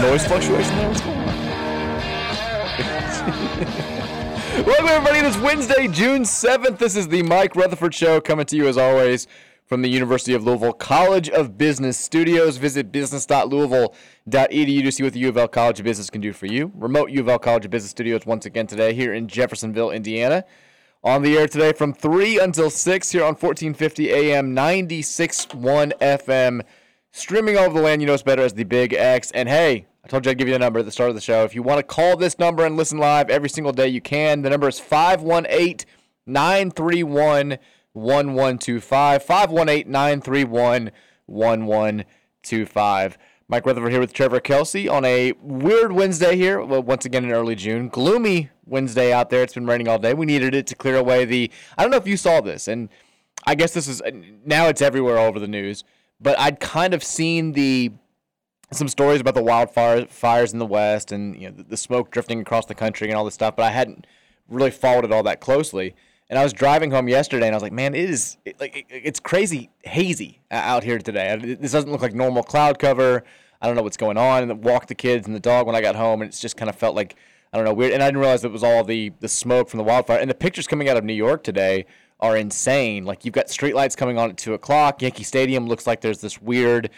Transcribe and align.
Noise 0.00 0.26
fluctuation 0.26 0.76
there. 0.76 0.88
What's 0.88 1.00
going 1.02 1.18
on? 1.18 1.26
Welcome 4.64 4.88
everybody. 4.88 5.20
This 5.20 5.36
Wednesday, 5.38 5.88
June 5.88 6.24
seventh. 6.24 6.78
This 6.78 6.96
is 6.96 7.08
the 7.08 7.22
Mike 7.22 7.54
Rutherford 7.54 7.94
Show, 7.94 8.18
coming 8.20 8.46
to 8.46 8.56
you 8.56 8.66
as 8.66 8.78
always 8.78 9.26
from 9.66 9.82
the 9.82 9.90
University 9.90 10.32
of 10.32 10.42
Louisville 10.42 10.72
College 10.72 11.28
of 11.28 11.58
Business 11.58 11.98
Studios. 11.98 12.56
Visit 12.56 12.90
business.louisville.edu 12.90 14.82
to 14.82 14.90
see 14.90 15.02
what 15.02 15.12
the 15.12 15.20
U 15.20 15.28
of 15.28 15.36
L 15.36 15.48
College 15.48 15.80
of 15.80 15.84
Business 15.84 16.08
can 16.08 16.22
do 16.22 16.32
for 16.32 16.46
you. 16.46 16.72
Remote 16.74 17.10
U 17.10 17.20
of 17.20 17.28
L 17.28 17.38
College 17.38 17.66
of 17.66 17.70
Business 17.70 17.90
Studios 17.90 18.24
once 18.24 18.46
again 18.46 18.66
today 18.66 18.94
here 18.94 19.12
in 19.12 19.28
Jeffersonville, 19.28 19.90
Indiana. 19.90 20.44
On 21.04 21.20
the 21.22 21.36
air 21.36 21.46
today 21.46 21.72
from 21.72 21.92
3 21.92 22.40
until 22.40 22.70
6 22.70 23.10
here 23.10 23.22
on 23.22 23.34
1450 23.34 24.10
AM, 24.10 24.56
96.1 24.56 25.92
FM. 26.00 26.62
Streaming 27.12 27.56
all 27.56 27.64
over 27.64 27.78
the 27.78 27.84
land, 27.84 28.00
you 28.00 28.06
know 28.06 28.14
us 28.14 28.22
better 28.22 28.42
as 28.42 28.54
the 28.54 28.64
Big 28.64 28.92
X. 28.92 29.30
And 29.32 29.48
hey, 29.48 29.86
told 30.10 30.26
you 30.26 30.32
I'd 30.32 30.38
give 30.38 30.48
you 30.48 30.54
the 30.54 30.58
number 30.58 30.80
at 30.80 30.84
the 30.84 30.90
start 30.90 31.08
of 31.08 31.14
the 31.14 31.20
show. 31.20 31.44
If 31.44 31.54
you 31.54 31.62
want 31.62 31.78
to 31.78 31.82
call 31.84 32.16
this 32.16 32.38
number 32.38 32.66
and 32.66 32.76
listen 32.76 32.98
live 32.98 33.30
every 33.30 33.48
single 33.48 33.72
day, 33.72 33.86
you 33.86 34.00
can. 34.00 34.42
The 34.42 34.50
number 34.50 34.68
is 34.68 34.80
518 34.80 35.86
931 36.26 37.58
1125. 37.92 39.22
518 39.22 39.90
931 39.90 40.90
1125. 41.26 43.18
Mike 43.46 43.66
Rutherford 43.66 43.90
here 43.92 44.00
with 44.00 44.12
Trevor 44.12 44.40
Kelsey 44.40 44.88
on 44.88 45.04
a 45.04 45.32
weird 45.40 45.92
Wednesday 45.92 46.36
here. 46.36 46.60
Well, 46.60 46.82
once 46.82 47.04
again 47.04 47.24
in 47.24 47.30
early 47.30 47.54
June. 47.54 47.88
Gloomy 47.88 48.50
Wednesday 48.66 49.12
out 49.12 49.30
there. 49.30 49.44
It's 49.44 49.54
been 49.54 49.66
raining 49.66 49.88
all 49.88 49.98
day. 49.98 50.12
We 50.12 50.26
needed 50.26 50.54
it 50.54 50.66
to 50.68 50.74
clear 50.74 50.96
away 50.96 51.24
the. 51.24 51.50
I 51.78 51.82
don't 51.82 51.90
know 51.90 51.96
if 51.96 52.06
you 52.06 52.16
saw 52.16 52.40
this, 52.40 52.66
and 52.66 52.88
I 53.46 53.54
guess 53.54 53.74
this 53.74 53.86
is 53.86 54.02
now 54.44 54.66
it's 54.66 54.82
everywhere 54.82 55.18
all 55.18 55.26
over 55.26 55.38
the 55.38 55.48
news. 55.48 55.84
But 56.20 56.38
I'd 56.38 56.60
kind 56.60 56.94
of 56.94 57.02
seen 57.02 57.52
the 57.52 57.92
some 58.72 58.88
stories 58.88 59.20
about 59.20 59.34
the 59.34 59.42
wildfire 59.42 60.06
fires 60.06 60.52
in 60.52 60.58
the 60.58 60.66
west 60.66 61.12
and 61.12 61.36
you 61.40 61.48
know 61.48 61.56
the, 61.56 61.62
the 61.64 61.76
smoke 61.76 62.10
drifting 62.10 62.40
across 62.40 62.66
the 62.66 62.74
country 62.74 63.08
and 63.08 63.16
all 63.16 63.24
this 63.24 63.34
stuff. 63.34 63.56
But 63.56 63.64
I 63.64 63.70
hadn't 63.70 64.06
really 64.48 64.70
followed 64.70 65.04
it 65.04 65.12
all 65.12 65.22
that 65.24 65.40
closely. 65.40 65.94
And 66.28 66.38
I 66.38 66.44
was 66.44 66.52
driving 66.52 66.92
home 66.92 67.08
yesterday, 67.08 67.46
and 67.46 67.54
I 67.54 67.56
was 67.56 67.62
like, 67.62 67.72
"Man, 67.72 67.94
it 67.94 68.08
is 68.08 68.36
it, 68.44 68.60
like 68.60 68.76
it, 68.76 68.86
it's 68.88 69.18
crazy 69.18 69.70
hazy 69.82 70.40
out 70.50 70.84
here 70.84 70.98
today. 70.98 71.56
This 71.60 71.72
doesn't 71.72 71.90
look 71.90 72.02
like 72.02 72.14
normal 72.14 72.44
cloud 72.44 72.78
cover. 72.78 73.24
I 73.60 73.66
don't 73.66 73.74
know 73.74 73.82
what's 73.82 73.96
going 73.96 74.16
on." 74.16 74.48
And 74.48 74.64
walked 74.64 74.88
the 74.88 74.94
kids 74.94 75.26
and 75.26 75.34
the 75.34 75.40
dog 75.40 75.66
when 75.66 75.74
I 75.74 75.80
got 75.80 75.96
home, 75.96 76.22
and 76.22 76.28
it's 76.28 76.40
just 76.40 76.56
kind 76.56 76.68
of 76.68 76.76
felt 76.76 76.94
like 76.94 77.16
I 77.52 77.56
don't 77.56 77.64
know 77.64 77.74
weird. 77.74 77.92
And 77.92 78.02
I 78.02 78.06
didn't 78.06 78.20
realize 78.20 78.44
it 78.44 78.52
was 78.52 78.62
all 78.62 78.84
the 78.84 79.12
the 79.18 79.28
smoke 79.28 79.68
from 79.68 79.78
the 79.78 79.84
wildfire. 79.84 80.18
And 80.18 80.30
the 80.30 80.34
pictures 80.34 80.68
coming 80.68 80.88
out 80.88 80.96
of 80.96 81.02
New 81.02 81.14
York 81.14 81.42
today 81.42 81.86
are 82.20 82.36
insane. 82.36 83.04
Like 83.04 83.24
you've 83.24 83.34
got 83.34 83.46
streetlights 83.46 83.96
coming 83.96 84.16
on 84.16 84.30
at 84.30 84.36
two 84.36 84.54
o'clock. 84.54 85.02
Yankee 85.02 85.24
Stadium 85.24 85.66
looks 85.66 85.84
like 85.86 86.00
there's 86.00 86.20
this 86.20 86.40
weird 86.40 86.90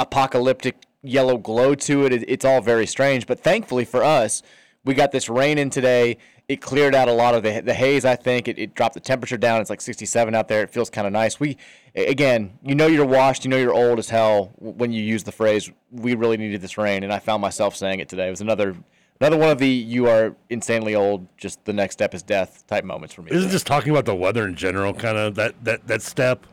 apocalyptic 0.00 0.76
yellow 1.02 1.38
glow 1.38 1.74
to 1.74 2.06
it. 2.06 2.12
it. 2.12 2.24
It's 2.28 2.44
all 2.44 2.60
very 2.60 2.86
strange. 2.86 3.26
But 3.26 3.40
thankfully 3.40 3.84
for 3.84 4.02
us, 4.02 4.42
we 4.84 4.94
got 4.94 5.12
this 5.12 5.28
rain 5.28 5.58
in 5.58 5.70
today. 5.70 6.18
It 6.48 6.62
cleared 6.62 6.94
out 6.94 7.08
a 7.08 7.12
lot 7.12 7.34
of 7.34 7.42
the, 7.42 7.60
the 7.60 7.74
haze. 7.74 8.04
I 8.04 8.16
think 8.16 8.48
it, 8.48 8.58
it 8.58 8.74
dropped 8.74 8.94
the 8.94 9.00
temperature 9.00 9.36
down. 9.36 9.60
It's 9.60 9.68
like 9.68 9.82
67 9.82 10.34
out 10.34 10.48
there. 10.48 10.62
It 10.62 10.70
feels 10.70 10.88
kind 10.88 11.06
of 11.06 11.12
nice. 11.12 11.38
We 11.38 11.58
again, 11.94 12.58
you 12.62 12.74
know, 12.74 12.86
you're 12.86 13.04
washed. 13.04 13.44
You 13.44 13.50
know, 13.50 13.58
you're 13.58 13.74
old 13.74 13.98
as 13.98 14.08
hell 14.08 14.52
when 14.56 14.92
you 14.92 15.02
use 15.02 15.24
the 15.24 15.32
phrase. 15.32 15.70
We 15.90 16.14
really 16.14 16.38
needed 16.38 16.62
this 16.62 16.78
rain, 16.78 17.04
and 17.04 17.12
I 17.12 17.18
found 17.18 17.42
myself 17.42 17.76
saying 17.76 18.00
it 18.00 18.08
today. 18.08 18.28
It 18.28 18.30
was 18.30 18.40
another 18.40 18.76
another 19.20 19.36
one 19.36 19.50
of 19.50 19.58
the 19.58 19.68
you 19.68 20.08
are 20.08 20.34
insanely 20.48 20.94
old. 20.94 21.26
Just 21.36 21.62
the 21.66 21.72
next 21.74 21.94
step 21.94 22.14
is 22.14 22.22
death 22.22 22.66
type 22.66 22.84
moments 22.84 23.14
for 23.14 23.22
me. 23.22 23.32
Isn't 23.32 23.50
just 23.50 23.66
talking 23.66 23.90
about 23.90 24.06
the 24.06 24.14
weather 24.14 24.46
in 24.46 24.54
general 24.54 24.94
kind 24.94 25.18
of 25.18 25.34
that 25.34 25.62
that 25.64 25.86
that 25.86 26.00
step? 26.00 26.46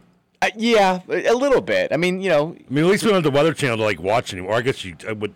Uh, 0.45 0.50
yeah, 0.57 1.00
a 1.09 1.33
little 1.33 1.61
bit. 1.61 1.91
I 1.91 1.97
mean, 1.97 2.22
you 2.22 2.29
know. 2.29 2.56
I 2.59 2.73
mean, 2.73 2.83
at 2.85 2.89
least 2.91 3.03
we 3.03 3.09
don't 3.09 3.16
have 3.16 3.23
the 3.23 3.31
Weather 3.31 3.53
Channel 3.53 3.78
to 3.78 3.83
like 3.83 4.00
watch 4.01 4.33
anymore. 4.33 4.53
I 4.53 4.61
guess 4.61 4.83
you 4.83 4.95
I 5.07 5.11
would. 5.13 5.33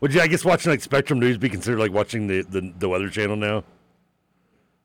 Would 0.00 0.12
you? 0.14 0.20
I 0.20 0.26
guess 0.26 0.44
watching 0.44 0.70
like 0.72 0.80
Spectrum 0.82 1.18
News 1.20 1.38
be 1.38 1.48
considered 1.48 1.78
like 1.78 1.92
watching 1.92 2.26
the, 2.26 2.42
the, 2.42 2.72
the 2.78 2.88
Weather 2.88 3.08
Channel 3.08 3.36
now? 3.36 3.64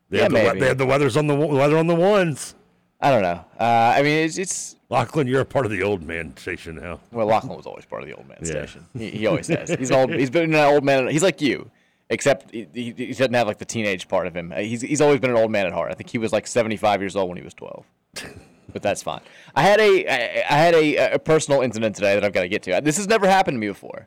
They 0.08 0.18
Yeah, 0.18 0.22
have 0.24 0.32
the, 0.32 0.38
maybe. 0.38 0.60
they 0.60 0.66
have 0.66 0.78
the 0.78 0.86
weather's 0.86 1.16
on 1.16 1.26
the 1.26 1.34
weather 1.34 1.76
on 1.76 1.86
the 1.86 1.94
ones. 1.94 2.54
I 3.00 3.10
don't 3.10 3.22
know. 3.22 3.44
Uh, 3.58 3.94
I 3.96 4.02
mean, 4.02 4.24
it's, 4.24 4.36
it's 4.38 4.76
Lachlan, 4.90 5.26
you're 5.26 5.40
a 5.40 5.44
part 5.44 5.64
of 5.64 5.70
the 5.72 5.82
old 5.82 6.02
man 6.02 6.36
station 6.36 6.76
now. 6.76 7.00
well, 7.12 7.26
Lachlan 7.26 7.56
was 7.56 7.66
always 7.66 7.84
part 7.86 8.02
of 8.02 8.08
the 8.08 8.14
old 8.14 8.28
man 8.28 8.38
Yeah. 8.42 8.50
station. 8.66 8.86
He, 8.96 9.10
he 9.10 9.26
always 9.26 9.46
has. 9.48 9.70
He's 9.70 9.90
old. 9.90 10.12
He's 10.12 10.30
been 10.30 10.52
an 10.54 10.64
old 10.72 10.84
man. 10.84 11.08
He's 11.08 11.22
like 11.22 11.40
you, 11.40 11.70
except 12.10 12.50
he, 12.50 12.66
he, 12.74 12.92
he 12.92 13.06
doesn't 13.12 13.32
have 13.32 13.46
like 13.46 13.58
the 13.58 13.64
teenage 13.64 14.06
part 14.08 14.26
of 14.26 14.36
him. 14.36 14.52
Uh, 14.52 14.56
He's 14.56 14.82
he's 14.82 15.00
always 15.00 15.20
been 15.20 15.30
an 15.30 15.36
old 15.36 15.50
man 15.50 15.64
at 15.66 15.72
heart. 15.72 15.90
I 15.90 15.94
think 15.94 16.10
he 16.10 16.18
was 16.18 16.32
like 16.32 16.46
75 16.46 17.00
years 17.00 17.16
old 17.16 17.28
when 17.28 17.38
he 17.38 17.44
was 17.44 17.54
12. 17.54 17.84
But 18.72 18.82
that's 18.82 19.02
fine. 19.02 19.20
I 19.56 19.62
had 19.62 19.80
a 19.80 20.06
I, 20.06 20.44
I 20.48 20.56
had 20.58 20.74
a, 20.74 21.14
a 21.14 21.18
personal 21.18 21.60
incident 21.60 21.96
today 21.96 22.14
that 22.14 22.22
I've 22.24 22.32
got 22.32 22.42
to 22.42 22.48
get 22.48 22.62
to. 22.64 22.80
This 22.80 22.98
has 22.98 23.08
never 23.08 23.26
happened 23.26 23.56
to 23.56 23.58
me 23.58 23.66
before. 23.66 24.06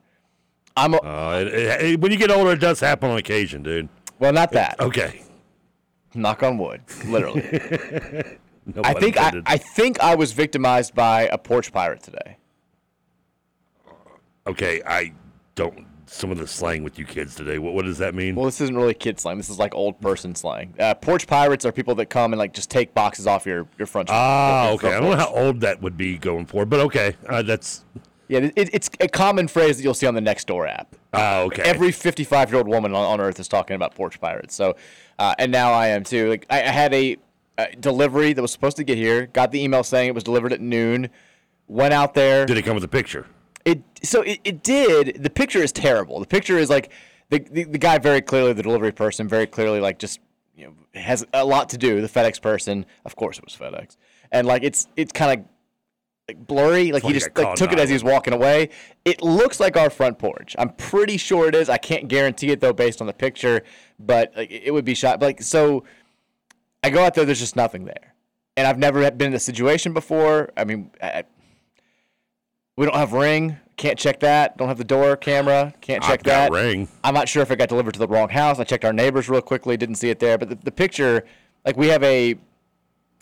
I'm 0.77 0.93
a, 0.93 0.97
Uh, 0.99 1.39
it- 1.45 1.53
it- 1.53 1.81
it- 1.91 1.99
when 1.99 2.13
you 2.13 2.17
get 2.17 2.31
older, 2.31 2.51
it 2.53 2.61
does 2.61 2.79
happen 2.79 3.09
on 3.11 3.17
occasion, 3.17 3.61
dude. 3.61 3.89
well, 4.19 4.31
not 4.31 4.51
that. 4.53 4.79
Okay. 4.79 5.21
Knock 6.15 6.43
on 6.43 6.57
wood, 6.57 6.81
literally. 7.05 7.41
No 8.65 8.81
I 8.85 8.93
think 8.93 9.17
I. 9.17 9.41
I 9.45 9.57
think 9.57 9.99
I 9.99 10.15
was 10.15 10.31
victimized 10.31 10.95
by 10.95 11.23
a 11.23 11.37
porch 11.37 11.73
pirate 11.73 12.01
today. 12.01 12.37
okay, 14.47 14.81
I 14.85 15.11
don't. 15.55 15.85
Some 16.05 16.31
of 16.31 16.37
the 16.37 16.47
slang 16.47 16.83
with 16.83 16.99
you 16.99 17.05
kids 17.05 17.35
today. 17.35 17.59
What 17.59 17.73
what 17.73 17.85
does 17.85 17.97
that 17.99 18.13
mean? 18.13 18.35
Well, 18.35 18.45
this 18.45 18.59
isn't 18.61 18.75
really 18.75 18.93
kid 18.93 19.19
slang. 19.19 19.37
This 19.37 19.49
is 19.49 19.57
like 19.59 19.73
old 19.73 19.99
person 20.01 20.35
slang. 20.35 20.73
Uh, 20.79 20.93
porch 20.93 21.27
pirates 21.27 21.65
are 21.65 21.71
people 21.71 21.95
that 21.95 22.07
come 22.07 22.33
and 22.33 22.39
like 22.39 22.53
just 22.53 22.69
take 22.69 22.93
boxes 22.93 23.25
off 23.27 23.45
your 23.45 23.67
your 23.77 23.85
front. 23.87 24.09
Ah, 24.11 24.65
your 24.65 24.73
okay. 24.75 24.87
I 24.95 24.99
don't 24.99 25.11
know 25.11 25.15
how 25.17 25.33
old 25.33 25.61
that 25.61 25.81
would 25.81 25.97
be 25.97 26.17
going 26.17 26.45
for, 26.45 26.65
but 26.65 26.79
okay. 26.81 27.15
Uh, 27.27 27.41
that's 27.41 27.85
Yeah, 28.27 28.39
it, 28.55 28.69
it's 28.73 28.89
a 28.99 29.07
common 29.07 29.47
phrase 29.47 29.77
that 29.77 29.83
you'll 29.83 29.93
see 29.93 30.07
on 30.07 30.13
the 30.13 30.21
Nextdoor 30.21 30.69
app. 30.69 30.95
ah, 31.13 31.39
okay. 31.41 31.63
Every 31.63 31.91
55 31.91 32.49
year 32.49 32.57
old 32.57 32.67
woman 32.67 32.93
on, 32.93 33.05
on 33.05 33.21
earth 33.21 33.39
is 33.39 33.47
talking 33.47 33.75
about 33.75 33.95
porch 33.95 34.19
pirates. 34.19 34.55
So, 34.55 34.75
uh, 35.19 35.35
and 35.39 35.51
now 35.51 35.71
I 35.71 35.87
am 35.87 36.03
too. 36.03 36.29
Like 36.29 36.45
I, 36.49 36.63
I 36.63 36.67
had 36.69 36.93
a, 36.93 37.17
uh 37.57 37.65
delivery 37.79 38.33
that 38.33 38.41
was 38.41 38.51
supposed 38.51 38.77
to 38.77 38.83
get 38.83 38.97
here. 38.97 39.27
Got 39.27 39.51
the 39.51 39.63
email 39.63 39.83
saying 39.83 40.09
it 40.09 40.15
was 40.15 40.23
delivered 40.23 40.51
at 40.53 40.59
noon. 40.59 41.09
Went 41.67 41.93
out 41.93 42.13
there. 42.13 42.45
Did 42.45 42.57
it 42.57 42.63
come 42.63 42.75
with 42.75 42.83
a 42.83 42.87
picture? 42.89 43.25
So 44.03 44.21
it, 44.21 44.39
it 44.43 44.63
did. 44.63 45.23
The 45.23 45.29
picture 45.29 45.59
is 45.59 45.71
terrible. 45.71 46.19
The 46.19 46.27
picture 46.27 46.57
is 46.57 46.69
like 46.69 46.91
the, 47.29 47.39
the 47.39 47.63
the 47.63 47.77
guy 47.77 47.97
very 47.97 48.21
clearly 48.21 48.53
the 48.53 48.63
delivery 48.63 48.91
person 48.91 49.27
very 49.27 49.47
clearly 49.47 49.79
like 49.79 49.97
just 49.97 50.19
you 50.55 50.65
know 50.65 50.73
has 50.99 51.25
a 51.33 51.45
lot 51.45 51.69
to 51.69 51.77
do. 51.77 52.01
The 52.01 52.09
FedEx 52.09 52.41
person, 52.41 52.85
of 53.05 53.15
course, 53.15 53.37
it 53.37 53.45
was 53.45 53.55
FedEx, 53.55 53.97
and 54.31 54.45
like 54.45 54.63
it's 54.63 54.87
it's 54.95 55.11
kind 55.11 55.39
of 55.39 55.45
like 56.27 56.47
blurry. 56.47 56.91
Like 56.91 57.03
he 57.03 57.13
just 57.13 57.35
like 57.37 57.55
took 57.55 57.71
it 57.71 57.79
as 57.79 57.89
he 57.89 57.93
was 57.93 58.03
walking 58.03 58.33
away. 58.33 58.69
It 59.05 59.21
looks 59.21 59.59
like 59.59 59.77
our 59.77 59.89
front 59.89 60.19
porch. 60.19 60.55
I'm 60.59 60.69
pretty 60.69 61.17
sure 61.17 61.47
it 61.47 61.55
is. 61.55 61.69
I 61.69 61.77
can't 61.77 62.07
guarantee 62.07 62.51
it 62.51 62.59
though, 62.59 62.73
based 62.73 63.01
on 63.01 63.07
the 63.07 63.13
picture. 63.13 63.63
But 63.99 64.33
like, 64.35 64.51
it 64.51 64.71
would 64.71 64.85
be 64.85 64.93
shot. 64.95 65.21
Like 65.21 65.41
so, 65.41 65.83
I 66.83 66.89
go 66.89 67.03
out 67.03 67.13
there. 67.13 67.25
There's 67.25 67.39
just 67.39 67.55
nothing 67.55 67.85
there, 67.85 68.13
and 68.57 68.67
I've 68.67 68.77
never 68.77 69.09
been 69.11 69.27
in 69.27 69.33
a 69.33 69.39
situation 69.39 69.93
before. 69.93 70.51
I 70.55 70.65
mean, 70.65 70.91
I, 71.01 71.23
we 72.75 72.85
don't 72.85 72.95
have 72.95 73.13
ring. 73.13 73.57
Can't 73.75 73.97
check 73.97 74.19
that. 74.19 74.55
Don't 74.57 74.67
have 74.67 74.77
the 74.77 74.83
door 74.83 75.15
camera. 75.17 75.73
Can't 75.81 76.03
check 76.03 76.23
that. 76.23 76.51
Ring. 76.51 76.87
I'm 77.03 77.13
not 77.13 77.27
sure 77.27 77.41
if 77.41 77.49
it 77.51 77.55
got 77.57 77.69
delivered 77.69 77.93
to 77.95 77.99
the 77.99 78.07
wrong 78.07 78.29
house. 78.29 78.59
I 78.59 78.63
checked 78.63 78.85
our 78.85 78.93
neighbors 78.93 79.29
real 79.29 79.41
quickly. 79.41 79.77
Didn't 79.77 79.95
see 79.95 80.09
it 80.09 80.19
there. 80.19 80.37
But 80.37 80.49
the, 80.49 80.55
the 80.55 80.71
picture, 80.71 81.25
like 81.65 81.75
we 81.77 81.87
have 81.87 82.03
a 82.03 82.35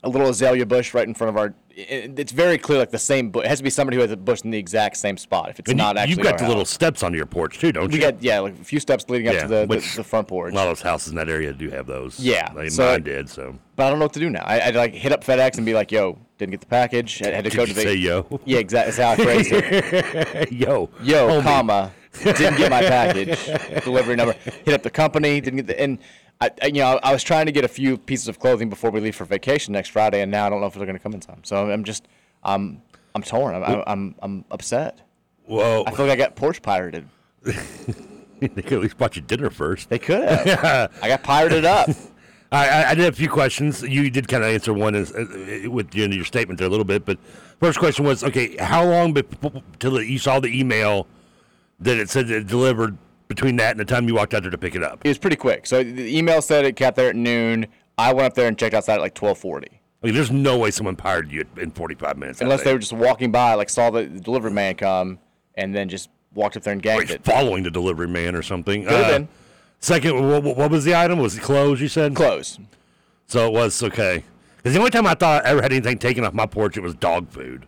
a 0.03 0.09
little 0.09 0.29
azalea 0.29 0.65
bush 0.65 0.93
right 0.95 1.07
in 1.07 1.13
front 1.13 1.29
of 1.29 1.37
our. 1.37 1.53
it- 1.69 2.17
It's 2.19 2.31
very 2.31 2.57
clear, 2.57 2.79
like 2.79 2.89
the 2.89 2.97
same 2.97 3.29
bush. 3.29 3.45
It 3.45 3.49
has 3.49 3.59
to 3.59 3.63
be 3.63 3.69
somebody 3.69 3.95
who 3.97 4.01
has 4.01 4.11
a 4.11 4.17
bush 4.17 4.41
in 4.43 4.49
the 4.49 4.57
exact 4.57 4.97
same 4.97 5.15
spot. 5.15 5.51
If 5.51 5.59
it's 5.59 5.69
And 5.69 5.79
you, 5.79 5.83
not 5.85 5.95
actually, 5.95 6.15
you've 6.15 6.23
got 6.23 6.39
the 6.39 6.47
little 6.47 6.65
steps 6.65 7.03
on 7.03 7.13
your 7.13 7.27
porch 7.27 7.59
too, 7.59 7.71
don't 7.71 7.87
We 7.87 7.95
you? 7.95 8.01
got 8.01 8.21
yeah, 8.21 8.39
like 8.39 8.59
a 8.59 8.63
few 8.63 8.79
steps 8.79 9.05
leading 9.09 9.27
up 9.27 9.35
Yeah, 9.35 9.41
to 9.43 9.47
the, 9.47 9.65
the, 9.67 9.93
the 9.97 10.03
front 10.03 10.27
porch. 10.27 10.53
A 10.53 10.55
lot 10.55 10.67
of 10.67 10.71
those 10.75 10.81
houses 10.81 11.09
in 11.11 11.15
that 11.17 11.29
area 11.29 11.53
do 11.53 11.69
have 11.69 11.85
those. 11.85 12.19
Yeah, 12.19 12.51
Like, 12.55 12.71
so- 12.71 12.91
mine 12.91 13.03
did. 13.03 13.29
So 13.29 13.55
But 13.75 13.85
I 13.85 13.89
don't 13.91 13.99
know 13.99 14.05
what 14.05 14.13
to 14.13 14.19
do 14.19 14.29
now. 14.31 14.43
I, 14.43 14.59
I'd 14.67 14.75
like 14.75 14.93
hit 14.95 15.11
up 15.11 15.23
FedEx 15.23 15.57
and 15.57 15.65
be 15.67 15.73
like, 15.75 15.91
"Yo, 15.91 16.17
didn't 16.41 16.51
get 16.51 16.59
the 16.61 16.65
package. 16.67 17.21
I 17.21 17.27
had 17.29 17.43
to 17.43 17.49
Did 17.51 17.55
go 17.57 17.65
to 17.67 17.73
the 17.73 17.81
say 17.81 17.93
yo? 17.95 18.25
Yeah, 18.45 18.57
exactly. 18.57 18.91
That's 18.93 19.17
how 19.17 19.23
I 19.23 19.25
phrased 19.25 19.51
it. 19.53 20.51
yo, 20.51 20.89
Yo, 21.03 21.27
homie. 21.29 21.43
comma, 21.43 21.91
didn't 22.23 22.57
get 22.57 22.69
my 22.71 22.81
package. 22.81 23.83
Delivery 23.83 24.15
number. 24.15 24.33
Hit 24.65 24.73
up 24.73 24.81
the 24.81 24.89
company. 24.89 25.39
Didn't 25.39 25.57
get 25.57 25.67
the 25.67 25.79
and. 25.79 25.99
I, 26.41 26.49
I- 26.63 26.65
you 26.67 26.73
know, 26.81 26.99
I 27.03 27.13
was 27.13 27.21
trying 27.23 27.45
to 27.45 27.51
get 27.51 27.63
a 27.63 27.67
few 27.67 27.99
pieces 27.99 28.27
of 28.27 28.39
clothing 28.39 28.67
before 28.69 28.89
we 28.89 28.99
leave 28.99 29.15
for 29.15 29.25
vacation 29.25 29.73
next 29.73 29.89
Friday, 29.89 30.21
and 30.21 30.31
now 30.31 30.47
I 30.47 30.49
don't 30.49 30.59
know 30.59 30.65
if 30.65 30.73
they're 30.73 30.87
going 30.87 30.97
to 30.97 31.03
come 31.03 31.13
in 31.13 31.19
time. 31.19 31.43
So 31.43 31.69
I'm 31.69 31.83
just, 31.83 32.07
I'm, 32.43 32.81
I'm 33.13 33.21
torn. 33.21 33.53
I'm, 33.53 33.63
I'm, 33.63 33.83
I'm, 33.85 34.15
I'm 34.23 34.45
upset. 34.49 35.01
Whoa. 35.45 35.83
I 35.85 35.91
feel 35.91 36.07
like 36.07 36.13
I 36.13 36.15
got 36.15 36.35
porch 36.35 36.63
pirated. 36.63 37.07
they 37.43 38.47
could 38.49 38.73
at 38.73 38.79
least 38.79 38.97
bought 38.97 39.15
you 39.15 39.21
dinner 39.21 39.51
first. 39.51 39.89
They 39.89 39.99
could 39.99 40.27
have. 40.27 40.91
I 41.03 41.07
got 41.09 41.21
pirated 41.21 41.63
up. 41.63 41.89
I, 42.51 42.67
I, 42.67 42.89
I 42.89 42.95
did 42.95 43.05
have 43.05 43.13
a 43.13 43.17
few 43.17 43.29
questions. 43.29 43.81
You 43.81 44.09
did 44.09 44.27
kind 44.27 44.43
of 44.43 44.49
answer 44.49 44.73
one 44.73 44.93
is, 44.95 45.13
uh, 45.13 45.25
uh, 45.65 45.71
with 45.71 45.87
of 45.87 46.13
your 46.13 46.25
statement 46.25 46.57
there 46.57 46.67
a 46.67 46.69
little 46.69 46.85
bit, 46.85 47.05
but 47.05 47.17
first 47.59 47.79
question 47.79 48.05
was 48.05 48.23
okay. 48.23 48.57
How 48.57 48.85
long 48.85 49.15
till 49.79 50.01
you 50.01 50.19
saw 50.19 50.39
the 50.39 50.59
email 50.59 51.07
that 51.79 51.97
it 51.97 52.09
said 52.09 52.29
it 52.29 52.47
delivered 52.47 52.97
between 53.29 53.55
that 53.55 53.71
and 53.71 53.79
the 53.79 53.85
time 53.85 54.07
you 54.07 54.15
walked 54.15 54.33
out 54.33 54.41
there 54.41 54.51
to 54.51 54.57
pick 54.57 54.75
it 54.75 54.83
up? 54.83 54.99
It 55.05 55.07
was 55.07 55.17
pretty 55.17 55.37
quick. 55.37 55.65
So 55.65 55.81
the 55.83 56.17
email 56.17 56.41
said 56.41 56.65
it 56.65 56.75
got 56.75 56.95
there 56.95 57.09
at 57.09 57.15
noon. 57.15 57.67
I 57.97 58.13
went 58.13 58.25
up 58.25 58.33
there 58.33 58.47
and 58.47 58.57
checked 58.57 58.73
outside 58.73 58.95
at 58.95 59.01
like 59.01 59.15
12:40. 59.15 59.65
Like, 60.03 60.13
there's 60.13 60.31
no 60.31 60.57
way 60.57 60.71
someone 60.71 60.95
pirated 60.95 61.31
you 61.31 61.45
in 61.57 61.69
45 61.69 62.17
minutes. 62.17 62.41
Unless 62.41 62.63
they 62.63 62.73
were 62.73 62.79
just 62.79 62.91
walking 62.91 63.31
by, 63.31 63.53
like 63.53 63.69
saw 63.69 63.91
the 63.91 64.05
delivery 64.05 64.49
man 64.49 64.73
come, 64.75 65.19
and 65.55 65.75
then 65.75 65.89
just 65.89 66.09
walked 66.33 66.57
up 66.57 66.63
there 66.63 66.73
and 66.73 66.81
ganked 66.81 67.11
it. 67.11 67.23
following 67.23 67.63
the 67.63 67.69
delivery 67.69 68.07
man 68.07 68.35
or 68.35 68.41
something. 68.41 68.83
Could've 68.83 69.07
been. 69.07 69.27
Second, 69.81 70.29
what, 70.29 70.43
what 70.43 70.71
was 70.71 70.85
the 70.85 70.95
item? 70.95 71.19
Was 71.19 71.37
it 71.37 71.41
clothes? 71.41 71.81
You 71.81 71.87
said 71.87 72.15
clothes. 72.15 72.59
So 73.27 73.47
it 73.47 73.53
was 73.53 73.81
okay. 73.81 74.23
Because 74.57 74.73
the 74.73 74.79
only 74.79 74.91
time 74.91 75.07
I 75.07 75.15
thought 75.15 75.43
I 75.43 75.49
ever 75.49 75.61
had 75.61 75.71
anything 75.71 75.97
taken 75.97 76.23
off 76.23 76.33
my 76.33 76.45
porch, 76.45 76.77
it 76.77 76.81
was 76.81 76.93
dog 76.93 77.29
food. 77.29 77.65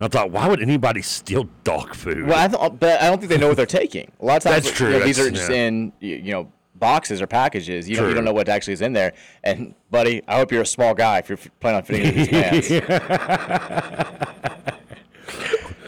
And 0.00 0.06
I 0.06 0.08
thought, 0.08 0.30
why 0.30 0.48
would 0.48 0.62
anybody 0.62 1.02
steal 1.02 1.48
dog 1.62 1.94
food? 1.94 2.26
Well, 2.26 2.38
I 2.38 2.48
th- 2.48 2.80
but 2.80 3.02
I 3.02 3.08
don't 3.10 3.18
think 3.18 3.30
they 3.30 3.38
know 3.38 3.48
what 3.48 3.56
they're 3.56 3.66
taking. 3.66 4.10
A 4.20 4.24
lot 4.24 4.38
of 4.38 4.42
times, 4.44 4.64
That's 4.64 4.80
you 4.80 4.86
know, 4.86 4.98
true, 4.98 5.06
these 5.06 5.18
are 5.18 5.30
just 5.30 5.50
yeah. 5.50 5.56
in 5.56 5.92
you 6.00 6.32
know 6.32 6.50
boxes 6.74 7.20
or 7.20 7.26
packages. 7.26 7.88
You 7.88 7.96
don't, 7.96 8.08
you 8.08 8.14
don't 8.14 8.24
know 8.24 8.32
what 8.32 8.48
actually 8.48 8.74
is 8.74 8.82
in 8.82 8.94
there. 8.94 9.12
And 9.44 9.74
buddy, 9.90 10.22
I 10.26 10.36
hope 10.36 10.52
you're 10.52 10.62
a 10.62 10.66
small 10.66 10.94
guy 10.94 11.18
if 11.18 11.28
you're 11.28 11.38
planning 11.60 11.78
on 11.78 11.82
fitting 11.84 12.06
into 12.06 12.60
these 12.60 12.80
pants. 12.80 14.26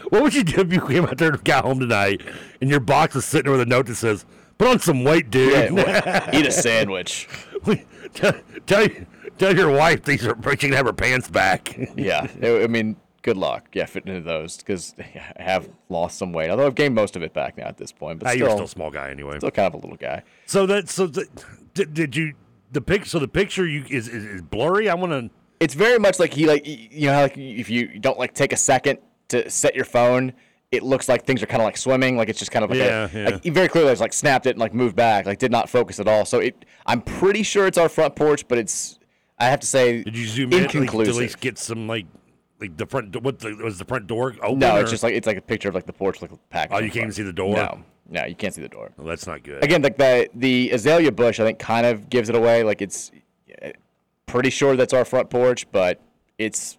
What 0.09 0.23
would 0.23 0.33
you 0.33 0.43
do 0.43 0.61
if 0.61 0.73
you 0.73 0.81
came 0.81 1.05
out 1.05 1.17
there 1.19 1.29
and 1.29 1.43
got 1.43 1.65
home 1.65 1.79
tonight 1.79 2.21
and 2.61 2.69
your 2.69 2.79
box 2.79 3.15
is 3.15 3.25
sitting 3.25 3.43
there 3.43 3.51
with 3.51 3.61
a 3.61 3.69
note 3.69 3.85
that 3.85 3.95
says, 3.95 4.25
"Put 4.59 4.67
on 4.67 4.79
some 4.79 5.03
weight, 5.03 5.31
dude. 5.31 5.75
Yeah, 5.75 6.29
eat 6.33 6.45
a 6.45 6.51
sandwich." 6.51 7.27
tell, 8.13 8.87
tell 9.37 9.55
your 9.55 9.71
wife 9.71 10.03
these 10.03 10.25
are 10.27 10.35
she 10.51 10.57
can 10.57 10.73
have 10.73 10.85
her 10.85 10.93
pants 10.93 11.27
back. 11.29 11.75
yeah, 11.95 12.27
I 12.43 12.67
mean, 12.67 12.95
good 13.21 13.37
luck. 13.37 13.69
Yeah, 13.73 13.85
fitting 13.85 14.13
into 14.15 14.27
those 14.27 14.57
because 14.57 14.93
I 14.99 15.03
have 15.41 15.69
lost 15.89 16.17
some 16.17 16.33
weight. 16.33 16.49
Although 16.49 16.67
I've 16.67 16.75
gained 16.75 16.95
most 16.95 17.15
of 17.15 17.23
it 17.23 17.33
back 17.33 17.57
now 17.57 17.65
at 17.65 17.77
this 17.77 17.91
point. 17.91 18.19
But 18.19 18.27
Ah, 18.27 18.31
still, 18.31 18.39
you're 18.39 18.49
still 18.51 18.65
a 18.65 18.69
small 18.69 18.91
guy 18.91 19.09
anyway. 19.09 19.37
Still 19.37 19.51
kind 19.51 19.67
of 19.67 19.73
a 19.75 19.77
little 19.77 19.97
guy. 19.97 20.23
So 20.45 20.65
that 20.65 20.89
so 20.89 21.07
the, 21.07 21.27
did, 21.73 21.93
did 21.93 22.15
you 22.15 22.33
the 22.71 22.81
pic? 22.81 23.05
So 23.05 23.19
the 23.19 23.27
picture 23.27 23.65
you 23.65 23.85
is 23.89 24.07
is, 24.07 24.25
is 24.25 24.41
blurry. 24.41 24.89
I 24.89 24.93
want 24.95 25.11
to. 25.11 25.29
It's 25.59 25.73
very 25.73 25.99
much 25.99 26.19
like 26.19 26.33
he 26.33 26.45
like 26.45 26.65
you 26.65 27.07
know 27.07 27.13
how 27.13 27.21
like 27.23 27.37
if 27.37 27.69
you 27.69 27.99
don't 27.99 28.17
like 28.17 28.33
take 28.33 28.53
a 28.53 28.57
second 28.57 28.99
to 29.29 29.49
set 29.49 29.75
your 29.75 29.85
phone, 29.85 30.33
it 30.71 30.83
looks 30.83 31.09
like 31.09 31.25
things 31.25 31.41
are 31.41 31.47
kind 31.47 31.61
of 31.61 31.65
like 31.65 31.77
swimming. 31.77 32.15
Like 32.17 32.29
it's 32.29 32.39
just 32.39 32.51
kind 32.51 32.63
of 32.63 32.69
like 32.69 32.79
Yeah, 32.79 33.09
a, 33.11 33.17
yeah. 33.17 33.29
like 33.29 33.43
very 33.43 33.67
clearly 33.67 33.91
just 33.91 34.01
like 34.01 34.13
snapped 34.13 34.45
it 34.45 34.51
and 34.51 34.59
like 34.59 34.73
moved 34.73 34.95
back. 34.95 35.25
Like 35.25 35.39
did 35.39 35.51
not 35.51 35.69
focus 35.69 35.99
at 35.99 36.07
all. 36.07 36.25
So 36.25 36.39
it 36.39 36.65
I'm 36.85 37.01
pretty 37.01 37.43
sure 37.43 37.65
it's 37.67 37.77
our 37.77 37.89
front 37.89 38.15
porch, 38.15 38.47
but 38.47 38.57
it's 38.57 38.99
I 39.39 39.45
have 39.45 39.59
to 39.61 39.67
say 39.67 40.03
Did 40.03 40.17
you 40.17 40.27
zoom 40.27 40.53
in 40.53 40.63
like, 40.63 40.71
to 40.71 40.83
at 40.83 40.93
least 41.15 41.39
get 41.39 41.57
some 41.57 41.87
like 41.87 42.05
like 42.59 42.75
the 42.77 42.85
front? 42.85 43.19
What 43.21 43.39
the, 43.39 43.55
was 43.55 43.77
the 43.79 43.85
front 43.85 44.05
door 44.07 44.35
open? 44.43 44.59
no, 44.59 44.75
or- 44.77 44.81
it's 44.81 44.91
just 44.91 45.01
like 45.03 45.13
it's 45.15 45.27
like 45.27 45.37
a 45.37 45.41
picture 45.41 45.69
of 45.69 45.75
like 45.75 45.85
the 45.85 45.93
porch 45.93 46.21
like 46.21 46.31
package. 46.49 46.75
Oh, 46.75 46.79
you 46.79 46.91
can't 46.91 47.03
even 47.03 47.13
see 47.13 47.23
the 47.23 47.33
door? 47.33 47.55
No, 47.55 47.83
no, 48.09 48.25
you 48.25 48.35
can't 48.35 48.53
see 48.53 48.61
the 48.61 48.69
door. 48.69 48.91
Well, 48.97 49.07
that's 49.07 49.25
not 49.25 49.43
good. 49.43 49.63
Again, 49.63 49.81
like 49.81 49.97
the 49.97 50.29
the 50.35 50.69
azalea 50.71 51.11
bush, 51.11 51.39
I 51.39 51.45
think 51.45 51.57
kind 51.57 51.85
of 51.87 52.09
gives 52.09 52.29
it 52.29 52.35
away. 52.35 52.63
Like 52.63 52.81
it's 52.81 53.11
pretty 54.25 54.49
sure 54.49 54.75
that's 54.75 54.93
our 54.93 55.05
front 55.05 55.29
porch, 55.29 55.65
but 55.71 55.99
it's 56.37 56.77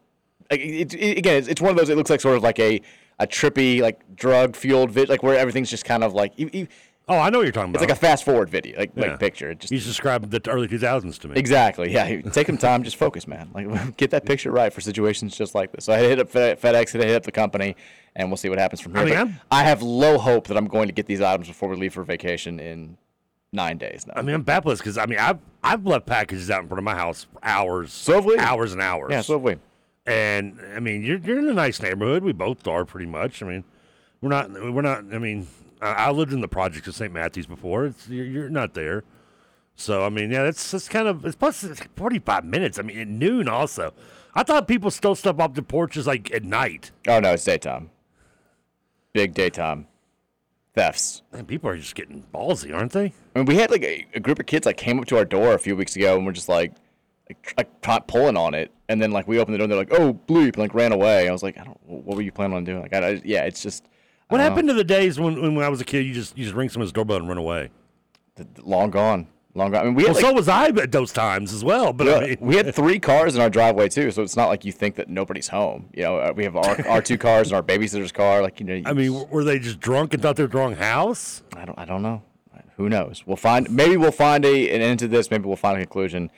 it, 0.51 0.95
it, 0.95 1.19
again, 1.19 1.45
it's 1.49 1.61
one 1.61 1.71
of 1.71 1.77
those. 1.77 1.89
It 1.89 1.97
looks 1.97 2.11
like 2.11 2.21
sort 2.21 2.37
of 2.37 2.43
like 2.43 2.59
a 2.59 2.81
a 3.21 3.27
trippy, 3.27 3.81
like 3.81 4.17
drug 4.17 4.57
fueled 4.57 4.91
vid, 4.91 5.09
like 5.09 5.23
where 5.23 5.39
everything's 5.39 5.71
just 5.71 5.85
kind 5.85 6.03
of 6.03 6.13
like. 6.15 6.33
You, 6.37 6.51
you, 6.53 6.69
oh, 7.09 7.19
I 7.19 7.31
know 7.31 7.39
what 7.39 7.45
you're 7.45 7.53
talking 7.53 7.71
about. 7.71 7.83
It's 7.83 7.89
like 7.91 7.97
a 7.97 8.01
fast 8.01 8.25
forward 8.25 8.49
video, 8.51 8.79
like 8.79 8.91
Yeah. 8.97 9.11
like 9.11 9.21
picture. 9.21 9.51
It 9.51 9.61
just 9.61 9.73
He's 9.73 9.85
described 9.87 10.31
the 10.31 10.41
early 10.51 10.67
2000s 10.67 11.19
to 11.21 11.29
me. 11.29 11.37
Exactly. 11.37 11.93
Yeah. 11.93 12.21
Take 12.33 12.47
some 12.49 12.59
time. 12.59 12.83
Just 12.83 12.97
focus, 12.97 13.29
man. 13.29 13.51
Like 13.55 13.97
get 13.97 14.11
that 14.11 14.25
picture 14.25 14.51
right 14.51 14.73
for 14.73 14.81
situations 14.81 15.37
just 15.37 15.55
like 15.55 15.71
this. 15.73 15.85
So 15.85 15.93
I 15.93 15.99
hit 15.99 16.19
up 16.19 16.31
FedEx, 16.31 16.95
and 16.95 17.03
I 17.05 17.07
hit 17.07 17.17
up 17.17 17.23
the 17.25 17.33
company, 17.33 17.77
and 18.17 18.29
we'll 18.29 18.37
see 18.39 18.49
what 18.49 18.59
happens 18.59 18.81
from 18.81 18.97
I 18.97 19.05
here. 19.05 19.17
I'm- 19.19 19.41
I 19.51 19.65
have 19.65 19.83
low 19.83 20.19
hope 20.19 20.49
that 20.49 20.57
I'm 20.57 20.67
going 20.67 20.89
to 20.89 20.95
get 20.95 21.07
these 21.07 21.21
items 21.21 21.47
before 21.47 21.69
we 21.69 21.77
leave 21.77 21.93
for 21.95 22.03
vacation 22.05 22.59
in 22.59 22.97
nine 23.53 23.77
days. 23.79 24.07
Now. 24.07 24.15
I 24.17 24.23
mean, 24.23 24.35
I'm 24.35 24.43
baffled 24.43 24.79
because 24.79 24.97
I 24.97 25.07
mean, 25.07 25.19
I've 25.19 25.39
I've 25.63 25.85
left 25.85 26.07
packages 26.07 26.51
out 26.51 26.63
in 26.63 26.69
front 26.69 26.79
of 26.79 26.85
my 26.85 26.95
house 26.95 27.25
for 27.33 27.39
hours, 27.43 27.93
So 27.93 28.39
hours 28.39 28.73
and 28.73 28.81
hours. 28.81 29.11
Yeah, 29.11 29.21
so 29.21 29.35
have 29.35 29.43
we. 29.43 29.57
And 30.07 30.59
I 30.75 30.81
mean, 30.81 31.03
you're 31.03 31.19
you're 31.19 31.39
in 31.39 31.49
a 31.49 31.55
nice 31.55 31.81
neighborhood. 31.83 32.23
We 32.23 32.33
both 32.33 32.67
are 32.67 32.85
pretty 32.85 33.07
much. 33.07 33.43
I 33.43 33.47
mean, 33.47 33.65
we're 34.21 34.31
not 34.31 34.51
we're 34.51 34.83
not. 34.83 35.05
I 35.13 35.19
mean, 35.19 35.47
I, 35.81 35.93
I 35.93 36.11
lived 36.11 36.33
in 36.33 36.41
the 36.41 36.49
projects 36.49 36.89
of 36.89 36.95
St. 36.95 37.13
Matthews 37.13 37.47
before. 37.47 37.87
It's, 37.87 38.09
you're, 38.09 38.27
you're 38.27 38.49
not 38.49 38.75
there. 38.75 39.05
So 39.77 40.05
I 40.05 40.09
mean, 40.09 40.31
yeah, 40.31 40.45
that's 40.45 40.71
that's 40.71 40.89
kind 40.89 41.09
of 41.09 41.25
it's 41.25 41.37
plus 41.37 41.63
it's 41.65 41.81
45 41.97 42.45
minutes. 42.45 42.79
I 42.79 42.83
mean, 42.83 42.99
at 42.99 43.09
noon 43.09 43.49
also. 43.49 43.93
I 44.35 44.45
thought 44.45 44.69
people 44.69 44.91
stole 44.93 45.17
stuff 45.17 45.41
off 45.41 45.55
the 45.55 45.63
porches 45.63 46.07
like 46.07 46.33
at 46.33 46.45
night. 46.45 46.93
Oh 47.09 47.21
no, 47.21 47.33
it's 47.33 47.45
daytime. 47.45 47.91
Big 49.13 49.35
daytime 49.35 49.87
thefts. 50.75 51.23
Man, 51.33 51.47
people 51.47 51.71
are 51.71 51.77
just 51.77 51.95
getting 51.95 52.25
ballsy, 52.33 52.75
aren't 52.75 52.93
they? 52.93 53.13
I 53.35 53.39
mean, 53.39 53.47
we 53.47 53.57
had 53.57 53.71
like 53.71 53.83
a, 53.83 54.07
a 54.15 54.21
group 54.21 54.39
of 54.39 54.47
kids 54.47 54.67
like 54.67 54.77
came 54.77 54.99
up 54.99 55.07
to 55.07 55.17
our 55.17 55.25
door 55.25 55.55
a 55.55 55.59
few 55.59 55.77
weeks 55.77 55.97
ago, 55.97 56.17
and 56.17 56.27
we're 56.27 56.33
just 56.33 56.49
like, 56.49 56.73
like, 57.31 57.55
like 57.57 57.81
try- 57.81 57.99
pulling 58.01 58.37
on 58.37 58.55
it, 58.55 58.71
and 58.89 59.01
then 59.01 59.11
like 59.11 59.27
we 59.29 59.39
opened 59.39 59.55
the 59.55 59.59
door, 59.59 59.65
and 59.65 59.73
they're 59.73 59.79
like, 59.79 59.93
"Oh, 59.93 60.15
bleep!" 60.27 60.49
and 60.55 60.59
like 60.59 60.75
ran 60.75 60.93
away. 60.93 61.29
I 61.29 61.33
was 61.33 61.43
like, 61.43 61.59
"I 61.59 61.65
don't. 61.65 61.79
What 61.87 62.17
were 62.17 62.23
you 62.23 62.33
planning 62.33 62.57
on 62.57 62.65
doing?" 62.65 62.83
Like, 62.83 62.93
I, 62.95 63.07
I- 63.09 63.23
yeah, 63.25 63.45
it's 63.45 63.63
just. 63.63 63.85
I 63.85 63.89
What 64.35 64.39
don't 64.39 64.39
know. 64.47 64.51
happened 64.51 64.69
to 64.69 64.75
the 64.75 64.85
days 64.85 65.19
when, 65.19 65.55
when 65.57 65.65
I 65.65 65.69
was 65.69 65.81
a 65.81 65.85
kid? 65.85 66.07
You 66.07 66.13
just 66.15 66.37
you 66.39 66.45
just 66.45 66.55
ring 66.57 66.69
someone's 66.69 66.93
doorbell 66.93 67.17
and 67.17 67.29
run 67.29 67.39
away. 67.39 67.71
long 68.63 68.91
gone, 68.91 69.27
long 69.55 69.71
gone. 69.73 69.81
I 69.81 69.85
mean, 69.85 69.95
we 69.95 70.05
well, 70.05 70.15
had, 70.15 70.21
so 70.21 70.33
was 70.33 70.49
I 70.49 70.69
at 70.69 70.93
those 70.93 71.13
times 71.13 71.53
as 71.53 71.65
well. 71.65 71.93
But 71.93 72.09
I 72.09 72.27
mean, 72.29 72.37
we 72.41 72.57
had 72.57 72.75
three 72.75 72.99
cars 73.01 73.35
in 73.35 73.41
our 73.43 73.51
driveway 73.51 73.89
too, 73.89 74.11
so 74.11 74.23
it's 74.23 74.37
not 74.37 74.49
like 74.49 74.65
you 74.65 74.73
think 74.73 74.95
that 74.97 75.09
nobody's 75.09 75.49
home. 75.49 75.89
You 75.95 76.05
know, 76.05 76.17
uh, 76.19 76.33
we 76.35 76.45
have 76.45 76.57
our, 76.57 76.87
our 76.89 77.03
two 77.03 77.19
cars 77.19 77.49
and 77.49 77.57
our 77.57 77.63
babysitter's 77.63 78.13
car. 78.13 78.41
Like 78.43 78.61
you 78.61 78.67
know, 78.67 78.83
I 78.87 78.93
mean, 78.93 79.29
were 79.31 79.45
they 79.45 79.59
just 79.59 79.81
drunk 79.81 80.15
and 80.15 80.23
thought 80.23 80.37
they 80.37 80.43
were 80.45 80.49
at 80.49 80.53
the 80.53 80.59
wrong 80.59 80.75
house? 80.77 81.43
I 81.57 81.65
don't, 81.65 81.79
I 81.79 81.85
don't 81.85 82.03
know. 82.03 82.23
Who 82.77 82.89
knows? 82.89 83.25
We'll 83.27 83.37
find. 83.37 83.69
Maybe 83.71 83.99
we'll 83.99 84.11
find 84.11 84.43
a 84.47 84.71
an 84.75 84.81
end 84.81 85.01
to 85.01 85.09
this. 85.09 85.31
Maybe 85.31 85.45
we'll 85.47 85.57
find 85.57 85.77
a 85.77 85.81
conclusion. 85.81 86.31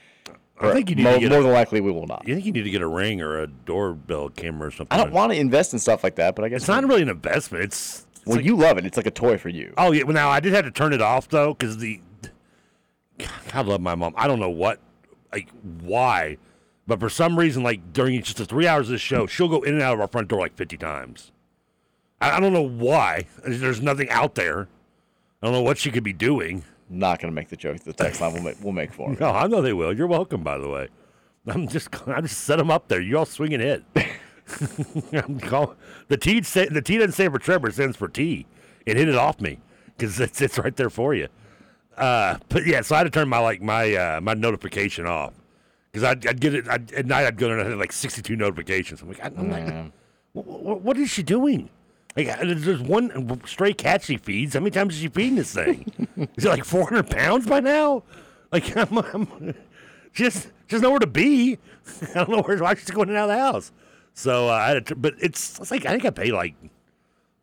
I 0.71 0.73
think 0.75 0.91
you 0.91 0.97
need 0.97 1.03
more, 1.05 1.13
to 1.15 1.21
get 1.21 1.31
more 1.31 1.41
a- 1.41 1.43
than 1.43 1.53
likely 1.53 1.81
we 1.81 1.91
will 1.93 2.07
not. 2.07 2.27
You 2.27 2.35
think 2.35 2.47
you 2.47 2.53
need 2.53 2.63
to 2.65 2.71
get 2.71 2.83
a 2.83 2.87
ring 2.87 3.21
or 3.21 3.41
a 3.41 3.47
doorbell 3.47 4.29
camera 4.31 4.69
or 4.69 4.71
something? 4.71 4.89
I 4.99 5.03
don't 5.03 5.13
want 5.13 5.33
to 5.33 5.39
invest 5.39 5.73
in 5.73 5.79
stuff 5.79 6.03
like 6.05 6.17
that, 6.17 6.35
but 6.37 6.45
I 6.45 6.49
guess 6.49 6.63
It's 6.63 6.69
not 6.69 6.85
really 6.85 7.03
an 7.03 7.09
investment. 7.09 7.65
It's, 7.65 8.07
it's 8.17 8.27
well, 8.27 8.37
like- 8.37 8.45
you 8.45 8.57
love 8.57 8.79
it. 8.79 8.87
It's 8.87 8.97
like 8.97 9.07
a 9.07 9.11
toy 9.11 9.39
for 9.39 9.49
you. 9.49 9.73
Oh 9.77 9.93
yeah. 9.93 10.05
Well, 10.05 10.15
now 10.15 10.29
I 10.31 10.41
did 10.41 10.53
have 10.53 10.65
to 10.65 10.71
turn 10.71 10.93
it 10.93 11.01
off 11.03 11.29
though 11.29 11.55
because 11.55 11.79
the 11.79 12.01
I 13.53 13.61
love 13.63 13.81
my 13.81 13.95
mom. 13.95 14.15
I 14.17 14.27
don't 14.27 14.41
know 14.41 14.51
what, 14.51 14.81
like 15.33 15.49
why, 15.83 16.39
but 16.87 16.99
for 17.01 17.09
some 17.09 17.39
reason, 17.39 17.63
like 17.63 17.93
during 17.93 18.21
just 18.23 18.39
the 18.39 18.47
three 18.47 18.67
hours 18.67 18.89
of 18.89 18.93
this 18.93 19.01
show, 19.01 19.27
she'll 19.27 19.49
go 19.49 19.63
in 19.63 19.75
and 19.75 19.83
out 19.83 19.95
of 19.95 20.01
our 20.01 20.09
front 20.09 20.29
door 20.29 20.41
like 20.41 20.57
fifty 20.57 20.77
times. 20.77 21.31
I, 22.21 22.37
I 22.37 22.41
don't 22.41 22.53
know 22.53 22.67
why. 22.67 23.27
There's 23.47 23.81
nothing 23.83 24.09
out 24.11 24.35
there. 24.35 24.69
I 25.43 25.47
don't 25.47 25.53
know 25.55 25.63
what 25.63 25.79
she 25.79 25.91
could 25.91 26.05
be 26.05 26.13
doing. 26.13 26.65
Not 26.93 27.21
gonna 27.21 27.33
make 27.33 27.49
the 27.49 27.57
joke. 27.57 27.81
The 27.81 27.93
text 27.93 28.21
line 28.21 28.35
will 28.35 28.43
make, 28.43 28.63
will 28.63 28.73
make 28.73 28.93
for. 28.93 29.15
No, 29.21 29.31
I 29.31 29.47
know 29.47 29.63
they 29.63 29.73
will. 29.73 29.97
You're 29.97 30.07
welcome, 30.07 30.43
by 30.43 30.59
the 30.59 30.69
way. 30.69 30.89
I'm 31.47 31.67
just, 31.67 31.89
I'm 32.07 32.23
just 32.23 32.43
set 32.43 32.57
them 32.57 32.71
up 32.71 32.89
there. 32.89 33.01
You 33.01 33.19
all 33.19 33.25
swinging 33.25 33.61
it. 33.61 33.83
I'm 35.13 35.41
call, 35.41 35.75
the 36.09 36.17
T 36.17 36.41
the 36.41 36.83
T 36.85 36.99
doesn't 36.99 37.13
stand 37.13 37.33
for 37.33 37.39
Trevor, 37.39 37.69
it 37.69 37.75
stands 37.75 37.97
for 37.97 38.09
T. 38.09 38.47
It 38.85 38.97
hit 38.97 39.09
it 39.09 39.15
off 39.15 39.41
me 39.41 39.59
because 39.97 40.21
it's 40.21 40.41
it's 40.41 40.59
right 40.59 40.75
there 40.77 40.91
for 40.91 41.15
you. 41.15 41.29
Uh, 41.97 42.39
but 42.49 42.67
yeah, 42.67 42.81
so 42.83 42.95
I 42.95 42.99
had 42.99 43.05
to 43.05 43.11
turn 43.11 43.29
my 43.29 43.39
like 43.39 43.63
my 43.63 43.95
uh, 43.95 44.21
my 44.21 44.35
notification 44.35 45.07
off 45.07 45.33
because 45.91 46.05
I'd, 46.05 46.27
I'd 46.27 46.41
get 46.41 46.55
it 46.55 46.69
I'd, 46.69 46.93
at 46.93 47.07
night. 47.07 47.27
I'd 47.27 47.37
go 47.37 47.51
and 47.51 47.61
I 47.61 47.65
had 47.71 47.79
like 47.79 47.93
62 47.93 48.37
notifications. 48.37 49.01
I'm 49.03 49.09
like, 49.09 49.25
I'm 49.25 49.51
like, 49.51 49.93
what, 50.33 50.47
what, 50.63 50.81
what 50.83 50.97
is 50.99 51.11
she 51.11 51.23
doing? 51.23 51.71
Like, 52.17 52.29
uh, 52.29 52.37
there's 52.43 52.81
one 52.81 53.41
stray 53.47 53.73
cat 53.73 54.03
she 54.03 54.17
feeds. 54.17 54.55
How 54.55 54.61
many 54.61 54.71
times 54.71 54.95
is 54.95 55.01
she 55.01 55.09
feeding 55.09 55.37
this 55.37 55.55
thing? 55.55 55.91
is 56.37 56.45
it 56.45 56.49
like 56.49 56.65
400 56.65 57.09
pounds 57.09 57.47
by 57.47 57.61
now? 57.61 58.03
Like, 58.51 58.77
I'm, 58.77 58.99
I'm 58.99 59.55
just 60.13 60.49
just 60.69 60.83
nowhere 60.83 60.99
to 60.99 61.07
be. 61.07 61.59
I 62.15 62.25
don't 62.25 62.31
know 62.31 62.43
where 62.43 62.59
why 62.59 62.75
she's 62.75 62.91
going 62.91 63.11
out 63.11 63.31
of 63.31 63.37
the 63.37 63.39
house. 63.39 63.73
So 64.15 64.49
uh, 64.49 64.53
I 64.53 64.69
had 64.71 64.87
to, 64.87 64.97
but 64.97 65.15
it's, 65.21 65.59
it's 65.59 65.71
like 65.71 65.87
I 65.87 65.91
think 65.91 66.05
I 66.05 66.11
paid 66.11 66.33
like 66.33 66.55
I 66.63 66.69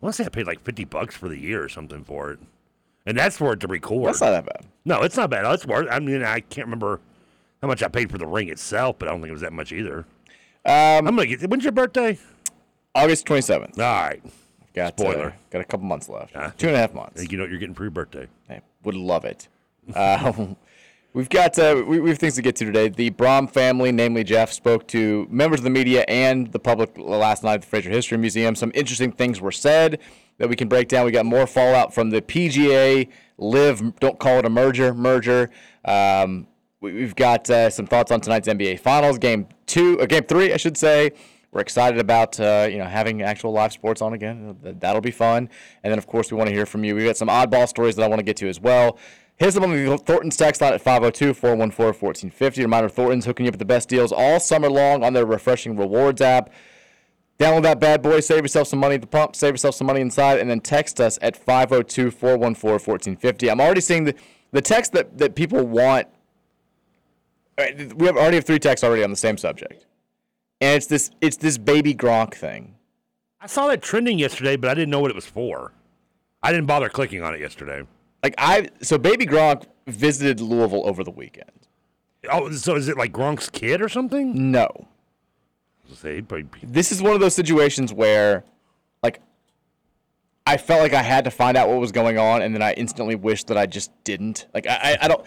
want 0.01 0.15
to 0.15 0.23
say 0.23 0.25
I 0.25 0.29
paid 0.29 0.47
like 0.47 0.61
50 0.61 0.85
bucks 0.85 1.15
for 1.15 1.27
the 1.27 1.37
year 1.37 1.63
or 1.63 1.69
something 1.69 2.03
for 2.03 2.31
it, 2.31 2.39
and 3.05 3.17
that's 3.17 3.37
for 3.37 3.53
it 3.53 3.59
to 3.61 3.67
record. 3.67 4.07
That's 4.07 4.21
not 4.21 4.31
that 4.31 4.45
bad. 4.45 4.65
No, 4.85 5.01
it's 5.01 5.17
not 5.17 5.29
bad. 5.29 5.51
It's 5.53 5.65
worth. 5.65 5.87
I 5.89 5.99
mean, 5.99 6.23
I 6.23 6.41
can't 6.41 6.67
remember 6.67 7.01
how 7.61 7.67
much 7.67 7.83
I 7.83 7.87
paid 7.87 8.11
for 8.11 8.17
the 8.17 8.27
ring 8.27 8.49
itself, 8.49 8.97
but 8.99 9.07
I 9.07 9.11
don't 9.11 9.21
think 9.21 9.29
it 9.29 9.33
was 9.33 9.41
that 9.41 9.53
much 9.53 9.71
either. 9.71 10.05
Um, 10.65 11.07
I'm 11.07 11.15
gonna 11.15 11.25
get. 11.25 11.49
When's 11.49 11.63
your 11.63 11.73
birthday? 11.73 12.19
August 12.95 13.25
27th. 13.25 13.77
All 13.77 13.83
right. 13.83 14.21
Got 14.73 14.99
Spoiler. 14.99 15.29
Uh, 15.29 15.33
got 15.49 15.61
a 15.61 15.65
couple 15.65 15.85
months 15.85 16.09
left. 16.09 16.33
Two 16.57 16.67
and 16.67 16.75
a 16.75 16.79
half 16.79 16.93
months. 16.93 17.19
Think 17.19 17.31
you 17.31 17.37
know 17.37 17.43
what 17.43 17.49
you're 17.49 17.59
getting 17.59 17.75
for 17.75 17.83
your 17.83 17.91
birthday. 17.91 18.27
I 18.49 18.61
would 18.83 18.95
love 18.95 19.25
it. 19.25 19.47
Uh, 19.93 20.47
we've 21.13 21.29
got 21.29 21.57
uh, 21.57 21.83
we, 21.87 21.99
we 21.99 22.09
have 22.09 22.19
things 22.19 22.35
to 22.35 22.41
get 22.41 22.55
to 22.57 22.65
today. 22.65 22.89
The 22.89 23.11
Brohm 23.11 23.49
family, 23.49 23.91
namely 23.91 24.23
Jeff, 24.23 24.51
spoke 24.51 24.87
to 24.89 25.27
members 25.29 25.59
of 25.61 25.63
the 25.63 25.69
media 25.69 26.05
and 26.07 26.51
the 26.51 26.59
public 26.59 26.97
last 26.97 27.43
night 27.43 27.55
at 27.55 27.61
the 27.61 27.67
Frazier 27.67 27.89
History 27.89 28.17
Museum. 28.17 28.55
Some 28.55 28.71
interesting 28.75 29.11
things 29.11 29.41
were 29.41 29.51
said 29.51 29.99
that 30.37 30.49
we 30.49 30.55
can 30.55 30.67
break 30.67 30.87
down. 30.87 31.05
We 31.05 31.11
got 31.11 31.25
more 31.25 31.47
fallout 31.47 31.93
from 31.93 32.11
the 32.11 32.21
PGA 32.21 33.09
LIV. 33.37 33.99
Don't 33.99 34.19
call 34.19 34.39
it 34.39 34.45
a 34.45 34.49
merger. 34.49 34.93
Merger. 34.93 35.49
Um, 35.85 36.47
we, 36.81 37.01
have 37.01 37.15
got 37.15 37.49
uh, 37.49 37.69
some 37.69 37.87
thoughts 37.87 38.11
on 38.11 38.21
tonight's 38.21 38.47
NBA 38.47 38.79
Finals, 38.79 39.17
game 39.17 39.47
two, 39.65 39.99
uh, 39.99 40.05
game 40.05 40.23
three, 40.23 40.53
I 40.53 40.57
should 40.57 40.77
say. 40.77 41.11
We're 41.51 41.61
excited 41.61 41.99
about 41.99 42.39
uh, 42.39 42.67
you 42.69 42.77
know 42.77 42.85
having 42.85 43.21
actual 43.21 43.51
live 43.51 43.73
sports 43.73 44.01
on 44.01 44.13
again. 44.13 44.57
That'll 44.61 45.01
be 45.01 45.11
fun. 45.11 45.49
And 45.83 45.91
then 45.91 45.97
of 45.97 46.07
course 46.07 46.31
we 46.31 46.37
want 46.37 46.49
to 46.49 46.55
hear 46.55 46.65
from 46.65 46.83
you. 46.83 46.95
We 46.95 47.05
got 47.05 47.17
some 47.17 47.27
oddball 47.27 47.67
stories 47.67 47.95
that 47.95 48.03
I 48.03 48.07
want 48.07 48.19
to 48.19 48.23
get 48.23 48.37
to 48.37 48.49
as 48.49 48.59
well. 48.59 48.97
Hit 49.37 49.47
us 49.47 49.57
up 49.57 49.63
on 49.63 49.71
the 49.71 49.97
Thornton's 49.97 50.35
text 50.35 50.61
line 50.61 50.73
at 50.73 50.83
502-414-1450. 50.83 52.57
Reminder, 52.57 52.89
Thornton's 52.89 53.25
hooking 53.25 53.45
you 53.45 53.49
up 53.49 53.53
with 53.53 53.59
the 53.59 53.65
best 53.65 53.87
deals 53.87 54.11
all 54.11 54.37
summer 54.37 54.69
long 54.69 55.01
on 55.01 55.13
their 55.13 55.25
refreshing 55.25 55.77
rewards 55.77 56.19
app. 56.19 56.49
Download 57.39 57.63
that 57.63 57.79
bad 57.79 58.01
boy, 58.01 58.19
save 58.19 58.41
yourself 58.41 58.67
some 58.67 58.79
money 58.79 58.95
at 58.95 59.01
the 59.01 59.07
pump, 59.07 59.33
save 59.33 59.53
yourself 59.53 59.75
some 59.75 59.87
money 59.87 60.01
inside, 60.01 60.39
and 60.39 60.49
then 60.49 60.59
text 60.59 60.99
us 60.99 61.17
at 61.21 61.39
502-414-1450. 61.45 63.49
I'm 63.49 63.61
already 63.61 63.79
seeing 63.79 64.03
the, 64.03 64.13
the 64.51 64.61
text 64.61 64.91
that, 64.91 65.17
that 65.17 65.35
people 65.35 65.65
want. 65.65 66.07
We 67.57 68.07
have 68.07 68.17
already 68.17 68.35
have 68.35 68.45
three 68.45 68.59
texts 68.59 68.83
already 68.83 69.05
on 69.05 69.09
the 69.09 69.15
same 69.15 69.37
subject. 69.37 69.85
And 70.61 70.75
it's 70.75 70.87
this 70.87 71.11
it's 71.21 71.37
this 71.37 71.57
baby 71.57 71.93
Gronk 71.93 72.33
thing. 72.33 72.75
I 73.41 73.47
saw 73.47 73.67
that 73.67 73.81
trending 73.81 74.19
yesterday, 74.19 74.57
but 74.57 74.69
I 74.69 74.73
didn't 74.73 74.89
know 74.89 74.99
what 74.99 75.11
it 75.11 75.15
was 75.15 75.25
for. 75.25 75.71
I 76.43 76.51
didn't 76.51 76.67
bother 76.67 76.89
clicking 76.89 77.21
on 77.21 77.33
it 77.33 77.39
yesterday. 77.39 77.83
Like 78.21 78.35
I 78.37 78.69
so 78.81 78.97
baby 78.97 79.25
Gronk 79.25 79.65
visited 79.87 80.41
Louisville 80.41 80.87
over 80.87 81.03
the 81.03 81.11
weekend. 81.11 81.51
Oh, 82.29 82.51
so 82.51 82.75
is 82.75 82.89
it 82.89 82.97
like 82.97 83.13
Gronk's 83.13 83.49
kid 83.49 83.81
or 83.81 83.89
something? 83.89 84.51
No. 84.51 84.87
Say, 85.93 86.23
This 86.61 86.91
is 86.91 87.01
one 87.01 87.13
of 87.13 87.19
those 87.19 87.33
situations 87.33 87.91
where 87.91 88.43
like 89.01 89.21
I 90.45 90.57
felt 90.57 90.81
like 90.81 90.93
I 90.93 91.01
had 91.01 91.23
to 91.23 91.31
find 91.31 91.57
out 91.57 91.67
what 91.67 91.79
was 91.79 91.91
going 91.91 92.17
on 92.17 92.41
and 92.41 92.53
then 92.53 92.61
I 92.61 92.73
instantly 92.73 93.15
wished 93.15 93.47
that 93.47 93.57
I 93.57 93.65
just 93.65 93.91
didn't. 94.03 94.45
Like 94.53 94.67
I, 94.67 94.75
I, 94.75 94.97
I 95.01 95.07
don't 95.07 95.25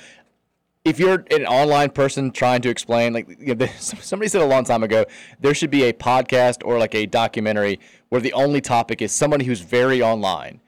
if 0.85 0.99
you're 0.99 1.25
an 1.31 1.47
online 1.47 1.91
person 1.91 2.31
trying 2.31 2.61
to 2.63 2.69
explain, 2.69 3.13
like 3.13 3.29
you 3.39 3.55
know, 3.55 3.67
somebody 3.79 4.29
said 4.29 4.43
a 4.43 4.47
long 4.47 4.65
time 4.65 4.83
ago, 4.83 5.05
there 5.41 5.55
should 5.55 5.71
be 5.71 5.85
a 5.85 5.93
podcast 5.93 6.65
or 6.65 6.79
like 6.79 6.95
a 6.95 7.07
documentary 7.07 7.79
where 8.09 8.21
the 8.21 8.33
only 8.33 8.61
topic 8.61 9.01
is 9.01 9.13
somebody 9.13 9.45
who's 9.45 9.61
very 9.61 10.03
online 10.03 10.61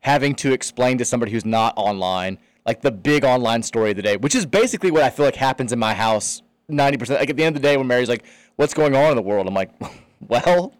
having 0.00 0.34
to 0.34 0.52
explain 0.52 0.98
to 0.98 1.04
somebody 1.04 1.30
who's 1.32 1.44
not 1.44 1.74
online, 1.76 2.38
like 2.66 2.80
the 2.80 2.90
big 2.90 3.24
online 3.24 3.62
story 3.62 3.90
of 3.90 3.96
the 3.96 4.02
day, 4.02 4.16
which 4.16 4.34
is 4.34 4.46
basically 4.46 4.90
what 4.90 5.02
I 5.02 5.10
feel 5.10 5.26
like 5.26 5.36
happens 5.36 5.72
in 5.72 5.78
my 5.78 5.94
house 5.94 6.42
90%. 6.70 7.10
Like 7.10 7.30
at 7.30 7.36
the 7.36 7.44
end 7.44 7.56
of 7.56 7.62
the 7.62 7.68
day, 7.68 7.76
when 7.76 7.86
Mary's 7.86 8.08
like, 8.08 8.24
what's 8.56 8.74
going 8.74 8.94
on 8.94 9.10
in 9.10 9.16
the 9.16 9.22
world? 9.22 9.46
I'm 9.46 9.54
like, 9.54 9.70
well, 10.28 10.74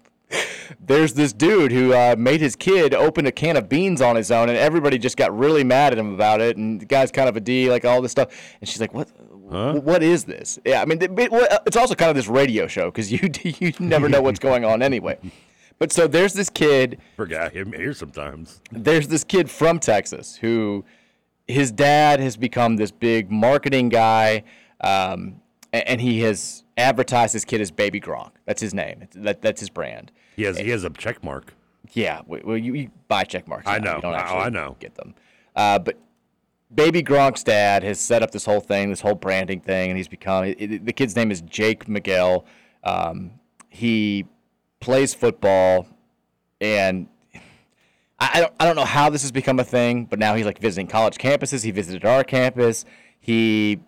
there's 0.80 1.14
this 1.14 1.32
dude 1.32 1.72
who 1.72 1.92
uh, 1.92 2.14
made 2.18 2.40
his 2.40 2.56
kid 2.56 2.94
open 2.94 3.26
a 3.26 3.32
can 3.32 3.56
of 3.56 3.68
beans 3.68 4.00
on 4.00 4.16
his 4.16 4.30
own, 4.30 4.48
and 4.48 4.56
everybody 4.58 4.98
just 4.98 5.16
got 5.16 5.36
really 5.36 5.64
mad 5.64 5.92
at 5.92 5.98
him 5.98 6.14
about 6.14 6.40
it. 6.40 6.56
And 6.56 6.80
the 6.80 6.86
guy's 6.86 7.10
kind 7.10 7.28
of 7.28 7.36
a 7.36 7.40
D, 7.40 7.70
like 7.70 7.84
all 7.84 8.00
this 8.02 8.12
stuff. 8.12 8.28
And 8.60 8.68
she's 8.68 8.80
like, 8.80 8.94
"What? 8.94 9.08
Huh? 9.50 9.74
What 9.74 10.02
is 10.02 10.24
this?" 10.24 10.58
Yeah, 10.64 10.82
I 10.82 10.84
mean, 10.84 10.98
it's 11.00 11.76
also 11.76 11.94
kind 11.94 12.10
of 12.10 12.16
this 12.16 12.28
radio 12.28 12.66
show 12.66 12.86
because 12.86 13.10
you 13.12 13.30
you 13.42 13.72
never 13.78 14.08
know 14.08 14.22
what's 14.22 14.40
going 14.40 14.64
on 14.64 14.82
anyway. 14.82 15.18
But 15.78 15.92
so 15.92 16.06
there's 16.06 16.34
this 16.34 16.50
kid. 16.50 17.00
Forgot 17.16 17.52
him 17.52 17.72
here 17.72 17.94
sometimes. 17.94 18.60
There's 18.70 19.08
this 19.08 19.24
kid 19.24 19.50
from 19.50 19.78
Texas 19.78 20.36
who 20.36 20.84
his 21.48 21.72
dad 21.72 22.20
has 22.20 22.36
become 22.36 22.76
this 22.76 22.90
big 22.90 23.30
marketing 23.30 23.88
guy, 23.88 24.44
um, 24.82 25.40
and 25.72 26.00
he 26.00 26.20
has 26.20 26.64
advertised 26.76 27.32
his 27.32 27.44
kid 27.44 27.60
as 27.60 27.70
Baby 27.70 28.00
Gronk. 28.00 28.32
That's 28.44 28.60
his 28.60 28.74
name. 28.74 29.08
That, 29.14 29.42
that's 29.42 29.60
his 29.60 29.70
brand. 29.70 30.12
He 30.40 30.46
has 30.46 30.58
he 30.58 30.70
has 30.70 30.84
a 30.84 30.90
check 30.90 31.22
mark. 31.22 31.54
Yeah, 31.92 32.22
well, 32.26 32.56
you, 32.56 32.74
you 32.74 32.90
buy 33.08 33.24
check 33.24 33.46
marks. 33.48 33.66
I 33.66 33.78
know. 33.78 33.98
Don't 34.00 34.12
Oh, 34.12 34.16
actually 34.16 34.38
I 34.38 34.48
know. 34.48 34.76
Get 34.80 34.94
them. 34.94 35.14
Uh, 35.56 35.78
but 35.78 35.98
Baby 36.74 37.02
Gronk's 37.02 37.42
dad 37.42 37.82
has 37.82 37.98
set 38.00 38.22
up 38.22 38.30
this 38.30 38.44
whole 38.44 38.60
thing, 38.60 38.90
this 38.90 39.00
whole 39.00 39.16
branding 39.16 39.60
thing, 39.60 39.90
and 39.90 39.96
he's 39.98 40.08
become. 40.08 40.44
It- 40.44 40.86
the 40.86 40.92
kid's 40.92 41.16
name 41.16 41.30
is 41.30 41.40
Jake 41.42 41.88
Miguel. 41.88 42.44
Um, 42.84 43.32
he 43.68 44.24
plays 44.80 45.12
football, 45.14 45.86
and 46.60 47.06
I, 48.18 48.30
I 48.34 48.40
don't 48.40 48.52
I 48.60 48.64
don't 48.66 48.76
know 48.76 48.84
how 48.84 49.10
this 49.10 49.22
has 49.22 49.32
become 49.32 49.58
a 49.58 49.64
thing, 49.64 50.04
but 50.04 50.18
now 50.18 50.34
he's 50.34 50.46
like 50.46 50.58
visiting 50.58 50.86
college 50.86 51.18
campuses. 51.18 51.64
He 51.64 51.70
visited 51.70 52.04
our 52.04 52.22
campus. 52.24 52.84
He 53.18 53.80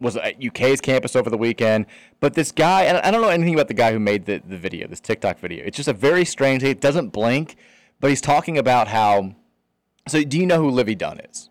was 0.00 0.16
at 0.16 0.44
UK's 0.44 0.80
campus 0.80 1.14
over 1.14 1.28
the 1.28 1.36
weekend. 1.36 1.86
But 2.20 2.34
this 2.34 2.50
guy, 2.52 2.84
and 2.84 2.98
I 2.98 3.10
don't 3.10 3.20
know 3.20 3.28
anything 3.28 3.54
about 3.54 3.68
the 3.68 3.74
guy 3.74 3.92
who 3.92 3.98
made 3.98 4.24
the, 4.24 4.42
the 4.44 4.56
video, 4.56 4.88
this 4.88 5.00
TikTok 5.00 5.38
video. 5.38 5.64
It's 5.64 5.76
just 5.76 5.88
a 5.88 5.92
very 5.92 6.24
strange. 6.24 6.62
It 6.62 6.80
doesn't 6.80 7.10
blink, 7.10 7.56
but 8.00 8.10
he's 8.10 8.20
talking 8.20 8.58
about 8.58 8.88
how. 8.88 9.34
So, 10.08 10.24
do 10.24 10.38
you 10.38 10.46
know 10.46 10.58
who 10.58 10.70
Livvy 10.70 10.94
Dunne 10.94 11.20
is? 11.20 11.49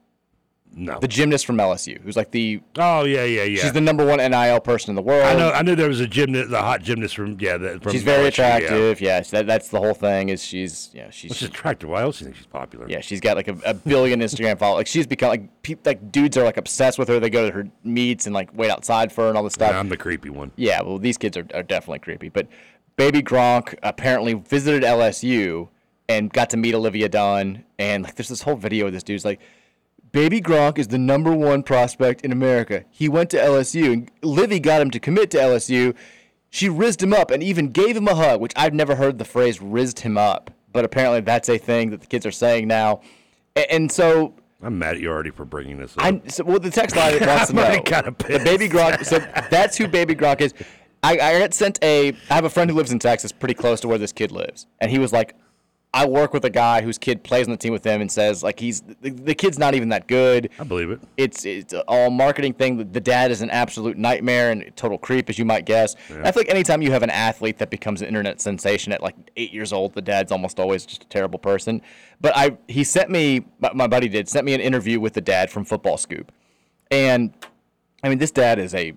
No. 0.80 0.98
The 0.98 1.10
gymnast 1.10 1.46
from 1.46 1.58
LSU, 1.58 2.02
who's 2.02 2.16
like 2.16 2.32
the. 2.32 2.62
Oh 2.78 3.04
yeah, 3.04 3.26
yeah, 3.26 3.44
yeah. 3.44 3.62
She's 3.62 3.74
the 3.74 3.82
number 3.82 4.06
one 4.06 4.20
NIL 4.20 4.62
person 4.62 4.92
in 4.92 4.96
the 4.96 5.02
world. 5.02 5.26
I 5.26 5.36
know. 5.36 5.52
I 5.52 5.62
knew 5.62 5.76
there 5.76 5.90
was 5.90 6.00
a 6.00 6.08
gymnast, 6.08 6.50
the 6.52 6.62
hot 6.62 6.82
gymnast 6.82 7.16
from 7.16 7.38
yeah. 7.40 7.58
That, 7.58 7.84
from 7.84 7.92
she's 7.92 8.04
very 8.04 8.24
LSU, 8.24 8.28
attractive. 8.30 9.02
Yeah, 9.02 9.20
that, 9.20 9.46
that's 9.46 9.68
the 9.68 9.80
whole 9.80 9.94
thing. 9.94 10.30
Is 10.30 10.42
she's 10.42 10.90
yeah 10.94 11.10
she's 11.10 11.32
Well, 11.32 11.36
she's 11.36 11.50
attractive. 11.50 11.90
Why 11.90 12.02
else 12.02 12.20
do 12.20 12.24
you 12.24 12.26
think 12.28 12.38
she's 12.38 12.46
popular? 12.46 12.88
Yeah, 12.90 13.02
she's 13.02 13.20
got 13.20 13.36
like 13.36 13.50
a, 13.50 13.58
a 13.66 13.74
billion 13.74 14.22
Instagram 14.22 14.58
followers. 14.58 14.80
Like 14.80 14.88
she's 14.88 15.06
become 15.06 15.30
like 15.30 15.64
pe- 15.64 15.76
like 15.84 16.12
dudes 16.14 16.38
are 16.38 16.46
like 16.46 16.58
obsessed 16.58 16.98
with 16.98 17.10
her. 17.10 17.20
They 17.20 17.30
go 17.30 17.46
to 17.46 17.54
her 17.54 17.68
meets 17.84 18.26
and 18.26 18.34
like 18.34 18.50
wait 18.54 18.72
outside 18.72 19.12
for 19.12 19.24
her 19.24 19.28
and 19.28 19.38
all 19.38 19.44
this 19.44 19.54
stuff. 19.54 19.72
Yeah, 19.72 19.80
I'm 19.80 19.90
the 19.90 19.98
creepy 19.98 20.30
one. 20.30 20.52
Yeah, 20.56 20.82
well, 20.82 20.98
these 20.98 21.18
kids 21.18 21.36
are, 21.36 21.46
are 21.54 21.64
definitely 21.64 22.00
creepy. 22.00 22.30
But 22.30 22.48
Baby 22.96 23.22
Gronk 23.22 23.76
apparently 23.84 24.34
visited 24.34 24.84
LSU 24.84 25.68
and 26.10 26.34
got 26.34 26.50
to 26.50 26.58
meet 26.58 26.74
Olivia 26.74 27.08
Dunne. 27.08 27.64
And 27.78 28.04
like, 28.04 28.16
there's 28.16 28.28
this 28.28 28.42
whole 28.42 28.56
video 28.56 28.88
of 28.88 28.94
this 28.94 29.04
dude's 29.04 29.24
like, 29.24 29.40
Baby 30.12 30.42
Gronk 30.42 30.78
is 30.78 30.88
the 30.88 30.98
number 30.98 31.32
one 31.34 31.62
prospect 31.62 32.22
in 32.22 32.32
America. 32.32 32.84
He 32.90 33.08
went 33.08 33.30
to 33.32 33.38
LSU, 33.38 33.94
and 33.94 34.12
Livvy 34.24 34.60
got 34.60 34.82
him 34.82 34.90
to 34.92 35.00
commit 35.00 35.30
to 35.32 35.38
LSU. 35.38 35.96
She 36.50 36.68
rizzed 36.68 37.04
him 37.04 37.14
up 37.14 37.30
and 37.30 37.44
even 37.44 37.70
gave 37.70 37.96
him 37.96 38.08
a 38.08 38.16
hug, 38.16 38.42
which 38.42 38.54
I've 38.56 38.74
never 38.74 38.96
heard 38.96 39.20
the 39.20 39.26
phrase 39.26 39.62
"rizzed 39.62 40.00
him 40.00 40.18
up," 40.18 40.50
but 40.74 40.84
apparently 40.84 41.22
that's 41.22 41.48
a 41.48 41.60
thing 41.60 41.92
that 41.92 42.02
the 42.02 42.08
kids 42.08 42.26
are 42.26 42.32
saying 42.32 42.68
now. 42.68 43.02
And 43.56 43.92
so 43.92 44.34
I'm 44.64 44.80
mad 44.80 44.96
at 44.96 45.02
you 45.02 45.10
already 45.10 45.30
for 45.30 45.46
bringing 45.46 45.78
this 45.78 45.96
up. 45.98 46.04
I'm, 46.04 46.28
so, 46.28 46.44
well, 46.44 46.60
the 46.60 46.72
text 46.72 46.96
line 46.96 47.20
wants 47.20 47.48
to 47.48 47.54
know 47.56 47.82
kinda 47.82 48.16
the 48.28 48.42
baby 48.44 48.68
Gronk. 48.68 49.06
So 49.06 49.20
that's 49.52 49.78
who 49.78 49.88
baby 49.88 50.16
Gronk 50.16 50.42
is. 50.42 50.54
I, 51.04 51.14
I 51.14 51.40
got 51.40 51.54
sent 51.54 51.78
a. 51.84 52.10
I 52.30 52.34
have 52.34 52.46
a 52.46 52.50
friend 52.50 52.70
who 52.70 52.76
lives 52.76 52.92
in 52.92 53.00
Texas, 53.00 53.32
pretty 53.32 53.54
close 53.54 53.80
to 53.82 53.88
where 53.88 53.98
this 54.00 54.12
kid 54.12 54.32
lives, 54.32 54.66
and 54.80 54.90
he 54.90 54.98
was 54.98 55.14
like, 55.14 55.36
"I 55.94 56.06
work 56.06 56.34
with 56.34 56.46
a 56.46 56.50
guy 56.50 56.82
whose 56.82 56.98
kid 56.98 57.24
plays 57.24 57.48
on 57.48 57.52
the 57.52 57.58
team 57.58 57.74
with 57.74 57.84
him, 57.84 58.00
and 58.02 58.12
says 58.12 58.44
like 58.44 58.60
he's 58.60 58.82
the, 59.02 59.10
the 59.10 59.34
kid's 59.34 59.58
not 59.58 59.74
even 59.74 59.90
that 59.90 60.08
good. 60.08 60.50
I 60.60 60.64
believe 60.64 60.92
it. 60.92 61.00
It's 61.18 61.46
it's 61.46 61.74
all 61.88 62.10
marketing 62.12 62.54
thing. 62.54 62.78
The, 62.78 62.84
the 62.84 63.00
dad 63.00 63.32
is 63.32 63.42
an 63.42 63.50
absolute 63.50 63.98
nightmare 63.98 64.52
and 64.52 64.72
total 64.76 64.98
creep, 64.98 65.30
as 65.30 65.40
you 65.40 65.46
might 65.46 65.66
guess. 65.66 65.96
And 66.10 66.28
I 66.28 66.32
feel 66.32 66.42
like 66.42 66.50
anytime 66.50 66.82
you 66.82 66.92
have 66.92 67.04
an 67.04 67.10
athlete 67.10 67.58
that 67.58 67.70
becomes 67.70 68.02
an 68.02 68.08
internet 68.08 68.40
sensation 68.40 68.94
at 68.94 69.02
like 69.02 69.16
eight 69.36 69.52
years 69.52 69.74
old, 69.74 69.94
the 69.94 70.02
dad's 70.02 70.32
almost 70.32 70.60
always 70.60 70.86
just 70.86 71.04
a 71.04 71.08
terrible 71.08 71.40
person. 71.40 71.82
But 72.22 72.36
I 72.36 72.58
he 72.68 72.84
sent 72.84 73.10
me 73.10 73.46
my, 73.60 73.72
my 73.74 73.88
buddy 73.88 74.10
did 74.10 74.30
sent 74.30 74.46
me 74.46 74.54
an 74.54 74.62
interview 74.62 75.00
with 75.00 75.14
the 75.14 75.22
dad 75.22 75.50
from 75.50 75.66
Football 75.66 75.98
Scoop, 75.98 76.32
and 76.92 77.34
I 78.04 78.10
mean 78.10 78.20
this 78.20 78.32
dad 78.32 78.60
is 78.60 78.76
a 78.76 78.94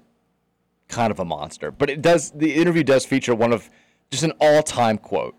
kind 0.88 1.11
of 1.11 1.18
a 1.20 1.25
monster. 1.25 1.70
But 1.70 1.88
it 1.88 2.02
does 2.02 2.32
the 2.32 2.52
interview 2.54 2.82
does 2.82 3.06
feature 3.06 3.34
one 3.34 3.52
of 3.52 3.70
just 4.11 4.25
an 4.25 4.32
all-time 4.40 4.99
quote. 4.99 5.34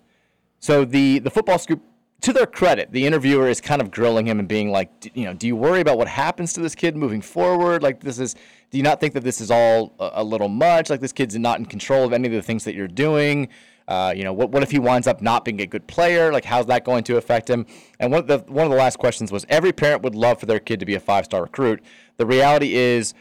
So 0.64 0.86
the 0.86 1.20
the 1.20 1.30
football 1.30 1.60
scoop, 1.60 1.82
to 2.22 2.32
their 2.32 2.46
credit, 2.46 2.94
the 2.94 3.06
interviewer 3.06 3.50
is 3.50 3.60
kind 3.60 3.82
of 3.82 3.92
grilling 3.92 4.26
him 4.26 4.40
and 4.40 4.48
being 4.48 4.72
like, 4.72 4.98
"D- 5.02 5.12
you 5.14 5.26
know, 5.26 5.34
do 5.34 5.46
you 5.46 5.58
worry 5.58 5.82
about 5.82 5.98
what 5.98 6.08
happens 6.08 6.54
to 6.54 6.62
this 6.62 6.74
kid 6.74 6.96
moving 6.96 7.20
forward? 7.20 7.84
Like 7.84 8.00
this 8.00 8.18
is, 8.18 8.34
do 8.72 8.78
you 8.78 8.84
not 8.84 9.02
think 9.02 9.14
that 9.16 9.26
this 9.26 9.42
is 9.42 9.52
all 9.52 9.94
a, 10.00 10.12
a 10.14 10.24
little 10.24 10.48
much? 10.48 10.90
Like 10.90 11.02
this 11.02 11.12
kid's 11.12 11.38
not 11.38 11.60
in 11.60 11.66
control 11.66 12.06
of 12.06 12.14
any 12.14 12.30
of 12.30 12.34
the 12.34 12.42
things 12.42 12.64
that 12.64 12.76
you're 12.76 12.88
doing. 12.88 13.50
Uh, 13.90 14.14
you 14.16 14.24
know, 14.24 14.32
what 14.32 14.52
what 14.52 14.64
if 14.64 14.72
he 14.72 14.80
winds 14.80 15.06
up 15.06 15.22
not 15.22 15.44
being 15.44 15.60
a 15.60 15.68
good 15.68 15.86
player? 15.86 16.32
Like 16.32 16.46
how's 16.46 16.68
that 16.68 16.86
going 16.86 17.04
to 17.04 17.18
affect 17.18 17.50
him? 17.50 17.66
And 18.00 18.10
one 18.10 18.22
of 18.22 18.28
the 18.28 18.38
one 18.50 18.64
of 18.64 18.72
the 18.72 18.78
last 18.78 18.98
questions 18.98 19.34
was, 19.34 19.46
every 19.50 19.74
parent 19.74 20.02
would 20.04 20.16
love 20.16 20.40
for 20.40 20.46
their 20.46 20.62
kid 20.62 20.80
to 20.80 20.86
be 20.86 20.96
a 20.96 21.00
five 21.02 21.26
star 21.26 21.42
recruit. 21.42 21.84
The 22.16 22.26
reality 22.26 22.76
is. 22.76 23.14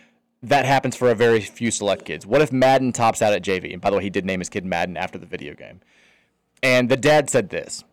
That 0.44 0.64
happens 0.64 0.96
for 0.96 1.08
a 1.08 1.14
very 1.14 1.40
few 1.40 1.70
select 1.70 2.04
kids. 2.04 2.26
What 2.26 2.42
if 2.42 2.50
Madden 2.50 2.90
tops 2.90 3.22
out 3.22 3.32
at 3.32 3.44
JV? 3.44 3.72
And 3.72 3.80
by 3.80 3.90
the 3.90 3.98
way, 3.98 4.02
he 4.02 4.10
did 4.10 4.26
name 4.26 4.40
his 4.40 4.48
kid 4.48 4.64
Madden 4.64 4.96
after 4.96 5.16
the 5.16 5.24
video 5.24 5.54
game. 5.54 5.78
And 6.62 6.88
the 6.88 6.96
dad 6.96 7.28
said 7.28 7.50
this 7.50 7.84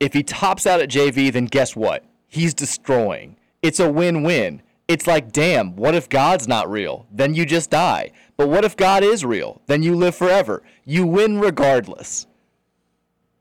if 0.00 0.12
he 0.12 0.22
tops 0.22 0.66
out 0.66 0.80
at 0.80 0.90
JV, 0.90 1.32
then 1.32 1.46
guess 1.46 1.74
what? 1.74 2.04
He's 2.28 2.54
destroying. 2.54 3.36
It's 3.62 3.80
a 3.80 3.90
win 3.90 4.22
win. 4.22 4.62
It's 4.88 5.06
like, 5.06 5.32
damn, 5.32 5.74
what 5.74 5.94
if 5.94 6.08
God's 6.08 6.46
not 6.46 6.70
real? 6.70 7.06
Then 7.10 7.34
you 7.34 7.44
just 7.44 7.70
die. 7.70 8.12
But 8.36 8.48
what 8.48 8.64
if 8.64 8.76
God 8.76 9.02
is 9.02 9.24
real? 9.24 9.60
Then 9.66 9.82
you 9.82 9.96
live 9.96 10.14
forever. 10.14 10.62
You 10.84 11.06
win 11.06 11.40
regardless. 11.40 12.26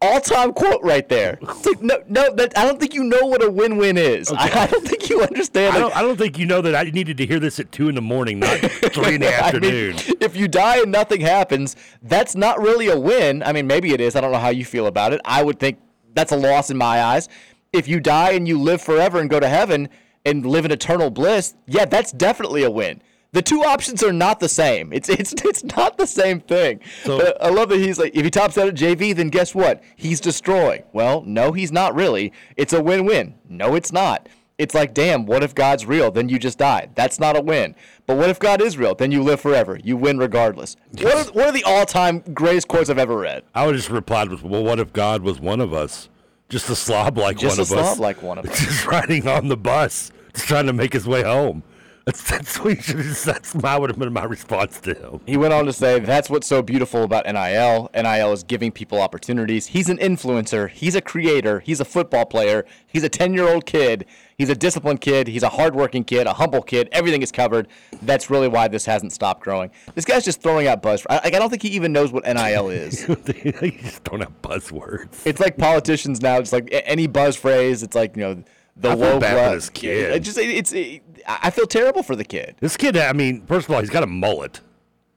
All 0.06 0.22
time 0.22 0.54
quote 0.54 0.82
right 0.84 1.08
there. 1.10 1.40
It's 1.42 1.66
like, 1.66 1.82
no, 1.82 2.04
no, 2.08 2.34
that, 2.36 2.58
I 2.58 2.64
don't 2.64 2.80
think 2.80 2.94
you 2.94 3.04
know 3.04 3.26
what 3.26 3.44
a 3.44 3.50
win 3.50 3.78
win 3.78 3.98
is. 3.98 4.32
I, 4.32 4.44
I 4.64 4.68
don't 4.68 4.88
think 4.88 5.10
you 5.10 5.22
understand. 5.22 5.76
I 5.76 5.80
don't, 5.80 5.96
I 5.96 6.02
don't 6.02 6.18
think 6.18 6.38
you 6.38 6.46
know 6.46 6.62
that 6.62 6.76
I 6.76 6.84
needed 6.84 7.18
to 7.18 7.26
hear 7.26 7.40
this 7.40 7.60
at 7.60 7.72
two 7.72 7.90
in 7.90 7.96
the 7.96 8.02
morning, 8.02 8.40
not 8.40 8.60
three 8.60 9.16
in 9.16 9.22
the 9.22 9.28
I 9.28 9.52
mean, 9.52 9.64
afternoon. 9.64 9.96
if 10.22 10.36
you 10.36 10.48
die 10.48 10.82
and 10.82 10.92
nothing 10.92 11.22
happens, 11.22 11.76
that's 12.04 12.36
not 12.36 12.62
really 12.62 12.88
a 12.90 13.00
win. 13.00 13.42
I 13.44 13.52
mean, 13.52 13.68
maybe 13.68 13.94
it 13.94 14.02
is. 14.02 14.16
I 14.16 14.22
don't 14.22 14.32
know 14.32 14.40
how 14.40 14.50
you 14.50 14.66
feel 14.66 14.88
about 14.88 15.14
it. 15.14 15.22
I 15.26 15.44
would 15.44 15.60
think 15.60 15.80
that's 16.14 16.32
a 16.32 16.38
loss 16.38 16.70
in 16.70 16.78
my 16.78 17.02
eyes. 17.04 17.28
If 17.74 17.88
you 17.88 18.00
die 18.00 18.32
and 18.32 18.48
you 18.48 18.60
live 18.60 18.82
forever 18.82 19.20
and 19.20 19.30
go 19.30 19.40
to 19.40 19.50
heaven 19.50 19.90
and 20.26 20.46
live 20.46 20.66
in 20.66 20.72
eternal 20.72 21.10
bliss, 21.10 21.56
yeah, 21.68 21.86
that's 21.86 22.12
definitely 22.12 22.64
a 22.64 22.72
win. 22.72 23.02
The 23.36 23.42
two 23.42 23.63
options 23.65 24.01
are 24.01 24.13
not 24.13 24.39
the 24.39 24.48
same. 24.48 24.94
It's 24.94 25.10
it's 25.10 25.34
it's 25.44 25.62
not 25.65 25.98
the 25.98 26.08
same 26.08 26.39
thing. 26.39 26.80
But 27.06 27.36
I 27.44 27.50
love 27.50 27.68
that 27.68 27.80
he's 27.80 28.00
like, 28.00 28.15
if 28.15 28.24
he 28.24 28.32
tops 28.32 28.58
out 28.58 28.70
at 28.70 28.75
JV, 28.75 29.13
then 29.13 29.27
guess 29.27 29.54
what? 29.54 29.84
He's 29.98 30.22
destroying. 30.22 30.84
Well, 30.94 31.22
no, 31.24 31.51
he's 31.51 31.70
not 31.70 31.94
really. 31.94 32.32
It's 32.56 32.72
a 32.72 32.82
win-win. 32.82 33.36
No, 33.50 33.75
it's 33.75 33.92
not. 33.92 34.30
It's 34.58 34.74
like, 34.74 34.94
damn, 34.94 35.25
what 35.25 35.44
if 35.44 35.54
God's 35.54 35.86
real? 35.86 36.12
Then 36.12 36.30
you 36.30 36.39
just 36.39 36.58
die. 36.58 36.88
That's 36.96 37.20
not 37.20 37.36
a 37.36 37.42
win. 37.42 37.75
But 38.08 38.15
what 38.15 38.30
if 38.30 38.39
God 38.39 38.62
is 38.62 38.77
real? 38.77 38.96
Then 38.96 39.12
you 39.12 39.22
live 39.22 39.42
forever. 39.42 39.77
You 39.84 39.98
win 39.98 40.18
regardless. 40.18 40.77
What 41.01 41.13
are, 41.27 41.34
what 41.34 41.48
are 41.48 41.51
the 41.51 41.65
all-time 41.65 42.20
greatest 42.34 42.70
quotes 42.70 42.89
I've 42.89 42.98
ever 42.98 43.18
read? 43.18 43.44
I 43.54 43.65
would 43.68 43.75
just 43.75 43.89
replied 43.89 44.30
with, 44.30 44.44
"Well, 44.44 44.63
what 44.63 44.80
if 44.80 44.94
God 44.94 45.24
was 45.24 45.42
one 45.42 45.60
of 45.60 45.74
us, 45.74 46.08
just 46.48 46.70
a 46.70 46.75
slob 46.75 47.18
like 47.18 47.38
Just 47.38 47.58
one 47.58 47.63
of 47.65 47.70
us, 47.70 47.70
Just 47.70 47.92
a 47.92 47.96
slob 47.96 48.00
like 48.00 48.22
one 48.22 48.38
of 48.38 48.46
us. 48.50 48.58
just 48.62 48.86
riding 48.86 49.27
on 49.27 49.50
the 49.50 49.58
bus, 49.58 50.13
just 50.34 50.48
trying 50.48 50.68
to 50.68 50.74
make 50.74 50.94
his 50.94 51.06
way 51.06 51.22
home." 51.24 51.63
That's 52.06 52.30
that's 52.30 52.60
what 52.60 52.84
should 52.84 53.00
that's 53.00 53.56
my 53.56 53.80
would 53.80 53.90
have 53.90 53.98
been 53.98 54.14
my 54.14 54.26
response 54.26 54.80
to 54.82 54.94
him. 54.94 55.22
He 55.26 55.38
went 55.38 55.54
on 55.54 55.66
to 55.66 55.74
say 55.74 56.00
that's 56.00 56.30
what's 56.30 56.46
so 56.46 56.62
beautiful 56.62 57.04
about 57.04 57.26
NIL. 57.26 57.90
NIL 57.96 58.32
is 58.32 58.44
giving 58.44 58.72
people 58.72 59.02
opportunities. 59.02 59.66
He's 59.68 59.90
an 59.90 59.98
influencer. 59.98 60.70
He's 60.70 60.94
a 60.94 61.02
creator. 61.02 61.62
He's 61.62 61.80
a 61.80 61.86
football 61.86 62.26
player. 62.28 62.64
He's 62.86 63.04
a 63.04 63.10
10 63.10 63.34
year 63.34 63.48
old 63.52 63.66
kid. 63.66 64.06
He's 64.38 64.50
a 64.50 64.56
disciplined 64.56 65.02
kid. 65.02 65.28
He's 65.28 65.42
a 65.42 65.50
hardworking 65.50 66.04
kid, 66.04 66.28
a 66.28 66.34
humble 66.34 66.62
kid. 66.62 66.90
Everything 66.92 67.24
is 67.24 67.32
covered. 67.32 67.68
That's 68.04 68.30
really 68.30 68.50
why 68.50 68.68
this 68.68 68.86
hasn't 68.86 69.12
stopped 69.12 69.42
growing. 69.42 69.72
This 69.96 70.06
guy's 70.06 70.26
just 70.26 70.44
throwing 70.44 70.68
out 70.68 70.84
buzz. 70.84 71.08
I, 71.10 71.22
I 71.24 71.30
don't 71.32 71.50
think 71.50 71.64
he 71.64 71.70
even 71.70 71.92
knows 71.92 72.12
what 72.12 72.24
NIL 72.26 72.70
is. 72.70 73.04
He's 73.26 73.82
just 73.82 74.04
throwing 74.04 74.22
out 74.22 74.42
buzzwords. 74.44 75.26
It's 75.26 75.40
like 75.40 75.58
politicians 75.58 76.22
now. 76.22 76.38
It's 76.38 76.54
like 76.54 76.70
any 76.72 77.08
buzz 77.08 77.36
phrase. 77.36 77.82
It's 77.82 77.96
like 77.96 78.16
you 78.16 78.24
know 78.24 78.44
the 78.76 78.90
I 78.90 78.96
feel 78.96 79.02
woke. 79.14 79.22
bad 79.22 79.50
for 79.50 79.56
this 79.56 79.70
kid. 79.70 80.12
It 80.12 80.20
just 80.20 80.38
it's. 80.38 80.74
It, 80.74 81.02
I 81.27 81.50
feel 81.50 81.65
terrible 81.67 82.03
for 82.03 82.15
the 82.15 82.24
kid. 82.24 82.55
This 82.60 82.77
kid, 82.77 82.96
I 82.98 83.13
mean, 83.13 83.46
first 83.46 83.67
of 83.67 83.74
all, 83.74 83.82
he's 83.82 83.89
got 83.89 84.03
a 84.03 84.08
mullet. 84.08 84.62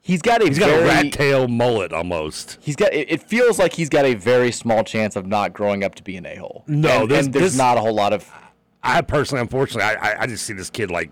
He's 0.00 0.22
got 0.22 0.40
a 0.42 0.46
He's 0.46 0.58
got 0.58 0.70
very, 0.70 0.82
a 0.84 0.86
rat 0.86 1.12
tail 1.12 1.48
mullet 1.48 1.92
almost. 1.92 2.56
He's 2.62 2.76
got. 2.76 2.94
It, 2.94 3.10
it 3.10 3.23
feels 3.23 3.58
like 3.58 3.75
he's 3.75 3.90
got 3.90 4.06
a 4.06 4.14
very 4.14 4.50
small 4.52 4.82
chance 4.84 5.16
of 5.16 5.26
not 5.26 5.52
growing 5.52 5.84
up 5.84 5.94
to 5.97 6.02
be 6.02 6.16
an 6.16 6.25
a 6.25 6.36
hole. 6.36 6.64
No, 6.66 7.02
and, 7.02 7.10
this- 7.10 7.26
and 7.26 7.34
there's 7.34 7.44
this- 7.52 7.56
not 7.58 7.76
a 7.76 7.80
whole 7.80 7.94
lot 7.94 8.12
of. 8.12 8.30
I 8.82 9.02
personally, 9.02 9.42
unfortunately, 9.42 9.82
I, 9.82 10.12
I, 10.12 10.21
I 10.23 10.26
just 10.26 10.47
see 10.47 10.52
this 10.54 10.71
kid 10.71 10.90
like 10.90 11.10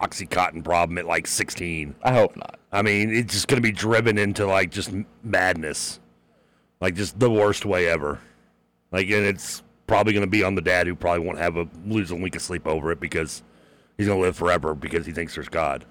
oxycontin 0.00 0.64
problem 0.64 0.98
at 0.98 1.04
like 1.06 1.26
16. 1.26 1.94
I 2.02 2.12
hope 2.12 2.34
not. 2.36 2.58
I 2.72 2.82
mean, 2.82 3.14
it's 3.14 3.34
just 3.34 3.48
going 3.48 3.62
to 3.62 3.66
be 3.66 3.72
driven 3.72 4.16
into 4.18 4.46
like 4.46 4.70
just 4.70 4.90
madness, 5.22 6.00
like 6.80 6.94
just 6.94 7.18
the 7.18 7.30
worst 7.30 7.64
way 7.66 7.88
ever. 7.88 8.18
Like, 8.92 9.06
and 9.10 9.26
it's 9.26 9.62
probably 9.86 10.12
going 10.12 10.24
to 10.24 10.30
be 10.30 10.42
on 10.42 10.54
the 10.54 10.62
dad 10.62 10.86
who 10.86 10.94
probably 10.94 11.24
won't 11.26 11.38
have 11.38 11.56
a 11.56 11.68
lose 11.86 12.10
a 12.10 12.16
wink 12.16 12.34
of 12.34 12.42
sleep 12.42 12.66
over 12.66 12.90
it 12.92 12.98
because 13.00 13.42
he's 14.00 14.08
going 14.08 14.18
to 14.18 14.24
live 14.24 14.36
forever 14.36 14.74
because 14.74 15.04
he 15.04 15.12
thinks 15.12 15.34
there's 15.34 15.50
God. 15.50 15.84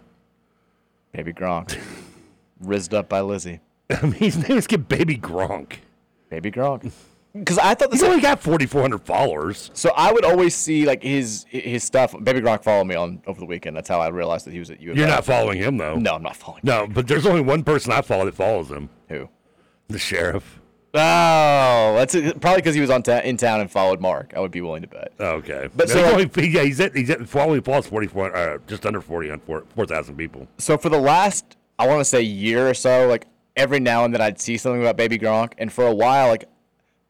Baby 1.12 1.32
Gronk, 1.32 1.80
rizzed 2.60 2.94
up 2.96 3.08
by 3.08 3.22
Lizzie. 3.22 3.60
I 3.90 4.02
mean, 4.02 4.14
his 4.14 4.50
name 4.50 4.58
is 4.58 4.66
kid 4.66 4.88
Baby 4.88 5.16
Gronk. 5.16 5.74
Baby 6.30 6.52
Gronk. 6.52 6.92
Because 7.32 7.60
I 7.60 7.76
thought 7.76 7.92
this 7.92 8.02
He's 8.02 8.10
only 8.10 8.24
got 8.24 8.40
4,400 8.40 9.04
followers. 9.04 9.70
So 9.76 9.92
I 9.96 10.12
would 10.12 10.26
always 10.26 10.56
see 10.56 10.88
like 10.88 11.04
his 11.04 11.46
his 11.48 11.84
stuff. 11.84 12.16
Baby 12.24 12.42
Gronk 12.42 12.64
followed 12.64 12.86
me 12.86 12.96
on 12.96 13.22
over 13.28 13.40
the 13.40 13.46
weekend. 13.46 13.78
That's 13.78 13.88
how 13.88 14.02
I 14.02 14.08
realized 14.08 14.48
that 14.48 14.52
he 14.52 14.58
was 14.58 14.72
at 14.72 14.82
U 14.82 14.90
of 14.92 14.98
L. 14.98 15.00
You're 15.00 15.08
not 15.08 15.26
following 15.26 15.60
him 15.60 15.78
though. 15.78 15.96
No, 15.96 16.16
I'm 16.16 16.24
not 16.24 16.36
following. 16.36 16.62
No, 16.64 16.88
but 16.88 17.08
there's 17.08 17.28
only 17.28 17.42
one 17.42 17.64
person 17.64 17.92
I 17.92 18.02
follow 18.02 18.26
that 18.26 18.34
follows 18.34 18.70
him. 18.70 18.90
Who? 19.10 19.30
The 19.90 20.00
sheriff. 20.00 20.60
Oh, 20.94 21.94
that's 21.96 22.16
it. 22.16 22.40
probably 22.42 22.62
because 22.62 22.74
he 22.76 22.82
was 22.82 22.90
on 22.90 23.04
ta- 23.04 23.20
in 23.24 23.38
town 23.38 23.62
and 23.62 23.70
followed 23.70 24.02
Mark. 24.02 24.34
I 24.36 24.40
would 24.40 24.52
be 24.52 24.62
willing 24.62 24.82
to 24.82 24.88
bet. 24.88 25.12
Okay, 25.20 25.70
But 25.76 25.90
so, 25.90 26.02
like- 26.14 26.36
yeah, 26.38 26.64
he's 26.64 26.80
at 26.80 26.96
he's 26.96 27.10
at 27.10 27.28
following 27.28 27.62
follows 27.62 27.86
44, 27.88 28.36
uh, 28.36 28.58
just 28.68 28.86
under 28.86 29.02
40 29.02 29.32
on 29.32 29.40
4 29.42 29.66
4,000 29.76 30.16
people. 30.16 30.48
So 30.58 30.78
for 30.78 30.90
the 30.90 30.98
last, 31.00 31.58
I 31.78 31.86
want 31.88 32.00
to 32.00 32.06
say 32.06 32.22
year 32.22 32.68
or 32.68 32.74
so, 32.74 33.08
like 33.08 33.28
every 33.56 33.80
now 33.80 34.04
and 34.06 34.14
then 34.14 34.22
I'd 34.22 34.40
see 34.40 34.58
something 34.58 34.82
about 34.82 34.98
Baby 34.98 35.20
Gronk, 35.20 35.54
and 35.60 35.72
for 35.72 35.86
a 35.86 35.94
while, 35.94 36.30
like 36.30 36.46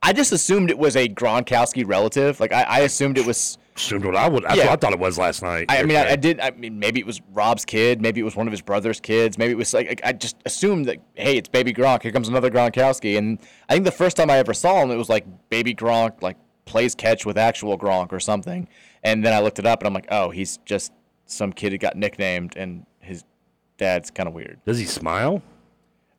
I 0.03 0.11
just 0.13 0.31
assumed 0.33 0.69
it 0.69 0.77
was 0.77 0.95
a 0.97 1.07
Gronkowski 1.07 1.87
relative. 1.87 2.39
Like 2.39 2.51
I, 2.51 2.63
I 2.63 2.79
assumed 2.79 3.17
it 3.17 3.25
was. 3.25 3.57
Assumed 3.79 4.03
what 4.03 4.15
I 4.15 4.27
would. 4.27 4.43
That's 4.43 4.57
Yeah. 4.57 4.65
what 4.65 4.73
I 4.73 4.75
thought 4.75 4.93
it 4.93 4.99
was 4.99 5.17
last 5.17 5.41
night. 5.41 5.65
I, 5.69 5.79
I 5.79 5.83
mean, 5.83 5.95
I, 5.95 6.11
I 6.11 6.15
did. 6.17 6.39
I 6.41 6.51
mean, 6.51 6.79
maybe 6.79 6.99
it 6.99 7.05
was 7.05 7.21
Rob's 7.31 7.63
kid. 7.63 8.01
Maybe 8.01 8.19
it 8.19 8.23
was 8.23 8.35
one 8.35 8.45
of 8.45 8.51
his 8.51 8.61
brother's 8.61 8.99
kids. 8.99 9.37
Maybe 9.37 9.51
it 9.53 9.57
was 9.57 9.73
like, 9.73 9.87
like, 9.87 10.01
I 10.03 10.11
just 10.11 10.35
assumed 10.45 10.85
that 10.87 10.97
hey, 11.15 11.37
it's 11.37 11.47
Baby 11.47 11.73
Gronk. 11.73 12.03
Here 12.03 12.11
comes 12.11 12.27
another 12.27 12.49
Gronkowski. 12.51 13.17
And 13.17 13.39
I 13.69 13.73
think 13.73 13.85
the 13.85 13.91
first 13.91 14.17
time 14.17 14.29
I 14.29 14.37
ever 14.37 14.53
saw 14.53 14.81
him, 14.83 14.91
it 14.91 14.95
was 14.97 15.07
like 15.09 15.25
Baby 15.49 15.73
Gronk 15.73 16.21
like 16.21 16.35
plays 16.65 16.93
catch 16.93 17.25
with 17.25 17.37
actual 17.37 17.77
Gronk 17.79 18.11
or 18.11 18.19
something. 18.19 18.67
And 19.03 19.25
then 19.25 19.33
I 19.33 19.39
looked 19.39 19.59
it 19.59 19.65
up, 19.65 19.79
and 19.79 19.87
I'm 19.87 19.93
like, 19.93 20.07
oh, 20.11 20.29
he's 20.29 20.57
just 20.65 20.91
some 21.25 21.53
kid 21.53 21.71
who 21.71 21.77
got 21.77 21.95
nicknamed, 21.95 22.57
and 22.57 22.85
his 22.99 23.23
dad's 23.77 24.11
kind 24.11 24.27
of 24.27 24.35
weird. 24.35 24.59
Does 24.65 24.77
he 24.77 24.85
smile? 24.85 25.41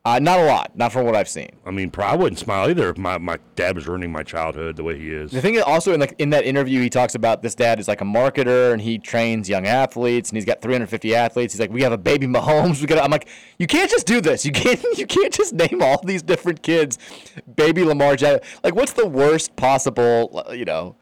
Uh, 0.02 0.18
not 0.18 0.38
a 0.38 0.44
lot, 0.44 0.74
not 0.74 0.90
from 0.90 1.04
what 1.04 1.14
I've 1.14 1.28
seen. 1.28 1.50
I 1.66 1.70
mean, 1.70 1.92
I 1.98 2.16
wouldn't 2.16 2.38
smile 2.38 2.70
either 2.70 2.88
if 2.88 2.96
my, 2.96 3.18
my 3.18 3.38
dad 3.54 3.76
was 3.76 3.86
ruining 3.86 4.10
my 4.10 4.22
childhood 4.22 4.76
the 4.76 4.82
way 4.82 4.98
he 4.98 5.10
is. 5.10 5.30
The 5.30 5.42
thing 5.42 5.56
is 5.56 5.62
also 5.62 5.92
in 5.92 6.00
like 6.00 6.14
in 6.18 6.30
that 6.30 6.46
interview, 6.46 6.80
he 6.80 6.88
talks 6.88 7.14
about 7.14 7.42
this 7.42 7.54
dad 7.54 7.78
is 7.78 7.86
like 7.86 8.00
a 8.00 8.04
marketer 8.04 8.72
and 8.72 8.80
he 8.80 8.98
trains 8.98 9.46
young 9.46 9.66
athletes 9.66 10.30
and 10.30 10.38
he's 10.38 10.46
got 10.46 10.62
350 10.62 11.14
athletes. 11.14 11.52
He's 11.52 11.60
like, 11.60 11.70
we 11.70 11.82
have 11.82 11.92
a 11.92 11.98
baby 11.98 12.26
Mahomes. 12.28 12.80
We 12.80 12.86
got. 12.86 13.04
I'm 13.04 13.10
like, 13.10 13.28
you 13.58 13.66
can't 13.66 13.90
just 13.90 14.06
do 14.06 14.22
this. 14.22 14.44
You 14.44 14.52
can't. 14.52 14.80
You 14.96 15.06
can't 15.06 15.32
just 15.32 15.54
name 15.54 15.82
all 15.82 16.00
these 16.04 16.22
different 16.22 16.62
kids, 16.62 16.98
baby 17.56 17.84
Lamar 17.84 18.16
Jackson. 18.16 18.46
Like, 18.62 18.74
what's 18.74 18.92
the 18.92 19.06
worst 19.06 19.56
possible? 19.56 20.44
You 20.52 20.64
know, 20.64 20.96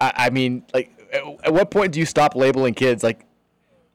I, 0.00 0.12
I 0.16 0.30
mean, 0.30 0.64
like, 0.72 0.90
at 1.12 1.52
what 1.52 1.70
point 1.70 1.92
do 1.92 1.98
you 1.98 2.06
stop 2.06 2.36
labeling 2.36 2.74
kids? 2.74 3.02
Like, 3.02 3.26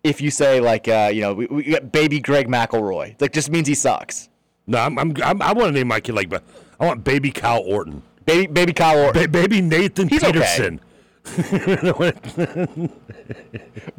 if 0.04 0.22
you 0.22 0.32
say 0.32 0.60
like, 0.60 0.88
uh, 0.88 1.12
you 1.14 1.22
know, 1.22 1.34
we, 1.34 1.46
we 1.48 1.64
got 1.64 1.92
baby 1.92 2.20
Greg 2.20 2.48
McElroy, 2.48 3.20
like, 3.22 3.32
just 3.34 3.50
means 3.50 3.68
he 3.68 3.76
sucks. 3.76 4.30
No, 4.68 4.78
I'm, 4.80 4.98
I'm, 5.00 5.14
I'm 5.24 5.42
I 5.42 5.54
want 5.54 5.68
to 5.70 5.72
name 5.74 5.88
my 5.88 6.00
kid 6.00 6.16
like, 6.16 6.30
but 6.30 6.44
I 6.80 6.86
want 6.86 7.04
baby 7.04 7.32
Kyle 7.32 7.62
Orton, 7.66 8.02
Baby 8.26 8.48
baby 8.48 8.74
Kyle 8.74 8.98
Orton, 9.06 9.24
ba- 9.24 9.28
baby 9.28 9.62
Nathan 9.62 10.08
He's 10.08 10.24
okay. 10.24 10.40
Peterman, 10.40 10.80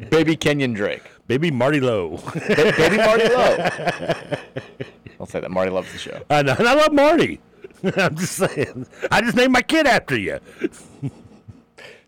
baby 0.09 0.35
Kenyan 0.35 0.73
Drake, 0.75 1.03
baby 1.27 1.51
Marty 1.51 1.79
Lowe. 1.79 2.17
ba- 2.17 2.73
baby 2.77 2.97
Marty 2.97 3.27
Lowe. 3.29 3.57
I'll 5.19 5.25
say 5.27 5.39
that 5.39 5.51
Marty 5.51 5.71
loves 5.71 5.91
the 5.91 5.99
show. 5.99 6.21
I 6.29 6.41
know, 6.41 6.55
and 6.57 6.67
I 6.67 6.73
love 6.73 6.91
Marty. 6.93 7.39
I'm 7.97 8.15
just 8.15 8.33
saying. 8.33 8.87
I 9.11 9.21
just 9.21 9.35
named 9.35 9.51
my 9.53 9.61
kid 9.61 9.85
after 9.87 10.17
you. 10.17 10.39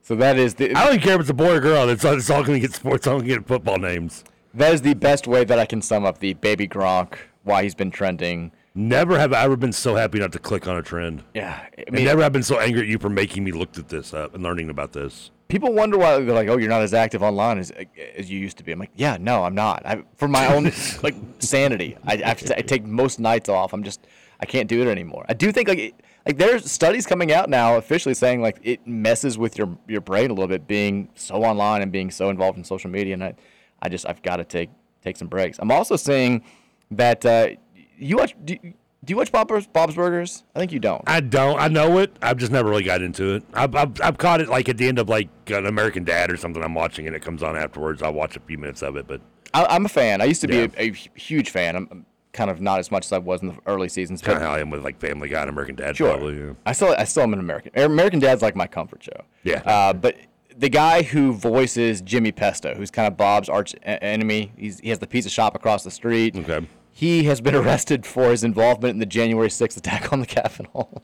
So 0.06 0.14
that 0.18 0.38
is 0.38 0.54
the 0.54 0.70
I 0.76 0.84
don't 0.86 0.94
even 0.94 1.00
care 1.04 1.16
if 1.16 1.22
it's 1.22 1.32
a 1.32 1.34
boy 1.34 1.56
or 1.56 1.60
girl. 1.60 1.90
It's, 1.90 2.06
all- 2.06 2.14
it's 2.16 2.30
all 2.30 2.44
going 2.44 2.62
to 2.62 2.68
get 2.68 2.76
sports. 2.76 3.08
All 3.08 3.16
going 3.18 3.28
to 3.28 3.36
get 3.38 3.48
football 3.48 3.78
names. 3.80 4.24
that 4.54 4.72
is 4.72 4.84
the 4.84 4.94
best 4.94 5.26
way 5.26 5.44
that 5.44 5.58
I 5.58 5.66
can 5.66 5.82
sum 5.82 6.06
up 6.06 6.20
the 6.20 6.36
baby 6.36 6.68
Gronk 6.68 7.16
why 7.44 7.64
he's 7.64 7.74
been 7.74 7.90
trending. 7.90 8.52
Never 8.76 9.18
have 9.18 9.34
I 9.34 9.44
ever 9.46 9.56
been 9.58 9.72
so 9.72 9.96
happy 9.96 10.20
not 10.20 10.32
to 10.34 10.40
click 10.40 10.68
on 10.68 10.78
a 10.78 10.84
trend. 10.84 11.24
Yeah, 11.34 11.60
I 11.88 11.90
mean, 11.90 12.06
never 12.06 12.22
have 12.22 12.34
been 12.34 12.44
so 12.44 12.60
angry 12.60 12.82
at 12.82 12.88
you 12.88 13.00
for 13.00 13.10
making 13.10 13.44
me 13.44 13.52
look 13.52 13.78
at 13.80 13.88
this 13.90 14.14
up 14.14 14.36
and 14.36 14.44
learning 14.44 14.70
about 14.70 14.92
this. 14.92 15.32
people 15.48 15.74
wonder 15.74 15.98
why 15.98 16.20
they're 16.20 16.36
like, 16.36 16.50
"Oh, 16.50 16.58
you're 16.58 16.70
not 16.70 16.82
as 16.84 16.94
active 16.94 17.24
online 17.24 17.58
as 17.58 17.72
as 18.16 18.30
you 18.30 18.38
used 18.38 18.58
to 18.58 18.64
be." 18.64 18.74
I'm 18.74 18.80
like, 18.80 18.92
"Yeah, 18.96 19.18
no, 19.20 19.44
I'm 19.44 19.56
not. 19.56 19.84
I, 19.86 20.04
for 20.18 20.28
my 20.28 20.54
own 20.54 20.72
like 21.04 21.16
sanity, 21.40 21.98
I, 22.06 22.14
I, 22.26 22.34
to, 22.34 22.58
I 22.60 22.62
take 22.62 22.84
most 22.86 23.18
nights 23.20 23.48
off. 23.50 23.74
I'm 23.74 23.82
just 23.84 24.06
I 24.42 24.46
can't 24.46 24.68
do 24.68 24.82
it 24.82 24.88
anymore. 24.88 25.26
I 25.30 25.34
do 25.34 25.52
think 25.54 25.70
like 25.70 25.80
it, 25.80 25.94
like 26.26 26.38
there's 26.38 26.70
studies 26.72 27.06
coming 27.06 27.32
out 27.32 27.50
now 27.50 27.78
officially 27.78 28.14
saying 28.16 28.42
like 28.42 28.60
it 28.64 28.86
messes 28.88 29.38
with 29.38 29.58
your 29.58 29.78
your 29.88 30.02
brain 30.02 30.30
a 30.32 30.34
little 30.34 30.48
bit 30.48 30.68
being 30.68 31.10
so 31.16 31.44
online 31.44 31.82
and 31.82 31.92
being 31.92 32.10
so 32.12 32.30
involved 32.30 32.58
in 32.58 32.64
social 32.64 32.90
media. 32.90 33.14
And 33.14 33.24
I, 33.24 33.36
I 33.82 33.90
just 33.90 34.08
I've 34.08 34.22
got 34.22 34.38
to 34.38 34.44
take 34.44 34.70
take 35.04 35.18
some 35.18 35.28
breaks. 35.28 35.60
I'm 35.60 35.72
also 35.72 35.96
seeing 35.96 36.44
that 36.92 37.26
uh, 37.26 37.50
you 37.98 38.18
watch. 38.18 38.36
Do, 38.44 38.58
you- 38.62 38.74
do 39.04 39.12
you 39.12 39.18
watch 39.18 39.32
Bob's, 39.32 39.68
Bob's 39.68 39.94
Burgers? 39.94 40.44
I 40.56 40.60
think 40.60 40.72
you 40.72 40.80
don't. 40.80 41.04
I 41.06 41.20
don't. 41.20 41.60
I 41.60 41.68
know 41.68 42.00
it. 42.00 42.18
I've 42.24 42.38
just 42.38 42.52
never 42.52 42.72
really 42.72 42.82
got 42.82 43.04
into 43.04 43.36
it. 43.36 43.44
I've, 43.54 43.76
I've, 43.76 44.02
I've 44.02 44.18
caught 44.18 44.42
it 44.42 44.50
like 44.50 44.68
at 44.68 44.78
the 44.78 44.88
end 44.88 44.98
of 44.98 45.08
like 45.10 45.30
an 45.52 45.68
American 45.68 46.04
Dad 46.04 46.32
or 46.32 46.38
something. 46.38 46.64
I'm 46.64 46.74
watching 46.74 47.06
and 47.06 47.16
it 47.16 47.22
comes 47.22 47.44
on 47.44 47.56
afterwards. 47.56 48.02
I'll 48.02 48.14
watch 48.16 48.36
a 48.36 48.40
few 48.40 48.58
minutes 48.58 48.82
of 48.82 48.98
it, 48.98 49.06
but 49.06 49.22
I, 49.54 49.64
I'm 49.66 49.86
a 49.86 49.90
fan. 49.90 50.22
I 50.22 50.26
used 50.26 50.42
to 50.42 50.48
Yeah. 50.52 50.66
be 50.66 50.76
a, 50.78 50.90
a 50.90 51.20
huge 51.20 51.52
fan. 51.52 51.76
I'm 51.76 52.06
kind 52.36 52.52
of 52.52 52.62
not 52.62 52.80
as 52.80 52.92
much 52.92 53.06
as 53.06 53.12
I 53.12 53.18
was 53.18 53.42
in 53.42 53.48
the 53.48 53.58
early 53.66 53.90
seasons. 53.90 54.22
kind 54.22 54.38
of 54.38 54.44
how 54.44 54.52
I 54.54 54.60
am 54.60 54.70
with 54.70 54.84
like 54.84 55.00
Family 55.00 55.30
Guy 55.30 55.42
and 55.42 55.50
American 55.50 55.76
Dad. 55.76 55.98
Sure. 55.98 56.10
Probably. 56.10 56.38
Yeah. 56.38 56.54
I 56.66 56.74
still 56.74 56.94
I 56.98 57.06
still 57.06 57.24
am 57.24 57.34
an 57.34 57.40
American. 57.40 57.72
American 57.76 58.20
Dad's 58.20 58.42
like 58.42 58.56
my 58.56 58.68
comfort 58.68 59.04
show. 59.04 59.26
Yeah. 59.44 59.62
Uh, 59.66 59.94
but 59.94 60.18
the 60.58 60.70
guy 60.70 61.02
who 61.02 61.34
voices 61.34 62.02
Jimmy 62.02 62.32
Pesto, 62.32 62.76
who's 62.76 62.92
kind 62.92 63.08
of 63.08 63.18
Bob's 63.18 63.50
arch 63.50 63.76
enemy, 63.84 64.52
he's, 64.58 64.80
he 64.80 64.90
has 64.90 65.00
the 65.00 65.08
pizza 65.08 65.30
shop 65.30 65.56
across 65.56 65.84
the 65.84 65.92
street. 65.92 66.36
Okay. 66.36 66.68
He 66.92 67.24
has 67.24 67.42
been 67.42 67.56
arrested 67.64 68.06
for 68.06 68.30
his 68.30 68.44
involvement 68.44 68.94
in 68.94 69.00
the 69.00 69.06
January 69.06 69.50
6th 69.50 69.78
attack 69.78 70.14
on 70.14 70.20
the 70.20 70.26
Capitol. 70.26 71.04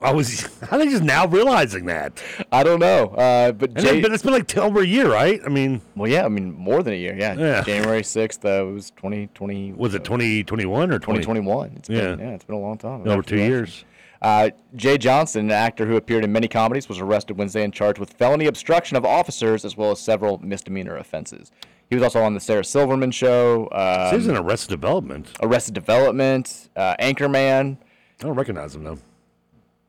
I 0.00 0.12
was. 0.12 0.48
They 0.70 0.86
just 0.86 1.02
now 1.02 1.26
realizing 1.26 1.86
that? 1.86 2.22
I 2.52 2.62
don't 2.62 2.78
know. 2.78 3.08
Uh, 3.08 3.52
but 3.52 3.70
And 3.70 3.78
Jay, 3.78 3.92
then, 3.94 4.02
but 4.02 4.12
it's 4.12 4.22
been 4.22 4.32
like 4.32 4.56
over 4.56 4.80
a 4.80 4.86
year, 4.86 5.10
right? 5.10 5.40
I 5.44 5.48
mean, 5.48 5.80
well, 5.96 6.08
yeah, 6.10 6.24
I 6.24 6.28
mean 6.28 6.52
more 6.52 6.82
than 6.82 6.92
a 6.94 6.96
year. 6.96 7.16
Yeah. 7.18 7.34
Yeah. 7.34 7.62
January 7.62 8.02
6th. 8.02 8.44
Uh, 8.44 8.68
it 8.68 8.72
was 8.72 8.90
2020. 8.90 9.72
was 9.72 9.94
it 9.94 10.04
2021 10.04 10.92
or 10.92 10.98
2021. 10.98 11.72
It's 11.76 11.88
been, 11.88 11.96
Yeah. 11.96 12.26
yeah, 12.26 12.34
it's 12.34 12.44
been 12.44 12.54
a 12.56 12.60
long 12.60 12.78
time. 12.78 13.00
Over 13.00 13.22
two 13.22 13.36
election. 13.36 13.38
years. 13.38 13.84
Uh, 14.20 14.50
Jay 14.76 14.98
Johnston, 14.98 15.46
an 15.46 15.50
actor 15.52 15.86
who 15.86 15.96
appeared 15.96 16.24
in 16.24 16.32
many 16.32 16.48
comedies, 16.48 16.88
was 16.88 16.98
arrested 16.98 17.38
Wednesday 17.38 17.62
and 17.64 17.72
charged 17.72 17.98
with 17.98 18.12
felony 18.12 18.46
obstruction 18.46 18.96
of 18.96 19.04
officers 19.04 19.64
as 19.64 19.76
well 19.76 19.90
as 19.92 20.00
several 20.00 20.38
misdemeanor 20.38 20.96
offenses. 20.96 21.50
He 21.88 21.96
was 21.96 22.02
also 22.02 22.22
on 22.22 22.34
the 22.34 22.40
Sarah 22.40 22.64
Silverman 22.64 23.10
show, 23.12 23.68
um, 23.72 24.14
is 24.14 24.26
an 24.26 24.36
Arrested 24.36 24.70
Development. 24.70 25.26
Arrested 25.40 25.74
Development, 25.74 26.68
uh, 26.76 26.94
Anchorman. 27.00 27.78
I 28.20 28.24
don't 28.24 28.34
recognize 28.34 28.74
him 28.74 28.84
though. 28.84 28.98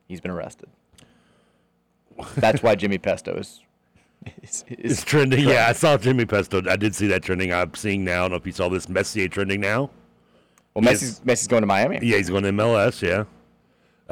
He's 0.10 0.19
been 0.19 0.32
arrested. 0.32 0.67
That's 2.36 2.62
why 2.62 2.76
Jimmy 2.76 2.98
Pesto 2.98 3.36
is. 3.36 3.62
is, 4.41 4.65
is 4.67 4.91
It's 4.91 5.04
trending. 5.06 5.48
Yeah, 5.48 5.67
I 5.69 5.74
saw 5.74 5.98
Jimmy 5.98 6.26
Pesto. 6.26 6.62
I 6.69 6.76
did 6.76 6.93
see 6.95 7.08
that 7.08 7.22
trending. 7.24 7.54
I'm 7.54 7.74
seeing 7.76 8.04
now. 8.04 8.17
I 8.17 8.22
don't 8.24 8.32
know 8.32 8.38
if 8.38 8.45
you 8.45 8.52
saw 8.52 8.67
this 8.67 8.89
Messier 8.89 9.30
trending 9.30 9.62
now. 9.62 9.91
Well. 10.74 10.84
Messi's, 10.84 11.22
Messi's 11.22 11.48
going 11.48 11.62
to 11.62 11.67
Miami. 11.67 12.00
Yeah, 12.02 12.17
he's 12.17 12.30
going 12.30 12.43
to 12.43 12.50
MLS. 12.52 13.02
Yeah. 13.02 13.24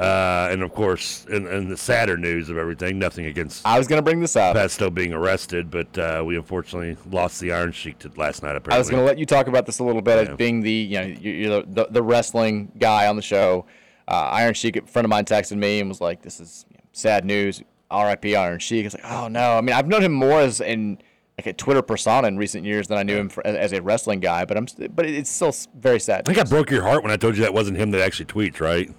Uh, 0.02 0.48
and 0.52 0.62
of 0.62 0.72
course, 0.72 1.26
in, 1.28 1.48
in 1.48 1.68
the 1.68 1.76
sadder 1.76 2.16
news 2.16 2.48
of 2.48 2.56
everything, 2.56 3.00
nothing 3.00 3.26
against 3.26 3.66
I 3.66 3.76
was 3.78 3.88
going 3.88 3.98
to 3.98 4.02
bring 4.02 4.20
this 4.20 4.36
up. 4.36 4.54
Pesto 4.54 4.90
being 4.90 5.12
arrested, 5.12 5.72
but 5.72 5.98
uh, 5.98 6.22
we 6.24 6.36
unfortunately 6.36 6.96
lost 7.10 7.40
the 7.40 7.50
Iron 7.52 7.72
Sheik 7.72 7.98
to 8.00 8.12
last 8.16 8.44
night. 8.44 8.54
Apparently, 8.54 8.76
I 8.76 8.78
was 8.78 8.88
going 8.88 9.02
to 9.02 9.04
let 9.06 9.18
you 9.18 9.26
talk 9.26 9.48
about 9.48 9.66
this 9.66 9.80
a 9.80 9.84
little 9.84 10.00
bit 10.00 10.24
Yeah. 10.24 10.30
as 10.30 10.36
being 10.36 10.60
the 10.60 10.70
you 10.70 11.00
know 11.00 11.04
you're 11.04 11.34
you're 11.34 11.62
the, 11.62 11.66
the, 11.66 11.86
the 11.90 12.02
wrestling 12.04 12.70
guy 12.78 13.08
on 13.08 13.16
the 13.16 13.22
show. 13.22 13.66
Uh, 14.08 14.30
Iron 14.32 14.54
Sheik, 14.54 14.76
a 14.76 14.82
friend 14.86 15.04
of 15.04 15.10
mine, 15.10 15.26
texted 15.26 15.58
me 15.58 15.80
and 15.80 15.88
was 15.88 16.00
like, 16.00 16.22
"This 16.22 16.40
is 16.40 16.64
you 16.70 16.78
know, 16.78 16.84
sad 16.92 17.24
news. 17.24 17.62
R.I.P. 17.90 18.34
Iron 18.34 18.58
Sheik." 18.58 18.86
It's 18.86 18.94
like, 18.94 19.04
"Oh 19.04 19.28
no." 19.28 19.58
I 19.58 19.60
mean, 19.60 19.76
I've 19.76 19.86
known 19.86 20.02
him 20.02 20.12
more 20.12 20.40
as 20.40 20.60
in 20.60 20.98
like 21.38 21.46
a 21.46 21.52
Twitter 21.52 21.82
persona 21.82 22.26
in 22.26 22.36
recent 22.36 22.64
years 22.64 22.88
than 22.88 22.98
I 22.98 23.04
knew 23.04 23.16
him 23.16 23.28
for, 23.28 23.46
as, 23.46 23.72
a 23.72 23.80
wrestling 23.80 24.18
guy. 24.20 24.44
But 24.44 24.56
I'm 24.56 24.66
but 24.94 25.06
it's 25.06 25.30
still 25.30 25.54
very 25.78 26.00
sad. 26.00 26.28
I 26.28 26.32
think 26.32 26.44
I 26.44 26.48
broke 26.48 26.70
your 26.70 26.82
heart 26.82 27.02
when 27.02 27.12
I 27.12 27.16
told 27.16 27.36
you 27.36 27.42
that 27.42 27.54
wasn't 27.54 27.78
him 27.78 27.92
that 27.92 28.00
actually 28.00 28.26
tweets, 28.26 28.60
right? 28.60 28.90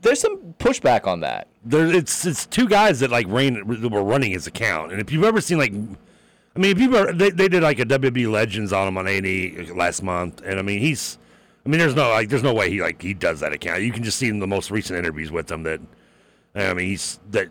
There's 0.00 0.20
some 0.20 0.54
pushback 0.58 1.06
on 1.06 1.20
that. 1.20 1.48
There, 1.64 1.86
it's 1.86 2.24
it's 2.24 2.46
two 2.46 2.68
guys 2.68 3.00
that 3.00 3.10
like 3.10 3.26
ran 3.28 3.54
that 3.54 3.90
were 3.90 4.04
running 4.04 4.30
his 4.30 4.46
account, 4.46 4.92
and 4.92 5.00
if 5.00 5.10
you've 5.10 5.24
ever 5.24 5.40
seen 5.40 5.58
like, 5.58 5.72
I 5.72 6.58
mean, 6.58 6.80
ever, 6.80 7.12
they 7.12 7.30
they 7.30 7.48
did 7.48 7.62
like 7.62 7.80
a 7.80 7.84
WWE 7.84 8.30
Legends 8.30 8.72
on 8.72 8.86
him 8.86 8.96
on 8.96 9.08
A 9.08 9.16
and 9.16 9.26
E 9.26 9.72
last 9.74 10.02
month, 10.02 10.40
and 10.44 10.58
I 10.58 10.62
mean 10.62 10.78
he's, 10.78 11.18
I 11.64 11.68
mean 11.68 11.78
there's 11.78 11.94
no 11.94 12.08
like 12.10 12.28
there's 12.28 12.42
no 12.42 12.52
way 12.54 12.70
he 12.70 12.80
like 12.82 13.00
he 13.00 13.14
does 13.14 13.40
that 13.40 13.52
account. 13.52 13.82
You 13.82 13.92
can 13.92 14.02
just 14.02 14.18
see 14.18 14.28
in 14.28 14.38
the 14.40 14.46
most 14.46 14.70
recent 14.70 14.98
interviews 14.98 15.30
with 15.30 15.50
him 15.50 15.62
that, 15.62 15.80
I 16.54 16.74
mean 16.74 16.88
he's 16.88 17.20
that 17.30 17.48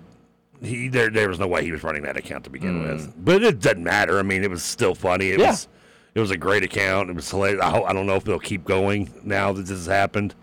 he 0.62 0.88
there 0.89 1.10
there 1.10 1.30
was 1.30 1.39
no 1.39 1.47
way 1.47 1.63
he 1.63 1.71
was 1.71 1.84
running 1.84 2.04
that 2.04 2.17
account 2.17 2.43
to 2.43 2.50
begin 2.50 2.84
with, 2.84 3.13
but 3.24 3.41
it 3.43 3.60
doesn't 3.60 3.84
matter. 3.84 4.19
I 4.19 4.24
mean 4.24 4.43
it 4.43 4.50
was 4.50 4.63
still 4.63 4.95
funny. 4.95 5.30
It 5.30 5.39
Yeah. 5.39 5.52
was 5.52 5.67
it 6.13 6.19
was 6.19 6.30
a 6.32 6.38
great 6.38 6.63
account. 6.63 7.10
It 7.10 7.15
was 7.15 7.30
hilarious. 7.30 7.62
I, 7.63 7.82
I 7.82 7.93
don't 7.93 8.06
know 8.06 8.15
if 8.15 8.26
they'll 8.26 8.38
keep 8.39 8.65
going 8.65 9.10
now 9.24 9.54
that 9.54 9.62
this 9.62 9.69
has 9.69 9.86
happened 9.86 10.36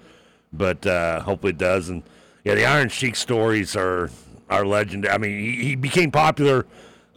but 0.51 0.87
uh, 0.87 1.21
hopefully 1.21 1.51
it 1.51 1.59
does. 1.59 1.91
And 1.91 2.03
yeah, 2.43 2.55
the 2.55 2.65
Iron 2.65 2.89
Sheik 2.89 3.17
stories 3.17 3.77
are 3.77 4.09
are 4.49 4.65
legendary. 4.65 5.13
I 5.15 5.19
mean, 5.19 5.39
he, 5.39 5.63
he 5.63 5.77
became 5.77 6.11
popular 6.11 6.65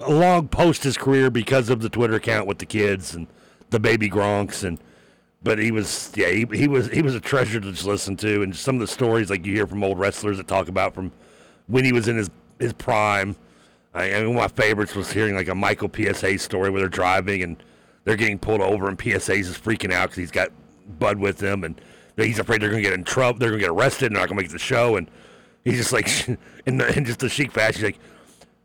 long 0.06 0.50
post 0.50 0.84
his 0.84 0.98
career 0.98 1.30
because 1.30 1.70
of 1.70 1.80
the 1.82 1.88
Twitter 1.88 2.16
account 2.16 2.46
with 2.46 2.58
the 2.58 2.66
kids 2.66 3.16
and 3.16 3.28
the 3.70 3.80
baby 3.80 4.10
Gronks 4.10 4.66
and. 4.66 4.80
But 5.44 5.58
he 5.58 5.72
was, 5.72 6.12
yeah, 6.16 6.30
he, 6.30 6.46
he 6.54 6.68
was 6.68 6.88
he 6.90 7.02
was 7.02 7.16
a 7.16 7.20
treasure 7.20 7.60
to 7.60 7.72
just 7.72 7.86
listen 7.86 8.16
to, 8.18 8.44
and 8.44 8.56
some 8.56 8.76
of 8.76 8.82
the 8.82 8.88
stories 8.88 9.30
like 9.30 9.46
you 9.46 9.54
hear 9.54 9.66
from 9.66 9.84
old 9.84 9.98
wrestlers 9.98 10.38
that 10.38 10.48
talk 10.48 10.68
about 10.68 10.94
from 10.94 11.12
when 11.68 11.84
he 11.84 11.92
was 11.92 12.08
in 12.08 12.18
his 12.18 12.30
his 12.60 12.74
prime. 12.74 13.36
I, 13.94 14.14
I 14.14 14.20
mean, 14.20 14.36
one 14.36 14.46
of 14.46 14.56
my 14.56 14.64
favorites 14.64 14.96
was 14.96 15.12
hearing 15.12 15.36
like 15.36 15.48
a 15.48 15.56
Michael 15.56 15.90
PSA 15.94 16.38
story 16.38 16.70
where 16.70 16.82
they're 16.82 16.90
driving 16.90 17.42
and 17.44 17.58
they're 18.04 18.16
getting 18.16 18.40
pulled 18.40 18.62
over, 18.62 18.88
and 18.88 19.00
PSA's 19.00 19.50
is 19.50 19.58
freaking 19.58 19.92
out 19.92 20.10
because 20.10 20.18
he's 20.18 20.32
got 20.32 20.50
Bud 21.00 21.18
with 21.18 21.42
him, 21.42 21.64
and 21.64 21.80
he's 22.18 22.40
afraid 22.40 22.62
they're 22.62 22.70
to 22.70 22.82
get 22.82 22.94
in 22.94 23.04
trouble, 23.04 23.40
they're 23.40 23.52
to 23.52 23.58
get 23.58 23.70
arrested, 23.70 24.08
and 24.08 24.16
they're 24.16 24.24
not 24.24 24.30
to 24.30 24.36
make 24.36 24.50
the 24.50 24.60
show, 24.60 24.96
and 24.96 25.10
he's 25.64 25.78
just 25.78 25.92
like, 25.92 26.08
in, 26.66 26.78
the, 26.78 26.96
in 26.96 27.06
just 27.06 27.20
the 27.20 27.30
Sheik 27.30 27.52
fashion, 27.52 27.82
he's 27.82 27.84
like, 27.84 28.00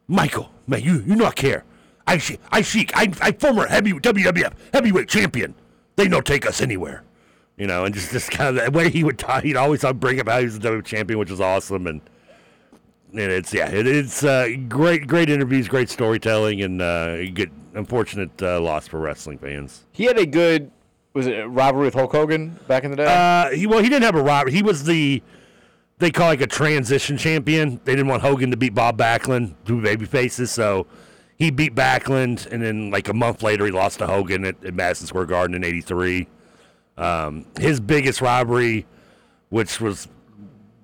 Michael, 0.08 0.50
man, 0.66 0.82
you 0.82 1.02
you 1.06 1.16
not 1.16 1.34
care. 1.34 1.64
I 2.06 2.20
I 2.52 2.62
Sheik, 2.62 2.92
I 2.94 3.12
I 3.20 3.32
former 3.32 3.66
heavy 3.66 3.92
WWF 3.92 4.52
heavyweight 4.72 5.08
champion. 5.08 5.54
They 5.96 6.08
don't 6.08 6.26
take 6.26 6.46
us 6.46 6.60
anywhere, 6.60 7.02
you 7.56 7.66
know. 7.66 7.84
And 7.84 7.94
just 7.94 8.12
just 8.12 8.30
kind 8.30 8.58
of 8.58 8.64
the 8.64 8.70
way 8.70 8.90
he 8.90 9.02
would 9.02 9.18
talk, 9.18 9.42
he'd 9.42 9.56
always 9.56 9.84
bring 9.94 10.20
up 10.20 10.28
how 10.28 10.38
he 10.38 10.44
was 10.44 10.58
the 10.58 10.68
WWF 10.68 10.84
champion, 10.84 11.18
which 11.18 11.30
was 11.30 11.40
awesome. 11.40 11.86
And 11.86 12.00
and 13.12 13.32
it's 13.32 13.52
yeah, 13.52 13.70
it, 13.70 13.86
it's 13.86 14.22
uh, 14.22 14.48
great 14.68 15.06
great 15.06 15.30
interviews, 15.30 15.68
great 15.68 15.88
storytelling, 15.88 16.62
and 16.62 16.82
uh, 16.82 17.24
good 17.30 17.50
unfortunate 17.74 18.30
uh, 18.42 18.60
loss 18.60 18.86
for 18.86 19.00
wrestling 19.00 19.38
fans. 19.38 19.84
He 19.92 20.04
had 20.04 20.18
a 20.18 20.26
good 20.26 20.70
was 21.14 21.26
it 21.26 21.44
rivalry 21.44 21.86
with 21.86 21.94
Hulk 21.94 22.12
Hogan 22.12 22.58
back 22.68 22.84
in 22.84 22.90
the 22.90 22.96
day. 22.96 23.06
Uh, 23.06 23.50
he 23.50 23.66
well, 23.66 23.82
he 23.82 23.88
didn't 23.88 24.04
have 24.04 24.16
a 24.16 24.22
rival. 24.22 24.52
He 24.52 24.62
was 24.62 24.84
the 24.84 25.22
they 25.98 26.10
call 26.10 26.28
like 26.28 26.42
a 26.42 26.46
transition 26.46 27.16
champion. 27.16 27.80
They 27.84 27.92
didn't 27.92 28.08
want 28.08 28.22
Hogan 28.22 28.50
to 28.50 28.56
beat 28.56 28.74
Bob 28.74 28.98
Backlund, 28.98 29.54
two 29.64 29.80
baby 29.80 30.04
faces, 30.04 30.50
so 30.50 30.86
he 31.38 31.50
beat 31.50 31.74
Backlund, 31.74 32.50
and 32.50 32.62
then 32.62 32.90
like 32.90 33.08
a 33.08 33.14
month 33.14 33.42
later, 33.42 33.64
he 33.66 33.70
lost 33.72 33.98
to 33.98 34.06
Hogan 34.06 34.44
at, 34.44 34.62
at 34.64 34.74
Madison 34.74 35.06
Square 35.06 35.26
Garden 35.26 35.54
in 35.54 35.64
'83. 35.64 36.26
Um, 36.96 37.44
his 37.58 37.78
biggest 37.80 38.20
robbery, 38.20 38.86
which 39.50 39.80
was 39.80 40.08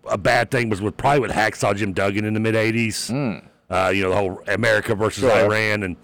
a 0.08 0.18
bad 0.18 0.50
thing, 0.50 0.68
was 0.68 0.80
with 0.82 0.96
probably 0.96 1.20
with 1.20 1.30
Hacksaw 1.30 1.74
Jim 1.76 1.92
Duggan 1.92 2.24
in 2.24 2.34
the 2.34 2.40
mid 2.40 2.54
'80s. 2.54 3.42
Uh, 3.70 3.88
you 3.94 4.02
know, 4.02 4.10
the 4.10 4.16
whole 4.16 4.42
America 4.48 4.94
versus 4.94 5.22
Sure. 5.22 5.30
Iran, 5.46 5.82
and 5.82 5.96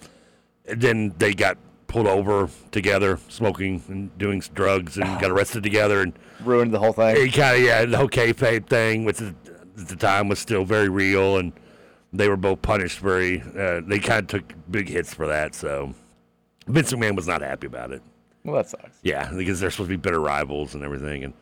then 0.64 1.14
they 1.18 1.34
got 1.34 1.58
pulled 1.86 2.06
over 2.06 2.48
together, 2.70 3.18
smoking 3.28 3.82
and 3.88 4.16
doing 4.18 4.42
drugs, 4.54 4.96
and 4.96 5.04
got 5.20 5.30
arrested 5.30 5.62
together, 5.62 6.00
and 6.02 6.12
Ruined 6.42 6.72
the 6.72 6.78
whole 6.78 6.92
thing. 6.92 7.16
he 7.16 7.30
kind 7.30 7.56
of 7.56 7.62
yeah, 7.62 7.84
the 7.84 7.96
whole 7.98 8.08
kayfabe 8.08 8.66
thing, 8.66 9.04
which 9.04 9.20
at 9.20 9.34
the 9.76 9.96
time 9.96 10.28
was 10.28 10.38
still 10.38 10.64
very 10.64 10.88
real, 10.88 11.36
and 11.36 11.52
they 12.12 12.28
were 12.28 12.36
both 12.36 12.62
punished 12.62 12.98
very. 13.00 13.40
Uh, 13.40 13.80
they 13.86 13.98
kind 13.98 14.20
of 14.20 14.26
took 14.28 14.52
big 14.70 14.88
hits 14.88 15.12
for 15.12 15.26
that, 15.26 15.54
so 15.54 15.94
Vince 16.66 16.92
McMahon 16.92 17.16
was 17.16 17.26
not 17.26 17.42
happy 17.42 17.66
about 17.66 17.92
it. 17.92 18.02
Well, 18.44 18.56
that 18.56 18.68
sucks. 18.68 18.98
Yeah, 19.02 19.30
because 19.36 19.60
they're 19.60 19.70
supposed 19.70 19.90
to 19.90 19.96
be 19.96 20.00
bitter 20.00 20.20
rivals 20.20 20.74
and 20.74 20.82
everything, 20.84 21.24
and 21.24 21.34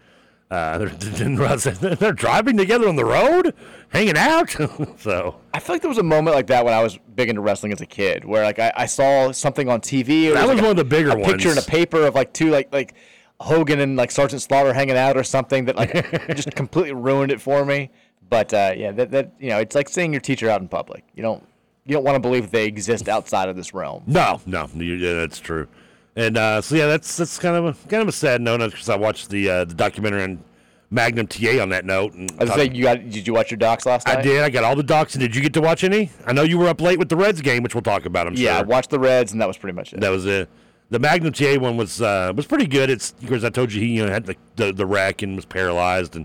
uh, 0.51 0.79
they're, 0.79 0.89
didn't 0.89 1.37
realize 1.37 1.65
that 1.65 1.99
they're 1.99 2.13
driving 2.13 2.57
together 2.57 2.89
on 2.89 2.97
the 2.97 3.05
road, 3.05 3.55
hanging 3.89 4.17
out. 4.17 4.51
so 4.99 5.37
I 5.55 5.61
feel 5.61 5.75
like 5.75 5.83
there 5.83 5.89
was 5.89 5.99
a 5.99 6.03
moment 6.03 6.35
like 6.37 6.47
that 6.49 6.65
when 6.65 6.75
I 6.75 6.83
was 6.83 6.99
big 7.15 7.29
into 7.29 7.41
wrestling 7.41 7.73
as 7.73 7.81
a 7.81 7.87
kid, 7.87 8.25
where 8.25 8.45
like 8.45 8.59
I, 8.59 8.73
I 8.77 8.87
saw 8.87 9.33
something 9.33 9.69
on 9.69 9.81
TV. 9.81 10.33
That 10.33 10.47
was 10.47 10.55
like 10.55 10.57
one 10.57 10.67
a- 10.67 10.71
of 10.71 10.77
the 10.77 10.85
bigger 10.85 11.11
a 11.11 11.17
Picture 11.23 11.51
in 11.51 11.59
a 11.59 11.63
paper 11.63 12.07
of 12.07 12.15
like 12.15 12.33
two 12.33 12.51
like 12.51 12.73
like 12.73 12.95
Hogan 13.41 13.81
and 13.81 13.97
like 13.97 14.11
Sergeant 14.11 14.43
Slaughter 14.43 14.73
hanging 14.73 14.97
out 14.97 15.17
or 15.17 15.25
something 15.25 15.67
that 15.67 15.77
like 15.77 15.93
just 16.35 16.53
completely 16.55 16.93
ruined 16.93 17.31
it 17.31 17.41
for 17.41 17.65
me. 17.65 17.91
But 18.29 18.53
uh, 18.53 18.73
yeah, 18.77 18.93
that, 18.93 19.11
that 19.13 19.33
you 19.39 19.51
know, 19.51 19.59
it's 19.59 19.75
like 19.75 19.89
seeing 19.89 20.13
your 20.13 20.21
teacher 20.21 20.51
out 20.51 20.61
in 20.61 20.69
public. 20.69 21.05
You 21.15 21.23
don't 21.23 21.47
you 21.85 21.93
don't 21.95 22.05
want 22.05 22.17
to 22.17 22.21
believe 22.21 22.51
they 22.51 22.67
exist 22.67 23.09
outside 23.09 23.49
of 23.49 23.57
this 23.57 23.73
realm. 23.73 24.03
No, 24.07 24.41
no, 24.47 24.69
you- 24.75 24.95
yeah, 24.95 25.15
that's 25.15 25.39
true. 25.39 25.69
And 26.17 26.37
uh, 26.39 26.61
so 26.63 26.75
yeah, 26.77 26.87
that's 26.87 27.17
that's 27.17 27.39
kind 27.39 27.57
of 27.57 27.65
a 27.67 27.89
kind 27.89 28.03
of 28.03 28.09
a 28.09 28.13
sad 28.13 28.41
note 28.41 28.59
because 28.71 28.89
I 28.89 28.97
watched 28.97 29.29
the 29.31 29.49
uh, 29.51 29.65
the 29.65 29.75
documentary 29.75 30.23
on 30.23 30.43
Magnum 30.91 31.27
TA 31.27 31.61
on 31.61 31.69
that 31.71 31.85
note. 31.85 32.15
And 32.15 32.31
I 32.41 32.45
was 32.45 32.55
saying, 32.55 32.75
you 32.75 32.85
got 32.85 33.11
did 33.11 33.27
you 33.27 33.35
watch 33.35 33.51
your 33.51 33.59
docs 33.59 33.85
last 33.85 34.07
night? 34.07 34.19
I 34.19 34.23
did. 34.23 34.43
I 34.43 34.49
got 34.51 34.65
all 34.65 34.75
the 34.77 34.83
docs. 34.83 35.15
And 35.15 35.21
did 35.21 35.37
you 35.37 35.43
get 35.43 35.53
to 35.55 35.61
watch 35.61 35.85
any? 35.85 36.11
I 36.27 36.33
know 36.33 36.43
you 36.43 36.59
were 36.59 36.69
up 36.69 36.81
late 36.81 36.99
with 36.99 37.09
the 37.11 37.17
Reds 37.17 37.43
game, 37.43 37.63
which 37.63 37.75
we'll 37.75 37.83
talk 37.83 38.07
about. 38.07 38.27
I'm 38.27 38.35
Yeah, 38.35 38.59
I 38.59 38.63
watched 38.63 38.91
the 38.91 38.99
Reds, 38.99 39.33
and 39.33 39.41
that 39.43 39.47
was 39.49 39.59
pretty 39.59 39.75
much 39.77 39.93
it. 39.93 40.01
That 40.01 40.09
was 40.11 40.25
it. 40.27 40.49
The 40.89 40.99
Magnum 40.99 41.33
TA 41.33 41.57
one 41.59 41.77
was 41.77 42.01
uh, 42.01 42.33
was 42.35 42.47
pretty 42.47 42.67
good. 42.67 42.89
It's 42.89 43.13
because 43.13 43.45
I 43.45 43.51
told 43.51 43.73
you 43.73 43.81
he 43.83 43.89
you 43.97 44.07
know 44.07 44.11
had 44.13 44.25
the, 44.27 44.37
the 44.57 44.73
the 44.73 44.87
wreck 44.87 45.21
and 45.23 45.37
was 45.37 45.45
paralyzed 45.45 46.17
and 46.17 46.25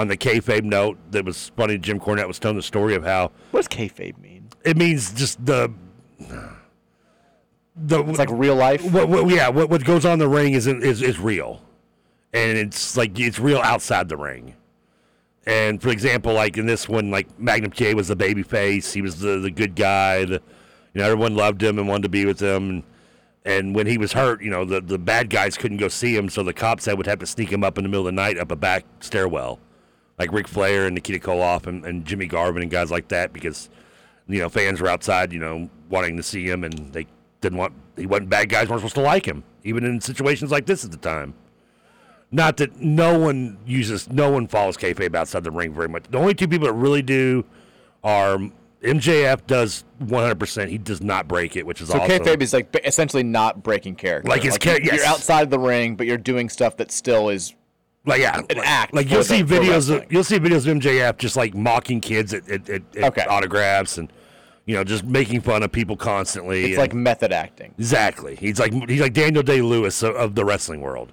on 0.00 0.08
the 0.08 0.16
kayfabe 0.16 0.64
note, 0.64 0.98
that 1.12 1.24
was 1.24 1.50
funny. 1.56 1.78
Jim 1.78 2.00
Cornette 2.00 2.26
was 2.26 2.38
telling 2.38 2.56
the 2.56 2.62
story 2.62 2.94
of 2.94 3.04
how 3.04 3.30
What 3.50 3.60
does 3.60 3.68
kayfabe 3.68 4.18
mean? 4.18 4.48
it 4.64 4.76
means 4.76 5.12
just 5.12 5.44
the 5.44 5.72
the 7.76 8.02
It's 8.04 8.18
like 8.18 8.28
real 8.30 8.56
life. 8.56 8.82
what, 8.92 9.08
what, 9.08 9.28
yeah, 9.30 9.48
what, 9.48 9.70
what 9.70 9.84
goes 9.84 10.04
on 10.04 10.14
in 10.14 10.18
the 10.18 10.28
ring 10.28 10.52
is, 10.54 10.66
is 10.66 11.02
is 11.02 11.18
real, 11.18 11.62
and 12.32 12.58
it's 12.58 12.96
like 12.96 13.18
it's 13.18 13.38
real 13.38 13.58
outside 13.58 14.08
the 14.08 14.16
ring. 14.16 14.54
And 15.46 15.80
for 15.80 15.88
example, 15.88 16.32
like 16.34 16.58
in 16.58 16.66
this 16.66 16.88
one, 16.88 17.10
like 17.10 17.38
Magnum 17.38 17.72
TA 17.72 17.92
was 17.92 18.08
the 18.08 18.16
baby 18.16 18.42
face. 18.42 18.92
He 18.92 19.00
was 19.02 19.20
the, 19.20 19.38
the 19.38 19.50
good 19.50 19.74
guy. 19.74 20.24
The, 20.26 20.42
you 20.92 21.00
know, 21.00 21.04
everyone 21.04 21.34
loved 21.34 21.62
him 21.62 21.78
and 21.78 21.88
wanted 21.88 22.02
to 22.02 22.08
be 22.10 22.26
with 22.26 22.40
him. 22.40 22.68
And, 22.70 22.82
and 23.46 23.74
when 23.74 23.86
he 23.86 23.96
was 23.96 24.12
hurt, 24.12 24.42
you 24.42 24.50
know, 24.50 24.64
the, 24.66 24.80
the 24.82 24.98
bad 24.98 25.30
guys 25.30 25.56
couldn't 25.56 25.78
go 25.78 25.88
see 25.88 26.14
him, 26.14 26.28
so 26.28 26.42
the 26.42 26.52
cops 26.52 26.84
said 26.84 26.98
would 26.98 27.06
have 27.06 27.20
to 27.20 27.26
sneak 27.26 27.50
him 27.50 27.64
up 27.64 27.78
in 27.78 27.84
the 27.84 27.88
middle 27.88 28.06
of 28.06 28.12
the 28.14 28.20
night 28.20 28.36
up 28.38 28.52
a 28.52 28.56
back 28.56 28.84
stairwell, 29.00 29.58
like 30.20 30.32
Ric 30.32 30.46
Flair 30.46 30.84
and 30.84 30.94
Nikita 30.94 31.18
Koloff 31.18 31.66
and, 31.66 31.82
and 31.86 32.04
Jimmy 32.04 32.26
Garvin 32.26 32.60
and 32.60 32.70
guys 32.70 32.90
like 32.90 33.08
that, 33.08 33.32
because 33.32 33.70
you 34.28 34.38
know 34.38 34.50
fans 34.50 34.78
were 34.78 34.88
outside, 34.88 35.32
you 35.32 35.38
know, 35.38 35.70
wanting 35.88 36.18
to 36.18 36.22
see 36.22 36.44
him, 36.44 36.62
and 36.62 36.92
they 36.92 37.06
didn't 37.40 37.56
want 37.56 37.72
he 37.96 38.04
wasn't 38.04 38.28
bad 38.28 38.50
guys 38.50 38.68
weren't 38.68 38.80
supposed 38.80 38.96
to 38.96 39.00
like 39.00 39.26
him, 39.26 39.42
even 39.64 39.82
in 39.82 39.98
situations 39.98 40.50
like 40.50 40.66
this 40.66 40.84
at 40.84 40.90
the 40.90 40.98
time. 40.98 41.32
Not 42.30 42.58
that 42.58 42.76
no 42.76 43.18
one 43.18 43.56
uses, 43.66 44.10
no 44.10 44.30
one 44.30 44.46
follows 44.46 44.76
kayfabe 44.76 45.14
outside 45.14 45.42
the 45.42 45.50
ring 45.50 45.72
very 45.74 45.88
much. 45.88 46.04
The 46.10 46.18
only 46.18 46.34
two 46.34 46.46
people 46.46 46.66
that 46.66 46.74
really 46.74 47.02
do 47.02 47.44
are 48.04 48.38
MJF 48.82 49.46
does 49.46 49.84
100%. 50.02 50.68
He 50.68 50.78
does 50.78 51.00
not 51.02 51.26
break 51.26 51.56
it, 51.56 51.66
which 51.66 51.80
is 51.80 51.88
So 51.88 51.98
awesome. 51.98 52.20
kayfabe 52.20 52.42
is 52.42 52.52
like 52.52 52.78
essentially 52.84 53.22
not 53.24 53.62
breaking 53.62 53.96
character. 53.96 54.28
Like 54.28 54.42
his 54.42 54.58
char- 54.58 54.80
you're 54.80 54.94
yes. 54.94 55.06
outside 55.06 55.50
the 55.50 55.58
ring, 55.58 55.96
but 55.96 56.06
you're 56.06 56.18
doing 56.18 56.48
stuff 56.48 56.76
that 56.76 56.92
still 56.92 57.30
is 57.30 57.54
like 58.06 58.20
yeah, 58.20 58.38
an 58.50 58.58
act. 58.62 58.94
Like 58.94 59.10
you'll 59.10 59.22
see 59.24 59.42
for 59.42 59.54
videos 59.54 59.94
of 59.94 60.10
you'll 60.12 60.24
see 60.24 60.38
videos 60.38 60.66
of 60.66 60.78
MJF 60.78 61.18
just 61.18 61.36
like 61.36 61.54
mocking 61.54 62.00
kids 62.00 62.32
at, 62.34 62.48
at, 62.48 62.68
at, 62.68 62.82
at 62.96 63.04
Okay. 63.04 63.24
autographs 63.28 63.98
and 63.98 64.12
you 64.66 64.74
know 64.74 64.84
just 64.84 65.04
making 65.04 65.40
fun 65.42 65.62
of 65.62 65.70
people 65.72 65.96
constantly. 65.96 66.64
It's 66.72 66.78
like 66.78 66.94
method 66.94 67.32
acting. 67.32 67.74
Exactly. 67.78 68.36
He's 68.36 68.58
like 68.58 68.72
he's 68.88 69.00
like 69.00 69.12
Daniel 69.12 69.42
Day 69.42 69.60
Lewis 69.62 70.02
of, 70.02 70.14
of 70.16 70.34
the 70.34 70.44
wrestling 70.44 70.80
world. 70.80 71.12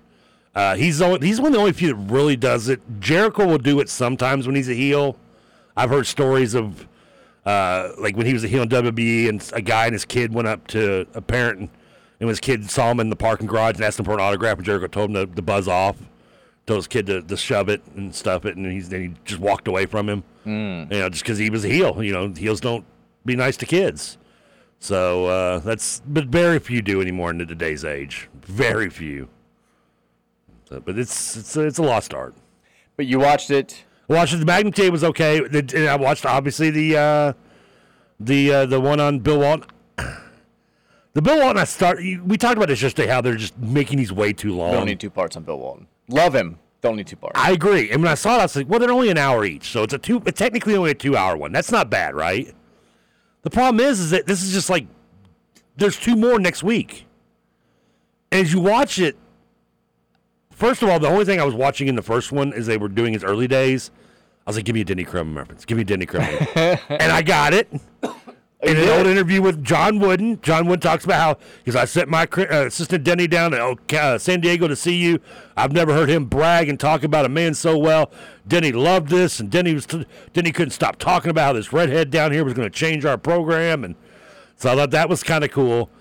Uh, 0.55 0.75
he's 0.75 1.01
only, 1.03 1.27
he's 1.27 1.39
one 1.39 1.47
of 1.49 1.53
the 1.53 1.59
only 1.59 1.71
few 1.71 1.89
that 1.89 2.11
really 2.11 2.35
does 2.35 2.67
it. 2.67 2.81
Jericho 2.99 3.45
will 3.45 3.59
do 3.59 3.79
it 3.79 3.89
sometimes 3.89 4.47
when 4.47 4.55
he's 4.55 4.69
a 4.69 4.73
heel. 4.73 5.15
I've 5.75 5.91
heard 5.91 6.07
stories 6.07 6.55
of 6.55 6.87
uh, 7.45 7.89
like 7.99 8.17
when 8.17 8.25
he 8.25 8.33
was 8.33 8.43
a 8.43 8.47
heel 8.47 8.63
in 8.63 8.69
WWE 8.69 9.29
and 9.29 9.51
a 9.53 9.61
guy 9.61 9.85
and 9.85 9.93
his 9.93 10.03
kid 10.03 10.33
went 10.33 10.47
up 10.47 10.65
to 10.67 11.05
a 11.13 11.21
parent 11.21 11.59
and, 11.59 11.69
and 12.19 12.29
his 12.29 12.39
kid 12.39 12.69
saw 12.71 12.89
him 12.89 12.99
in 12.99 13.11
the 13.11 13.15
parking 13.15 13.45
garage 13.45 13.75
and 13.75 13.83
asked 13.83 13.99
him 13.99 14.05
for 14.05 14.13
an 14.15 14.19
autograph 14.19 14.57
and 14.57 14.65
Jericho 14.65 14.87
told 14.87 15.11
him 15.11 15.27
to, 15.27 15.35
to 15.35 15.41
buzz 15.43 15.67
off, 15.67 15.95
told 16.67 16.79
his 16.79 16.87
kid 16.87 17.07
to, 17.07 17.21
to 17.21 17.37
shove 17.37 17.69
it 17.69 17.81
and 17.95 18.13
stuff 18.13 18.45
it 18.45 18.57
and 18.57 18.71
he's 18.71 18.89
then 18.89 19.01
he 19.01 19.13
just 19.25 19.39
walked 19.39 19.67
away 19.67 19.85
from 19.85 20.07
him. 20.07 20.23
Mm. 20.45 20.91
You 20.91 20.99
know, 20.99 21.09
just 21.09 21.23
because 21.23 21.37
he 21.37 21.49
was 21.49 21.65
a 21.65 21.69
heel. 21.69 22.03
You 22.03 22.13
know, 22.13 22.27
heels 22.29 22.61
don't 22.61 22.85
be 23.25 23.35
nice 23.35 23.57
to 23.57 23.65
kids. 23.65 24.17
So 24.79 25.25
uh, 25.25 25.59
that's 25.59 26.01
but 26.05 26.25
very 26.25 26.59
few 26.59 26.81
do 26.81 27.01
anymore 27.01 27.31
in 27.31 27.39
today's 27.39 27.83
age. 27.83 28.29
Very 28.41 28.89
few. 28.89 29.29
So, 30.69 30.79
but 30.79 30.99
it's 30.99 31.37
it's 31.37 31.55
a, 31.55 31.61
it's 31.61 31.77
a 31.79 31.83
lost 31.83 32.13
art. 32.13 32.35
But 32.97 33.07
you 33.07 33.19
watched 33.19 33.49
it. 33.49 33.85
I 34.09 34.13
watched 34.13 34.33
it. 34.33 34.37
The 34.37 34.45
Magnum 34.45 34.73
TA 34.73 34.89
was 34.89 35.03
okay. 35.03 35.87
I 35.87 35.95
watched 35.95 36.25
obviously 36.25 36.69
the 36.69 36.97
uh, 36.97 37.33
the 38.19 38.53
uh, 38.53 38.65
the 38.65 38.79
one 38.79 38.99
on 38.99 39.19
Bill 39.19 39.39
Walton. 39.39 39.69
The 41.13 41.23
Bill 41.23 41.39
Walton 41.39 41.57
I 41.57 41.63
start. 41.63 41.97
We 41.97 42.37
talked 42.37 42.57
about 42.57 42.67
this 42.67 42.79
yesterday. 42.79 43.07
How 43.07 43.21
they're 43.21 43.35
just 43.35 43.57
making 43.57 43.97
these 43.97 44.13
way 44.13 44.33
too 44.33 44.55
long. 44.55 44.71
Don't 44.71 44.85
need 44.85 44.99
two 44.99 45.09
parts 45.09 45.35
on 45.35 45.41
Bill 45.41 45.57
Walton. 45.57 45.87
Love 46.09 46.35
him. 46.35 46.59
Don't 46.81 46.95
need 46.95 47.07
two 47.07 47.15
parts. 47.15 47.39
I 47.39 47.51
agree. 47.51 47.89
And 47.91 48.01
when 48.01 48.11
I 48.11 48.15
saw 48.15 48.35
it, 48.35 48.39
I 48.39 48.43
was 48.43 48.55
like, 48.55 48.69
well, 48.69 48.79
they're 48.79 48.91
only 48.91 49.09
an 49.09 49.17
hour 49.17 49.43
each, 49.43 49.71
so 49.71 49.83
it's 49.83 49.93
a 49.93 49.97
two. 49.97 50.21
It's 50.25 50.37
technically 50.37 50.75
only 50.75 50.91
a 50.91 50.95
two-hour 50.95 51.35
one. 51.35 51.51
That's 51.51 51.71
not 51.71 51.89
bad, 51.89 52.15
right? 52.15 52.53
The 53.41 53.49
problem 53.49 53.79
is, 53.79 53.99
is 53.99 54.11
that 54.11 54.27
this 54.27 54.43
is 54.43 54.53
just 54.53 54.69
like 54.69 54.87
there's 55.75 55.97
two 55.97 56.15
more 56.15 56.39
next 56.39 56.63
week. 56.63 57.05
And 58.31 58.45
as 58.45 58.53
you 58.53 58.59
watch 58.59 58.99
it, 58.99 59.17
first 60.51 60.83
of 60.83 60.89
all, 60.89 60.99
the 60.99 61.07
only 61.07 61.25
thing 61.25 61.39
I 61.39 61.45
was 61.45 61.55
watching 61.55 61.87
in 61.87 61.95
the 61.95 62.01
first 62.01 62.31
one 62.31 62.53
is 62.53 62.67
they 62.67 62.77
were 62.77 62.89
doing 62.89 63.13
his 63.13 63.23
early 63.23 63.47
days. 63.47 63.91
I 64.45 64.49
was 64.49 64.55
like, 64.55 64.65
give 64.65 64.75
me 64.75 64.81
a 64.81 64.85
Denny 64.85 65.03
Crum 65.03 65.37
reference. 65.37 65.65
Give 65.65 65.77
me 65.77 65.81
a 65.81 65.85
Denny 65.85 66.05
Crum. 66.05 66.23
and 66.55 67.11
I 67.11 67.21
got 67.21 67.53
it. 67.53 67.69
In 68.63 68.75
an 68.75 68.89
old 68.89 69.05
interview 69.05 69.43
with 69.43 69.63
John 69.63 69.99
Wooden, 69.99 70.41
John 70.41 70.65
Wooden 70.65 70.81
talks 70.81 71.05
about 71.05 71.19
how 71.19 71.37
because 71.59 71.75
I 71.75 71.85
sent 71.85 72.09
my 72.09 72.27
uh, 72.35 72.65
assistant 72.65 73.03
Denny 73.03 73.27
down 73.27 73.51
to 73.51 73.77
uh, 74.01 74.17
San 74.17 74.41
Diego 74.41 74.67
to 74.67 74.75
see 74.75 74.95
you. 74.95 75.19
I've 75.55 75.71
never 75.71 75.93
heard 75.93 76.09
him 76.09 76.25
brag 76.25 76.67
and 76.67 76.79
talk 76.79 77.03
about 77.03 77.23
a 77.23 77.29
man 77.29 77.53
so 77.53 77.77
well. 77.77 78.11
Denny 78.47 78.71
loved 78.71 79.09
this, 79.09 79.39
and 79.39 79.51
Denny 79.51 79.75
was 79.75 79.85
t- 79.85 80.07
Denny 80.33 80.51
couldn't 80.51 80.71
stop 80.71 80.97
talking 80.97 81.29
about 81.29 81.45
how 81.45 81.53
this 81.53 81.71
redhead 81.71 82.09
down 82.09 82.31
here 82.31 82.43
was 82.43 82.55
going 82.55 82.67
to 82.67 82.75
change 82.75 83.05
our 83.05 83.17
program, 83.17 83.83
and 83.83 83.93
so 84.55 84.71
I 84.71 84.75
thought 84.75 84.89
that 84.89 85.07
was 85.07 85.21
kind 85.21 85.43
of 85.43 85.51
cool. 85.51 85.91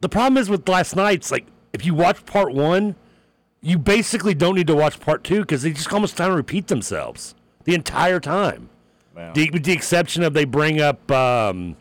The 0.00 0.08
problem 0.08 0.36
is 0.36 0.50
with 0.50 0.68
last 0.68 0.96
night's 0.96 1.30
like 1.30 1.46
if 1.72 1.86
you 1.86 1.94
watch 1.94 2.26
part 2.26 2.52
one, 2.52 2.96
you 3.60 3.78
basically 3.78 4.34
don't 4.34 4.56
need 4.56 4.66
to 4.66 4.74
watch 4.74 4.98
part 4.98 5.22
two 5.22 5.42
because 5.42 5.62
they 5.62 5.72
just 5.72 5.92
almost 5.92 6.16
kind 6.16 6.30
of 6.30 6.36
repeat 6.36 6.66
themselves 6.66 7.36
the 7.62 7.74
entire 7.74 8.18
time. 8.18 8.68
The, 9.32 9.50
with 9.52 9.62
the 9.62 9.72
exception 9.72 10.24
of 10.24 10.34
they 10.34 10.44
bring 10.44 10.80
up 10.80 11.08
um, 11.12 11.76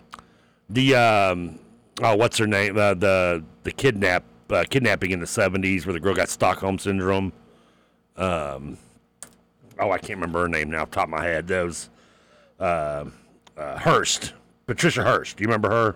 the 0.73 0.95
um, 0.95 1.59
oh 2.01 2.15
what's 2.15 2.37
her 2.37 2.47
name 2.47 2.77
uh, 2.77 2.93
the 2.93 3.43
the 3.63 3.71
kidnap 3.71 4.23
uh, 4.49 4.63
kidnapping 4.69 5.11
in 5.11 5.19
the 5.19 5.27
seventies 5.27 5.85
where 5.85 5.93
the 5.93 5.99
girl 5.99 6.13
got 6.13 6.29
Stockholm 6.29 6.77
syndrome. 6.79 7.31
Um, 8.17 8.77
oh 9.79 9.91
I 9.91 9.97
can't 9.97 10.19
remember 10.19 10.41
her 10.41 10.47
name 10.47 10.71
now 10.71 10.81
off 10.81 10.89
the 10.89 10.95
top 10.95 11.05
of 11.05 11.09
my 11.11 11.23
head. 11.23 11.47
Those 11.47 11.89
uh, 12.59 13.05
uh, 13.57 13.77
Hearst 13.77 14.33
Patricia 14.65 15.03
Hearst. 15.03 15.37
Do 15.37 15.43
you 15.43 15.47
remember 15.47 15.69
her? 15.69 15.95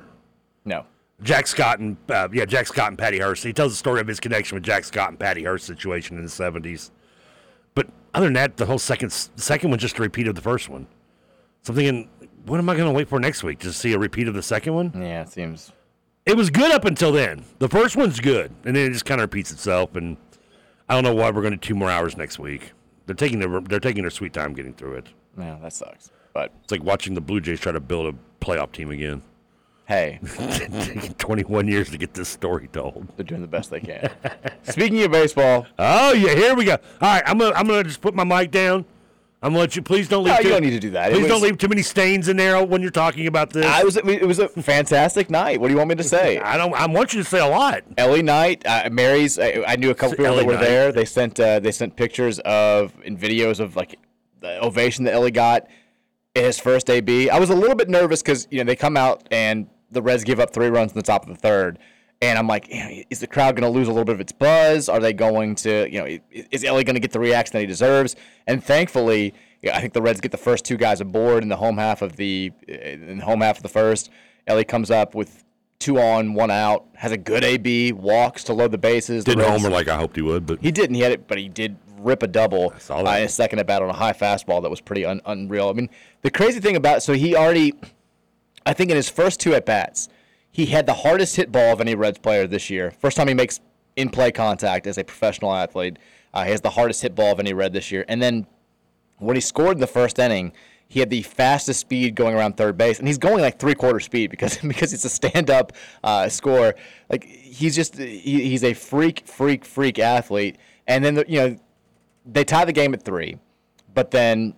No. 0.65 0.85
Jack 1.23 1.47
Scott 1.47 1.79
and 1.79 1.97
uh, 2.09 2.27
yeah, 2.31 2.45
Jack 2.45 2.67
Scott 2.67 2.89
and 2.89 2.97
Patty 2.97 3.19
Hearst. 3.19 3.43
He 3.43 3.53
tells 3.53 3.71
the 3.71 3.77
story 3.77 3.99
of 3.99 4.07
his 4.07 4.19
connection 4.19 4.55
with 4.55 4.63
Jack 4.63 4.83
Scott 4.83 5.09
and 5.09 5.19
Patty 5.19 5.43
Hearst 5.43 5.65
situation 5.65 6.17
in 6.17 6.23
the 6.23 6.29
seventies. 6.29 6.91
But 7.73 7.87
other 8.13 8.27
than 8.27 8.33
that, 8.33 8.57
the 8.57 8.67
whole 8.67 8.77
second 8.79 9.09
second 9.11 9.71
one 9.71 9.79
just 9.79 9.97
a 9.97 10.01
repeat 10.01 10.27
of 10.27 10.35
the 10.35 10.41
first 10.41 10.69
one. 10.69 10.85
Something 11.63 11.85
thinking, 11.85 12.09
what 12.47 12.59
am 12.59 12.69
I 12.69 12.75
going 12.75 12.87
to 12.87 12.93
wait 12.93 13.07
for 13.09 13.19
next 13.19 13.43
week? 13.43 13.59
to 13.59 13.73
see 13.73 13.93
a 13.93 13.99
repeat 13.99 14.27
of 14.27 14.33
the 14.33 14.41
second 14.41 14.73
one? 14.73 14.91
Yeah, 14.95 15.21
it 15.21 15.29
seems. 15.29 15.71
It 16.25 16.35
was 16.35 16.49
good 16.49 16.71
up 16.71 16.85
until 16.85 17.11
then. 17.11 17.45
The 17.59 17.69
first 17.69 17.95
one's 17.95 18.19
good, 18.19 18.51
and 18.65 18.75
then 18.75 18.87
it 18.89 18.91
just 18.93 19.05
kind 19.05 19.21
of 19.21 19.25
repeats 19.25 19.51
itself. 19.51 19.95
And 19.95 20.17
I 20.89 20.93
don't 20.95 21.03
know 21.03 21.15
why 21.15 21.31
we're 21.31 21.41
going 21.41 21.53
to 21.53 21.57
do 21.57 21.67
two 21.67 21.75
more 21.75 21.89
hours 21.89 22.17
next 22.17 22.39
week. 22.39 22.73
They're 23.05 23.15
taking 23.15 23.39
their 23.39 23.61
they're 23.61 23.79
taking 23.79 24.03
their 24.03 24.11
sweet 24.11 24.33
time 24.33 24.53
getting 24.53 24.73
through 24.73 24.95
it. 24.95 25.07
Yeah, 25.37 25.57
that 25.61 25.71
sucks. 25.71 26.11
But 26.33 26.51
it's 26.63 26.71
like 26.71 26.83
watching 26.83 27.13
the 27.13 27.21
Blue 27.21 27.39
Jays 27.39 27.59
try 27.61 27.71
to 27.71 27.79
build 27.79 28.13
a 28.13 28.45
playoff 28.45 28.73
team 28.73 28.91
again. 28.91 29.23
Hey, 29.87 30.19
taking 30.35 31.13
21 31.13 31.69
years 31.69 31.89
to 31.91 31.97
get 31.97 32.13
this 32.13 32.27
story 32.27 32.67
told. 32.67 33.07
They're 33.15 33.23
doing 33.23 33.39
the 33.39 33.47
best 33.47 33.71
they 33.71 33.79
can. 33.79 34.11
Speaking 34.63 35.01
of 35.03 35.11
baseball, 35.11 35.65
oh 35.79 36.11
yeah, 36.11 36.35
here 36.35 36.53
we 36.55 36.65
go. 36.65 36.73
All 36.73 36.79
right, 37.01 37.23
I'm 37.25 37.37
gonna 37.37 37.55
I'm 37.55 37.67
gonna 37.67 37.85
just 37.85 38.01
put 38.01 38.13
my 38.13 38.25
mic 38.25 38.51
down. 38.51 38.83
I'm 39.41 39.49
gonna 39.51 39.59
let 39.59 39.75
you. 39.75 39.83
Please 39.83 40.07
don't 40.09 40.23
leave. 40.23 40.33
No, 40.33 40.37
too, 40.41 40.47
you 40.47 40.53
don't 40.53 40.63
need 40.63 40.71
to 40.71 40.79
do 40.79 40.89
that. 40.91 41.11
Please 41.11 41.21
was- 41.21 41.27
don't 41.31 41.41
leave 41.43 41.57
too 41.59 41.67
many 41.67 41.83
stains 41.83 42.27
in 42.27 42.37
there 42.37 42.63
when 42.65 42.81
you're 42.81 42.89
talking 42.89 43.27
about 43.27 43.51
this. 43.51 43.65
I 43.67 43.83
was 43.83 43.95
it 43.95 44.25
was 44.25 44.39
a 44.39 44.47
fantastic 44.49 45.29
night. 45.29 45.61
What 45.61 45.67
do 45.67 45.73
you 45.73 45.77
want 45.77 45.89
me 45.89 45.95
to 45.95 46.03
say? 46.03 46.39
I 46.39 46.57
don't. 46.57 46.73
I 46.73 46.87
want 46.87 47.13
you 47.13 47.21
to 47.21 47.29
say 47.29 47.39
a 47.39 47.45
lot. 47.47 47.83
Elly 47.97 48.23
night, 48.23 48.63
uh, 48.65 48.89
Mary's. 48.91 49.37
I, 49.37 49.63
I 49.67 49.75
knew 49.75 49.91
a 49.91 49.95
couple 49.95 50.11
Say 50.11 50.17
people 50.17 50.33
Elly 50.33 50.37
that 50.39 50.45
were 50.47 50.53
Knight. 50.53 50.61
there. 50.61 50.91
They 50.91 51.05
sent 51.05 51.39
uh, 51.39 51.59
they 51.59 51.71
sent 51.71 51.95
pictures 51.95 52.39
of 52.39 52.93
and 53.05 53.19
videos 53.19 53.59
of 53.59 53.75
like 53.75 53.99
the 54.39 54.59
ovation 54.63 55.05
that 55.05 55.13
Elly 55.13 55.31
got 55.31 55.67
in 56.33 56.43
his 56.43 56.59
first 56.59 56.89
AB. 56.89 57.29
I 57.29 57.39
was 57.39 57.51
a 57.51 57.55
little 57.55 57.75
bit 57.75 57.89
nervous 57.89 58.23
because 58.23 58.47
you 58.49 58.57
know 58.57 58.63
they 58.63 58.75
come 58.75 58.97
out 58.97 59.27
and 59.29 59.67
the 59.91 60.01
Reds 60.01 60.23
give 60.23 60.39
up 60.39 60.51
three 60.51 60.67
runs 60.69 60.91
in 60.93 60.97
the 60.97 61.03
top 61.03 61.23
of 61.23 61.29
the 61.29 61.39
third, 61.39 61.77
and 62.21 62.37
I'm 62.37 62.47
like, 62.47 62.67
is 63.09 63.19
the 63.19 63.27
crowd 63.27 63.55
going 63.55 63.71
to 63.71 63.77
lose 63.77 63.87
a 63.87 63.91
little 63.91 64.05
bit 64.05 64.15
of 64.15 64.21
its 64.21 64.31
buzz? 64.31 64.89
Are 64.89 64.99
they 64.99 65.13
going 65.13 65.55
to, 65.55 65.87
you 65.91 65.99
know, 66.01 66.17
is 66.31 66.63
Elly 66.63 66.83
going 66.83 66.95
to 66.95 66.99
get 66.99 67.11
the 67.11 67.19
reaction 67.19 67.53
that 67.53 67.61
he 67.61 67.67
deserves? 67.67 68.15
And 68.47 68.63
thankfully, 68.63 69.33
yeah, 69.61 69.77
I 69.77 69.81
think 69.81 69.93
the 69.93 70.01
Reds 70.01 70.21
get 70.21 70.31
the 70.31 70.37
first 70.37 70.65
two 70.65 70.77
guys 70.77 71.01
aboard 71.01 71.43
in 71.43 71.49
the 71.49 71.55
home 71.55 71.77
half 71.77 72.01
of 72.01 72.15
the 72.15 72.51
in 72.67 73.19
the 73.19 73.25
home 73.25 73.41
half 73.41 73.57
of 73.57 73.63
the 73.63 73.69
first. 73.69 74.09
Elly 74.47 74.63
comes 74.63 74.89
up 74.89 75.13
with 75.13 75.43
two 75.79 75.99
on, 75.99 76.33
one 76.33 76.49
out, 76.49 76.85
has 76.95 77.11
a 77.11 77.17
good 77.17 77.43
AB, 77.43 77.91
walks 77.91 78.43
to 78.45 78.53
load 78.53 78.71
the 78.71 78.77
bases. 78.77 79.23
Didn't 79.23 79.39
Reds- 79.43 79.61
homer 79.61 79.69
like 79.69 79.87
I 79.87 79.97
hoped 79.97 80.15
he 80.15 80.21
would, 80.21 80.45
but 80.45 80.59
he 80.59 80.71
didn't. 80.71 80.95
He 80.95 81.01
had 81.01 81.11
it, 81.11 81.27
but 81.27 81.37
he 81.37 81.49
did 81.49 81.77
rip 81.99 82.23
a 82.23 82.27
double 82.27 82.73
uh, 82.89 83.03
in 83.17 83.21
his 83.23 83.33
second 83.33 83.59
at 83.59 83.67
bat 83.67 83.81
on 83.81 83.89
a 83.89 83.93
high 83.93 84.13
fastball 84.13 84.61
that 84.61 84.69
was 84.69 84.81
pretty 84.81 85.05
un- 85.05 85.21
unreal. 85.25 85.69
I 85.69 85.73
mean, 85.73 85.89
the 86.21 86.31
crazy 86.31 86.59
thing 86.59 86.75
about 86.75 87.03
so 87.03 87.13
he 87.13 87.35
already, 87.35 87.73
I 88.65 88.73
think 88.73 88.89
in 88.91 88.95
his 88.95 89.09
first 89.09 89.39
two 89.39 89.53
at 89.53 89.65
bats, 89.65 90.09
he 90.51 90.67
had 90.67 90.85
the 90.85 90.93
hardest 90.93 91.35
hit 91.35 91.51
ball 91.51 91.73
of 91.73 91.81
any 91.81 91.95
Reds 91.95 92.19
player 92.19 92.47
this 92.47 92.69
year. 92.69 92.91
First 92.91 93.17
time 93.17 93.27
he 93.27 93.33
makes 93.33 93.59
in 93.95 94.09
play 94.09 94.31
contact 94.31 94.87
as 94.87 94.97
a 94.97 95.03
professional 95.03 95.53
athlete. 95.53 95.97
Uh, 96.33 96.43
he 96.43 96.51
has 96.51 96.61
the 96.61 96.69
hardest 96.69 97.01
hit 97.01 97.15
ball 97.15 97.31
of 97.31 97.39
any 97.39 97.53
Red 97.53 97.73
this 97.73 97.91
year. 97.91 98.05
And 98.07 98.21
then 98.21 98.47
when 99.17 99.35
he 99.35 99.41
scored 99.41 99.77
in 99.77 99.81
the 99.81 99.87
first 99.87 100.19
inning, 100.19 100.53
he 100.89 100.99
had 100.99 101.09
the 101.09 101.21
fastest 101.21 101.81
speed 101.81 102.15
going 102.15 102.33
around 102.33 102.55
third 102.55 102.77
base, 102.77 102.99
and 102.99 103.07
he's 103.07 103.17
going 103.17 103.41
like 103.41 103.59
three 103.59 103.75
quarter 103.75 103.99
speed 103.99 104.31
because 104.31 104.57
because 104.67 104.93
it's 104.93 105.03
a 105.05 105.09
stand 105.09 105.49
up 105.49 105.73
uh, 106.03 106.29
score. 106.29 106.75
Like 107.09 107.25
he's 107.25 107.75
just 107.75 107.97
he, 107.97 108.49
he's 108.49 108.63
a 108.63 108.73
freak, 108.73 109.23
freak, 109.25 109.65
freak 109.65 109.99
athlete. 109.99 110.57
And 110.87 111.03
then 111.03 111.15
the, 111.15 111.25
you 111.27 111.39
know 111.39 111.57
they 112.25 112.43
tie 112.43 112.65
the 112.65 112.73
game 112.73 112.93
at 112.93 113.03
three, 113.03 113.37
but 113.93 114.11
then, 114.11 114.53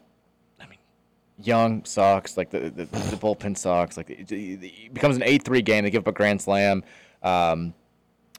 Young 1.42 1.86
sucks. 1.86 2.38
Like 2.38 2.50
the 2.50 2.60
the, 2.60 2.86
the 2.86 3.18
bullpen 3.18 3.58
sucks. 3.58 3.98
Like 3.98 4.10
it, 4.10 4.32
it 4.32 4.94
becomes 4.94 5.16
an 5.16 5.24
eight 5.24 5.44
three 5.44 5.62
game. 5.62 5.84
They 5.84 5.90
give 5.90 6.04
up 6.04 6.08
a 6.08 6.12
grand 6.12 6.42
slam. 6.42 6.84
Um, 7.24 7.74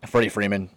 Freddie 0.06 0.28
Freeman 0.28 0.70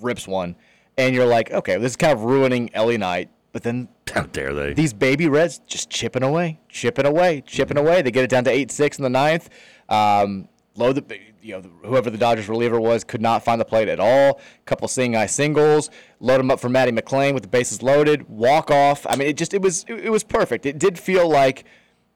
rips 0.00 0.26
one, 0.26 0.56
and 0.96 1.14
you're 1.14 1.26
like, 1.26 1.50
okay, 1.50 1.78
this 1.78 1.92
is 1.92 1.96
kind 1.96 2.12
of 2.12 2.24
ruining 2.24 2.74
Elly 2.74 2.98
night. 2.98 3.30
But 3.52 3.62
then 3.62 3.88
how 4.12 4.22
dare 4.22 4.54
they? 4.54 4.74
These 4.74 4.92
baby 4.92 5.28
Reds 5.28 5.60
just 5.66 5.90
chipping 5.90 6.22
away, 6.22 6.60
chipping 6.68 7.06
away, 7.06 7.42
chipping 7.46 7.78
away. 7.78 8.02
They 8.02 8.10
get 8.10 8.24
it 8.24 8.30
down 8.30 8.44
to 8.44 8.50
eight 8.50 8.70
six 8.70 8.98
in 8.98 9.02
the 9.02 9.10
ninth. 9.10 9.48
Um, 9.88 10.48
load 10.76 10.94
the 10.94 11.20
you 11.42 11.52
know 11.52 11.62
whoever 11.84 12.08
the 12.08 12.18
Dodgers 12.18 12.48
reliever 12.48 12.80
was 12.80 13.04
could 13.04 13.20
not 13.20 13.44
find 13.44 13.60
the 13.60 13.64
plate 13.64 13.88
at 13.88 14.00
all. 14.00 14.38
A 14.38 14.64
Couple 14.64 14.88
seeing 14.88 15.16
eye 15.16 15.26
singles, 15.26 15.90
load 16.20 16.38
them 16.38 16.50
up 16.50 16.60
for 16.60 16.68
Matty 16.68 16.92
McLain 16.92 17.34
with 17.34 17.42
the 17.42 17.48
bases 17.48 17.82
loaded, 17.82 18.28
walk 18.28 18.70
off. 18.70 19.06
I 19.08 19.16
mean, 19.16 19.28
it 19.28 19.36
just 19.36 19.52
it 19.52 19.60
was 19.60 19.84
it, 19.88 20.06
it 20.06 20.10
was 20.10 20.24
perfect. 20.24 20.66
It 20.66 20.78
did 20.78 20.98
feel 20.98 21.28
like. 21.28 21.64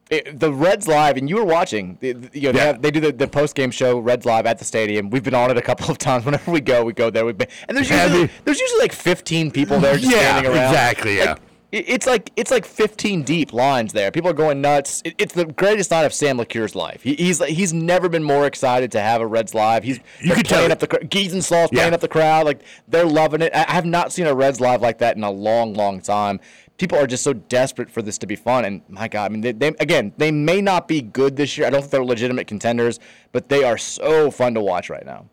It, 0.09 0.39
the 0.39 0.53
Reds 0.53 0.87
live, 0.87 1.17
and 1.17 1.29
you 1.29 1.35
were 1.35 1.43
watching. 1.43 1.97
You 1.99 2.13
know, 2.13 2.29
yeah. 2.31 2.51
they, 2.53 2.59
have, 2.59 2.81
they, 2.81 2.91
do 2.91 3.01
the, 3.01 3.11
the 3.11 3.27
post 3.27 3.55
game 3.55 3.71
show 3.71 3.99
Reds 3.99 4.25
live 4.25 4.45
at 4.45 4.57
the 4.57 4.63
stadium. 4.63 5.09
We've 5.09 5.21
been 5.21 5.33
on 5.33 5.51
it 5.51 5.57
a 5.57 5.61
couple 5.61 5.91
of 5.91 5.97
times. 6.07 6.23
Whenever 6.23 6.49
we 6.49 6.61
go, 6.61 6.85
we 6.85 6.93
go 6.93 7.09
there. 7.09 7.25
We've 7.25 7.37
been, 7.37 7.49
and 7.67 7.75
there's 7.75 7.89
usually 7.89 8.29
there's 8.45 8.57
usually 8.57 8.79
like 8.79 8.93
15 8.93 9.51
people 9.51 9.81
there 9.81 9.97
just 9.97 10.09
yeah, 10.09 10.19
standing 10.19 10.53
around. 10.53 10.69
Exactly. 10.69 11.17
Yeah. 11.17 11.31
Like, 11.31 11.41
it's 11.71 12.07
like 12.07 12.31
it's 12.37 12.49
like 12.49 12.65
15 12.65 13.23
deep 13.23 13.51
lines 13.51 13.91
there. 13.91 14.09
People 14.11 14.29
are 14.29 14.33
going 14.33 14.61
nuts. 14.61 15.01
It, 15.03 15.15
it's 15.17 15.33
the 15.33 15.45
greatest 15.45 15.91
night 15.91 16.05
of 16.05 16.13
Sam 16.13 16.37
LeCure's 16.37 16.75
life. 16.75 17.03
He, 17.03 17.15
he's 17.15 17.43
he's 17.43 17.73
never 17.73 18.07
been 18.07 18.23
more 18.23 18.45
excited 18.45 18.91
to 18.93 19.01
have 19.01 19.19
a 19.19 19.27
Reds 19.27 19.53
live. 19.53 19.83
He's 19.83 19.99
you 20.21 20.33
could 20.33 20.47
playing 20.47 20.71
up 20.71 20.79
the 20.79 20.87
crowd 20.87 21.09
Giesenschlag's 21.09 21.71
yeah. 21.71 21.79
playing 21.79 21.93
up 21.93 21.99
the 21.99 22.07
crowd. 22.07 22.45
Like 22.45 22.61
they're 22.87 23.05
loving 23.05 23.41
it. 23.41 23.53
I 23.53 23.71
have 23.71 23.85
not 23.85 24.13
seen 24.13 24.27
a 24.27 24.33
Reds 24.33 24.61
live 24.61 24.81
like 24.81 24.99
that 24.99 25.17
in 25.17 25.23
a 25.23 25.31
long, 25.31 25.73
long 25.73 25.99
time. 25.99 26.39
People 26.77 26.99
are 26.99 27.07
just 27.07 27.23
so 27.23 27.33
desperate 27.33 27.89
for 27.89 28.01
this 28.01 28.17
to 28.19 28.27
be 28.27 28.35
fun. 28.35 28.63
And 28.63 28.81
my 28.87 29.07
God, 29.07 29.25
I 29.25 29.29
mean, 29.29 29.41
they, 29.41 29.51
they, 29.51 29.69
again, 29.79 30.13
they 30.17 30.29
may 30.29 30.61
not 30.61 30.87
be 30.87 31.01
good 31.01 31.35
this 31.35 31.57
year. 31.57 31.65
I 31.65 31.71
don't 31.71 31.81
think 31.81 31.91
they're 31.91 32.05
legitimate 32.05 32.45
contenders, 32.45 32.99
but 33.31 33.49
they 33.49 33.63
are 33.63 33.79
so 33.79 34.29
fun 34.29 34.53
to 34.53 34.61
watch 34.61 34.89
right 34.91 35.05
now. 35.05 35.25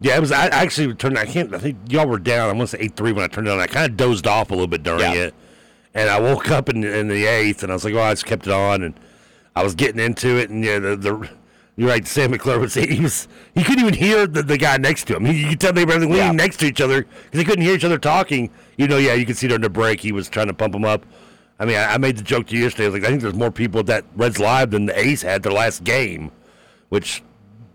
Yeah, 0.00 0.16
it 0.16 0.20
was. 0.20 0.32
I 0.32 0.46
actually 0.48 0.94
turned. 0.94 1.18
I 1.18 1.24
can't. 1.24 1.54
I 1.54 1.58
think 1.58 1.78
y'all 1.88 2.06
were 2.06 2.18
down. 2.18 2.50
I 2.50 2.52
want 2.52 2.70
to 2.70 2.76
say 2.76 2.84
eight 2.84 2.96
three 2.96 3.12
when 3.12 3.24
I 3.24 3.28
turned 3.28 3.46
it 3.46 3.50
on. 3.50 3.58
I 3.58 3.66
kind 3.66 3.90
of 3.90 3.96
dozed 3.96 4.26
off 4.26 4.50
a 4.50 4.54
little 4.54 4.66
bit 4.66 4.82
during 4.82 5.00
yeah. 5.00 5.12
it. 5.14 5.34
And 5.94 6.08
I 6.08 6.18
woke 6.20 6.50
up 6.50 6.68
in, 6.68 6.82
in 6.84 7.08
the 7.08 7.26
eighth, 7.26 7.62
and 7.62 7.70
I 7.70 7.74
was 7.74 7.84
like, 7.84 7.94
"Oh, 7.94 8.00
I 8.00 8.12
just 8.12 8.24
kept 8.26 8.46
it 8.46 8.52
on." 8.52 8.82
And 8.82 8.98
I 9.54 9.62
was 9.62 9.74
getting 9.74 10.00
into 10.00 10.38
it, 10.38 10.48
and 10.50 10.64
yeah, 10.64 10.78
the, 10.78 10.96
the 10.96 11.30
you're 11.76 11.88
right. 11.88 12.06
Sam 12.06 12.30
McClure 12.30 12.58
was 12.58 12.74
he 12.74 13.00
was 13.00 13.28
he 13.54 13.62
couldn't 13.62 13.80
even 13.80 13.94
hear 13.94 14.26
the, 14.26 14.42
the 14.42 14.56
guy 14.58 14.76
next 14.78 15.04
to 15.08 15.16
him. 15.16 15.24
He, 15.26 15.42
you 15.42 15.48
could 15.50 15.60
tell 15.60 15.72
they 15.72 15.84
were 15.84 15.94
leaning 15.98 16.16
Yeah. 16.16 16.32
next 16.32 16.56
to 16.58 16.66
each 16.66 16.80
other 16.80 17.02
because 17.02 17.38
they 17.38 17.44
couldn't 17.44 17.64
hear 17.64 17.74
each 17.74 17.84
other 17.84 17.98
talking. 17.98 18.50
You 18.78 18.88
know, 18.88 18.96
yeah, 18.96 19.14
you 19.14 19.26
could 19.26 19.36
see 19.36 19.48
during 19.48 19.62
the 19.62 19.70
break 19.70 20.00
he 20.00 20.12
was 20.12 20.28
trying 20.28 20.46
to 20.48 20.54
pump 20.54 20.72
them 20.72 20.84
up. 20.84 21.04
I 21.58 21.66
mean, 21.66 21.76
I, 21.76 21.94
I 21.94 21.98
made 21.98 22.16
the 22.16 22.22
joke 22.24 22.46
to 22.48 22.56
you 22.56 22.62
yesterday. 22.64 22.84
I 22.86 22.88
was 22.88 22.94
like, 22.94 23.04
I 23.04 23.08
think 23.10 23.20
there's 23.22 23.34
more 23.34 23.50
people 23.52 23.80
at 23.80 23.86
that 23.86 24.04
Reds 24.16 24.38
live 24.38 24.70
than 24.70 24.86
the 24.86 24.98
A's 24.98 25.22
had 25.22 25.42
their 25.42 25.52
last 25.52 25.84
game, 25.84 26.32
which 26.88 27.22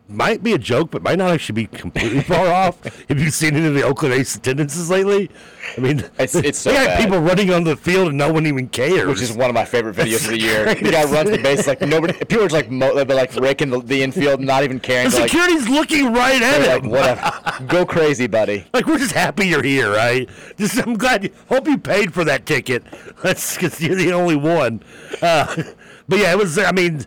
might 0.09 0.41
be 0.43 0.53
a 0.53 0.57
joke, 0.57 0.91
but 0.91 1.01
might 1.03 1.17
not 1.17 1.31
actually 1.31 1.65
be 1.65 1.77
completely 1.77 2.21
far 2.23 2.47
off. 2.47 2.81
Have 3.09 3.19
you 3.19 3.29
seen 3.29 3.55
any 3.55 3.65
of 3.67 3.73
the 3.73 3.83
Oakland 3.83 4.13
A's 4.13 4.35
attendances 4.35 4.89
lately? 4.89 5.29
I 5.77 5.81
mean, 5.81 6.03
It's 6.19 6.33
it's 6.35 6.59
so 6.59 6.69
they 6.71 6.77
got 6.77 6.85
bad. 6.87 6.99
people 7.03 7.19
running 7.19 7.51
on 7.53 7.63
the 7.63 7.75
field 7.75 8.07
and 8.09 8.17
no 8.17 8.31
one 8.31 8.47
even 8.47 8.69
cares. 8.69 9.05
which 9.07 9.21
is 9.21 9.33
one 9.33 9.49
of 9.49 9.53
my 9.53 9.65
favorite 9.65 9.95
videos 9.95 10.23
of 10.25 10.31
the 10.31 10.39
year. 10.39 10.73
The 10.75 10.91
guy 10.91 11.03
runs 11.03 11.29
the 11.31 11.37
base 11.37 11.67
like 11.67 11.81
nobody. 11.81 12.13
People 12.13 12.39
are 12.39 12.47
just 12.49 12.53
like 12.53 12.71
mo- 12.71 12.95
they're 13.03 13.15
like 13.15 13.35
raking 13.35 13.69
the, 13.69 13.81
the 13.81 14.01
infield, 14.03 14.39
not 14.41 14.63
even 14.63 14.79
caring. 14.79 15.05
the 15.09 15.11
They're 15.11 15.21
like, 15.21 15.29
security's 15.31 15.67
looking 15.69 16.13
right 16.13 16.41
at 16.41 16.59
they're 16.59 16.75
like, 16.75 16.83
him. 16.83 16.89
whatever, 16.89 17.65
go 17.67 17.85
crazy, 17.85 18.27
buddy. 18.27 18.65
Like 18.73 18.85
we're 18.87 18.97
just 18.99 19.11
happy 19.13 19.47
you're 19.47 19.63
here, 19.63 19.91
right? 19.91 20.29
Just 20.57 20.77
I'm 20.77 20.93
glad. 20.95 21.25
You, 21.25 21.29
hope 21.49 21.67
you 21.67 21.77
paid 21.77 22.13
for 22.13 22.23
that 22.23 22.45
ticket. 22.45 22.83
That's 23.23 23.55
because 23.55 23.81
you're 23.81 23.95
the 23.95 24.13
only 24.13 24.35
one. 24.37 24.81
Uh, 25.21 25.63
but 26.07 26.19
yeah, 26.19 26.31
it 26.31 26.37
was. 26.37 26.57
I 26.57 26.71
mean, 26.71 27.03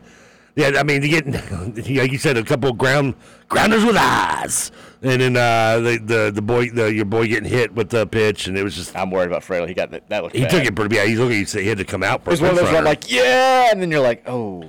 yeah, 0.61 0.79
I 0.79 0.83
mean, 0.83 1.03
you 1.03 1.09
get 1.21 1.27
like 1.97 2.13
you 2.13 2.19
said, 2.19 2.37
a 2.37 2.45
couple 2.45 2.71
of 2.71 2.79
ground 2.79 3.15
grounders 3.49 3.85
with 3.85 3.97
eyes, 3.97 4.71
and 5.03 5.21
then 5.21 5.37
uh, 5.37 5.79
the 5.81 5.99
the 5.99 6.31
the 6.35 6.43
boy, 6.43 6.71
the, 6.71 6.93
your 6.93 7.05
boy 7.05 7.27
getting 7.27 7.49
hit 7.49 7.75
with 7.75 7.91
the 7.91 8.07
pitch, 8.07 8.47
and 8.47 8.57
it 8.59 8.63
was 8.63 8.77
just. 8.77 8.95
I'm 8.97 9.11
worried 9.11 9.29
about 9.29 9.43
Fraley. 9.43 9.69
He 9.69 9.75
got 9.75 9.91
that. 9.93 10.09
That 10.09 10.23
looked 10.23 10.37
He 10.37 10.43
bad. 10.43 10.51
took 10.51 10.65
it 10.65 10.75
pretty 10.77 10.95
bad. 10.95 11.09
He's 11.09 11.19
looking. 11.19 11.45
He 11.47 11.69
had 11.69 11.79
to 11.79 11.85
come 11.85 12.03
out. 12.03 12.21
It 12.21 12.27
was 12.27 12.41
one 12.41 12.51
of 12.51 12.57
those 12.57 12.67
where 12.69 12.79
I'm 12.79 12.85
like, 12.85 13.11
yeah, 13.11 13.71
and 13.73 13.81
then 13.81 13.91
you're 13.91 14.01
like, 14.01 14.23
oh. 14.29 14.65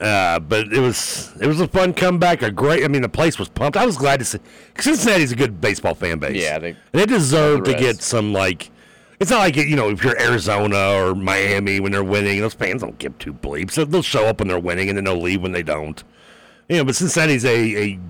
Uh, 0.00 0.40
but 0.40 0.72
it 0.72 0.80
was 0.80 1.32
it 1.40 1.46
was 1.46 1.60
a 1.60 1.68
fun 1.68 1.94
comeback. 1.94 2.42
A 2.42 2.50
great. 2.50 2.84
I 2.84 2.88
mean, 2.88 3.02
the 3.02 3.08
place 3.08 3.38
was 3.38 3.48
pumped. 3.48 3.76
I 3.76 3.86
was 3.86 3.96
glad 3.96 4.18
to 4.18 4.24
see. 4.24 4.38
Cincinnati's 4.78 5.32
a 5.32 5.36
good 5.36 5.60
baseball 5.60 5.94
fan 5.94 6.18
base. 6.18 6.42
Yeah, 6.42 6.58
they- 6.58 6.70
and 6.70 6.76
they 6.92 7.06
deserve 7.06 7.64
the 7.64 7.72
to 7.72 7.78
get 7.78 8.02
some 8.02 8.32
like. 8.32 8.70
It's 9.24 9.30
not 9.30 9.38
like 9.38 9.56
you 9.56 9.74
know 9.74 9.88
if 9.88 10.04
you're 10.04 10.20
Arizona 10.20 10.92
or 10.96 11.14
Miami 11.14 11.80
when 11.80 11.92
they're 11.92 12.04
winning, 12.04 12.42
those 12.42 12.52
fans 12.52 12.82
don't 12.82 12.98
give 12.98 13.16
two 13.16 13.32
bleeps. 13.32 13.74
They'll 13.90 14.02
show 14.02 14.26
up 14.26 14.40
when 14.40 14.48
they're 14.48 14.58
winning 14.58 14.90
and 14.90 14.98
then 14.98 15.04
they'll 15.04 15.18
leave 15.18 15.40
when 15.40 15.52
they 15.52 15.62
don't. 15.62 16.04
You 16.68 16.76
know, 16.76 16.84
but 16.84 16.94
Cincinnati's 16.94 17.46
a 17.46 17.74
a, 17.74 18.00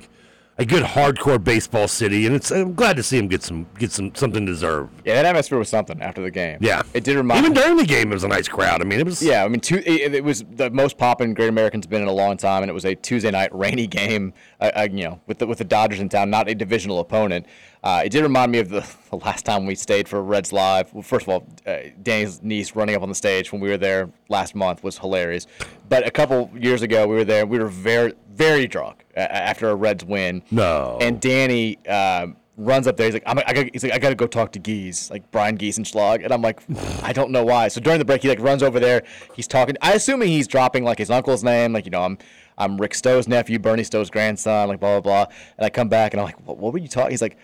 a 0.59 0.65
good 0.67 0.83
hardcore 0.83 1.43
baseball 1.43 1.87
city, 1.87 2.27
and 2.27 2.35
it's 2.35 2.51
I'm 2.51 2.75
glad 2.75 2.97
to 2.97 3.05
see 3.05 3.17
them 3.17 3.29
get 3.29 3.45
some 3.45 3.69
get 3.79 3.93
some 3.93 4.13
something 4.17 4.45
deserved. 4.45 4.93
Yeah, 5.05 5.15
that 5.15 5.27
atmosphere 5.27 5.57
was 5.57 5.69
something 5.69 6.03
after 6.03 6.21
the 6.21 6.33
game. 6.33 6.59
Yeah, 6.61 6.83
It 6.95 7.05
did 7.05 7.15
remind 7.15 7.39
even 7.39 7.55
during 7.55 7.77
the 7.77 7.87
game 7.87 8.11
it 8.11 8.15
was 8.15 8.25
a 8.25 8.29
nice 8.29 8.49
crowd. 8.49 8.81
I 8.81 8.85
mean, 8.85 8.99
it 8.99 9.07
was 9.07 9.23
Yeah, 9.23 9.45
I 9.45 9.49
mean, 9.49 9.61
two, 9.61 9.85
it, 9.87 10.17
it 10.17 10.25
was 10.25 10.45
the 10.51 10.69
most 10.71 10.99
poppin' 10.99 11.33
Great 11.35 11.49
American's 11.49 11.87
been 11.87 12.03
in 12.03 12.09
a 12.09 12.13
long 12.13 12.37
time, 12.37 12.65
and 12.65 12.71
it 12.71 12.75
was 12.75 12.85
a 12.85 12.97
Tuesday 12.97 13.31
night 13.31 13.55
rainy 13.55 13.87
game. 14.01 14.35
Uh, 14.61 14.73
uh, 14.75 14.89
you 14.91 15.05
know, 15.05 15.21
with 15.29 15.39
the 15.39 15.47
with 15.47 15.59
the 15.59 15.65
Dodgers 15.65 16.01
in 16.01 16.09
town, 16.09 16.29
not 16.29 16.49
a 16.49 16.57
divisional 16.57 16.99
opponent. 16.99 17.47
Uh, 17.85 18.01
it 18.03 18.09
did 18.09 18.23
remind 18.23 18.51
me 18.51 18.59
of 18.59 18.71
the, 18.71 18.81
the 19.11 19.17
last 19.17 19.45
time 19.45 19.67
we 19.67 19.75
stayed 19.75 20.09
for 20.09 20.23
Reds 20.23 20.53
Live. 20.53 20.93
Well, 20.95 21.03
first 21.03 21.27
of 21.27 21.29
all, 21.29 21.47
uh, 21.67 21.91
Danny's 22.03 22.43
niece 22.43 22.75
running 22.75 22.97
up 22.97 23.03
on 23.03 23.11
the 23.11 23.15
stage 23.15 23.53
when 23.53 23.61
we 23.61 23.69
were 23.69 23.77
there 23.77 24.11
last 24.31 24.55
month 24.55 24.83
was 24.83 24.99
hilarious. 24.99 25.47
But 25.91 26.07
a 26.07 26.11
couple 26.11 26.51
years 26.59 26.81
ago, 26.81 27.07
we 27.07 27.15
were 27.15 27.25
there. 27.25 27.47
We 27.47 27.59
were 27.59 27.69
very 27.69 28.15
very 28.33 28.67
drunk 28.67 29.05
uh, 29.17 29.21
after 29.21 29.69
a 29.71 29.75
Reds 29.77 30.05
win. 30.05 30.43
No. 30.51 30.99
And 31.01 31.21
Danny. 31.21 31.79
Um, 31.87 32.37
Runs 32.57 32.87
up 32.87 32.97
there. 32.97 33.07
He's 33.07 33.15
like, 33.15 33.25
I'm, 33.27 33.37
I 33.41 33.53
got, 33.53 33.67
he's 33.73 33.83
like, 33.83 33.93
I 33.93 33.99
gotta 33.99 34.15
go 34.15 34.29
talk 34.29 34.53
to 34.53 34.61
Geese, 34.61 35.11
like 35.11 35.29
Brian 35.33 35.59
Giesenschlag, 35.59 36.23
and 36.23 36.33
I'm 36.33 36.41
like, 36.41 36.63
I 37.03 37.13
don't 37.13 37.33
know 37.33 37.45
why. 37.45 37.67
So 37.67 37.81
during 37.81 37.99
the 37.99 38.05
break, 38.05 38.23
he 38.23 38.29
like 38.29 38.39
runs 38.39 38.63
over 38.63 38.79
there. 38.79 39.03
He's 39.35 39.49
talking. 39.49 39.77
I 39.83 39.95
assuming 39.95 40.29
he's 40.29 40.47
dropping 40.47 40.85
like 40.85 40.99
his 40.99 41.11
uncle's 41.11 41.43
name, 41.43 41.73
like 41.73 41.85
you 41.85 41.91
know, 41.91 42.05
I'm, 42.05 42.17
I'm 42.57 42.81
Rick 42.81 42.95
Stowe's 42.95 43.27
nephew, 43.27 43.59
Bernie 43.59 43.83
Stowe's 43.83 44.09
grandson, 44.09 44.69
like 44.69 44.79
blah 44.79 45.01
blah 45.01 45.25
blah. 45.25 45.35
And 45.59 45.67
I 45.67 45.69
come 45.69 45.89
back 45.89 46.15
and 46.15 46.21
I'm 46.21 46.27
like, 46.27 46.47
what, 46.47 46.59
what 46.59 46.73
were 46.73 46.79
you 46.79 46.87
talking? 46.87 47.11
He's 47.11 47.23
like, 47.23 47.37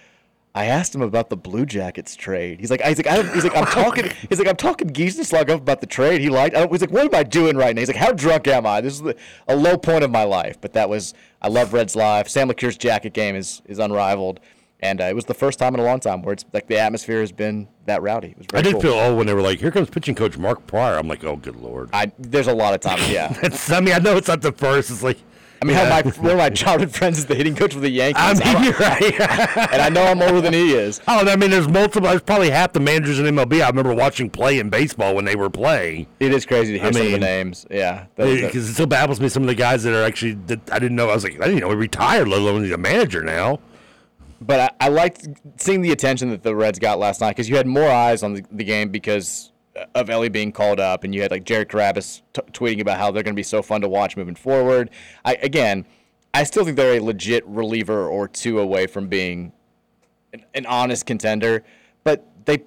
I 0.55 0.67
asked 0.67 0.95
him 0.95 1.03
about 1.03 1.31
the 1.31 1.37
Blue 1.37 1.65
Jackets 1.65 2.17
trade. 2.17 2.59
He's 2.59 2.71
like, 2.71 2.83
he's 2.83 2.97
like, 2.97 3.07
I 3.07 3.17
don't, 3.17 3.33
he's 3.33 3.45
like, 3.45 3.57
I'm 3.57 3.67
talking. 3.67 4.11
He's 4.29 4.39
like, 4.39 4.49
I'm 4.49 4.57
talking 4.57 4.89
Giesenschlag 4.91 5.49
up 5.49 5.61
about 5.61 5.81
the 5.81 5.87
trade. 5.87 6.21
He 6.21 6.29
liked. 6.29 6.57
I 6.57 6.65
was 6.65 6.81
like, 6.81 6.91
what 6.91 7.05
am 7.05 7.15
I 7.15 7.23
doing 7.23 7.57
right 7.57 7.75
now? 7.75 7.81
He's 7.81 7.89
like, 7.89 7.97
how 7.97 8.13
drunk 8.13 8.49
am 8.49 8.67
I? 8.67 8.81
This 8.81 8.95
is 8.95 9.03
the, 9.03 9.17
a 9.47 9.55
low 9.55 9.77
point 9.77 10.03
of 10.03 10.11
my 10.11 10.25
life. 10.25 10.61
But 10.61 10.73
that 10.73 10.89
was, 10.89 11.15
I 11.41 11.49
love 11.49 11.73
Reds 11.73 11.95
live. 11.95 12.29
Sam 12.29 12.49
LeCure's 12.49 12.77
jacket 12.77 13.13
game 13.13 13.37
is 13.37 13.63
is 13.67 13.79
unrivaled. 13.79 14.41
And 14.83 15.01
uh, 15.01 15.05
it 15.05 15.15
was 15.15 15.27
the 15.27 15.35
first 15.35 15.59
time 15.59 15.75
in 15.75 15.81
a 15.81 15.85
long 15.85 16.01
time 16.01 16.23
where 16.23 16.33
it's 16.33 16.45
like 16.53 16.67
the 16.67 16.79
atmosphere 16.79 17.21
has 17.21 17.33
been 17.33 17.69
that 17.85 18.03
rowdy. 18.03 18.29
It 18.29 18.39
was 18.39 18.47
very 18.51 18.61
I 18.61 18.63
did 18.63 18.73
cool. 18.73 18.81
feel 18.81 18.95
old 18.95 19.19
when 19.19 19.27
they 19.27 19.35
were 19.35 19.43
like, 19.43 19.61
"Here 19.61 19.71
comes 19.71 19.91
pitching 19.91 20.15
coach 20.15 20.39
Mark 20.39 20.67
Prior." 20.67 20.97
I'm 20.97 21.07
like, 21.07 21.23
"Oh, 21.23 21.37
good 21.37 21.57
lord." 21.57 21.91
I 21.93 22.11
there's 22.19 22.47
a 22.47 22.55
lot 22.55 22.73
of 22.73 22.81
times, 22.81 23.09
yeah. 23.11 23.31
I 23.69 23.81
mean, 23.81 23.95
I 23.95 23.99
know 23.99 24.17
it's 24.17 24.29
not 24.29 24.41
the 24.41 24.53
first. 24.53 24.91
It's 24.91 25.03
like, 25.03 25.19
I 25.63 25.67
mean, 25.67 25.77
yeah. 25.77 25.89
my 25.91 26.11
one 26.11 26.33
of 26.33 26.39
my 26.39 26.49
childhood 26.49 26.91
friends 26.91 27.19
is 27.19 27.27
the 27.27 27.35
hitting 27.35 27.55
coach 27.55 27.75
for 27.75 27.81
the 27.81 27.91
Yankees. 27.91 28.41
I 28.43 28.55
mean, 28.55 28.65
you're 28.65 28.79
right. 28.79 29.21
and 29.73 29.83
I 29.83 29.89
know 29.91 30.05
I'm 30.05 30.23
older 30.23 30.41
than 30.41 30.55
he 30.55 30.73
is. 30.73 31.01
Oh, 31.07 31.27
I 31.27 31.37
mean, 31.37 31.51
there's 31.51 31.69
multiple. 31.69 32.09
There's 32.09 32.23
probably 32.23 32.51
half 32.51 32.73
the 32.73 32.81
managers 32.81 33.19
in 33.19 33.27
MLB 33.27 33.63
I 33.63 33.69
remember 33.69 33.95
watching 33.95 34.31
play 34.31 34.59
in 34.59 34.71
baseball 34.71 35.15
when 35.15 35.27
they 35.27 35.37
were 35.37 35.51
playing. 35.51 36.07
It 36.19 36.33
is 36.33 36.47
crazy 36.47 36.73
to 36.73 36.79
hear 36.79 36.89
I 36.89 36.93
some 36.93 37.07
of 37.07 37.13
the 37.13 37.19
names. 37.19 37.67
Yeah, 37.71 38.07
Because 38.17 38.71
it 38.71 38.73
still 38.73 38.87
baffles 38.87 39.21
me 39.21 39.29
some 39.29 39.43
of 39.43 39.49
the 39.49 39.55
guys 39.55 39.83
that 39.83 39.93
are 39.93 40.05
actually 40.05 40.35
that 40.47 40.73
I 40.73 40.79
didn't 40.79 40.97
know. 40.97 41.11
I 41.11 41.15
was 41.15 41.25
like, 41.25 41.41
I 41.41 41.47
didn't 41.47 41.61
know 41.61 41.69
he 41.69 41.77
retired, 41.77 42.29
let 42.29 42.41
alone 42.41 42.63
he's 42.63 42.73
a 42.73 42.79
manager 42.79 43.23
now. 43.23 43.61
But 44.41 44.75
I, 44.81 44.87
I 44.87 44.89
liked 44.89 45.29
seeing 45.59 45.83
the 45.83 45.93
attention 45.93 46.31
that 46.31 46.43
the 46.43 46.57
Reds 46.57 46.79
got 46.79 46.99
last 46.99 47.21
night 47.21 47.31
because 47.31 47.51
you 47.51 47.57
had 47.57 47.67
more 47.67 47.91
eyes 47.91 48.23
on 48.23 48.33
the, 48.33 48.45
the 48.51 48.65
game 48.65 48.89
because 48.89 49.50
of 49.95 50.11
Ellie 50.11 50.29
being 50.29 50.53
called 50.53 50.81
up, 50.81 51.05
and 51.05 51.15
you 51.15 51.23
had 51.23 51.31
like 51.31 51.45
Jared 51.45 51.69
Carrabis 51.69 52.23
t- 52.33 52.43
tweeting 52.53 52.81
about 52.81 52.99
how 52.99 53.11
they're 53.11 53.23
going 53.23 53.35
to 53.35 53.39
be 53.39 53.43
so 53.43 53.63
fun 53.63 53.81
to 53.81 53.89
watch 53.89 54.17
moving 54.17 54.35
forward. 54.35 54.91
I 55.25 55.35
again, 55.35 55.87
I 56.35 56.45
still 56.45 56.65
think 56.65 56.77
they're 56.77 56.99
a 56.99 57.01
legit 57.01 57.47
reliever 57.47 58.09
or 58.09 58.29
two 58.29 58.61
away 58.61 58.87
from 58.87 59.09
being 59.09 59.53
an, 60.33 60.45
an 60.55 60.67
honest 60.67 61.07
contender, 61.07 61.65
but 62.05 62.27
they 62.45 62.65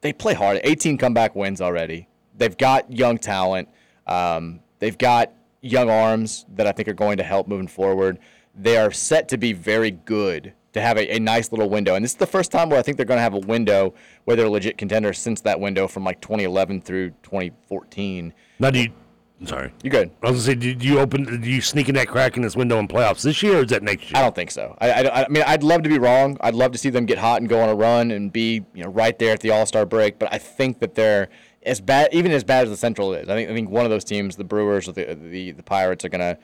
they 0.00 0.12
play 0.12 0.34
hard. 0.34 0.60
18 0.64 0.98
comeback 0.98 1.34
wins 1.34 1.60
already. 1.60 2.08
They've 2.36 2.56
got 2.56 2.92
young 2.92 3.18
talent. 3.18 3.68
Um, 4.06 4.60
they've 4.78 4.98
got 4.98 5.32
young 5.62 5.88
arms 5.88 6.44
that 6.54 6.66
I 6.66 6.72
think 6.72 6.88
are 6.88 6.94
going 6.94 7.16
to 7.16 7.22
help 7.22 7.48
moving 7.48 7.68
forward. 7.68 8.18
They 8.54 8.76
are 8.76 8.92
set 8.92 9.28
to 9.30 9.38
be 9.38 9.52
very 9.52 9.90
good 9.90 10.52
to 10.74 10.80
have 10.80 10.98
a, 10.98 11.16
a 11.16 11.18
nice 11.18 11.50
little 11.50 11.70
window. 11.70 11.94
And 11.94 12.04
this 12.04 12.12
is 12.12 12.18
the 12.18 12.26
first 12.26 12.52
time 12.52 12.68
where 12.68 12.78
I 12.78 12.82
think 12.82 12.96
they're 12.96 13.06
going 13.06 13.18
to 13.18 13.22
have 13.22 13.34
a 13.34 13.38
window 13.38 13.94
where 14.24 14.36
they're 14.36 14.48
legit 14.48 14.76
contenders 14.76 15.18
since 15.18 15.40
that 15.42 15.58
window 15.58 15.88
from 15.88 16.04
like 16.04 16.20
2011 16.20 16.82
through 16.82 17.10
2014. 17.22 18.34
Now, 18.58 18.70
do 18.70 18.80
you? 18.80 18.92
I'm 19.40 19.48
sorry. 19.48 19.72
You 19.82 19.90
good? 19.90 20.10
I 20.22 20.30
was 20.30 20.46
gonna 20.46 20.54
say, 20.54 20.54
did 20.54 20.84
you 20.84 21.00
open? 21.00 21.24
Did 21.24 21.44
you 21.44 21.60
sneak 21.60 21.88
in 21.88 21.96
that 21.96 22.06
crack 22.06 22.36
in 22.36 22.42
this 22.42 22.54
window 22.54 22.78
in 22.78 22.86
playoffs 22.86 23.22
this 23.22 23.42
year, 23.42 23.58
or 23.58 23.62
is 23.64 23.70
that 23.70 23.82
next 23.82 24.04
year? 24.04 24.12
I 24.14 24.22
don't 24.22 24.34
think 24.34 24.52
so. 24.52 24.76
I, 24.80 24.90
I, 24.90 25.24
I 25.24 25.28
mean, 25.28 25.42
I'd 25.44 25.64
love 25.64 25.82
to 25.82 25.88
be 25.88 25.98
wrong. 25.98 26.38
I'd 26.40 26.54
love 26.54 26.70
to 26.70 26.78
see 26.78 26.88
them 26.88 27.04
get 27.04 27.18
hot 27.18 27.40
and 27.40 27.48
go 27.48 27.60
on 27.60 27.68
a 27.68 27.74
run 27.74 28.12
and 28.12 28.32
be 28.32 28.64
you 28.74 28.84
know 28.84 28.90
right 28.90 29.18
there 29.18 29.32
at 29.32 29.40
the 29.40 29.50
All 29.50 29.66
Star 29.66 29.84
break. 29.84 30.20
But 30.20 30.32
I 30.32 30.38
think 30.38 30.78
that 30.78 30.94
they're 30.94 31.28
as 31.64 31.80
bad, 31.80 32.10
even 32.12 32.30
as 32.30 32.44
bad 32.44 32.64
as 32.64 32.70
the 32.70 32.76
Central 32.76 33.12
is, 33.12 33.28
I 33.28 33.34
think 33.34 33.50
I 33.50 33.54
think 33.54 33.70
one 33.70 33.84
of 33.84 33.90
those 33.90 34.04
teams, 34.04 34.36
the 34.36 34.44
Brewers 34.44 34.88
or 34.88 34.92
the 34.92 35.14
the, 35.14 35.50
the 35.50 35.62
Pirates, 35.64 36.04
are 36.04 36.10
gonna 36.10 36.38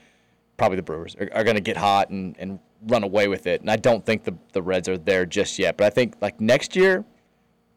probably 0.56 0.76
the 0.76 0.82
Brewers 0.82 1.14
are, 1.14 1.30
are 1.32 1.44
gonna 1.44 1.60
get 1.60 1.76
hot 1.76 2.10
and, 2.10 2.36
and 2.40 2.58
run 2.86 3.02
away 3.02 3.28
with 3.28 3.46
it. 3.46 3.60
And 3.60 3.70
I 3.70 3.76
don't 3.76 4.04
think 4.04 4.24
the 4.24 4.34
the 4.52 4.62
Reds 4.62 4.88
are 4.88 4.98
there 4.98 5.26
just 5.26 5.58
yet. 5.58 5.76
But 5.76 5.86
I 5.86 5.90
think 5.90 6.16
like 6.20 6.40
next 6.40 6.76
year 6.76 7.04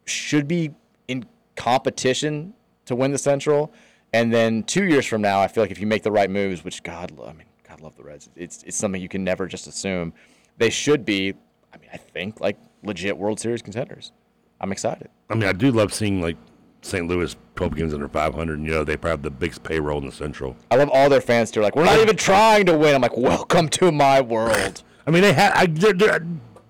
should 0.04 0.48
be 0.48 0.70
in 1.08 1.24
competition 1.56 2.54
to 2.86 2.94
win 2.94 3.12
the 3.12 3.18
Central. 3.18 3.72
And 4.12 4.32
then 4.32 4.62
two 4.62 4.84
years 4.84 5.06
from 5.06 5.22
now, 5.22 5.40
I 5.40 5.48
feel 5.48 5.62
like 5.62 5.70
if 5.70 5.80
you 5.80 5.86
make 5.86 6.02
the 6.02 6.12
right 6.12 6.30
moves, 6.30 6.62
which 6.64 6.82
God, 6.82 7.12
I 7.20 7.32
mean, 7.32 7.46
God 7.68 7.80
love 7.80 7.96
the 7.96 8.04
Reds. 8.04 8.28
It's 8.36 8.62
it's 8.62 8.76
something 8.76 9.00
you 9.00 9.08
can 9.08 9.24
never 9.24 9.46
just 9.46 9.66
assume. 9.66 10.12
They 10.58 10.70
should 10.70 11.04
be. 11.04 11.34
I 11.72 11.78
mean, 11.78 11.90
I 11.92 11.96
think 11.96 12.40
like 12.40 12.56
legit 12.82 13.16
World 13.16 13.40
Series 13.40 13.62
contenders. 13.62 14.12
I'm 14.60 14.70
excited. 14.72 15.10
I 15.28 15.34
mean, 15.34 15.48
I 15.48 15.52
do 15.52 15.72
love 15.72 15.92
seeing 15.92 16.22
like 16.22 16.36
St. 16.84 17.08
Louis 17.08 17.34
12 17.56 17.74
games 17.74 17.94
under 17.94 18.08
500. 18.08 18.58
And, 18.58 18.66
you 18.66 18.72
know, 18.72 18.84
they 18.84 18.96
probably 18.96 19.10
have 19.10 19.22
the 19.22 19.30
biggest 19.30 19.62
payroll 19.62 19.98
in 19.98 20.06
the 20.06 20.12
Central. 20.12 20.56
I 20.70 20.76
love 20.76 20.90
all 20.92 21.08
their 21.08 21.20
fans 21.20 21.50
too. 21.50 21.60
Like, 21.60 21.74
we're 21.74 21.84
not 21.84 21.98
even 21.98 22.16
trying 22.16 22.66
to 22.66 22.76
win. 22.76 22.94
I'm 22.94 23.02
like, 23.02 23.16
welcome 23.16 23.68
to 23.70 23.90
my 23.90 24.20
world. 24.20 24.82
I 25.06 25.10
mean, 25.10 25.22
they 25.22 25.32
have. 25.32 25.52
I, 25.54 25.66
they're, 25.66 25.92
they're, 25.92 26.26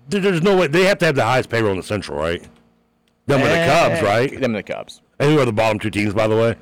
there's 0.07 0.41
no 0.41 0.57
way 0.57 0.67
they 0.67 0.85
have 0.85 0.99
to 0.99 1.05
have 1.05 1.15
the 1.15 1.23
highest 1.23 1.49
payroll 1.49 1.71
in 1.71 1.77
the 1.77 1.83
Central, 1.83 2.19
right? 2.19 2.41
Them 3.25 3.41
and 3.41 3.49
the 3.49 3.57
eh, 3.57 3.67
Cubs, 3.67 4.01
eh, 4.01 4.05
right? 4.05 4.31
Them 4.31 4.55
and 4.55 4.55
the 4.55 4.63
Cubs. 4.63 5.01
And 5.19 5.31
who 5.31 5.39
are 5.39 5.45
the 5.45 5.53
bottom 5.53 5.79
two 5.79 5.89
teams, 5.89 6.13
by 6.13 6.27
the 6.27 6.35
way? 6.35 6.55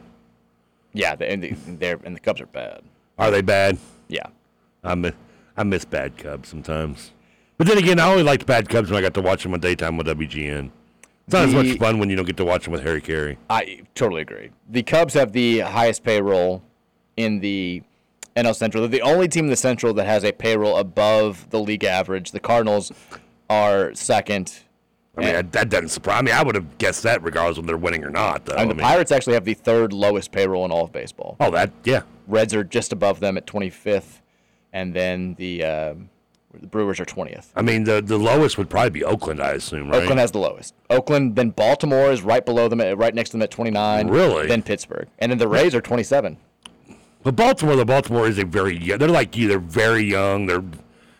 Yeah, 0.93 1.15
they, 1.15 1.30
and, 1.30 1.43
the, 1.43 1.55
they're, 1.67 1.99
and 2.03 2.15
the 2.15 2.19
Cubs 2.19 2.39
are 2.39 2.45
bad. 2.45 2.82
Are 3.17 3.32
they 3.32 3.41
bad? 3.41 3.78
Yeah. 4.07 4.28
I 4.84 4.95
miss, 4.95 5.13
I 5.57 5.63
miss 5.63 5.86
bad 5.86 6.17
Cubs 6.17 6.49
sometimes. 6.49 7.11
But 7.57 7.67
then 7.67 7.78
again, 7.78 7.99
I 7.99 8.09
only 8.09 8.24
liked 8.24 8.45
bad 8.45 8.69
Cubs 8.69 8.89
when 8.89 8.97
I 8.97 9.01
got 9.01 9.13
to 9.15 9.21
watch 9.21 9.43
them 9.43 9.53
on 9.53 9.59
daytime 9.59 9.97
with 9.97 10.07
WGN. 10.07 10.69
It's 11.26 11.34
not 11.34 11.45
as 11.45 11.53
much 11.53 11.78
fun 11.78 11.99
when 11.99 12.09
you 12.09 12.15
don't 12.15 12.26
get 12.26 12.38
to 12.38 12.45
watch 12.45 12.65
them 12.65 12.74
with 12.74 12.84
Harry 12.84 13.01
Carey. 13.01 13.38
I 13.49 13.82
totally 13.95 14.21
agree. 14.21 14.51
The 14.69 14.84
Cubs 14.84 15.13
have 15.13 15.32
the 15.32 15.59
highest 15.59 16.03
payroll 16.03 16.61
in 17.15 17.39
the 17.39 17.82
NL 18.36 18.56
Central. 18.56 18.82
They're 18.82 19.00
the 19.00 19.02
only 19.02 19.28
team 19.28 19.46
in 19.46 19.50
the 19.50 19.56
Central 19.56 19.94
that 19.94 20.06
has 20.06 20.24
a 20.24 20.32
payroll 20.32 20.78
above 20.78 21.50
the 21.50 21.60
league 21.60 21.84
average. 21.84 22.32
The 22.32 22.40
Cardinals 22.40 22.92
are 23.50 23.94
second. 23.94 24.60
I 25.16 25.22
mean, 25.22 25.34
that, 25.34 25.52
that 25.52 25.70
doesn't 25.70 25.90
surprise. 25.90 26.20
I 26.20 26.22
mean, 26.24 26.34
I 26.34 26.42
would 26.42 26.56
have 26.56 26.78
guessed 26.80 27.04
that 27.04 27.22
regardless 27.22 27.58
of 27.60 27.66
whether 27.66 27.74
they're 27.74 27.78
winning 27.78 28.04
or 28.04 28.10
not. 28.10 28.46
Though. 28.46 28.56
and 28.56 28.70
the 28.70 28.74
I 28.74 28.78
mean, 28.78 28.84
Pirates 28.84 29.12
actually 29.12 29.36
have 29.36 29.46
the 29.46 29.54
third 29.54 29.94
lowest 29.94 30.32
payroll 30.32 30.66
in 30.66 30.72
all 30.72 30.86
of 30.86 30.92
baseball. 30.92 31.38
Oh, 31.40 31.52
that 31.52 31.72
yeah. 31.84 32.02
Reds 32.28 32.54
are 32.56 32.64
just 32.64 32.92
above 32.92 33.20
them 33.20 33.38
at 33.38 33.46
25th, 33.46 34.22
and 34.72 34.96
then 34.96 35.36
the 35.36 35.64
um 35.64 36.10
the 36.60 36.68
Brewers 36.68 37.00
are 37.00 37.06
20th. 37.06 37.48
I 37.56 37.62
mean, 37.62 37.84
the 37.84 38.02
the 38.02 38.18
lowest 38.18 38.58
would 38.58 38.70
probably 38.70 38.92
be 38.92 39.04
Oakland, 39.04 39.42
I 39.42 39.52
assume, 39.52 39.90
right? 39.90 40.02
Oakland 40.02 40.20
has 40.20 40.32
the 40.32 40.40
lowest. 40.40 40.74
Oakland, 40.90 41.36
then 41.36 41.50
Baltimore 41.50 42.12
is 42.12 42.22
right 42.22 42.46
below 42.46 42.68
them, 42.68 42.80
at, 42.82 42.98
right 42.98 43.14
next 43.14 43.32
to 43.32 43.34
them 43.34 43.44
at 43.44 43.52
29. 43.52 44.08
Really? 44.08 44.48
Then 44.48 44.64
Pittsburgh, 44.64 45.08
and 45.20 45.32
then 45.32 45.38
the 45.40 45.48
Rays 45.48 45.76
are 45.76 45.82
27. 45.82 46.38
But 47.24 47.36
Baltimore, 47.36 47.76
the 47.76 47.86
Baltimore 47.86 48.28
is 48.28 48.38
a 48.38 48.45
very 48.45 48.78
young. 48.78 48.99
They're 48.99 49.07
like 49.07 49.36
you. 49.36 49.47
They're 49.47 49.59
very 49.59 50.03
young. 50.03 50.45
They're 50.45 50.63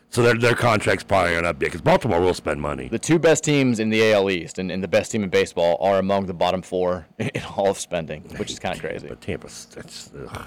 so 0.10 0.22
their 0.22 0.36
their 0.36 0.54
contracts 0.54 1.04
probably 1.04 1.34
aren't 1.34 1.48
up 1.48 1.60
yet 1.62 1.70
because 1.70 1.82
Baltimore 1.82 2.20
will 2.20 2.34
spend 2.34 2.62
money. 2.62 2.88
The 2.88 3.00
two 3.00 3.18
best 3.18 3.44
teams 3.44 3.80
in 3.80 3.90
the 3.90 4.14
AL 4.14 4.30
East 4.30 4.60
and, 4.60 4.72
and 4.72 4.84
the 4.84 4.88
best 4.88 5.12
team 5.12 5.24
in 5.24 5.30
baseball 5.30 5.78
are 5.80 5.98
among 5.98 6.28
the 6.28 6.34
bottom 6.34 6.62
four 6.62 7.08
in 7.18 7.44
all 7.58 7.70
of 7.70 7.80
spending, 7.80 8.22
which 8.38 8.52
is 8.52 8.60
kind 8.60 8.76
of 8.76 8.82
crazy. 8.82 9.08
But 9.08 9.22
Tampa's 9.22 9.68
that's. 9.74 10.12
Ugh. 10.16 10.46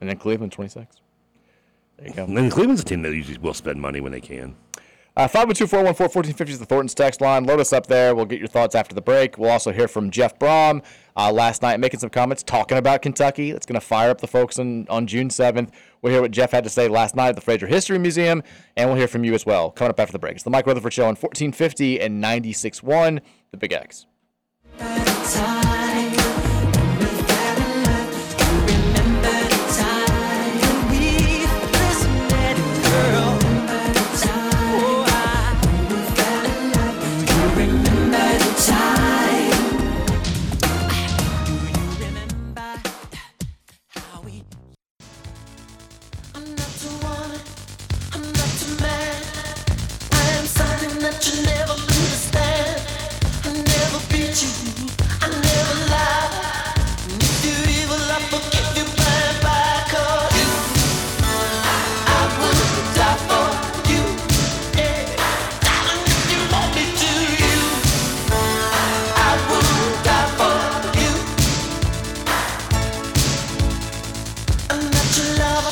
And 0.00 0.08
then 0.08 0.16
Cleveland 0.16 0.52
26. 0.52 0.96
There 1.98 2.08
you 2.08 2.14
go. 2.14 2.24
And 2.24 2.36
then 2.36 2.50
Cleveland's 2.50 2.80
a 2.80 2.84
team 2.84 3.02
that 3.02 3.12
usually 3.12 3.38
will 3.38 3.52
spend 3.52 3.80
money 3.80 4.00
when 4.00 4.12
they 4.12 4.20
can. 4.20 4.56
Uh, 5.20 5.28
512-414-1450 5.28 6.48
is 6.48 6.58
the 6.60 6.64
Thornton's 6.64 6.94
text 6.94 7.20
line. 7.20 7.44
Load 7.44 7.60
us 7.60 7.74
up 7.74 7.88
there. 7.88 8.14
We'll 8.14 8.24
get 8.24 8.38
your 8.38 8.48
thoughts 8.48 8.74
after 8.74 8.94
the 8.94 9.02
break. 9.02 9.36
We'll 9.36 9.50
also 9.50 9.70
hear 9.70 9.86
from 9.86 10.10
Jeff 10.10 10.38
Brohm 10.38 10.82
uh, 11.14 11.30
last 11.30 11.60
night 11.60 11.78
making 11.78 12.00
some 12.00 12.08
comments 12.08 12.42
talking 12.42 12.78
about 12.78 13.02
Kentucky. 13.02 13.52
That's 13.52 13.66
going 13.66 13.78
to 13.78 13.86
fire 13.86 14.08
up 14.08 14.22
the 14.22 14.26
folks 14.26 14.58
on, 14.58 14.86
on 14.88 15.06
June 15.06 15.28
7th. 15.28 15.72
We'll 16.00 16.14
hear 16.14 16.22
what 16.22 16.30
Jeff 16.30 16.52
had 16.52 16.64
to 16.64 16.70
say 16.70 16.88
last 16.88 17.14
night 17.14 17.28
at 17.28 17.34
the 17.34 17.42
Frazier 17.42 17.66
History 17.66 17.98
Museum, 17.98 18.42
and 18.78 18.88
we'll 18.88 18.96
hear 18.96 19.08
from 19.08 19.22
you 19.22 19.34
as 19.34 19.44
well 19.44 19.70
coming 19.70 19.90
up 19.90 20.00
after 20.00 20.12
the 20.12 20.18
break. 20.18 20.36
It's 20.36 20.42
the 20.42 20.48
Mike 20.48 20.66
Rutherford 20.66 20.94
Show 20.94 21.02
on 21.02 21.16
1450 21.16 22.00
and 22.00 22.24
96.1, 22.24 23.20
The 23.50 23.58
Big 23.58 23.74
X. 23.74 24.06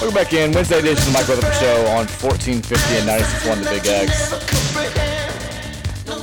Welcome 0.08 0.24
back 0.24 0.32
in. 0.32 0.52
Wednesday 0.52 0.78
edition 0.78 1.00
of 1.00 1.04
the 1.04 1.12
Mike 1.12 1.28
Rutherford 1.28 1.54
Show 1.56 1.80
on 1.88 2.06
1450 2.06 2.96
and 2.96 3.06
96.1 3.06 3.62
The 3.62 3.68
Big 3.68 3.86
X. 3.86 4.30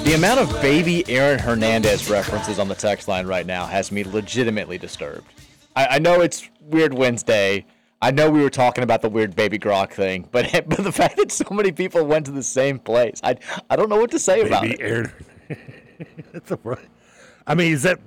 The 0.03 0.15
amount 0.15 0.39
of 0.39 0.59
baby 0.59 1.07
Aaron 1.07 1.37
Hernandez 1.37 2.09
references 2.09 2.57
on 2.57 2.67
the 2.67 2.73
text 2.73 3.07
line 3.07 3.27
right 3.27 3.45
now 3.45 3.67
has 3.67 3.91
me 3.91 4.03
legitimately 4.03 4.79
disturbed. 4.79 5.31
I, 5.75 5.85
I 5.85 5.99
know 5.99 6.21
it's 6.21 6.49
Weird 6.61 6.95
Wednesday. 6.95 7.63
I 8.01 8.09
know 8.09 8.27
we 8.27 8.41
were 8.41 8.49
talking 8.49 8.83
about 8.83 9.03
the 9.03 9.09
weird 9.09 9.35
baby 9.35 9.59
Gronk 9.59 9.91
thing, 9.91 10.27
but 10.31 10.51
but 10.67 10.83
the 10.83 10.91
fact 10.91 11.17
that 11.17 11.31
so 11.31 11.45
many 11.51 11.71
people 11.71 12.03
went 12.05 12.25
to 12.25 12.31
the 12.31 12.41
same 12.41 12.79
place, 12.79 13.19
I 13.23 13.35
I 13.69 13.75
don't 13.75 13.89
know 13.89 13.97
what 13.97 14.09
to 14.09 14.19
say 14.19 14.41
about 14.41 14.63
Maybe 14.63 14.81
it. 14.81 14.81
Aaron. 14.81 15.11
That's 16.33 16.49
a. 16.49 16.57
I 17.45 17.53
mean, 17.53 17.71
is 17.71 17.83
that? 17.83 17.99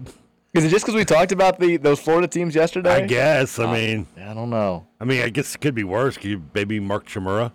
Is 0.54 0.64
it 0.64 0.70
just 0.70 0.84
because 0.86 0.94
we 0.96 1.04
talked 1.04 1.30
about 1.32 1.58
the 1.60 1.76
those 1.76 2.00
Florida 2.00 2.26
teams 2.26 2.54
yesterday? 2.54 2.90
I 2.90 3.06
guess. 3.06 3.58
I 3.58 3.64
Uh, 3.64 3.72
mean, 3.72 4.06
I 4.18 4.32
don't 4.34 4.50
know. 4.50 4.86
I 5.00 5.04
mean, 5.04 5.22
I 5.22 5.28
guess 5.28 5.54
it 5.54 5.58
could 5.60 5.74
be 5.74 5.84
worse. 5.84 6.16
Could 6.16 6.30
you 6.30 6.38
baby 6.38 6.80
Mark 6.80 7.06
Chmura? 7.06 7.52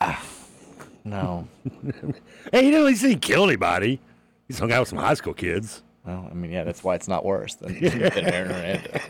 No. 1.04 1.48
Hey, 2.52 2.66
you 2.66 2.70
know, 2.70 2.86
he 2.86 2.94
didn't 2.94 3.22
kill 3.22 3.42
anybody. 3.44 3.98
He's 4.46 4.58
hung 4.58 4.70
out 4.72 4.80
with 4.80 4.88
some 4.90 4.98
high 4.98 5.14
school 5.14 5.32
kids. 5.34 5.82
Well, 6.04 6.28
I 6.30 6.34
mean, 6.34 6.52
yeah, 6.52 6.62
that's 6.64 6.84
why 6.84 6.94
it's 6.94 7.08
not 7.08 7.24
worse 7.24 7.54
than, 7.54 7.72
than 7.80 8.02
Aaron 8.02 8.50
Hernandez. 8.50 9.02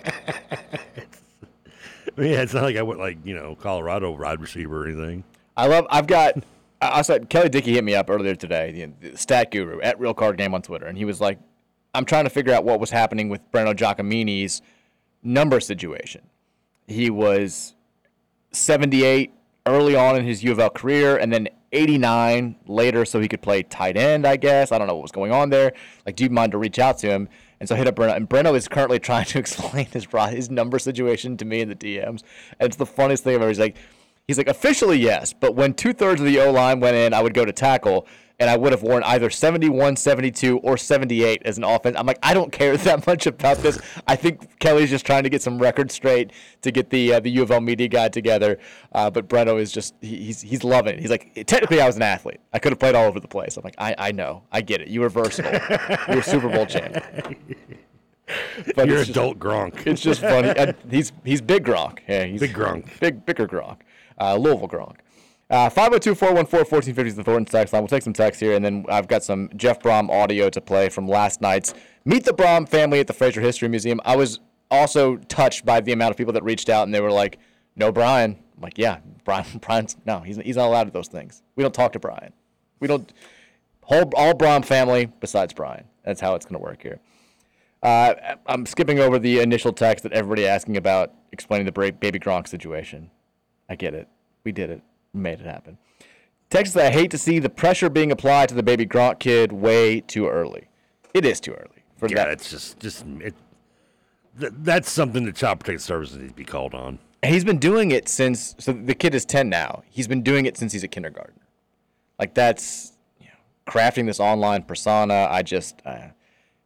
I 2.16 2.20
mean, 2.20 2.32
yeah, 2.32 2.43
it's 2.43 2.55
not 2.55 2.62
like 2.62 2.76
I 2.76 2.82
went 2.82 3.01
like 3.01 3.18
you 3.24 3.34
know 3.34 3.57
Colorado 3.57 4.11
wide 4.12 4.40
receiver 4.40 4.84
or 4.84 4.86
anything. 4.86 5.24
I 5.57 5.66
love. 5.66 5.86
I've 5.90 6.07
got. 6.07 6.36
I 6.80 6.99
I 6.99 7.03
said 7.03 7.28
Kelly 7.28 7.49
Dickey 7.49 7.72
hit 7.72 7.84
me 7.84 7.95
up 7.95 8.09
earlier 8.09 8.34
today, 8.36 8.86
the, 9.01 9.11
the 9.11 9.18
stat 9.18 9.51
guru 9.51 9.80
at 9.80 9.99
Real 10.01 10.14
Card 10.14 10.38
Game 10.38 10.55
on 10.55 10.62
Twitter, 10.62 10.86
and 10.86 10.97
he 10.97 11.05
was 11.05 11.20
like, 11.20 11.38
"I'm 11.95 12.05
trying 12.05 12.24
to 12.24 12.30
figure 12.30 12.53
out 12.53 12.64
what 12.64 12.80
was 12.80 12.90
happening 12.90 13.28
with 13.28 13.51
Breno 13.53 13.74
Giacomini's 13.74 14.62
number 15.22 15.61
situation. 15.61 16.22
He 16.86 17.11
was 17.11 17.74
78 18.53 19.32
early 19.66 19.95
on 19.95 20.16
in 20.16 20.24
his 20.24 20.43
U 20.43 20.53
of 20.53 20.59
L 20.59 20.70
career, 20.70 21.16
and 21.16 21.32
then 21.32 21.49
89 21.72 22.57
later, 22.66 23.05
so 23.05 23.20
he 23.20 23.28
could 23.28 23.43
play 23.43 23.62
tight 23.62 23.97
end. 23.97 24.26
I 24.26 24.36
guess 24.36 24.72
I 24.72 24.78
don't 24.78 24.86
know 24.86 24.95
what 24.95 25.03
was 25.03 25.12
going 25.12 25.32
on 25.32 25.51
there. 25.51 25.72
Like, 26.05 26.16
do 26.16 26.24
you 26.24 26.30
mind 26.30 26.53
to 26.53 26.59
reach 26.59 26.78
out 26.78 26.99
to 26.99 27.09
him?" 27.09 27.28
And 27.61 27.68
so 27.68 27.76
hit 27.76 27.86
up 27.86 27.95
Breno, 27.95 28.16
and 28.16 28.28
Breno 28.28 28.55
is 28.55 28.68
currently 28.68 28.99
trying 29.11 29.26
to 29.26 29.38
explain 29.40 29.86
his 29.86 30.07
his 30.30 30.51
number 30.51 30.78
situation 30.78 31.36
to 31.36 31.45
me 31.45 31.61
in 31.61 31.68
the 31.68 31.76
DMs, 31.76 32.22
and 32.59 32.68
it's 32.68 32.76
the 32.76 32.86
funniest 32.86 33.24
thing 33.24 33.34
ever. 33.34 33.49
He's 33.49 33.59
like. 33.59 33.76
He's 34.28 34.38
like, 34.38 34.48
officially, 34.48 34.98
yes, 34.98 35.32
but 35.32 35.54
when 35.56 35.74
two 35.74 35.92
thirds 35.92 36.20
of 36.20 36.26
the 36.26 36.38
O 36.40 36.50
line 36.52 36.80
went 36.80 36.96
in, 36.96 37.12
I 37.12 37.20
would 37.20 37.34
go 37.34 37.44
to 37.44 37.52
tackle, 37.52 38.06
and 38.38 38.48
I 38.48 38.56
would 38.56 38.70
have 38.70 38.82
worn 38.82 39.02
either 39.02 39.28
71, 39.30 39.96
72, 39.96 40.58
or 40.58 40.76
78 40.76 41.42
as 41.44 41.58
an 41.58 41.64
offense. 41.64 41.96
I'm 41.98 42.06
like, 42.06 42.20
I 42.22 42.32
don't 42.32 42.52
care 42.52 42.76
that 42.78 43.04
much 43.06 43.26
about 43.26 43.58
this. 43.58 43.80
I 44.06 44.14
think 44.14 44.58
Kelly's 44.60 44.90
just 44.90 45.04
trying 45.04 45.24
to 45.24 45.28
get 45.28 45.42
some 45.42 45.58
records 45.58 45.92
straight 45.92 46.30
to 46.62 46.70
get 46.70 46.90
the 46.90 47.14
uh, 47.14 47.20
the 47.20 47.30
U 47.30 47.42
of 47.42 47.50
L 47.50 47.60
media 47.60 47.88
guide 47.88 48.12
together. 48.12 48.58
Uh, 48.92 49.10
but 49.10 49.28
Breno 49.28 49.60
is 49.60 49.72
just, 49.72 49.94
he, 50.00 50.16
he's 50.18 50.40
he's 50.40 50.62
loving 50.62 50.94
it. 50.94 51.00
He's 51.00 51.10
like, 51.10 51.34
technically, 51.46 51.80
I 51.80 51.86
was 51.86 51.96
an 51.96 52.02
athlete. 52.02 52.40
I 52.52 52.60
could 52.60 52.70
have 52.72 52.78
played 52.78 52.94
all 52.94 53.06
over 53.06 53.18
the 53.18 53.28
place. 53.28 53.56
I'm 53.56 53.64
like, 53.64 53.74
I, 53.78 53.94
I 53.98 54.12
know. 54.12 54.44
I 54.52 54.60
get 54.62 54.80
it. 54.80 54.88
You 54.88 55.00
were 55.00 55.08
versatile. 55.08 55.60
you 56.08 56.14
were 56.16 56.22
Super 56.22 56.48
Bowl 56.48 56.64
champ. 56.66 56.96
But 58.76 58.86
You're 58.86 58.98
just- 58.98 59.10
adult 59.10 59.38
Gronk. 59.38 59.86
It's 59.86 60.00
just 60.00 60.20
funny. 60.20 60.48
Uh, 60.50 60.72
he's 60.88 61.12
he's 61.24 61.42
big 61.42 61.64
Gronk. 61.66 61.98
Yeah, 62.08 62.24
he's 62.24 62.40
Big 62.40 62.54
Gronk. 62.54 62.98
Big 63.00 63.26
bigger 63.26 63.46
Gronk. 63.46 63.78
Uh, 64.20 64.36
Louisville 64.36 64.68
Gronk. 64.68 64.96
Uh, 65.50 65.68
502 65.68 66.14
414 66.14 66.60
1450 66.60 67.08
is 67.08 67.16
the 67.16 67.22
Thornton 67.22 67.44
text 67.44 67.72
line. 67.72 67.82
We'll 67.82 67.88
take 67.88 68.02
some 68.02 68.14
text 68.14 68.40
here, 68.40 68.54
and 68.54 68.64
then 68.64 68.86
I've 68.88 69.06
got 69.06 69.22
some 69.22 69.50
Jeff 69.54 69.80
Brohm 69.80 70.08
audio 70.10 70.48
to 70.48 70.60
play 70.60 70.88
from 70.88 71.06
last 71.06 71.42
night's 71.42 71.74
Meet 72.04 72.24
the 72.24 72.32
Brohm 72.32 72.68
family 72.68 72.98
at 72.98 73.06
the 73.06 73.12
Frazier 73.12 73.40
History 73.40 73.68
Museum. 73.68 74.00
I 74.04 74.16
was 74.16 74.40
also 74.70 75.16
touched 75.16 75.64
by 75.64 75.80
the 75.80 75.92
amount 75.92 76.10
of 76.10 76.16
people 76.16 76.32
that 76.32 76.42
reached 76.42 76.68
out 76.68 76.84
and 76.84 76.94
they 76.94 77.00
were 77.00 77.12
like, 77.12 77.38
no, 77.76 77.92
Brian. 77.92 78.38
I'm 78.56 78.62
like, 78.62 78.76
yeah, 78.76 78.98
Brian, 79.24 79.46
Brian's, 79.60 79.96
no, 80.04 80.20
he's, 80.20 80.36
he's 80.38 80.56
not 80.56 80.66
allowed 80.66 80.84
to 80.84 80.90
those 80.90 81.08
things. 81.08 81.42
We 81.54 81.62
don't 81.62 81.74
talk 81.74 81.92
to 81.92 82.00
Brian. 82.00 82.32
We 82.80 82.88
don't, 82.88 83.12
whole, 83.82 84.10
all 84.16 84.34
Brohm 84.34 84.64
family 84.64 85.06
besides 85.20 85.52
Brian. 85.52 85.84
That's 86.04 86.20
how 86.20 86.34
it's 86.34 86.44
going 86.44 86.58
to 86.58 86.62
work 86.62 86.82
here. 86.82 86.98
Uh, 87.82 88.14
I'm 88.46 88.66
skipping 88.66 88.98
over 88.98 89.18
the 89.18 89.40
initial 89.40 89.72
text 89.72 90.02
that 90.02 90.12
everybody 90.12 90.46
asking 90.46 90.76
about 90.76 91.12
explaining 91.30 91.66
the 91.66 91.72
baby 91.72 92.18
Gronk 92.18 92.48
situation. 92.48 93.10
I 93.68 93.76
get 93.76 93.94
it. 93.94 94.08
We 94.44 94.52
did 94.52 94.70
it. 94.70 94.82
We 95.12 95.20
made 95.20 95.40
it 95.40 95.46
happen. 95.46 95.78
Texas, 96.50 96.76
I 96.76 96.90
hate 96.90 97.10
to 97.12 97.18
see 97.18 97.38
the 97.38 97.48
pressure 97.48 97.88
being 97.88 98.12
applied 98.12 98.48
to 98.50 98.54
the 98.54 98.62
baby 98.62 98.84
Gronk 98.86 99.18
kid 99.20 99.52
way 99.52 100.00
too 100.00 100.28
early. 100.28 100.68
It 101.14 101.24
is 101.24 101.40
too 101.40 101.52
early 101.52 101.84
for 101.96 102.08
yeah, 102.08 102.16
that. 102.16 102.28
it's 102.28 102.50
just 102.50 102.78
just 102.80 103.04
it. 103.20 103.34
Th- 104.38 104.52
that's 104.58 104.90
something 104.90 105.24
that 105.24 105.36
Child 105.36 105.60
Protective 105.60 105.82
Services 105.82 106.18
needs 106.18 106.30
to 106.32 106.36
be 106.36 106.44
called 106.44 106.74
on. 106.74 106.98
He's 107.22 107.44
been 107.44 107.58
doing 107.58 107.90
it 107.90 108.08
since. 108.08 108.54
So 108.58 108.72
the 108.72 108.94
kid 108.94 109.14
is 109.14 109.24
ten 109.24 109.48
now. 109.48 109.82
He's 109.90 110.08
been 110.08 110.22
doing 110.22 110.44
it 110.46 110.56
since 110.56 110.72
he's 110.72 110.82
a 110.84 110.88
kindergartner. 110.88 111.42
Like 112.18 112.34
that's 112.34 112.92
you 113.20 113.26
know, 113.26 113.32
crafting 113.72 114.06
this 114.06 114.20
online 114.20 114.62
persona. 114.64 115.28
I 115.30 115.42
just, 115.42 115.80
uh, 115.86 116.08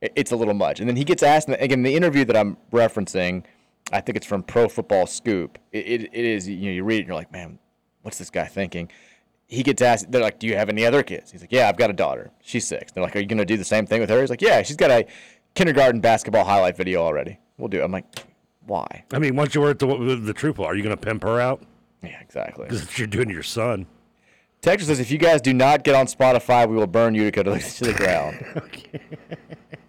it- 0.01 0.13
it's 0.17 0.33
a 0.33 0.37
little 0.37 0.55
much. 0.55 0.81
And 0.81 0.89
then 0.89 0.97
he 0.97 1.05
gets 1.05 1.23
asked 1.23 1.49
again. 1.49 1.83
The 1.83 1.95
interview 1.95 2.25
that 2.25 2.37
I'm 2.37 2.57
referencing, 2.73 3.45
I 3.93 4.01
think 4.01 4.17
it's 4.17 4.27
from 4.27 4.43
Pro 4.43 4.69
Football 4.69 5.07
Scoop. 5.07 5.59
It, 5.73 5.87
it, 5.87 6.11
it 6.13 6.25
is. 6.25 6.49
You 6.49 6.57
know, 6.57 6.71
you 6.71 6.85
read 6.85 6.97
it 6.97 7.01
and 7.01 7.09
you're 7.09 7.17
like, 7.17 7.33
man, 7.33 7.59
what's 8.03 8.19
this 8.19 8.31
guy 8.31 8.47
thinking? 8.47 8.91
He 9.47 9.63
gets 9.63 9.81
asked. 9.81 10.11
They're 10.11 10.23
like, 10.23 10.39
do 10.39 10.47
you 10.47 10.57
have 10.57 10.69
any 10.69 10.85
other 10.85 11.03
kids? 11.03 11.31
He's 11.31 11.41
like, 11.41 11.53
yeah, 11.53 11.69
I've 11.69 11.77
got 11.77 11.91
a 11.91 11.93
daughter. 11.93 12.33
She's 12.43 12.67
six. 12.67 12.93
They're 12.93 13.03
like, 13.03 13.15
are 13.15 13.21
you 13.21 13.27
gonna 13.27 13.45
do 13.45 13.57
the 13.57 13.65
same 13.65 13.87
thing 13.87 14.01
with 14.01 14.11
her? 14.11 14.21
He's 14.21 14.31
like, 14.31 14.43
yeah, 14.43 14.63
she's 14.63 14.77
got 14.77 14.91
a 14.91 15.07
kindergarten 15.55 16.01
basketball 16.01 16.45
highlight 16.45 16.77
video 16.77 17.03
already. 17.03 17.39
We'll 17.59 17.69
do 17.69 17.81
it. 17.81 17.85
I'm 17.85 17.93
like, 17.93 18.05
why? 18.67 19.05
I 19.13 19.19
mean, 19.19 19.37
once 19.37 19.55
you 19.55 19.61
were 19.61 19.71
at 19.71 19.79
the 19.79 19.87
the 19.87 20.65
are 20.65 20.75
you 20.75 20.83
going 20.83 20.97
to 20.97 21.01
pimp 21.01 21.23
her 21.23 21.41
out? 21.41 21.63
Yeah, 22.03 22.21
exactly. 22.21 22.67
Because 22.69 22.99
you're 22.99 23.07
doing 23.07 23.29
to 23.29 23.35
your 23.35 23.43
son. 23.43 23.87
Texas 24.61 24.89
says, 24.89 25.01
if 25.01 25.11
you 25.11 25.19
guys 25.19 25.41
do 25.41 25.53
not 25.53 25.85
get 25.85 25.95
on 25.95 26.07
Spotify, 26.07 26.69
we 26.69 26.77
will 26.77 26.87
burn 26.87 27.15
Utica 27.15 27.45
to 27.45 27.51
the, 27.51 27.59
to 27.59 27.85
the 27.85 27.93
ground. 27.93 28.45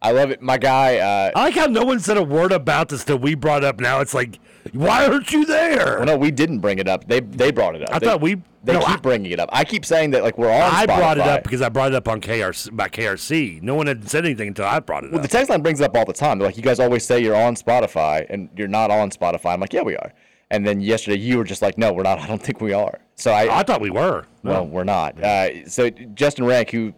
I 0.00 0.12
love 0.12 0.30
it. 0.30 0.40
My 0.40 0.58
guy. 0.58 0.98
Uh, 0.98 1.32
I 1.34 1.44
like 1.44 1.54
how 1.54 1.66
no 1.66 1.82
one 1.84 1.98
said 1.98 2.16
a 2.16 2.22
word 2.22 2.52
about 2.52 2.88
this 2.88 3.04
that 3.04 3.16
we 3.16 3.34
brought 3.34 3.64
up. 3.64 3.80
Now 3.80 4.00
it's 4.00 4.14
like, 4.14 4.38
why 4.72 5.06
aren't 5.06 5.32
you 5.32 5.44
there? 5.44 5.96
well, 5.96 6.04
no, 6.04 6.16
we 6.16 6.30
didn't 6.30 6.60
bring 6.60 6.78
it 6.78 6.86
up. 6.88 7.08
They 7.08 7.20
they 7.20 7.50
brought 7.50 7.74
it 7.74 7.82
up. 7.82 7.88
I 7.92 7.98
They- 7.98 8.06
thought 8.06 8.20
we- 8.20 8.42
They 8.62 8.74
no, 8.74 8.80
keep 8.80 8.88
I- 8.90 8.96
bringing 8.96 9.32
it 9.32 9.40
up. 9.40 9.48
I 9.52 9.64
keep 9.64 9.84
saying 9.84 10.10
that 10.12 10.22
like 10.22 10.36
we're 10.38 10.50
on. 10.52 10.60
I 10.62 10.86
brought 10.86 11.18
it 11.18 11.26
up 11.26 11.42
because 11.42 11.62
I 11.62 11.68
brought 11.68 11.92
it 11.92 11.94
up 11.96 12.06
on 12.06 12.20
KRC 12.20 12.76
by 12.76 12.88
KRC. 12.88 13.60
No 13.62 13.74
one 13.74 13.86
had 13.88 14.08
said 14.08 14.24
anything 14.24 14.48
until 14.48 14.66
I 14.66 14.78
brought 14.80 15.04
it 15.04 15.10
Well, 15.10 15.18
up. 15.20 15.22
the 15.22 15.28
text 15.28 15.50
line 15.50 15.62
brings 15.62 15.80
it 15.80 15.84
up 15.84 15.96
all 15.96 16.04
the 16.04 16.12
time. 16.12 16.38
They're 16.38 16.48
like, 16.48 16.56
you 16.56 16.62
guys 16.62 16.78
always 16.78 17.04
say 17.04 17.20
you're 17.20 17.36
on 17.36 17.54
Spotify 17.56 18.26
and 18.30 18.48
you're 18.56 18.68
not 18.68 18.90
on 18.90 19.10
Spotify. 19.10 19.54
I'm 19.54 19.60
like, 19.60 19.72
yeah, 19.72 19.82
we 19.82 19.96
are. 19.96 20.12
And 20.50 20.66
then 20.66 20.80
yesterday 20.80 21.18
you 21.18 21.38
were 21.38 21.44
just 21.44 21.60
like, 21.62 21.76
no, 21.76 21.92
we're 21.92 22.02
not. 22.04 22.18
I 22.24 22.26
don't 22.26 22.42
think 22.42 22.60
we 22.60 22.72
are. 22.72 22.98
So 23.16 23.32
I, 23.32 23.60
I 23.60 23.62
thought 23.64 23.80
we 23.80 23.90
were. 23.90 24.26
No. 24.44 24.50
Well, 24.52 24.66
we're 24.66 24.84
not. 24.84 25.20
Uh, 25.22 25.68
so 25.68 25.90
Justin 25.90 26.44
Rank, 26.44 26.70
who 26.70 26.92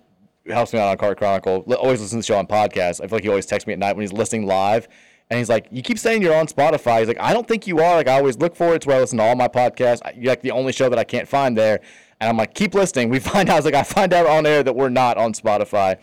helps 0.48 0.72
me 0.72 0.78
out 0.78 0.88
on 0.88 0.96
Card 0.96 1.18
Chronicle, 1.18 1.64
always 1.78 2.00
listens 2.00 2.10
to 2.10 2.16
the 2.18 2.22
show 2.22 2.38
on 2.38 2.46
podcast. 2.46 3.02
I 3.02 3.06
feel 3.06 3.16
like 3.16 3.22
he 3.22 3.28
always 3.28 3.46
texts 3.46 3.66
me 3.66 3.72
at 3.72 3.78
night 3.78 3.96
when 3.96 4.02
he's 4.02 4.12
listening 4.12 4.46
live, 4.46 4.88
and 5.28 5.38
he's 5.38 5.48
like, 5.48 5.66
"You 5.70 5.82
keep 5.82 5.98
saying 5.98 6.22
you're 6.22 6.34
on 6.34 6.46
Spotify." 6.46 7.00
He's 7.00 7.08
like, 7.08 7.20
"I 7.20 7.32
don't 7.32 7.46
think 7.46 7.66
you 7.66 7.78
are. 7.78 7.96
Like 7.96 8.08
I 8.08 8.18
always 8.18 8.38
look 8.38 8.56
for 8.56 8.74
it. 8.74 8.86
Where 8.86 8.96
I 8.96 9.00
listen 9.00 9.18
to 9.18 9.24
all 9.24 9.36
my 9.36 9.48
podcasts. 9.48 10.00
You're 10.16 10.32
like 10.32 10.42
the 10.42 10.50
only 10.50 10.72
show 10.72 10.88
that 10.88 10.98
I 10.98 11.04
can't 11.04 11.28
find 11.28 11.56
there." 11.56 11.80
And 12.20 12.28
I'm 12.28 12.36
like, 12.36 12.54
"Keep 12.54 12.74
listening." 12.74 13.10
We 13.10 13.18
find 13.20 13.48
out. 13.48 13.54
I 13.54 13.56
was 13.56 13.64
like, 13.64 13.74
"I 13.74 13.82
find 13.82 14.12
out 14.12 14.26
on 14.26 14.46
air 14.46 14.62
that 14.62 14.74
we're 14.74 14.88
not 14.88 15.18
on 15.18 15.32
Spotify. 15.32 15.96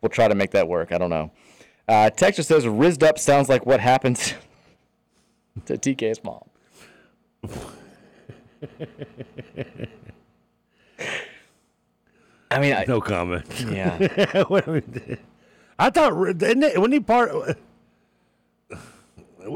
We'll 0.00 0.10
try 0.10 0.28
to 0.28 0.34
make 0.34 0.50
that 0.52 0.68
work. 0.68 0.92
I 0.92 0.98
don't 0.98 1.10
know." 1.10 1.30
Uh, 1.88 2.10
Texas 2.10 2.48
says, 2.48 2.66
"Rizzed 2.66 3.02
up 3.02 3.18
sounds 3.18 3.48
like 3.48 3.66
what 3.66 3.80
happens 3.80 4.34
to 5.66 5.78
TK's 5.78 6.22
mom." 6.24 6.42
I 12.54 12.60
mean, 12.60 12.72
I, 12.78 12.84
no 12.86 13.00
comment. 13.00 13.44
Yeah. 13.70 14.42
What 14.48 14.66
I 14.68 14.72
mean, 14.72 15.18
I 15.78 15.90
thought 15.90 16.12
isn't 16.42 16.62
it- 16.62 16.78
wasn't 16.78 16.94
he 16.94 17.00
part? 17.00 17.58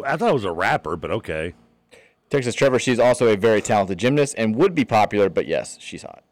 I 0.04 0.16
thought 0.16 0.30
it 0.30 0.34
was 0.34 0.44
a 0.44 0.52
rapper, 0.52 0.96
but 0.96 1.10
okay. 1.10 1.54
Texas 2.30 2.54
Trevor, 2.54 2.78
she's 2.78 2.98
also 2.98 3.28
a 3.28 3.36
very 3.36 3.62
talented 3.62 3.98
gymnast 3.98 4.34
and 4.36 4.54
would 4.56 4.74
be 4.74 4.84
popular, 4.84 5.30
but 5.30 5.46
yes, 5.46 5.78
she's 5.80 6.02
hot. 6.02 6.22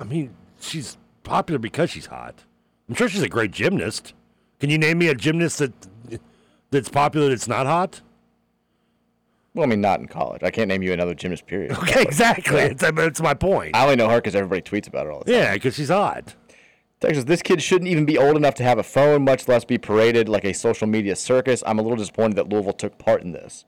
I 0.00 0.04
mean, 0.04 0.34
she's 0.60 0.96
popular 1.22 1.60
because 1.60 1.90
she's 1.90 2.06
hot. 2.06 2.42
I'm 2.88 2.96
sure 2.96 3.08
she's 3.08 3.22
a 3.22 3.28
great 3.28 3.52
gymnast. 3.52 4.12
Can 4.58 4.70
you 4.70 4.78
name 4.78 4.98
me 4.98 5.06
a 5.08 5.14
gymnast 5.14 5.58
that 5.58 5.72
that's 6.72 6.88
popular 6.88 7.28
that's 7.28 7.46
not 7.46 7.66
hot? 7.66 8.00
Well, 9.54 9.64
I 9.64 9.68
mean, 9.68 9.82
not 9.82 10.00
in 10.00 10.08
college. 10.08 10.42
I 10.42 10.50
can't 10.50 10.68
name 10.68 10.82
you 10.82 10.92
another 10.92 11.14
gymnast, 11.14 11.46
period. 11.46 11.72
Okay, 11.78 12.02
exactly. 12.02 12.56
Yeah. 12.56 12.64
It's, 12.66 12.82
that's 12.82 13.20
my 13.20 13.34
point. 13.34 13.76
I 13.76 13.82
only 13.82 13.96
know 13.96 14.08
her 14.08 14.16
because 14.16 14.34
everybody 14.34 14.62
tweets 14.62 14.86
about 14.88 15.04
her 15.06 15.12
all 15.12 15.20
the 15.20 15.26
time. 15.26 15.34
Yeah, 15.34 15.52
because 15.54 15.74
she's 15.74 15.90
odd. 15.90 16.32
Texas, 17.00 17.24
this 17.24 17.42
kid 17.42 17.60
shouldn't 17.60 17.90
even 17.90 18.06
be 18.06 18.16
old 18.16 18.36
enough 18.36 18.54
to 18.54 18.62
have 18.62 18.78
a 18.78 18.82
phone, 18.82 19.24
much 19.24 19.48
less 19.48 19.64
be 19.64 19.76
paraded 19.76 20.28
like 20.28 20.44
a 20.44 20.54
social 20.54 20.86
media 20.86 21.16
circus. 21.16 21.62
I'm 21.66 21.78
a 21.78 21.82
little 21.82 21.98
disappointed 21.98 22.36
that 22.36 22.48
Louisville 22.48 22.72
took 22.72 22.96
part 22.96 23.22
in 23.22 23.32
this. 23.32 23.64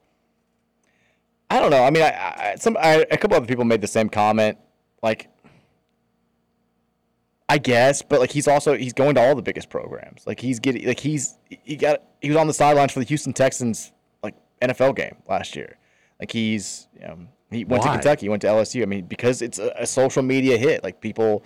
I 1.49 1.59
don't 1.59 1.69
know. 1.69 1.83
I 1.83 1.89
mean, 1.91 2.01
I, 2.01 2.07
I 2.07 2.55
some 2.57 2.77
I, 2.77 3.05
a 3.11 3.17
couple 3.17 3.37
other 3.37 3.45
people 3.45 3.65
made 3.65 3.81
the 3.81 3.87
same 3.87 4.09
comment. 4.09 4.57
Like, 5.03 5.27
I 7.47 7.57
guess, 7.59 8.01
but 8.01 8.19
like 8.19 8.31
he's 8.31 8.47
also 8.47 8.75
he's 8.75 8.93
going 8.93 9.15
to 9.15 9.21
all 9.21 9.35
the 9.35 9.43
biggest 9.43 9.69
programs. 9.69 10.25
Like 10.25 10.39
he's 10.39 10.59
getting 10.59 10.87
like 10.87 10.99
he's 10.99 11.37
he 11.49 11.75
got 11.75 12.03
he 12.21 12.29
was 12.29 12.37
on 12.37 12.47
the 12.47 12.53
sidelines 12.53 12.93
for 12.93 12.99
the 12.99 13.05
Houston 13.05 13.33
Texans 13.33 13.91
NFL 14.61 14.95
game 14.95 15.15
last 15.27 15.55
year. 15.55 15.77
Like 16.19 16.31
he's 16.31 16.87
um, 17.07 17.29
he 17.51 17.65
went 17.65 17.83
Why? 17.83 17.89
to 17.89 17.93
Kentucky, 17.93 18.25
he 18.25 18.29
went 18.29 18.41
to 18.41 18.47
LSU. 18.47 18.81
I 18.81 18.85
mean, 18.85 19.05
because 19.05 19.41
it's 19.41 19.59
a, 19.59 19.73
a 19.77 19.85
social 19.85 20.23
media 20.23 20.57
hit. 20.57 20.83
Like 20.83 21.01
people, 21.01 21.43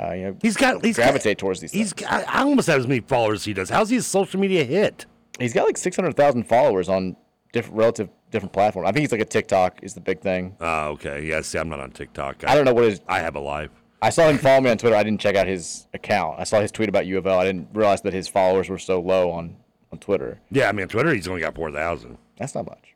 uh, 0.00 0.12
you 0.12 0.22
know, 0.24 0.36
He's 0.42 0.56
got 0.56 0.84
he's 0.84 0.96
gravitate 0.96 1.38
got, 1.38 1.40
towards 1.40 1.60
these. 1.60 1.72
He's 1.72 1.94
I, 2.04 2.22
I 2.22 2.42
almost 2.42 2.66
have 2.68 2.78
as 2.78 2.86
many 2.86 3.00
followers 3.00 3.40
as 3.40 3.44
he 3.44 3.54
does. 3.54 3.70
How's 3.70 3.90
he 3.90 3.96
a 3.96 4.02
social 4.02 4.40
media 4.40 4.64
hit? 4.64 5.06
He's 5.38 5.52
got 5.52 5.66
like 5.66 5.76
six 5.76 5.96
hundred 5.96 6.16
thousand 6.16 6.44
followers 6.44 6.88
on 6.88 7.16
different 7.52 7.76
relative 7.76 8.08
different 8.30 8.52
platforms. 8.52 8.88
I 8.88 8.92
think 8.92 9.02
he's 9.02 9.12
like 9.12 9.20
a 9.20 9.24
TikTok 9.24 9.80
is 9.82 9.94
the 9.94 10.00
big 10.00 10.20
thing. 10.20 10.56
Oh, 10.60 10.88
okay. 10.90 11.24
Yeah, 11.24 11.40
see, 11.40 11.58
I'm 11.58 11.68
not 11.68 11.80
on 11.80 11.90
TikTok. 11.90 12.44
I 12.46 12.54
don't 12.54 12.64
know 12.64 12.74
what 12.74 12.84
his. 12.84 13.00
I 13.08 13.20
have 13.20 13.36
a 13.36 13.40
life. 13.40 13.70
I 14.00 14.10
saw 14.10 14.28
him 14.28 14.38
follow 14.38 14.60
me 14.60 14.70
on 14.70 14.78
Twitter. 14.78 14.94
I 14.94 15.02
didn't 15.02 15.20
check 15.20 15.34
out 15.34 15.48
his 15.48 15.88
account. 15.92 16.38
I 16.38 16.44
saw 16.44 16.60
his 16.60 16.70
tweet 16.70 16.88
about 16.88 17.06
U 17.06 17.18
of 17.18 17.26
L. 17.26 17.38
I 17.38 17.44
didn't 17.44 17.68
realize 17.72 18.02
that 18.02 18.12
his 18.12 18.28
followers 18.28 18.68
were 18.68 18.78
so 18.78 19.00
low 19.00 19.30
on 19.30 19.56
on 19.92 19.98
Twitter. 19.98 20.40
Yeah, 20.50 20.68
I 20.68 20.72
mean, 20.72 20.88
Twitter, 20.88 21.14
he's 21.14 21.28
only 21.28 21.40
got 21.40 21.54
four 21.54 21.70
thousand. 21.70 22.18
That's 22.36 22.54
not 22.54 22.66
much. 22.66 22.94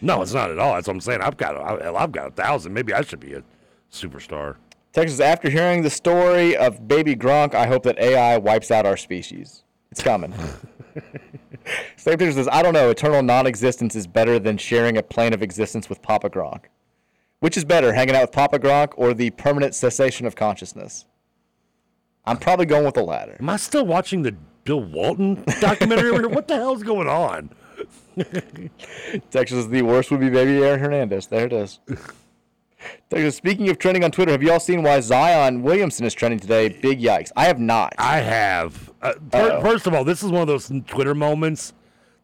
No, 0.00 0.20
it's 0.22 0.34
not 0.34 0.50
at 0.50 0.58
all. 0.58 0.74
That's 0.74 0.88
what 0.88 0.94
I'm 0.94 1.00
saying. 1.00 1.20
I've 1.20 1.36
got 1.36 1.56
I, 1.56 1.94
I've 1.94 2.12
got 2.12 2.28
a 2.28 2.30
thousand. 2.30 2.72
Maybe 2.72 2.92
I 2.92 3.02
should 3.02 3.20
be 3.20 3.34
a 3.34 3.42
superstar. 3.90 4.56
Texas, 4.92 5.20
after 5.20 5.48
hearing 5.48 5.82
the 5.82 5.90
story 5.90 6.56
of 6.56 6.86
baby 6.86 7.16
Gronk, 7.16 7.54
I 7.54 7.66
hope 7.66 7.84
that 7.84 7.98
AI 7.98 8.36
wipes 8.36 8.70
out 8.70 8.84
our 8.84 8.96
species. 8.96 9.64
It's 9.90 10.02
coming. 10.02 10.34
Same 11.96 12.18
Texas 12.18 12.34
says, 12.34 12.48
I 12.50 12.62
don't 12.62 12.74
know. 12.74 12.90
Eternal 12.90 13.22
non-existence 13.22 13.94
is 13.94 14.06
better 14.06 14.38
than 14.38 14.58
sharing 14.58 14.98
a 14.98 15.02
plane 15.02 15.32
of 15.32 15.42
existence 15.42 15.88
with 15.88 16.02
Papa 16.02 16.28
Gronk. 16.28 16.64
Which 17.40 17.56
is 17.56 17.64
better, 17.64 17.92
hanging 17.92 18.14
out 18.14 18.22
with 18.22 18.32
Papa 18.32 18.58
Gronk 18.58 18.92
or 18.96 19.14
the 19.14 19.30
permanent 19.30 19.74
cessation 19.74 20.26
of 20.26 20.36
consciousness? 20.36 21.06
I'm 22.24 22.36
probably 22.36 22.66
going 22.66 22.84
with 22.84 22.94
the 22.94 23.02
latter. 23.02 23.36
Am 23.40 23.48
I 23.48 23.56
still 23.56 23.86
watching 23.86 24.22
the 24.22 24.36
Bill 24.64 24.80
Walton 24.82 25.44
documentary 25.60 26.10
over 26.10 26.20
here? 26.20 26.28
What 26.28 26.48
the 26.48 26.56
hell's 26.56 26.82
going 26.82 27.08
on? 27.08 27.50
Texas, 29.30 29.58
is 29.58 29.68
the 29.68 29.82
worst 29.82 30.10
would 30.10 30.20
be 30.20 30.30
baby 30.30 30.64
Aaron 30.64 30.80
Hernandez. 30.80 31.26
There 31.26 31.46
it 31.46 31.52
is. 31.52 31.80
Texas, 33.10 33.36
speaking 33.36 33.68
of 33.70 33.78
trending 33.78 34.04
on 34.04 34.10
Twitter, 34.10 34.32
have 34.32 34.42
you 34.42 34.52
all 34.52 34.60
seen 34.60 34.82
why 34.82 35.00
Zion 35.00 35.62
Williamson 35.62 36.04
is 36.04 36.14
trending 36.14 36.38
today? 36.40 36.68
Big 36.68 37.00
yikes. 37.00 37.30
I 37.36 37.46
have 37.46 37.58
not. 37.58 37.94
I 37.98 38.18
have. 38.18 38.90
Uh, 39.00 39.14
Uh-oh. 39.32 39.60
first 39.60 39.86
of 39.86 39.94
all, 39.94 40.04
this 40.04 40.22
is 40.22 40.30
one 40.30 40.42
of 40.42 40.48
those 40.48 40.70
Twitter 40.86 41.14
moments 41.14 41.72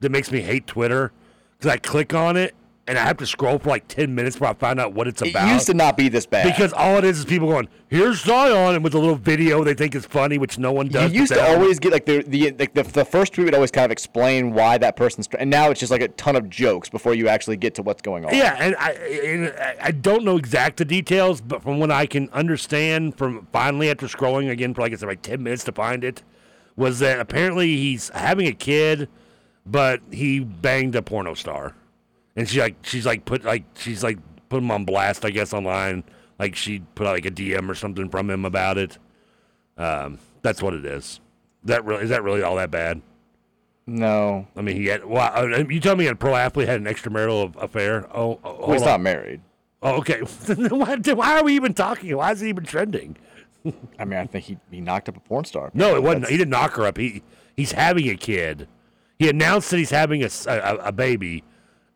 that 0.01 0.11
makes 0.11 0.31
me 0.31 0.41
hate 0.41 0.67
Twitter 0.67 1.13
because 1.57 1.73
I 1.73 1.79
click 1.79 2.15
on 2.15 2.37
it 2.37 2.55
and 2.89 2.99
I 2.99 3.03
have 3.05 3.19
to 3.19 3.27
scroll 3.27 3.59
for 3.59 3.69
like 3.69 3.87
10 3.87 4.15
minutes 4.15 4.37
before 4.37 4.49
I 4.49 4.55
find 4.55 4.81
out 4.81 4.95
what 4.95 5.07
it's 5.07 5.21
about. 5.23 5.49
It 5.49 5.53
used 5.53 5.67
to 5.67 5.75
not 5.75 5.97
be 5.97 6.09
this 6.09 6.27
bad. 6.27 6.45
Because 6.45 6.73
all 6.73 6.97
it 6.97 7.05
is 7.05 7.19
is 7.19 7.25
people 7.25 7.49
going, 7.49 7.69
"Here's 7.89 8.23
Zion," 8.23 8.75
and 8.75 8.83
with 8.83 8.95
a 8.95 8.99
little 8.99 9.15
video 9.17 9.63
they 9.63 9.75
think 9.75 9.95
is 9.95 10.07
funny, 10.07 10.39
which 10.39 10.59
no 10.59 10.73
one 10.73 10.89
does. 10.89 11.13
you 11.13 11.21
used 11.21 11.33
to 11.35 11.43
always 11.43 11.79
get 11.79 11.93
like 11.93 12.07
the 12.07 12.23
the 12.23 12.53
like 12.59 12.75
the, 12.75 12.83
the 12.83 13.05
first 13.05 13.35
tweet 13.35 13.45
would 13.45 13.55
always 13.55 13.71
kind 13.71 13.85
of 13.85 13.91
explain 13.93 14.53
why 14.55 14.79
that 14.79 14.97
person's 14.97 15.29
and 15.39 15.51
now 15.51 15.71
it's 15.71 15.79
just 15.79 15.93
like 15.93 16.01
a 16.01 16.09
ton 16.09 16.35
of 16.35 16.49
jokes 16.51 16.89
before 16.89 17.15
you 17.15 17.29
actually 17.29 17.57
get 17.57 17.75
to 17.77 17.83
what's 17.83 18.03
going 18.03 18.25
on. 18.25 18.35
Yeah, 18.35 18.57
and 18.59 18.75
I 18.77 18.93
and 18.93 19.55
I- 19.81 19.91
don't 19.91 20.25
know 20.25 20.37
exact 20.37 20.79
the 20.79 20.85
details, 20.85 21.41
but 21.41 21.63
from 21.63 21.79
what 21.81 21.91
I 21.91 22.07
can 22.07 22.29
understand, 22.31 23.19
from 23.19 23.47
finally 23.53 23.91
after 23.91 24.07
scrolling 24.07 24.51
again 24.51 24.73
for 24.75 24.81
like 24.81 24.93
I 24.93 24.97
said, 24.97 25.09
like 25.09 25.23
ten 25.23 25.43
minutes 25.43 25.65
to 25.65 25.73
find 25.73 26.03
it, 26.05 26.23
was 26.77 27.01
that 27.01 27.21
apparently 27.21 27.77
he's 27.77 28.09
having 28.11 28.47
a 28.47 28.53
kid, 28.53 29.09
but 29.67 30.01
he 30.11 30.41
banged 30.41 30.95
a 30.95 31.03
porno 31.03 31.35
star, 31.35 31.75
and 32.39 32.49
she 32.49 32.61
like 32.61 32.77
she's 32.83 33.05
like 33.05 33.25
put 33.25 33.45
like 33.45 33.65
she's 33.75 34.03
like 34.03 34.19
put 34.49 34.59
him 34.59 34.71
on 34.71 34.85
blast, 34.85 35.25
I 35.25 35.31
guess, 35.31 35.53
online. 35.53 36.05
Like 36.39 36.55
she 36.55 36.81
put 36.95 37.07
out 37.07 37.15
like 37.15 37.27
a 37.27 37.31
DM 37.31 37.69
or 37.69 37.75
something 37.75 38.09
from 38.09 38.31
him 38.31 38.45
about 38.45 38.79
it. 38.79 38.97
Um, 39.77 40.19
that's 40.43 40.63
what 40.63 40.73
it 40.73 40.87
is. 40.87 41.21
That 41.65 41.85
really 41.85 42.05
is 42.05 42.11
that 42.11 42.23
really 42.23 42.43
all 42.43 42.57
that 42.57 42.71
bad? 42.71 43.03
No. 43.87 44.47
I 44.57 44.61
mean, 44.63 44.77
he 44.77 44.87
had. 44.87 45.05
Well, 45.05 45.31
uh, 45.35 45.65
you 45.69 45.81
tell 45.81 45.97
me 45.97 46.07
a 46.07 46.15
pro 46.15 46.37
athlete 46.37 46.69
had 46.69 46.81
an 46.81 46.87
extramarital 46.87 47.57
affair? 47.57 48.07
Oh, 48.15 48.39
oh 48.45 48.59
Well, 48.61 48.73
he's 48.73 48.83
hold 48.83 48.93
not 48.93 49.01
married. 49.01 49.41
Oh, 49.83 49.97
okay. 49.97 50.21
why, 50.55 50.97
why 50.97 51.39
are 51.39 51.45
we 51.45 51.55
even 51.55 51.75
talking? 51.75 52.17
Why 52.17 52.33
is 52.33 52.43
it 52.43 52.49
even 52.49 52.65
trending? 52.65 53.17
I 53.99 54.05
mean, 54.05 54.19
I 54.19 54.27
think 54.27 54.45
he, 54.45 54.59
he 54.71 54.81
knocked 54.81 55.09
up 55.09 55.17
a 55.17 55.21
porn 55.21 55.45
star. 55.45 55.71
No, 55.75 55.97
it 55.97 56.03
wasn't. 56.03 56.23
That's- 56.23 56.31
He 56.31 56.37
didn't 56.37 56.51
knock 56.51 56.73
her 56.75 56.87
up. 56.87 56.97
He 56.99 57.23
he's 57.57 57.73
having 57.73 58.09
a 58.09 58.17
kid. 58.17 58.69
He 59.19 59.29
announced 59.29 59.71
that 59.71 59.79
he's 59.79 59.91
having 59.91 60.23
a 60.23 60.29
a 60.47 60.93
baby, 60.93 61.43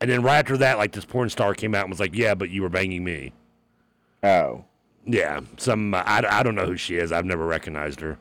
and 0.02 0.10
then 0.10 0.22
right 0.22 0.38
after 0.38 0.56
that, 0.58 0.76
like 0.76 0.92
this 0.92 1.04
porn 1.04 1.30
star 1.30 1.54
came 1.54 1.74
out 1.74 1.82
and 1.82 1.90
was 1.90 2.00
like, 2.00 2.14
"Yeah, 2.14 2.34
but 2.34 2.50
you 2.50 2.62
were 2.62 2.68
banging 2.68 3.04
me." 3.04 3.32
Oh. 4.22 4.64
Yeah, 5.04 5.40
some 5.56 5.94
uh, 5.94 6.02
I, 6.06 6.24
I 6.28 6.42
don't 6.42 6.54
know 6.54 6.66
who 6.66 6.76
she 6.76 6.96
is. 6.96 7.10
I've 7.10 7.24
never 7.24 7.44
recognized 7.46 8.00
her. 8.00 8.18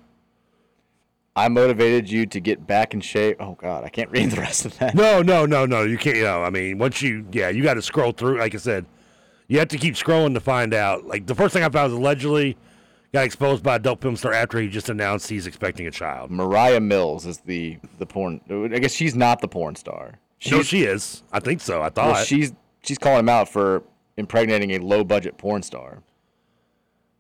I 1.36 1.48
motivated 1.48 2.10
you 2.10 2.26
to 2.26 2.40
get 2.40 2.66
back 2.66 2.94
in 2.94 3.02
shape. 3.02 3.38
Oh 3.40 3.54
God, 3.54 3.84
I 3.84 3.90
can't 3.90 4.10
read 4.10 4.32
the 4.32 4.42
rest 4.42 4.66
of 4.66 4.78
that. 4.80 4.96
No, 4.96 5.22
no, 5.22 5.46
no, 5.46 5.66
no. 5.66 5.84
You 5.84 5.98
can't. 5.98 6.18
You 6.18 6.24
know, 6.24 6.44
I 6.44 6.50
mean, 6.50 6.78
once 6.78 7.02
you, 7.02 7.26
yeah, 7.32 7.50
you 7.50 7.64
got 7.64 7.76
to 7.76 7.82
scroll 7.82 8.12
through. 8.12 8.40
Like 8.40 8.56
I 8.56 8.58
said, 8.58 8.86
you 9.48 9.60
have 9.60 9.68
to 9.70 9.78
keep 9.78 9.96
scrolling 9.96 10.34
to 10.34 10.40
find 10.40 10.74
out. 10.74 11.06
Like 11.06 11.28
the 11.28 11.36
first 11.36 11.54
thing 11.54 11.64
I 11.64 11.70
found 11.70 11.92
was 11.92 12.00
allegedly 12.00 12.58
got 13.14 13.26
exposed 13.26 13.64
by 13.64 13.76
a 13.76 13.80
dope 13.80 14.02
film 14.02 14.16
star 14.16 14.34
after 14.34 14.60
he 14.60 14.68
just 14.68 14.90
announced 14.90 15.30
he's 15.30 15.46
expecting 15.48 15.86
a 15.86 15.92
child. 15.92 16.32
Mariah 16.32 16.80
Mills 16.80 17.26
is 17.26 17.38
the 17.40 17.78
the 18.00 18.06
porn. 18.06 18.42
I 18.50 18.80
guess 18.80 18.94
she's 18.94 19.16
not 19.16 19.40
the 19.40 19.48
porn 19.48 19.76
star. 19.76 20.20
No, 20.50 20.64
she 20.64 20.84
is. 20.84 21.24
I 21.32 21.40
think 21.40 21.62
so. 21.62 21.82
I 21.82 21.90
thought 21.90 22.14
Well, 22.14 22.24
she's 22.24 22.54
she's 22.84 22.98
calling 22.98 23.20
him 23.20 23.30
out 23.30 23.50
for 23.50 23.84
impregnating 24.18 24.72
a 24.72 24.80
low 24.80 25.04
budget 25.04 25.38
porn 25.38 25.62
star. 25.64 26.00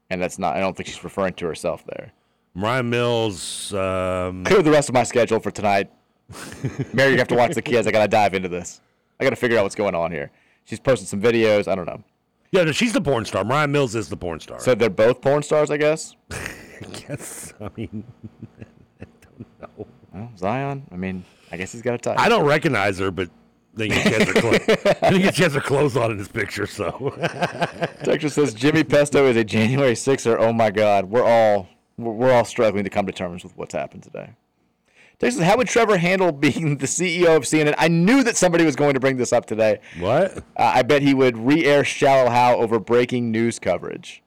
And 0.10 0.22
that's 0.22 0.40
not. 0.40 0.56
I 0.56 0.60
don't 0.60 0.76
think 0.76 0.88
she's 0.88 1.04
referring 1.04 1.34
to 1.36 1.46
herself 1.46 1.86
there. 1.86 2.12
Mariah 2.54 2.84
Mills. 2.84 3.74
Um, 3.74 4.44
Clear 4.44 4.62
the 4.62 4.72
rest 4.72 4.90
of 4.90 4.94
my 4.96 5.04
schedule 5.04 5.40
for 5.40 5.52
tonight. 5.52 5.90
Mary, 6.94 7.12
you 7.12 7.18
have 7.18 7.28
to 7.30 7.36
watch 7.36 7.54
the 7.54 7.62
kids. 7.62 7.88
I 7.88 7.92
gotta 7.92 8.08
dive 8.10 8.34
into 8.34 8.50
this. 8.50 8.82
I 9.20 9.24
gotta 9.24 9.36
figure 9.36 9.58
out 9.58 9.64
what's 9.64 9.76
going 9.76 9.96
on 9.96 10.12
here. 10.12 10.32
She's 10.66 10.80
posted 10.80 11.08
some 11.08 11.22
videos. 11.22 11.68
I 11.68 11.76
don't 11.76 11.86
know. 11.86 12.04
Yeah, 12.52 12.64
no, 12.64 12.72
she's 12.74 12.92
the 12.92 13.02
porn 13.02 13.24
star. 13.26 13.46
Mariah 13.46 13.68
Mills 13.68 13.96
is 13.96 14.10
the 14.10 14.18
porn 14.18 14.40
star. 14.42 14.60
So 14.60 14.76
they're 14.76 14.90
both 14.90 15.22
porn 15.22 15.44
stars, 15.44 15.72
I 15.72 15.78
guess. 15.78 16.16
I 16.32 16.86
guess. 16.92 17.54
I 17.62 17.70
mean, 17.78 18.04
I 19.02 19.06
don't 19.22 19.62
know. 19.78 19.88
Well, 20.14 20.32
Zion. 20.38 20.88
I 20.92 20.96
mean, 20.98 21.24
I 21.52 21.58
guess 21.58 21.72
he's 21.72 21.82
got 21.82 21.96
a 21.96 21.98
type. 21.98 22.20
I 22.20 22.30
don't 22.30 22.46
recognize 22.46 23.00
her, 23.00 23.12
but 23.12 23.30
then 23.74 23.92
she 23.92 24.00
has 24.00 24.28
her 24.28 24.34
clothes. 24.34 24.60
I 25.02 25.12
think 25.12 25.36
she 25.36 25.44
has 25.44 25.54
her 25.54 25.62
clothes 25.62 25.98
on 25.98 26.12
in 26.12 26.18
this 26.18 26.28
picture. 26.28 26.66
So 26.66 27.14
Texas 28.04 28.34
says 28.34 28.54
Jimmy 28.54 28.84
Pesto 28.84 29.26
is 29.28 29.38
a 29.38 29.44
January 29.44 29.96
sixer. 29.96 30.40
Oh 30.40 30.54
my 30.54 30.72
God, 30.72 31.06
we're 31.06 31.24
all 31.24 31.68
we're 31.98 32.32
all 32.34 32.46
struggling 32.46 32.84
to 32.84 32.90
come 32.90 33.06
to 33.06 33.12
terms 33.12 33.44
with 33.44 33.56
what's 33.58 33.74
happened 33.74 34.04
today. 34.04 34.32
Texas, 35.20 35.44
how 35.44 35.56
would 35.58 35.68
Trevor 35.68 35.98
handle 35.98 36.32
being 36.32 36.78
the 36.78 36.88
CEO 36.88 37.36
of 37.38 37.44
CNN? 37.44 37.76
I 37.78 37.88
knew 37.90 38.24
that 38.24 38.36
somebody 38.38 38.66
was 38.66 38.76
going 38.76 38.96
to 38.96 39.00
bring 39.00 39.18
this 39.18 39.32
up 39.32 39.46
today. 39.46 39.80
What? 40.00 40.38
Uh, 40.40 40.42
I 40.58 40.82
bet 40.82 41.04
he 41.04 41.14
would 41.14 41.38
re-air 41.38 41.84
Shallow 41.84 42.28
Hal 42.32 42.60
over 42.60 42.80
breaking 42.80 43.30
news 43.30 43.60
coverage. 43.60 44.24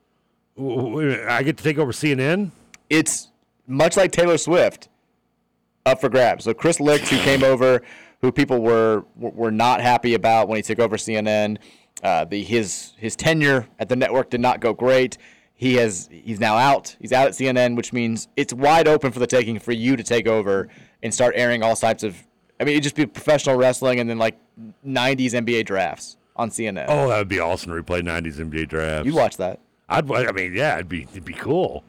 W- 0.56 0.76
w- 0.76 0.96
wait 1.08 1.26
I 1.26 1.42
get 1.42 1.56
to 1.56 1.64
take 1.64 1.78
over 1.78 1.90
CNN. 1.90 2.52
It's 2.88 3.28
much 3.66 3.96
like 3.96 4.12
Taylor 4.12 4.38
Swift, 4.38 4.88
up 5.86 6.00
for 6.00 6.08
grabs. 6.08 6.44
So 6.44 6.54
Chris 6.54 6.80
Licht, 6.80 7.08
who 7.08 7.18
came 7.18 7.44
over, 7.44 7.82
who 8.20 8.32
people 8.32 8.60
were 8.60 9.04
were 9.16 9.30
were 9.30 9.50
not 9.50 9.80
happy 9.80 10.14
about 10.14 10.48
when 10.48 10.56
he 10.56 10.62
took 10.62 10.78
over 10.78 10.96
CNN. 10.96 11.58
Uh, 12.02 12.24
the 12.24 12.42
his 12.42 12.92
his 12.96 13.14
tenure 13.16 13.68
at 13.78 13.88
the 13.88 13.96
network 13.96 14.30
did 14.30 14.40
not 14.40 14.60
go 14.60 14.72
great. 14.72 15.18
He 15.54 15.74
has 15.74 16.08
he's 16.10 16.40
now 16.40 16.56
out. 16.56 16.96
He's 17.00 17.12
out 17.12 17.26
at 17.26 17.34
CNN, 17.34 17.76
which 17.76 17.92
means 17.92 18.28
it's 18.36 18.52
wide 18.52 18.88
open 18.88 19.12
for 19.12 19.18
the 19.18 19.26
taking 19.26 19.58
for 19.58 19.72
you 19.72 19.96
to 19.96 20.02
take 20.02 20.26
over 20.26 20.68
and 21.02 21.12
start 21.12 21.34
airing 21.36 21.62
all 21.62 21.76
types 21.76 22.02
of. 22.02 22.16
I 22.58 22.64
mean, 22.64 22.72
it'd 22.74 22.84
just 22.84 22.96
be 22.96 23.06
professional 23.06 23.56
wrestling 23.56 24.00
and 24.00 24.08
then 24.08 24.18
like 24.18 24.38
'90s 24.86 25.32
NBA 25.32 25.66
drafts 25.66 26.16
on 26.36 26.50
CNN. 26.50 26.86
Oh, 26.88 27.08
that 27.08 27.18
would 27.18 27.28
be 27.28 27.40
awesome 27.40 27.72
to 27.72 27.82
replay 27.82 28.02
'90s 28.02 28.36
NBA 28.36 28.68
drafts. 28.68 29.06
you 29.06 29.14
watch 29.14 29.36
that? 29.36 29.60
I'd. 29.88 30.10
I 30.10 30.32
mean, 30.32 30.54
yeah, 30.54 30.74
it'd 30.74 30.88
be 30.88 31.02
it'd 31.02 31.24
be 31.24 31.34
cool. 31.34 31.84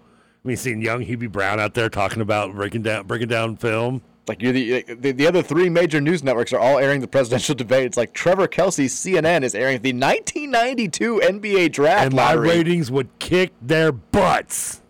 I 0.46 0.48
mean, 0.48 0.58
seeing 0.58 0.80
young 0.80 1.04
Hubie 1.04 1.32
Brown 1.32 1.60
out 1.60 1.74
there 1.74 1.89
talking 1.89 2.22
about 2.22 2.54
breaking 2.54 2.84
down 2.84 3.08
breaking 3.08 3.30
down 3.30 3.58
film. 3.58 4.04
Like 4.28 4.43
you're 4.43 4.54
the, 4.54 4.84
the 4.84 5.12
the 5.12 5.26
other 5.28 5.41
three 5.41 5.70
major 5.70 6.00
news 6.00 6.24
networks 6.24 6.54
are 6.54 6.60
all 6.60 6.78
airing 6.78 7.02
the 7.02 7.08
presidential 7.08 7.56
debate. 7.56 7.86
It's 7.86 7.98
like 7.98 8.14
Trevor 8.14 8.48
Kelsey's 8.48 8.93
CNN 8.93 9.41
is 9.41 9.56
airing 9.56 9.82
the 9.82 9.91
1992 9.91 11.20
NBA 11.24 11.72
draft 11.72 12.06
and 12.06 12.14
my 12.14 12.34
lottery. 12.34 12.50
ratings 12.50 12.91
would 12.91 13.10
kick 13.18 13.54
their 13.60 13.91
butts. 13.91 14.82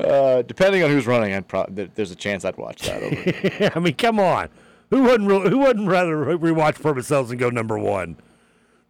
Uh, 0.00 0.42
depending 0.42 0.82
on 0.82 0.90
who's 0.90 1.06
running, 1.06 1.32
I'd 1.32 1.46
pro- 1.46 1.66
there's 1.68 2.10
a 2.10 2.16
chance 2.16 2.44
I'd 2.44 2.56
watch 2.56 2.82
that. 2.82 3.02
Over. 3.02 3.72
I 3.76 3.78
mean, 3.78 3.94
come 3.94 4.18
on. 4.18 4.48
Who 4.90 5.04
wouldn't 5.04 5.30
re- 5.30 5.48
who 5.48 5.58
wouldn't 5.58 5.88
rather 5.88 6.16
re- 6.16 6.52
rewatch 6.52 6.82
Perfect 6.82 7.06
Cells 7.06 7.30
and 7.30 7.38
go 7.38 7.50
number 7.50 7.78
one 7.78 8.16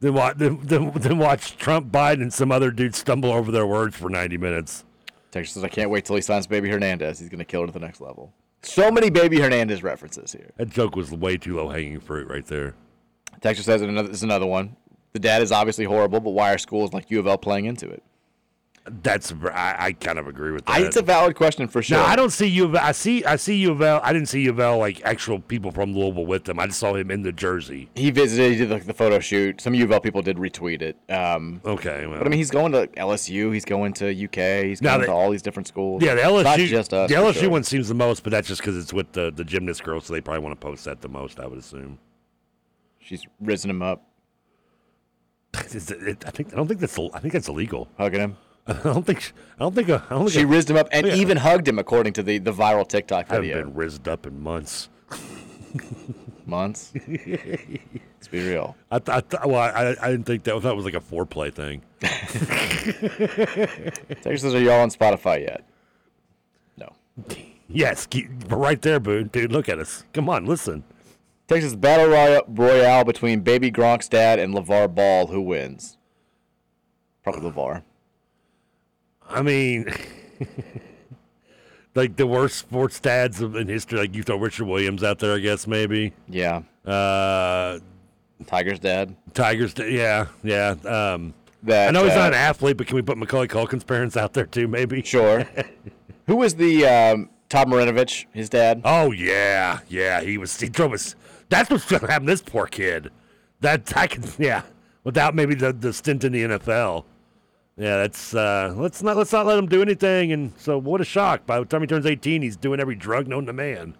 than 0.00 0.14
watch 0.14 0.38
than, 0.38 0.66
than, 0.66 0.90
than 0.92 1.18
watch 1.18 1.56
Trump, 1.56 1.90
Biden, 1.92 2.22
and 2.22 2.32
some 2.32 2.50
other 2.52 2.70
dude 2.70 2.94
stumble 2.94 3.30
over 3.32 3.50
their 3.50 3.66
words 3.66 3.96
for 3.96 4.10
90 4.10 4.36
minutes? 4.36 4.84
Texas 5.36 5.54
says 5.54 5.64
I 5.64 5.68
can't 5.68 5.90
wait 5.90 6.04
till 6.04 6.16
he 6.16 6.22
signs 6.22 6.46
Baby 6.46 6.68
Hernandez. 6.70 7.18
He's 7.18 7.28
gonna 7.28 7.44
kill 7.44 7.62
it 7.62 7.68
at 7.68 7.74
the 7.74 7.80
next 7.80 8.00
level. 8.00 8.32
So 8.62 8.90
many 8.90 9.10
Baby 9.10 9.40
Hernandez 9.40 9.82
references 9.82 10.32
here. 10.32 10.50
That 10.56 10.70
joke 10.70 10.96
was 10.96 11.12
way 11.12 11.36
too 11.36 11.56
low 11.56 11.68
hanging 11.68 12.00
fruit 12.00 12.28
right 12.28 12.46
there. 12.46 12.74
Texas 13.40 13.66
says 13.66 13.82
another 13.82 14.08
this 14.08 14.18
is 14.18 14.22
another 14.22 14.46
one. 14.46 14.76
The 15.12 15.18
dad 15.18 15.42
is 15.42 15.52
obviously 15.52 15.84
horrible, 15.84 16.20
but 16.20 16.30
why 16.30 16.52
are 16.52 16.58
schools 16.58 16.92
like 16.92 17.10
U 17.10 17.20
of 17.20 17.26
L 17.26 17.38
playing 17.38 17.66
into 17.66 17.88
it? 17.88 18.02
That's 19.02 19.32
I, 19.52 19.76
I 19.78 19.92
kind 19.92 20.18
of 20.18 20.28
agree 20.28 20.52
with 20.52 20.64
that. 20.66 20.72
I, 20.76 20.80
it's 20.82 20.96
a 20.96 21.02
valid 21.02 21.34
question 21.34 21.66
for 21.66 21.82
sure. 21.82 21.98
No, 21.98 22.04
I 22.04 22.14
don't 22.14 22.30
see 22.30 22.46
U 22.46 22.66
of 22.66 22.74
L. 22.76 22.80
I 22.84 22.92
see 22.92 23.24
I 23.24 23.34
see 23.34 23.56
U 23.56 23.72
of 23.72 23.82
L. 23.82 24.00
I 24.04 24.12
didn't 24.12 24.28
see 24.28 24.42
U 24.42 24.50
of 24.50 24.60
L 24.60 24.78
like 24.78 25.02
actual 25.04 25.40
people 25.40 25.72
from 25.72 25.92
Louisville 25.92 26.24
with 26.26 26.44
them. 26.44 26.60
I 26.60 26.66
just 26.66 26.78
saw 26.78 26.94
him 26.94 27.10
in 27.10 27.22
the 27.22 27.32
jersey. 27.32 27.88
He 27.96 28.12
visited. 28.12 28.52
He 28.52 28.58
did 28.58 28.68
the, 28.68 28.78
the 28.78 28.94
photo 28.94 29.18
shoot. 29.18 29.60
Some 29.60 29.74
U 29.74 29.82
of 29.84 29.90
L 29.90 30.00
people 30.00 30.22
did 30.22 30.36
retweet 30.36 30.82
it. 30.82 30.96
Um, 31.12 31.60
Okay, 31.64 32.06
well. 32.06 32.18
but 32.18 32.26
I 32.28 32.30
mean, 32.30 32.38
he's 32.38 32.50
going 32.52 32.70
to 32.72 32.86
LSU. 32.86 33.52
He's 33.52 33.64
going 33.64 33.92
to 33.94 34.06
UK. 34.10 34.64
He's 34.66 34.80
going 34.80 35.00
to 35.00 35.10
all 35.12 35.30
these 35.32 35.42
different 35.42 35.66
schools. 35.66 36.02
Yeah, 36.02 36.14
the 36.14 36.20
LSU, 36.22 36.44
not 36.44 36.58
just 36.60 36.94
us. 36.94 37.10
the 37.10 37.16
LSU 37.16 37.40
sure. 37.40 37.50
one 37.50 37.64
seems 37.64 37.88
the 37.88 37.94
most, 37.94 38.22
but 38.22 38.30
that's 38.30 38.46
just 38.46 38.60
because 38.60 38.76
it's 38.76 38.92
with 38.92 39.10
the 39.12 39.32
the 39.32 39.44
gymnast 39.44 39.82
girl, 39.82 40.00
so 40.00 40.12
they 40.12 40.20
probably 40.20 40.42
want 40.44 40.58
to 40.60 40.64
post 40.64 40.84
that 40.84 41.00
the 41.00 41.08
most. 41.08 41.40
I 41.40 41.46
would 41.48 41.58
assume. 41.58 41.98
She's 43.00 43.24
risen 43.40 43.70
him 43.70 43.82
up, 43.82 44.04
Is 45.72 45.90
it- 45.90 46.02
it- 46.02 46.24
I 46.26 46.30
think 46.30 46.52
I 46.52 46.56
don't 46.56 46.68
think 46.68 46.80
that's 46.80 46.96
I 46.98 47.18
think 47.20 47.32
that's 47.32 47.48
illegal. 47.48 47.88
hugging 47.98 48.20
him. 48.20 48.36
I 48.68 48.72
don't 48.82 49.04
think 49.06 49.32
I 49.58 49.60
don't 49.60 49.74
think 49.74 49.88
I 49.90 49.98
don't 50.10 50.18
think 50.20 50.30
She 50.32 50.40
I, 50.40 50.44
rizzed 50.44 50.68
him 50.70 50.76
up 50.76 50.88
and 50.90 51.06
oh, 51.06 51.08
Yeah. 51.10 51.14
even 51.16 51.36
hugged 51.36 51.68
him, 51.68 51.78
according 51.78 52.14
to 52.14 52.22
the, 52.22 52.38
the 52.38 52.52
viral 52.52 52.86
TikTok 52.88 53.28
video. 53.28 53.54
I 53.54 53.58
haven't 53.58 53.72
been 53.72 53.78
rizzed 53.80 54.08
up 54.08 54.26
in 54.26 54.42
months. 54.42 54.88
Months. 56.48 56.92
Let's 56.94 58.28
be 58.30 58.48
real. 58.48 58.76
I, 58.88 59.00
th- 59.00 59.16
I 59.16 59.20
th- 59.20 59.42
well, 59.46 59.56
I, 59.60 59.96
I 60.00 60.10
didn't 60.12 60.26
think 60.26 60.44
that, 60.44 60.62
that 60.62 60.76
was 60.76 60.84
like 60.84 60.94
a 60.94 61.00
foreplay 61.00 61.52
thing. 61.52 61.82
Texas 64.22 64.54
are 64.54 64.60
y'all 64.60 64.80
on 64.80 64.90
Spotify 64.90 65.40
yet? 65.40 65.64
No. 66.76 66.88
Yes, 67.68 68.06
keep, 68.06 68.28
right 68.48 68.80
there, 68.80 69.00
boo, 69.00 69.24
dude. 69.24 69.50
Look 69.50 69.68
at 69.68 69.80
us. 69.80 70.04
Come 70.12 70.28
on, 70.28 70.46
listen. 70.46 70.84
Texas 71.48 71.74
Battle 71.74 72.06
Royale, 72.06 72.44
Royale 72.46 73.04
between 73.04 73.40
Baby 73.40 73.72
Gronk's 73.72 74.08
dad 74.08 74.38
and 74.38 74.54
LeVar 74.54 74.94
Ball. 74.94 75.26
Who 75.26 75.40
wins? 75.40 75.96
Probably 77.24 77.50
LeVar. 77.50 77.82
I 79.28 79.42
mean, 79.42 79.92
like 81.94 82.16
the 82.16 82.26
worst 82.26 82.56
sports 82.58 83.00
dads 83.00 83.40
in 83.40 83.68
history. 83.68 83.98
Like 83.98 84.14
you 84.14 84.22
throw 84.22 84.36
Richard 84.36 84.66
Williams 84.66 85.02
out 85.02 85.18
there, 85.18 85.34
I 85.34 85.38
guess 85.38 85.66
maybe. 85.66 86.12
Yeah. 86.28 86.62
Uh, 86.84 87.78
Tiger's 88.46 88.78
dad. 88.78 89.16
Tigers. 89.34 89.74
da- 89.74 89.84
Yeah, 89.90 90.26
yeah. 90.42 90.74
Um, 90.84 91.34
That, 91.62 91.88
I 91.88 91.90
know 91.90 92.04
he's 92.04 92.12
uh, 92.12 92.16
not 92.16 92.28
an 92.28 92.34
athlete, 92.34 92.76
but 92.76 92.86
can 92.86 92.96
we 92.96 93.02
put 93.02 93.16
Macaulay 93.18 93.48
Culkin's 93.48 93.84
parents 93.84 94.16
out 94.16 94.34
there 94.34 94.46
too? 94.46 94.68
Maybe. 94.68 95.02
Sure. 95.02 95.44
Who 96.26 96.36
was 96.36 96.54
the 96.56 96.86
um, 96.86 97.30
Todd 97.48 97.68
Marinovich, 97.68 98.26
his 98.32 98.48
dad? 98.48 98.82
Oh 98.84 99.10
yeah, 99.12 99.78
yeah. 99.88 100.20
He 100.20 100.38
was. 100.38 100.58
He 100.60 100.68
drove 100.68 100.92
us. 100.92 101.14
That's 101.48 101.70
what's 101.70 101.86
gonna 101.86 102.10
happen. 102.10 102.26
to 102.26 102.32
This 102.32 102.42
poor 102.42 102.66
kid. 102.66 103.10
That 103.60 103.96
I 103.96 104.06
can. 104.06 104.24
Yeah. 104.38 104.62
Without 105.04 105.34
maybe 105.34 105.54
the 105.54 105.72
the 105.72 105.92
stint 105.92 106.24
in 106.24 106.32
the 106.32 106.42
NFL. 106.42 107.04
Yeah, 107.76 107.98
that's. 107.98 108.34
uh 108.34 108.74
Let's 108.76 109.02
not 109.02 109.16
let's 109.16 109.32
not 109.32 109.46
let 109.46 109.58
him 109.58 109.66
do 109.66 109.82
anything. 109.82 110.32
And 110.32 110.52
so, 110.58 110.78
what 110.78 111.00
a 111.00 111.04
shock! 111.04 111.44
By 111.46 111.58
the 111.58 111.66
time 111.66 111.82
he 111.82 111.86
turns 111.86 112.06
eighteen, 112.06 112.42
he's 112.42 112.56
doing 112.56 112.80
every 112.80 112.94
drug 112.94 113.26
known 113.28 113.46
to 113.46 113.52
man. 113.52 113.96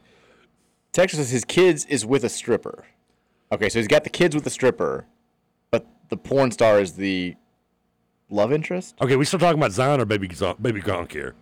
Texas 0.93 1.19
says 1.19 1.31
his 1.31 1.45
kids 1.45 1.85
is 1.87 2.07
with 2.07 2.25
a 2.25 2.29
stripper. 2.31 2.87
Okay, 3.53 3.69
so 3.69 3.79
he's 3.79 3.87
got 3.89 4.03
the 4.05 4.11
kids 4.11 4.35
with 4.35 4.45
the 4.45 4.51
stripper, 4.51 5.07
but 5.71 5.87
the 6.09 6.17
porn 6.17 6.51
star 6.51 6.81
is 6.81 6.93
the 6.95 7.37
love 8.31 8.51
interest. 8.53 8.95
Okay, 9.01 9.15
we 9.17 9.25
still 9.27 9.39
talking 9.39 9.59
about 9.61 9.73
Zion 9.73 10.01
or 10.01 10.07
baby 10.07 10.33
Zo- 10.35 10.55
baby 10.55 10.81
Gronk 10.81 11.13
here? 11.13 11.35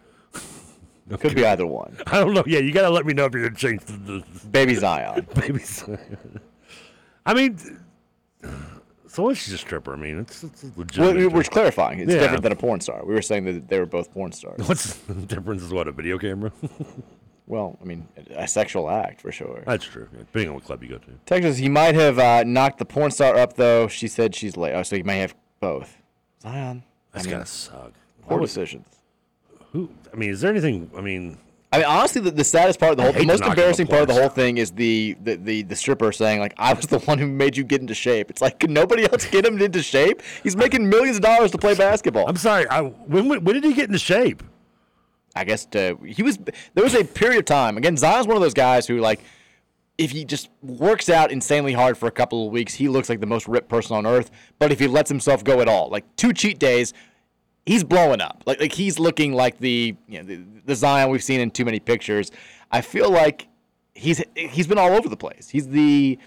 Could 1.20 1.34
be 1.36 1.46
either 1.46 1.66
one. 1.66 1.96
I 2.08 2.18
don't 2.18 2.34
know. 2.34 2.42
Yeah, 2.46 2.58
you 2.60 2.72
gotta 2.72 2.90
let 2.90 3.06
me 3.06 3.12
know 3.12 3.26
if 3.26 3.32
you're 3.32 3.44
gonna 3.44 3.56
change 3.56 3.82
the, 3.84 3.92
the 3.96 4.24
Baby 4.48 4.74
Zion. 4.74 5.26
baby 5.34 5.60
Zion. 5.60 6.40
I 7.26 7.34
mean, 7.34 7.58
So 9.14 9.32
she's 9.32 9.54
a 9.54 9.58
stripper? 9.58 9.92
I 9.92 9.96
mean, 9.96 10.18
it's, 10.18 10.42
it's 10.42 10.64
Well, 10.64 10.72
legitimate. 10.78 11.16
we- 11.16 11.26
we're 11.28 11.42
clarifying. 11.44 12.00
It's 12.00 12.12
Yeah. 12.12 12.18
different 12.18 12.42
than 12.42 12.50
a 12.52 12.56
porn 12.56 12.80
star. 12.80 13.04
We 13.04 13.14
were 13.14 13.22
saying 13.22 13.44
that 13.44 13.68
they 13.68 13.78
were 13.78 13.86
both 13.86 14.12
porn 14.12 14.32
stars. 14.32 14.66
What's 14.68 14.94
the 14.96 15.14
difference? 15.34 15.62
Is 15.62 15.72
what 15.72 15.86
a 15.88 15.92
video 15.92 16.18
camera? 16.18 16.52
Well, 17.46 17.76
I 17.82 17.84
mean, 17.84 18.08
a 18.34 18.48
sexual 18.48 18.88
act 18.88 19.20
for 19.20 19.30
sure. 19.30 19.62
That's 19.66 19.84
true. 19.84 20.08
Yeah, 20.14 20.20
depending 20.20 20.48
on 20.48 20.54
what 20.54 20.64
club 20.64 20.82
you 20.82 20.88
go 20.88 20.96
to. 20.96 21.10
Texas, 21.26 21.58
he 21.58 21.68
might 21.68 21.94
have 21.94 22.18
uh, 22.18 22.42
knocked 22.42 22.78
the 22.78 22.86
porn 22.86 23.10
star 23.10 23.36
up 23.36 23.52
though. 23.56 23.86
She 23.86 24.08
said 24.08 24.34
she's 24.34 24.56
late. 24.56 24.72
Oh, 24.72 24.82
so 24.82 24.96
he 24.96 25.02
may 25.02 25.18
have 25.18 25.34
both. 25.60 25.98
Zion. 26.40 26.82
That's 27.12 27.26
I 27.26 27.28
mean, 27.28 27.36
gotta 27.38 27.50
suck. 27.50 27.92
Poor 28.26 28.40
decisions. 28.40 28.86
Who? 29.72 29.90
I 30.10 30.16
mean, 30.16 30.30
is 30.30 30.40
there 30.40 30.50
anything? 30.50 30.90
I 30.96 31.02
mean, 31.02 31.36
I 31.74 31.78
mean, 31.78 31.86
honestly, 31.86 32.20
the, 32.20 32.30
the 32.30 32.44
saddest 32.44 32.78
part 32.78 32.92
of 32.92 32.98
the 32.98 33.02
whole, 33.02 33.12
the 33.12 33.26
most 33.26 33.42
embarrassing 33.42 33.88
part 33.88 34.02
of 34.02 34.06
the 34.06 34.14
whole 34.14 34.28
thing 34.28 34.58
is 34.58 34.70
the, 34.70 35.16
the 35.24 35.34
the 35.34 35.62
the 35.64 35.74
stripper 35.74 36.12
saying 36.12 36.38
like, 36.38 36.54
"I 36.56 36.72
was 36.72 36.86
the 36.86 37.00
one 37.00 37.18
who 37.18 37.26
made 37.26 37.56
you 37.56 37.64
get 37.64 37.80
into 37.80 37.94
shape." 37.94 38.30
It's 38.30 38.40
like, 38.40 38.60
could 38.60 38.70
nobody 38.70 39.10
else 39.10 39.26
get 39.26 39.44
him 39.44 39.60
into 39.60 39.82
shape? 39.82 40.22
He's 40.44 40.54
making 40.54 40.88
millions 40.88 41.16
of 41.16 41.24
dollars 41.24 41.50
to 41.50 41.58
play 41.58 41.74
basketball. 41.74 42.28
I'm 42.28 42.36
sorry. 42.36 42.68
I, 42.68 42.82
when, 42.82 43.28
when 43.28 43.42
when 43.42 43.54
did 43.56 43.64
he 43.64 43.72
get 43.72 43.88
into 43.88 43.98
shape? 43.98 44.44
I 45.34 45.42
guess 45.42 45.64
to, 45.66 45.98
he 46.06 46.22
was. 46.22 46.38
There 46.74 46.84
was 46.84 46.94
a 46.94 47.02
period 47.02 47.40
of 47.40 47.44
time. 47.46 47.76
Again, 47.76 47.96
Zion's 47.96 48.28
one 48.28 48.36
of 48.36 48.42
those 48.42 48.54
guys 48.54 48.86
who 48.86 49.00
like, 49.00 49.18
if 49.98 50.12
he 50.12 50.24
just 50.24 50.50
works 50.62 51.08
out 51.08 51.32
insanely 51.32 51.72
hard 51.72 51.98
for 51.98 52.06
a 52.06 52.12
couple 52.12 52.46
of 52.46 52.52
weeks, 52.52 52.74
he 52.74 52.88
looks 52.88 53.08
like 53.08 53.18
the 53.18 53.26
most 53.26 53.48
ripped 53.48 53.68
person 53.68 53.96
on 53.96 54.06
earth. 54.06 54.30
But 54.60 54.70
if 54.70 54.78
he 54.78 54.86
lets 54.86 55.08
himself 55.10 55.42
go 55.42 55.60
at 55.60 55.66
all, 55.66 55.88
like 55.88 56.04
two 56.14 56.32
cheat 56.32 56.60
days, 56.60 56.94
he's 57.66 57.84
blowing 57.84 58.20
up. 58.20 58.42
Like 58.46 58.60
like 58.60 58.72
he's 58.72 58.98
looking 58.98 59.32
like 59.32 59.58
the 59.58 59.94
you 60.08 60.18
know, 60.18 60.24
the, 60.24 60.44
the 60.66 60.74
Zion 60.74 61.10
we've 61.10 61.22
seen 61.22 61.40
in 61.40 61.50
too 61.50 61.64
many 61.64 61.80
pictures. 61.80 62.30
I 62.70 62.80
feel 62.80 63.10
like 63.10 63.48
he's 63.94 64.22
he's 64.36 64.66
been 64.66 64.78
all 64.78 64.92
over 64.92 65.08
the 65.08 65.16
place. 65.16 65.48
He's 65.48 65.68
the 65.68 66.18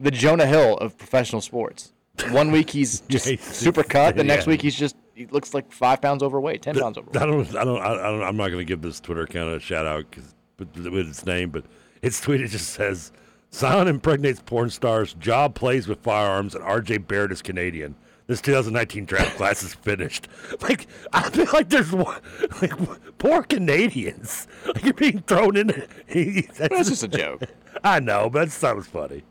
the 0.00 0.10
Jonah 0.10 0.46
Hill 0.46 0.76
of 0.78 0.96
professional 0.98 1.40
sports. 1.40 1.92
One 2.30 2.50
week 2.52 2.70
he's 2.70 3.00
just 3.08 3.26
super 3.42 3.82
cut. 3.82 4.16
The 4.16 4.24
next 4.24 4.46
yeah. 4.46 4.50
week 4.50 4.62
he's 4.62 4.76
just 4.76 4.96
he 5.14 5.26
looks 5.26 5.54
like 5.54 5.70
five 5.70 6.00
pounds 6.00 6.22
overweight, 6.22 6.62
ten 6.62 6.74
pounds 6.74 6.98
overweight. 6.98 7.16
I 7.22 7.26
don't. 7.26 7.56
I 7.56 7.64
don't. 7.64 7.80
I 7.80 7.94
don't. 8.10 8.22
I'm 8.22 8.36
not 8.36 8.48
going 8.48 8.58
to 8.58 8.64
give 8.64 8.82
this 8.82 9.00
Twitter 9.00 9.22
account 9.22 9.54
a 9.54 9.60
shout 9.60 9.86
out 9.86 10.10
'cause- 10.10 10.34
but 10.56 10.68
with 10.76 11.08
its 11.08 11.26
name, 11.26 11.50
but 11.50 11.64
its 12.00 12.20
tweet 12.20 12.40
it 12.40 12.46
just 12.48 12.70
says 12.70 13.10
Zion 13.52 13.88
impregnates 13.88 14.40
porn 14.40 14.70
stars. 14.70 15.16
Ja 15.20 15.48
plays 15.48 15.88
with 15.88 15.98
firearms, 16.00 16.54
and 16.54 16.62
R.J. 16.62 16.98
Barrett 16.98 17.32
is 17.32 17.42
Canadian. 17.42 17.96
This 18.26 18.40
2019 18.40 19.04
draft 19.04 19.36
class 19.36 19.62
is 19.62 19.74
finished. 19.74 20.28
Like 20.60 20.86
I 21.12 21.28
feel 21.30 21.46
like 21.52 21.68
there's 21.68 21.92
one, 21.92 22.20
like 22.62 22.72
poor 23.18 23.42
Canadians. 23.42 24.46
Like 24.66 24.84
you're 24.84 24.94
being 24.94 25.20
thrown 25.20 25.56
in. 25.56 25.66
That's 25.66 26.58
That's 26.58 26.88
just 26.88 27.02
a 27.02 27.08
joke. 27.08 27.42
I 27.82 28.00
know, 28.00 28.30
but 28.30 28.40
that's, 28.40 28.58
that 28.60 28.74
was 28.74 28.86
funny. 28.86 29.22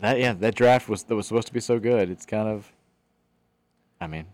That 0.00 0.18
yeah, 0.18 0.32
that 0.34 0.54
draft 0.54 0.88
was 0.88 1.02
that 1.04 1.16
was 1.16 1.26
supposed 1.26 1.48
to 1.48 1.52
be 1.52 1.60
so 1.60 1.78
good. 1.80 2.08
It's 2.08 2.24
kind 2.24 2.48
of, 2.48 2.72
I 4.00 4.06
mean, 4.06 4.26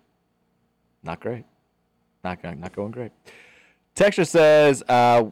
not 1.03 1.21
great, 1.21 1.45
not 2.23 2.43
going 2.43 2.61
not 2.61 2.75
going 2.75 2.91
great. 2.91 3.13
Texture 3.95 4.27
says, 4.27 4.83
uh, 4.89 5.25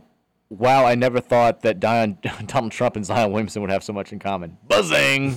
"Wow, 0.48 0.86
I 0.86 0.94
never 0.94 1.20
thought 1.20 1.60
that 1.62 1.80
Dion, 1.80 2.18
Donald 2.46 2.72
Trump 2.72 2.96
and 2.96 3.04
Zion 3.04 3.30
Williamson 3.30 3.60
would 3.62 3.70
have 3.70 3.84
so 3.84 3.92
much 3.92 4.12
in 4.12 4.18
common." 4.18 4.56
Buzzing. 4.66 5.36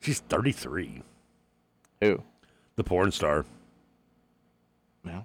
She's 0.00 0.20
33. 0.20 1.02
Who? 2.00 2.22
The 2.76 2.84
porn 2.84 3.10
star. 3.10 3.44
Yeah. 5.04 5.22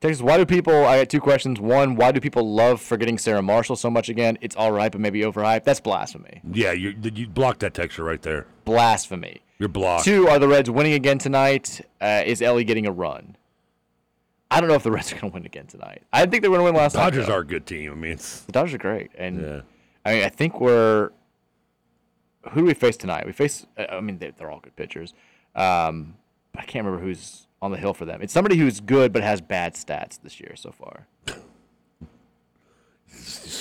Texas, 0.00 0.22
why 0.22 0.38
do 0.38 0.46
people? 0.46 0.86
I 0.86 1.00
got 1.00 1.10
two 1.10 1.20
questions. 1.20 1.60
One, 1.60 1.94
why 1.94 2.10
do 2.12 2.20
people 2.20 2.54
love 2.54 2.80
forgetting 2.80 3.18
Sarah 3.18 3.42
Marshall 3.42 3.76
so 3.76 3.90
much 3.90 4.08
again? 4.08 4.38
It's 4.40 4.56
all 4.56 4.72
right, 4.72 4.90
but 4.90 5.00
maybe 5.00 5.20
overhyped. 5.20 5.64
That's 5.64 5.80
blasphemy. 5.80 6.40
Yeah, 6.52 6.72
you 6.72 6.94
you 7.12 7.26
blocked 7.28 7.60
that 7.60 7.74
texture 7.74 8.04
right 8.04 8.22
there. 8.22 8.46
Blasphemy. 8.64 9.42
You're 9.58 9.68
blocked. 9.68 10.04
Two, 10.06 10.26
are 10.28 10.38
the 10.38 10.48
Reds 10.48 10.70
winning 10.70 10.94
again 10.94 11.18
tonight? 11.18 11.82
Uh, 12.00 12.22
is 12.24 12.40
Ellie 12.40 12.64
getting 12.64 12.86
a 12.86 12.92
run? 12.92 13.36
I 14.50 14.58
don't 14.60 14.68
know 14.70 14.74
if 14.74 14.82
the 14.82 14.90
Reds 14.90 15.12
are 15.12 15.16
going 15.16 15.30
to 15.32 15.34
win 15.34 15.44
again 15.44 15.66
tonight. 15.66 16.02
I 16.14 16.20
didn't 16.20 16.30
think 16.32 16.42
they 16.42 16.48
were 16.48 16.56
going 16.56 16.68
to 16.68 16.72
win 16.72 16.80
last 16.82 16.92
the 16.94 16.98
Dodgers 17.00 17.18
night. 17.18 17.26
Dodgers 17.26 17.34
are 17.36 17.40
a 17.40 17.46
good 17.46 17.66
team. 17.66 17.92
I 17.92 17.94
mean, 17.94 18.12
it's 18.12 18.40
The 18.42 18.52
Dodgers 18.52 18.74
are 18.74 18.78
great, 18.78 19.10
and 19.18 19.40
Yeah. 19.42 19.60
I 20.06 20.14
mean, 20.14 20.24
I 20.24 20.28
think 20.30 20.60
we're. 20.60 21.10
Who 22.52 22.60
do 22.60 22.66
we 22.66 22.74
face 22.74 22.96
tonight? 22.96 23.26
We 23.26 23.32
face. 23.32 23.66
uh, 23.78 23.86
I 23.90 24.00
mean, 24.00 24.18
they're, 24.18 24.32
they're 24.32 24.50
all 24.50 24.60
good 24.60 24.76
pitchers. 24.76 25.12
Um, 25.54 26.14
but 26.52 26.62
I 26.62 26.64
can't 26.66 26.84
remember 26.84 27.04
who's 27.04 27.46
on 27.62 27.70
the 27.70 27.76
hill 27.76 27.92
for 27.94 28.04
them. 28.06 28.22
It's 28.22 28.32
somebody 28.32 28.56
who's 28.56 28.80
good 28.80 29.12
but 29.12 29.22
has 29.22 29.40
bad 29.40 29.74
stats 29.74 30.20
this 30.22 30.40
year 30.40 30.54
so 30.56 30.72
far. 30.72 31.06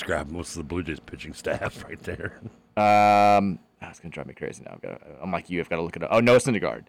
grab 0.05 0.29
most 0.29 0.51
of 0.51 0.57
the 0.59 0.63
Blue 0.63 0.83
Jays 0.83 0.99
pitching 0.99 1.33
staff 1.33 1.83
right 1.87 1.99
there. 2.03 2.39
Um, 2.77 3.59
oh, 3.81 3.87
it's 3.89 3.99
gonna 3.99 4.11
drive 4.11 4.27
me 4.27 4.33
crazy 4.33 4.63
now. 4.65 4.71
I've 4.73 4.81
got. 4.81 5.01
I'm 5.21 5.31
like 5.31 5.49
you. 5.49 5.59
I've 5.59 5.69
got 5.69 5.77
to 5.77 5.81
look 5.81 5.95
it 5.95 6.03
up. 6.03 6.09
Oh, 6.11 6.19
Noah 6.19 6.37
Syndergaard, 6.37 6.85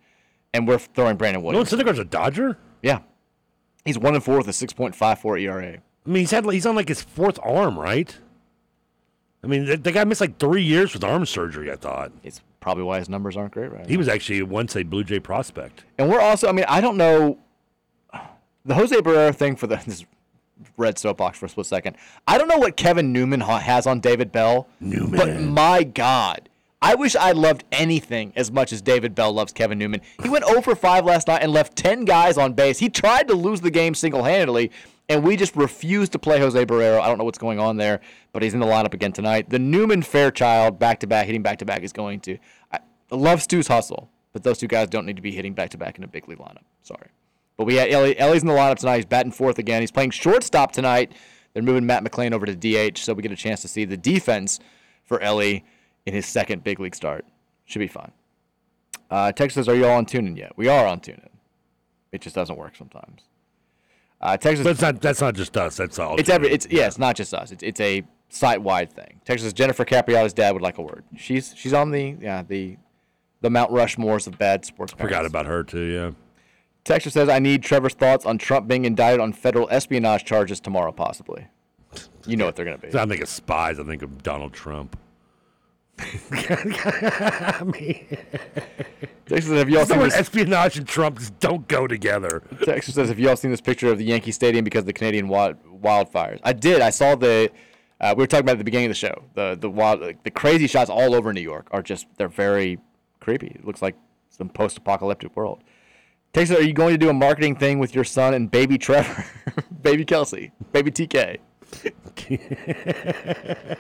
and 0.55 0.69
we're 0.69 0.79
throwing 0.79 1.17
Brandon 1.17 1.43
wood 1.43 1.53
No, 1.53 1.59
Williams. 1.61 1.73
Syndergaard's 1.73 1.99
a 1.99 2.05
Dodger. 2.05 2.57
yeah, 2.83 3.01
he's 3.85 3.99
one 3.99 4.15
and 4.15 4.23
four 4.23 4.39
with 4.39 4.49
a 4.49 4.53
6.54 4.53 5.41
ERA. 5.43 5.67
I 5.67 6.09
mean, 6.09 6.21
he's 6.21 6.31
had 6.31 6.45
he's 6.47 6.67
on 6.67 6.77
like 6.77 6.89
his 6.89 7.03
fourth 7.03 7.39
arm, 7.43 7.79
right? 7.79 8.17
I 9.43 9.47
mean, 9.47 9.65
the, 9.65 9.77
the 9.77 9.93
guy 9.93 10.05
missed 10.05 10.21
like 10.21 10.39
three 10.39 10.63
years 10.63 10.93
with 10.93 11.03
arm 11.05 11.25
surgery. 11.27 11.71
I 11.73 11.77
thought 11.77 12.13
It's 12.23 12.41
probably 12.61 12.85
why 12.85 12.99
his 12.99 13.09
numbers 13.09 13.37
aren't 13.37 13.53
great 13.53 13.73
right 13.73 13.87
he 13.87 13.95
now. 13.95 13.99
was 13.99 14.09
actually 14.09 14.43
once 14.43 14.77
a 14.77 14.83
Blue 14.83 15.03
Jay 15.05 15.19
prospect. 15.21 15.85
And 15.99 16.11
we're 16.11 16.21
also, 16.21 16.49
I 16.49 16.53
mean, 16.53 16.67
I 16.69 16.81
don't 16.81 16.97
know 16.97 17.39
the 18.65 18.75
Jose 18.75 18.95
Barrero 18.97 19.35
thing 19.35 19.57
for 19.57 19.67
the 19.67 19.77
this 19.87 20.05
red 20.77 20.99
soapbox 20.99 21.39
for 21.39 21.47
a 21.47 21.49
split 21.49 21.67
second. 21.67 21.97
I 22.29 22.37
don't 22.37 22.49
know 22.49 22.59
what 22.59 22.77
Kevin 22.77 23.13
Newman 23.13 23.41
ha- 23.41 23.59
has 23.59 23.87
on 23.87 24.01
David 24.01 24.31
Bell, 24.31 24.69
Newman. 24.79 25.17
but 25.19 25.41
my 25.41 25.85
God, 25.85 26.51
I 26.83 26.95
wish 26.95 27.17
I 27.17 27.33
loved 27.33 27.65
anything 27.73 28.33
as 28.37 28.51
much 28.53 28.73
as 28.73 28.83
David 28.83 29.15
Bell 29.15 29.33
loves 29.33 29.53
Kevin 29.55 29.79
Newman. 29.79 30.03
He 30.23 30.29
went 30.29 30.47
0 30.47 30.61
for 30.61 30.75
5 30.75 31.05
last 31.07 31.29
night 31.29 31.43
and 31.43 31.51
left 31.53 31.77
10 31.77 32.05
guys 32.05 32.37
on 32.37 32.53
base. 32.53 32.79
He 32.79 32.91
tried 32.91 33.29
to 33.29 33.35
lose 33.35 33.63
the 33.63 33.71
game 33.71 33.95
single 33.95 34.23
handedly, 34.25 34.71
and 35.11 35.25
we 35.25 35.37
just 35.37 35.57
refuse 35.57 36.09
to 36.11 36.21
play 36.21 36.39
Jose 36.39 36.65
Barrero. 36.65 37.01
I 37.01 37.09
don't 37.09 37.19
know 37.19 37.25
what's 37.25 37.37
going 37.37 37.59
on 37.59 37.77
there, 37.77 38.01
but 38.33 38.45
he's 38.45 38.55
in 38.55 38.61
the 38.61 38.67
lineup 38.67 38.95
again 38.95 39.11
tonight. 39.11 39.51
The 39.51 39.59
Newman 39.59 40.03
Fairchild 40.03 40.79
back 40.79 41.01
to 41.01 41.09
back, 41.09 41.27
hitting 41.27 41.43
back 41.43 41.59
to 41.59 41.65
back, 41.65 41.83
is 41.83 41.93
going 41.93 42.21
to. 42.21 42.39
I 42.73 42.79
love 43.11 43.43
Stu's 43.43 43.67
hustle, 43.67 44.09
but 44.33 44.45
those 44.45 44.59
two 44.59 44.69
guys 44.69 44.89
don't 44.89 45.05
need 45.05 45.17
to 45.17 45.23
be 45.23 45.33
hitting 45.33 45.53
back 45.53 45.71
to 45.71 45.79
back 45.79 45.99
in 45.99 46.05
a 46.05 46.07
big 46.07 46.29
league 46.29 46.39
lineup. 46.39 46.63
Sorry. 46.83 47.09
But 47.57 47.65
we 47.65 47.75
had 47.75 47.91
Ellie, 47.91 48.17
Ellie's 48.17 48.43
in 48.43 48.49
the 48.49 48.55
lineup 48.55 48.77
tonight. 48.77 48.97
He's 48.97 49.05
batting 49.05 49.33
fourth 49.33 49.59
again. 49.59 49.83
He's 49.83 49.91
playing 49.91 50.11
shortstop 50.11 50.71
tonight. 50.71 51.13
They're 51.53 51.63
moving 51.65 51.87
Matt 51.87 52.05
McLain 52.05 52.33
over 52.33 52.47
to 52.47 52.55
DH, 52.55 52.99
so 52.99 53.13
we 53.13 53.23
get 53.25 53.33
a 53.33 53.37
chance 53.37 53.63
to 53.63 53.69
see 53.69 53.85
the 53.85 53.97
defense 53.97 54.61
for 55.05 55.21
Ellie 55.21 55.65
in 56.07 56.15
his 56.15 56.25
second 56.25 56.63
big 56.63 56.79
league 56.79 56.95
start. 56.95 57.25
Should 57.65 57.81
be 57.81 57.89
fun. 57.89 58.13
Uh, 59.11 59.33
Texas 59.33 59.67
"Are 59.67 59.75
you 59.75 59.87
all 59.87 59.97
on 59.97 60.07
TuneIn 60.07 60.39
yet?" 60.39 60.53
We 60.55 60.69
are 60.69 60.87
on 60.87 61.01
TuneIn. 61.01 61.31
It 62.13 62.21
just 62.21 62.37
doesn't 62.37 62.57
work 62.57 62.77
sometimes. 62.77 63.23
Uh, 64.21 64.37
Texas, 64.37 64.65
But 64.65 64.71
it's 64.71 64.83
not. 64.83 65.01
That's 65.01 65.21
not 65.21 65.35
just 65.35 65.57
us. 65.57 65.77
That's 65.77 65.99
all. 65.99 66.19
it's 66.19 66.29
every. 66.29 66.51
It's 66.51 66.67
yeah. 66.71 66.87
It's 66.87 66.99
not 66.99 67.17
just 67.17 67.33
us. 67.33 67.53
It's 67.53 67.63
it's 67.63 67.81
a 67.81 68.03
site 68.29 68.61
wide 68.63 68.93
thing. 68.93 69.21
Texas 69.25 69.53
Jennifer 69.53 69.85
Capriati's 69.85 70.33
dad 70.35 70.53
would 70.53 70.63
like 70.63 70.79
a 70.79 70.83
word. 70.83 71.05
She's 71.17 71.55
she's 71.57 71.73
on 71.73 71.91
the 71.91 72.17
yeah 72.21 72.43
the 72.43 72.77
the 73.41 73.49
Mount 73.51 73.71
Rushmores 73.71 74.27
of 74.27 74.39
bad 74.39 74.65
sports. 74.65 74.93
Forgot 74.93 75.25
about 75.25 75.47
her 75.47 75.65
too. 75.65 75.85
Yeah. 75.85 76.11
Texas 76.85 77.13
says, 77.13 77.29
I 77.29 77.39
need 77.39 77.63
Trevor's 77.63 77.95
thoughts 77.95 78.25
on 78.25 78.39
Trump 78.39 78.67
being 78.67 78.87
indicted 78.87 79.21
on 79.21 79.33
federal 79.35 79.69
espionage 79.71 80.25
charges 80.25 80.61
tomorrow, 80.61 80.93
possibly. 80.93 81.47
You 82.27 82.37
know 82.37 82.47
what 82.47 82.57
they're 82.57 82.65
going 82.65 82.79
to 82.81 82.87
be. 82.87 82.99
I 82.99 83.05
think 83.05 83.21
of 83.23 83.29
spies. 83.29 83.79
I 83.79 83.85
think 83.85 84.01
of 84.03 84.23
Donald 84.23 84.53
Trump. 84.55 84.99
I 86.33 87.63
mean, 87.65 88.07
Texture 89.27 89.49
says, 89.49 89.59
have 89.59 89.71
you 89.71 89.79
all 89.79 89.87
the 89.87 89.95
seen 89.95 90.03
this? 90.03 90.15
espionage 90.15 90.79
and 90.79 90.89
Trump 90.89 91.19
just 91.19 91.39
don't 91.41 91.67
go 91.69 91.87
together. 91.87 92.43
Texture 92.65 92.93
says, 92.93 93.09
have 93.09 93.19
you 93.19 93.29
all 93.29 93.37
seen 93.37 93.51
this 93.51 93.61
picture 93.61 93.91
of 93.91 93.99
the 93.99 94.05
Yankee 94.05 94.33
Stadium 94.33 94.65
because 94.65 94.81
of 94.81 94.87
the 94.87 94.93
Canadian 94.93 95.29
wild, 95.29 95.57
wildfires? 95.83 96.41
I 96.43 96.53
did. 96.53 96.81
I 96.81 96.91
saw 96.91 97.15
the. 97.15 97.51
Uh, 98.01 98.15
we 98.17 98.23
were 98.23 98.27
talking 98.27 98.45
about 98.45 98.53
at 98.53 98.59
the 98.59 98.65
beginning 98.65 98.87
of 98.87 98.91
the 98.91 98.95
show. 98.95 99.25
The 99.35 99.57
the 99.61 99.69
wild, 99.69 100.01
like, 100.01 100.23
the 100.25 100.31
crazy 100.31 100.67
shots 100.67 100.89
all 100.89 101.15
over 101.15 101.33
New 101.33 101.43
York 101.43 101.69
are 101.71 101.83
just 101.83 102.07
they're 102.17 102.29
very 102.29 102.79
creepy. 103.21 103.49
It 103.49 103.65
looks 103.67 103.83
like 103.83 103.95
some 104.31 104.49
post-apocalyptic 104.49 105.37
world. 105.37 105.63
Texas, 106.33 106.57
are 106.57 106.63
you 106.63 106.73
going 106.73 106.95
to 106.95 106.99
do 106.99 107.11
a 107.11 107.13
marketing 107.13 107.57
thing 107.57 107.79
with 107.79 107.95
your 107.95 108.05
son 108.05 108.35
and 108.35 108.51
baby 108.51 108.79
Trevor, 108.79 109.25
baby 109.83 110.05
Kelsey, 110.05 110.53
baby 110.73 110.91
TK? 110.91 111.39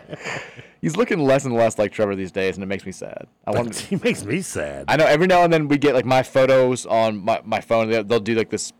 He's 0.80 0.96
looking 0.96 1.18
less 1.18 1.44
and 1.44 1.54
less 1.54 1.78
like 1.78 1.92
Trevor 1.92 2.16
these 2.16 2.32
days, 2.32 2.56
and 2.56 2.62
it 2.62 2.66
makes 2.66 2.86
me 2.86 2.92
sad. 2.92 3.26
I 3.46 3.50
want. 3.50 3.76
he 3.76 3.96
makes 3.96 4.24
me 4.24 4.40
sad. 4.40 4.86
I 4.88 4.96
know 4.96 5.04
every 5.04 5.26
now 5.26 5.42
and 5.42 5.52
then 5.52 5.68
we 5.68 5.78
get 5.78 5.94
like 5.94 6.06
my 6.06 6.22
photos 6.22 6.86
on 6.86 7.18
my, 7.18 7.40
my 7.44 7.60
phone. 7.60 7.90
They'll, 7.90 8.04
they'll 8.04 8.20
do 8.20 8.34
like 8.34 8.50
this 8.50 8.72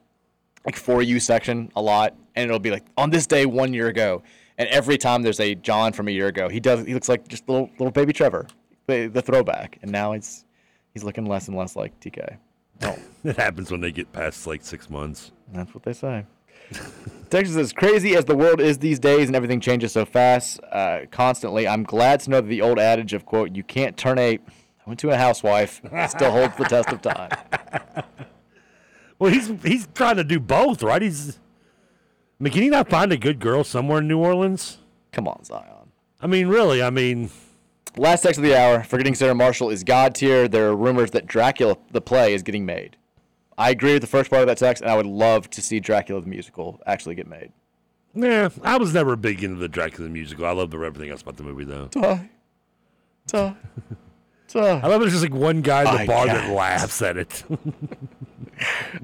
like 0.65 0.77
for 0.77 1.03
you 1.03 1.21
section 1.21 1.71
a 1.77 1.83
lot, 1.83 2.15
and 2.35 2.47
it'll 2.47 2.59
be 2.59 2.71
like 2.71 2.85
on 2.97 3.11
this 3.11 3.27
day 3.27 3.47
one 3.47 3.75
year 3.75 3.89
ago. 3.89 4.23
And 4.59 4.69
every 4.69 4.99
time 4.99 5.23
there's 5.23 5.41
a 5.41 5.55
John 5.55 5.93
from 5.93 6.09
a 6.09 6.11
year 6.11 6.29
ago, 6.29 6.49
he 6.49 6.61
does. 6.61 6.87
He 6.87 6.95
looks 6.95 7.09
like 7.09 7.29
just 7.29 7.49
little 7.49 7.71
little 7.79 7.93
baby 7.93 8.13
Trevor, 8.13 8.47
the 8.87 9.09
the 9.09 9.23
throwback. 9.23 9.79
And 9.83 9.91
now 9.91 10.13
it's 10.13 10.45
he's 10.95 11.05
looking 11.05 11.27
less 11.27 11.49
and 11.49 11.57
less 11.57 11.77
like 11.77 11.99
TK. 12.01 12.37
Oh, 12.83 12.99
It 13.25 13.37
happens 13.37 13.71
when 13.71 13.83
they 13.83 13.93
get 13.93 14.11
past 14.13 14.47
like 14.47 14.63
six 14.63 14.89
months. 14.89 15.33
that's 15.53 15.75
what 15.75 15.83
they 15.83 15.93
say. 15.93 16.25
Texas 17.31 17.57
is 17.57 17.73
crazy 17.73 18.17
as 18.17 18.25
the 18.25 18.37
world 18.37 18.61
is 18.61 18.79
these 18.79 18.99
days 18.99 19.29
and 19.29 19.37
everything 19.37 19.61
changes 19.61 19.93
so 19.93 20.05
fast, 20.05 20.61
uh, 20.73 21.01
constantly. 21.11 21.69
I'm 21.69 21.85
glad 21.85 22.21
to 22.21 22.31
know 22.31 22.41
that 22.41 22.49
the 22.49 22.61
old 22.61 22.79
adage 22.79 23.13
of 23.13 23.25
quote, 23.25 23.55
you 23.55 23.63
can't 23.63 23.97
turn 23.97 24.19
a 24.19 24.35
I 24.35 24.89
went 24.89 24.99
to 25.01 25.11
a 25.11 25.17
housewife 25.17 25.81
still 26.09 26.33
holds 26.33 26.57
the 26.57 26.65
test 26.65 26.89
of 26.89 27.03
time. 27.03 27.31
Well, 29.19 29.31
he's 29.31 29.53
he's 29.63 29.87
trying 29.93 30.17
to 30.17 30.25
do 30.25 30.41
both, 30.41 30.83
right? 30.83 31.03
He's. 31.03 31.37
I 31.37 32.45
mean, 32.45 32.55
can 32.55 32.63
he 32.63 32.71
not 32.71 32.89
find 32.89 33.13
a 33.13 33.19
good 33.19 33.39
girl 33.39 33.65
somewhere 33.65 33.99
in 33.99 34.09
New 34.09 34.19
Orleans? 34.19 34.79
Come 35.13 35.29
on, 35.29 35.45
Zion. 35.45 35.93
I 36.23 36.27
mean, 36.27 36.49
really. 36.49 36.83
I 36.83 36.89
mean, 36.89 37.29
Last 37.97 38.23
text 38.23 38.39
of 38.39 38.45
the 38.45 38.57
hour, 38.57 38.85
forgetting 38.85 39.15
Sarah 39.15 39.35
Marshall 39.35 39.71
is 39.71 39.83
God 39.83 40.15
tier. 40.15 40.47
There 40.47 40.69
are 40.69 40.77
rumors 40.77 41.11
that 41.11 41.27
Dracula 41.27 41.77
the 41.91 42.01
play 42.01 42.35
is 42.35 42.43
getting 42.43 42.65
made. 42.65 42.97
I 43.59 43.71
agree 43.71 43.93
with 43.93 44.03
the 44.03 44.09
first 44.09 44.31
part 44.31 44.43
of 44.43 44.49
that 44.49 44.59
text, 44.59 44.83
and 44.83 44.91
I 44.91 44.97
would 44.97 45.07
love 45.07 45.51
to 45.51 45.63
see 45.63 45.81
Dracula 45.81 46.21
the 46.21 46.27
musical 46.29 46.81
actually 46.87 47.15
get 47.15 47.27
made. 47.27 47.53
yeah, 48.15 48.49
I 48.63 48.77
was 48.79 48.95
never 48.95 49.17
big 49.17 49.45
into 49.45 49.57
the 49.57 49.69
Dracula 49.69 50.05
the 50.09 50.13
musical. 50.13 50.47
I 50.47 50.53
loved 50.53 50.75
everything 50.75 51.11
else 51.11 51.23
about 51.23 51.37
the 51.37 51.43
movie, 51.43 51.65
though. 51.65 51.89
Die. 51.89 52.31
Die. 53.27 53.55
I 54.57 54.87
love 54.89 55.01
it. 55.03 55.05
It's 55.05 55.13
just 55.13 55.23
like 55.23 55.35
one 55.35 55.61
guy 55.63 55.81
in 55.81 55.95
the 55.95 56.03
I 56.03 56.07
bar 56.07 56.27
that 56.27 56.51
laughs 56.53 57.03
at 57.03 57.17
it. 57.17 57.45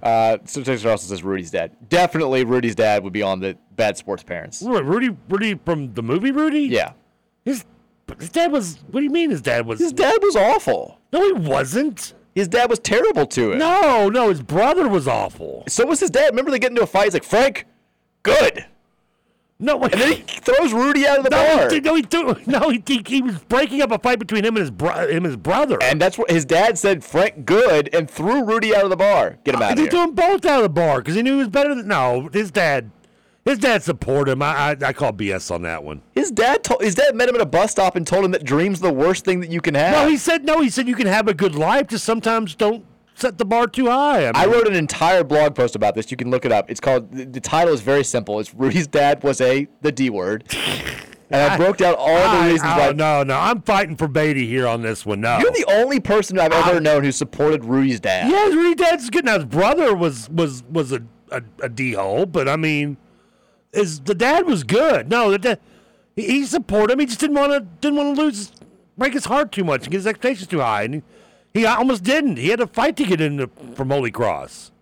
Uh, 0.03 0.37
so 0.45 0.63
Texas 0.63 0.85
also 0.85 1.09
says 1.09 1.23
Rudy's 1.23 1.51
dad. 1.51 1.75
Definitely 1.89 2.45
Rudy's 2.45 2.75
dad 2.75 3.03
would 3.03 3.15
be 3.15 3.23
on 3.23 3.41
the 3.41 3.57
bad 3.75 3.97
sports 3.97 4.23
parents. 4.23 4.61
Rudy, 4.63 5.17
Rudy 5.31 5.55
from 5.65 5.95
the 5.95 6.03
movie 6.03 6.31
Rudy. 6.31 6.65
Yeah. 6.65 6.93
His, 7.45 7.65
his 8.19 8.29
dad 8.29 8.53
was. 8.53 8.79
What 8.91 9.01
do 9.01 9.05
you 9.05 9.11
mean 9.11 9.31
his 9.31 9.41
dad 9.41 9.65
was? 9.67 9.81
His 9.81 9.93
dad 9.95 10.19
was 10.23 10.37
awful. 10.37 10.99
No, 11.11 11.25
he 11.25 11.33
wasn't. 11.33 12.13
His 12.37 12.47
dad 12.49 12.71
was 12.71 12.79
terrible 12.79 13.27
to 13.27 13.53
him. 13.53 13.59
No, 13.59 14.09
no, 14.09 14.29
his 14.29 14.43
brother 14.43 14.87
was 14.89 15.09
awful. 15.09 15.65
So 15.69 15.85
was 15.87 16.01
his 16.01 16.11
dad. 16.11 16.27
Remember 16.31 16.51
they 16.53 16.59
get 16.61 16.71
into 16.71 16.83
a 16.83 16.87
fight. 16.87 17.05
He's 17.07 17.15
like, 17.15 17.25
Frank, 17.25 17.65
good. 18.23 18.67
No, 19.59 19.83
And 19.85 19.93
then 19.95 20.13
he 20.13 20.17
throws 20.27 20.75
Rudy 20.75 21.07
out 21.07 21.17
of 21.17 21.25
the 21.25 21.31
no, 21.31 21.57
bar. 21.57 21.71
he, 21.71 21.81
no, 21.81 21.95
he, 21.95 22.03
threw- 22.03 22.37
no, 22.47 22.69
he, 22.69 22.83
he, 22.87 23.03
he 23.07 23.23
was 23.23 23.39
breaking 23.39 23.81
up 23.81 23.91
a 23.91 23.99
fight 23.99 24.19
between 24.19 24.45
him 24.45 24.55
and 24.55 24.61
his 24.61 24.71
bro- 24.71 25.09
him 25.09 25.17
and 25.17 25.25
his 25.27 25.37
brother. 25.39 25.79
And 25.83 25.99
that's 25.99 26.19
what 26.19 26.31
his 26.31 26.45
dad 26.45 26.77
said, 26.77 27.03
Frank, 27.03 27.47
good, 27.47 27.89
and 27.95 28.11
threw 28.11 28.45
Rudy 28.45 28.77
out 28.77 28.85
of 28.85 28.91
the 28.91 28.97
bar. 28.99 29.39
Get 29.45 29.55
him 29.55 29.63
uh, 29.63 29.65
out 29.65 29.73
of 29.73 29.79
he 29.79 29.85
here. 29.85 29.91
threw 29.91 30.01
them 30.01 30.15
both 30.15 30.45
out 30.45 30.59
of 30.59 30.63
the 30.65 30.69
bar 30.69 30.99
because 30.99 31.15
he 31.15 31.23
knew 31.23 31.33
he 31.33 31.39
was 31.39 31.49
better 31.49 31.75
than. 31.75 31.89
No, 31.89 32.29
his 32.35 32.51
dad, 32.51 32.91
his 33.47 33.59
dad 33.59 33.83
supported 33.83 34.33
him. 34.33 34.43
I, 34.43 34.71
I, 34.71 34.77
I 34.87 34.93
call 34.93 35.13
BS 35.13 35.51
on 35.51 35.63
that 35.63 35.83
one. 35.85 36.03
His 36.15 36.31
dad 36.31 36.65
told 36.65 36.83
his 36.83 36.95
dad 36.95 37.15
met 37.15 37.29
him 37.29 37.35
at 37.37 37.41
a 37.41 37.47
bus 37.47 37.71
stop 37.71 37.97
and 37.97 38.07
told 38.07 38.25
him 38.25 38.33
that 38.33 38.45
dream's 38.45 38.81
the 38.81 38.93
worst 38.93 39.25
thing 39.25 39.41
that 39.41 39.51
you 39.51 39.61
can 39.61 39.75
have. 39.75 39.93
No, 39.93 40.09
he 40.09 40.17
said 40.17 40.45
no. 40.45 40.61
He 40.61 40.69
said 40.69 40.89
you 40.89 40.95
can 40.95 41.07
have 41.07 41.29
a 41.29 41.35
good 41.35 41.55
life, 41.55 41.89
just 41.89 42.05
sometimes 42.05 42.55
don't 42.55 42.85
set 43.15 43.39
the 43.39 43.45
bar 43.45 43.67
too 43.67 43.87
high. 43.87 44.27
I, 44.27 44.33
I 44.35 44.47
wrote 44.47 44.67
an 44.67 44.75
entire 44.75 45.25
blog 45.25 45.55
post 45.55 45.75
about 45.75 45.95
this. 45.95 46.11
You 46.11 46.17
can 46.17 46.31
look 46.31 46.45
it 46.45 46.53
up. 46.53 46.71
It's 46.71 46.81
called 46.81 47.13
the, 47.13 47.25
the 47.25 47.41
title 47.41 47.73
is 47.73 47.81
very 47.81 48.05
simple. 48.05 48.39
It's 48.41 48.55
Rudy's 48.55 48.87
dad 48.87 49.23
was 49.23 49.41
a 49.41 49.67
the 49.81 49.93
D 49.93 50.11
word. 50.11 50.45
And 51.29 51.43
I 51.43 51.57
broke 51.57 51.79
down 51.79 51.97
all 51.99 52.17
I- 52.17 52.39
the 52.39 52.53
reasons 52.53 52.71
oh, 52.73 52.79
why. 52.79 52.93
No, 52.93 53.25
no, 53.25 53.37
I'm 53.37 53.61
fighting 53.63 53.97
for 53.97 54.07
Beatty 54.07 54.47
here 54.47 54.67
on 54.67 54.83
this 54.83 55.05
one. 55.05 55.21
No, 55.21 55.39
You're 55.41 55.51
the 55.51 55.65
only 55.69 55.99
person 55.99 56.39
I've 56.39 56.53
ever 56.53 56.81
known 56.81 57.03
who 57.03 57.11
supported 57.11 57.65
Rudy's 57.65 57.99
dad. 57.99 58.31
Yeah, 58.31 58.45
Rudy 58.45 58.77
Dad's 58.77 59.11
good. 59.11 59.25
Now 59.25 59.35
his 59.35 59.45
brother 59.45 59.93
was 59.95 60.31
was 60.31 60.63
was 60.71 60.93
a 60.93 61.03
a, 61.33 61.43
a 61.63 61.69
d 61.69 61.93
hole, 61.93 62.27
but 62.27 62.49
I 62.49 62.55
mean, 62.55 62.97
his 63.77 64.01
the 64.01 64.15
dad 64.15 64.47
was 64.47 64.65
good. 64.65 65.09
No, 65.09 65.31
the 65.31 65.39
dad, 65.39 65.61
he, 66.15 66.45
supported 66.45 66.95
him. 66.95 67.01
He 67.01 67.07
just 67.07 67.21
didn't 67.21 67.37
want 67.37 67.53
to 67.53 67.61
didn't 67.61 67.97
want 67.97 68.17
to 68.17 68.23
lose 68.23 68.53
break 68.97 69.13
his 69.13 69.27
heart 69.27 69.53
too 69.53 69.65
much 69.65 69.83
and 69.83 69.93
get 69.93 69.99
his 69.99 70.07
expectations 70.07 70.49
too 70.49 70.61
high, 70.61 70.83
and 70.83 70.95
he, 70.95 71.03
he 71.61 71.67
almost 71.67 72.03
didn't. 72.03 72.37
He 72.37 72.49
had 72.49 72.59
to 72.59 72.67
fight 72.67 72.97
to 72.97 73.05
get 73.05 73.21
into 73.21 73.51
from 73.75 73.91
Holy 73.91 74.11
Cross. 74.11 74.73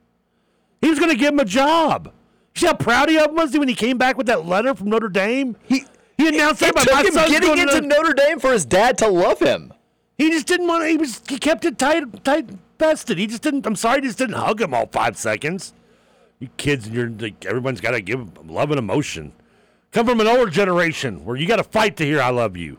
He 0.81 0.91
was 0.91 0.99
going 0.99 1.11
to 1.11 1.17
give 1.17 1.33
him 1.33 1.41
a 1.41 1.45
job. 1.45 2.13
You 2.55 2.61
see 2.61 2.67
how 2.67 2.75
proud 2.75 3.09
he 3.09 3.17
was 3.17 3.57
when 3.57 3.69
he 3.69 3.75
came 3.75 3.99
back 3.99 4.17
with 4.17 4.27
that 4.29 4.47
letter 4.47 4.75
from 4.75 4.91
Notre 4.91 5.09
Dame. 5.09 5.57
He 5.65 5.85
he 6.17 6.29
announced 6.29 6.63
it 6.63 6.75
that 6.75 6.85
took 6.85 7.15
my 7.15 7.25
him 7.25 7.31
getting 7.31 7.55
going 7.55 7.69
to 7.69 7.77
into 7.77 7.89
Notre 7.89 8.15
Dame 8.15 8.39
for 8.39 8.53
his 8.53 8.65
dad 8.65 8.99
to 8.99 9.09
love 9.09 9.41
him. 9.41 9.73
he 10.17 10.31
just 10.31 10.47
didn't 10.47 10.69
want 10.69 10.85
to. 10.85 10.89
He 10.89 10.97
was. 10.97 11.21
He 11.29 11.39
kept 11.39 11.65
it 11.65 11.79
tight, 11.79 12.25
tight 12.25 12.49
vested. 12.79 13.19
He 13.19 13.27
just 13.27 13.43
didn't. 13.43 13.67
I'm 13.67 13.77
sorry, 13.77 14.01
he 14.01 14.07
just 14.07 14.19
didn't 14.19 14.37
hug 14.37 14.61
him 14.61 14.73
all 14.73 14.87
five 14.87 15.17
seconds. 15.17 15.73
You 16.41 16.49
kids, 16.57 16.87
and 16.87 16.95
you're 16.95 17.09
like 17.11 17.45
everyone's 17.47 17.81
got 17.81 17.93
to 17.93 18.01
give 18.01 18.47
love 18.49 18.71
and 18.71 18.79
emotion. 18.79 19.33
Come 19.93 20.07
from 20.07 20.21
an 20.21 20.27
older 20.27 20.51
generation 20.51 21.25
where 21.25 21.37
you 21.37 21.47
got 21.47 21.57
to 21.57 21.65
fight 21.65 21.97
to 21.99 22.05
hear 22.05 22.21
"I 22.21 22.31
love 22.31 22.57
you" 22.57 22.79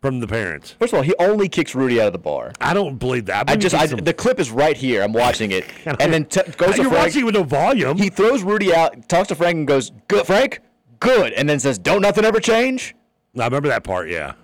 from 0.00 0.20
the 0.20 0.26
parents. 0.28 0.76
First 0.78 0.92
of 0.92 0.98
all, 0.98 1.02
he 1.02 1.14
only 1.18 1.48
kicks 1.48 1.74
Rudy 1.74 2.00
out 2.00 2.06
of 2.06 2.12
the 2.12 2.18
bar. 2.18 2.52
I 2.60 2.72
don't 2.72 2.96
believe 2.98 3.26
that. 3.26 3.50
I 3.50 3.56
just 3.56 3.74
I, 3.74 3.86
the 3.86 4.14
clip 4.14 4.38
is 4.38 4.50
right 4.50 4.76
here. 4.76 5.02
I'm 5.02 5.12
watching 5.12 5.50
it, 5.50 5.64
and 5.84 6.12
then 6.12 6.26
t- 6.26 6.42
goes 6.56 6.76
to 6.76 6.82
You're 6.82 6.90
Frank. 6.90 7.06
watching 7.08 7.24
with 7.24 7.34
no 7.34 7.42
volume. 7.42 7.96
He 7.96 8.08
throws 8.08 8.42
Rudy 8.42 8.72
out, 8.74 9.08
talks 9.08 9.28
to 9.28 9.34
Frank, 9.34 9.56
and 9.56 9.66
goes, 9.66 9.90
"Good, 10.08 10.24
Frank, 10.26 10.60
good," 11.00 11.32
and 11.32 11.48
then 11.48 11.58
says, 11.58 11.78
"Don't 11.78 12.02
nothing 12.02 12.24
ever 12.24 12.38
change." 12.40 12.94
I 13.36 13.44
remember 13.44 13.68
that 13.68 13.82
part. 13.82 14.08
Yeah. 14.08 14.34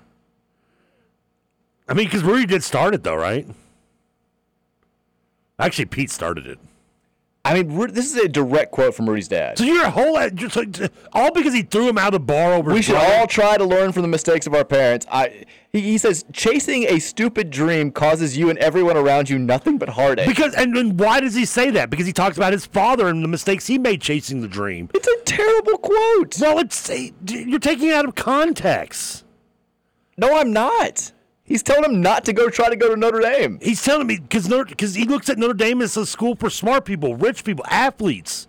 I 1.88 1.94
mean, 1.94 2.06
because 2.06 2.22
Rudy 2.24 2.46
did 2.46 2.62
start 2.64 2.94
it 2.94 3.04
though, 3.04 3.14
right? 3.16 3.46
Actually, 5.58 5.84
Pete 5.86 6.10
started 6.10 6.46
it. 6.46 6.58
I 7.42 7.54
mean, 7.62 7.92
this 7.92 8.14
is 8.14 8.16
a 8.16 8.28
direct 8.28 8.70
quote 8.70 8.94
from 8.94 9.08
Rudy's 9.08 9.28
dad. 9.28 9.56
So 9.56 9.64
you're 9.64 9.84
a 9.84 9.90
whole 9.90 10.18
just 10.30 10.56
like, 10.56 10.76
all 11.14 11.32
because 11.32 11.54
he 11.54 11.62
threw 11.62 11.88
him 11.88 11.96
out 11.96 12.08
of 12.08 12.12
the 12.12 12.20
bar 12.20 12.52
over. 12.52 12.70
We 12.72 12.82
should 12.82 12.92
brother? 12.92 13.14
all 13.14 13.26
try 13.26 13.56
to 13.56 13.64
learn 13.64 13.92
from 13.92 14.02
the 14.02 14.08
mistakes 14.08 14.46
of 14.46 14.54
our 14.54 14.64
parents. 14.64 15.06
I, 15.10 15.46
he, 15.72 15.80
he 15.80 15.98
says, 15.98 16.24
chasing 16.34 16.84
a 16.84 16.98
stupid 16.98 17.50
dream 17.50 17.92
causes 17.92 18.36
you 18.36 18.50
and 18.50 18.58
everyone 18.58 18.98
around 18.98 19.30
you 19.30 19.38
nothing 19.38 19.78
but 19.78 19.88
heartache. 19.88 20.28
Because 20.28 20.54
and, 20.54 20.76
and 20.76 21.00
why 21.00 21.20
does 21.20 21.34
he 21.34 21.46
say 21.46 21.70
that? 21.70 21.88
Because 21.88 22.06
he 22.06 22.12
talks 22.12 22.36
about 22.36 22.52
his 22.52 22.66
father 22.66 23.08
and 23.08 23.24
the 23.24 23.28
mistakes 23.28 23.66
he 23.66 23.78
made 23.78 24.02
chasing 24.02 24.42
the 24.42 24.48
dream. 24.48 24.90
It's 24.92 25.08
a 25.08 25.16
terrible 25.24 25.78
quote. 25.78 26.38
Well, 26.38 26.58
it's 26.58 26.90
you're 27.26 27.58
taking 27.58 27.88
it 27.88 27.94
out 27.94 28.04
of 28.04 28.16
context. 28.16 29.24
No, 30.18 30.36
I'm 30.36 30.52
not. 30.52 31.12
He's 31.50 31.64
telling 31.64 31.82
him 31.82 32.00
not 32.00 32.24
to 32.26 32.32
go 32.32 32.48
try 32.48 32.68
to 32.68 32.76
go 32.76 32.90
to 32.90 32.96
Notre 32.96 33.18
Dame. 33.18 33.58
He's 33.60 33.82
telling 33.82 34.06
me 34.06 34.20
because 34.20 34.46
because 34.48 34.94
he 34.94 35.04
looks 35.04 35.28
at 35.28 35.36
Notre 35.36 35.52
Dame 35.52 35.82
as 35.82 35.96
a 35.96 36.06
school 36.06 36.36
for 36.36 36.48
smart 36.48 36.84
people, 36.84 37.16
rich 37.16 37.42
people, 37.42 37.64
athletes. 37.68 38.46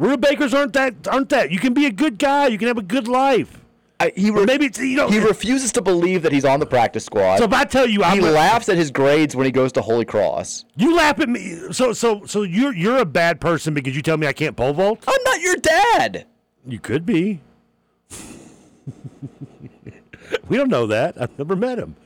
Rudabakers 0.00 0.54
aren't 0.54 0.72
that 0.72 1.06
aren't 1.06 1.28
that. 1.28 1.50
You 1.50 1.58
can 1.58 1.74
be 1.74 1.84
a 1.84 1.90
good 1.92 2.18
guy. 2.18 2.46
You 2.46 2.56
can 2.56 2.66
have 2.66 2.78
a 2.78 2.82
good 2.82 3.06
life. 3.08 3.60
I, 4.00 4.10
he 4.16 4.30
Or 4.30 4.46
maybe 4.46 4.70
you 4.78 4.96
know. 4.96 5.08
He 5.08 5.18
refuses 5.18 5.70
to 5.72 5.82
believe 5.82 6.22
that 6.22 6.32
he's 6.32 6.46
on 6.46 6.60
the 6.60 6.66
practice 6.66 7.04
squad. 7.04 7.36
so 7.40 7.44
if 7.44 7.52
I 7.52 7.64
tell 7.64 7.86
you, 7.86 8.02
I'm 8.02 8.18
he 8.20 8.26
a- 8.26 8.30
laughs 8.30 8.70
at 8.70 8.78
his 8.78 8.90
grades 8.90 9.36
when 9.36 9.44
he 9.44 9.52
goes 9.52 9.70
to 9.72 9.82
Holy 9.82 10.06
Cross. 10.06 10.64
You 10.76 10.96
laugh 10.96 11.20
at 11.20 11.28
me. 11.28 11.58
So 11.72 11.92
so 11.92 12.24
so 12.24 12.40
you're 12.40 12.72
you're 12.72 12.96
a 12.96 13.04
bad 13.04 13.38
person 13.38 13.74
because 13.74 13.94
you 13.94 14.00
tell 14.00 14.16
me 14.16 14.26
I 14.26 14.32
can't 14.32 14.56
pole 14.56 14.72
vault. 14.72 15.04
I'm 15.06 15.22
not 15.24 15.40
your 15.42 15.56
dad. 15.56 16.24
You 16.66 16.78
could 16.78 17.04
be. 17.04 17.40
we 20.48 20.56
don't 20.56 20.68
know 20.70 20.86
that. 20.86 21.20
I've 21.20 21.36
never 21.38 21.56
met 21.56 21.78
him. 21.78 21.96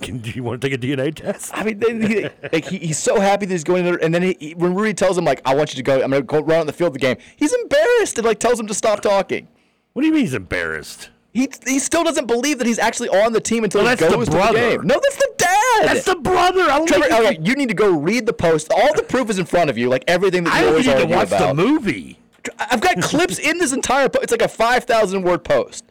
Can, 0.00 0.18
do 0.18 0.30
you 0.30 0.42
want 0.42 0.60
to 0.60 0.68
take 0.68 0.76
a 0.76 0.80
DNA 0.84 1.14
test? 1.14 1.52
I 1.54 1.62
mean, 1.62 1.78
they, 1.78 2.06
he, 2.22 2.28
like 2.52 2.64
he, 2.64 2.78
he's 2.78 2.98
so 2.98 3.20
happy 3.20 3.46
that 3.46 3.54
he's 3.54 3.62
going 3.62 3.84
there, 3.84 4.02
and 4.02 4.12
then 4.12 4.22
he, 4.22 4.36
he- 4.40 4.54
when 4.54 4.74
Rudy 4.74 4.92
tells 4.94 5.16
him 5.16 5.24
like, 5.24 5.40
"I 5.44 5.54
want 5.54 5.72
you 5.72 5.76
to 5.76 5.82
go, 5.82 5.94
I'm 6.02 6.10
going 6.10 6.22
to 6.22 6.26
go 6.26 6.40
run 6.40 6.60
on 6.60 6.66
the 6.66 6.72
field 6.72 6.88
of 6.88 6.92
the 6.94 6.98
game," 6.98 7.16
he's 7.36 7.52
embarrassed 7.52 8.18
and 8.18 8.26
like 8.26 8.40
tells 8.40 8.58
him 8.58 8.66
to 8.66 8.74
stop 8.74 9.00
talking. 9.00 9.46
What 9.92 10.02
do 10.02 10.08
you 10.08 10.12
mean 10.12 10.22
he's 10.22 10.34
embarrassed? 10.34 11.10
He 11.32 11.48
he 11.66 11.78
still 11.78 12.02
doesn't 12.02 12.26
believe 12.26 12.58
that 12.58 12.66
he's 12.66 12.78
actually 12.80 13.10
on 13.10 13.32
the 13.32 13.40
team 13.40 13.62
until 13.62 13.82
Well, 13.82 13.90
he 13.90 13.96
that's 13.96 14.10
the 14.10 14.16
goes 14.16 14.26
to 14.26 14.32
the 14.32 14.52
game. 14.52 14.80
No, 14.86 14.94
that's 14.94 15.16
the 15.16 15.32
dad. 15.36 15.82
That's 15.84 16.04
the 16.04 16.16
brother. 16.16 16.62
I 16.62 16.78
don't 16.78 16.88
Trevor, 16.88 17.04
okay, 17.04 17.38
you 17.42 17.54
need 17.54 17.68
to 17.68 17.74
go 17.74 17.92
read 17.92 18.26
the 18.26 18.32
post. 18.32 18.72
All 18.72 18.92
the 18.94 19.02
proof 19.04 19.30
is 19.30 19.38
in 19.38 19.44
front 19.44 19.70
of 19.70 19.76
you, 19.78 19.88
like 19.88 20.02
everything 20.08 20.44
that 20.44 20.60
you 20.62 20.68
always 20.68 20.86
think 20.86 20.98
need 20.98 21.08
to 21.10 21.14
watch 21.16 21.28
about. 21.28 21.54
the 21.54 21.62
movie. 21.62 22.18
I've 22.58 22.80
got 22.80 23.00
clips 23.02 23.38
in 23.38 23.58
this 23.58 23.72
entire. 23.72 24.08
Po- 24.08 24.20
it's 24.20 24.32
like 24.32 24.42
a 24.42 24.48
five 24.48 24.84
thousand 24.84 25.22
word 25.22 25.44
post. 25.44 25.84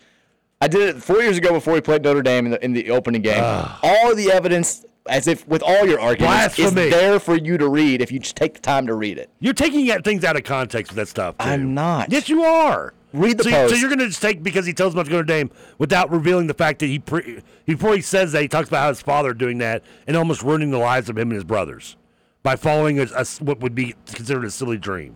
I 0.61 0.67
did 0.67 0.95
it 0.95 1.03
four 1.03 1.21
years 1.21 1.37
ago 1.37 1.51
before 1.51 1.73
we 1.73 1.81
played 1.81 2.03
Notre 2.03 2.21
Dame 2.21 2.45
in 2.45 2.51
the, 2.51 2.65
in 2.65 2.73
the 2.73 2.89
opening 2.91 3.21
game. 3.21 3.43
all 3.83 4.15
the 4.15 4.31
evidence, 4.31 4.85
as 5.07 5.27
if 5.27 5.47
with 5.47 5.61
all 5.61 5.85
your 5.85 5.99
arguments, 5.99 6.57
is 6.57 6.71
Blasphemy. 6.71 6.89
there 6.89 7.19
for 7.19 7.35
you 7.35 7.57
to 7.57 7.67
read 7.67 8.01
if 8.01 8.11
you 8.11 8.19
just 8.19 8.35
take 8.35 8.53
the 8.55 8.61
time 8.61 8.87
to 8.87 8.95
read 8.95 9.17
it. 9.17 9.29
You're 9.39 9.53
taking 9.53 9.85
things 10.01 10.23
out 10.23 10.35
of 10.35 10.43
context 10.43 10.91
with 10.91 10.97
that 10.97 11.07
stuff. 11.07 11.37
Too. 11.37 11.45
I'm 11.45 11.73
not. 11.73 12.11
Yes, 12.11 12.29
you 12.29 12.43
are. 12.43 12.93
Read 13.13 13.37
the 13.37 13.45
so, 13.45 13.51
post. 13.51 13.73
so 13.73 13.79
you're 13.79 13.89
going 13.89 13.99
to 13.99 14.07
just 14.07 14.21
take 14.21 14.43
because 14.43 14.65
he 14.65 14.73
tells 14.73 14.93
about 14.93 15.01
not 15.01 15.05
to 15.05 15.11
go 15.11 15.17
to 15.21 15.23
Dame 15.23 15.49
without 15.77 16.11
revealing 16.11 16.47
the 16.47 16.53
fact 16.53 16.79
that 16.79 16.87
he 16.87 16.99
pre, 16.99 17.41
before 17.65 17.95
he 17.95 18.01
says 18.01 18.31
that 18.33 18.41
he 18.41 18.47
talks 18.49 18.67
about 18.67 18.81
how 18.81 18.89
his 18.89 19.01
father 19.01 19.33
doing 19.33 19.57
that 19.59 19.83
and 20.05 20.17
almost 20.17 20.41
ruining 20.43 20.71
the 20.71 20.77
lives 20.77 21.07
of 21.09 21.17
him 21.17 21.29
and 21.29 21.35
his 21.35 21.45
brothers 21.45 21.95
by 22.43 22.55
following 22.57 22.99
a, 22.99 23.03
a 23.15 23.25
what 23.39 23.59
would 23.61 23.73
be 23.73 23.95
considered 24.07 24.43
a 24.43 24.51
silly 24.51 24.77
dream. 24.77 25.15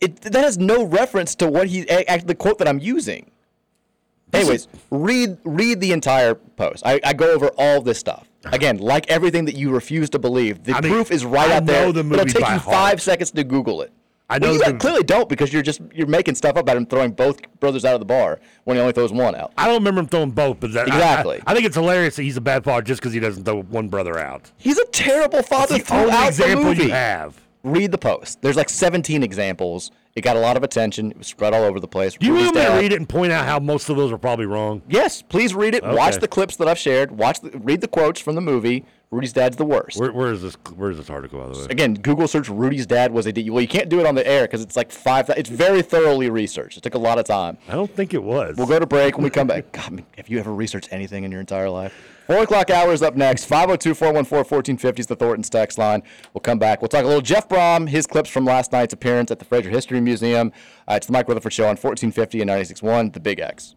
it 0.00 0.22
that 0.22 0.42
has 0.42 0.58
no 0.58 0.84
reference 0.84 1.34
to 1.36 1.48
what 1.48 1.68
he 1.68 1.82
the 1.82 2.34
quote 2.36 2.58
that 2.58 2.66
I'm 2.66 2.80
using. 2.80 3.30
Anyways, 4.32 4.68
read 4.90 5.38
read 5.44 5.80
the 5.80 5.92
entire 5.92 6.34
post. 6.34 6.82
I, 6.86 7.00
I 7.04 7.12
go 7.12 7.30
over 7.32 7.48
all 7.58 7.80
this 7.82 7.98
stuff. 7.98 8.28
Uh-huh. 8.44 8.54
Again, 8.56 8.78
like 8.78 9.08
everything 9.10 9.44
that 9.44 9.54
you 9.54 9.70
refuse 9.70 10.10
to 10.10 10.18
believe, 10.18 10.64
the 10.64 10.72
I 10.74 10.80
mean, 10.80 10.92
proof 10.92 11.10
is 11.10 11.24
right 11.24 11.50
I 11.50 11.56
out 11.56 11.66
there. 11.66 11.92
the 11.92 12.00
It'll 12.00 12.24
take 12.24 12.42
by 12.42 12.54
you 12.54 12.58
heart. 12.60 12.74
five 12.74 13.02
seconds 13.02 13.30
to 13.32 13.44
Google 13.44 13.82
it. 13.82 13.92
I 14.30 14.38
Well, 14.38 14.54
know 14.54 14.64
you 14.66 14.72
the- 14.72 14.78
clearly 14.78 15.02
don't 15.02 15.28
because 15.28 15.52
you're 15.52 15.62
just 15.62 15.80
you're 15.94 16.06
making 16.06 16.34
stuff 16.36 16.52
up 16.52 16.58
about 16.62 16.76
him 16.78 16.86
throwing 16.86 17.10
both 17.12 17.40
brothers 17.60 17.84
out 17.84 17.92
of 17.94 18.00
the 18.00 18.06
bar 18.06 18.40
when 18.64 18.76
he 18.76 18.80
only 18.80 18.94
throws 18.94 19.12
one 19.12 19.34
out. 19.34 19.52
I 19.58 19.66
don't 19.66 19.74
remember 19.76 20.00
him 20.00 20.06
throwing 20.08 20.30
both, 20.30 20.58
but 20.60 20.72
that, 20.72 20.90
I- 20.90 20.94
Exactly. 20.96 21.40
I, 21.46 21.50
I 21.50 21.54
think 21.54 21.66
it's 21.66 21.76
hilarious 21.76 22.16
that 22.16 22.22
he's 22.22 22.38
a 22.38 22.40
bad 22.40 22.64
father 22.64 22.82
just 22.82 23.00
because 23.02 23.12
he 23.12 23.20
doesn't 23.20 23.44
throw 23.44 23.60
one 23.62 23.88
brother 23.88 24.18
out. 24.18 24.50
He's 24.56 24.78
a 24.78 24.86
terrible 24.86 25.42
father 25.42 25.76
That's 25.76 25.88
the 25.90 25.94
only 25.94 26.10
throughout 26.10 26.22
the 26.22 26.28
example 26.28 26.64
movie. 26.64 26.82
you 26.84 26.90
have. 26.90 27.38
read 27.62 27.90
the 27.92 27.98
post. 27.98 28.40
There's 28.40 28.56
like 28.56 28.70
17 28.70 29.22
examples. 29.22 29.90
It 30.14 30.20
got 30.20 30.36
a 30.36 30.40
lot 30.40 30.58
of 30.58 30.62
attention. 30.62 31.10
It 31.10 31.18
was 31.18 31.26
spread 31.26 31.54
all 31.54 31.64
over 31.64 31.80
the 31.80 31.88
place. 31.88 32.14
Do 32.14 32.26
you 32.26 32.34
want 32.34 32.54
me 32.54 32.62
to 32.62 32.70
read 32.72 32.92
it 32.92 32.96
and 32.96 33.08
point 33.08 33.32
out 33.32 33.46
how 33.46 33.58
most 33.58 33.88
of 33.88 33.96
those 33.96 34.12
are 34.12 34.18
probably 34.18 34.44
wrong? 34.44 34.82
Yes, 34.88 35.22
please 35.22 35.54
read 35.54 35.74
it. 35.74 35.82
Watch 35.82 36.16
the 36.16 36.28
clips 36.28 36.56
that 36.56 36.68
I've 36.68 36.78
shared. 36.78 37.10
Watch, 37.10 37.40
the, 37.40 37.50
read 37.58 37.80
the 37.80 37.88
quotes 37.88 38.20
from 38.20 38.34
the 38.34 38.42
movie. 38.42 38.84
Rudy's 39.10 39.32
dad's 39.32 39.56
the 39.56 39.64
worst. 39.64 39.98
Where, 39.98 40.10
where 40.10 40.32
is 40.32 40.40
this? 40.40 40.54
Where 40.74 40.90
is 40.90 40.96
this 40.96 41.10
article, 41.10 41.38
by 41.38 41.52
the 41.52 41.58
way? 41.58 41.66
Again, 41.68 41.94
Google 41.94 42.26
search 42.26 42.48
Rudy's 42.48 42.86
dad 42.86 43.12
was 43.12 43.26
a 43.26 43.32
D. 43.32 43.50
Well, 43.50 43.60
you 43.60 43.68
can't 43.68 43.90
do 43.90 44.00
it 44.00 44.06
on 44.06 44.14
the 44.14 44.26
air 44.26 44.44
because 44.44 44.62
it's 44.62 44.74
like 44.74 44.90
five. 44.90 45.28
It's 45.30 45.50
very 45.50 45.82
thoroughly 45.82 46.30
researched. 46.30 46.78
It 46.78 46.82
took 46.82 46.94
a 46.94 46.98
lot 46.98 47.18
of 47.18 47.26
time. 47.26 47.58
I 47.68 47.72
don't 47.72 47.90
think 47.94 48.14
it 48.14 48.22
was. 48.22 48.56
We'll 48.56 48.66
go 48.66 48.78
to 48.78 48.86
break 48.86 49.18
when 49.18 49.24
we 49.24 49.30
come 49.30 49.46
back. 49.46 49.70
God, 49.72 49.84
I 49.86 49.90
mean, 49.90 50.06
have 50.16 50.30
you 50.30 50.38
ever 50.38 50.52
researched 50.54 50.92
anything 50.92 51.24
in 51.24 51.30
your 51.30 51.40
entire 51.40 51.68
life? 51.68 51.94
Four 52.32 52.44
o'clock 52.44 52.70
hour 52.70 52.94
is 52.94 53.02
up 53.02 53.14
next. 53.14 53.44
502 53.44 53.92
414 53.92 54.38
1450 54.38 55.00
is 55.00 55.06
the 55.06 55.14
Thornton's 55.14 55.50
text 55.50 55.76
line. 55.76 56.02
We'll 56.32 56.40
come 56.40 56.58
back. 56.58 56.80
We'll 56.80 56.88
talk 56.88 57.04
a 57.04 57.06
little 57.06 57.20
Jeff 57.20 57.46
Brohm, 57.46 57.86
his 57.86 58.06
clips 58.06 58.30
from 58.30 58.46
last 58.46 58.72
night's 58.72 58.94
appearance 58.94 59.30
at 59.30 59.38
the 59.38 59.44
Frazier 59.44 59.68
History 59.68 60.00
Museum. 60.00 60.50
Uh, 60.88 60.94
it's 60.94 61.08
the 61.08 61.12
Mike 61.12 61.28
Rutherford 61.28 61.52
Show 61.52 61.64
on 61.64 61.76
1450 61.76 62.40
and 62.40 62.50
96.1, 62.50 63.12
The 63.12 63.20
Big 63.20 63.38
X. 63.38 63.74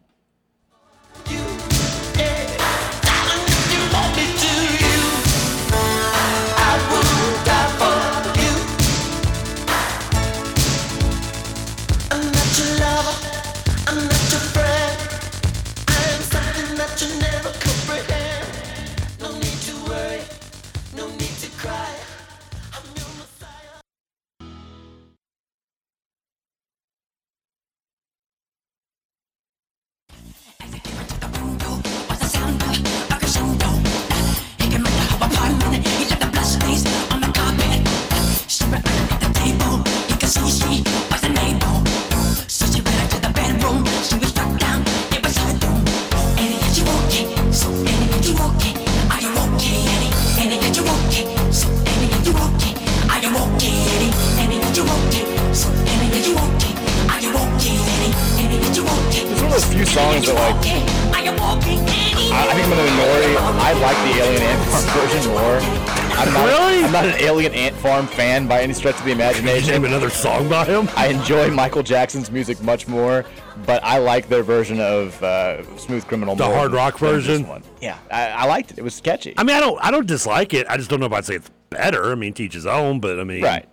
An 67.44 67.52
Ant 67.52 67.76
Farm 67.76 68.06
fan 68.06 68.46
by 68.46 68.62
any 68.62 68.72
stretch 68.72 68.98
of 68.98 69.04
the 69.04 69.12
imagination. 69.12 69.72
Name 69.72 69.84
another 69.84 70.08
song 70.08 70.48
by 70.48 70.64
him. 70.64 70.88
I 70.96 71.08
enjoy 71.08 71.50
Michael 71.50 71.82
Jackson's 71.82 72.30
music 72.30 72.62
much 72.62 72.88
more, 72.88 73.26
but 73.66 73.84
I 73.84 73.98
like 73.98 74.28
their 74.28 74.42
version 74.42 74.80
of 74.80 75.22
uh, 75.22 75.62
Smooth 75.76 76.06
Criminal. 76.06 76.34
The 76.36 76.46
hard 76.46 76.72
rock 76.72 76.98
version? 76.98 77.46
Yeah, 77.82 77.98
I, 78.10 78.28
I 78.28 78.44
liked 78.46 78.70
it. 78.70 78.78
It 78.78 78.82
was 78.84 79.00
catchy. 79.02 79.34
I 79.36 79.42
mean, 79.42 79.56
I 79.56 79.60
don't, 79.60 79.78
I 79.84 79.90
don't 79.90 80.06
dislike 80.06 80.54
it. 80.54 80.66
I 80.70 80.78
just 80.78 80.88
don't 80.88 81.00
know 81.00 81.06
if 81.06 81.12
I'd 81.12 81.26
say 81.26 81.34
it's 81.34 81.50
better. 81.68 82.10
I 82.10 82.14
mean, 82.14 82.32
teach 82.32 82.54
his 82.54 82.64
own, 82.66 83.00
but 83.00 83.20
I 83.20 83.24
mean, 83.24 83.42
Right. 83.42 83.68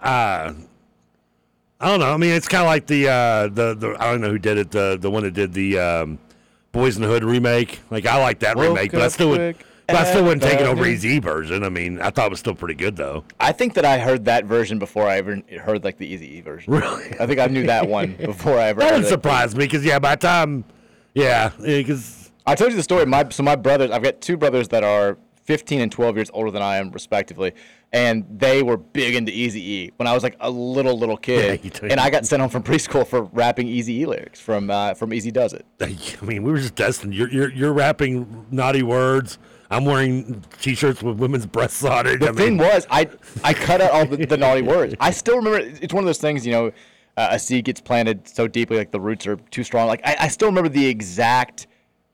Uh, 0.00 0.54
I 1.78 1.88
don't 1.88 2.00
know. 2.00 2.12
I 2.12 2.16
mean, 2.16 2.30
it's 2.30 2.48
kind 2.48 2.62
of 2.62 2.68
like 2.68 2.86
the, 2.86 3.08
uh, 3.08 3.48
the, 3.48 3.74
the, 3.74 3.96
I 4.00 4.10
don't 4.10 4.22
know 4.22 4.30
who 4.30 4.38
did 4.38 4.56
it. 4.56 4.70
The, 4.70 4.96
the 4.98 5.10
one 5.10 5.24
that 5.24 5.34
did 5.34 5.52
the 5.52 5.78
um, 5.78 6.18
Boys 6.72 6.96
in 6.96 7.02
the 7.02 7.08
Hood 7.08 7.24
remake. 7.24 7.80
Like, 7.90 8.06
I 8.06 8.18
like 8.20 8.38
that 8.40 8.56
Woke 8.56 8.68
remake, 8.68 8.92
but 8.92 9.02
I 9.02 9.08
still 9.08 9.30
would. 9.30 9.56
But 9.86 9.96
I 9.96 10.04
still 10.04 10.24
wouldn't 10.24 10.42
take 10.42 10.60
it 10.60 10.66
over 10.66 10.82
found 10.82 10.86
Easy 10.94 11.18
version. 11.20 11.62
I 11.62 11.68
mean, 11.68 12.00
I 12.00 12.10
thought 12.10 12.26
it 12.26 12.30
was 12.30 12.40
still 12.40 12.54
pretty 12.54 12.74
good 12.74 12.96
though. 12.96 13.24
I 13.38 13.52
think 13.52 13.74
that 13.74 13.84
I 13.84 13.98
heard 13.98 14.24
that 14.24 14.44
version 14.44 14.78
before 14.78 15.06
I 15.06 15.18
ever 15.18 15.40
heard 15.60 15.84
like 15.84 15.96
the 15.98 16.06
Easy 16.06 16.38
E 16.38 16.40
version. 16.40 16.72
Really? 16.72 17.06
I 17.20 17.26
think 17.26 17.38
I 17.38 17.46
knew 17.46 17.66
that 17.66 17.88
one 17.88 18.16
before 18.24 18.58
I 18.58 18.64
ever. 18.68 18.80
That 18.80 18.90
didn't 18.92 19.06
surprise 19.06 19.54
me 19.54 19.64
because 19.64 19.84
yeah, 19.84 19.98
by 19.98 20.16
the 20.16 20.20
time, 20.20 20.64
yeah, 21.14 21.50
because 21.60 22.32
I 22.46 22.54
told 22.54 22.70
you 22.72 22.76
the 22.76 22.82
story. 22.82 23.06
My 23.06 23.28
so 23.28 23.42
my 23.42 23.54
brothers, 23.56 23.90
I've 23.90 24.02
got 24.02 24.20
two 24.20 24.36
brothers 24.36 24.68
that 24.68 24.82
are 24.82 25.18
15 25.44 25.80
and 25.80 25.92
12 25.92 26.16
years 26.16 26.30
older 26.34 26.50
than 26.50 26.62
I 26.62 26.78
am, 26.78 26.90
respectively, 26.90 27.52
and 27.92 28.24
they 28.28 28.64
were 28.64 28.76
big 28.76 29.14
into 29.14 29.30
Easy 29.32 29.60
E 29.70 29.92
when 29.96 30.08
I 30.08 30.12
was 30.14 30.24
like 30.24 30.34
a 30.40 30.50
little 30.50 30.98
little 30.98 31.16
kid, 31.28 31.60
Yeah, 31.60 31.62
you 31.62 31.70
do. 31.70 31.86
and 31.86 32.00
I 32.00 32.10
got 32.10 32.26
sent 32.26 32.40
home 32.40 32.50
from 32.50 32.64
preschool 32.64 33.06
for 33.06 33.22
rapping 33.22 33.68
Easy 33.68 34.00
E 34.00 34.06
lyrics 34.06 34.40
from 34.40 34.68
uh, 34.68 34.94
from 34.94 35.10
Eazy-Duz-It. 35.10 35.64
I 35.80 36.24
mean, 36.24 36.42
we 36.42 36.50
were 36.50 36.58
just 36.58 36.74
destined. 36.74 37.14
You're 37.14 37.30
you're 37.30 37.52
you're 37.52 37.72
rapping 37.72 38.46
naughty 38.50 38.82
words. 38.82 39.38
I'm 39.70 39.84
wearing 39.84 40.44
t-shirts 40.60 41.02
with 41.02 41.18
women's 41.18 41.46
breasts 41.46 41.84
on 41.84 42.06
it. 42.06 42.20
The 42.20 42.28
I 42.28 42.32
thing 42.32 42.56
mean, 42.56 42.66
was, 42.66 42.86
I 42.90 43.08
I 43.42 43.52
cut 43.54 43.80
out 43.80 43.90
all 43.90 44.06
the, 44.06 44.24
the 44.24 44.36
naughty 44.36 44.62
words. 44.74 44.94
I 45.00 45.10
still 45.10 45.36
remember. 45.36 45.58
It's 45.58 45.92
one 45.92 46.04
of 46.04 46.06
those 46.06 46.18
things, 46.18 46.46
you 46.46 46.52
know, 46.52 46.72
uh, 47.16 47.28
a 47.30 47.38
seed 47.38 47.64
gets 47.64 47.80
planted 47.80 48.28
so 48.28 48.46
deeply, 48.46 48.76
like 48.76 48.90
the 48.90 49.00
roots 49.00 49.26
are 49.26 49.36
too 49.50 49.64
strong. 49.64 49.86
Like 49.86 50.00
I, 50.04 50.16
I 50.20 50.28
still 50.28 50.48
remember 50.48 50.68
the 50.68 50.86
exact, 50.86 51.66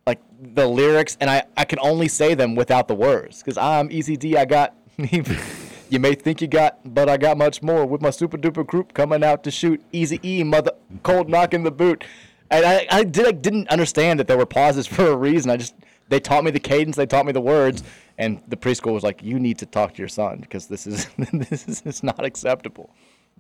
like 0.07 0.21
the 0.41 0.67
lyrics, 0.67 1.17
and 1.21 1.29
I 1.29 1.45
I 1.57 1.65
can 1.65 1.79
only 1.81 2.09
say 2.09 2.35
them 2.35 2.55
without 2.55 2.89
the 2.89 2.95
words 2.95 3.43
because 3.43 3.59
I'm 3.59 3.91
Easy 3.91 4.17
D. 4.17 4.37
I 4.37 4.45
got. 4.45 4.77
you 4.99 5.99
may 5.99 6.15
think 6.15 6.41
you 6.41 6.49
got, 6.49 6.79
but 6.95 7.09
I 7.09 7.17
got 7.17 7.37
much 7.37 7.63
more 7.63 7.85
with 7.85 8.01
my 8.01 8.11
super 8.11 8.39
duper 8.39 8.67
group 8.67 8.95
coming 8.95 9.23
out 9.23 9.45
to 9.45 9.51
shoot. 9.51 9.83
Easy 9.93 10.21
E, 10.23 10.43
mother, 10.43 10.73
cold 11.03 11.29
knock 11.29 11.53
in 11.53 11.65
the 11.65 11.71
boot. 11.71 12.05
And 12.51 12.65
I, 12.65 12.87
I 12.91 13.05
did 13.05 13.27
I 13.27 13.33
didn't 13.33 13.69
understand 13.69 14.21
that 14.21 14.29
there 14.29 14.39
were 14.39 14.47
pauses 14.47 14.87
for 14.97 15.09
a 15.09 15.17
reason. 15.17 15.51
I 15.51 15.57
just 15.57 15.75
they 16.13 16.21
taught 16.21 16.45
me 16.45 16.51
the 16.51 16.61
cadence, 16.61 16.97
they 16.97 17.07
taught 17.07 17.25
me 17.25 17.33
the 17.33 17.41
words, 17.41 17.83
and 18.19 18.43
the 18.47 18.57
preschool 18.57 18.93
was 18.93 19.03
like, 19.03 19.23
"You 19.23 19.41
need 19.41 19.59
to 19.59 19.67
talk 19.67 19.95
to 19.95 19.99
your 19.99 20.09
son 20.09 20.39
because 20.41 20.67
this 20.67 20.87
is 20.87 21.09
this 21.33 21.67
is 21.67 21.83
it's 21.85 22.03
not 22.03 22.25
acceptable." 22.25 22.91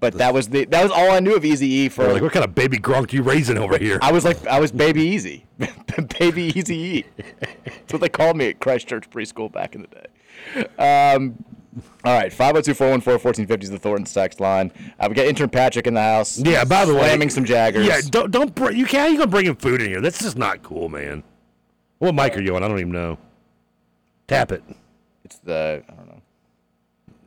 But 0.01 0.14
that 0.14 0.35
was 0.35 0.49
the 0.49 0.64
that 0.64 0.83
was 0.83 0.91
all 0.91 1.11
I 1.12 1.20
knew 1.20 1.37
of 1.37 1.45
Easy 1.45 1.68
E 1.68 1.89
for. 1.89 2.12
Like, 2.12 2.23
what 2.23 2.33
kind 2.33 2.45
of 2.45 2.55
baby 2.55 2.79
Gronk 2.79 3.12
you 3.12 3.23
raising 3.23 3.59
over 3.59 3.79
here? 3.79 3.99
I 4.03 4.11
was 4.11 4.25
like, 4.25 4.45
I 4.47 4.59
was 4.59 4.73
Baby 4.73 5.03
Easy, 5.03 5.45
Baby 6.18 6.53
Easy 6.59 6.77
E. 6.77 7.05
That's 7.64 7.93
what 7.93 8.01
they 8.01 8.09
called 8.09 8.37
me 8.37 8.49
at 8.49 8.59
Christchurch 8.59 9.09
preschool 9.11 9.53
back 9.53 9.75
in 9.75 9.83
the 9.83 9.89
day. 9.89 10.66
Um, 11.14 11.45
all 12.05 12.14
right, 12.18 12.33
502-414-1450 12.33 13.62
is 13.62 13.70
the 13.70 13.79
Thornton 13.79 14.05
text 14.05 14.41
line. 14.41 14.73
Uh, 14.99 15.07
we 15.09 15.14
got 15.14 15.27
intern 15.27 15.49
Patrick 15.49 15.87
in 15.87 15.95
the 15.95 16.03
house. 16.03 16.39
Yeah. 16.39 16.64
By 16.64 16.85
the 16.85 16.95
way, 16.95 17.01
slamming 17.01 17.31
some 17.31 17.45
Jaggers. 17.45 17.87
Yeah. 17.87 18.01
Don't 18.11 18.31
don't 18.31 18.55
br- 18.55 18.73
you 18.73 18.87
can't. 18.87 19.03
How 19.03 19.07
you 19.09 19.18
gonna 19.18 19.31
bring 19.31 19.47
him 19.47 19.57
food 19.57 19.81
in 19.81 19.89
here? 19.89 20.01
That's 20.01 20.18
just 20.18 20.37
not 20.37 20.62
cool, 20.62 20.89
man. 20.89 21.23
What 22.03 22.16
mic 22.16 22.36
are 22.36 22.40
you 22.40 22.57
on? 22.57 22.64
I 22.64 22.68
don't 22.68 22.80
even 22.80 22.90
know. 22.90 23.16
Tap 24.26 24.50
it. 24.50 24.64
It's 25.24 25.36
the 25.38 25.84
I 25.88 25.92
don't 25.92 26.09
know. 26.09 26.22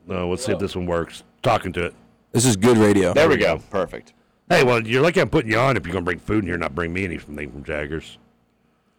No, 0.06 0.28
let's 0.28 0.44
see 0.44 0.52
if 0.52 0.58
this 0.58 0.76
one 0.76 0.84
works. 0.84 1.22
Talking 1.42 1.72
to 1.72 1.86
it. 1.86 1.94
This 2.32 2.44
is 2.44 2.56
good 2.56 2.76
radio. 2.76 3.14
There 3.14 3.26
we 3.26 3.38
go. 3.38 3.56
Perfect. 3.70 4.12
Hey, 4.50 4.64
well, 4.64 4.86
you're 4.86 5.00
lucky 5.00 5.22
I'm 5.22 5.30
putting 5.30 5.50
you 5.50 5.56
on 5.58 5.78
if 5.78 5.86
you're 5.86 5.94
gonna 5.94 6.04
bring 6.04 6.18
food 6.18 6.44
in 6.44 6.48
here, 6.50 6.58
not 6.58 6.74
bring 6.74 6.92
me 6.92 7.04
anything 7.04 7.50
from 7.50 7.64
Jaggers. 7.64 8.18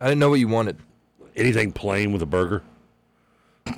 I 0.01 0.05
didn't 0.07 0.17
know 0.19 0.31
what 0.31 0.39
you 0.39 0.47
wanted. 0.47 0.77
Anything 1.35 1.71
plain 1.71 2.11
with 2.11 2.23
a 2.23 2.25
burger, 2.25 2.63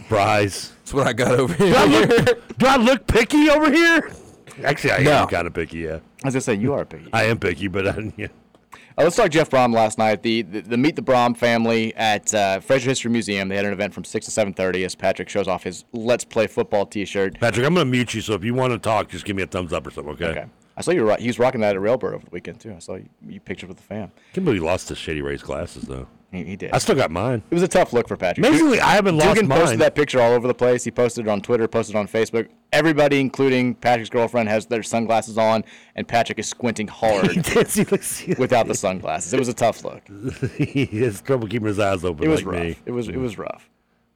fries. 0.08 0.72
That's 0.78 0.94
what 0.94 1.06
I 1.06 1.12
got 1.12 1.38
over 1.38 1.54
here. 1.54 1.74
Do 1.74 1.76
I 1.78 1.86
look, 1.86 2.58
do 2.58 2.66
I 2.66 2.78
look 2.78 3.08
picky 3.08 3.50
over 3.50 3.70
here? 3.70 4.10
Actually, 4.64 4.94
I 4.94 5.00
No. 5.00 5.12
am 5.24 5.28
kind 5.28 5.48
of 5.48 5.54
picky. 5.54 5.80
Yeah, 5.80 6.00
As 6.24 6.34
I 6.38 6.40
say, 6.40 6.54
you 6.54 6.72
are 6.76 6.86
picky. 6.86 7.10
I 7.12 7.26
am 7.26 7.40
picky, 7.40 7.68
but 7.68 7.90
I, 7.90 8.14
yeah. 8.18 8.28
Uh, 9.00 9.04
let's 9.04 9.16
talk 9.16 9.32
Jeff 9.32 9.50
Brohm 9.50 9.74
last 9.74 9.98
night. 9.98 10.24
The, 10.24 10.42
the 10.42 10.60
the 10.60 10.78
Meet 10.78 10.98
the 10.98 11.02
Brohm 11.02 11.38
family 11.38 11.96
at 11.96 12.34
uh, 12.34 12.60
Frazier 12.60 12.90
History 12.90 13.10
Museum. 13.10 13.48
They 13.48 13.56
had 13.56 13.64
an 13.64 13.72
event 13.72 13.94
from 13.94 14.04
six 14.04 14.26
to 14.26 14.32
seven 14.32 14.54
thirty 14.54 14.84
as 14.84 14.94
Patrick 14.94 15.30
shows 15.30 15.48
off 15.48 15.64
his 15.64 15.86
Let's 15.94 16.26
Play 16.26 16.48
Football 16.48 16.86
T-shirt. 16.86 17.40
Patrick, 17.40 17.66
I'm 17.66 17.76
gonna 17.76 17.86
mute 17.86 18.14
you. 18.14 18.20
So 18.20 18.34
if 18.34 18.44
you 18.44 18.54
want 18.54 18.74
to 18.74 18.78
talk, 18.78 19.08
just 19.08 19.24
give 19.24 19.38
me 19.38 19.44
a 19.44 19.48
thumbs 19.48 19.72
up 19.72 19.88
or 19.88 19.92
something. 19.92 20.14
Okay. 20.16 20.26
Okay. 20.26 20.46
I 20.76 20.82
saw 20.82 20.92
you. 20.92 21.06
Were, 21.06 21.16
he 21.16 21.28
was 21.28 21.40
rocking 21.40 21.62
that 21.62 21.78
at 21.78 21.82
Railbird 21.82 22.14
over 22.14 22.26
the 22.26 22.32
weekend 22.32 22.60
too. 22.60 22.74
I 22.76 22.80
saw 22.80 22.96
you, 22.96 23.08
you 23.26 23.40
pictured 23.40 23.70
with 23.70 23.78
the 23.78 23.84
fam. 23.84 24.12
can't 24.34 24.44
believe 24.44 24.62
he 24.62 24.68
lost 24.68 24.90
his 24.90 24.98
Shady 24.98 25.22
Rays 25.22 25.44
glasses 25.44 25.84
though. 25.84 26.08
He, 26.32 26.44
he 26.44 26.56
did. 26.56 26.72
I 26.72 26.78
still 26.78 26.96
got 26.96 27.10
mine. 27.10 27.42
It 27.50 27.54
was 27.54 27.64
a 27.64 27.68
tough 27.68 27.92
look 27.92 28.08
for 28.08 28.16
Patrick. 28.16 28.46
Amazingly, 28.46 28.80
I 28.80 28.92
haven't 28.92 29.18
lost 29.18 29.36
Dugan 29.36 29.48
mine. 29.48 29.60
posted 29.62 29.80
that 29.80 29.96
picture 29.96 30.22
all 30.22 30.34
over 30.34 30.48
the 30.48 30.54
place. 30.54 30.84
He 30.84 30.92
posted 30.92 31.26
it 31.26 31.30
on 31.30 31.42
Twitter, 31.42 31.68
posted 31.68 31.96
it 31.96 32.00
on 32.00 32.08
Facebook. 32.08 32.48
Everybody, 32.72 33.20
including 33.20 33.74
Patrick's 33.74 34.12
girlfriend, 34.12 34.48
has 34.48 34.68
their 34.68 34.84
sunglasses 34.84 35.40
on, 35.40 35.64
and 35.96 36.08
Patrick 36.08 36.38
is 36.38 36.48
squinting 36.48 36.88
hard 36.88 37.32
he 37.46 37.84
looks, 37.84 38.28
without 38.38 38.68
the 38.68 38.76
sunglasses. 38.76 39.34
It 39.34 39.40
was 39.40 39.48
a 39.48 39.54
tough 39.54 39.84
look. 39.84 40.04
he 40.58 40.86
has 41.02 41.22
trouble 41.22 41.48
keeping 41.48 41.68
his 41.68 41.80
eyes 41.80 42.06
open. 42.06 42.24
It 42.26 42.28
was 42.28 42.46
like 42.46 42.54
rough. 42.54 42.64
me. 42.64 42.78
It 42.86 42.92
was 42.92 43.08
it 43.08 43.18
was 43.18 43.38
rough. 43.38 43.68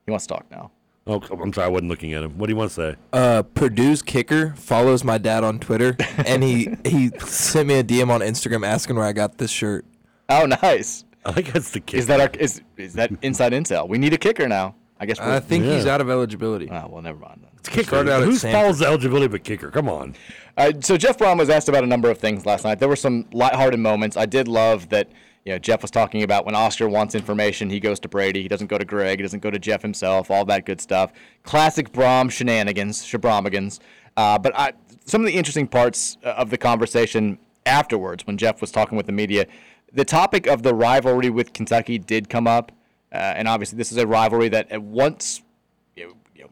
He 0.06 0.12
wants 0.12 0.28
to 0.28 0.36
talk 0.36 0.46
now. 0.52 0.72
Oh, 1.06 1.20
I'm 1.20 1.52
sorry, 1.52 1.66
I 1.66 1.70
wasn't 1.70 1.90
looking 1.90 2.14
at 2.14 2.24
him. 2.24 2.38
What 2.38 2.48
do 2.48 2.54
you 2.54 2.58
want 2.58 2.70
to 2.72 2.76
say? 2.76 2.96
Uh, 3.12 3.44
Purdue's 3.44 4.02
kicker 4.02 4.54
follows 4.56 5.04
my 5.04 5.18
dad 5.18 5.44
on 5.44 5.60
Twitter, 5.60 5.98
and 6.26 6.44
he 6.44 6.70
he 6.86 7.10
sent 7.20 7.68
me 7.68 7.76
a 7.76 7.84
DM 7.84 8.10
on 8.10 8.22
Instagram 8.22 8.66
asking 8.66 8.96
where 8.96 9.06
I 9.06 9.12
got 9.12 9.38
this 9.38 9.52
shirt. 9.52 9.84
Oh, 10.30 10.46
nice. 10.46 11.04
I 11.26 11.32
think 11.32 11.52
that's 11.54 11.72
the 11.72 11.80
kicker. 11.80 12.00
Is 12.00 12.08
that 12.08 12.20
our 12.20 12.30
is 12.40 12.62
is 12.78 12.94
that 12.94 13.12
inside 13.22 13.54
intel? 13.54 13.88
We 13.88 13.98
need 13.98 14.14
a 14.14 14.18
kicker 14.18 14.48
now. 14.48 14.76
I 15.00 15.06
guess. 15.06 15.20
I 15.20 15.28
we're- 15.28 15.40
think 15.42 15.66
he's 15.66 15.86
out 15.86 16.02
of 16.02 16.10
eligibility. 16.10 16.70
Oh, 16.70 16.88
well, 16.90 17.02
never 17.02 17.20
mind. 17.20 17.40
Then. 17.42 17.50
It's 17.60 17.70
kicker. 17.70 17.84
Started 17.88 18.12
out 18.12 18.22
at 18.22 18.28
Who 18.28 18.34
Samford. 18.34 18.52
follows 18.52 18.82
eligibility 18.82 19.28
but 19.28 19.44
kicker? 19.44 19.72
Come 19.72 19.90
on. 19.90 20.16
Uh, 20.58 20.72
so 20.82 20.98
Jeff 20.98 21.18
Brohm 21.18 21.38
was 21.40 21.50
asked 21.50 21.70
about 21.70 21.84
a 21.84 21.88
number 21.88 22.10
of 22.10 22.18
things 22.18 22.46
last 22.46 22.64
night. 22.66 22.80
There 22.80 22.90
were 22.90 22.96
some 22.96 23.26
lighthearted 23.32 23.80
moments. 23.80 24.18
I 24.18 24.26
did 24.26 24.48
love 24.48 24.90
that. 24.90 25.10
You 25.46 25.52
know, 25.52 25.60
Jeff 25.60 25.82
was 25.82 25.92
talking 25.92 26.24
about 26.24 26.46
when 26.46 26.56
Oscar 26.56 26.88
wants 26.88 27.16
information, 27.16 27.70
he 27.70 27.82
goes 27.82 28.00
to 28.00 28.08
Brady. 28.08 28.42
He 28.42 28.48
doesn't 28.48 28.68
go 28.68 28.78
to 28.78 28.86
Greg. 28.86 29.20
He 29.20 29.24
doesn't 29.24 29.42
go 29.42 29.52
to 29.52 29.60
Jeff 29.60 29.82
himself. 29.82 30.32
All 30.32 30.46
that 30.46 30.66
good 30.66 30.80
stuff. 30.80 31.12
Classic 31.44 31.92
Brohm 31.92 32.32
shenanigans, 32.32 33.04
shabromigans. 33.04 33.80
Uh, 34.16 34.40
but 34.40 34.58
I, 34.58 34.72
some 35.04 35.20
of 35.20 35.28
the 35.28 35.34
interesting 35.34 35.68
parts 35.68 36.18
uh, 36.24 36.30
of 36.30 36.50
the 36.50 36.58
conversation 36.58 37.38
afterwards, 37.66 38.26
when 38.26 38.38
Jeff 38.38 38.62
was 38.62 38.72
talking 38.72 38.96
with 38.96 39.06
the 39.06 39.12
media, 39.12 39.46
the 39.94 40.06
topic 40.06 40.48
of 40.48 40.64
the 40.64 40.74
rivalry 40.74 41.30
with 41.30 41.54
Kentucky 41.54 41.98
did 41.98 42.30
come 42.30 42.48
up, 42.48 42.72
uh, 43.12 43.16
and 43.16 43.48
obviously 43.48 43.78
this 43.78 43.92
is 43.92 43.98
a 43.98 44.08
rivalry 44.08 44.50
that 44.50 44.72
at 44.72 44.82
once 44.82 45.42
you 45.96 46.08
know, 46.08 46.14
you 46.36 46.44
know, 46.44 46.50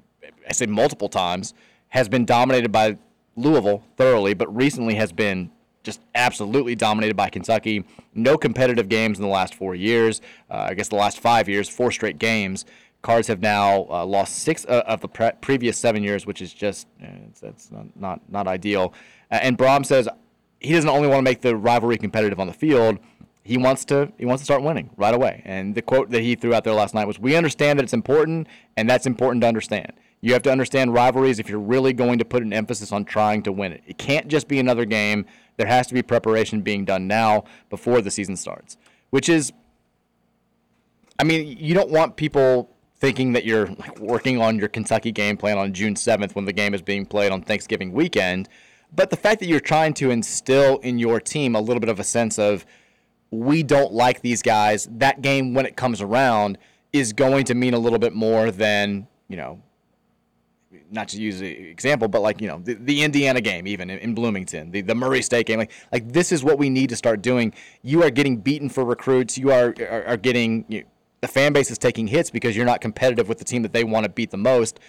I 0.48 0.54
say 0.54 0.68
multiple 0.68 1.10
times, 1.10 1.54
has 1.89 2.08
been 2.08 2.26
dominated 2.26 2.72
by 2.72 2.98
Louisville 3.36 3.84
thoroughly, 3.98 4.34
but 4.34 4.54
recently 4.56 4.96
has 4.96 5.12
been 5.12 5.52
just 5.84 6.00
absolutely 6.14 6.76
dominated 6.76 7.16
by 7.16 7.30
Kentucky. 7.30 7.84
No 8.14 8.38
competitive 8.38 8.88
games 8.88 9.18
in 9.18 9.24
the 9.24 9.32
last 9.32 9.56
four 9.56 9.74
years. 9.74 10.22
Uh, 10.50 10.68
I 10.70 10.74
guess 10.74 10.89
the 10.89 10.96
last 10.96 11.20
five 11.20 11.50
years, 11.50 11.68
four 11.68 11.92
straight 11.92 12.20
games. 12.20 12.66
Cards 13.02 13.28
have 13.28 13.42
now 13.42 13.88
uh, 13.89 14.06
lost 14.06 14.36
six 14.36 14.64
uh, 14.66 14.84
of 14.86 15.02
the 15.02 15.08
pre- 15.08 15.32
previous 15.42 15.78
seven 15.78 16.04
years, 16.04 16.28
which 16.28 16.39
is 16.39 16.54
just 16.54 16.88
uh, 17.04 17.08
that's 17.42 17.72
not, 17.72 17.86
not 17.96 18.22
not 18.30 18.48
ideal. 18.48 18.94
And 19.32 19.58
Brohm 19.58 19.84
says 19.84 20.08
he 20.60 20.74
doesn't 20.74 20.89
only 20.89 21.08
want 21.08 21.18
to 21.18 21.24
make 21.24 21.42
the 21.42 21.56
rivalry 21.56 21.98
competitive 21.98 22.39
on 22.39 22.46
the 22.46 22.54
field. 22.54 23.00
He 23.44 23.58
wants 23.58 23.86
to 23.86 24.12
he 24.18 24.26
wants 24.26 24.42
to 24.42 24.46
start 24.46 24.62
winning 24.62 24.92
right 24.98 25.14
away. 25.14 25.42
And 25.46 25.74
the 25.74 25.82
quote 25.82 26.12
that 26.12 26.22
he 26.22 26.36
threw 26.36 26.54
out 26.54 26.64
there 26.64 26.74
last 26.74 26.94
night 26.94 27.08
was, 27.08 27.20
"We 27.20 27.36
understand 27.36 27.80
that 27.80 27.84
it's 27.84 27.94
important, 27.94 28.48
and 28.78 28.89
that's 28.89 29.06
important 29.06 29.42
to 29.42 29.48
understand. 29.48 29.94
You 30.22 30.34
have 30.34 30.44
to 30.44 30.52
understand 30.52 30.94
rivalries 30.94 31.39
if 31.39 31.50
you're 31.50 31.60
really 31.60 31.94
going 31.94 32.20
to 32.20 32.26
put 32.26 32.44
an 32.44 32.54
emphasis 32.54 32.92
on 32.92 33.06
trying 33.06 33.42
to 33.44 33.52
win 33.52 33.74
it. 33.74 33.82
It 33.88 33.98
can't 33.98 34.28
just 34.28 34.48
be 34.48 34.60
another 34.60 34.86
game. 34.86 35.26
There 35.58 35.66
has 35.66 35.88
to 35.88 35.96
be 35.96 36.04
preparation 36.04 36.62
being 36.62 36.86
done 36.86 37.08
now 37.08 37.46
before 37.72 38.02
the 38.02 38.12
season 38.12 38.36
starts, 38.36 38.78
which 39.10 39.28
is 39.28 39.52
I 41.22 41.24
mean, 41.24 41.56
you 41.60 41.76
don't 41.76 41.92
want 41.92 42.16
people 42.16 42.72
thinking 42.98 43.34
that 43.34 43.46
you're 43.46 43.68
like 43.68 44.00
working 44.00 44.42
on 44.42 44.58
your 44.58 44.68
Kentucky 44.68 45.12
game 45.12 45.38
plan 45.38 45.58
on 45.58 45.72
June 45.72 45.96
7th 45.96 46.34
when 46.36 46.46
the 46.46 46.54
game 46.54 46.74
is 46.74 46.82
being 46.82 47.06
played 47.06 47.32
on 47.32 47.42
Thanksgiving 47.42 47.92
weekend. 47.94 48.50
But 48.94 49.12
the 49.12 49.18
fact 49.18 49.39
that 49.39 49.48
you're 49.48 49.60
trying 49.60 49.94
to 49.96 50.12
instill 50.12 50.80
in 50.80 50.98
your 50.98 51.20
team 51.20 51.56
a 51.56 51.62
little 51.62 51.80
bit 51.80 51.89
of 51.89 52.00
a 52.00 52.04
sense 52.04 52.39
of 52.39 52.66
we 53.32 53.63
don't 53.63 53.93
like 53.93 54.21
these 54.21 54.41
guys, 54.41 54.88
that 54.91 55.21
game 55.21 55.53
when 55.53 55.65
it 55.65 55.75
comes 55.75 56.01
around 56.01 56.57
is 56.93 57.13
going 57.13 57.45
to 57.45 57.55
mean 57.55 57.73
a 57.73 57.79
little 57.79 57.99
bit 57.99 58.13
more 58.13 58.51
than, 58.51 59.07
you 59.29 59.38
know, 59.38 59.61
not 60.89 61.07
to 61.07 61.21
use 61.21 61.39
an 61.39 61.47
example, 61.47 62.09
but 62.09 62.21
like, 62.21 62.41
you 62.41 62.47
know, 62.47 62.59
the, 62.61 62.73
the 62.73 63.01
Indiana 63.01 63.39
game, 63.39 63.65
even 63.65 63.89
in, 63.89 63.99
in 63.99 64.13
Bloomington, 64.13 64.71
the, 64.71 64.82
the 64.82 64.95
Murray 64.95 65.21
State 65.21 65.45
game, 65.45 65.57
like, 65.57 65.71
like 65.93 66.11
this 66.11 66.34
is 66.34 66.43
what 66.43 66.57
we 66.57 66.69
need 66.69 66.89
to 66.89 66.97
start 66.97 67.21
doing. 67.21 67.53
You 67.82 68.03
are 68.03 68.09
getting 68.09 68.38
beaten 68.38 68.67
for 68.67 68.84
recruits. 68.84 69.38
You 69.38 69.51
are, 69.51 69.73
are, 69.89 70.05
are 70.05 70.17
getting, 70.17 70.65
you 70.67 70.84
the 71.21 71.27
fan 71.27 71.53
base 71.53 71.71
is 71.71 71.77
taking 71.77 72.07
hits 72.07 72.29
because 72.32 72.57
you're 72.57 72.65
not 72.65 72.82
competitive 72.82 73.29
with 73.29 73.38
the 73.38 73.45
team 73.45 73.61
that 73.61 73.73
they 73.73 73.84
want 73.84 74.03
to 74.03 74.09
beat 74.09 74.32
the 74.32 74.38
most. 74.38 74.79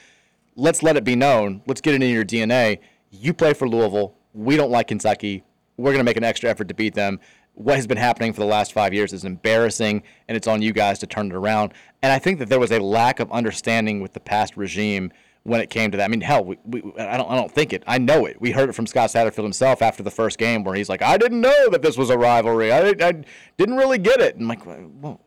Let's 0.57 0.82
let 0.82 0.97
it 0.97 1.05
be 1.05 1.14
known. 1.14 1.62
Let's 1.66 1.80
get 1.80 1.95
it 1.95 2.03
in 2.03 2.11
your 2.11 2.24
DNA. 2.24 2.78
You 3.11 3.34
play 3.34 3.53
for 3.53 3.68
Louisville. 3.68 4.14
We 4.32 4.57
don't 4.57 4.70
like 4.70 4.88
Kentucky. 4.88 5.45
We're 5.76 5.90
going 5.90 6.01
to 6.01 6.05
make 6.05 6.16
an 6.16 6.24
extra 6.24 6.49
effort 6.49 6.68
to 6.68 6.74
beat 6.74 6.95
them. 6.95 7.20
What 7.55 7.77
has 7.77 7.87
been 7.87 7.99
happening 7.99 8.33
for 8.33 8.41
the 8.41 8.47
last 8.47 8.73
five 8.73 8.95
years 8.95 9.13
is 9.13 9.25
embarrassing, 9.25 10.03
and 10.27 10.37
it's 10.37 10.47
on 10.47 10.63
you 10.63 10.73
guys 10.73 10.99
to 11.01 11.07
turn 11.07 11.31
it 11.31 11.35
around. 11.35 11.75
And 12.03 12.11
I 12.11 12.19
think 12.19 12.39
that 12.39 12.49
there 12.49 12.59
was 12.59 12.73
a 12.73 12.81
lack 12.81 13.21
of 13.21 13.31
understanding 13.31 14.01
with 14.01 14.15
the 14.15 14.21
past 14.21 14.57
regime 14.57 15.13
when 15.45 15.61
it 15.61 15.71
came 15.71 15.91
to 15.91 15.97
that. 15.99 16.05
I 16.05 16.09
mean, 16.09 16.21
hell, 16.21 16.45
we, 16.45 16.57
we, 16.65 16.81
I 16.99 17.17
don't, 17.17 17.31
I 17.31 17.37
don't 17.37 17.51
think 17.51 17.73
it. 17.73 17.83
I 17.87 17.99
know 17.99 18.27
it. 18.27 18.41
We 18.41 18.53
heard 18.53 18.69
it 18.69 18.73
from 18.73 18.87
Scott 18.87 19.11
Satterfield 19.11 19.43
himself 19.43 19.83
after 19.83 20.03
the 20.03 20.11
first 20.11 20.39
game, 20.39 20.65
where 20.65 20.75
he's 20.75 20.89
like, 20.89 21.03
"I 21.03 21.17
didn't 21.17 21.41
know 21.41 21.69
that 21.71 21.83
this 21.83 21.97
was 21.97 22.11
a 22.11 22.19
rivalry. 22.19 22.73
I, 22.73 22.89
I 22.89 23.25
didn't 23.57 23.77
really 23.77 23.99
get 23.99 24.21
it." 24.21 24.37
And 24.37 24.45
I'm 24.45 24.49
like, 24.49 24.65
well, 25.01 25.21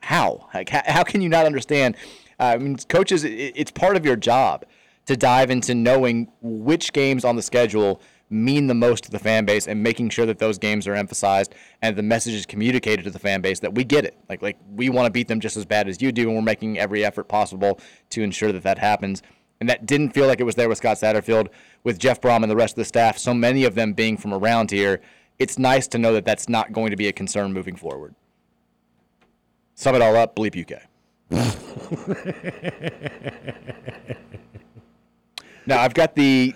how? 0.00 0.48
Like, 0.52 0.68
how, 0.68 0.82
how 0.86 1.02
can 1.02 1.20
you 1.20 1.28
not 1.28 1.46
understand? 1.46 1.96
Uh, 2.38 2.44
I 2.44 2.58
mean, 2.58 2.76
coaches, 2.88 3.24
it, 3.24 3.52
it's 3.56 3.70
part 3.70 3.96
of 3.96 4.04
your 4.04 4.16
job 4.16 4.64
to 5.06 5.16
dive 5.16 5.50
into 5.50 5.74
knowing 5.74 6.30
which 6.40 6.92
games 6.92 7.24
on 7.24 7.36
the 7.36 7.42
schedule 7.42 8.00
mean 8.34 8.66
the 8.66 8.74
most 8.74 9.04
to 9.04 9.10
the 9.10 9.18
fan 9.18 9.44
base 9.44 9.66
and 9.66 9.82
making 9.82 10.10
sure 10.10 10.26
that 10.26 10.38
those 10.38 10.58
games 10.58 10.86
are 10.86 10.94
emphasized 10.94 11.54
and 11.80 11.96
the 11.96 12.02
message 12.02 12.34
is 12.34 12.44
communicated 12.44 13.04
to 13.04 13.10
the 13.10 13.18
fan 13.18 13.40
base 13.40 13.60
that 13.60 13.74
we 13.74 13.84
get 13.84 14.04
it. 14.04 14.18
Like, 14.28 14.42
like 14.42 14.58
we 14.74 14.90
want 14.90 15.06
to 15.06 15.10
beat 15.10 15.28
them 15.28 15.40
just 15.40 15.56
as 15.56 15.64
bad 15.64 15.88
as 15.88 16.02
you 16.02 16.12
do, 16.12 16.28
and 16.28 16.36
we're 16.36 16.42
making 16.42 16.78
every 16.78 17.04
effort 17.04 17.28
possible 17.28 17.80
to 18.10 18.22
ensure 18.22 18.52
that 18.52 18.62
that 18.64 18.78
happens. 18.78 19.22
And 19.60 19.68
that 19.68 19.86
didn't 19.86 20.10
feel 20.10 20.26
like 20.26 20.40
it 20.40 20.44
was 20.44 20.56
there 20.56 20.68
with 20.68 20.78
Scott 20.78 20.96
Satterfield, 20.96 21.48
with 21.84 21.98
Jeff 21.98 22.20
Brohm 22.20 22.42
and 22.42 22.50
the 22.50 22.56
rest 22.56 22.72
of 22.72 22.76
the 22.76 22.84
staff. 22.84 23.16
So 23.16 23.32
many 23.32 23.64
of 23.64 23.74
them 23.74 23.92
being 23.92 24.16
from 24.16 24.34
around 24.34 24.70
here, 24.70 25.00
it's 25.38 25.58
nice 25.58 25.86
to 25.88 25.98
know 25.98 26.12
that 26.12 26.24
that's 26.24 26.48
not 26.48 26.72
going 26.72 26.90
to 26.90 26.96
be 26.96 27.06
a 27.06 27.12
concern 27.12 27.52
moving 27.52 27.76
forward. 27.76 28.14
Sum 29.76 29.94
it 29.94 30.02
all 30.02 30.16
up, 30.16 30.36
bleep 30.36 30.60
UK. 30.60 30.82
now 35.66 35.80
I've 35.80 35.94
got 35.94 36.14
the 36.14 36.54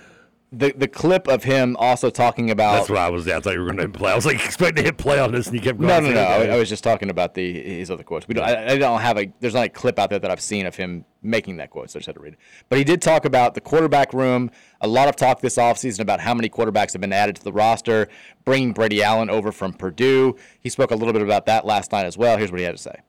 the 0.51 0.73
the 0.75 0.89
clip 0.89 1.29
of 1.29 1.45
him 1.45 1.77
also 1.77 2.09
talking 2.09 2.51
about. 2.51 2.77
That's 2.77 2.89
what 2.89 2.99
I 2.99 3.11
was. 3.11 3.29
I 3.29 3.39
thought 3.41 3.55
you 3.55 3.61
were 3.61 3.73
going 3.73 3.93
to 3.93 3.99
play. 3.99 4.13
I 4.13 4.15
was 4.15 4.25
like 4.25 4.37
expecting 4.45 4.77
to 4.77 4.83
hit 4.83 4.97
play 4.97 5.19
on 5.19 5.33
this, 5.33 5.47
and 5.47 5.55
you 5.55 5.61
kept 5.61 5.79
going. 5.79 5.89
No, 5.89 6.01
no, 6.01 6.15
no. 6.15 6.23
I, 6.23 6.47
I 6.47 6.57
was 6.57 6.69
just 6.69 6.83
talking 6.83 7.11
about 7.11 7.35
the 7.35 7.79
his 7.79 7.91
other 7.91 8.03
quotes. 8.03 8.27
We 8.27 8.35
don't. 8.35 8.45
I, 8.45 8.73
I 8.73 8.79
don't 8.79 9.01
have 9.01 9.19
a. 9.19 9.31
There's 9.41 9.55
not 9.55 9.67
a 9.67 9.69
clip 9.69 9.99
out 9.99 10.11
there 10.11 10.19
that 10.19 10.31
I've 10.31 10.41
seen 10.41 10.65
of 10.67 10.75
him 10.75 11.05
making 11.23 11.59
that 11.59 11.71
quote, 11.71 11.91
so 11.91 11.99
I 11.99 12.01
just 12.01 12.07
had 12.07 12.15
to 12.15 12.21
read 12.21 12.35
it. 12.35 12.39
But 12.69 12.79
he 12.79 12.85
did 12.85 13.03
talk 13.03 13.25
about 13.25 13.55
the 13.55 13.61
quarterback 13.61 14.15
room. 14.15 14.51
A 14.81 14.89
lot 14.89 15.09
of 15.09 15.17
talk 15.17 15.41
this 15.41 15.57
offseason 15.57 16.01
about 16.01 16.21
how 16.21 16.33
many 16.33 16.49
quarterbacks 16.49 16.93
have 16.93 17.01
been 17.01 17.13
added 17.13 17.37
to 17.37 17.45
the 17.45 17.53
roster, 17.53 18.09
bringing 18.45 18.73
Brady 18.73 19.03
Allen 19.03 19.29
over 19.29 19.53
from 19.53 19.73
Purdue. 19.75 20.37
He 20.61 20.71
spoke 20.71 20.91
a 20.91 20.97
little 20.97 21.13
bit 21.13 21.23
about 21.23 21.47
that 21.47 21.67
last 21.67 21.93
night 21.93 22.07
as 22.07 22.17
well. 22.17 22.39
Here's 22.39 22.51
what 22.51 22.61
he 22.61 22.65
had 22.65 22.77
to 22.77 22.83
say. 22.83 23.01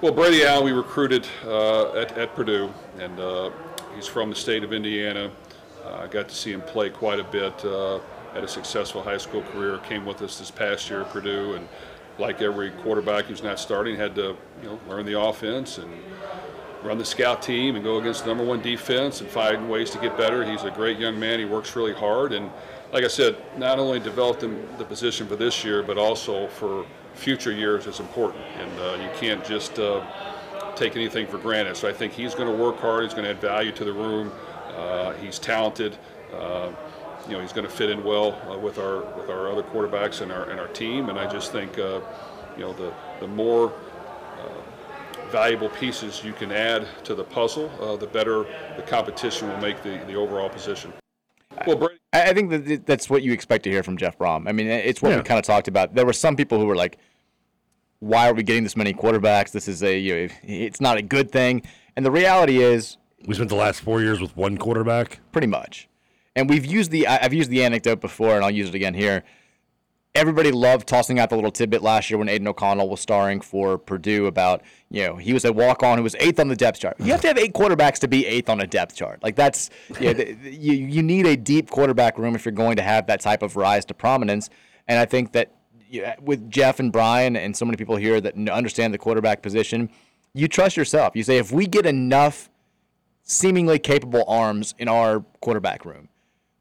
Well, 0.00 0.12
Brady 0.12 0.44
Allen, 0.44 0.64
we 0.64 0.70
recruited 0.70 1.26
uh, 1.44 1.92
at, 1.94 2.16
at 2.16 2.36
Purdue, 2.36 2.72
and 3.00 3.18
uh, 3.18 3.50
he's 3.96 4.06
from 4.06 4.30
the 4.30 4.36
state 4.36 4.62
of 4.62 4.72
Indiana. 4.72 5.32
I 5.94 6.06
got 6.06 6.28
to 6.28 6.34
see 6.34 6.52
him 6.52 6.60
play 6.62 6.90
quite 6.90 7.20
a 7.20 7.24
bit. 7.24 7.64
Uh, 7.64 8.00
had 8.32 8.44
a 8.44 8.48
successful 8.48 9.02
high 9.02 9.16
school 9.16 9.42
career. 9.42 9.78
Came 9.78 10.04
with 10.04 10.22
us 10.22 10.38
this 10.38 10.50
past 10.50 10.88
year 10.90 11.02
at 11.02 11.10
Purdue, 11.10 11.54
and 11.54 11.68
like 12.18 12.42
every 12.42 12.70
quarterback 12.70 13.26
who's 13.26 13.42
not 13.42 13.58
starting, 13.58 13.96
had 13.96 14.14
to 14.16 14.36
you 14.62 14.68
know 14.68 14.78
learn 14.88 15.06
the 15.06 15.20
offense 15.20 15.78
and 15.78 15.90
run 16.82 16.98
the 16.98 17.04
scout 17.04 17.42
team 17.42 17.74
and 17.74 17.84
go 17.84 17.98
against 17.98 18.22
the 18.22 18.28
number 18.28 18.44
one 18.44 18.62
defense 18.62 19.20
and 19.20 19.28
find 19.28 19.68
ways 19.68 19.90
to 19.90 19.98
get 19.98 20.16
better. 20.16 20.44
He's 20.44 20.62
a 20.62 20.70
great 20.70 20.98
young 20.98 21.18
man. 21.18 21.38
He 21.38 21.44
works 21.44 21.74
really 21.74 21.94
hard, 21.94 22.32
and 22.32 22.50
like 22.92 23.04
I 23.04 23.08
said, 23.08 23.36
not 23.56 23.78
only 23.78 24.00
developed 24.00 24.42
him 24.42 24.66
the 24.78 24.84
position 24.84 25.26
for 25.26 25.36
this 25.36 25.64
year, 25.64 25.82
but 25.82 25.98
also 25.98 26.48
for 26.48 26.86
future 27.14 27.52
years 27.52 27.86
is 27.86 28.00
important. 28.00 28.44
And 28.58 28.80
uh, 28.80 29.02
you 29.02 29.10
can't 29.18 29.44
just 29.44 29.78
uh, 29.78 30.04
take 30.76 30.96
anything 30.96 31.26
for 31.26 31.38
granted. 31.38 31.76
So 31.76 31.88
I 31.88 31.92
think 31.92 32.12
he's 32.12 32.34
going 32.34 32.48
to 32.48 32.62
work 32.62 32.78
hard. 32.78 33.02
He's 33.02 33.12
going 33.12 33.24
to 33.24 33.30
add 33.30 33.40
value 33.40 33.72
to 33.72 33.84
the 33.84 33.92
room. 33.92 34.32
Uh, 34.78 35.12
he's 35.14 35.38
talented. 35.38 35.96
Uh, 36.32 36.70
you 37.26 37.32
know, 37.34 37.40
he's 37.40 37.52
going 37.52 37.66
to 37.66 37.72
fit 37.72 37.90
in 37.90 38.04
well 38.04 38.40
uh, 38.50 38.56
with 38.58 38.78
our 38.78 39.00
with 39.18 39.28
our 39.28 39.50
other 39.50 39.62
quarterbacks 39.62 40.20
and 40.20 40.30
our 40.30 40.44
and 40.50 40.60
our 40.60 40.68
team. 40.68 41.08
And 41.08 41.18
I 41.18 41.26
just 41.30 41.52
think, 41.52 41.78
uh, 41.78 42.00
you 42.56 42.62
know, 42.62 42.72
the 42.72 42.92
the 43.20 43.26
more 43.26 43.72
uh, 43.72 45.30
valuable 45.30 45.68
pieces 45.70 46.22
you 46.24 46.32
can 46.32 46.52
add 46.52 46.86
to 47.04 47.14
the 47.14 47.24
puzzle, 47.24 47.70
uh, 47.80 47.96
the 47.96 48.06
better 48.06 48.44
the 48.76 48.82
competition 48.82 49.48
will 49.48 49.58
make 49.58 49.82
the, 49.82 50.00
the 50.06 50.14
overall 50.14 50.48
position. 50.48 50.92
Well, 51.66 51.76
Brady. 51.76 51.98
I 52.12 52.30
I 52.30 52.34
think 52.34 52.50
that 52.50 52.86
that's 52.86 53.10
what 53.10 53.22
you 53.22 53.32
expect 53.32 53.64
to 53.64 53.70
hear 53.70 53.82
from 53.82 53.96
Jeff 53.96 54.16
Brohm. 54.16 54.48
I 54.48 54.52
mean, 54.52 54.68
it's 54.68 55.02
what 55.02 55.10
Yeah. 55.10 55.16
we 55.18 55.22
kind 55.24 55.38
of 55.38 55.44
talked 55.44 55.66
about. 55.68 55.94
There 55.94 56.06
were 56.06 56.12
some 56.12 56.36
people 56.36 56.58
who 56.60 56.66
were 56.66 56.76
like, 56.76 56.98
"Why 57.98 58.28
are 58.28 58.34
we 58.34 58.42
getting 58.44 58.62
this 58.62 58.76
many 58.76 58.94
quarterbacks? 58.94 59.50
This 59.50 59.66
is 59.66 59.82
a, 59.82 59.98
you 59.98 60.14
know, 60.14 60.34
it's 60.44 60.80
not 60.80 60.98
a 60.98 61.02
good 61.02 61.32
thing." 61.32 61.62
And 61.96 62.06
the 62.06 62.12
reality 62.12 62.58
is, 62.62 62.96
we 63.26 63.34
spent 63.34 63.48
the 63.48 63.56
last 63.56 63.80
four 63.80 64.00
years 64.00 64.20
with 64.20 64.36
one 64.36 64.56
quarterback. 64.58 65.20
pretty 65.32 65.46
much. 65.46 65.88
And 66.36 66.48
we've 66.48 66.64
used 66.64 66.90
the 66.90 67.06
I've 67.06 67.34
used 67.34 67.50
the 67.50 67.64
anecdote 67.64 68.00
before, 68.00 68.36
and 68.36 68.44
I'll 68.44 68.50
use 68.50 68.68
it 68.68 68.74
again 68.74 68.94
here. 68.94 69.24
Everybody 70.14 70.50
loved 70.50 70.88
tossing 70.88 71.18
out 71.18 71.30
the 71.30 71.36
little 71.36 71.50
tidbit 71.50 71.82
last 71.82 72.10
year 72.10 72.18
when 72.18 72.28
Aidan 72.28 72.48
O'Connell 72.48 72.88
was 72.88 73.00
starring 73.00 73.40
for 73.40 73.76
Purdue 73.78 74.26
about, 74.26 74.62
you 74.90 75.06
know, 75.06 75.16
he 75.16 75.32
was 75.32 75.44
a 75.44 75.52
walk 75.52 75.82
on 75.82 75.98
who 75.98 76.02
was 76.02 76.16
eighth 76.18 76.40
on 76.40 76.48
the 76.48 76.56
depth 76.56 76.80
chart. 76.80 76.96
You 76.98 77.12
have 77.12 77.20
to 77.20 77.28
have 77.28 77.38
eight 77.38 77.52
quarterbacks 77.52 77.98
to 78.00 78.08
be 78.08 78.26
eighth 78.26 78.48
on 78.48 78.60
a 78.60 78.66
depth 78.66 78.96
chart. 78.96 79.22
Like 79.22 79.36
that's, 79.36 79.70
the, 79.90 80.36
you, 80.42 80.72
you 80.72 81.02
need 81.02 81.26
a 81.26 81.36
deep 81.36 81.70
quarterback 81.70 82.18
room 82.18 82.34
if 82.34 82.44
you're 82.44 82.52
going 82.52 82.76
to 82.76 82.82
have 82.82 83.06
that 83.08 83.20
type 83.20 83.42
of 83.42 83.54
rise 83.54 83.84
to 83.84 83.94
prominence. 83.94 84.48
And 84.88 84.98
I 84.98 85.04
think 85.04 85.32
that 85.32 85.52
with 86.20 86.50
Jeff 86.50 86.80
and 86.80 86.90
Brian 86.90 87.36
and 87.36 87.56
so 87.56 87.64
many 87.64 87.76
people 87.76 87.96
here 87.96 88.20
that 88.20 88.34
understand 88.48 88.94
the 88.94 88.98
quarterback 88.98 89.42
position, 89.42 89.90
you 90.34 90.48
trust 90.48 90.76
yourself. 90.76 91.14
You 91.14 91.22
say, 91.22 91.38
if 91.38 91.52
we 91.52 91.66
get 91.66 91.86
enough 91.86 92.50
seemingly 93.28 93.78
capable 93.78 94.24
arms 94.26 94.74
in 94.78 94.88
our 94.88 95.20
quarterback 95.40 95.84
room, 95.84 96.08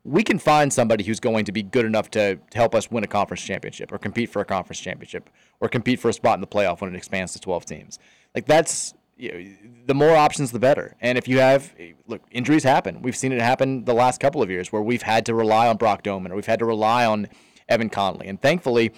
we 0.04 0.24
can 0.24 0.38
find 0.38 0.72
somebody 0.72 1.04
who's 1.04 1.20
going 1.20 1.46
to 1.46 1.52
be 1.52 1.64
good 1.64 1.86
enough 1.86 2.12
to, 2.12 2.36
to 2.36 2.58
help 2.58 2.76
us 2.76 2.92
win 2.92 3.04
a 3.04 3.08
conference 3.08 3.42
championship 3.42 3.92
or 3.92 3.98
compete 3.98 4.30
for 4.30 4.42
a 4.42 4.46
conference 4.46 4.80
championship 4.80 5.30
or 5.60 5.68
compete 5.68 6.00
for 6.00 6.10
a 6.10 6.14
spot 6.14 6.36
in 6.36 6.42
the 6.42 6.48
playoff 6.48 6.82
when 6.82 6.94
it 6.94 6.98
expands 6.98 7.34
to 7.34 7.40
12 7.40 7.66
teams. 7.66 8.00
Like 8.36 8.46
that's 8.46 8.94
you 9.18 9.32
know, 9.32 9.72
the 9.86 9.96
more 9.96 10.16
options, 10.16 10.52
the 10.52 10.60
better. 10.60 10.96
And 11.02 11.18
if 11.18 11.28
you 11.28 11.40
have, 11.40 11.74
look, 12.06 12.22
injuries 12.32 12.64
happen. 12.64 13.02
We've 13.02 13.16
seen 13.16 13.32
it 13.32 13.42
happen 13.42 13.84
the 13.86 13.94
last 13.94 14.22
couple 14.22 14.42
of 14.42 14.50
years 14.50 14.72
where 14.72 14.82
we've 14.82 15.02
had 15.02 15.26
to 15.26 15.34
rely 15.34 15.68
on 15.68 15.78
Brock 15.78 16.04
Domann 16.04 16.30
or 16.32 16.36
we've 16.36 16.46
had 16.46 16.60
to 16.60 16.66
rely 16.66 17.06
on 17.06 17.28
Evan 17.68 17.90
Conley. 17.90 18.28
And 18.28 18.42
thankfully, 18.42 18.94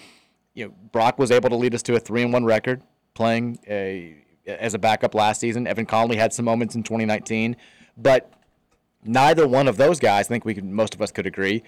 you 0.54 0.66
know, 0.66 0.74
Brock 0.92 1.18
was 1.18 1.30
able 1.30 1.48
to 1.50 1.56
lead 1.56 1.74
us 1.74 1.82
to 1.84 1.94
a 1.94 2.00
three 2.00 2.22
and 2.22 2.32
one 2.32 2.44
record 2.44 2.82
playing 3.14 3.58
a, 3.66 4.16
as 4.46 4.74
a 4.74 4.78
backup 4.78 5.14
last 5.14 5.40
season. 5.40 5.66
Evan 5.66 5.86
Conley 5.86 6.16
had 6.16 6.32
some 6.32 6.44
moments 6.44 6.74
in 6.74 6.82
2019, 6.82 7.56
but 7.96 8.32
neither 9.04 9.46
one 9.46 9.68
of 9.68 9.76
those 9.76 9.98
guys, 9.98 10.26
I 10.26 10.28
think 10.28 10.44
we 10.44 10.54
could, 10.54 10.64
most 10.64 10.94
of 10.94 11.02
us 11.02 11.10
could 11.10 11.26
agree, 11.26 11.62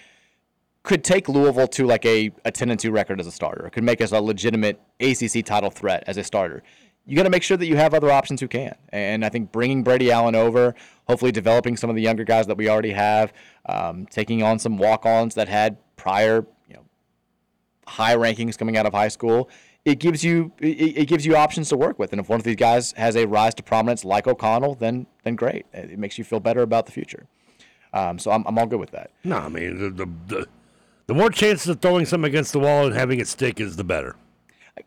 could 0.83 1.05
take 1.05 1.29
Louisville 1.29 1.69
to 1.69 1.87
like 1.87 2.05
a, 2.05 2.33
a 2.45 2.51
10 2.51 2.71
and 2.71 2.81
2 2.81 2.91
record 2.91 3.21
as 3.21 3.27
a 3.27 3.33
starter. 3.33 3.67
It 3.67 3.71
could 3.71 3.85
make 3.85 4.01
us 4.01 4.13
a 4.13 4.21
legitimate 4.21 4.81
ACC 5.01 5.45
title 5.45 5.71
threat 5.71 6.03
as 6.07 6.17
a 6.17 6.25
starter. 6.25 6.63
You 7.07 7.17
got 7.17 7.25
to 7.25 7.31
make 7.31 7.43
sure 7.43 7.57
that 7.57 7.67
you 7.67 7.77
have 7.77 7.95
other 7.95 8.11
options 8.11 8.41
who 8.41 8.49
can. 8.49 8.75
And 8.91 9.25
I 9.25 9.29
think 9.29 9.51
bringing 9.51 9.83
Brady 9.83 10.13
Allen 10.13 10.35
over, 10.35 10.75
hopefully 11.09 11.33
developing 11.33 11.77
some 11.77 11.91
of 11.91 11.97
the 11.97 12.03
younger 12.03 12.25
guys 12.25 12.47
that 12.47 12.57
we 12.57 12.69
already 12.69 12.93
have, 12.93 13.33
um, 13.67 14.07
taking 14.07 14.43
on 14.43 14.59
some 14.59 14.77
walk-ons 14.77 15.35
that 15.35 15.49
had 15.49 15.79
prior, 15.97 16.47
you 16.69 16.75
know, 16.75 16.85
high 17.87 18.15
rankings 18.15 18.57
coming 18.57 18.77
out 18.77 18.87
of 18.87 18.93
high 18.93 19.09
school. 19.09 19.51
It 19.85 19.99
gives 19.99 20.23
you 20.23 20.53
it, 20.61 20.97
it 20.99 21.09
gives 21.09 21.27
you 21.27 21.37
options 21.37 21.69
to 21.71 21.77
work 21.77 21.99
with, 21.99 22.13
and 22.13 22.21
if 22.21 22.29
one 22.29 22.39
of 22.39 22.45
these 22.45 22.57
guys 22.57 22.93
has 22.93 23.17
a 23.17 23.27
rise 23.27 23.55
to 23.57 23.63
prominence 23.63 24.05
like 24.05 24.27
O'Connell, 24.27 24.77
then 24.77 25.07
then 25.25 25.35
great. 25.35 25.67
It 25.73 25.99
makes 25.99 26.19
you 26.19 26.25
feel 26.25 26.41
better 26.41 26.63
about 26.63 26.87
the 26.87 26.93
future. 26.93 27.27
Um, 27.93 28.19
so 28.19 28.31
I'm, 28.31 28.45
I'm 28.47 28.59
all 28.59 28.67
good 28.67 28.81
with 28.81 28.93
that. 28.93 29.11
No, 29.25 29.39
I 29.39 29.49
mean 29.49 29.79
the, 29.79 29.91
the 29.91 30.07
the 30.29 30.47
the 31.09 31.15
more 31.15 31.31
chances 31.31 31.69
of 31.69 31.81
throwing 31.81 32.07
something 32.07 32.29
against 32.29 32.53
the 32.53 32.61
wall 32.61 32.87
and 32.87 32.95
having 32.95 33.19
it 33.19 33.27
stick 33.29 33.61
is 33.61 33.77
the 33.77 33.85
better. 33.85 34.17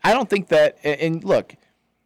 I 0.02 0.12
don't 0.12 0.28
think 0.28 0.48
that. 0.48 0.78
And 0.82 1.22
look, 1.22 1.54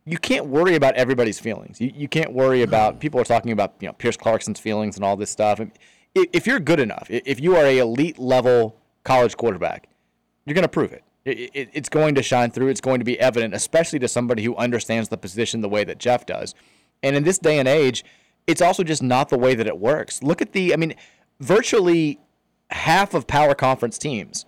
you 0.04 0.18
can't 0.18 0.46
worry 0.46 0.74
about 0.74 0.94
everybody's 0.96 1.38
feelings. 1.38 1.80
You, 1.80 1.92
you 1.94 2.08
can't 2.08 2.32
worry 2.32 2.62
about 2.62 3.00
people 3.00 3.20
are 3.20 3.24
talking 3.24 3.52
about 3.52 3.74
you 3.80 3.86
know 3.86 3.92
Pierce 3.94 4.16
Clarkson's 4.16 4.58
feelings 4.58 4.96
and 4.96 5.04
all 5.04 5.16
this 5.16 5.30
stuff. 5.30 5.60
And 5.60 5.70
If 6.14 6.46
you're 6.46 6.60
good 6.60 6.80
enough, 6.80 7.06
if 7.08 7.40
you 7.40 7.56
are 7.56 7.64
a 7.64 7.78
elite 7.78 8.18
level 8.18 8.76
college 9.04 9.36
quarterback, 9.36 9.88
you're 10.44 10.54
going 10.54 10.62
to 10.62 10.68
prove 10.68 10.92
it. 10.92 11.04
It, 11.24 11.50
it. 11.54 11.70
It's 11.72 11.88
going 11.88 12.14
to 12.14 12.22
shine 12.22 12.50
through. 12.50 12.68
It's 12.68 12.80
going 12.80 12.98
to 12.98 13.04
be 13.04 13.18
evident, 13.20 13.54
especially 13.54 13.98
to 14.00 14.08
somebody 14.08 14.42
who 14.42 14.56
understands 14.56 15.08
the 15.08 15.18
position 15.18 15.60
the 15.60 15.68
way 15.68 15.84
that 15.84 15.98
Jeff 15.98 16.26
does. 16.26 16.54
And 17.02 17.16
in 17.16 17.24
this 17.24 17.38
day 17.38 17.58
and 17.58 17.68
age, 17.68 18.04
it's 18.46 18.62
also 18.62 18.82
just 18.82 19.02
not 19.02 19.28
the 19.28 19.38
way 19.38 19.54
that 19.54 19.66
it 19.66 19.78
works. 19.78 20.22
Look 20.22 20.40
at 20.42 20.52
the, 20.52 20.72
I 20.72 20.76
mean, 20.76 20.94
virtually 21.40 22.18
half 22.70 23.14
of 23.14 23.26
power 23.26 23.54
conference 23.54 23.98
teams 23.98 24.46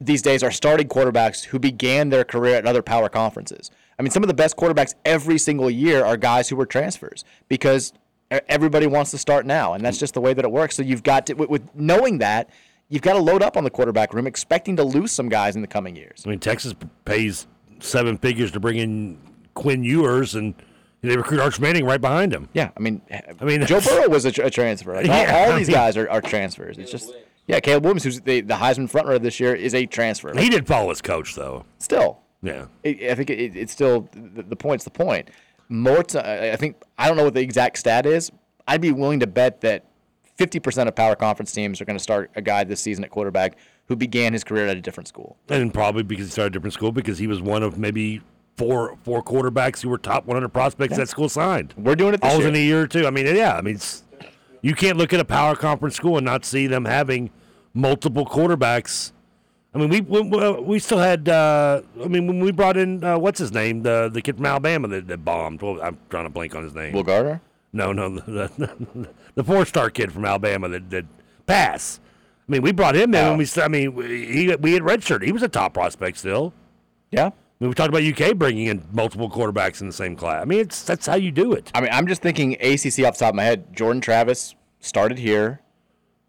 these 0.00 0.22
days 0.22 0.42
are 0.42 0.50
starting 0.50 0.88
quarterbacks 0.88 1.44
who 1.44 1.58
began 1.58 2.10
their 2.10 2.24
career 2.24 2.56
at 2.56 2.66
other 2.66 2.82
power 2.82 3.08
conferences. 3.08 3.70
I 3.98 4.02
mean, 4.02 4.10
some 4.10 4.22
of 4.22 4.28
the 4.28 4.34
best 4.34 4.56
quarterbacks 4.56 4.94
every 5.04 5.38
single 5.38 5.70
year 5.70 6.04
are 6.04 6.16
guys 6.16 6.48
who 6.48 6.56
were 6.56 6.66
transfers 6.66 7.24
because 7.48 7.92
everybody 8.30 8.86
wants 8.86 9.10
to 9.12 9.18
start 9.18 9.46
now, 9.46 9.74
and 9.74 9.84
that's 9.84 9.98
just 9.98 10.14
the 10.14 10.20
way 10.20 10.34
that 10.34 10.44
it 10.44 10.50
works. 10.50 10.76
So 10.76 10.82
you've 10.82 11.02
got 11.02 11.26
to, 11.26 11.34
with, 11.34 11.48
with 11.48 11.74
knowing 11.74 12.18
that, 12.18 12.50
you've 12.88 13.02
got 13.02 13.14
to 13.14 13.18
load 13.18 13.42
up 13.42 13.56
on 13.56 13.64
the 13.64 13.70
quarterback 13.70 14.14
room, 14.14 14.26
expecting 14.26 14.76
to 14.76 14.84
lose 14.84 15.12
some 15.12 15.28
guys 15.28 15.56
in 15.56 15.62
the 15.62 15.68
coming 15.68 15.96
years. 15.96 16.22
I 16.26 16.30
mean, 16.30 16.38
Texas 16.38 16.74
pays 17.04 17.46
seven 17.80 18.18
figures 18.18 18.52
to 18.52 18.60
bring 18.60 18.78
in 18.78 19.18
Quinn 19.54 19.84
Ewers, 19.84 20.34
and 20.34 20.54
they 21.02 21.16
recruit 21.16 21.40
Arch 21.40 21.60
Manning 21.60 21.84
right 21.84 22.00
behind 22.00 22.32
him. 22.32 22.48
Yeah, 22.52 22.70
I 22.76 22.80
mean, 22.80 23.02
I 23.40 23.44
mean, 23.44 23.66
Joe 23.66 23.80
Burrow 23.84 24.08
was 24.08 24.24
a, 24.24 24.32
tra- 24.32 24.46
a 24.46 24.50
transfer. 24.50 24.94
Like, 24.94 25.06
yeah, 25.06 25.44
all, 25.44 25.52
all 25.52 25.58
these 25.58 25.68
guys 25.68 25.96
are, 25.96 26.08
are 26.10 26.20
transfers. 26.20 26.78
It's 26.78 26.90
just. 26.90 27.12
Yeah, 27.46 27.60
Caleb 27.60 27.84
Williams, 27.84 28.04
who's 28.04 28.22
the, 28.22 28.40
the 28.40 28.54
Heisman 28.54 28.90
frontrunner 28.90 29.20
this 29.20 29.38
year, 29.38 29.54
is 29.54 29.74
a 29.74 29.84
transfer. 29.84 30.34
He 30.34 30.48
did 30.48 30.66
follow 30.66 30.88
his 30.88 31.02
coach, 31.02 31.34
though. 31.34 31.66
Still, 31.78 32.20
yeah, 32.42 32.66
it, 32.82 33.10
I 33.10 33.14
think 33.14 33.28
it, 33.28 33.54
it's 33.54 33.70
still 33.70 34.08
the, 34.12 34.42
the, 34.42 34.56
point's 34.56 34.84
the 34.84 34.90
point. 34.90 35.28
More, 35.68 36.02
to, 36.04 36.52
I 36.52 36.56
think 36.56 36.76
I 36.96 37.06
don't 37.06 37.18
know 37.18 37.24
what 37.24 37.34
the 37.34 37.42
exact 37.42 37.76
stat 37.76 38.06
is. 38.06 38.30
I'd 38.66 38.80
be 38.80 38.92
willing 38.92 39.20
to 39.20 39.26
bet 39.26 39.60
that 39.60 39.84
50% 40.38 40.88
of 40.88 40.94
power 40.94 41.14
conference 41.14 41.52
teams 41.52 41.80
are 41.80 41.84
going 41.84 41.96
to 41.96 42.02
start 42.02 42.30
a 42.34 42.42
guy 42.42 42.64
this 42.64 42.80
season 42.80 43.04
at 43.04 43.10
quarterback 43.10 43.56
who 43.86 43.96
began 43.96 44.32
his 44.32 44.42
career 44.42 44.66
at 44.66 44.76
a 44.76 44.80
different 44.80 45.08
school. 45.08 45.36
And 45.48 45.72
probably 45.72 46.02
because 46.02 46.26
he 46.26 46.30
started 46.32 46.52
a 46.52 46.58
different 46.58 46.74
school 46.74 46.92
because 46.92 47.18
he 47.18 47.26
was 47.26 47.40
one 47.40 47.62
of 47.62 47.78
maybe 47.78 48.20
four 48.56 48.96
four 49.02 49.22
quarterbacks 49.22 49.82
who 49.82 49.88
were 49.88 49.98
top 49.98 50.26
100 50.26 50.48
prospects 50.48 50.92
yeah. 50.92 50.98
that 50.98 51.08
school 51.08 51.28
signed. 51.28 51.74
We're 51.76 51.96
doing 51.96 52.14
it 52.14 52.20
this 52.20 52.32
all 52.32 52.40
year. 52.40 52.48
in 52.48 52.54
a 52.54 52.58
year 52.58 52.82
or 52.82 52.86
two. 52.86 53.06
I 53.06 53.10
mean, 53.10 53.26
yeah, 53.26 53.56
I 53.56 53.60
mean, 53.60 53.78
you 54.62 54.74
can't 54.74 54.96
look 54.96 55.12
at 55.12 55.20
a 55.20 55.24
power 55.24 55.54
conference 55.54 55.96
school 55.96 56.16
and 56.16 56.24
not 56.24 56.44
see 56.44 56.66
them 56.66 56.84
having 56.84 57.30
multiple 57.72 58.24
quarterbacks. 58.24 59.12
I 59.74 59.78
mean, 59.78 59.88
we 59.88 60.00
we, 60.00 60.60
we 60.60 60.78
still 60.78 60.98
had. 60.98 61.28
Uh, 61.28 61.82
I 62.02 62.06
mean, 62.06 62.26
when 62.26 62.40
we 62.40 62.52
brought 62.52 62.76
in 62.76 63.02
uh, 63.02 63.18
what's 63.18 63.40
his 63.40 63.52
name, 63.52 63.82
the 63.82 64.08
the 64.12 64.22
kid 64.22 64.36
from 64.36 64.46
Alabama 64.46 64.88
that, 64.88 65.08
that 65.08 65.24
bombed. 65.24 65.62
Well, 65.62 65.80
I'm 65.82 65.98
trying 66.10 66.24
to 66.24 66.30
blank 66.30 66.54
on 66.54 66.62
his 66.62 66.74
name. 66.74 66.92
Will 66.92 67.02
Gardner. 67.02 67.40
No, 67.74 67.92
no, 67.92 68.08
the, 68.20 68.50
the, 68.56 69.08
the 69.34 69.44
four 69.44 69.66
star 69.66 69.90
kid 69.90 70.12
from 70.12 70.24
Alabama 70.24 70.68
that 70.70 70.88
that 70.90 71.04
pass. 71.46 72.00
I 72.48 72.52
mean, 72.52 72.62
we 72.62 72.72
brought 72.72 72.94
him 72.94 73.14
in, 73.14 73.24
oh. 73.24 73.30
and 73.30 73.38
we. 73.38 73.46
I 73.60 73.68
mean, 73.68 73.92
he 74.02 74.54
we 74.56 74.72
had 74.72 74.82
redshirt. 74.82 75.22
He 75.22 75.32
was 75.32 75.42
a 75.42 75.48
top 75.48 75.74
prospect 75.74 76.18
still. 76.18 76.54
Yeah. 77.10 77.26
I 77.26 77.32
mean, 77.60 77.68
we 77.68 77.74
talked 77.74 77.94
about 77.94 78.02
UK 78.02 78.36
bringing 78.36 78.66
in 78.66 78.86
multiple 78.92 79.30
quarterbacks 79.30 79.80
in 79.80 79.86
the 79.86 79.92
same 79.92 80.16
class. 80.16 80.42
I 80.42 80.44
mean, 80.44 80.60
it's 80.60 80.82
that's 80.84 81.06
how 81.06 81.16
you 81.16 81.32
do 81.32 81.52
it. 81.52 81.70
I 81.74 81.80
mean, 81.80 81.90
I'm 81.92 82.06
just 82.06 82.22
thinking 82.22 82.54
ACC 82.54 83.04
off 83.04 83.14
the 83.14 83.24
top 83.24 83.30
of 83.30 83.34
my 83.34 83.44
head. 83.44 83.74
Jordan 83.74 84.00
Travis 84.00 84.54
started 84.80 85.18
here. 85.18 85.60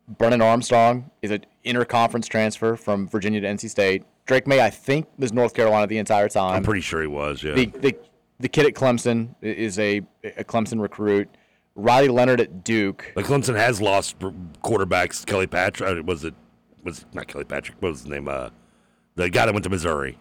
Brennan 0.08 0.42
Armstrong 0.42 1.10
is 1.22 1.32
an 1.32 1.46
interconference 1.66 2.28
transfer 2.28 2.76
from 2.76 3.08
Virginia 3.08 3.42
to 3.42 3.48
NC 3.48 3.70
State. 3.70 4.04
Drake 4.28 4.48
Maye, 4.48 4.62
I 4.62 4.70
think, 4.70 5.08
was 5.18 5.34
North 5.34 5.54
Carolina 5.54 5.88
the 5.88 5.98
entire 5.98 6.30
time. 6.30 6.56
I'm 6.56 6.64
pretty 6.64 6.82
sure 6.82 7.02
he 7.02 7.08
was. 7.08 7.44
Yeah. 7.44 7.54
The 7.54 7.66
the, 7.66 7.96
the 8.40 8.50
kid 8.50 8.66
at 8.66 8.74
Clemson 8.74 9.36
is 9.42 9.80
a, 9.80 10.02
a 10.24 10.44
Clemson 10.44 10.82
recruit. 10.82 11.30
Riley 11.76 12.08
Leonard 12.08 12.40
at 12.40 12.64
Duke. 12.64 13.12
Like 13.16 13.26
Clemson 13.26 13.56
has 13.56 13.82
lost 13.82 14.18
quarterbacks. 14.20 15.26
Kelly 15.26 15.48
Patrick 15.48 16.00
uh, 16.00 16.04
was 16.04 16.24
it? 16.24 16.34
Was 16.84 17.06
not 17.14 17.28
Kelly 17.28 17.44
Patrick? 17.44 17.82
What 17.82 17.92
was 17.92 18.02
his 18.02 18.10
name? 18.10 18.28
Uh, 18.28 18.50
the 19.16 19.30
guy 19.30 19.46
that 19.46 19.54
went 19.54 19.64
to 19.64 19.70
Missouri. 19.70 20.18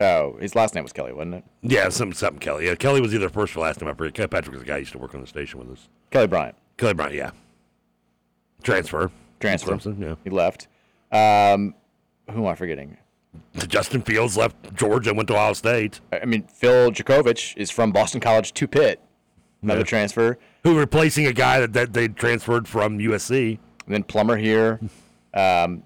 Oh, 0.00 0.36
his 0.40 0.54
last 0.54 0.74
name 0.74 0.82
was 0.82 0.92
Kelly, 0.92 1.12
wasn't 1.12 1.36
it? 1.36 1.44
Yeah, 1.62 1.88
some 1.88 2.12
something 2.12 2.40
Kelly. 2.40 2.66
Yeah, 2.66 2.74
Kelly 2.74 3.00
was 3.00 3.14
either 3.14 3.28
first 3.28 3.56
or 3.56 3.60
last 3.60 3.80
name. 3.80 3.90
I 3.90 3.94
forget. 3.94 4.14
Kelly 4.14 4.28
Patrick 4.28 4.52
was 4.52 4.60
the 4.60 4.66
guy 4.66 4.74
who 4.74 4.80
used 4.80 4.92
to 4.92 4.98
work 4.98 5.14
on 5.14 5.20
the 5.20 5.26
station 5.26 5.58
with 5.60 5.70
us. 5.70 5.88
Kelly 6.10 6.26
Bryant. 6.26 6.56
Kelly 6.76 6.94
Bryant, 6.94 7.14
yeah. 7.14 7.30
Transfer. 8.62 9.10
Transfer. 9.40 9.72
Clemson, 9.72 10.00
yeah. 10.00 10.14
He 10.24 10.30
left. 10.30 10.68
Um, 11.12 11.74
who 12.30 12.40
am 12.40 12.46
I 12.46 12.54
forgetting? 12.54 12.96
Justin 13.68 14.02
Fields 14.02 14.36
left 14.36 14.74
Georgia, 14.74 15.10
and 15.10 15.16
went 15.16 15.28
to 15.28 15.34
Ohio 15.34 15.52
State. 15.52 16.00
I 16.12 16.24
mean, 16.24 16.44
Phil 16.44 16.90
Jurkovec 16.90 17.56
is 17.56 17.70
from 17.70 17.92
Boston 17.92 18.20
College 18.20 18.52
to 18.54 18.66
Pitt. 18.66 19.00
Another 19.62 19.80
yeah. 19.80 19.84
transfer. 19.84 20.38
Who 20.64 20.78
replacing 20.78 21.26
a 21.26 21.32
guy 21.32 21.60
that, 21.60 21.72
that 21.72 21.92
they 21.92 22.08
transferred 22.08 22.68
from 22.68 22.98
USC. 22.98 23.58
And 23.86 23.94
then 23.94 24.02
Plummer 24.02 24.36
here. 24.36 24.80
um, 25.34 25.82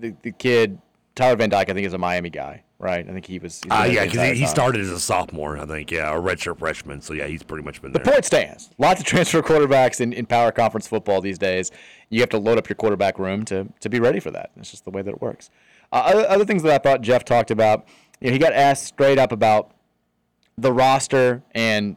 the, 0.00 0.14
the 0.22 0.32
kid, 0.32 0.78
Tyler 1.14 1.36
Van 1.36 1.50
Dyke, 1.50 1.70
I 1.70 1.74
think, 1.74 1.86
is 1.86 1.92
a 1.92 1.98
Miami 1.98 2.30
guy 2.30 2.62
right? 2.78 3.08
I 3.08 3.12
think 3.12 3.26
he 3.26 3.38
was. 3.38 3.62
Uh, 3.70 3.88
yeah, 3.90 4.04
because 4.04 4.20
he, 4.20 4.40
he, 4.40 4.46
started 4.46 4.80
as 4.80 4.90
a 4.90 5.00
sophomore, 5.00 5.56
I 5.58 5.66
think. 5.66 5.90
Yeah, 5.90 6.14
a 6.14 6.20
redshirt 6.20 6.58
freshman. 6.58 7.00
So 7.00 7.14
yeah, 7.14 7.26
he's 7.26 7.42
pretty 7.42 7.64
much 7.64 7.80
been 7.80 7.92
the 7.92 7.98
there. 7.98 8.04
The 8.04 8.10
point 8.12 8.24
stands. 8.24 8.70
Lots 8.78 9.00
of 9.00 9.06
transfer 9.06 9.42
quarterbacks 9.42 10.00
in, 10.00 10.12
in 10.12 10.26
power 10.26 10.52
conference 10.52 10.86
football 10.86 11.20
these 11.20 11.38
days. 11.38 11.70
You 12.10 12.20
have 12.20 12.30
to 12.30 12.38
load 12.38 12.58
up 12.58 12.68
your 12.68 12.76
quarterback 12.76 13.18
room 13.18 13.44
to 13.46 13.68
to 13.80 13.88
be 13.88 14.00
ready 14.00 14.20
for 14.20 14.30
that. 14.30 14.50
It's 14.56 14.70
just 14.70 14.84
the 14.84 14.90
way 14.90 15.02
that 15.02 15.10
it 15.10 15.20
works. 15.20 15.50
Uh, 15.92 16.24
other, 16.28 16.44
things 16.44 16.62
that 16.62 16.72
I 16.72 16.78
thought 16.78 17.00
Jeff 17.00 17.24
talked 17.24 17.50
about. 17.50 17.86
You 18.20 18.28
know, 18.28 18.32
he 18.32 18.38
got 18.38 18.52
asked 18.52 18.84
straight 18.84 19.18
up 19.18 19.32
about 19.32 19.72
the 20.58 20.72
roster 20.72 21.42
and 21.52 21.96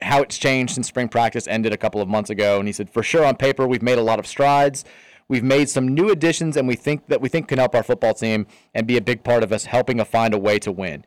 how 0.00 0.22
it's 0.22 0.38
changed 0.38 0.74
since 0.74 0.88
spring 0.88 1.08
practice 1.08 1.46
ended 1.46 1.72
a 1.72 1.76
couple 1.76 2.00
of 2.00 2.08
months 2.08 2.30
ago, 2.30 2.58
and 2.58 2.68
he 2.68 2.72
said, 2.72 2.88
for 2.88 3.02
sure 3.02 3.24
on 3.24 3.36
paper 3.36 3.66
we've 3.66 3.82
made 3.82 3.98
a 3.98 4.02
lot 4.02 4.18
of 4.18 4.26
strides. 4.26 4.84
We've 5.28 5.44
made 5.44 5.68
some 5.68 5.88
new 5.88 6.10
additions, 6.10 6.56
and 6.56 6.66
we 6.66 6.74
think 6.74 7.08
that 7.08 7.20
we 7.20 7.28
think 7.28 7.48
can 7.48 7.58
help 7.58 7.74
our 7.74 7.82
football 7.82 8.14
team 8.14 8.46
and 8.74 8.86
be 8.86 8.96
a 8.96 9.00
big 9.02 9.24
part 9.24 9.42
of 9.42 9.52
us 9.52 9.66
helping 9.66 10.00
us 10.00 10.08
find 10.08 10.32
a 10.32 10.38
way 10.38 10.58
to 10.60 10.72
win. 10.72 11.04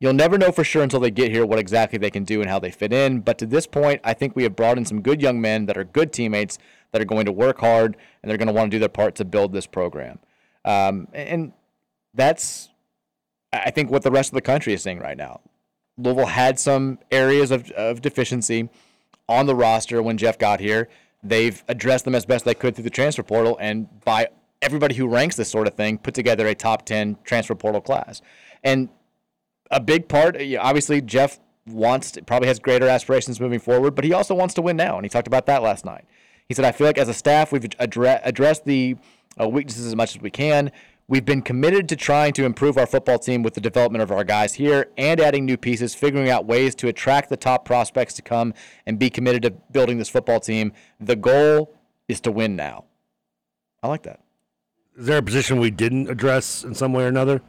You'll 0.00 0.14
never 0.14 0.38
know 0.38 0.50
for 0.50 0.64
sure 0.64 0.82
until 0.82 0.98
they 0.98 1.10
get 1.10 1.30
here 1.30 1.44
what 1.44 1.58
exactly 1.58 1.98
they 1.98 2.10
can 2.10 2.24
do 2.24 2.40
and 2.40 2.48
how 2.48 2.58
they 2.58 2.70
fit 2.70 2.92
in. 2.92 3.20
But 3.20 3.36
to 3.38 3.46
this 3.46 3.66
point, 3.66 4.00
I 4.02 4.14
think 4.14 4.34
we 4.34 4.44
have 4.44 4.56
brought 4.56 4.78
in 4.78 4.86
some 4.86 5.02
good 5.02 5.20
young 5.20 5.40
men 5.42 5.66
that 5.66 5.76
are 5.76 5.84
good 5.84 6.10
teammates 6.10 6.58
that 6.92 7.02
are 7.02 7.04
going 7.04 7.26
to 7.26 7.32
work 7.32 7.60
hard 7.60 7.98
and 8.22 8.30
they're 8.30 8.38
going 8.38 8.48
to 8.48 8.54
want 8.54 8.70
to 8.70 8.74
do 8.74 8.78
their 8.80 8.88
part 8.88 9.14
to 9.16 9.26
build 9.26 9.52
this 9.52 9.66
program. 9.66 10.18
Um, 10.64 11.06
and 11.12 11.52
that's, 12.14 12.68
I 13.52 13.70
think, 13.70 13.90
what 13.90 14.02
the 14.02 14.10
rest 14.10 14.30
of 14.30 14.34
the 14.34 14.42
country 14.42 14.72
is 14.72 14.82
saying 14.82 14.98
right 14.98 15.16
now. 15.16 15.40
Louisville 15.96 16.26
had 16.26 16.58
some 16.58 16.98
areas 17.10 17.50
of, 17.50 17.70
of 17.72 18.00
deficiency 18.00 18.68
on 19.28 19.46
the 19.46 19.54
roster 19.54 20.02
when 20.02 20.16
Jeff 20.16 20.38
got 20.38 20.60
here. 20.60 20.88
They've 21.22 21.62
addressed 21.68 22.04
them 22.04 22.14
as 22.14 22.24
best 22.24 22.44
they 22.44 22.54
could 22.54 22.74
through 22.74 22.84
the 22.84 22.90
transfer 22.90 23.22
portal, 23.22 23.58
and 23.60 23.88
by 24.04 24.28
everybody 24.62 24.94
who 24.94 25.06
ranks 25.08 25.36
this 25.36 25.50
sort 25.50 25.66
of 25.66 25.74
thing, 25.74 25.98
put 25.98 26.14
together 26.14 26.46
a 26.46 26.54
top 26.54 26.84
10 26.86 27.18
transfer 27.24 27.54
portal 27.54 27.80
class. 27.80 28.22
And 28.64 28.88
a 29.70 29.80
big 29.80 30.08
part, 30.08 30.36
obviously, 30.58 31.00
Jeff 31.00 31.38
wants 31.66 32.12
to, 32.12 32.22
probably 32.22 32.48
has 32.48 32.58
greater 32.58 32.88
aspirations 32.88 33.40
moving 33.40 33.60
forward, 33.60 33.94
but 33.94 34.04
he 34.04 34.12
also 34.12 34.34
wants 34.34 34.54
to 34.54 34.62
win 34.62 34.76
now, 34.76 34.96
and 34.96 35.04
he 35.04 35.08
talked 35.08 35.26
about 35.26 35.46
that 35.46 35.62
last 35.62 35.84
night. 35.84 36.04
He 36.48 36.54
said, 36.54 36.64
I 36.64 36.72
feel 36.72 36.86
like 36.86 36.98
as 36.98 37.08
a 37.08 37.14
staff, 37.14 37.52
we've 37.52 37.62
addre- 37.62 38.20
addressed 38.24 38.64
the 38.64 38.96
uh, 39.40 39.48
weaknesses 39.48 39.86
as 39.86 39.94
much 39.94 40.16
as 40.16 40.22
we 40.22 40.30
can. 40.30 40.72
We've 41.10 41.24
been 41.24 41.42
committed 41.42 41.88
to 41.88 41.96
trying 41.96 42.34
to 42.34 42.44
improve 42.44 42.78
our 42.78 42.86
football 42.86 43.18
team 43.18 43.42
with 43.42 43.54
the 43.54 43.60
development 43.60 44.00
of 44.00 44.12
our 44.12 44.22
guys 44.22 44.54
here 44.54 44.92
and 44.96 45.18
adding 45.18 45.44
new 45.44 45.56
pieces, 45.56 45.92
figuring 45.92 46.30
out 46.30 46.46
ways 46.46 46.76
to 46.76 46.86
attract 46.86 47.30
the 47.30 47.36
top 47.36 47.64
prospects 47.64 48.14
to 48.14 48.22
come 48.22 48.54
and 48.86 48.96
be 48.96 49.10
committed 49.10 49.42
to 49.42 49.50
building 49.50 49.98
this 49.98 50.08
football 50.08 50.38
team. 50.38 50.72
The 51.00 51.16
goal 51.16 51.74
is 52.06 52.20
to 52.20 52.30
win 52.30 52.54
now. 52.54 52.84
I 53.82 53.88
like 53.88 54.04
that. 54.04 54.20
Is 54.96 55.06
there 55.06 55.18
a 55.18 55.22
position 55.22 55.58
we 55.58 55.72
didn't 55.72 56.08
address 56.08 56.62
in 56.62 56.76
some 56.76 56.92
way 56.92 57.02
or 57.02 57.08
another? 57.08 57.42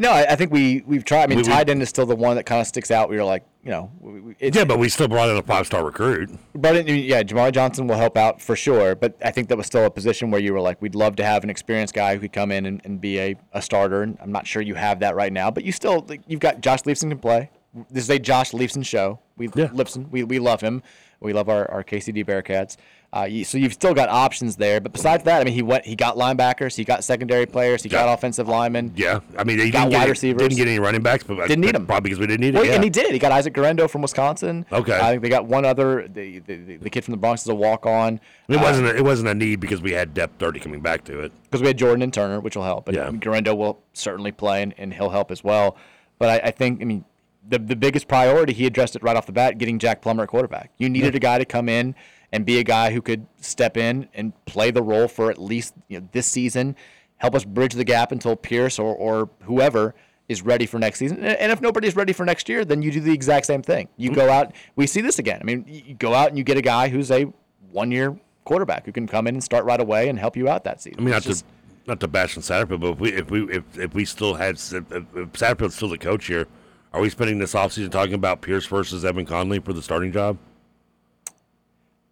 No, 0.00 0.12
I, 0.12 0.26
I 0.32 0.36
think 0.36 0.52
we 0.52 0.84
we've 0.86 1.04
tried. 1.04 1.24
I 1.24 1.26
mean, 1.26 1.38
We- 1.38 1.44
tight 1.44 1.68
end 1.68 1.82
is 1.82 1.88
still 1.88 2.06
the 2.06 2.14
one 2.14 2.36
that 2.36 2.44
kind 2.46 2.60
of 2.60 2.66
sticks 2.68 2.90
out. 2.92 3.08
We 3.10 3.16
were 3.16 3.24
like, 3.24 3.44
you 3.64 3.70
know, 3.70 3.90
we, 4.00 4.20
we- 4.20 4.36
it's, 4.38 4.56
yeah, 4.56 4.64
but 4.64 4.78
we 4.78 4.88
still 4.88 5.08
brought 5.08 5.28
in 5.28 5.36
a 5.36 5.42
five 5.42 5.66
star 5.66 5.84
recruit. 5.84 6.30
But 6.54 6.76
it, 6.76 6.88
yeah, 6.88 7.22
Jamar 7.24 7.50
Johnson 7.52 7.88
will 7.88 7.96
help 7.96 8.16
out 8.16 8.40
for 8.40 8.54
sure. 8.54 8.94
But 8.94 9.16
I 9.24 9.32
think 9.32 9.48
that 9.48 9.56
was 9.56 9.66
still 9.66 9.84
a 9.86 9.90
position 9.90 10.30
where 10.30 10.40
you 10.40 10.52
were 10.52 10.60
like, 10.60 10.80
we'd 10.80 10.94
love 10.94 11.16
to 11.16 11.24
have 11.24 11.42
an 11.42 11.50
experienced 11.50 11.94
guy 11.94 12.14
who 12.14 12.20
could 12.20 12.32
come 12.32 12.52
in 12.52 12.66
and, 12.66 12.80
and 12.84 13.00
be 13.00 13.18
a, 13.18 13.34
a 13.52 13.60
starter. 13.60 14.02
And 14.04 14.16
I'm 14.20 14.30
not 14.30 14.46
sure 14.46 14.62
you 14.62 14.76
have 14.76 15.00
that 15.00 15.16
right 15.16 15.32
now, 15.32 15.50
but 15.50 15.64
you 15.64 15.72
still 15.72 16.04
like, 16.08 16.20
you've 16.28 16.40
got 16.40 16.60
Josh 16.60 16.82
Leifson 16.82 17.08
can 17.08 17.18
play. 17.18 17.50
This 17.90 18.04
is 18.04 18.10
a 18.10 18.18
Josh 18.20 18.52
Leifson 18.52 18.84
show. 18.86 19.18
We 19.36 19.48
Leifson, 19.48 20.08
we, 20.10 20.22
we 20.22 20.38
love 20.38 20.60
him. 20.60 20.82
We 21.20 21.32
love 21.32 21.48
our, 21.48 21.68
our 21.72 21.82
KCD 21.82 22.24
Bearcats. 22.24 22.76
Uh, 23.10 23.24
you, 23.24 23.42
so 23.42 23.56
you've 23.56 23.72
still 23.72 23.94
got 23.94 24.10
options 24.10 24.56
there. 24.56 24.80
But 24.82 24.92
besides 24.92 25.24
that, 25.24 25.40
I 25.40 25.44
mean, 25.44 25.54
he 25.54 25.62
went 25.62 25.86
he 25.86 25.96
got 25.96 26.16
linebackers, 26.16 26.76
he 26.76 26.84
got 26.84 27.02
secondary 27.02 27.46
players, 27.46 27.82
he 27.82 27.88
got 27.88 28.12
offensive 28.12 28.48
linemen. 28.48 28.92
Yeah, 28.96 29.20
I 29.38 29.44
mean, 29.44 29.56
they 29.56 29.70
got 29.70 29.84
didn't 29.84 29.94
wide 29.94 30.00
any- 30.02 30.10
receivers. 30.10 30.42
Didn't 30.42 30.58
get 30.58 30.68
any 30.68 30.78
running 30.78 31.00
backs, 31.02 31.24
but 31.24 31.36
Didn't 31.48 31.60
need 31.62 31.74
them 31.74 31.86
Probably 31.86 32.10
because 32.10 32.20
we 32.20 32.26
didn't 32.26 32.42
need 32.42 32.52
Well, 32.52 32.64
it. 32.64 32.68
Yeah. 32.68 32.74
and 32.74 32.84
he 32.84 32.90
did. 32.90 33.10
He 33.10 33.18
got 33.18 33.32
Isaac 33.32 33.54
Guerendo 33.54 33.88
from 33.88 34.02
Wisconsin. 34.02 34.66
Okay. 34.70 34.94
I 34.98 35.12
think 35.12 35.22
they 35.22 35.30
got 35.30 35.46
one 35.46 35.64
other. 35.64 36.06
The, 36.06 36.40
the, 36.40 36.76
the 36.76 36.90
kid 36.90 37.02
from 37.02 37.12
the 37.12 37.18
Bronx 37.18 37.42
is 37.42 37.48
a 37.48 37.54
walk 37.54 37.86
on. 37.86 38.20
It 38.46 38.58
wasn't. 38.60 38.88
A, 38.88 38.96
it 38.96 39.04
wasn't 39.04 39.30
a 39.30 39.34
need 39.34 39.60
because 39.60 39.80
we 39.80 39.92
had 39.92 40.12
depth 40.12 40.42
already 40.42 40.60
coming 40.60 40.82
back 40.82 41.04
to 41.04 41.20
it. 41.20 41.32
because 41.44 41.62
we 41.62 41.68
had 41.68 41.78
Jordan 41.78 42.02
and 42.02 42.12
Turner, 42.12 42.40
which 42.40 42.56
will 42.56 42.64
help. 42.64 42.84
But 42.84 42.94
Yeah. 42.94 43.10
Guerendo 43.10 43.54
will 43.54 43.78
certainly 43.94 44.32
play, 44.32 44.62
and, 44.62 44.74
and 44.76 44.92
he'll 44.92 45.08
help 45.10 45.30
as 45.30 45.42
well. 45.42 45.76
But 46.18 46.44
I, 46.44 46.48
I 46.48 46.50
think, 46.50 46.82
I 46.82 46.84
mean, 46.84 47.06
the 47.48 47.58
the 47.58 47.76
biggest 47.76 48.06
priority 48.06 48.52
he 48.52 48.66
addressed 48.66 48.96
it 48.96 49.02
right 49.02 49.16
off 49.16 49.24
the 49.24 49.32
bat, 49.32 49.56
getting 49.56 49.78
Jack 49.78 50.02
Plummer 50.02 50.24
at 50.24 50.28
quarterback. 50.28 50.72
You 50.76 50.90
needed 50.90 51.14
a 51.14 51.18
guy 51.18 51.38
to 51.38 51.46
come 51.46 51.70
in 51.70 51.94
and 52.32 52.44
be 52.44 52.58
a 52.58 52.64
guy 52.64 52.92
who 52.92 53.00
could 53.00 53.26
step 53.40 53.76
in 53.76 54.08
and 54.14 54.32
play 54.44 54.70
the 54.70 54.82
role 54.82 55.08
for 55.08 55.30
at 55.30 55.38
least 55.38 55.74
you 55.88 56.00
know, 56.00 56.08
this 56.12 56.26
season, 56.26 56.76
help 57.16 57.34
us 57.34 57.44
bridge 57.44 57.74
the 57.74 57.84
gap 57.84 58.12
until 58.12 58.36
Pierce 58.36 58.78
or 58.78 58.94
or 58.94 59.30
whoever 59.42 59.94
is 60.28 60.42
ready 60.42 60.66
for 60.66 60.78
next 60.78 60.98
season. 60.98 61.24
And 61.24 61.50
if 61.50 61.60
nobody's 61.60 61.96
ready 61.96 62.12
for 62.12 62.26
next 62.26 62.48
year, 62.48 62.64
then 62.64 62.82
you 62.82 62.92
do 62.92 63.00
the 63.00 63.12
exact 63.12 63.46
same 63.46 63.62
thing. 63.62 63.88
You 63.96 64.10
mm-hmm. 64.10 64.20
go 64.20 64.30
out. 64.30 64.52
We 64.76 64.86
see 64.86 65.00
this 65.00 65.18
again. 65.18 65.38
I 65.40 65.44
mean, 65.44 65.64
you 65.66 65.94
go 65.94 66.12
out 66.12 66.28
and 66.28 66.36
you 66.36 66.44
get 66.44 66.58
a 66.58 66.62
guy 66.62 66.88
who's 66.88 67.10
a 67.10 67.32
one 67.70 67.90
year 67.90 68.18
quarterback 68.44 68.84
who 68.84 68.92
can 68.92 69.06
come 69.06 69.26
in 69.26 69.34
and 69.36 69.44
start 69.44 69.64
right 69.64 69.80
away 69.80 70.08
and 70.08 70.18
help 70.18 70.36
you 70.36 70.48
out 70.48 70.64
that 70.64 70.80
season. 70.82 71.00
I 71.00 71.02
mean, 71.02 71.12
not 71.12 71.22
just- 71.22 71.44
to 71.44 71.52
not 71.88 72.00
to 72.00 72.08
bash 72.08 72.36
on 72.36 72.42
Satterfield, 72.42 72.80
but 72.80 72.90
if 72.90 73.00
we 73.00 73.12
if 73.12 73.30
we 73.30 73.56
if, 73.56 73.78
if 73.78 73.94
we 73.94 74.04
still 74.04 74.34
had 74.34 74.56
Satterfield's 74.56 75.74
still 75.74 75.88
the 75.88 75.96
coach 75.96 76.26
here, 76.26 76.46
are 76.92 77.00
we 77.00 77.08
spending 77.08 77.38
this 77.38 77.54
offseason 77.54 77.90
talking 77.90 78.14
about 78.14 78.42
Pierce 78.42 78.66
versus 78.66 79.04
Evan 79.06 79.24
Conley 79.24 79.58
for 79.58 79.72
the 79.72 79.82
starting 79.82 80.12
job? 80.12 80.36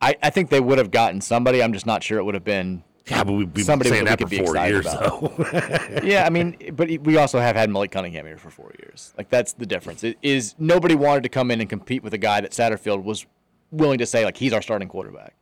I, 0.01 0.16
I 0.23 0.31
think 0.31 0.51
they 0.51 0.60
would 0.60 0.78
have 0.78 0.90
gotten 0.90 1.20
somebody. 1.20 1.62
I'm 1.62 1.73
just 1.73 1.86
not 1.86 2.02
sure 2.02 2.18
it 2.18 2.24
would 2.24 2.35
have 2.35 2.44
been. 2.44 2.82
Yeah, 3.06 3.23
but 3.23 3.35
we've 3.35 3.52
been 3.52 3.64
somebody 3.64 3.90
saying 3.90 4.05
that 4.06 4.18
that 4.18 4.28
for 4.28 4.44
four 4.44 4.56
years, 4.66 4.85
about. 4.85 6.05
yeah, 6.05 6.27
I 6.27 6.31
mean, 6.31 6.56
but 6.73 6.89
we 7.02 7.16
also 7.16 7.39
have 7.39 7.55
had 7.55 7.70
Malik 7.70 7.93
Cunningham 7.93 8.27
here 8.27 8.36
for 8.36 8.51
four 8.51 8.73
years. 8.81 9.14
Like 9.16 9.28
that's 9.28 9.52
the 9.52 9.66
difference. 9.66 10.02
It 10.02 10.18
is 10.23 10.55
nobody 10.59 10.94
wanted 10.94 11.23
to 11.23 11.28
come 11.28 11.51
in 11.51 11.60
and 11.60 11.70
compete 11.70 12.02
with 12.02 12.14
a 12.14 12.18
guy 12.18 12.40
that 12.40 12.51
Satterfield 12.51 13.05
was 13.05 13.27
willing 13.70 13.98
to 13.98 14.06
say 14.06 14.24
like 14.24 14.36
he's 14.36 14.52
our 14.52 14.62
starting 14.62 14.89
quarterback. 14.89 15.35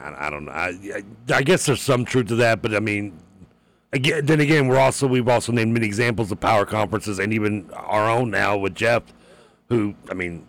I, 0.00 0.26
I 0.26 0.30
don't 0.30 0.44
know. 0.44 0.52
I, 0.52 0.68
I, 0.94 1.02
I 1.34 1.42
guess 1.42 1.66
there's 1.66 1.82
some 1.82 2.04
truth 2.04 2.28
to 2.28 2.36
that, 2.36 2.60
but 2.60 2.74
I 2.74 2.80
mean, 2.80 3.18
again, 3.92 4.26
then 4.26 4.40
again, 4.40 4.66
we're 4.66 4.78
also 4.78 5.06
we've 5.06 5.28
also 5.28 5.52
named 5.52 5.72
many 5.72 5.86
examples 5.86 6.30
of 6.32 6.40
power 6.40 6.66
conferences 6.66 7.18
and 7.18 7.32
even 7.32 7.70
our 7.72 8.10
own 8.10 8.30
now 8.30 8.56
with 8.56 8.74
Jeff, 8.74 9.04
who 9.68 9.94
I 10.10 10.14
mean, 10.14 10.46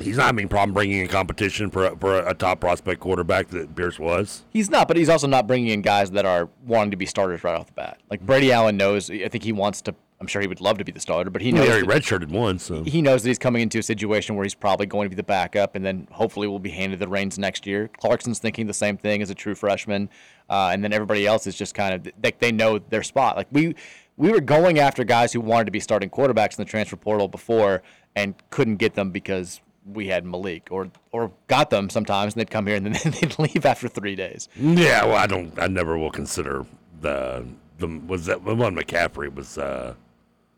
he's 0.00 0.16
not 0.16 0.26
having 0.26 0.46
a 0.46 0.48
problem 0.48 0.74
bringing 0.74 1.00
in 1.00 1.08
competition 1.08 1.70
for 1.70 1.86
a, 1.86 1.96
for 1.96 2.18
a, 2.18 2.34
top 2.34 2.60
prospect 2.60 3.00
quarterback 3.00 3.48
that 3.48 3.74
Pierce 3.76 3.98
was. 3.98 4.44
He's 4.50 4.70
not, 4.70 4.88
but 4.88 4.96
he's 4.96 5.08
also 5.08 5.26
not 5.26 5.46
bringing 5.46 5.68
in 5.68 5.82
guys 5.82 6.10
that 6.12 6.24
are 6.26 6.48
wanting 6.66 6.90
to 6.90 6.96
be 6.96 7.06
starters 7.06 7.44
right 7.44 7.54
off 7.54 7.66
the 7.66 7.72
bat. 7.72 8.00
Like 8.10 8.20
Brady 8.20 8.52
Allen 8.52 8.76
knows. 8.76 9.10
I 9.10 9.28
think 9.28 9.44
he 9.44 9.52
wants 9.52 9.80
to. 9.82 9.94
I'm 10.20 10.28
sure 10.28 10.40
he 10.40 10.48
would 10.48 10.60
love 10.60 10.78
to 10.78 10.84
be 10.84 10.92
the 10.92 11.00
starter, 11.00 11.28
but 11.28 11.42
he 11.42 11.48
He 11.48 11.52
knows. 11.52 11.68
already 11.68 11.86
that- 11.86 12.02
redshirted 12.02 12.30
once, 12.30 12.62
so 12.64 12.82
he 12.84 13.02
knows 13.02 13.22
that 13.24 13.28
he's 13.28 13.38
coming 13.38 13.60
into 13.62 13.78
a 13.78 13.82
situation 13.82 14.36
where 14.36 14.44
he's 14.44 14.54
probably 14.54 14.86
going 14.86 15.04
to 15.06 15.10
be 15.10 15.16
the 15.16 15.24
backup, 15.24 15.74
and 15.74 15.84
then 15.84 16.08
hopefully 16.12 16.46
will 16.48 16.60
be 16.60 16.70
handed 16.70 16.98
the 16.98 17.08
reins 17.08 17.38
next 17.38 17.66
year. 17.66 17.88
Clarkson's 17.98 18.38
thinking 18.38 18.66
the 18.66 18.72
same 18.72 18.96
thing 18.96 19.20
as 19.22 19.28
a 19.28 19.34
true 19.34 19.54
freshman, 19.54 20.08
uh, 20.48 20.70
and 20.72 20.82
then 20.82 20.92
everybody 20.92 21.26
else 21.26 21.46
is 21.46 21.56
just 21.56 21.74
kind 21.74 21.94
of 21.94 22.12
like 22.22 22.38
they 22.38 22.52
know 22.52 22.78
their 22.78 23.02
spot. 23.02 23.36
Like 23.36 23.48
we 23.52 23.74
we 24.16 24.30
were 24.30 24.40
going 24.40 24.78
after 24.78 25.04
guys 25.04 25.32
who 25.32 25.40
wanted 25.40 25.64
to 25.66 25.72
be 25.72 25.80
starting 25.80 26.08
quarterbacks 26.08 26.56
in 26.58 26.64
the 26.64 26.70
transfer 26.70 26.96
portal 26.96 27.26
before 27.28 27.82
and 28.14 28.34
couldn't 28.50 28.76
get 28.76 28.94
them 28.94 29.10
because 29.10 29.60
we 29.86 30.06
had 30.08 30.24
Malik, 30.24 30.68
or 30.70 30.90
or 31.12 31.30
got 31.48 31.70
them 31.70 31.90
sometimes, 31.90 32.34
and 32.34 32.40
they'd 32.40 32.50
come 32.50 32.66
here 32.66 32.76
and 32.76 32.86
then 32.86 33.12
they'd 33.20 33.38
leave 33.38 33.66
after 33.66 33.88
three 33.88 34.16
days. 34.16 34.48
yeah. 34.56 35.04
Well, 35.04 35.16
I 35.16 35.26
don't. 35.26 35.52
I 35.58 35.66
never 35.66 35.98
will 35.98 36.10
consider 36.10 36.64
the 37.00 37.46
the 37.78 37.88
was 38.06 38.26
that 38.26 38.44
the 38.44 38.54
one 38.54 38.74
McCaffrey 38.76 39.34
was. 39.34 39.58
uh 39.58 39.94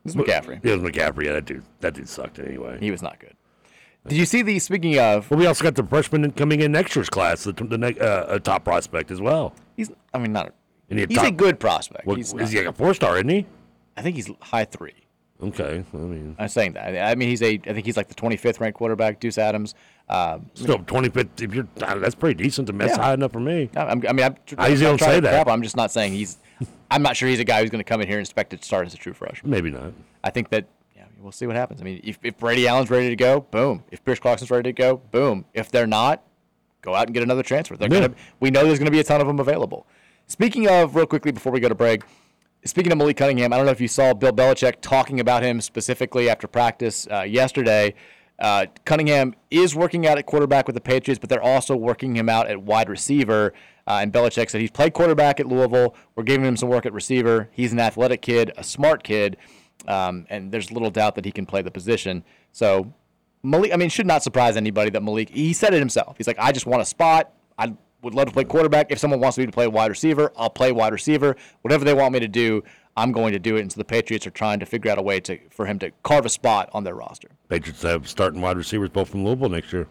It 0.05 0.09
was 0.09 0.17
McCaffrey. 0.17 0.61
Yeah, 0.63 0.75
it 0.75 0.81
was 0.81 0.91
McCaffrey. 0.91 1.25
Yeah, 1.25 1.33
that 1.33 1.45
dude. 1.47 1.65
That 1.81 1.95
dude 1.95 2.09
sucked 2.09 2.39
anyway. 2.39 2.79
He 2.81 2.91
was 2.91 3.03
not 3.03 3.19
good. 3.19 3.35
Did 4.07 4.19
you 4.19 4.27
see 4.27 4.43
the 4.43 4.61
speaking 4.61 4.97
of? 5.01 5.29
Well, 5.31 5.41
we 5.41 5.47
also 5.47 5.65
got 5.65 5.75
the 5.75 5.83
freshman 5.83 6.31
coming 6.31 6.61
in 6.61 6.71
next 6.71 6.95
year's 6.95 7.11
class, 7.11 7.43
the, 7.43 7.53
the 7.53 7.77
ne- 7.77 7.99
uh, 7.99 8.37
a 8.37 8.39
top 8.39 8.63
prospect 8.63 9.11
as 9.11 9.21
well. 9.21 9.53
He's. 9.77 9.91
I 10.15 10.19
mean, 10.19 10.33
not. 10.33 10.55
He 10.89 10.95
He's 11.09 11.19
a 11.19 11.23
top- 11.23 11.37
good 11.37 11.59
prospect. 11.59 12.09
He's 12.09 12.33
is 12.35 12.53
he 12.53 12.59
like 12.59 12.69
a 12.69 12.73
four 12.73 12.95
star? 12.95 13.17
Isn't 13.17 13.29
he? 13.29 13.47
I 13.97 14.03
think 14.03 14.15
he's 14.15 14.31
high 14.41 14.65
three. 14.67 14.95
Okay, 15.43 15.85
I 15.93 15.97
mean, 15.97 16.35
I'm 16.39 16.49
saying 16.49 16.73
that. 16.73 17.11
I 17.11 17.15
mean, 17.15 17.29
he's 17.29 17.43
a. 17.43 17.61
I 17.67 17.73
think 17.75 17.85
he's 17.85 17.97
like 17.97 18.09
the 18.09 18.15
25th 18.15 18.59
ranked 18.59 18.79
quarterback. 18.79 19.21
Deuce 19.21 19.37
Adams. 19.37 19.75
Um, 20.09 20.47
still 20.55 20.79
twenty 20.79 21.11
fifth. 21.11 21.43
If 21.43 21.53
you're, 21.55 21.69
uh, 21.83 21.97
that's 21.97 22.15
pretty 22.15 22.43
decent 22.43 22.69
to 22.69 22.73
mess 22.73 22.91
Yeah. 22.97 23.03
high 23.03 23.15
enough 23.15 23.33
for 23.33 23.41
me. 23.41 23.69
I 23.77 23.81
I'm- 23.81 24.03
I 24.09 24.13
mean, 24.15 24.25
I'm, 24.25 24.37
I 24.57 24.69
usually 24.69 24.89
I'm 24.91 24.97
don't 24.97 25.07
say 25.07 25.21
that. 25.21 25.31
crap, 25.31 25.49
I'm 25.49 25.63
just 25.63 25.77
not 25.77 25.91
saying 25.91 26.13
he's. 26.15 26.39
I'm 26.91 27.03
not 27.03 27.17
sure 27.17 27.29
he's 27.29 27.41
a 27.41 27.45
guy 27.45 27.61
who's 27.61 27.69
going 27.71 27.81
to 27.85 27.89
come 27.89 28.01
in 28.01 28.07
here 28.09 28.17
and 28.17 28.25
expect 28.25 28.51
to 28.51 28.63
start 28.65 28.87
as 28.87 28.95
a 28.95 28.97
true 28.97 29.13
freshman. 29.13 29.51
Maybe 29.51 29.71
not. 29.71 29.93
I 30.25 30.31
think 30.31 30.49
that. 30.51 30.67
Yeah, 30.97 31.05
we'll 31.21 31.33
see 31.33 31.47
what 31.47 31.55
happens. 31.57 31.83
I 31.83 31.85
mean, 31.85 32.01
if, 32.03 32.19
if 32.23 32.39
Brady 32.39 32.67
Allen's 32.67 32.89
ready 32.89 33.11
to 33.11 33.17
go, 33.17 33.41
boom. 33.41 33.85
If 33.91 34.03
Pierce 34.07 34.19
Clarkson's 34.21 34.51
ready 34.51 34.71
to 34.71 34.73
go, 34.73 34.97
boom. 35.11 35.45
If 35.53 35.71
they're 35.71 35.87
not, 35.87 36.23
go 36.81 36.95
out 36.95 37.09
and 37.09 37.15
get 37.15 37.23
another 37.23 37.43
transfer. 37.43 37.77
They're 37.77 37.93
Yeah. 37.93 38.01
gonna. 38.01 38.15
We 38.41 38.51
know 38.51 38.65
there's 38.65 38.79
going 38.79 38.87
to 38.87 38.91
be 38.93 39.01
a 39.01 39.05
ton 39.05 39.21
of 39.21 39.27
them 39.27 39.39
available. 39.39 39.87
Speaking 40.29 40.67
of, 40.69 40.97
real 40.97 41.05
quickly 41.07 41.31
before 41.33 41.53
we 41.53 41.61
go 41.61 41.69
to 41.69 41.75
break, 41.75 42.03
speaking 42.67 42.93
of 42.93 42.99
Malik 42.99 43.17
Cunningham, 43.17 43.53
I 43.53 43.57
don't 43.57 43.67
know 43.67 43.73
if 43.73 43.81
you 43.81 43.89
saw 43.89 44.13
Bill 44.15 44.33
Belichick 44.33 44.81
talking 44.81 45.21
about 45.21 45.43
him 45.43 45.61
specifically 45.61 46.29
after 46.29 46.47
practice 46.47 47.07
uh, 47.11 47.23
yesterday. 47.23 47.95
Uh, 48.39 48.67
Cunningham 48.85 49.35
is 49.51 49.75
working 49.75 50.07
out 50.07 50.19
at 50.19 50.27
quarterback 50.27 50.67
with 50.67 50.75
the 50.75 50.81
Patriots, 50.81 51.19
but 51.19 51.31
they're 51.31 51.43
also 51.43 51.75
working 51.75 52.17
him 52.17 52.29
out 52.29 52.49
at 52.49 52.63
wide 52.63 52.89
receiver. 52.89 53.53
Uh, 53.87 54.01
and 54.03 54.13
Belichick 54.13 54.51
said 54.51 54.61
he's 54.61 54.71
played 54.71 54.93
quarterback 54.93 55.41
at 55.41 55.47
Louisville. 55.47 55.95
We're 56.17 56.25
giving 56.25 56.45
him 56.45 56.57
some 56.57 56.69
work 56.69 56.87
at 56.87 56.93
receiver. 56.93 57.49
He's 57.53 57.73
an 57.73 57.79
athletic 57.79 58.21
kid, 58.21 58.53
a 58.57 58.65
smart 58.65 59.05
kid, 59.05 59.37
um, 59.87 60.27
and 60.29 60.51
there's 60.51 60.71
little 60.73 60.91
doubt 60.91 61.15
that 61.15 61.25
he 61.25 61.33
can 61.33 61.47
play 61.47 61.63
the 61.63 61.71
position. 61.71 62.25
So 62.53 62.93
Malik, 63.43 63.73
I 63.73 63.77
mean, 63.77 63.89
should 63.89 64.07
not 64.07 64.23
surprise 64.23 64.57
anybody 64.57 64.91
that 64.91 65.03
Malik, 65.03 65.31
he 65.31 65.53
said 65.53 65.73
it 65.73 65.79
himself. 65.79 66.17
He's 66.17 66.27
like, 66.27 66.39
I 66.39 66.53
just 66.53 66.67
want 66.67 66.83
a 66.83 66.87
spot. 66.87 67.33
I 67.59 67.75
would 68.03 68.15
love 68.15 68.27
to 68.29 68.33
play 68.33 68.45
quarterback. 68.45 68.91
If 68.91 68.99
someone 68.99 69.21
wants 69.21 69.39
me 69.39 69.47
to 69.47 69.53
play 69.53 69.67
wide 69.67 69.91
receiver, 69.91 70.33
I'll 70.37 70.51
play 70.51 70.73
wide 70.73 70.93
receiver. 70.93 71.37
Whatever 71.63 71.85
they 71.85 71.95
want 71.95 72.13
me 72.13 72.21
to 72.21 72.29
do, 72.29 72.63
I'm 72.97 73.13
going 73.13 73.33
to 73.33 73.39
do 73.39 73.57
it. 73.57 73.61
And 73.61 73.73
so 73.73 73.79
the 73.79 73.85
Patriots 73.85 74.27
are 74.27 74.31
trying 74.31 74.61
to 74.61 74.67
figure 74.67 74.91
out 74.91 74.99
a 74.99 75.03
way 75.03 75.21
to 75.21 75.39
for 75.51 75.67
him 75.67 75.79
to 75.81 75.91
carve 76.03 76.25
a 76.27 76.29
spot 76.29 76.71
on 76.73 76.85
their 76.85 76.95
roster. 76.95 77.31
Patriots 77.49 77.83
have 77.83 78.09
starting 78.09 78.41
wide 78.41 78.57
receivers 78.57 78.91
both 78.91 79.09
from 79.09 79.25
Louisville 79.25 79.49
next 79.49 79.73
year. 79.73 79.87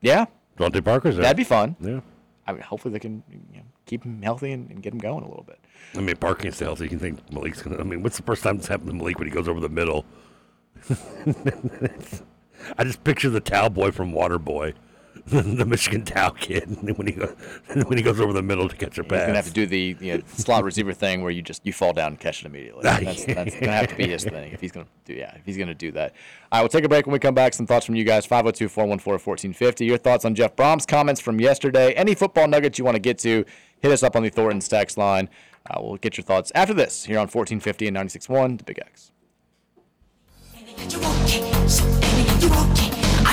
Yeah, 0.00 0.26
DeVante 0.58 0.84
Parker's 0.84 1.16
there. 1.16 1.22
that'd 1.22 1.36
be 1.36 1.44
fun. 1.44 1.76
Yeah. 1.80 2.00
I 2.46 2.52
mean, 2.52 2.60
hopefully 2.62 2.92
they 2.92 2.98
can 2.98 3.22
you 3.30 3.58
know, 3.58 3.64
keep 3.86 4.04
him 4.04 4.20
healthy 4.20 4.52
and, 4.52 4.70
and 4.70 4.82
get 4.82 4.92
him 4.92 4.98
going 4.98 5.24
a 5.24 5.28
little 5.28 5.44
bit. 5.44 5.58
I 5.94 6.00
mean, 6.00 6.16
Parker 6.16 6.42
can 6.42 6.52
stay 6.52 6.66
healthy. 6.66 6.84
You 6.84 6.90
can 6.90 6.98
think 6.98 7.32
Malik's 7.32 7.62
gonna. 7.62 7.78
I 7.78 7.84
mean, 7.84 8.02
what's 8.02 8.18
the 8.18 8.22
first 8.22 8.42
time 8.42 8.56
it's 8.56 8.66
happened 8.66 8.90
to 8.90 8.94
Malik 8.94 9.18
when 9.18 9.28
he 9.28 9.34
goes 9.34 9.48
over 9.48 9.60
the 9.60 9.68
middle? 9.68 10.04
I 12.78 12.84
just 12.84 13.02
picture 13.04 13.30
the 13.30 13.40
towel 13.40 13.70
boy 13.70 13.90
from 13.90 14.12
Waterboy, 14.12 14.74
the 15.26 15.64
Michigan 15.64 16.04
towel 16.04 16.32
kid, 16.32 16.64
when 16.98 17.06
he 17.06 17.12
go, 17.14 17.26
when 17.86 17.96
he 17.96 18.02
goes 18.02 18.20
over 18.20 18.32
the 18.32 18.42
middle 18.42 18.68
to 18.68 18.76
catch 18.76 18.98
a 18.98 19.04
pass. 19.04 19.10
He's 19.10 19.18
pass. 19.18 19.26
gonna 19.26 19.36
have 19.36 19.46
to 19.46 19.52
do 19.52 19.66
the 19.66 19.96
you 20.00 20.16
know, 20.18 20.22
slot 20.26 20.64
receiver 20.64 20.92
thing 20.92 21.22
where 21.22 21.30
you 21.30 21.40
just 21.40 21.64
you 21.64 21.72
fall 21.72 21.92
down 21.92 22.08
and 22.08 22.20
catch 22.20 22.42
it 22.42 22.46
immediately. 22.46 22.82
That's, 22.82 23.24
that's 23.24 23.54
gonna 23.54 23.72
have 23.72 23.88
to 23.88 23.96
be 23.96 24.08
his 24.08 24.24
thing 24.24 24.52
if 24.52 24.60
he's 24.60 24.72
gonna 24.72 24.86
do 25.04 25.14
yeah 25.14 25.34
if 25.36 25.46
he's 25.46 25.56
gonna 25.56 25.74
do 25.74 25.92
that. 25.92 26.12
All 26.52 26.58
right, 26.58 26.62
we'll 26.62 26.68
take 26.68 26.84
a 26.84 26.88
break 26.88 27.06
when 27.06 27.12
we 27.12 27.18
come 27.18 27.34
back. 27.34 27.54
Some 27.54 27.66
thoughts 27.66 27.86
from 27.86 27.94
you 27.94 28.04
guys 28.04 28.26
502-414-1450. 28.26 29.86
Your 29.86 29.98
thoughts 29.98 30.24
on 30.24 30.34
Jeff 30.34 30.54
Brohm's 30.56 30.86
comments 30.86 31.20
from 31.20 31.40
yesterday. 31.40 31.92
Any 31.94 32.14
football 32.14 32.46
nuggets 32.48 32.78
you 32.78 32.84
want 32.84 32.96
to 32.96 33.00
get 33.00 33.18
to, 33.20 33.44
hit 33.80 33.92
us 33.92 34.02
up 34.02 34.16
on 34.16 34.22
the 34.22 34.30
Thornton's 34.30 34.68
text 34.68 34.98
line. 34.98 35.28
Uh, 35.70 35.80
we'll 35.80 35.96
get 35.96 36.16
your 36.18 36.24
thoughts 36.24 36.52
after 36.54 36.74
this 36.74 37.04
here 37.04 37.16
on 37.16 37.28
1450 37.28 37.88
and 37.88 37.96
96.1 37.96 38.58
The 38.58 38.64
Big 38.64 38.78
X. 38.78 39.10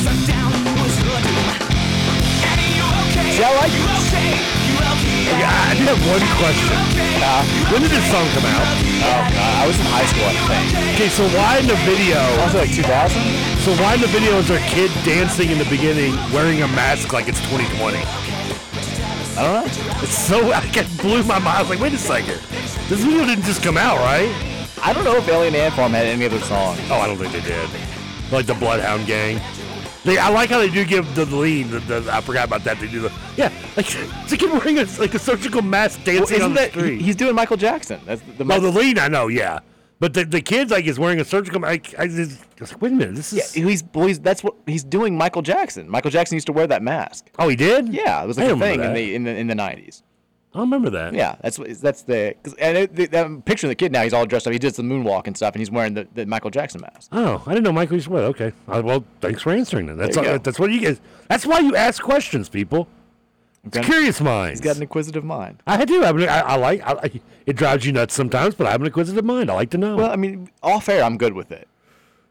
See, 0.00 0.08
I 3.44 3.52
like 3.60 3.68
it. 3.68 3.84
Yeah, 5.36 5.52
I 5.52 5.76
do 5.76 5.84
have 5.92 6.00
one 6.08 6.24
question. 6.40 6.72
Uh, 7.20 7.44
when 7.68 7.82
did 7.84 7.92
this 7.92 8.08
song 8.08 8.24
come 8.32 8.48
out? 8.48 8.64
Oh, 8.64 9.28
god, 9.28 9.60
I 9.60 9.66
was 9.68 9.76
in 9.76 9.84
high 9.92 10.08
school, 10.08 10.24
I 10.24 10.32
think. 10.48 10.72
Okay, 10.96 11.08
so 11.12 11.28
why 11.36 11.58
in 11.60 11.66
the 11.68 11.76
video? 11.84 12.16
Was 12.40 12.54
it 12.54 12.64
like 12.64 12.72
2000? 12.72 12.88
So 13.60 13.76
why 13.76 13.94
in 13.96 14.00
the 14.00 14.08
video 14.08 14.38
is 14.38 14.48
there 14.48 14.56
a 14.56 14.68
kid 14.72 14.90
dancing 15.04 15.50
in 15.50 15.58
the 15.58 15.68
beginning 15.68 16.16
wearing 16.32 16.62
a 16.62 16.68
mask 16.68 17.12
like 17.12 17.28
it's 17.28 17.40
2020? 17.52 17.98
I 19.36 19.44
don't 19.44 19.52
know. 19.52 19.68
It's 20.00 20.16
so 20.16 20.52
I 20.56 20.64
it 20.64 20.88
blew 20.96 21.22
my 21.24 21.38
mind. 21.38 21.58
I 21.58 21.60
was 21.60 21.68
like, 21.68 21.80
wait 21.80 21.92
a 21.92 21.98
second, 21.98 22.40
this 22.88 23.04
video 23.04 23.26
didn't 23.26 23.44
just 23.44 23.62
come 23.62 23.76
out, 23.76 23.98
right? 23.98 24.32
I 24.82 24.94
don't 24.94 25.04
know 25.04 25.16
if 25.16 25.28
Alien 25.28 25.54
Ant 25.54 25.74
Farm 25.74 25.92
had 25.92 26.06
any 26.06 26.24
other 26.24 26.40
song. 26.40 26.78
Oh, 26.88 27.00
I 27.00 27.06
don't 27.06 27.18
think 27.18 27.32
they 27.32 27.44
did. 27.44 27.68
Like 28.32 28.46
the 28.46 28.54
Bloodhound 28.54 29.06
Gang. 29.06 29.40
They, 30.04 30.16
I 30.16 30.30
like 30.30 30.48
how 30.48 30.58
they 30.58 30.70
do 30.70 30.84
give 30.84 31.14
the 31.14 31.26
lean. 31.26 31.70
The, 31.70 31.80
the, 31.80 32.08
I 32.10 32.20
forgot 32.22 32.46
about 32.48 32.64
that. 32.64 32.80
They 32.80 32.88
do 32.88 33.00
the 33.00 33.12
yeah, 33.36 33.52
like 33.76 33.86
it's 33.94 34.32
a 34.32 34.36
kid 34.36 34.50
wearing 34.50 34.78
a, 34.78 34.84
like 34.98 35.12
a 35.14 35.18
surgical 35.18 35.60
mask 35.60 36.02
dancing 36.04 36.38
Well, 36.38 36.46
on 36.46 36.54
the 36.54 36.60
that 36.60 36.70
street. 36.70 37.02
he's 37.02 37.16
doing 37.16 37.34
Michael 37.34 37.58
Jackson? 37.58 38.00
That's 38.06 38.22
the, 38.22 38.44
oh, 38.44 38.46
no, 38.46 38.60
the 38.60 38.70
lean 38.70 38.98
I 38.98 39.08
know, 39.08 39.28
yeah, 39.28 39.60
but 39.98 40.14
the 40.14 40.24
the 40.24 40.40
kid 40.40 40.70
like 40.70 40.86
is 40.86 40.98
wearing 40.98 41.20
a 41.20 41.24
surgical. 41.24 41.60
Like, 41.60 41.94
I, 41.98 42.06
just, 42.06 42.40
I 42.60 42.64
like, 42.64 42.80
wait 42.80 42.92
a 42.92 42.94
minute, 42.94 43.14
this 43.14 43.34
is. 43.34 43.54
Yeah, 43.54 43.64
he's 43.68 43.84
well, 43.92 44.06
he's 44.06 44.18
that's 44.18 44.42
what 44.42 44.54
he's 44.66 44.84
doing. 44.84 45.18
Michael 45.18 45.42
Jackson. 45.42 45.86
Michael 45.88 46.10
Jackson 46.10 46.36
used 46.36 46.46
to 46.46 46.52
wear 46.54 46.66
that 46.66 46.82
mask. 46.82 47.30
Oh, 47.38 47.48
he 47.48 47.56
did. 47.56 47.90
Yeah, 47.90 48.22
it 48.22 48.26
was 48.26 48.38
like 48.38 48.48
a 48.50 48.56
thing 48.56 48.82
in 48.82 48.94
the 48.94 49.14
in 49.14 49.24
the 49.24 49.36
in 49.36 49.46
the 49.48 49.54
nineties. 49.54 50.02
I 50.52 50.58
don't 50.58 50.66
remember 50.70 50.90
that. 50.90 51.14
Yeah, 51.14 51.36
that's 51.42 51.58
what 51.60 51.68
that's 51.80 52.02
the 52.02 52.34
'cause- 52.42 52.54
and 52.54 52.76
it, 52.76 52.96
the, 52.96 53.06
that 53.06 53.44
picture 53.44 53.66
of 53.66 53.70
the 53.70 53.76
kid 53.76 53.92
now. 53.92 54.02
He's 54.02 54.12
all 54.12 54.26
dressed 54.26 54.46
up. 54.48 54.52
He 54.52 54.58
did 54.58 54.74
some 54.74 54.88
moonwalk 54.88 55.28
and 55.28 55.36
stuff, 55.36 55.54
and 55.54 55.60
he's 55.60 55.70
wearing 55.70 55.94
the, 55.94 56.08
the 56.14 56.26
Michael 56.26 56.50
Jackson 56.50 56.80
mask. 56.80 57.08
Oh, 57.12 57.40
I 57.46 57.50
didn't 57.54 57.62
know 57.64 57.72
Michael 57.72 57.94
used 57.94 58.06
to 58.08 58.12
wear. 58.12 58.24
Okay, 58.24 58.52
Uh, 58.66 58.82
well, 58.84 59.04
thanks 59.20 59.42
for 59.42 59.52
answering 59.52 59.86
that. 59.86 59.96
That's 59.96 60.16
all, 60.16 60.38
that's 60.40 60.58
what 60.58 60.72
you 60.72 60.80
guys. 60.80 61.00
That's 61.28 61.46
why 61.46 61.60
you 61.60 61.76
ask 61.76 62.02
questions, 62.02 62.48
people. 62.48 62.88
It's 63.64 63.78
curious 63.86 64.20
minds. 64.20 64.58
He's 64.58 64.64
got 64.64 64.76
an 64.76 64.82
inquisitive 64.82 65.22
mind. 65.22 65.62
I 65.66 65.84
do. 65.84 66.02
I, 66.02 66.12
mean, 66.12 66.28
I, 66.28 66.40
I 66.40 66.56
like. 66.56 66.80
I, 66.82 66.92
I- 66.94 67.20
it 67.46 67.56
drives 67.56 67.84
you 67.86 67.92
nuts 67.92 68.14
sometimes, 68.14 68.54
but 68.56 68.66
I 68.66 68.70
have 68.72 68.80
an 68.80 68.86
inquisitive 68.86 69.24
mind. 69.24 69.50
I 69.50 69.54
like 69.54 69.70
to 69.70 69.78
know. 69.78 69.96
Well, 69.96 70.10
I 70.10 70.16
mean, 70.16 70.50
off 70.62 70.88
air, 70.88 71.04
I'm 71.04 71.16
good 71.18 71.34
with 71.34 71.52
it. 71.52 71.68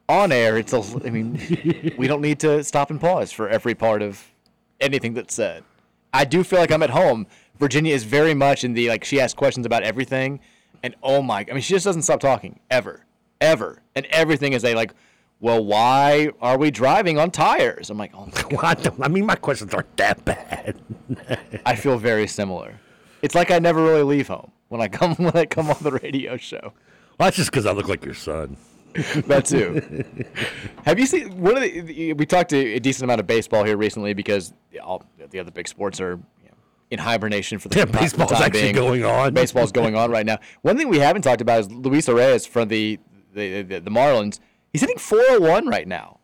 On 0.09 0.31
air, 0.31 0.57
it's 0.57 0.73
a. 0.73 0.81
I 1.05 1.09
mean, 1.09 1.93
we 1.97 2.07
don't 2.07 2.21
need 2.21 2.39
to 2.41 2.63
stop 2.63 2.89
and 2.89 2.99
pause 2.99 3.31
for 3.31 3.47
every 3.47 3.75
part 3.75 4.01
of 4.01 4.21
anything 4.81 5.13
that's 5.13 5.33
said. 5.33 5.63
I 6.11 6.25
do 6.25 6.43
feel 6.43 6.57
like 6.59 6.71
I'm 6.71 6.81
at 6.81 6.89
home. 6.89 7.27
Virginia 7.59 7.93
is 7.93 8.05
very 8.05 8.33
much 8.33 8.63
in 8.63 8.73
the 8.73 8.87
like. 8.89 9.03
She 9.03 9.19
asks 9.19 9.33
questions 9.33 9.65
about 9.65 9.83
everything, 9.83 10.39
and 10.81 10.95
oh 11.03 11.21
my! 11.21 11.45
I 11.49 11.53
mean, 11.53 11.61
she 11.61 11.73
just 11.73 11.85
doesn't 11.85 12.03
stop 12.03 12.21
talking 12.21 12.59
ever, 12.71 13.05
ever, 13.41 13.81
and 13.95 14.05
everything 14.07 14.53
is 14.53 14.63
a 14.63 14.73
like. 14.73 14.93
Well, 15.41 15.63
why 15.63 16.31
are 16.41 16.57
we 16.57 16.69
driving 16.69 17.17
on 17.17 17.31
tires? 17.31 17.89
I'm 17.89 17.97
like, 17.97 18.11
oh 18.13 18.27
my 18.51 18.75
I, 19.05 19.07
mean, 19.07 19.25
my 19.25 19.35
questions 19.35 19.73
aren't 19.73 19.95
that 19.95 20.25
bad. 20.25 20.81
I 21.65 21.75
feel 21.75 21.97
very 21.97 22.27
similar. 22.27 22.77
It's 23.21 23.35
like 23.35 23.49
I 23.49 23.59
never 23.59 23.81
really 23.81 24.03
leave 24.03 24.27
home 24.27 24.51
when 24.67 24.81
I 24.81 24.87
come 24.87 25.13
when 25.17 25.35
I 25.35 25.45
come 25.45 25.69
on 25.69 25.77
the 25.81 25.91
radio 25.91 26.37
show. 26.37 26.59
Well, 26.63 27.27
that's 27.27 27.37
just 27.37 27.51
because 27.51 27.65
I 27.65 27.71
look 27.73 27.87
like 27.87 28.03
your 28.05 28.15
son. 28.15 28.57
that 29.27 29.45
too. 29.45 30.03
Have 30.83 30.97
you 30.97 31.05
seen 31.05 31.39
one 31.39 31.57
of 31.57 31.61
the? 31.61 32.13
We 32.13 32.25
talked 32.25 32.53
a 32.53 32.79
decent 32.79 33.03
amount 33.03 33.19
of 33.19 33.27
baseball 33.27 33.63
here 33.63 33.77
recently 33.77 34.13
because 34.13 34.53
all 34.81 35.05
the 35.29 35.39
other 35.39 35.51
big 35.51 35.67
sports 35.67 36.01
are 36.01 36.19
in 36.91 36.99
hibernation 36.99 37.59
for 37.59 37.69
the 37.69 37.77
Yeah, 37.79 37.85
baseball's 37.85 38.31
time 38.31 38.41
actually 38.43 38.61
being. 38.63 38.75
going 38.75 39.05
on. 39.05 39.33
Baseball's 39.33 39.71
going 39.71 39.95
on 39.95 40.09
right 40.11 40.25
now. 40.25 40.39
One 40.61 40.77
thing 40.77 40.89
we 40.89 40.99
haven't 40.99 41.21
talked 41.21 41.41
about 41.41 41.59
is 41.61 41.71
Luis 41.71 42.07
Arraez 42.07 42.47
from 42.47 42.67
the 42.67 42.99
the, 43.33 43.61
the, 43.61 43.79
the 43.79 43.91
Marlins. 43.91 44.39
He's 44.73 44.81
hitting 44.81 44.97
401 44.97 45.67
right 45.67 45.87
now, 45.87 46.19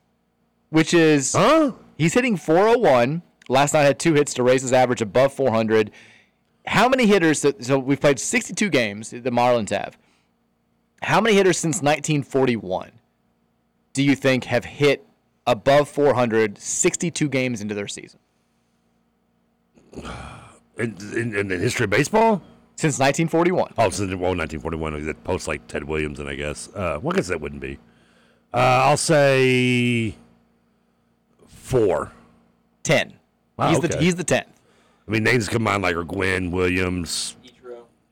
which 0.69 0.93
is 0.93 1.33
huh? 1.33 1.71
He's 1.97 2.13
hitting 2.13 2.35
401. 2.37 3.21
Last 3.47 3.73
night 3.73 3.83
had 3.83 3.99
two 3.99 4.13
hits 4.15 4.33
to 4.35 4.43
raise 4.43 4.63
his 4.63 4.73
average 4.73 5.01
above 5.01 5.31
400. 5.33 5.91
How 6.65 6.89
many 6.89 7.05
hitters? 7.05 7.39
So, 7.41 7.53
so 7.59 7.77
we've 7.77 8.01
played 8.01 8.19
62 8.19 8.69
games. 8.69 9.11
The 9.11 9.21
Marlins 9.21 9.69
have. 9.69 9.97
How 11.03 11.21
many 11.21 11.35
hitters 11.35 11.57
since 11.59 11.75
1941 11.75 12.91
do 13.93 14.01
you 14.03 14.15
think 14.15 14.45
have 14.45 14.65
hit 14.65 15.05
above 15.45 15.87
400 15.87 16.57
62 16.57 17.29
games 17.29 17.61
into 17.61 17.75
their 17.75 17.87
season? 17.87 18.19
In, 20.77 20.95
in, 21.15 21.35
in 21.35 21.47
the 21.47 21.57
history 21.57 21.85
of 21.85 21.89
baseball? 21.89 22.41
Since 22.75 22.99
1941. 22.99 23.73
Oh, 23.77 23.89
since 23.89 24.09
well, 24.15 24.35
1941. 24.35 25.05
That 25.05 25.23
post 25.23 25.47
like 25.47 25.65
Ted 25.67 25.83
Williams, 25.85 26.19
and 26.19 26.27
I 26.27 26.35
guess. 26.35 26.67
Uh, 26.69 26.99
well, 27.01 27.13
I 27.13 27.17
guess 27.17 27.27
that 27.27 27.39
wouldn't 27.39 27.61
be. 27.61 27.79
Uh, 28.53 28.57
I'll 28.57 28.97
say 28.97 30.15
four. 31.47 32.11
10. 32.83 33.13
Wow, 33.57 33.69
he's, 33.69 33.79
the, 33.79 33.87
okay. 33.87 34.03
he's 34.03 34.15
the 34.15 34.25
10th. 34.25 34.45
I 35.07 35.11
mean, 35.11 35.23
names 35.23 35.47
come 35.47 35.63
mind 35.63 35.83
like 35.83 35.95
are 35.95 36.03
Gwynn 36.03 36.51
Williams. 36.51 37.35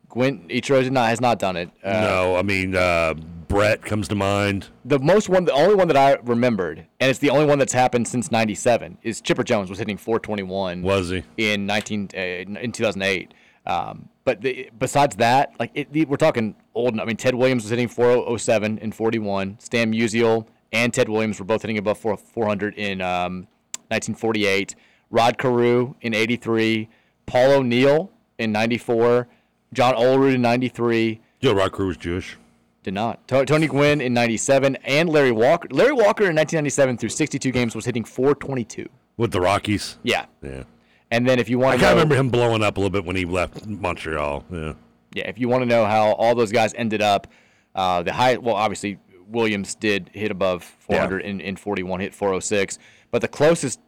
Gwynn 0.10 0.48
Ichiro 0.48 0.84
did 0.84 0.94
not, 0.94 1.10
has 1.10 1.19
not 1.19 1.40
done 1.40 1.57
it. 1.57 1.69
Uh, 1.84 1.91
no, 2.02 2.35
I 2.35 2.44
mean 2.44 2.76
uh, 2.76 3.15
Brett 3.54 3.84
comes 3.84 4.08
to 4.08 4.16
mind. 4.16 4.70
The 4.84 4.98
most 4.98 5.30
one, 5.30 5.46
the 5.46 5.54
only 5.54 5.76
one 5.76 5.88
that 5.88 5.96
I 5.96 6.18
remembered, 6.24 6.88
and 7.00 7.10
it's 7.10 7.20
the 7.20 7.30
only 7.30 7.46
one 7.46 7.60
that's 7.60 7.74
happened 7.74 8.08
since 8.08 8.32
'97, 8.32 8.98
is 9.04 9.22
Chipper 9.22 9.44
Jones 9.44 9.70
was 9.70 9.78
hitting 9.78 9.96
421. 9.96 10.82
Was 10.82 11.10
he 11.10 11.24
in 11.38 11.68
19 11.68 12.10
uh, 12.16 12.20
in 12.20 12.72
2008? 12.72 13.34
Um, 13.66 14.10
but 14.26 14.42
the, 14.42 14.72
besides 14.80 15.16
that, 15.18 15.54
like 15.60 15.70
it, 15.76 15.94
the, 15.94 16.06
we're 16.06 16.18
talking 16.18 16.56
old. 16.74 17.00
I 17.00 17.06
mean, 17.06 17.16
Ted 17.16 17.36
Williams 17.36 17.64
was 17.64 17.70
hitting 17.70 17.88
407 17.88 18.80
in 18.80 18.92
41. 18.92 19.60
Stan 19.60 19.94
Musial 19.94 20.48
and 20.72 20.92
Ted 20.92 21.08
Williams 21.08 21.40
were 21.40 21.46
both 21.46 21.62
hitting 21.62 21.78
above 21.78 22.00
4, 22.00 22.18
400 22.18 22.74
in 22.76 23.02
um, 23.02 23.48
1948. 23.90 24.76
Rod 25.12 25.38
Carew 25.38 25.94
in 26.02 26.16
83. 26.16 26.90
Paul 27.28 27.52
O'Neill 27.52 28.12
in 28.40 28.52
94. 28.52 29.28
John 29.74 29.94
Olerud 29.94 30.34
in 30.34 30.42
93. 30.42 31.22
Joe 31.40 31.54
Rod 31.54 31.72
Carew 31.74 31.88
was 31.88 31.98
Jewish. 31.98 32.38
Did 32.84 32.93
not. 32.93 33.26
To- 33.30 33.45
Tony 33.45 33.68
Gwynn 33.68 34.01
in 34.01 34.14
97 34.14 34.76
and 34.84 35.10
Larry 35.10 35.31
Walker. 35.31 35.68
Larry 35.72 35.93
Walker 35.93 36.23
in 36.23 36.35
1997 36.35 36.97
through 36.97 37.10
62 37.10 37.51
games 37.51 37.76
was 37.76 37.85
hitting 37.85 38.03
422. 38.03 38.88
With 39.18 39.31
the 39.31 39.39
Rockies. 39.41 39.97
Yeah. 40.03 40.26
Yeah. 40.41 40.64
And 41.10 41.27
then 41.27 41.39
if 41.39 41.47
you 41.47 41.60
want 41.60 41.80
to 41.80 41.85
kind 41.85 41.95
know, 41.95 42.01
remember 42.01 42.15
him 42.15 42.30
blowing 42.30 42.64
up 42.64 42.77
a 42.77 42.80
little 42.80 42.89
bit 42.89 43.05
when 43.05 43.15
he 43.15 43.26
left 43.26 43.65
Montreal. 43.65 44.43
Yeah. 44.51 44.73
yeah, 45.14 45.27
if 45.30 45.39
you 45.39 45.47
want 45.47 45.61
to 45.61 45.65
know 45.65 45.85
how 45.85 46.14
all 46.14 46.35
those 46.35 46.51
guys 46.51 46.73
ended 46.73 47.01
up, 47.01 47.27
uh, 47.76 48.03
the 48.03 48.11
high, 48.11 48.38
well, 48.38 48.55
obviously 48.55 48.99
Williams 49.27 49.76
did 49.76 50.10
hit 50.14 50.31
above 50.31 50.64
400 50.64 51.19
in, 51.19 51.39
in 51.39 51.55
41, 51.55 51.99
hit 51.99 52.14
406, 52.14 52.80
but 53.11 53.22
the 53.22 53.27
closest 53.27 53.80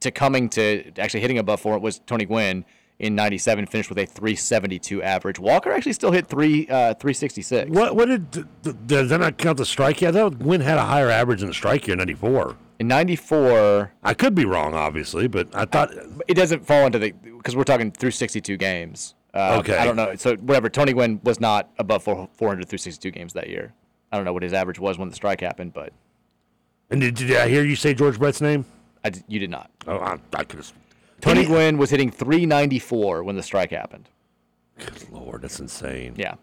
to 0.00 0.10
coming 0.10 0.48
to 0.50 0.92
actually 0.98 1.20
hitting 1.20 1.38
above 1.38 1.60
400 1.60 1.82
was 1.82 2.00
Tony 2.00 2.26
Gwynn 2.26 2.64
in 2.98 3.14
97, 3.14 3.66
finished 3.66 3.88
with 3.88 3.98
a 3.98 4.06
372 4.06 5.02
average. 5.02 5.38
Walker 5.38 5.72
actually 5.72 5.92
still 5.94 6.12
hit 6.12 6.26
three 6.26 6.62
uh, 6.68 6.94
366. 6.94 7.70
What 7.70 7.96
what 7.96 8.06
did 8.06 8.32
th- 8.32 8.46
th- 8.62 8.76
does 8.86 9.08
that 9.10 9.18
not 9.18 9.36
count 9.38 9.58
the 9.58 9.66
strike 9.66 10.00
year? 10.00 10.10
I 10.10 10.12
thought 10.12 10.38
Gwynn 10.38 10.60
had 10.60 10.78
a 10.78 10.84
higher 10.84 11.10
average 11.10 11.40
than 11.40 11.48
the 11.48 11.54
strike 11.54 11.86
year 11.86 11.94
in 11.94 11.98
'94. 11.98 12.56
In 12.78 12.88
'94, 12.88 13.92
I 14.02 14.14
could 14.14 14.34
be 14.34 14.44
wrong, 14.44 14.74
obviously, 14.74 15.28
but 15.28 15.48
I 15.54 15.64
thought 15.64 15.90
it 16.28 16.34
doesn't 16.34 16.66
fall 16.66 16.86
into 16.86 16.98
the 16.98 17.12
because 17.12 17.54
we're 17.56 17.64
talking 17.64 17.90
through 17.92 18.10
62 18.12 18.56
games. 18.56 19.14
Uh, 19.32 19.56
Okay. 19.60 19.76
I 19.76 19.84
don't 19.84 19.96
know. 19.96 20.14
So 20.16 20.36
whatever. 20.36 20.68
Tony 20.68 20.92
Gwynn 20.92 21.20
was 21.24 21.40
not 21.40 21.70
above 21.78 22.02
400 22.04 22.68
through 22.68 22.78
62 22.78 23.10
games 23.10 23.32
that 23.32 23.48
year. 23.48 23.72
I 24.12 24.16
don't 24.16 24.24
know 24.24 24.32
what 24.32 24.44
his 24.44 24.52
average 24.52 24.78
was 24.78 24.96
when 24.98 25.08
the 25.08 25.14
strike 25.16 25.40
happened, 25.40 25.72
but 25.72 25.92
And 26.90 27.00
did, 27.00 27.16
did 27.16 27.36
I 27.36 27.48
hear 27.48 27.64
you 27.64 27.74
say 27.74 27.94
George 27.94 28.18
Brett's 28.18 28.40
name? 28.40 28.64
I 29.04 29.10
d 29.10 29.20
you 29.26 29.38
did 29.40 29.50
not. 29.50 29.70
Oh, 29.88 29.98
I, 29.98 30.18
I 30.32 30.44
could 30.44 30.60
have. 30.60 30.72
Tony 31.24 31.44
Gwynn 31.46 31.78
was 31.78 31.90
hitting 31.90 32.10
394 32.10 33.22
when 33.24 33.36
the 33.36 33.42
strike 33.42 33.70
happened. 33.70 34.08
Good 34.78 35.10
lord, 35.10 35.42
that's 35.42 35.60
insane. 35.60 36.14
Yeah, 36.16 36.34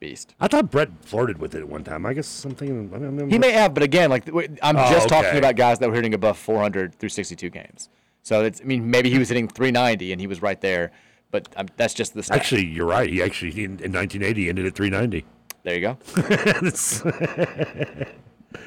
beast. 0.00 0.34
I 0.40 0.48
thought 0.48 0.70
Brett 0.70 0.88
flirted 1.02 1.38
with 1.38 1.54
it 1.54 1.58
at 1.60 1.68
one 1.68 1.84
time. 1.84 2.06
I 2.06 2.14
guess 2.14 2.26
something. 2.26 2.90
I 2.94 2.98
mean, 2.98 3.30
He 3.30 3.38
may 3.38 3.52
have, 3.52 3.74
but 3.74 3.82
again, 3.82 4.10
like 4.10 4.26
I'm 4.62 4.76
Oh, 4.76 4.90
just 4.90 5.08
talking 5.08 5.36
about 5.38 5.56
guys 5.56 5.78
that 5.78 5.88
were 5.88 5.94
hitting 5.94 6.14
above 6.14 6.38
400 6.38 6.94
through 6.94 7.10
62 7.10 7.50
games. 7.50 7.88
So 8.22 8.44
it's, 8.44 8.60
I 8.60 8.64
mean, 8.64 8.90
maybe 8.90 9.10
he 9.10 9.18
was 9.18 9.28
hitting 9.28 9.48
390 9.48 10.12
and 10.12 10.20
he 10.20 10.26
was 10.26 10.42
right 10.42 10.60
there, 10.60 10.90
but 11.30 11.48
um, 11.56 11.68
that's 11.76 11.94
just 11.94 12.14
the 12.14 12.22
stat. 12.22 12.38
Actually, 12.38 12.66
you're 12.66 12.86
right. 12.86 13.08
He 13.08 13.22
actually 13.22 13.50
in, 13.64 13.78
in 13.80 13.92
1980 13.92 14.48
ended 14.48 14.66
at 14.66 14.74
390. 14.74 15.24
There 15.62 15.74
you 15.74 15.80
go. 15.80 15.96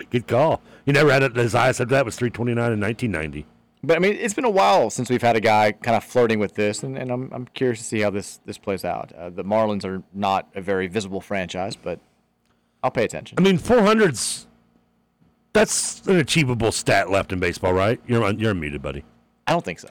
Good 0.12 0.28
call. 0.28 0.62
He 0.86 0.92
never 0.92 1.12
had 1.12 1.24
it. 1.24 1.36
His 1.36 1.54
highest 1.54 1.82
after 1.82 1.94
that 1.96 2.06
was 2.06 2.16
329 2.16 2.72
in 2.74 2.80
1990. 2.80 3.46
But 3.84 3.98
I 3.98 4.00
mean, 4.00 4.14
it's 4.14 4.34
been 4.34 4.46
a 4.46 4.50
while 4.50 4.90
since 4.90 5.10
we've 5.10 5.22
had 5.22 5.36
a 5.36 5.40
guy 5.40 5.72
kind 5.72 5.98
of 5.98 6.04
flirting 6.04 6.40
with 6.40 6.54
this, 6.54 6.84
and, 6.84 6.98
and 6.98 7.10
I'm, 7.12 7.32
I'm 7.34 7.48
curious 7.48 7.80
to 7.80 7.86
see 7.86 8.02
how 8.02 8.12
this 8.12 8.40
this 8.46 8.58
plays 8.58 8.86
out. 8.86 9.12
Uh, 9.14 9.30
the 9.30 9.44
Marlins 9.44 9.84
are 9.84 10.04
not 10.14 10.48
a 10.56 10.62
very 10.62 10.88
visible 10.88 11.22
franchise, 11.22 11.76
but 11.76 12.00
I'll 12.84 12.92
pay 12.92 13.04
attention. 13.04 13.38
I 13.40 13.42
mean, 13.42 13.58
400s. 13.58 14.46
That's 15.54 16.06
an 16.08 16.18
achievable 16.18 16.72
stat 16.72 17.10
left 17.10 17.34
in 17.34 17.40
baseball, 17.40 17.74
right? 17.74 18.00
You're 18.08 18.24
un, 18.24 18.40
you're 18.40 18.54
unmuted, 18.54 18.82
buddy. 18.82 19.04
I 19.48 19.52
don't 19.52 19.66
think 19.66 19.80
so. 19.80 19.90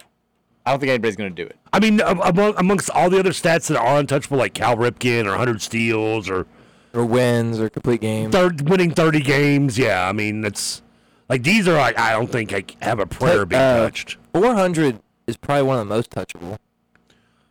I 0.64 0.70
don't 0.70 0.80
think 0.80 0.90
anybody's 0.90 1.16
going 1.16 1.34
to 1.34 1.42
do 1.42 1.46
it. 1.46 1.56
I 1.72 1.80
mean, 1.80 2.00
among, 2.00 2.54
amongst 2.56 2.90
all 2.90 3.10
the 3.10 3.18
other 3.18 3.30
stats 3.30 3.68
that 3.68 3.78
are 3.78 3.98
untouchable, 3.98 4.38
like 4.38 4.54
Cal 4.54 4.76
Ripken 4.76 5.24
or 5.24 5.30
100 5.30 5.60
steals 5.60 6.30
or 6.30 6.46
or 6.92 7.04
wins 7.04 7.60
or 7.60 7.70
complete 7.70 8.00
games. 8.00 8.32
third 8.32 8.68
winning 8.68 8.90
30 8.90 9.20
games, 9.20 9.78
yeah. 9.78 10.08
I 10.08 10.12
mean, 10.12 10.40
that's 10.40 10.82
like 11.30 11.42
these 11.42 11.66
are 11.66 11.76
like 11.78 11.98
I 11.98 12.12
don't 12.12 12.30
think 12.30 12.52
I 12.52 12.64
have 12.84 12.98
a 12.98 13.06
prayer 13.06 13.46
being 13.46 13.62
Uh, 13.62 13.78
touched. 13.84 14.18
400 14.34 15.00
is 15.26 15.36
probably 15.38 15.62
one 15.62 15.78
of 15.78 15.88
the 15.88 15.94
most 15.94 16.10
touchable. 16.10 16.58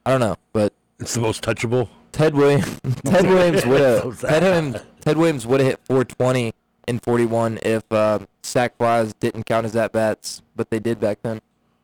I 0.06 0.11
don't 0.11 0.19
know, 0.19 0.35
but 0.53 0.73
It's 0.99 1.14
the 1.15 1.22
most 1.22 1.43
touchable. 1.43 1.89
Ted 2.11 2.35
Williams. 2.35 2.80
Ted 3.06 3.26
Williams 3.27 3.65
would 3.65 3.81
have. 3.81 4.19
sad. 4.19 4.30
Ted 4.30 4.43
Williams. 4.43 4.77
Ted 5.01 5.18
Williams 5.18 5.47
would 5.47 5.60
have 5.61 5.69
hit 5.69 5.80
420 5.85 6.53
in 6.88 6.99
41 6.99 7.60
if 7.64 7.84
uh, 7.91 8.19
sac 8.43 8.77
flies 8.77 9.14
didn't 9.19 9.45
count 9.45 9.65
as 9.65 9.76
at 9.76 9.91
bats, 9.91 10.41
but 10.56 10.69
they 10.69 10.80
did 10.80 10.99
back 10.99 11.19
then. 11.23 11.39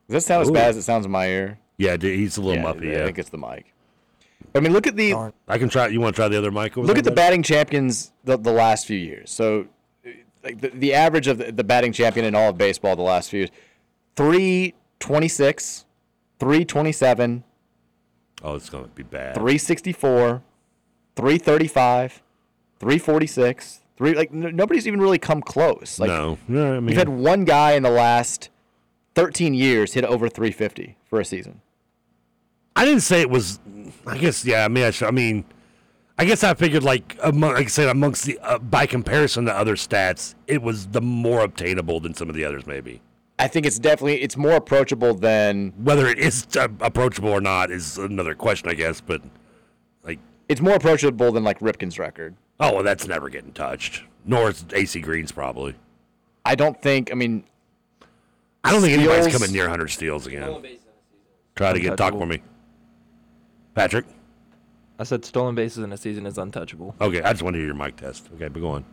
Does 0.08 0.24
that 0.24 0.28
sound 0.28 0.42
as 0.42 0.48
Ooh. 0.50 0.52
bad 0.52 0.68
as 0.70 0.76
it 0.76 0.82
sounds 0.82 1.04
in 1.06 1.10
my 1.12 1.26
ear? 1.28 1.58
Yeah, 1.78 1.96
dude, 1.96 2.18
he's 2.18 2.36
a 2.36 2.40
little 2.42 2.56
Yeah, 2.62 2.72
muffy. 2.72 3.00
I 3.00 3.04
think 3.06 3.18
it's 3.18 3.28
the 3.30 3.38
mic. 3.38 3.72
I 4.54 4.60
mean, 4.60 4.72
look 4.72 4.86
at 4.86 4.96
the 4.96 5.14
I 5.48 5.58
can 5.58 5.68
try. 5.68 5.88
You 5.88 6.00
want 6.00 6.14
to 6.16 6.20
try 6.20 6.28
the 6.28 6.38
other 6.38 6.50
mic? 6.50 6.76
over 6.76 6.86
look 6.86 6.96
there, 6.96 7.00
at 7.00 7.04
the 7.04 7.10
batting 7.10 7.42
champions 7.42 8.12
the, 8.24 8.36
the 8.38 8.52
last 8.52 8.86
few 8.86 8.96
years. 8.98 9.30
So, 9.30 9.66
like 10.46 10.60
the, 10.60 10.68
the 10.68 10.94
average 10.94 11.26
of 11.26 11.38
the, 11.38 11.50
the 11.50 11.64
batting 11.64 11.92
champion 11.92 12.24
in 12.24 12.34
all 12.34 12.50
of 12.50 12.58
baseball 12.58 12.94
the 12.96 13.02
last 13.02 13.30
few 13.30 13.40
years, 13.40 13.50
326, 14.14 15.84
327. 16.38 17.44
Oh, 18.42 18.54
it's 18.54 18.70
gonna 18.70 18.86
be 18.88 19.02
bad. 19.02 19.34
three 19.34 19.58
sixty 19.58 19.92
four, 19.92 20.42
three 21.16 21.38
thirty 21.38 21.66
five, 21.66 22.22
three 22.78 22.98
forty 22.98 23.26
six. 23.26 23.80
Three 23.96 24.14
like 24.14 24.30
n- 24.30 24.54
nobody's 24.54 24.86
even 24.86 25.00
really 25.00 25.18
come 25.18 25.40
close. 25.40 25.98
Like, 25.98 26.08
no, 26.08 26.38
yeah, 26.48 26.72
I 26.72 26.74
mean, 26.74 26.86
We've 26.86 26.96
had 26.98 27.08
one 27.08 27.44
guy 27.46 27.72
in 27.72 27.82
the 27.82 27.90
last 27.90 28.50
13 29.14 29.54
years 29.54 29.94
hit 29.94 30.04
over 30.04 30.28
350 30.28 30.98
for 31.06 31.18
a 31.18 31.24
season. 31.24 31.62
I 32.76 32.84
didn't 32.84 33.00
say 33.00 33.22
it 33.22 33.30
was. 33.30 33.58
I 34.06 34.18
guess 34.18 34.44
yeah. 34.44 34.66
I 34.66 34.68
mean, 34.68 34.84
I, 34.84 34.90
should, 34.90 35.08
I 35.08 35.12
mean, 35.12 35.46
I 36.18 36.24
guess 36.24 36.42
I 36.42 36.54
figured 36.54 36.82
like 36.82 37.18
among, 37.22 37.54
like 37.54 37.66
I 37.66 37.68
said 37.68 37.88
amongst 37.88 38.24
the 38.24 38.38
uh, 38.38 38.58
by 38.58 38.86
comparison 38.86 39.44
to 39.46 39.54
other 39.54 39.74
stats, 39.74 40.34
it 40.46 40.62
was 40.62 40.88
the 40.88 41.00
more 41.02 41.42
obtainable 41.42 42.00
than 42.00 42.14
some 42.14 42.30
of 42.30 42.34
the 42.34 42.44
others. 42.44 42.66
Maybe 42.66 43.02
I 43.38 43.48
think 43.48 43.66
it's 43.66 43.78
definitely 43.78 44.22
it's 44.22 44.36
more 44.36 44.52
approachable 44.52 45.14
than 45.14 45.72
whether 45.76 46.06
it 46.06 46.18
is 46.18 46.46
uh, 46.56 46.68
approachable 46.80 47.28
or 47.28 47.40
not 47.40 47.70
is 47.70 47.98
another 47.98 48.34
question, 48.34 48.70
I 48.70 48.74
guess. 48.74 49.00
But 49.00 49.20
like, 50.04 50.18
it's 50.48 50.62
more 50.62 50.74
approachable 50.74 51.32
than 51.32 51.44
like 51.44 51.60
Ripken's 51.60 51.98
record. 51.98 52.34
oh, 52.60 52.74
well, 52.74 52.82
that's 52.82 53.06
never 53.06 53.28
getting 53.28 53.52
touched. 53.52 54.02
Nor 54.24 54.50
is 54.50 54.64
AC 54.72 55.00
Green's 55.00 55.32
probably. 55.32 55.74
I 56.46 56.54
don't 56.54 56.80
think. 56.80 57.12
I 57.12 57.14
mean, 57.14 57.44
I 58.64 58.72
don't 58.72 58.80
think 58.80 58.94
anybody's 58.98 59.32
coming 59.32 59.52
near 59.52 59.64
100 59.64 59.88
steals 59.88 60.26
again. 60.26 60.64
Try 61.54 61.72
to 61.74 61.80
get 61.80 61.96
talk 61.98 62.14
for 62.14 62.26
me, 62.26 62.40
Patrick. 63.74 64.06
I 64.98 65.04
said 65.04 65.24
stolen 65.24 65.54
bases 65.54 65.84
in 65.84 65.92
a 65.92 65.96
season 65.96 66.26
is 66.26 66.38
untouchable. 66.38 66.94
Okay, 67.00 67.20
I 67.22 67.30
just 67.32 67.42
want 67.42 67.54
to 67.54 67.58
hear 67.58 67.66
your 67.66 67.74
mic 67.74 67.96
test. 67.96 68.28
Okay, 68.34 68.48
but 68.48 68.60
go 68.60 68.68
on. 68.70 68.84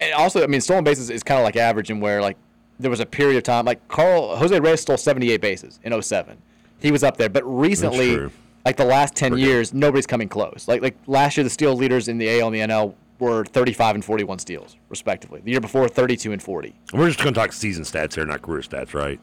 and 0.00 0.14
also 0.14 0.42
I 0.42 0.46
mean 0.46 0.60
stolen 0.60 0.84
bases 0.84 1.10
is 1.10 1.22
kind 1.22 1.38
of 1.40 1.44
like 1.44 1.56
average 1.56 1.90
in 1.90 2.00
where 2.00 2.20
like 2.22 2.36
there 2.78 2.90
was 2.90 3.00
a 3.00 3.06
period 3.06 3.36
of 3.36 3.42
time 3.42 3.64
like 3.64 3.86
Carl 3.88 4.36
Jose 4.36 4.58
Reyes 4.58 4.80
stole 4.80 4.96
78 4.96 5.40
bases 5.40 5.80
in 5.82 6.00
07. 6.00 6.36
He 6.80 6.90
was 6.90 7.02
up 7.02 7.16
there, 7.16 7.28
but 7.28 7.42
recently, 7.44 8.30
like 8.64 8.76
the 8.76 8.84
last 8.84 9.14
10 9.14 9.38
years, 9.38 9.72
nobody's 9.72 10.06
coming 10.06 10.28
close. 10.28 10.66
Like 10.68 10.82
like 10.82 10.96
last 11.06 11.36
year, 11.36 11.44
the 11.44 11.50
steal 11.50 11.74
leaders 11.74 12.08
in 12.08 12.18
the 12.18 12.40
AL 12.40 12.48
and 12.48 12.54
the 12.54 12.60
NL 12.60 12.94
were 13.20 13.44
35 13.44 13.96
and 13.96 14.04
41 14.04 14.38
steals 14.40 14.76
respectively. 14.88 15.40
The 15.40 15.50
year 15.52 15.60
before, 15.60 15.88
32 15.88 16.32
and 16.32 16.42
40. 16.42 16.74
We're 16.92 17.06
just 17.08 17.20
going 17.20 17.32
to 17.32 17.40
talk 17.40 17.52
season 17.52 17.84
stats 17.84 18.14
here, 18.14 18.26
not 18.26 18.42
career 18.42 18.60
stats, 18.60 18.92
right? 18.92 19.20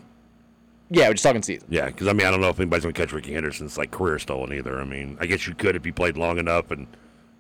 Yeah, 0.94 1.08
we're 1.08 1.14
just 1.14 1.24
talking 1.24 1.42
season. 1.42 1.68
Yeah, 1.72 1.86
because 1.86 2.08
I 2.08 2.14
mean, 2.14 2.28
I 2.28 2.32
don't 2.32 2.42
know 2.42 2.50
if 2.50 2.60
anybody's 2.60 2.84
going 2.84 2.94
to 2.94 3.02
catch 3.02 3.14
Rickey 3.14 3.34
Henderson's 3.34 3.78
like 3.78 3.92
career 3.92 4.20
stolen 4.20 4.52
either. 4.54 4.80
I 4.80 4.84
mean, 4.84 5.18
I 5.22 5.26
guess 5.26 5.48
you 5.48 5.56
could 5.56 5.78
if 5.78 5.86
you 5.86 5.94
played 5.94 6.18
long 6.18 6.38
enough 6.38 6.70
and 6.70 6.86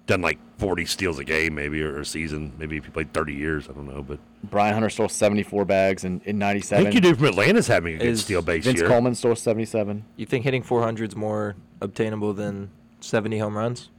done 0.07 0.21
like 0.21 0.39
40 0.57 0.85
steals 0.85 1.19
a 1.19 1.23
game, 1.25 1.55
maybe 1.55 1.81
or 1.81 1.99
a 1.99 2.05
season. 2.05 2.53
Maybe 2.57 2.77
if 2.77 2.85
you 2.85 2.91
played 2.91 3.13
30 3.13 3.33
years, 3.33 3.67
I 3.69 3.73
don't 3.73 3.87
know. 3.93 4.01
But 4.01 4.19
Brian 4.45 4.73
Hunter 4.73 4.89
stole 4.89 5.09
74 5.09 5.65
bags 5.65 6.05
in, 6.05 6.21
in 6.23 6.41
I 6.41 6.53
97. 6.53 6.83
think 6.85 6.95
you 6.95 7.01
do 7.01 7.13
from 7.13 7.25
Atlanta's 7.27 7.67
having 7.67 7.95
a 7.95 7.97
good 7.97 8.07
Is 8.07 8.21
steal 8.21 8.41
base 8.41 8.63
Vince 8.63 8.79
year. 8.79 8.87
Coleman 8.87 9.15
stole 9.15 9.35
77. 9.35 10.05
You 10.15 10.25
think 10.25 10.45
hitting 10.45 10.63
400 10.63 11.11
is 11.11 11.15
more 11.17 11.55
obtainable 11.81 12.33
than 12.33 12.69
70 13.01 13.37
home 13.39 13.57
runs? 13.57 13.89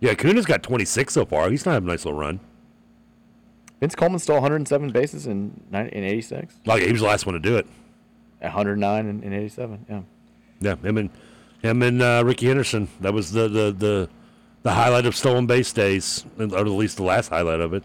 Yeah, 0.00 0.14
Kuna's 0.14 0.46
got 0.46 0.64
26 0.64 1.14
so 1.14 1.24
far. 1.24 1.48
He's 1.50 1.64
not 1.64 1.72
having 1.74 1.88
a 1.88 1.92
nice 1.92 2.04
little 2.04 2.18
run. 2.18 2.40
Vince 3.80 3.94
Coleman 3.94 4.18
stole 4.18 4.36
107 4.36 4.90
bases 4.90 5.26
in 5.26 5.60
90, 5.70 5.96
in 5.96 6.04
86. 6.04 6.54
Like 6.66 6.82
he 6.82 6.92
was 6.92 7.00
the 7.00 7.06
last 7.06 7.24
one 7.26 7.34
to 7.34 7.38
do 7.38 7.56
it. 7.56 7.66
109 8.44 9.06
in, 9.06 9.22
in 9.22 9.32
87. 9.32 9.86
Yeah. 9.88 10.00
Yeah, 10.60 10.76
him 10.76 10.96
and 10.98 11.10
him 11.62 11.82
and 11.82 12.00
uh, 12.00 12.22
Rickey 12.24 12.46
Henderson. 12.46 12.88
That 13.00 13.12
was 13.12 13.32
the 13.32 13.48
the 13.48 13.72
the, 13.72 14.08
the 14.62 14.70
highlight 14.72 15.04
of 15.06 15.14
stolen 15.16 15.46
base 15.46 15.72
days, 15.72 16.24
or 16.38 16.44
at 16.58 16.66
least 16.66 16.96
the 16.96 17.02
last 17.02 17.28
highlight 17.28 17.60
of 17.60 17.74
it. 17.74 17.82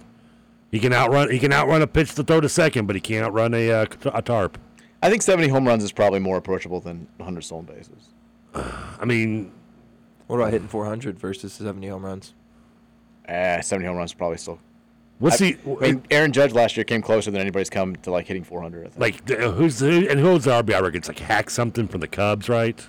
He 0.71 0.79
can 0.79 0.93
outrun 0.93 1.29
he 1.31 1.39
can 1.39 1.51
outrun 1.51 1.81
a 1.81 1.87
pitch 1.87 2.13
to 2.15 2.23
throw 2.23 2.39
to 2.41 2.47
second, 2.49 2.85
but 2.85 2.95
he 2.95 3.01
can't 3.01 3.25
outrun 3.25 3.53
a 3.53 3.71
uh, 3.71 3.85
a 4.13 4.21
tarp. 4.21 4.57
I 5.01 5.09
think 5.09 5.21
70 5.21 5.47
home 5.47 5.65
runs 5.67 5.83
is 5.83 5.91
probably 5.91 6.19
more 6.19 6.37
approachable 6.37 6.79
than 6.81 7.07
100 7.17 7.41
stolen 7.41 7.65
bases. 7.65 8.09
I 8.53 9.05
mean, 9.05 9.51
What 10.27 10.37
about 10.37 10.51
hitting 10.51 10.67
400 10.67 11.17
versus 11.17 11.53
70 11.53 11.87
home 11.87 12.05
runs? 12.05 12.33
Uh, 13.27 13.61
70 13.61 13.87
home 13.87 13.95
runs 13.97 14.11
is 14.11 14.15
probably 14.15 14.37
still. 14.37 14.59
What's 15.19 15.41
I, 15.41 15.45
he- 15.47 15.57
I 15.81 15.91
mean, 15.91 16.03
Aaron 16.11 16.31
Judge 16.31 16.53
last 16.53 16.77
year 16.77 16.83
came 16.85 17.01
closer 17.01 17.29
than 17.29 17.41
anybody's 17.41 17.69
come 17.69 17.95
to 17.97 18.11
like 18.11 18.25
hitting 18.27 18.43
400. 18.43 18.87
I 18.87 18.89
think. 18.89 18.99
like 19.29 19.39
who's 19.53 19.79
the, 19.79 20.09
and 20.09 20.19
who's 20.19 20.45
the 20.45 20.51
RBI 20.51 20.73
record? 20.81 20.95
It's 20.95 21.07
like 21.09 21.19
Hack 21.19 21.49
something 21.49 21.87
from 21.87 21.99
the 22.01 22.07
Cubs, 22.07 22.47
right? 22.49 22.79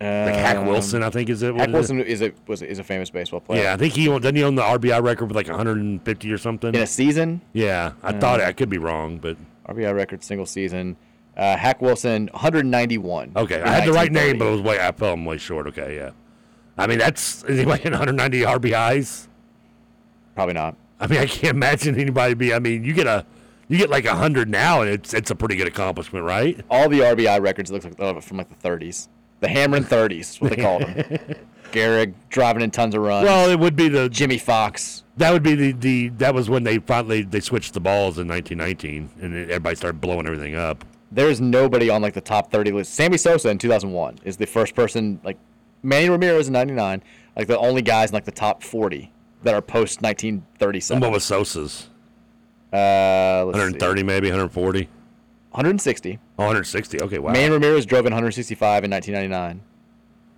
Like 0.00 0.34
Hack 0.34 0.58
Um, 0.58 0.66
Wilson, 0.66 1.02
I 1.02 1.08
think 1.10 1.30
is 1.30 1.42
it. 1.42 1.54
Hack 1.56 1.68
it 1.68 1.70
is? 1.70 1.74
Wilson 1.74 2.00
is 2.02 2.22
a 2.22 2.32
was 2.46 2.60
is 2.62 2.78
a 2.78 2.84
famous 2.84 3.08
baseball 3.10 3.40
player. 3.40 3.62
Yeah, 3.64 3.72
I 3.74 3.76
think 3.78 3.94
he 3.94 4.06
doesn't 4.06 4.36
he 4.36 4.44
own 4.44 4.54
the 4.54 4.62
RBI 4.62 5.02
record 5.02 5.24
with 5.26 5.36
like 5.36 5.48
150 5.48 6.32
or 6.32 6.38
something 6.38 6.74
In 6.74 6.82
a 6.82 6.86
season, 6.86 7.40
Yeah, 7.54 7.92
I 8.02 8.10
Uh, 8.10 8.20
thought 8.20 8.40
I 8.40 8.52
could 8.52 8.68
be 8.68 8.76
wrong, 8.78 9.16
but 9.18 9.36
RBI 9.68 9.94
record 9.94 10.22
single 10.22 10.44
season. 10.46 10.96
Uh, 11.36 11.56
Hack 11.56 11.80
Wilson 11.82 12.28
191. 12.32 13.32
okay, 13.36 13.60
I 13.62 13.68
had 13.70 13.88
the 13.88 13.92
right 13.92 14.12
name, 14.12 14.38
but 14.38 14.46
it 14.48 14.50
was 14.52 14.60
way 14.60 14.78
I 14.78 14.92
fell 14.92 15.16
way 15.16 15.38
short. 15.38 15.66
Okay, 15.68 15.96
yeah. 15.96 16.10
I 16.78 16.86
mean, 16.86 16.98
that's 16.98 17.42
is 17.44 17.58
anybody 17.60 17.84
in 17.86 17.92
190 17.92 18.42
RBIs. 18.42 19.28
Probably 20.34 20.54
not. 20.54 20.76
I 20.98 21.06
mean, 21.06 21.18
I 21.18 21.26
can't 21.26 21.56
imagine 21.56 21.98
anybody 21.98 22.34
be. 22.34 22.54
I 22.54 22.58
mean, 22.58 22.84
you 22.84 22.92
get 22.92 23.06
a 23.06 23.26
you 23.68 23.78
get 23.78 23.90
like 23.90 24.04
100 24.04 24.48
now, 24.48 24.80
and 24.80 24.90
it's 24.90 25.12
it's 25.12 25.30
a 25.30 25.34
pretty 25.34 25.56
good 25.56 25.66
accomplishment, 25.66 26.24
right? 26.24 26.60
All 26.70 26.88
the 26.88 27.00
RBI 27.00 27.40
records 27.40 27.70
look 27.70 27.84
like 27.84 28.00
uh, 28.00 28.20
from 28.20 28.38
like 28.38 28.48
the 28.48 28.68
30s. 28.68 29.08
The 29.40 29.48
Hammering 29.48 29.84
30s 29.84 30.40
what 30.40 30.50
they 30.52 30.62
called 30.62 30.82
them. 30.82 31.18
Gehrig 31.72 32.14
driving 32.30 32.62
in 32.62 32.70
tons 32.70 32.94
of 32.94 33.02
runs. 33.02 33.26
Well, 33.26 33.50
it 33.50 33.58
would 33.58 33.76
be 33.76 33.88
the 33.88 34.08
Jimmie 34.08 34.38
Foxx. 34.38 35.04
That 35.18 35.30
would 35.32 35.42
be 35.42 35.54
the, 35.54 35.72
the 35.72 36.08
that 36.10 36.34
was 36.34 36.48
when 36.48 36.64
they 36.64 36.78
finally 36.78 37.22
they 37.22 37.40
switched 37.40 37.74
the 37.74 37.80
balls 37.80 38.18
in 38.18 38.28
1919, 38.28 39.10
and 39.20 39.34
everybody 39.34 39.76
started 39.76 40.00
blowing 40.00 40.26
everything 40.26 40.54
up. 40.54 40.84
There's 41.12 41.40
nobody 41.40 41.90
on 41.90 42.02
like 42.02 42.14
the 42.14 42.20
top 42.20 42.50
30 42.50 42.72
list. 42.72 42.94
Sammy 42.94 43.16
Sosa 43.16 43.50
in 43.50 43.58
2001 43.58 44.20
is 44.24 44.36
the 44.36 44.46
first 44.46 44.74
person 44.74 45.20
like 45.22 45.38
Manny 45.82 46.08
Ramirez 46.08 46.46
in 46.46 46.52
99, 46.52 47.02
like 47.36 47.46
the 47.46 47.58
only 47.58 47.82
guys 47.82 48.10
in 48.10 48.14
like 48.14 48.24
the 48.24 48.32
top 48.32 48.62
40 48.62 49.12
that 49.42 49.54
are 49.54 49.62
post 49.62 50.02
1937. 50.02 50.96
And 50.96 51.02
what 51.02 51.12
was 51.12 51.24
Sosa's? 51.24 51.88
Uh, 52.72 53.44
let's 53.46 53.56
130 53.56 54.02
maybe 54.02 54.28
140. 54.28 54.88
160. 55.50 56.18
Oh, 56.38 56.44
160. 56.44 57.00
Okay, 57.00 57.18
wow. 57.18 57.32
Manny 57.32 57.50
Ramirez 57.50 57.86
drove 57.86 58.06
in 58.06 58.12
165 58.12 58.84
in 58.84 58.90
1999, 58.90 59.62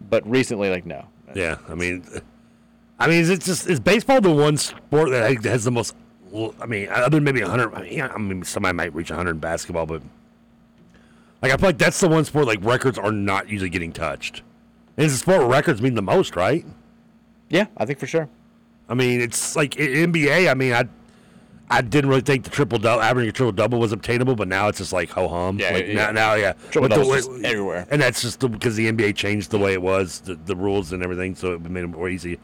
but 0.09 0.29
recently, 0.29 0.70
like 0.70 0.87
no. 0.87 1.07
Yeah, 1.35 1.59
I 1.69 1.75
mean, 1.75 2.05
I 2.99 3.09
mean, 3.09 3.20
is 3.20 3.31
it 3.31 3.41
just 3.41 3.69
is 3.69 3.81
baseball 3.81 4.20
the 4.20 4.31
one 4.31 4.57
sport 4.57 5.11
that 5.11 5.45
has 5.45 5.65
the 5.65 5.70
most? 5.70 5.95
I 6.61 6.66
mean, 6.66 6.89
other 6.89 7.16
than 7.16 7.25
maybe 7.25 7.41
100. 7.41 7.75
I 7.75 7.83
mean, 7.83 8.01
I 8.03 8.19
mean, 8.19 8.45
somebody 8.45 8.75
might 8.75 8.95
reach 8.95 9.11
100 9.11 9.31
in 9.31 9.39
basketball, 9.39 9.87
but 9.87 10.03
like 11.43 11.53
I 11.53 11.57
feel 11.57 11.69
like 11.70 11.79
that's 11.79 11.99
the 12.01 12.09
one 12.09 12.25
sport 12.25 12.47
like 12.47 12.62
records 12.62 12.99
are 12.99 13.12
not 13.12 13.49
usually 13.49 13.70
getting 13.70 13.93
touched. 13.93 14.43
And 14.97 15.05
it's 15.05 15.15
a 15.15 15.19
sport 15.19 15.41
where 15.41 15.49
records 15.49 15.81
mean 15.81 15.95
the 15.95 16.03
most, 16.03 16.37
right? 16.37 16.66
Yeah, 17.49 17.66
I 17.77 17.87
think 17.87 17.99
for 17.99 18.07
sure. 18.07 18.29
I 18.89 18.94
mean, 18.94 19.20
it's 19.20 19.55
like 19.55 19.73
NBA. 19.73 20.51
I 20.51 20.55
mean, 20.55 20.73
I 20.73 20.89
I 21.70 21.82
didn't 21.82 22.09
really 22.09 22.23
think 22.23 22.44
the 22.44 22.51
triple 22.51 22.78
double, 22.78 23.02
averaging 23.02 23.28
a 23.28 23.32
triple 23.32 23.52
double 23.52 23.78
was 23.78 23.93
obtainable, 23.93 24.36
but 24.36 24.48
now 24.48 24.69
it's 24.69 24.78
just 24.78 24.93
like 24.93 25.10
ho 25.10 25.28
hum. 25.28 25.59
Yeah, 25.59 25.73
like 25.73 25.86
yeah. 25.86 25.94
Now, 25.94 26.10
now, 26.10 26.35
yeah, 26.35 26.55
Triple 26.70 26.89
doubles 26.89 27.28
everywhere. 27.44 27.86
and 27.90 28.01
that's 28.01 28.23
just 28.23 28.40
because 28.40 28.77
the, 28.77 28.90
NBA 28.90 29.16
changed 29.16 29.51
the 29.51 29.59
way 29.59 29.74
it 29.74 29.82
was, 29.82 30.20
the, 30.20 30.35
the 30.35 30.56
rules 30.56 30.93
and 30.93 31.02
everything, 31.02 31.35
so 31.35 31.52
it 31.52 31.60
made 31.62 31.85
it 31.85 31.89
more 31.89 32.09
easy. 32.09 32.39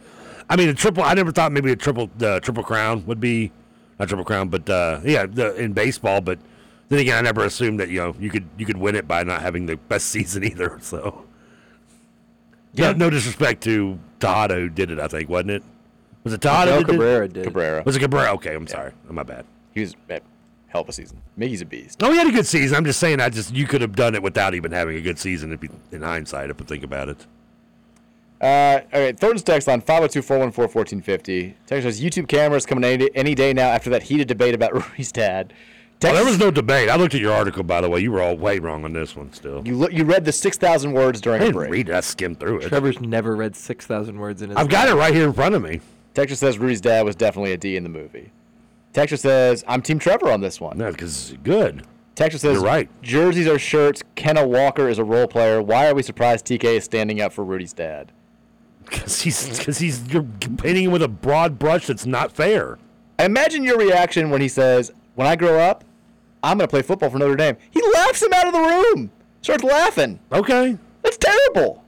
I 0.50 0.56
mean, 0.56 0.68
a 0.68 0.74
triple. 0.74 1.02
I 1.02 1.14
never 1.14 1.32
thought 1.32 1.52
maybe 1.52 1.72
a 1.72 1.76
triple, 1.76 2.10
the 2.18 2.38
triple 2.40 2.62
crown 2.62 3.06
would 3.06 3.20
be 3.20 3.50
not 3.98 4.08
triple 4.08 4.24
crown, 4.24 4.48
but 4.48 4.68
uh, 4.68 5.00
yeah, 5.02 5.24
the, 5.24 5.54
in 5.56 5.72
baseball. 5.72 6.20
But 6.20 6.38
then 6.90 6.98
again, 6.98 7.16
I 7.16 7.22
never 7.22 7.44
assumed 7.44 7.80
that 7.80 7.88
you 7.88 8.00
know 8.00 8.14
you 8.18 8.28
could 8.28 8.46
you 8.58 8.66
could 8.66 8.76
win 8.76 8.94
it 8.94 9.08
by 9.08 9.22
not 9.22 9.40
having 9.40 9.64
the 9.64 9.76
best 9.76 10.06
season 10.10 10.44
either. 10.44 10.78
So 10.82 11.24
yeah, 12.74 12.92
no, 12.92 13.08
disrespect 13.08 13.62
to 13.62 13.98
Tejada 14.20 14.56
who 14.56 14.68
did 14.68 14.90
it. 14.90 14.98
I 14.98 15.08
think 15.08 15.30
wasn't 15.30 15.52
it? 15.52 15.62
Was 16.24 16.32
it 16.32 16.40
Todd? 16.40 16.68
No, 16.68 16.78
that 16.78 16.86
did- 16.86 16.92
Cabrera 16.92 17.28
did. 17.28 17.44
Cabrera. 17.44 17.82
Was 17.84 17.96
it 17.96 18.00
Cabrera? 18.00 18.32
Okay, 18.34 18.54
I'm 18.54 18.66
sorry. 18.66 18.92
My 19.08 19.22
bad. 19.22 19.44
He 19.74 19.80
was 19.82 19.94
eh, 20.10 20.20
hell 20.68 20.80
of 20.82 20.88
a 20.88 20.92
season. 20.92 21.20
Mickey's 21.36 21.60
a 21.60 21.66
beast. 21.66 22.00
No, 22.00 22.10
he 22.10 22.16
had 22.18 22.26
a 22.26 22.32
good 22.32 22.46
season. 22.46 22.76
I'm 22.76 22.84
just 22.84 22.98
saying, 22.98 23.20
I 23.20 23.28
just 23.28 23.54
you 23.54 23.66
could 23.66 23.80
have 23.82 23.94
done 23.94 24.14
it 24.14 24.22
without 24.22 24.54
even 24.54 24.72
having 24.72 24.96
a 24.96 25.00
good 25.00 25.18
season. 25.18 25.52
If 25.52 25.62
you, 25.62 25.68
in 25.92 26.02
hindsight, 26.02 26.50
if 26.50 26.58
you 26.58 26.66
think 26.66 26.82
about 26.84 27.08
it. 27.10 27.26
Uh, 28.40 28.80
all 28.92 29.00
right, 29.00 29.18
Thornton's 29.18 29.42
text 29.42 29.68
line 29.68 29.80
502-414-1450. 29.82 31.54
Text 31.66 31.84
says 31.84 32.00
YouTube 32.02 32.28
cameras 32.28 32.66
coming 32.66 32.84
any, 32.84 33.08
any 33.14 33.34
day 33.34 33.52
now 33.52 33.68
after 33.68 33.90
that 33.90 34.02
heated 34.04 34.28
debate 34.28 34.54
about 34.54 34.72
Rudy's 34.90 35.12
dad. 35.12 35.52
Oh, 36.02 36.12
there 36.12 36.24
was 36.24 36.38
no 36.38 36.50
debate. 36.50 36.90
I 36.90 36.96
looked 36.96 37.14
at 37.14 37.20
your 37.22 37.32
article, 37.32 37.62
by 37.62 37.80
the 37.80 37.88
way. 37.88 38.00
You 38.00 38.12
were 38.12 38.20
all 38.20 38.36
way 38.36 38.58
wrong 38.58 38.84
on 38.84 38.92
this 38.92 39.16
one. 39.16 39.32
Still, 39.32 39.66
You 39.66 39.74
look, 39.76 39.90
you 39.92 40.04
read 40.04 40.26
the 40.26 40.32
six 40.32 40.58
thousand 40.58 40.92
words 40.92 41.18
during 41.22 41.40
I 41.40 41.44
a 41.44 41.46
didn't 41.46 41.56
break. 41.60 41.70
read 41.70 41.88
it. 41.88 41.94
I 41.94 42.00
skimmed 42.00 42.38
through 42.40 42.58
it. 42.60 42.68
Trevor's 42.68 43.00
never 43.00 43.34
read 43.34 43.56
6,000 43.56 44.18
words 44.18 44.42
in 44.42 44.50
his 44.50 44.58
I've 44.58 44.68
got 44.68 44.88
it 44.88 44.94
right 44.94 45.14
here 45.14 45.24
in 45.24 45.32
front 45.32 45.54
of 45.54 45.62
me. 45.62 45.80
Texture 46.14 46.36
says 46.36 46.58
Rudy's 46.58 46.80
dad 46.80 47.04
was 47.04 47.16
definitely 47.16 47.52
a 47.52 47.56
D 47.56 47.76
in 47.76 47.82
the 47.82 47.88
movie. 47.88 48.30
Texture 48.92 49.16
says 49.16 49.64
I'm 49.66 49.82
Team 49.82 49.98
Trevor 49.98 50.30
on 50.30 50.40
this 50.40 50.60
one. 50.60 50.78
No, 50.78 50.90
because 50.90 51.34
good. 51.42 51.84
Texture 52.14 52.38
says 52.38 52.54
You're 52.54 52.62
right. 52.64 52.88
Jerseys 53.02 53.48
are 53.48 53.58
shirts. 53.58 54.02
Kenna 54.14 54.46
Walker 54.46 54.88
is 54.88 54.98
a 54.98 55.04
role 55.04 55.26
player. 55.26 55.60
Why 55.60 55.88
are 55.88 55.94
we 55.94 56.02
surprised 56.02 56.46
TK 56.46 56.64
is 56.64 56.84
standing 56.84 57.20
up 57.20 57.32
for 57.32 57.44
Rudy's 57.44 57.72
dad? 57.72 58.12
Because 58.84 59.22
he's 59.22 59.58
because 59.58 59.78
he's 59.78 60.06
you're 60.08 60.22
painting 60.22 60.84
him 60.84 60.90
with 60.92 61.02
a 61.02 61.08
broad 61.08 61.58
brush 61.58 61.86
that's 61.86 62.04
not 62.04 62.30
fair. 62.30 62.78
Imagine 63.18 63.64
your 63.64 63.78
reaction 63.78 64.28
when 64.28 64.42
he 64.42 64.48
says, 64.48 64.92
"When 65.14 65.26
I 65.26 65.36
grow 65.36 65.58
up, 65.58 65.84
I'm 66.42 66.58
going 66.58 66.68
to 66.68 66.70
play 66.70 66.82
football 66.82 67.08
for 67.08 67.18
Notre 67.18 67.34
Dame." 67.34 67.56
He 67.70 67.80
laughs 67.94 68.22
him 68.22 68.34
out 68.34 68.46
of 68.46 68.52
the 68.52 68.60
room. 68.60 69.10
Starts 69.40 69.64
laughing. 69.64 70.20
Okay. 70.30 70.76
That's 71.02 71.16
terrible. 71.16 71.83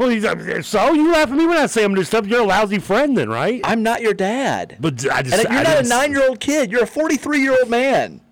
Well, 0.00 0.08
he's 0.08 0.24
uh, 0.24 0.62
so 0.62 0.94
you 0.94 1.12
laugh 1.12 1.28
at 1.28 1.36
me 1.36 1.44
when 1.46 1.58
I 1.58 1.66
say 1.66 1.84
I'm 1.84 1.92
doing 1.92 2.06
stuff. 2.06 2.26
You're 2.26 2.40
a 2.40 2.46
lousy 2.46 2.78
friend, 2.78 3.14
then, 3.18 3.28
right? 3.28 3.60
I'm 3.64 3.82
not 3.82 4.00
your 4.00 4.14
dad. 4.14 4.78
But 4.80 4.94
I 5.12 5.20
just 5.20 5.44
And 5.44 5.52
you're 5.52 5.60
I 5.60 5.62
not 5.62 5.84
a 5.84 5.88
nine-year-old 5.88 6.40
kid. 6.40 6.72
You're 6.72 6.84
a 6.84 6.86
43-year-old 6.86 7.68
man. 7.68 8.22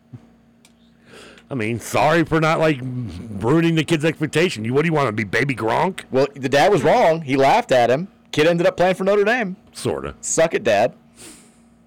I 1.50 1.54
mean, 1.54 1.78
sorry 1.78 2.24
for 2.24 2.40
not 2.40 2.58
like 2.58 2.78
ruining 2.80 3.74
the 3.74 3.84
kid's 3.84 4.06
expectation. 4.06 4.64
You 4.64 4.72
what 4.72 4.80
do 4.80 4.86
you 4.88 4.94
want 4.94 5.08
to 5.08 5.12
be, 5.12 5.24
baby 5.24 5.54
Gronk? 5.54 6.04
Well, 6.10 6.26
the 6.34 6.48
dad 6.48 6.72
was 6.72 6.82
wrong. 6.82 7.20
He 7.20 7.36
laughed 7.36 7.70
at 7.70 7.90
him. 7.90 8.08
Kid 8.32 8.46
ended 8.46 8.66
up 8.66 8.78
playing 8.78 8.94
for 8.94 9.04
Notre 9.04 9.24
Dame. 9.24 9.54
Sorta. 9.74 10.14
Suck 10.22 10.54
it, 10.54 10.64
dad. 10.64 10.94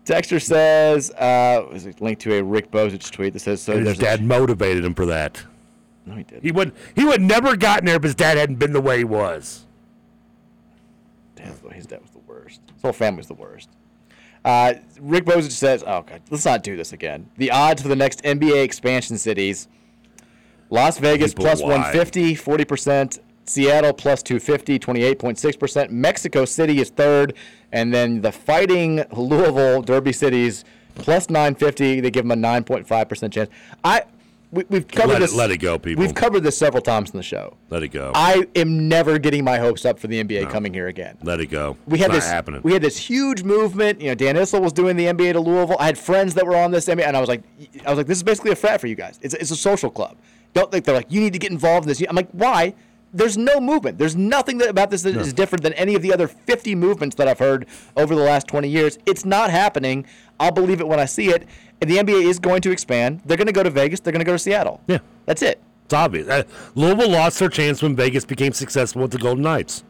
Texter 0.05 0.39
says, 0.39 1.09
uh, 1.13 1.65
is 1.73 1.87
it 1.87 1.99
linked 1.99 2.21
to 2.21 2.35
a 2.35 2.43
Rick 2.43 2.69
Bozich 2.69 3.09
tweet 3.09 3.33
that 3.33 3.39
says, 3.39 3.63
so 3.63 3.73
And 3.73 3.87
his 3.87 3.97
dad 3.97 4.23
motivated 4.23 4.85
him 4.85 4.93
for 4.93 5.07
that. 5.07 5.43
No, 6.05 6.17
he 6.17 6.23
did. 6.23 6.43
He 6.43 6.51
would 6.51 6.71
he 6.95 7.03
would 7.03 7.21
never 7.21 7.55
gotten 7.55 7.87
there 7.87 7.95
if 7.95 8.03
his 8.03 8.13
dad 8.13 8.37
hadn't 8.37 8.57
been 8.57 8.73
the 8.73 8.81
way 8.81 8.99
he 8.99 9.03
was. 9.05 9.65
Damn, 11.43 11.71
his 11.71 11.85
dad 11.85 12.01
was 12.01 12.11
the 12.11 12.19
worst. 12.19 12.61
His 12.73 12.81
whole 12.81 12.93
family's 12.93 13.27
the 13.27 13.33
worst. 13.33 13.69
Uh, 14.43 14.73
Rick 14.99 15.25
Bozich 15.25 15.51
says, 15.51 15.83
"Oh 15.85 16.01
God, 16.01 16.21
let's 16.29 16.45
not 16.45 16.63
do 16.63 16.75
this 16.75 16.93
again." 16.93 17.29
The 17.37 17.51
odds 17.51 17.81
for 17.81 17.87
the 17.87 17.95
next 17.95 18.23
NBA 18.23 18.63
expansion 18.63 19.17
cities: 19.17 19.67
Las 20.69 20.97
Vegas 20.97 21.33
People, 21.33 21.45
plus 21.45 21.61
why? 21.61 21.69
150, 21.69 22.35
40 22.35 22.65
percent. 22.65 23.19
Seattle 23.45 23.91
plus 23.91 24.23
250, 24.23 24.79
28.6 24.79 25.59
percent. 25.59 25.91
Mexico 25.91 26.45
City 26.45 26.79
is 26.79 26.89
third, 26.89 27.33
and 27.71 27.93
then 27.93 28.21
the 28.21 28.31
Fighting 28.31 29.03
Louisville 29.11 29.81
Derby 29.81 30.13
cities 30.13 30.63
plus 30.95 31.29
950. 31.29 32.01
They 32.01 32.11
give 32.11 32.27
them 32.27 32.31
a 32.31 32.47
9.5 32.47 33.09
percent 33.09 33.33
chance. 33.33 33.49
I 33.83 34.03
we, 34.51 34.65
we've 34.69 34.87
covered 34.87 35.13
Let 35.13 35.17
it- 35.17 35.21
this. 35.21 35.33
let 35.33 35.51
it 35.51 35.57
go, 35.57 35.79
people. 35.79 36.03
We've 36.03 36.13
covered 36.13 36.41
this 36.41 36.57
several 36.57 36.81
times 36.81 37.11
in 37.11 37.17
the 37.17 37.23
show. 37.23 37.55
Let 37.69 37.83
it 37.83 37.89
go. 37.89 38.11
I 38.13 38.45
am 38.55 38.89
never 38.89 39.17
getting 39.17 39.43
my 39.43 39.57
hopes 39.57 39.85
up 39.85 39.97
for 39.97 40.07
the 40.07 40.21
NBA 40.23 40.49
coming 40.49 40.73
here 40.73 40.87
again 40.87 41.17
Let 41.23 41.39
it 41.39 41.47
go. 41.47 41.77
we 41.87 41.99
had 41.99 42.11
this 42.11 42.27
happening. 42.27 42.61
we 42.63 42.73
had 42.73 42.81
this 42.81 42.97
huge 42.97 43.43
movement. 43.43 44.01
You 44.01 44.09
know, 44.09 44.15
Dan 44.15 44.35
Issel 44.35 44.61
was 44.61 44.73
doing 44.73 44.97
the 44.97 45.05
NBA 45.05 45.33
to 45.33 45.39
Louisville. 45.39 45.77
I 45.79 45.85
had 45.85 45.97
friends 45.97 46.33
that 46.35 46.45
were 46.45 46.57
on 46.57 46.71
this 46.71 46.87
NBA, 46.87 47.03
and 47.05 47.15
I 47.15 47.19
was 47.19 47.29
like, 47.29 47.43
I 47.85 47.89
was 47.89 47.97
like, 47.97 48.07
this 48.07 48.17
is 48.17 48.23
basically 48.23 48.51
a 48.51 48.55
frat 48.55 48.81
for 48.81 48.87
you 48.87 48.95
guys. 48.95 49.19
It's, 49.21 49.33
it's 49.33 49.51
a 49.51 49.55
social 49.55 49.89
club. 49.89 50.17
Don't 50.53 50.69
think 50.69 50.83
they're 50.83 50.95
like, 50.95 51.09
you 51.11 51.21
need 51.21 51.33
to 51.33 51.39
get 51.39 51.51
involved 51.51 51.85
in 51.85 51.89
this. 51.89 52.01
I'm 52.07 52.15
like, 52.15 52.29
why? 52.31 52.73
There's 53.13 53.37
no 53.37 53.59
movement. 53.59 53.97
There's 53.97 54.15
nothing 54.15 54.57
that, 54.59 54.69
about 54.69 54.89
this 54.89 55.01
that 55.03 55.15
is 55.17 55.33
different 55.33 55.63
than 55.63 55.73
any 55.73 55.95
of 55.95 56.01
the 56.01 56.13
other 56.13 56.27
50 56.29 56.75
movements 56.75 57.15
that 57.17 57.27
I've 57.27 57.39
heard 57.39 57.67
over 57.97 58.15
the 58.15 58.21
last 58.21 58.47
20 58.47 58.69
years. 58.69 58.97
It's 59.05 59.25
not 59.25 59.49
happening. 59.49 60.05
I'll 60.39 60.51
believe 60.51 60.79
it 60.79 60.87
when 60.87 60.99
I 60.99 61.05
see 61.05 61.27
it. 61.29 61.45
And 61.81 61.89
the 61.89 61.97
NBA 61.97 62.23
is 62.23 62.39
going 62.39 62.61
to 62.61 62.71
expand. 62.71 63.21
They're 63.25 63.37
going 63.37 63.47
to 63.47 63.53
go 63.53 63.63
to 63.63 63.69
Vegas. 63.69 63.99
They're 63.99 64.13
going 64.13 64.19
to 64.19 64.25
go 64.25 64.33
to 64.33 64.39
Seattle. 64.39 64.81
Yeah. 64.87 64.99
That's 65.25 65.41
it. 65.41 65.59
It's 65.85 65.93
obvious. 65.93 66.27
Uh, 66.27 66.43
Louisville 66.75 67.09
lost 67.09 67.39
their 67.39 67.49
chance 67.49 67.81
when 67.81 67.95
Vegas 67.95 68.23
became 68.23 68.53
successful 68.53 69.01
with 69.01 69.11
the 69.11 69.17
Golden 69.17 69.43
Knights. 69.43 69.83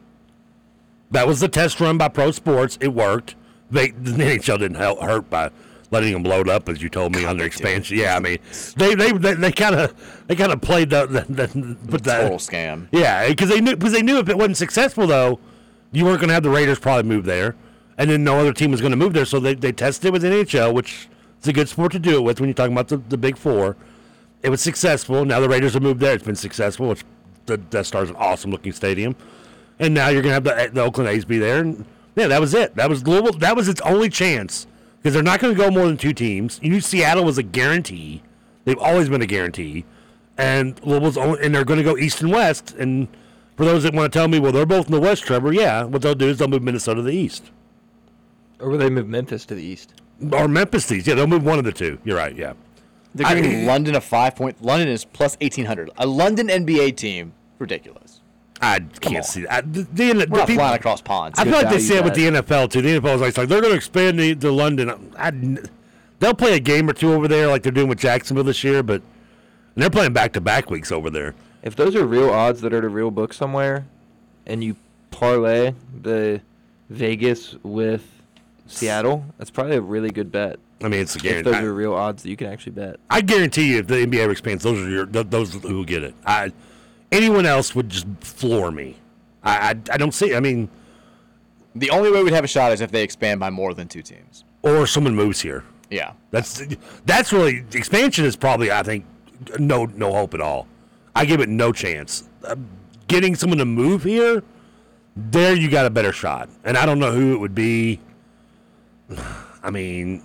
That 1.11 1.27
was 1.27 1.41
the 1.41 1.49
test 1.49 1.80
run 1.80 1.97
by 1.97 2.07
Pro 2.07 2.31
Sports. 2.31 2.77
It 2.81 2.88
worked. 2.89 3.35
They, 3.69 3.91
the 3.91 4.11
NHL 4.11 4.57
didn't 4.59 4.77
help, 4.77 5.01
hurt 5.01 5.30
by 5.30 5.51
letting 5.91 6.13
them 6.13 6.23
load 6.23 6.49
up, 6.49 6.69
as 6.69 6.81
you 6.81 6.89
told 6.89 7.13
me, 7.13 7.26
on 7.26 7.38
their 7.38 7.45
expansion. 7.45 7.97
Yeah, 7.97 8.15
I 8.15 8.19
mean, 8.19 8.39
they 8.77 8.95
they 8.95 9.11
they 9.11 9.51
kind 9.51 9.76
of 9.76 10.23
they 10.27 10.35
kind 10.35 10.51
of 10.51 10.61
played 10.61 10.89
the 10.89 11.05
the, 11.05 11.22
the, 11.30 11.47
the 11.47 11.97
Total 11.99 12.38
scam. 12.38 12.88
Yeah, 12.91 13.27
because 13.27 13.49
they 13.49 13.61
knew 13.61 13.76
because 13.76 13.91
they 13.93 14.01
knew 14.01 14.18
if 14.18 14.30
it 14.30 14.38
wasn't 14.38 14.57
successful 14.57 15.05
though, 15.05 15.39
you 15.91 16.05
weren't 16.05 16.19
going 16.19 16.30
to 16.30 16.34
have 16.34 16.43
the 16.43 16.49
Raiders 16.49 16.80
probably 16.80 17.03
move 17.03 17.26
there, 17.26 17.55
and 17.97 18.09
then 18.09 18.23
no 18.23 18.39
other 18.39 18.53
team 18.53 18.72
was 18.72 18.81
going 18.81 18.91
to 18.91 18.97
move 18.97 19.13
there. 19.13 19.26
So 19.26 19.39
they 19.39 19.53
they 19.53 19.72
tested 19.72 20.07
it 20.07 20.13
with 20.13 20.23
NHL, 20.23 20.73
which 20.73 21.09
is 21.41 21.47
a 21.47 21.53
good 21.53 21.69
sport 21.69 21.91
to 21.93 21.99
do 21.99 22.15
it 22.15 22.22
with 22.22 22.39
when 22.39 22.49
you're 22.49 22.53
talking 22.53 22.73
about 22.73 22.88
the, 22.88 22.97
the 22.97 23.18
Big 23.18 23.38
Four. 23.38 23.76
It 24.43 24.49
was 24.49 24.61
successful. 24.61 25.26
Now 25.26 25.39
the 25.39 25.49
Raiders 25.49 25.73
have 25.73 25.84
moved 25.84 25.99
there. 25.99 26.13
It's 26.13 26.23
been 26.23 26.35
successful. 26.35 26.89
Which 26.89 27.03
the 27.45 27.57
Death 27.57 27.88
Star's 27.88 28.09
an 28.09 28.15
awesome 28.15 28.51
looking 28.51 28.72
stadium, 28.72 29.15
and 29.80 29.93
now 29.93 30.09
you're 30.09 30.22
going 30.22 30.41
to 30.41 30.51
have 30.51 30.69
the, 30.69 30.73
the 30.73 30.81
Oakland 30.81 31.09
A's 31.09 31.26
be 31.26 31.38
there. 31.39 31.59
And 31.59 31.85
yeah, 32.15 32.27
that 32.27 32.41
was 32.41 32.53
it. 32.53 32.76
That 32.76 32.89
was 32.89 33.05
Louisville. 33.05 33.34
That 33.34 33.55
was 33.55 33.68
its 33.68 33.81
only 33.81 34.09
chance 34.09 34.68
because 34.97 35.13
they're 35.13 35.23
not 35.23 35.39
going 35.39 35.55
to 35.55 35.59
go 35.59 35.72
more 35.72 35.85
than 35.88 35.97
two 35.97 36.13
teams. 36.13 36.59
You 36.61 36.69
knew 36.69 36.81
Seattle 36.81 37.23
was 37.23 37.38
a 37.38 37.43
guarantee. 37.43 38.22
They've 38.65 38.77
always 38.77 39.09
been 39.09 39.22
a 39.22 39.27
guarantee, 39.27 39.85
and 40.38 40.80
Louisville's 40.85 41.18
only, 41.18 41.43
and 41.43 41.53
they're 41.53 41.65
going 41.65 41.80
to 41.80 41.84
go 41.84 41.97
east 41.97 42.22
and 42.22 42.31
west. 42.31 42.76
And 42.76 43.07
for 43.57 43.65
those 43.65 43.84
that 43.84 43.93
want 43.93 44.11
to 44.11 44.18
tell 44.19 44.27
me, 44.27 44.39
well, 44.39 44.51
they're 44.51 44.65
both 44.68 44.85
in 44.85 44.91
the 44.91 44.99
west, 44.99 45.23
Trevor. 45.23 45.51
Yeah, 45.53 45.84
what 45.84 46.01
they'll 46.03 46.13
do 46.15 46.27
is 46.30 46.38
they'll 46.38 46.47
move 46.47 46.61
Minnesota 46.61 46.97
to 46.97 47.03
the 47.03 47.15
east, 47.15 47.51
Or 48.59 48.69
will 48.69 48.77
they 48.77 48.89
move 48.89 49.07
Memphis 49.07 49.45
to 49.47 49.55
the 49.55 49.63
east? 49.63 49.93
Or 50.34 50.48
Memphis 50.48 50.84
to 50.88 50.93
the 50.93 50.99
east. 50.99 51.07
Yeah, 51.07 51.15
they'll 51.15 51.27
move 51.27 51.45
one 51.45 51.60
of 51.60 51.65
the 51.65 51.72
two. 51.72 51.98
You're 52.03 52.18
right. 52.18 52.35
Yeah. 52.35 52.53
They're 53.14 53.27
I- 53.27 53.35
giving 53.35 53.65
London 53.65 53.95
a 53.95 54.02
five 54.02 54.35
point. 54.35 54.61
London 54.64 54.88
is 54.88 55.06
plus 55.06 55.35
1800. 55.41 55.89
A 55.98 56.06
London 56.07 56.48
NBA 56.48 56.95
team, 56.98 57.34
ridiculous. 57.60 58.22
I 58.64 58.80
can't 58.99 59.26
see 59.26 59.41
that. 59.41 59.73
The, 59.73 59.81
the, 59.81 59.88
the 59.91 60.14
We're 60.30 60.38
not 60.38 60.48
people- 60.48 60.56
flying 60.64 60.76
across 60.76 61.02
ponds. 61.02 61.39
I 61.39 61.45
feel 61.45 61.53
like 61.53 61.69
they 61.69 61.80
say 61.80 61.98
it 61.98 62.03
with 62.03 62.14
the 62.14 62.27
NFL 62.27 62.69
too. 62.72 62.81
The 62.84 62.99
NFL 62.99 63.15
is 63.15 63.22
like, 63.22 63.35
like, 63.38 63.49
they're 63.49 63.60
going 63.61 63.72
to 63.73 63.77
expand 63.77 64.19
the, 64.19 64.35
to 64.35 64.52
London. 64.52 65.11
I, 65.18 65.31
they'll 66.19 66.35
play 66.35 66.56
a 66.56 66.60
game 66.60 66.88
or 66.88 66.93
two 66.93 67.11
over 67.11 67.27
there, 67.27 67.48
like 67.48 67.64
they're 67.64 67.72
doing 67.72 67.88
with 67.88 67.98
Jacksonville 67.99 68.43
this 68.43 68.64
year, 68.64 68.84
but 68.84 69.02
they're 69.76 69.89
playing 69.89 70.14
back 70.14 70.34
to 70.34 70.41
back 70.41 70.69
weeks 70.69 70.91
over 70.91 71.10
there. 71.10 71.34
If 71.64 71.76
those 71.76 71.95
are 71.95 72.06
real 72.06 72.30
odds 72.30 72.61
that 72.61 72.72
are 72.72 72.81
to 72.81 72.88
real 72.89 73.10
book 73.10 73.34
somewhere, 73.34 73.88
and 74.45 74.64
you 74.64 74.76
parlay 75.10 75.73
the 76.02 76.41
Vegas 76.89 77.56
with 77.64 78.20
Seattle, 78.72 79.26
that's 79.38 79.49
probably 79.52 79.76
a 79.77 79.81
really 79.81 80.10
good 80.10 80.31
bet. 80.31 80.60
I 80.84 80.88
mean, 80.88 81.02
it's 81.02 81.15
a 81.15 81.27
If 81.39 81.43
those 81.45 81.56
I- 81.56 81.64
are 81.64 81.73
real 81.73 81.93
odds 81.93 82.23
that 82.23 82.30
you 82.30 82.35
can 82.38 82.48
actually 82.48 82.72
bet. 82.73 82.98
I 83.10 83.22
guarantee 83.22 83.72
you, 83.73 83.80
if 83.80 83.88
the 83.88 83.95
NBA 84.02 84.19
ever 84.22 84.31
expands, 84.31 84.64
those 84.64 84.80
are 84.85 84.89
your 84.89 85.06
th- 85.06 85.27
those 85.30 85.53
who 85.53 85.76
will 85.76 85.84
get 85.85 86.03
it. 86.03 86.15
I 86.26 86.52
anyone 87.11 87.45
else 87.45 87.76
would 87.76 87.89
just 87.89 88.07
floor 88.22 88.72
me. 88.72 88.95
I 89.43 89.57
I, 89.57 89.69
I 89.93 89.98
don't 89.98 90.14
see. 90.14 90.34
I 90.35 90.39
mean, 90.39 90.69
The 91.76 91.89
only 91.91 92.11
way 92.11 92.23
we'd 92.23 92.34
have 92.34 92.43
a 92.43 92.48
shot 92.48 92.72
is 92.72 92.81
if 92.81 92.91
they 92.91 93.03
expand 93.03 93.39
by 93.39 93.49
more 93.49 93.73
than 93.73 93.88
two 93.88 94.02
teams. 94.02 94.43
or 94.64 94.85
someone 94.88 95.15
moves 95.15 95.39
here. 95.41 95.64
Yeah. 95.89 96.14
That's 96.31 96.64
that's 97.06 97.31
really 97.34 97.64
expansion 97.73 98.26
is 98.26 98.35
probably 98.35 98.72
I 98.72 98.84
think 98.84 99.06
no 99.60 99.85
no 99.85 100.11
hope 100.14 100.34
at 100.34 100.41
all. 100.41 100.68
I 101.15 101.26
give 101.26 101.41
it 101.41 101.49
no 101.49 101.72
chance. 101.72 102.23
Uh, 102.43 102.56
getting 103.07 103.35
someone 103.35 103.57
to 103.60 103.65
move 103.65 104.03
here, 104.03 104.43
there 105.15 105.53
you 105.56 105.69
got 105.69 105.85
a 105.85 105.89
better 105.89 106.11
shot, 106.14 106.48
and 106.64 106.77
I 106.77 106.85
don't 106.85 106.99
know 106.99 107.11
who 107.11 107.34
it 107.34 107.39
would 107.39 107.53
be. 107.56 107.99
I 109.63 109.69
mean, 109.69 110.21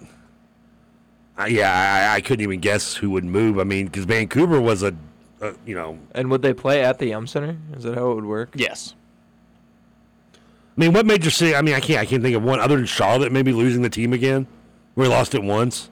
I, 1.37 1.49
yeah, 1.49 2.11
I, 2.13 2.17
I 2.17 2.21
couldn't 2.21 2.43
even 2.43 2.61
guess 2.61 2.95
who 2.95 3.11
would 3.11 3.25
move. 3.25 3.59
I 3.59 3.65
mean, 3.65 3.87
because 3.87 4.05
Vancouver 4.05 4.61
was 4.61 4.83
a, 4.83 4.95
a, 5.41 5.53
you 5.67 5.75
know, 5.75 5.99
And 6.13 6.31
would 6.31 6.43
they 6.43 6.55
play 6.55 6.83
at 6.83 6.99
the 6.99 7.09
Yum 7.09 7.27
Center? 7.27 7.57
Is 7.77 7.85
that 7.85 7.95
how 7.95 8.11
it 8.13 8.15
would 8.15 8.25
work? 8.25 8.51
Yes. 8.55 8.95
I 10.35 10.81
mean, 10.81 10.93
what 10.93 11.07
major 11.07 11.31
city? 11.31 11.55
I 11.55 11.63
mean, 11.63 11.75
I 11.75 11.81
can't 11.81 12.01
I 12.01 12.05
can't 12.05 12.23
think 12.23 12.37
of 12.37 12.43
one 12.43 12.61
other 12.61 12.77
than 12.77 12.85
Charlotte 12.87 13.33
maybe 13.33 13.53
losing 13.53 13.83
the 13.83 13.89
team 13.89 14.13
again. 14.13 14.47
We 14.95 15.07
lost 15.09 15.35
it 15.35 15.43
once. 15.43 15.91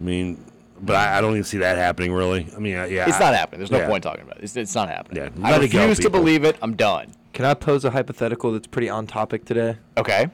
I 0.00 0.04
mean, 0.04 0.42
but 0.80 0.96
I, 0.96 1.18
I 1.18 1.20
don't 1.20 1.32
even 1.32 1.44
see 1.44 1.58
that 1.58 1.76
happening 1.78 2.12
really. 2.12 2.46
I 2.54 2.58
mean, 2.58 2.72
yeah, 2.72 3.06
It's 3.08 3.16
I- 3.16 3.20
not 3.20 3.34
happening. 3.34 3.60
There's 3.60 3.70
no 3.70 3.78
yeah. 3.78 3.88
point 3.88 4.02
talking 4.02 4.22
about 4.22 4.38
it. 4.38 4.44
It's, 4.44 4.56
it's 4.56 4.74
not 4.74 4.88
happening. 4.88 5.22
Yeah, 5.22 5.30
I 5.46 5.52
let 5.52 5.62
it 5.62 5.68
go, 5.68 5.80
refuse 5.80 5.98
to 6.00 6.10
believe 6.10 6.44
it. 6.44 6.56
I'm 6.62 6.76
done. 6.76 7.12
Can 7.32 7.44
I 7.44 7.54
pose 7.54 7.84
a 7.84 7.90
hypothetical 7.90 8.52
that's 8.52 8.66
pretty 8.66 8.88
on 8.88 9.06
topic 9.06 9.44
today? 9.44 9.76
Okay. 9.96 10.28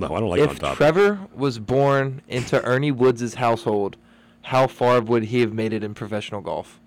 No, 0.00 0.14
I 0.14 0.20
don't 0.20 0.28
like 0.30 0.40
on 0.40 0.50
if. 0.50 0.76
Trevor 0.76 1.18
was 1.34 1.58
born 1.58 2.22
into 2.28 2.62
Ernie 2.64 2.92
Woods' 2.92 3.34
household, 3.34 3.96
how 4.42 4.66
far 4.66 5.00
would 5.00 5.24
he 5.24 5.40
have 5.40 5.52
made 5.52 5.72
it 5.72 5.82
in 5.84 5.94
professional 5.94 6.40
golf? 6.40 6.80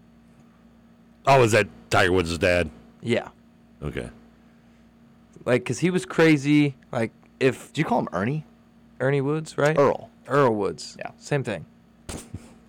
Oh, 1.25 1.43
is 1.43 1.51
that 1.53 1.67
Tiger 1.89 2.11
Woods' 2.11 2.37
dad? 2.37 2.69
Yeah. 3.01 3.29
Okay. 3.81 4.09
Like, 5.45 5.63
cause 5.65 5.79
he 5.79 5.89
was 5.89 6.05
crazy. 6.05 6.75
Like, 6.91 7.11
if 7.39 7.71
do 7.73 7.81
you 7.81 7.85
call 7.85 7.99
him 7.99 8.09
Ernie? 8.13 8.45
Ernie 8.99 9.21
Woods, 9.21 9.57
right? 9.57 9.77
Earl. 9.77 10.09
Earl 10.27 10.55
Woods. 10.55 10.95
Yeah. 10.99 11.11
Same 11.17 11.43
thing. 11.43 11.65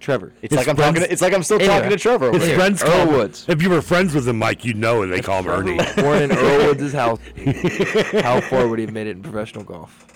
Trevor. 0.01 0.33
It's 0.43 0.55
like 0.55 0.69
I'm 0.69 0.77
talking. 0.77 1.03
To, 1.03 1.11
it's 1.11 1.23
like 1.23 1.33
I'm 1.33 1.43
still 1.43 1.57
Anyway. 1.59 1.75
talking 1.75 1.91
to 1.91 1.97
Trevor. 1.97 2.27
over 2.27 2.39
His 2.39 2.49
here. 2.49 2.57
friends 2.57 2.83
Earl 2.83 2.91
call 2.91 3.01
him, 3.07 3.12
Woods. 3.15 3.47
If 3.49 3.62
you 3.62 3.71
were 3.71 3.81
friends 3.81 4.15
with 4.15 4.29
him, 4.29 4.39
Mike, 4.39 4.62
you'd 4.65 4.77
know, 4.77 5.03
and 5.03 5.11
they 5.12 5.23
call 5.23 5.41
him 5.41 5.49
Ernie. 5.49 5.79
born 5.97 6.23
in 6.23 6.33
Earl 6.33 6.66
Woods' 6.75 6.93
house, 6.93 7.19
how 8.23 8.41
far 8.43 8.69
would 8.69 8.79
he 8.81 8.85
have 8.85 8.93
made 8.93 9.07
it 9.07 9.12
in 9.16 9.23
professional 9.23 9.65
golf? 9.65 10.07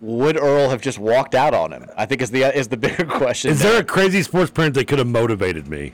Would 0.00 0.36
Earl 0.36 0.70
have 0.70 0.80
just 0.80 0.98
walked 0.98 1.34
out 1.34 1.54
on 1.54 1.72
him? 1.72 1.86
I 1.96 2.06
think 2.06 2.22
is 2.22 2.30
the 2.30 2.42
is 2.56 2.68
the 2.68 2.76
bigger 2.76 3.04
question. 3.08 3.50
Is 3.50 3.60
there 3.60 3.80
a 3.80 3.84
crazy 3.84 4.22
sports 4.22 4.50
parent 4.50 4.74
that 4.74 4.86
could 4.86 4.98
have 4.98 5.08
motivated 5.08 5.68
me? 5.68 5.92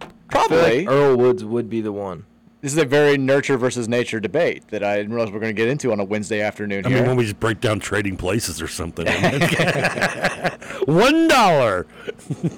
I 0.00 0.06
feel 0.06 0.12
Probably. 0.28 0.86
like 0.86 0.88
Earl 0.88 1.16
Woods 1.16 1.44
would 1.44 1.68
be 1.68 1.80
the 1.80 1.92
one. 1.92 2.24
This 2.62 2.72
is 2.72 2.78
a 2.78 2.84
very 2.84 3.16
nurture 3.16 3.56
versus 3.56 3.88
nature 3.88 4.20
debate 4.20 4.68
that 4.68 4.84
I 4.84 4.96
didn't 4.98 5.14
realize 5.14 5.30
we 5.30 5.38
are 5.38 5.40
going 5.40 5.54
to 5.54 5.58
get 5.60 5.68
into 5.68 5.92
on 5.92 6.00
a 6.00 6.04
Wednesday 6.04 6.42
afternoon 6.42 6.84
I 6.84 6.90
here. 6.90 6.98
mean, 6.98 7.08
when 7.08 7.16
we 7.16 7.24
just 7.24 7.40
break 7.40 7.58
down 7.60 7.80
trading 7.80 8.18
places 8.18 8.60
or 8.60 8.68
something. 8.68 9.06
One 10.86 11.26
dollar. 11.28 11.86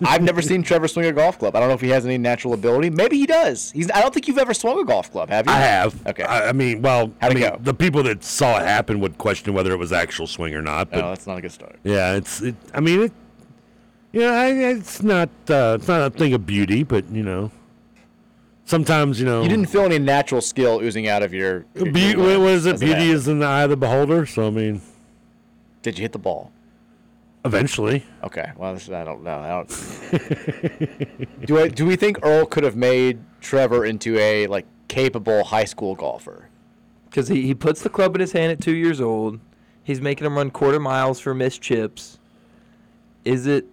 I've 0.05 0.23
never 0.23 0.43
seen 0.43 0.63
Trevor 0.65 0.89
swing 0.89 1.07
a 1.07 1.13
golf 1.13 1.39
club. 1.39 1.55
I 1.55 1.61
don't 1.61 1.69
know 1.69 1.75
if 1.75 1.81
he 1.81 1.89
has 1.91 2.05
any 2.05 2.19
natural 2.19 2.53
ability. 2.55 2.91
Maybe 2.91 3.17
he 3.17 3.27
does. 3.27 3.71
He's. 3.71 3.91
I 3.93 4.01
don't 4.01 4.13
think 4.13 4.27
you've 4.27 4.39
ever 4.39 4.55
swung 4.55 4.81
a 4.81 4.85
golf 4.85 5.11
club, 5.13 5.29
have 5.29 5.47
you? 5.47 5.53
I 5.53 5.59
have. 5.59 6.07
Okay. 6.07 6.25
I, 6.25 6.49
I 6.49 6.53
mean, 6.53 6.83
well, 6.83 7.13
How'd 7.21 7.31
I 7.31 7.35
mean, 7.35 7.43
go? 7.45 7.59
the 7.61 7.75
people 7.75 8.03
that 8.05 8.25
saw 8.25 8.59
it 8.59 8.67
happen 8.67 8.99
would 9.01 9.19
question 9.19 9.55
whether 9.55 9.73
it 9.73 9.79
was 9.79 9.93
actual 9.93 10.27
swing 10.27 10.55
or 10.55 10.63
not. 10.63 10.91
But 10.91 10.99
no, 11.01 11.09
that's 11.11 11.27
not 11.29 11.39
a 11.39 11.41
good 11.41 11.53
start. 11.53 11.77
yeah, 11.85 12.15
it's. 12.15 12.43
It, 12.43 12.57
I 12.75 12.81
mean, 12.81 13.03
it. 13.03 13.13
Yeah, 14.13 14.33
I, 14.33 14.49
it's 14.49 15.03
not. 15.03 15.29
Uh, 15.49 15.77
it's 15.79 15.89
not 15.89 16.03
a 16.03 16.11
thing 16.11 16.35
of 16.35 16.45
beauty, 16.45 16.83
but 16.83 17.09
you 17.11 17.23
know, 17.23 17.51
sometimes 18.73 19.21
you 19.21 19.27
know. 19.27 19.43
You 19.43 19.51
didn't 19.51 19.67
feel 19.67 19.83
any 19.83 19.99
natural 19.99 20.41
skill 20.41 20.81
oozing 20.81 21.07
out 21.07 21.23
of 21.23 21.35
your. 21.35 21.67
your 21.75 21.93
Be- 21.93 22.17
what 22.17 22.27
limbs 22.27 22.65
is 22.65 22.67
it? 22.67 22.81
Beauty 22.81 23.11
is 23.11 23.29
in 23.29 23.39
the 23.39 23.47
eye 23.47 23.65
of 23.65 23.71
the 23.71 23.77
beholder. 23.77 24.25
So 24.25 24.47
I 24.47 24.51
mean, 24.51 24.81
Did 25.83 25.99
you 25.99 26.03
hit 26.03 26.13
the 26.13 26.19
ball? 26.19 26.51
eventually. 27.45 28.05
Okay. 28.23 28.53
Well, 28.57 28.73
this, 28.75 28.89
I 28.89 29.05
don't 29.05 29.23
know. 29.25 29.39
I 29.39 29.49
don't. 29.49 29.69
do 31.47 31.59
I, 31.59 31.69
Do 31.69 31.85
we 31.85 31.97
think 31.97 32.19
Earl 32.23 32.47
could 32.47 32.65
have 32.65 32.77
made 32.77 33.19
Trevor 33.41 33.85
into 33.85 34.17
a 34.19 34.47
like 34.47 34.65
capable 34.89 35.45
high 35.45 35.65
school 35.65 35.95
golfer? 35.95 36.49
Because 37.11 37.29
he, 37.29 37.43
he 37.43 37.55
puts 37.55 37.83
the 37.83 37.91
club 37.91 38.15
in 38.15 38.21
his 38.21 38.33
hand 38.33 38.53
at 38.53 38.61
two 38.61 38.75
years 38.75 39.01
old. 39.01 39.39
He's 39.85 40.01
making 40.01 40.27
him 40.27 40.37
run 40.37 40.51
quarter 40.51 40.81
miles 40.81 41.21
for 41.21 41.35
missed 41.35 41.61
chips. 41.61 42.19
Is 43.25 43.47
it? 43.47 43.67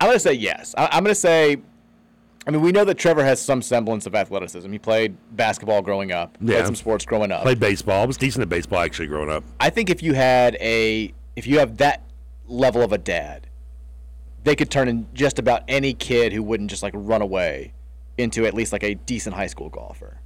I'm 0.00 0.08
gonna 0.08 0.18
say 0.18 0.32
yes. 0.32 0.74
I, 0.76 0.88
I'm 0.90 1.04
gonna 1.04 1.14
say. 1.14 1.58
I 2.48 2.50
mean, 2.50 2.62
we 2.62 2.72
know 2.72 2.84
that 2.84 2.96
Trevor 2.96 3.22
has 3.24 3.42
some 3.42 3.60
semblance 3.60 4.06
of 4.06 4.14
athleticism. 4.14 4.72
He 4.72 4.78
played 4.78 5.14
basketball 5.36 5.82
growing 5.82 6.12
up. 6.12 6.38
Yeah. 6.40 6.54
Played 6.54 6.64
some 6.66 6.76
sports 6.76 7.04
growing 7.04 7.30
up. 7.30 7.42
Played 7.42 7.60
baseball. 7.60 8.02
I 8.02 8.06
was 8.06 8.16
decent 8.16 8.40
at 8.40 8.48
baseball 8.48 8.80
actually 8.80 9.08
growing 9.08 9.28
up. 9.28 9.44
I 9.60 9.68
think 9.68 9.90
if 9.90 10.02
you 10.02 10.14
had 10.14 10.56
a, 10.58 11.12
if 11.36 11.46
you 11.46 11.58
have 11.58 11.76
that 11.76 12.04
level 12.46 12.80
of 12.80 12.90
a 12.90 12.96
dad, 12.96 13.48
they 14.44 14.56
could 14.56 14.70
turn 14.70 14.88
in 14.88 15.06
just 15.12 15.38
about 15.38 15.62
any 15.68 15.92
kid 15.92 16.32
who 16.32 16.42
wouldn't 16.42 16.70
just 16.70 16.82
like 16.82 16.94
run 16.96 17.20
away 17.20 17.74
into 18.16 18.46
at 18.46 18.54
least 18.54 18.72
like 18.72 18.82
a 18.82 18.94
decent 18.94 19.36
high 19.36 19.46
school 19.46 19.68
golfer. 19.68 20.18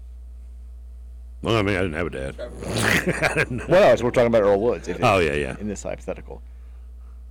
Well, 1.42 1.56
I 1.56 1.62
mean, 1.62 1.74
I 1.74 1.80
didn't 1.80 1.94
have 1.94 2.06
a 2.06 2.10
dad. 2.10 2.36
I 3.30 3.34
didn't 3.34 3.56
know. 3.56 3.66
Well, 3.68 3.90
no, 3.90 3.96
so 3.96 4.04
we're 4.04 4.12
talking 4.12 4.28
about 4.28 4.44
Earl 4.44 4.60
Woods. 4.60 4.86
If, 4.86 5.02
Oh, 5.02 5.18
yeah, 5.18 5.32
yeah. 5.32 5.56
In 5.58 5.66
this 5.66 5.82
hypothetical, 5.82 6.40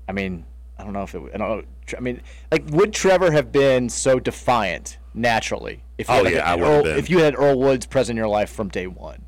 I 0.10 0.12
mean, 0.12 0.44
I 0.78 0.84
don't 0.84 0.94
know 0.94 1.04
if 1.04 1.14
it. 1.14 1.20
would- 1.20 1.34
I 1.34 1.38
don't 1.38 1.50
know. 1.60 1.64
I 1.98 2.00
mean, 2.00 2.22
like, 2.52 2.64
would 2.70 2.94
Trevor 2.94 3.32
have 3.32 3.52
been 3.52 3.90
so 3.90 4.20
defiant 4.20 4.98
naturally 5.14 5.84
if 5.98 6.08
you 6.08 6.14
Oh, 6.14 6.18
had, 6.18 6.26
like, 6.26 6.34
yeah, 6.36 6.52
I 6.52 6.56
would've 6.56 6.86
Earl- 6.86 6.98
if 6.98 7.10
you 7.10 7.20
had 7.20 7.36
Earl 7.38 7.60
Woods 7.60 7.86
present 7.86 8.18
in 8.18 8.18
your 8.18 8.28
life 8.30 8.50
from 8.50 8.70
day 8.70 8.88
one? 8.88 9.24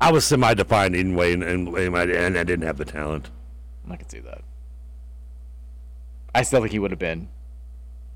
I 0.00 0.12
was 0.12 0.24
semi-defined 0.26 0.94
anyway, 0.94 1.32
and, 1.32 1.42
and, 1.42 1.68
and 1.68 1.96
I 1.96 2.02
and 2.04 2.38
I 2.38 2.44
didn't 2.44 2.66
have 2.66 2.76
the 2.78 2.84
talent. 2.84 3.30
I 3.90 3.96
can 3.96 4.08
see 4.08 4.20
that. 4.20 4.42
I 6.34 6.42
still 6.42 6.60
think 6.60 6.72
he 6.72 6.78
would 6.78 6.90
have 6.90 6.98
been. 7.00 7.28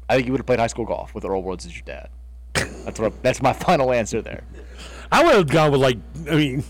I 0.08 0.14
think 0.14 0.24
he 0.26 0.30
would 0.30 0.40
have 0.40 0.46
played 0.46 0.58
high 0.58 0.66
school 0.66 0.84
golf 0.84 1.14
with 1.14 1.24
Earl 1.24 1.42
Woods 1.42 1.66
as 1.66 1.74
your 1.74 1.84
dad. 1.84 2.08
That's 2.54 2.98
what. 3.00 3.22
That's 3.22 3.42
my 3.42 3.52
final 3.66 3.92
answer 3.92 4.22
there. 4.22 4.42
I 5.12 5.22
would 5.24 5.34
have 5.34 5.48
gone 5.48 5.70
with 5.72 5.80
like. 5.80 5.98
I 6.30 6.34
mean, 6.34 6.64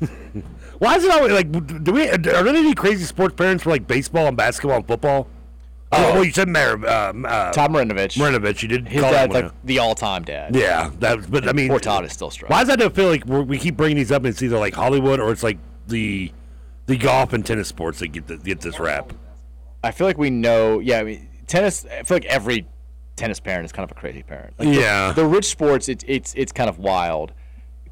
why 0.82 0.96
is 0.96 1.04
it 1.04 1.10
always 1.12 1.32
like? 1.32 1.50
Do 1.84 1.92
we? 1.92 2.08
Are 2.08 2.18
there 2.18 2.46
any 2.48 2.74
crazy 2.74 3.04
sports 3.04 3.36
parents 3.36 3.62
for 3.62 3.70
like 3.70 3.86
baseball 3.86 4.26
and 4.26 4.36
basketball 4.36 4.78
and 4.78 4.86
football? 4.86 5.28
Oh, 5.94 6.14
well, 6.14 6.24
you 6.24 6.32
said 6.32 6.48
Mar- 6.48 6.84
um, 6.88 7.24
uh, 7.24 7.52
Tom 7.52 7.74
Marinovich. 7.74 8.16
Marinovich, 8.16 8.62
you 8.62 8.68
did. 8.68 8.88
His 8.88 9.00
call 9.02 9.10
him 9.10 9.30
dad's 9.30 9.34
like 9.34 9.52
the 9.62 9.78
all-time 9.78 10.24
dad. 10.24 10.56
Yeah, 10.56 10.90
that. 11.00 11.30
But 11.30 11.48
I 11.48 11.52
mean, 11.52 11.68
poor 11.68 11.78
Todd 11.78 12.04
is 12.04 12.12
still 12.12 12.30
struggling. 12.30 12.56
Why 12.58 12.64
does 12.64 12.76
that 12.76 12.94
feel 12.96 13.08
like 13.08 13.24
we're, 13.26 13.42
we 13.42 13.58
keep 13.58 13.76
bringing 13.76 13.98
these 13.98 14.10
up? 14.10 14.22
and 14.24 14.28
It's 14.28 14.42
either 14.42 14.58
like 14.58 14.74
Hollywood 14.74 15.20
or 15.20 15.30
it's 15.30 15.42
like 15.44 15.58
the 15.86 16.32
the 16.86 16.96
golf 16.96 17.32
and 17.32 17.46
tennis 17.46 17.68
sports 17.68 18.00
that 18.00 18.08
get 18.08 18.26
the, 18.26 18.38
get 18.38 18.60
this 18.60 18.80
rap. 18.80 19.12
I 19.84 19.92
feel 19.92 20.06
like 20.06 20.18
we 20.18 20.30
know. 20.30 20.80
Yeah, 20.80 20.98
I 20.98 21.04
mean, 21.04 21.28
tennis. 21.46 21.84
I 21.84 22.02
feel 22.02 22.16
like 22.16 22.24
every 22.24 22.66
tennis 23.16 23.38
parent 23.38 23.66
is 23.66 23.70
kind 23.72 23.84
of 23.84 23.94
a 23.96 24.00
crazy 24.00 24.22
parent. 24.22 24.54
Like 24.58 24.68
the- 24.68 24.74
Yeah. 24.74 25.12
The, 25.12 25.26
rich 25.26 25.44
sports, 25.44 25.88
it's 25.88 26.04
it's 26.08 26.34
it's 26.34 26.52
kind 26.52 26.70
of 26.70 26.78
wild. 26.78 27.32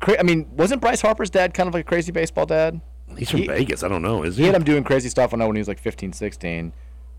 Cra- 0.00 0.18
I 0.18 0.22
mean, 0.22 0.48
wasn't 0.56 0.80
Bryce 0.80 1.00
Harper's 1.02 1.30
dad 1.30 1.54
kind 1.54 1.68
of 1.68 1.74
like 1.74 1.84
a 1.86 1.88
crazy 1.88 2.12
baseball 2.12 2.46
dad? 2.46 2.80
He's 3.16 3.30
from 3.30 3.40
He- 3.40 3.46
Vegas. 3.48 3.82
I 3.82 3.88
don't 3.88 4.02
know. 4.02 4.22
Is 4.22 4.36
He 4.36 4.42
he? 4.42 4.46
had 4.46 4.56
him 4.56 4.64
doing 4.64 4.84
crazy 4.84 5.08
stuff 5.08 5.32
when 5.32 5.42
I 5.42 5.46
when 5.46 5.56
he 5.56 5.60
was 5.60 5.68
like 5.68 5.78
15, 5.78 6.12
16. 6.12 6.72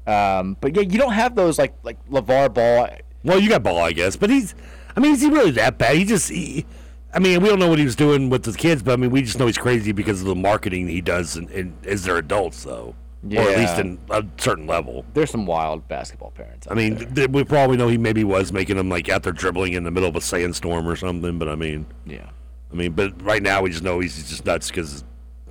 Um, 0.07 0.57
but 0.59 0.75
yeah, 0.75 0.81
you 0.81 0.97
don't 0.97 1.13
have 1.13 1.35
those 1.35 1.59
like 1.59 1.73
like 1.83 1.97
LeVar 2.09 2.53
Ball. 2.53 2.89
Well, 3.23 3.39
you 3.39 3.49
got 3.49 3.61
ball, 3.61 3.77
I 3.79 3.91
guess, 3.91 4.15
but 4.15 4.29
he's. 4.31 4.55
I 4.95 4.99
mean, 4.99 5.13
is 5.13 5.21
he 5.21 5.29
really 5.29 5.51
that 5.51 5.77
bad? 5.77 5.95
He 5.95 6.05
just. 6.05 6.29
He, 6.29 6.65
I 7.13 7.19
mean, 7.19 7.41
we 7.41 7.49
don't 7.49 7.59
know 7.59 7.67
what 7.69 7.77
he 7.77 7.85
was 7.85 7.95
doing 7.95 8.29
with 8.29 8.43
the 8.43 8.53
kids, 8.53 8.81
but 8.81 8.93
I 8.93 8.95
mean, 8.95 9.11
we 9.11 9.21
just 9.21 9.37
know 9.37 9.45
he's 9.45 9.57
crazy 9.59 9.91
because 9.91 10.21
of 10.21 10.27
the 10.27 10.35
marketing 10.35 10.87
he 10.87 11.01
does 11.01 11.35
in, 11.37 11.49
in, 11.49 11.73
as 11.85 12.03
their 12.03 12.17
adults, 12.17 12.63
though, 12.63 12.95
or 13.35 13.41
at 13.41 13.57
least 13.59 13.77
in 13.77 13.99
a 14.09 14.25
certain 14.37 14.65
level. 14.65 15.05
There's 15.13 15.29
some 15.29 15.45
wild 15.45 15.87
basketball 15.87 16.31
parents. 16.31 16.67
I 16.71 16.73
mean, 16.73 17.13
th- 17.13 17.29
we 17.29 17.43
probably 17.43 17.77
know 17.77 17.89
he 17.89 17.97
maybe 17.97 18.23
was 18.23 18.51
making 18.51 18.77
them 18.77 18.89
like 18.89 19.07
out 19.09 19.21
there 19.23 19.33
dribbling 19.33 19.73
in 19.73 19.83
the 19.83 19.91
middle 19.91 20.09
of 20.09 20.15
a 20.15 20.21
sandstorm 20.21 20.87
or 20.87 20.95
something. 20.95 21.37
But 21.37 21.47
I 21.49 21.55
mean, 21.55 21.85
yeah. 22.05 22.29
I 22.71 22.75
mean, 22.75 22.93
but 22.93 23.21
right 23.21 23.41
now 23.43 23.61
we 23.61 23.69
just 23.69 23.83
know 23.83 23.99
he's 23.99 24.29
just 24.29 24.45
nuts 24.45 24.69
because 24.69 25.03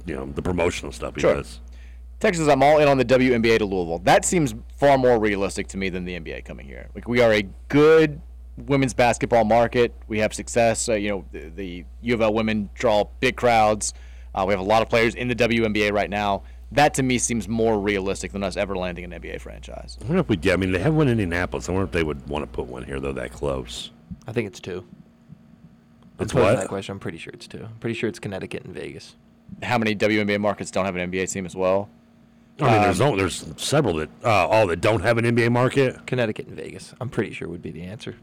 you 0.07 0.15
know 0.15 0.27
the 0.27 0.43
promotional 0.43 0.93
stuff 0.93 1.15
he 1.15 1.21
Sure. 1.21 1.35
does. 1.35 1.61
Texas, 2.19 2.49
I'm 2.49 2.63
all 2.63 2.79
in 2.79 2.89
on 2.89 2.99
the 2.99 3.05
WNBA 3.05 3.59
to 3.59 3.65
Louisville. 3.65 3.99
That 4.01 4.25
seems 4.27 4.55
far 4.77 4.99
more 4.99 5.19
realistic 5.19 5.69
to 5.69 5.79
me 5.79 5.89
than 5.89 6.05
the 6.05 6.19
NBA 6.21 6.45
coming 6.45 6.67
here. 6.67 6.89
Like 6.95 7.09
we 7.09 7.21
are 7.23 7.33
a 7.33 7.43
good 7.69 8.21
women's 8.67 8.93
basketball 8.93 9.45
market. 9.45 9.95
We 10.07 10.19
have 10.19 10.35
success. 10.35 10.89
Uh, 10.89 10.95
you 10.95 11.09
know, 11.09 11.25
the, 11.33 11.49
the 11.49 11.85
U 12.03 12.15
of 12.15 12.21
L 12.21 12.35
women 12.35 12.69
draw 12.75 13.05
big 13.21 13.37
crowds. 13.37 13.95
Uh, 14.35 14.45
we 14.47 14.53
have 14.53 14.61
a 14.61 14.65
lot 14.65 14.83
of 14.83 14.89
players 14.91 15.15
in 15.15 15.29
the 15.29 15.35
WNBA 15.35 15.93
right 15.93 16.11
now. 16.11 16.43
That 16.73 16.95
to 16.95 17.03
me 17.03 17.19
seems 17.19 17.49
more 17.49 17.81
realistic 17.81 18.33
than 18.33 18.45
us 18.45 18.57
ever 18.57 18.77
landing 18.77 19.05
an 19.05 19.11
NBA 19.21 19.41
franchise. 19.41 19.99
I 20.01 20.05
wonder 20.05 20.21
if 20.21 20.29
we. 20.29 20.39
Yeah, 20.43 20.53
I 20.53 20.57
mean, 20.57 20.71
they 20.73 20.79
have 20.79 20.95
one 20.95 21.09
in 21.09 21.13
Indianapolis. 21.19 21.69
I 21.69 21.73
wonder 21.73 21.87
if 21.87 21.91
they 21.93 22.05
would 22.05 22.29
want 22.29 22.45
to 22.45 22.47
put 22.47 22.67
one 22.67 22.85
here 22.85 23.01
though. 23.01 23.13
That 23.13 23.33
close. 23.33 23.91
I 24.29 24.33
think 24.33 24.47
it's 24.47 24.61
two. 24.61 24.85
I'm 26.21 26.25
It's 26.25 26.35
what? 26.35 26.57
That 26.57 26.69
question. 26.69 26.93
I'm 26.93 26.99
pretty 27.01 27.19
sure 27.19 27.33
it's 27.33 27.47
two. 27.47 27.65
I'm 27.65 27.77
pretty 27.81 27.95
sure 27.95 28.09
it's 28.09 28.19
Connecticut 28.19 28.65
and 28.65 28.75
Vegas. 28.75 29.17
How 29.63 29.79
many 29.79 29.97
WNBA 29.97 30.39
markets 30.41 30.71
don't 30.71 30.85
have 30.85 30.95
an 30.97 31.11
NBA 31.11 31.33
team 31.33 31.47
as 31.47 31.57
well? 31.57 31.89
I 32.61 32.73
mean, 32.73 32.83
there's 32.83 33.01
Um, 33.01 33.11
no, 33.11 33.17
there's 33.17 33.47
several 33.57 33.95
that 33.97 34.11
uh, 34.23 34.47
all 34.47 34.67
that 34.67 34.81
don't 34.83 35.01
have 35.01 35.17
an 35.19 35.25
NBA 35.25 35.51
market. 35.51 36.07
Connecticut 36.07 36.47
and 36.47 36.57
Vegas. 36.57 36.95
I'm 37.01 37.09
pretty 37.09 37.33
sure 37.33 37.49
would 37.49 37.63
be 37.63 37.71
the 37.71 37.83
answer. 37.83 38.17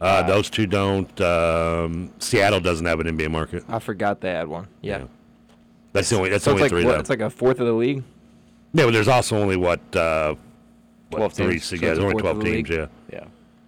Uh, 0.00 0.22
those 0.22 0.50
two 0.50 0.66
don't. 0.66 1.20
Um, 1.20 2.12
Seattle 2.18 2.60
doesn't 2.60 2.86
have 2.86 3.00
an 3.00 3.06
NBA 3.06 3.30
market. 3.30 3.64
I 3.68 3.78
forgot 3.78 4.20
they 4.20 4.30
had 4.30 4.46
one. 4.48 4.68
Yeah. 4.82 5.04
That's 5.92 6.08
the 6.10 6.16
only. 6.16 6.30
That's 6.30 6.44
So 6.44 6.50
only 6.52 6.62
like 6.62 6.70
three. 6.70 6.84
what, 6.84 6.92
though. 6.92 7.00
it's 7.00 7.10
like 7.10 7.20
a 7.20 7.30
fourth 7.30 7.58
of 7.60 7.66
the 7.66 7.72
league. 7.72 8.02
yeah, 8.72 8.84
but 8.84 8.92
there's 8.92 9.08
also 9.08 9.36
only 9.36 9.56
what. 9.56 9.80
Uh, 9.94 10.34
what 11.10 11.18
12 11.18 11.34
teams. 11.34 11.64
So, 11.64 11.76
So 11.76 11.82
yeah, 11.84 11.90
it's 11.92 11.98
there's 11.98 11.98
a 11.98 12.02
only 12.02 12.20
twelve 12.22 12.40
teams. 12.42 12.68
league? 12.68 12.70
Yeah. 12.70 12.86
Yeah. 13.12 13.24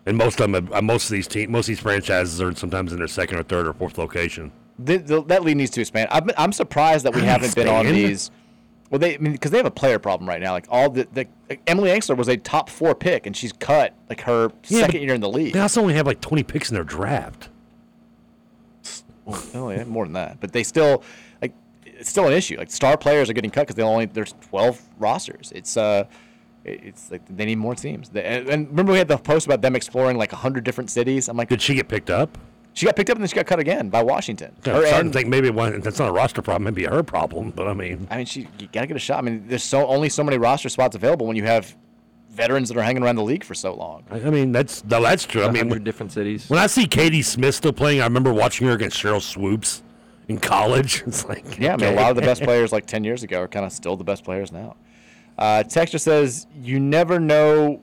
And 0.07 0.17
most 0.17 0.41
of 0.41 0.51
them, 0.51 0.55
have, 0.55 0.73
uh, 0.73 0.83
most 0.83 1.05
of 1.07 1.11
these 1.11 1.27
team, 1.27 1.51
most 1.51 1.65
of 1.65 1.69
these 1.69 1.81
franchises 1.81 2.41
are 2.41 2.55
sometimes 2.55 2.93
in 2.93 2.99
their 2.99 3.09
second 3.09 3.39
or 3.39 3.43
third 3.43 3.67
or 3.67 3.73
fourth 3.73 3.99
location. 3.99 4.53
The, 4.79 4.99
the, 4.99 5.23
that 5.25 5.43
league 5.43 5.57
needs 5.57 5.73
to 5.73 5.81
expand. 5.81 6.09
I'm, 6.13 6.31
I'm 6.39 6.53
surprised 6.53 7.05
that 7.05 7.15
we 7.15 7.23
haven't 7.23 7.55
been 7.55 7.69
on 7.69 7.87
these. 7.87 8.31
Well, 8.89 9.01
they 9.01 9.17
I 9.17 9.19
mean 9.19 9.33
because 9.33 9.51
they 9.51 9.57
have 9.57 9.67
a 9.67 9.71
player 9.71 9.99
problem 9.99 10.29
right 10.29 10.41
now. 10.41 10.53
Like 10.53 10.67
all 10.69 10.89
the, 10.91 11.09
the 11.13 11.27
like 11.51 11.61
Emily 11.67 11.91
Engstler 11.91 12.17
was 12.17 12.29
a 12.29 12.37
top 12.37 12.71
four 12.71 12.95
pick, 12.95 13.27
and 13.27 13.37
she's 13.37 13.53
cut 13.53 13.95
like 14.09 14.21
her 14.21 14.53
Yeah, 14.69 14.83
second 14.83 15.03
year 15.03 15.13
in 15.15 15.21
the 15.21 15.29
league. 15.29 15.55
They 15.55 15.59
also 15.61 15.81
only 15.81 15.95
have 15.95 16.07
like 16.07 16.21
20 16.21 16.45
picks 16.45 16.71
in 16.71 16.75
their 16.77 16.85
draft. 16.85 17.49
Oh 19.55 19.71
yeah, 19.71 19.83
more 19.85 20.05
than 20.05 20.13
that. 20.13 20.39
But 20.41 20.53
they 20.53 20.63
still 20.63 21.03
like 21.43 21.53
it's 21.85 22.09
still 22.09 22.29
an 22.29 22.33
issue. 22.33 22.57
Like 22.59 22.71
star 22.71 22.97
players 22.97 23.29
are 23.29 23.33
getting 23.33 23.51
cut 23.51 23.63
because 23.63 23.75
they 23.75 23.83
only 23.83 24.07
there's 24.07 24.35
12 24.51 24.81
rosters. 24.99 25.53
It's 25.53 25.77
uh, 25.77 26.05
it's 26.67 27.11
like 27.11 27.23
they 27.29 27.45
need 27.45 27.59
more 27.59 27.75
teams. 27.75 28.11
And, 28.15 28.49
and 28.49 28.69
remember 28.69 28.93
we 28.93 28.99
had 28.99 29.09
the 29.09 29.17
post 29.17 29.47
about 29.47 29.63
them 29.63 29.77
exploring 29.77 30.19
like 30.19 30.33
hundred 30.33 30.65
different 30.65 30.91
cities. 30.91 31.29
I'm 31.29 31.37
like, 31.37 31.49
Did 31.49 31.63
she 31.63 31.75
get 31.75 31.89
picked 31.89 32.11
up? 32.11 32.37
she 32.73 32.85
got 32.85 32.95
picked 32.95 33.09
up 33.09 33.17
and 33.17 33.23
then 33.23 33.29
she 33.29 33.35
got 33.35 33.47
cut 33.47 33.59
again 33.59 33.89
by 33.89 34.03
Washington. 34.03 34.53
I'm 34.57 34.63
starting 34.63 34.93
and- 34.93 35.13
to 35.13 35.19
think 35.19 35.29
maybe 35.29 35.49
it 35.49 35.55
wasn't, 35.55 35.83
that's 35.83 35.99
not 35.99 36.11
a 36.11 36.13
roster 36.13 36.43
problem. 36.43 36.65
Maybe 36.65 36.85
her 36.85 37.03
problem. 37.03 37.51
But 37.51 37.69
I 37.69 37.73
mean, 37.73 38.07
I 38.11 38.19
mean, 38.19 38.27
she 38.27 38.49
you 38.59 38.69
gotta 38.71 38.87
get 38.87 38.97
a 38.97 39.01
shot. 39.01 39.19
I 39.19 39.23
mean, 39.23 39.45
there's 39.49 39.65
so 39.65 39.87
only 39.87 40.11
so 40.11 40.23
many 40.23 40.37
roster 40.37 40.69
spots 40.69 40.95
available 40.95 41.27
when 41.27 41.37
you 41.37 41.45
have 41.45 41.75
veterans 42.31 42.69
that 42.69 42.77
are 42.77 42.83
hanging 42.83 43.03
around 43.03 43.17
the 43.17 43.23
league 43.23 43.45
for 43.45 43.55
so 43.55 43.75
long. 43.75 44.05
I, 44.11 44.21
I 44.21 44.31
mean 44.31 44.53
that's 44.53 44.85
no, 44.85 45.01
that's 45.03 45.25
true. 45.25 45.43
I 45.43 45.47
mean, 45.47 45.57
hundred 45.57 45.71
when, 45.71 45.85
different 45.85 46.13
cities. 46.13 46.51
when 46.51 46.59
I 46.59 46.67
see 46.67 46.87
Katie 46.87 47.23
Smith 47.23 47.55
still 47.55 47.73
playing, 47.73 48.03
I 48.03 48.05
remember 48.05 48.33
watching 48.33 48.67
her 48.67 48.75
against 48.75 49.03
Sheryl 49.03 49.23
Swoopes 49.23 49.83
in 50.29 50.39
college. 50.39 51.03
It's 51.07 51.25
like 51.27 51.59
Yeah, 51.59 51.75
I 51.75 51.77
mean, 51.79 51.95
a 51.95 51.97
lot 51.97 52.11
of 52.11 52.17
the 52.17 52.23
best 52.23 52.43
players 52.43 52.73
like 52.73 52.85
10 52.85 53.05
years 53.05 53.23
ago 53.23 53.41
are 53.41 53.49
kind 53.49 53.65
of 53.65 53.73
still 53.73 53.97
the 53.97 54.05
best 54.05 54.23
players 54.23 54.53
now. 54.53 54.77
Uh, 55.39 55.63
Texture 55.63 55.99
says, 55.99 56.47
You 56.61 56.81
never 56.81 57.21
know 57.21 57.83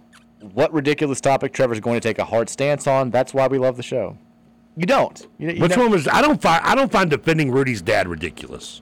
what 0.53 0.73
ridiculous 0.73 1.21
topic 1.21 1.53
Trevor's 1.53 1.79
going 1.79 1.99
to 1.99 2.07
take 2.07 2.19
a 2.19 2.25
hard 2.25 2.49
stance 2.49 2.87
on. 2.87 3.09
That's 3.11 3.33
why 3.33 3.47
we 3.47 3.57
love 3.57 3.77
the 3.77 3.83
show. 3.83 4.17
You 4.75 4.85
don't. 4.85 5.27
You, 5.37 5.51
you 5.51 5.61
Which 5.61 5.77
one 5.77 5.91
was? 5.91 6.07
I 6.07 6.21
don't 6.21 6.41
find 6.41 6.63
I 6.65 6.73
don't 6.75 6.91
find 6.91 7.09
defending 7.09 7.51
Rudy's 7.51 7.81
dad 7.81 8.07
ridiculous. 8.07 8.81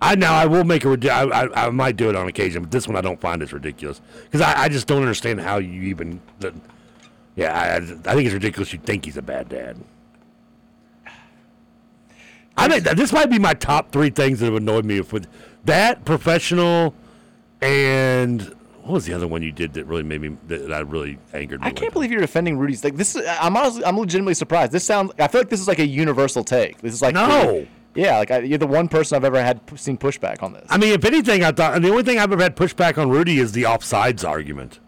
I 0.00 0.14
know 0.14 0.28
I 0.28 0.46
will 0.46 0.64
make 0.64 0.84
a 0.86 1.12
I, 1.12 1.24
I, 1.24 1.66
I 1.66 1.70
might 1.70 1.96
do 1.96 2.08
it 2.08 2.16
on 2.16 2.26
occasion, 2.26 2.62
but 2.62 2.70
this 2.70 2.88
one 2.88 2.96
I 2.96 3.02
don't 3.02 3.20
find 3.20 3.42
as 3.42 3.52
ridiculous 3.52 4.00
because 4.24 4.40
I, 4.40 4.62
I 4.62 4.68
just 4.68 4.86
don't 4.86 5.02
understand 5.02 5.40
how 5.40 5.58
you 5.58 5.82
even. 5.82 6.20
The, 6.38 6.54
yeah, 7.36 7.52
I, 7.52 7.76
I 7.76 8.14
think 8.14 8.24
it's 8.24 8.32
ridiculous. 8.32 8.72
You 8.72 8.78
think 8.78 9.04
he's 9.04 9.18
a 9.18 9.22
bad 9.22 9.50
dad. 9.50 9.76
I 12.56 12.68
think 12.68 12.84
that 12.84 12.96
this 12.96 13.12
might 13.12 13.30
be 13.30 13.38
my 13.38 13.54
top 13.54 13.92
three 13.92 14.10
things 14.10 14.40
that 14.40 14.46
have 14.46 14.54
annoyed 14.54 14.84
me 14.84 15.00
with 15.00 15.28
that 15.64 16.04
professional 16.04 16.94
and 17.62 18.42
what 18.82 18.94
was 18.94 19.06
the 19.06 19.12
other 19.12 19.28
one 19.28 19.42
you 19.42 19.52
did 19.52 19.74
that 19.74 19.84
really 19.84 20.02
made 20.02 20.20
me 20.20 20.36
that, 20.48 20.68
that 20.68 20.88
really 20.88 21.18
angered 21.32 21.60
me? 21.60 21.66
I 21.66 21.70
can't 21.70 21.92
believe 21.92 22.10
you're 22.10 22.20
defending 22.20 22.58
Rudy's. 22.58 22.82
Like 22.82 22.96
this, 22.96 23.14
is, 23.14 23.26
I'm 23.26 23.56
honestly, 23.56 23.84
I'm 23.84 23.98
legitimately 23.98 24.34
surprised. 24.34 24.72
This 24.72 24.84
sounds. 24.84 25.12
I 25.18 25.28
feel 25.28 25.40
like 25.42 25.50
this 25.50 25.60
is 25.60 25.68
like 25.68 25.78
a 25.78 25.86
universal 25.86 26.44
take. 26.44 26.78
This 26.80 26.94
is 26.94 27.02
like 27.02 27.14
No. 27.14 27.66
Yeah, 27.94 28.18
like 28.18 28.30
I, 28.30 28.38
you're 28.38 28.58
the 28.58 28.68
one 28.68 28.88
person 28.88 29.16
I've 29.16 29.24
ever 29.24 29.42
had 29.42 29.60
seen 29.78 29.98
pushback 29.98 30.42
on 30.42 30.52
this. 30.52 30.66
I 30.70 30.78
mean, 30.78 30.92
if 30.92 31.04
anything, 31.04 31.42
I 31.42 31.50
thought 31.50 31.82
the 31.82 31.90
only 31.90 32.04
thing 32.04 32.18
I've 32.18 32.32
ever 32.32 32.42
had 32.42 32.54
pushback 32.54 32.98
on 32.98 33.10
Rudy 33.10 33.38
is 33.38 33.52
the 33.52 33.64
offsides 33.64 34.26
argument. 34.26 34.78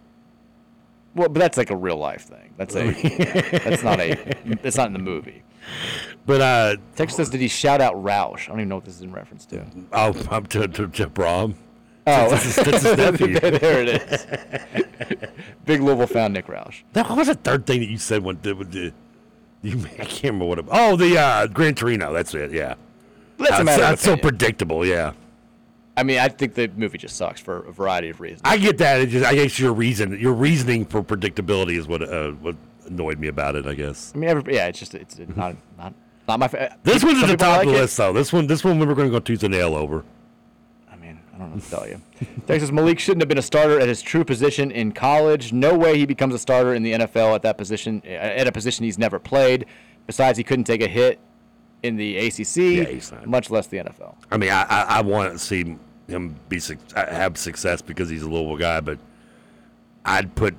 Well, 1.15 1.29
but 1.29 1.41
that's 1.41 1.59
like 1.59 1.71
a 1.71 1.77
real 1.77 1.97
life 1.97 2.23
thing. 2.23 2.55
That's 2.57 2.77
a. 2.77 2.93
that's 3.65 3.83
not 3.83 4.01
a. 4.01 4.15
That's 4.63 4.77
not 4.77 4.87
in 4.87 4.93
the 4.93 4.99
movie. 5.01 5.43
But 6.27 6.41
uh, 6.41 6.77
Texas 6.95 7.17
says, 7.17 7.31
did 7.31 7.41
he 7.41 7.49
shout 7.49 7.81
out 7.81 7.95
Roush? 7.95 8.45
I 8.45 8.47
don't 8.47 8.61
even 8.61 8.69
know 8.69 8.77
what 8.77 8.85
this 8.85 8.97
is 8.97 9.03
in 9.03 9.13
reference 9.13 9.45
to. 9.47 9.67
Oh, 9.93 10.15
I'm 10.31 10.47
to 10.49 10.69
to, 10.69 10.89
to 10.89 11.07
Brohm. 11.09 11.55
Oh, 12.07 12.31
that's 12.31 12.43
his, 12.45 12.57
that's 12.57 12.83
his 12.83 12.97
nephew. 12.97 13.39
there 13.39 13.83
it 13.83 13.89
is. 13.89 14.27
Big 15.65 15.81
Louisville 15.81 16.07
found 16.09 16.35
Nick 16.35 16.47
Roush. 16.47 16.83
That 16.95 17.09
what 17.09 17.19
was 17.19 17.29
the 17.29 17.35
third 17.35 17.65
thing 17.67 17.81
that 17.81 17.89
you 17.89 17.99
said 17.99 18.23
when 18.25 18.39
the, 18.43 18.55
the 18.55 18.93
you, 19.63 19.79
I 19.99 20.05
can't 20.05 20.25
remember 20.25 20.47
what 20.47 20.59
it. 20.59 20.65
Oh, 20.71 20.97
the 20.97 21.17
uh, 21.19 21.47
Gran 21.47 21.75
Torino. 21.75 22.13
That's 22.13 22.35
it. 22.35 22.51
Yeah. 22.53 22.75
That's 23.39 23.59
a 23.61 23.65
matter 23.65 23.83
that's 23.83 24.03
so 24.03 24.17
predictable. 24.17 24.85
Yeah. 24.87 25.13
I 25.97 26.03
mean, 26.05 26.19
I 26.19 26.29
think 26.29 26.55
the 26.55 26.69
movie 26.69 26.99
just 26.99 27.17
sucks 27.17 27.41
for 27.41 27.67
a 27.67 27.73
variety 27.73 28.09
of 28.11 28.21
reasons. 28.21 28.41
I 28.45 28.57
get 28.57 28.79
that. 28.79 29.01
It 29.01 29.09
just, 29.11 29.27
I 29.27 29.35
guess 29.35 29.59
your 29.59 29.73
reason, 29.73 30.19
your 30.19 30.33
reasoning 30.33 30.85
for 30.87 31.03
predictability 31.03 31.77
is 31.79 31.87
what 31.87 32.03
uh, 32.03 32.31
what 32.33 32.57
annoyed 32.87 33.19
me 33.19 33.29
about 33.29 33.57
it. 33.57 33.67
I 33.67 33.75
guess. 33.75 34.11
I 34.15 34.19
mean, 34.19 34.31
every, 34.31 34.55
yeah, 34.55 34.69
it's 34.69 34.79
just 34.79 34.95
it's 34.95 35.19
not 35.37 35.55
not 35.77 35.93
not 36.27 36.41
my. 36.41 36.49
Fa- 36.49 36.77
This 36.83 37.05
one's 37.05 37.23
at 37.23 37.27
the 37.29 37.37
top 37.37 37.59
like 37.59 37.67
of 37.67 37.73
the 37.73 37.79
it. 37.79 37.83
list, 37.83 37.97
though. 37.97 38.13
This 38.13 38.33
one, 38.33 38.47
this 38.47 38.65
one, 38.65 38.79
we 38.79 38.87
were 38.87 38.95
going 38.95 39.09
to 39.09 39.13
go 39.13 39.21
tooth 39.21 39.43
and 39.43 39.53
nail 39.53 39.75
over. 39.75 40.05
Don't 41.43 41.55
know 41.55 41.61
to 41.61 41.71
tell 41.71 41.89
you. 41.89 42.01
Texas 42.47 42.71
Malik 42.71 42.99
shouldn't 42.99 43.23
have 43.23 43.29
been 43.29 43.39
a 43.39 43.43
starter 43.43 43.81
at 43.81 43.89
his 43.89 44.03
true 44.03 44.25
position 44.25 44.71
in 44.71 44.93
college. 44.93 45.53
No 45.53 45.77
way 45.77 45.99
he 45.99 46.07
becomes 46.07 46.35
a 46.35 46.39
starter 46.39 46.75
in 46.75 46.83
the 46.83 46.93
NFL 46.93 47.35
at 47.35 47.43
that 47.43 47.59
position 47.59 48.03
eh, 48.05 48.15
at 48.15 48.47
a 48.47 48.53
position 48.53 48.85
he's 48.85 48.99
never 48.99 49.19
played. 49.19 49.67
Besides, 50.07 50.37
he 50.39 50.45
couldn't 50.45 50.65
take 50.65 50.83
a 50.83 50.89
hit 50.89 51.21
in 51.83 51.97
the 51.97 52.17
ACC, 52.17 53.27
much 53.27 53.51
less 53.51 53.67
the 53.67 53.79
NFL. 53.79 54.15
I 54.31 54.37
mean, 54.37 54.51
I, 54.51 54.63
I, 54.63 54.83
I 54.83 55.01
want 55.03 55.33
to 55.33 55.39
see 55.39 55.77
him 56.09 56.37
be 56.49 56.61
have 56.95 57.37
success 57.39 57.83
because 57.83 58.09
he's 58.09 58.23
a 58.23 58.29
Louisville 58.29 58.57
guy, 58.57 58.81
but 58.81 58.99
I'd 60.05 60.35
put 60.35 60.55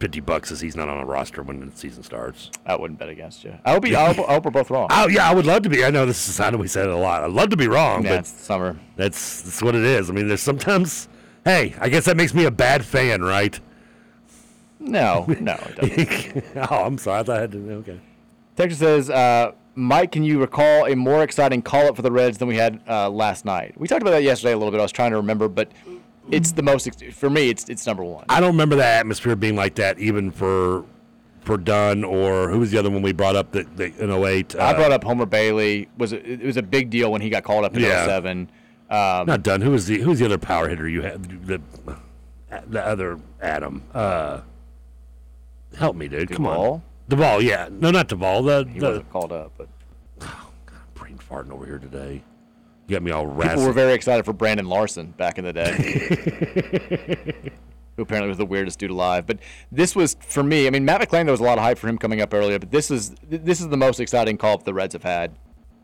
fifty 0.00 0.20
bucks 0.20 0.50
as 0.50 0.60
he's 0.60 0.76
not 0.76 0.88
on 0.88 0.98
a 0.98 1.04
roster 1.06 1.42
when 1.42 1.60
the 1.60 1.76
season 1.76 2.02
starts. 2.02 2.50
I 2.66 2.76
wouldn't 2.76 2.98
bet 2.98 3.08
against 3.08 3.44
you. 3.44 3.54
I 3.64 3.72
hope, 3.72 3.84
he, 3.84 3.94
I 3.94 4.12
hope, 4.12 4.28
I 4.28 4.34
hope 4.34 4.44
we're 4.44 4.50
both 4.50 4.70
wrong. 4.70 4.88
Oh 4.90 5.08
yeah, 5.08 5.28
I 5.28 5.34
would 5.34 5.46
love 5.46 5.62
to 5.62 5.70
be. 5.70 5.84
I 5.84 5.90
know 5.90 6.06
this 6.06 6.28
is. 6.28 6.40
I 6.40 6.50
know 6.50 6.58
we 6.58 6.68
said 6.68 6.86
it 6.86 6.92
a 6.92 6.96
lot. 6.96 7.22
I'd 7.24 7.30
love 7.30 7.50
to 7.50 7.56
be 7.56 7.68
wrong, 7.68 8.04
Yeah, 8.04 8.16
but 8.16 8.26
summer. 8.26 8.78
That's 8.96 9.42
that's 9.42 9.62
what 9.62 9.74
it 9.74 9.82
is. 9.84 10.10
I 10.10 10.12
mean, 10.12 10.28
there's 10.28 10.42
sometimes. 10.42 11.08
Hey, 11.44 11.74
I 11.78 11.88
guess 11.90 12.06
that 12.06 12.16
makes 12.16 12.32
me 12.32 12.44
a 12.46 12.50
bad 12.50 12.84
fan, 12.84 13.22
right? 13.22 13.58
No, 14.80 15.24
no, 15.40 15.56
it 15.78 16.44
oh, 16.70 16.84
I'm 16.84 16.98
sorry. 16.98 17.20
I 17.20 17.22
thought 17.22 17.36
I 17.36 17.40
had 17.40 17.52
to. 17.52 17.70
Okay. 17.72 18.00
Texas 18.56 18.78
says, 18.78 19.10
uh, 19.10 19.52
Mike, 19.74 20.12
can 20.12 20.24
you 20.24 20.40
recall 20.40 20.86
a 20.86 20.94
more 20.94 21.22
exciting 21.22 21.62
call 21.62 21.86
up 21.86 21.96
for 21.96 22.02
the 22.02 22.12
Reds 22.12 22.38
than 22.38 22.48
we 22.48 22.56
had 22.56 22.80
uh, 22.88 23.08
last 23.10 23.44
night? 23.44 23.74
We 23.78 23.88
talked 23.88 24.02
about 24.02 24.12
that 24.12 24.22
yesterday 24.22 24.52
a 24.52 24.56
little 24.56 24.70
bit. 24.70 24.78
I 24.80 24.82
was 24.82 24.92
trying 24.92 25.10
to 25.12 25.16
remember, 25.16 25.48
but 25.48 25.70
it's 26.30 26.52
the 26.52 26.62
most 26.62 26.88
for 27.12 27.30
me. 27.30 27.50
It's 27.50 27.68
it's 27.68 27.86
number 27.86 28.04
one. 28.04 28.24
I 28.28 28.40
don't 28.40 28.52
remember 28.52 28.76
that 28.76 29.00
atmosphere 29.00 29.36
being 29.36 29.56
like 29.56 29.74
that, 29.76 29.98
even 29.98 30.30
for 30.30 30.84
for 31.44 31.58
Dunn 31.58 32.04
or 32.04 32.48
who 32.48 32.58
was 32.58 32.70
the 32.70 32.78
other 32.78 32.90
one 32.90 33.02
we 33.02 33.12
brought 33.12 33.36
up 33.36 33.52
that, 33.52 33.76
that 33.76 33.96
in 33.98 34.10
08? 34.10 34.56
I 34.56 34.70
uh, 34.72 34.74
brought 34.74 34.92
up 34.92 35.04
Homer 35.04 35.26
Bailey. 35.26 35.88
Was 35.98 36.14
a, 36.14 36.30
it 36.30 36.42
was 36.42 36.56
a 36.56 36.62
big 36.62 36.88
deal 36.90 37.12
when 37.12 37.20
he 37.20 37.28
got 37.28 37.44
called 37.44 37.64
up 37.64 37.76
in 37.76 37.82
Yeah. 37.82 38.06
07. 38.06 38.50
Um, 38.90 39.26
Not 39.26 39.42
Dunn. 39.42 39.60
Who 39.60 39.70
was 39.70 39.86
the 39.86 40.00
who 40.00 40.10
was 40.10 40.18
the 40.18 40.24
other 40.24 40.38
power 40.38 40.68
hitter 40.68 40.88
you 40.88 41.02
had? 41.02 41.46
The 41.46 41.60
the 42.68 42.84
other 42.84 43.18
Adam. 43.40 43.82
Uh, 43.92 44.40
help 45.76 45.96
me, 45.96 46.08
dude. 46.08 46.30
Come 46.30 46.46
on. 46.46 46.82
ball, 47.08 47.42
yeah. 47.42 47.68
No, 47.70 47.90
not 47.90 48.08
Duvall. 48.08 48.42
The, 48.42 48.68
he 48.72 48.78
the 48.78 48.88
wasn't 48.88 49.10
called 49.10 49.32
up, 49.32 49.52
but 49.56 49.68
God, 50.18 50.30
brain 50.94 51.18
farting 51.18 51.50
over 51.50 51.66
here 51.66 51.78
today. 51.78 52.22
You 52.86 52.96
got 52.96 53.02
me 53.02 53.10
all 53.10 53.24
people 53.24 53.36
raspy. 53.42 53.64
were 53.64 53.72
very 53.72 53.94
excited 53.94 54.24
for 54.24 54.32
Brandon 54.32 54.66
Larson 54.66 55.12
back 55.12 55.38
in 55.38 55.44
the 55.44 55.52
day. 55.52 55.70
Who 57.96 58.02
apparently 58.02 58.28
was 58.28 58.38
the 58.38 58.46
weirdest 58.46 58.80
dude 58.80 58.90
alive, 58.90 59.24
but 59.24 59.38
this 59.70 59.94
was 59.94 60.16
for 60.20 60.42
me. 60.42 60.66
I 60.66 60.70
mean, 60.70 60.84
Matt 60.84 61.00
McLain. 61.00 61.24
There 61.24 61.32
was 61.32 61.40
a 61.40 61.44
lot 61.44 61.58
of 61.58 61.64
hype 61.64 61.78
for 61.78 61.88
him 61.88 61.96
coming 61.96 62.20
up 62.20 62.34
earlier, 62.34 62.58
but 62.58 62.72
this 62.72 62.90
is 62.90 63.14
this 63.30 63.60
is 63.60 63.68
the 63.68 63.76
most 63.76 64.00
exciting 64.00 64.36
call 64.36 64.54
up 64.54 64.64
the 64.64 64.74
Reds 64.74 64.94
have 64.94 65.04
had 65.04 65.32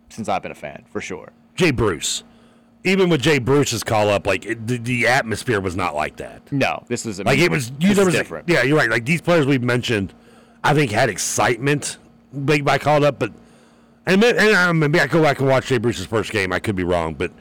since 0.09 0.29
I've 0.29 0.43
been 0.43 0.51
a 0.51 0.57
fan, 0.57 0.85
for 0.91 1.01
sure. 1.01 1.33
Jay 1.55 1.71
Bruce. 1.71 2.25
Even 2.83 3.11
with 3.11 3.23
Jay 3.23 3.39
Bruce's 3.39 3.85
call 3.85 4.09
up, 4.09 4.27
like 4.27 4.45
it, 4.45 4.67
the, 4.67 4.79
the 4.79 5.07
atmosphere 5.07 5.61
was 5.61 5.77
not 5.77 5.95
like 5.95 6.17
that. 6.17 6.51
No, 6.51 6.83
this 6.89 7.07
is 7.07 7.21
I 7.21 7.25
like 7.25 7.39
it 7.39 7.51
was. 7.51 7.71
You 7.79 7.95
there 7.95 8.07
was 8.07 8.15
different. 8.15 8.49
yeah, 8.49 8.63
you're 8.63 8.77
right. 8.77 8.91
Like 8.91 9.05
these 9.05 9.21
players 9.21 9.47
we've 9.47 9.63
mentioned, 9.63 10.13
I 10.65 10.75
think 10.75 10.91
had 10.91 11.11
excitement 11.11 11.99
big 12.45 12.65
by 12.65 12.79
called 12.79 13.05
up, 13.05 13.21
but 13.21 13.31
and, 14.07 14.23
and 14.23 14.55
uh, 14.55 14.73
maybe 14.73 15.01
I 15.01 15.07
go 15.07 15.23
back 15.23 15.41
and 15.41 15.49
watch 15.49 15.67
Jay 15.67 15.79
Bruce's 15.79 16.07
first 16.07 16.33
game. 16.33 16.53
I 16.53 16.59
could 16.59 16.77
be 16.77 16.85
wrong, 16.85 17.15
but 17.15 17.33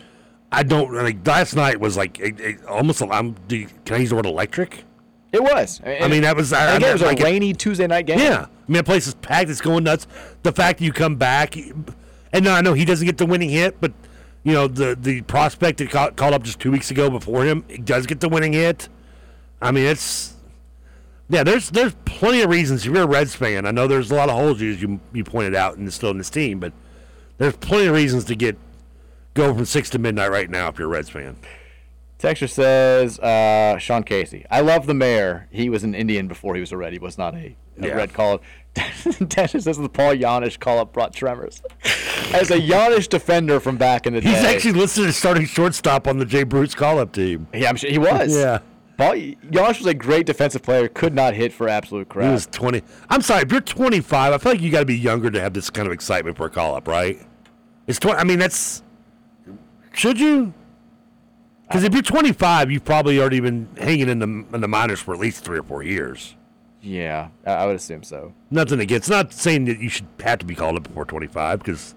I 0.52 0.64
don't 0.64 0.94
like 0.94 1.26
last 1.26 1.56
night 1.56 1.80
was 1.80 1.96
like 1.96 2.20
it, 2.20 2.40
it, 2.40 2.66
almost. 2.66 3.02
I'm. 3.02 3.36
Do 3.48 3.58
you, 3.58 3.68
can 3.86 3.96
I 3.96 4.00
use 4.00 4.10
the 4.10 4.16
word 4.16 4.26
electric? 4.26 4.84
It 5.32 5.44
was. 5.44 5.80
I 5.86 6.08
mean, 6.08 6.24
that 6.24 6.36
was. 6.36 6.52
I, 6.54 6.76
again, 6.76 6.90
it 6.90 6.94
was 6.94 7.02
like 7.04 7.20
a 7.20 7.24
rainy 7.24 7.54
Tuesday 7.54 7.86
night 7.86 8.08
game. 8.08 8.18
Yeah, 8.18 8.48
I 8.48 8.72
mean, 8.72 8.78
the 8.78 8.84
place 8.84 9.06
is 9.06 9.14
packed. 9.16 9.50
It's 9.50 9.62
going 9.62 9.84
nuts. 9.84 10.08
The 10.42 10.52
fact 10.52 10.80
that 10.80 10.86
you 10.86 10.92
come 10.92 11.18
back, 11.18 11.56
and 11.56 12.46
no, 12.46 12.52
I 12.52 12.62
know 12.62 12.74
he 12.74 12.84
doesn't 12.84 13.06
get 13.06 13.20
the 13.20 13.28
winning 13.28 13.50
hit, 13.50 13.80
but 13.80 13.94
you 14.44 14.54
know 14.54 14.68
the 14.68 14.98
the 15.00 15.22
prospect 15.22 15.78
that 15.80 15.92
called, 15.92 16.16
called 16.16 16.34
up 16.34 16.44
just 16.44 16.60
two 16.60 16.72
weeks 16.72 16.90
ago 16.90 17.10
before 17.10 17.46
him 17.46 17.64
he 17.68 17.78
does 17.78 18.08
get 18.08 18.20
the 18.20 18.30
winning 18.30 18.54
hit. 18.54 18.90
I 19.62 19.72
mean, 19.72 19.86
it's 19.86 20.34
yeah. 21.30 21.44
There's 21.44 21.70
there's 21.70 21.96
plenty 22.06 22.42
of 22.42 22.50
reasons. 22.50 22.86
If 22.86 22.92
you're 22.94 23.04
a 23.04 23.08
Reds 23.08 23.36
fan, 23.36 23.66
I 23.66 23.72
know 23.72 23.88
there's 23.88 24.12
a 24.12 24.16
lot 24.16 24.30
of 24.30 24.36
holes 24.36 24.60
you 24.62 24.70
you, 24.72 25.00
you 25.14 25.24
pointed 25.24 25.56
out 25.56 25.78
and 25.78 25.92
still 25.94 26.12
in 26.12 26.18
this 26.18 26.30
team, 26.30 26.60
but 26.60 26.74
there's 27.38 27.56
plenty 27.58 27.88
of 27.88 27.94
reasons 27.96 28.26
to 28.26 28.36
get 28.36 28.58
go 29.34 29.54
from 29.54 29.66
six 29.66 29.90
to 29.92 30.00
midnight 30.00 30.32
right 30.32 30.50
now 30.50 30.68
if 30.70 30.78
you're 30.78 30.88
a 30.88 30.92
Reds 30.92 31.10
fan. 31.10 31.38
Texture 32.18 32.48
says, 32.48 33.18
uh, 33.20 33.78
Sean 33.78 34.04
Casey. 34.04 34.46
I 34.52 34.60
love 34.60 34.88
the 34.88 34.94
mayor. 34.94 35.48
He 35.52 35.70
was 35.70 35.86
an 35.86 35.96
Indian 35.96 36.28
before 36.28 36.54
he 36.54 36.60
was 36.60 36.74
a 36.74 36.78
Red. 36.78 36.92
He 36.92 37.00
was 37.00 37.18
not 37.18 37.34
a, 37.34 37.56
a 37.78 37.88
Yeah. 37.88 37.94
Red 37.94 38.14
call. 38.14 38.42
Texture 39.30 39.62
says 39.62 39.78
the 39.78 39.88
Paul 39.88 40.16
Janish 40.16 40.60
call 40.60 40.80
up 40.80 40.92
brought 40.92 41.14
tremors. 41.14 41.62
As 42.34 42.52
a 42.52 42.58
Janish 42.60 43.08
defender 43.08 43.62
from 43.62 43.78
back 43.78 44.06
in 44.06 44.14
the 44.16 44.20
He's 44.20 44.34
day. 44.34 44.38
He's 44.38 44.46
actually 44.46 44.74
listed 44.74 45.06
as 45.06 45.16
starting 45.16 45.46
shortstop 45.46 46.08
on 46.08 46.18
the 46.18 46.26
Jay 46.26 46.44
Bruce 46.44 46.76
call 46.76 47.00
up 47.00 47.14
team. 47.14 47.48
Yeah, 47.54 47.70
I'm 47.70 47.78
sure 47.78 47.90
he 47.90 47.98
was. 47.98 48.36
Yeah. 48.36 48.60
Janish 49.00 49.80
was 49.80 49.86
a 49.86 49.94
great 49.94 50.26
defensive 50.26 50.62
player. 50.62 50.88
Could 50.88 51.14
not 51.14 51.34
hit 51.34 51.54
for 51.54 51.68
absolute 51.70 52.10
crap. 52.10 52.26
He 52.28 52.32
was 52.32 52.46
20. 52.48 52.82
I'm 53.10 53.22
sorry, 53.22 53.44
if 53.44 53.52
you're 53.52 53.62
25, 53.62 54.34
I 54.34 54.38
feel 54.38 54.52
like 54.52 54.62
you 54.62 54.72
got 54.72 54.80
to 54.80 54.86
be 54.86 54.98
younger 54.98 55.32
to 55.32 55.40
have 55.40 55.54
this 55.54 55.70
kind 55.70 55.88
of 55.88 55.94
excitement 55.94 56.38
for 56.38 56.46
a 56.46 56.50
call 56.50 56.76
up, 56.76 56.88
right? 56.88 57.20
It's 57.88 58.00
20. 58.00 58.18
I 58.20 58.24
mean, 58.24 58.40
that's. 58.40 58.84
Should 59.94 60.20
you? 60.20 60.54
Because 61.68 61.84
if 61.84 61.94
you're 61.94 62.02
25, 62.02 62.72
you've 62.72 62.86
probably 62.86 63.20
already 63.20 63.40
been 63.40 63.70
hanging 63.78 64.10
in 64.10 64.20
the 64.20 64.56
in 64.56 64.62
the 64.62 64.68
minors 64.68 65.00
for 65.00 65.14
at 65.14 65.20
least 65.20 65.44
three 65.44 65.60
or 65.60 65.64
four 65.64 65.84
years. 65.84 66.36
yeah, 66.82 67.30
I, 67.46 67.52
I 67.52 67.66
would 67.68 67.76
assume 67.76 68.04
so. 68.04 68.34
Nothing 68.50 68.80
against. 68.80 69.10
Not 69.10 69.32
saying 69.34 69.66
that 69.66 69.80
you 69.80 69.90
should 69.90 70.08
have 70.22 70.40
to 70.40 70.46
be 70.46 70.56
called 70.56 70.78
up 70.78 70.84
before 70.84 71.06
25, 71.06 71.60
because 71.60 71.94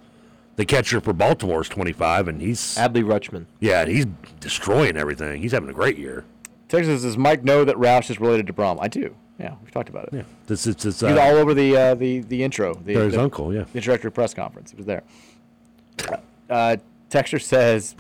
the 0.57 0.67
catcher 0.67 1.01
for 1.01 1.13
Baltimore 1.15 1.63
is 1.63 1.69
25, 1.71 2.29
and 2.29 2.41
he's 2.41 2.77
Adley 2.77 3.03
Rutschman. 3.03 3.47
yeah, 3.61 3.87
he's 3.87 4.07
destroying 4.41 4.97
everything. 4.97 5.41
He's 5.41 5.53
having 5.53 5.71
a 5.71 5.75
great 5.75 5.97
year. 5.99 6.25
Texas 6.73 7.03
does 7.03 7.19
Mike 7.19 7.45
know 7.45 7.67
that 7.67 7.77
Roush 7.77 8.09
is 8.09 8.19
related 8.19 8.47
to 8.47 8.55
Brohm? 8.55 8.79
I 8.81 8.89
do. 8.89 9.15
Yeah, 9.39 9.57
we've 9.61 9.71
talked 9.71 9.91
about 9.91 10.05
it. 10.05 10.15
Yeah, 10.15 10.23
this 10.47 10.67
it's, 10.67 10.87
it's 10.87 11.01
He 11.01 11.07
was 11.07 11.19
uh, 11.19 11.21
all 11.21 11.37
over 11.37 11.53
the 11.53 11.77
uh, 11.77 11.95
the 11.95 12.21
the 12.21 12.43
intro. 12.43 12.73
The, 12.75 12.95
His 12.95 13.13
the- 13.13 13.21
uncle, 13.21 13.53
yeah. 13.53 13.65
The 13.65 13.77
introductory 13.79 14.11
press 14.11 14.33
conference. 14.33 14.71
He 14.71 14.77
was 14.79 14.87
there. 14.87 15.03
Uh, 16.49 16.79
Texture 17.11 17.39
says, 17.39 17.95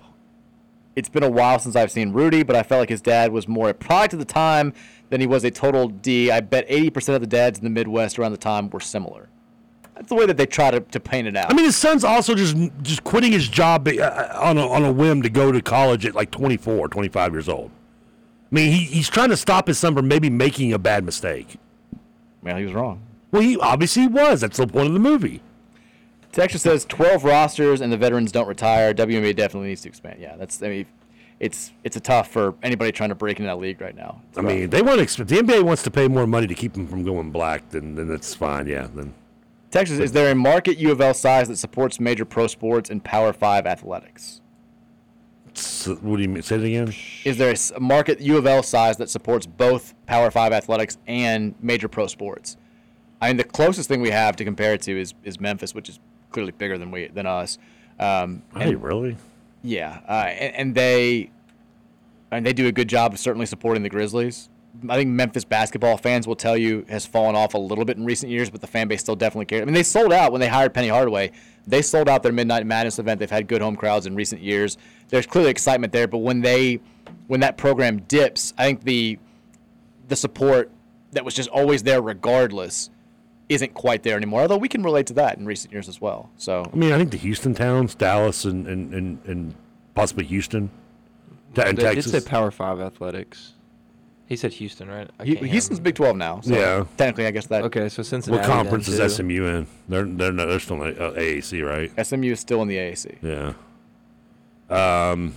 "It's 0.96 1.10
been 1.10 1.22
a 1.22 1.30
while 1.30 1.58
since 1.58 1.76
I've 1.76 1.90
seen 1.90 2.14
Rudy, 2.14 2.44
but 2.44 2.56
I 2.56 2.62
felt 2.62 2.80
like 2.80 2.88
his 2.88 3.02
dad 3.02 3.30
was 3.30 3.46
more 3.46 3.68
a 3.68 3.74
product 3.74 4.14
of 4.14 4.18
the 4.18 4.24
time 4.24 4.72
than 5.10 5.20
he 5.20 5.26
was 5.26 5.44
a 5.44 5.50
total 5.50 5.88
D. 5.88 6.30
I 6.30 6.40
bet 6.40 6.66
80% 6.66 7.14
of 7.14 7.20
the 7.20 7.26
dads 7.26 7.58
in 7.58 7.64
the 7.64 7.70
Midwest 7.70 8.18
around 8.18 8.32
the 8.32 8.38
time 8.38 8.70
were 8.70 8.80
similar. 8.80 9.28
That's 9.94 10.08
the 10.08 10.14
way 10.14 10.24
that 10.24 10.38
they 10.38 10.46
try 10.46 10.70
to, 10.70 10.80
to 10.80 10.98
paint 10.98 11.28
it 11.28 11.36
out. 11.36 11.50
I 11.50 11.54
mean, 11.54 11.66
his 11.66 11.76
son's 11.76 12.04
also 12.04 12.34
just 12.34 12.56
just 12.80 13.04
quitting 13.04 13.32
his 13.32 13.48
job 13.48 13.86
uh, 13.86 14.28
on 14.40 14.56
a, 14.56 14.66
on 14.66 14.82
a 14.82 14.92
whim 14.92 15.20
to 15.20 15.28
go 15.28 15.52
to 15.52 15.60
college 15.60 16.06
at 16.06 16.14
like 16.14 16.30
24, 16.30 16.88
25 16.88 17.32
years 17.32 17.50
old. 17.50 17.70
I 18.52 18.54
mean, 18.54 18.70
he, 18.72 18.84
he's 18.84 19.08
trying 19.08 19.30
to 19.30 19.36
stop 19.36 19.66
his 19.66 19.78
son 19.78 19.94
from 19.94 20.06
maybe 20.08 20.28
making 20.28 20.74
a 20.74 20.78
bad 20.78 21.04
mistake. 21.04 21.56
Well, 22.42 22.56
he 22.58 22.64
was 22.64 22.74
wrong. 22.74 23.00
Well, 23.30 23.40
he 23.40 23.56
obviously 23.58 24.06
was. 24.06 24.42
That's 24.42 24.58
the 24.58 24.66
point 24.66 24.88
of 24.88 24.92
the 24.92 25.00
movie. 25.00 25.40
Texas 26.32 26.60
says 26.62 26.84
12 26.84 27.24
rosters 27.24 27.80
and 27.80 27.90
the 27.90 27.96
veterans 27.96 28.30
don't 28.30 28.46
retire. 28.46 28.92
WNBA 28.92 29.34
definitely 29.36 29.68
needs 29.68 29.80
to 29.82 29.88
expand. 29.88 30.20
Yeah, 30.20 30.36
that's 30.36 30.62
I 30.62 30.68
mean, 30.68 30.86
it's 31.40 31.72
it's 31.82 31.96
a 31.96 32.00
tough 32.00 32.30
for 32.30 32.54
anybody 32.62 32.92
trying 32.92 33.08
to 33.08 33.14
break 33.14 33.38
into 33.38 33.48
that 33.48 33.58
league 33.58 33.80
right 33.80 33.96
now. 33.96 34.20
It's 34.28 34.38
I 34.38 34.42
rough. 34.42 34.52
mean, 34.52 34.70
they 34.70 34.82
want 34.82 34.98
to. 34.98 35.04
Exp- 35.06 35.26
the 35.26 35.36
NBA 35.36 35.62
wants 35.62 35.82
to 35.84 35.90
pay 35.90 36.08
more 36.08 36.26
money 36.26 36.46
to 36.46 36.54
keep 36.54 36.74
them 36.74 36.86
from 36.86 37.04
going 37.04 37.30
black. 37.30 37.68
Then, 37.70 37.94
then 37.94 38.06
that's 38.08 38.34
fine. 38.34 38.66
Yeah. 38.66 38.86
Then 38.94 39.14
Texas, 39.70 39.98
is 39.98 40.12
there 40.12 40.30
a 40.30 40.34
market 40.34 40.76
U 40.76 40.92
of 40.92 41.00
L 41.00 41.14
size 41.14 41.48
that 41.48 41.56
supports 41.56 41.98
major 41.98 42.26
pro 42.26 42.46
sports 42.46 42.90
and 42.90 43.02
Power 43.02 43.32
Five 43.32 43.66
athletics? 43.66 44.41
So, 45.54 45.94
what 45.96 46.16
do 46.16 46.22
you 46.22 46.28
mean? 46.28 46.42
Say 46.42 46.56
it 46.56 46.64
again. 46.64 46.94
Is 47.24 47.36
there 47.38 47.54
a 47.76 47.80
market 47.80 48.20
U 48.20 48.36
of 48.36 48.46
L 48.46 48.62
size 48.62 48.96
that 48.98 49.10
supports 49.10 49.46
both 49.46 49.94
Power 50.06 50.30
Five 50.30 50.52
athletics 50.52 50.98
and 51.06 51.54
major 51.60 51.88
pro 51.88 52.06
sports? 52.06 52.56
I 53.20 53.28
mean, 53.28 53.36
the 53.36 53.44
closest 53.44 53.88
thing 53.88 54.00
we 54.00 54.10
have 54.10 54.34
to 54.36 54.44
compare 54.44 54.74
it 54.74 54.82
to 54.82 55.00
is, 55.00 55.14
is 55.24 55.38
Memphis, 55.38 55.74
which 55.74 55.88
is 55.88 56.00
clearly 56.30 56.52
bigger 56.52 56.78
than 56.78 56.90
we 56.90 57.08
than 57.08 57.26
us. 57.26 57.58
Um, 57.98 58.42
Hey, 58.56 58.70
and- 58.70 58.82
really? 58.82 59.16
Yeah, 59.62 60.00
uh, 60.08 60.12
and, 60.26 60.54
and 60.56 60.74
they 60.74 61.30
and 62.30 62.44
they 62.44 62.52
do 62.52 62.66
a 62.66 62.72
good 62.72 62.88
job 62.88 63.12
of 63.12 63.18
certainly 63.20 63.46
supporting 63.46 63.82
the 63.82 63.88
Grizzlies. 63.90 64.48
I 64.88 64.96
think 64.96 65.10
Memphis 65.10 65.44
basketball 65.44 65.98
fans 65.98 66.26
will 66.26 66.34
tell 66.34 66.56
you 66.56 66.86
has 66.88 67.04
fallen 67.04 67.36
off 67.36 67.52
a 67.54 67.58
little 67.58 67.84
bit 67.84 67.98
in 67.98 68.06
recent 68.06 68.32
years, 68.32 68.48
but 68.48 68.60
the 68.62 68.66
fan 68.66 68.88
base 68.88 69.00
still 69.00 69.14
definitely 69.14 69.44
cares. 69.44 69.62
I 69.62 69.64
mean, 69.66 69.74
they 69.74 69.82
sold 69.82 70.12
out 70.14 70.32
when 70.32 70.40
they 70.40 70.48
hired 70.48 70.72
Penny 70.72 70.88
Hardaway. 70.88 71.30
They 71.66 71.82
sold 71.82 72.09
out 72.09 72.22
their 72.22 72.32
Midnight 72.32 72.66
Madness 72.66 72.98
event. 72.98 73.20
They've 73.20 73.30
had 73.30 73.47
good 73.47 73.62
home 73.62 73.76
crowds 73.76 74.06
in 74.06 74.14
recent 74.14 74.43
years. 74.43 74.78
There's 75.09 75.26
clearly 75.26 75.51
excitement 75.51 75.93
there, 75.93 76.09
but 76.09 76.18
when 76.18 76.40
they 76.40 76.80
when 77.28 77.40
that 77.40 77.56
program 77.56 77.98
dips, 78.09 78.52
I 78.59 78.64
think 78.64 78.82
the 78.84 79.18
the 80.09 80.16
support 80.16 80.70
that 81.12 81.24
was 81.24 81.34
just 81.34 81.48
always 81.51 81.82
there 81.82 82.01
regardless 82.02 82.90
isn't 83.48 83.74
quite 83.74 84.02
there 84.02 84.16
anymore. 84.16 84.43
Although 84.43 84.56
we 84.56 84.68
can 84.68 84.82
relate 84.82 85.06
to 85.09 85.12
that 85.14 85.39
in 85.39 85.47
recent 85.47 85.72
years 85.72 85.89
as 85.89 86.01
well. 86.01 86.30
So 86.36 86.64
I 86.72 86.76
mean, 86.76 86.93
I 86.93 86.98
think 86.98 87.10
the 87.10 87.16
Houston 87.18 87.55
towns, 87.55 87.94
Dallas, 87.94 88.44
and 88.44 88.66
and 88.66 88.93
and, 88.94 89.18
and 89.26 89.55
possibly 89.94 90.24
Houston, 90.24 90.70
Ta- 91.55 91.62
and 91.62 91.76
they 91.78 91.82
Texas. 91.82 92.10
did 92.10 92.22
say 92.22 92.28
Power 92.28 92.51
Five 92.51 92.80
athletics. 92.80 93.52
He 94.32 94.36
said 94.36 94.54
Houston, 94.54 94.88
right? 94.88 95.10
I 95.20 95.24
Hu- 95.26 95.34
can't 95.34 95.44
hear 95.44 95.52
Houston's 95.52 95.78
him. 95.78 95.82
Big 95.84 95.94
12 95.94 96.16
now. 96.16 96.40
So 96.40 96.54
Yeah. 96.54 96.84
technically, 96.96 97.26
I 97.26 97.32
guess 97.32 97.48
that 97.48 97.64
Okay, 97.64 97.90
so 97.90 98.02
Cincinnati. 98.02 98.40
what 98.40 98.46
conference 98.50 98.86
then, 98.86 98.94
is 98.94 99.14
too. 99.18 99.22
SMU 99.24 99.44
in? 99.44 99.66
They're 99.90 100.04
they're 100.04 100.32
not, 100.32 100.46
they're 100.48 100.59
still 100.59 100.82
in 100.84 100.96
uh, 100.98 101.10
AAC, 101.10 101.62
right? 101.62 101.90
SMU 102.02 102.32
is 102.32 102.40
still 102.40 102.62
in 102.62 102.68
the 102.68 102.78
AAC. 102.78 103.16
Yeah. 103.20 103.52
Um, 105.10 105.34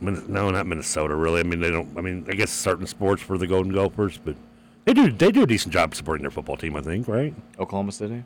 Min- 0.00 0.24
no, 0.28 0.50
not 0.50 0.66
Minnesota. 0.66 1.14
Really. 1.14 1.40
I 1.40 1.42
mean, 1.42 1.60
they 1.60 1.70
don't. 1.70 1.90
I 1.94 2.00
mean, 2.00 2.24
I 2.26 2.32
guess 2.32 2.50
certain 2.50 2.86
sports 2.86 3.20
for 3.20 3.36
the 3.36 3.46
Golden 3.46 3.74
Gophers, 3.74 4.18
but 4.24 4.34
they 4.86 4.94
do 4.94 5.12
they 5.12 5.30
do 5.30 5.42
a 5.42 5.46
decent 5.46 5.74
job 5.74 5.94
supporting 5.94 6.22
their 6.22 6.30
football 6.30 6.56
team. 6.56 6.74
I 6.74 6.80
think, 6.80 7.06
right? 7.08 7.34
Oklahoma 7.58 7.92
City. 7.92 8.24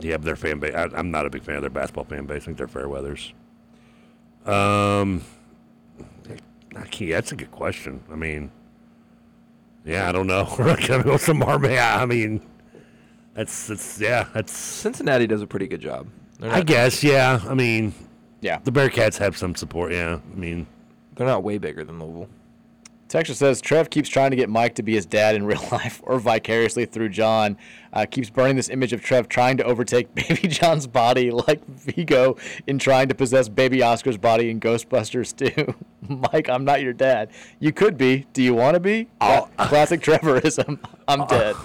Yeah, 0.00 0.16
but 0.16 0.24
their 0.24 0.34
fan 0.34 0.58
base. 0.58 0.74
I, 0.74 0.88
I'm 0.96 1.12
not 1.12 1.26
a 1.26 1.30
big 1.30 1.44
fan 1.44 1.54
of 1.54 1.60
their 1.60 1.70
basketball 1.70 2.06
fan 2.06 2.26
base. 2.26 2.42
I 2.42 2.46
think 2.46 2.58
they're 2.58 2.66
fair 2.66 2.88
weathers. 2.88 3.32
Um, 4.44 5.22
Can't, 6.84 7.10
that's 7.10 7.32
a 7.32 7.36
good 7.36 7.50
question. 7.50 8.02
I 8.10 8.14
mean, 8.16 8.50
yeah, 9.84 10.08
I 10.08 10.12
don't 10.12 10.26
know. 10.26 10.52
We're 10.58 10.76
gonna 10.86 11.02
go 11.04 11.16
some 11.16 11.38
more. 11.38 11.58
Yeah, 11.64 11.98
I 12.00 12.06
mean, 12.06 12.40
that's 13.34 13.66
that's 13.68 14.00
yeah, 14.00 14.26
that's. 14.34 14.52
Cincinnati 14.56 15.26
does 15.26 15.42
a 15.42 15.46
pretty 15.46 15.66
good 15.68 15.80
job. 15.80 16.06
They're 16.38 16.50
I 16.50 16.58
not- 16.58 16.66
guess 16.66 17.02
yeah. 17.04 17.40
I 17.48 17.54
mean, 17.54 17.94
yeah, 18.40 18.58
the 18.64 18.72
Bearcats 18.72 19.16
have 19.18 19.36
some 19.36 19.54
support. 19.54 19.92
Yeah, 19.92 20.18
I 20.32 20.34
mean, 20.36 20.66
They're 21.14 21.26
not 21.26 21.42
way 21.42 21.58
bigger 21.58 21.84
than 21.84 21.98
Louisville. 21.98 22.28
Texture 23.16 23.32
says 23.32 23.62
Trev 23.62 23.88
keeps 23.88 24.10
trying 24.10 24.30
to 24.32 24.36
get 24.36 24.50
Mike 24.50 24.74
to 24.74 24.82
be 24.82 24.92
his 24.92 25.06
dad 25.06 25.36
in 25.36 25.46
real 25.46 25.66
life 25.72 26.02
or 26.04 26.18
vicariously 26.18 26.84
through 26.84 27.08
John. 27.08 27.56
Uh, 27.90 28.04
keeps 28.04 28.28
burning 28.28 28.56
this 28.56 28.68
image 28.68 28.92
of 28.92 29.00
Trev 29.00 29.26
trying 29.26 29.56
to 29.56 29.64
overtake 29.64 30.14
Baby 30.28 30.48
John's 30.48 30.86
body 30.86 31.30
like 31.30 31.66
Vigo 31.66 32.36
in 32.66 32.78
trying 32.78 33.08
to 33.08 33.14
possess 33.14 33.48
Baby 33.48 33.82
Oscar's 33.82 34.18
body 34.18 34.50
in 34.50 34.60
Ghostbusters 34.60 35.34
2. 35.34 35.74
Mike, 36.30 36.50
I'm 36.50 36.66
not 36.66 36.82
your 36.82 36.92
dad. 36.92 37.30
You 37.58 37.72
could 37.72 37.96
be. 37.96 38.26
Do 38.34 38.42
you 38.42 38.52
want 38.52 38.74
to 38.74 38.80
be? 38.80 39.08
Cla- 39.18 39.48
Classic 39.60 40.02
Trevorism. 40.02 40.78
I'm 41.08 41.26
dead. 41.26 41.56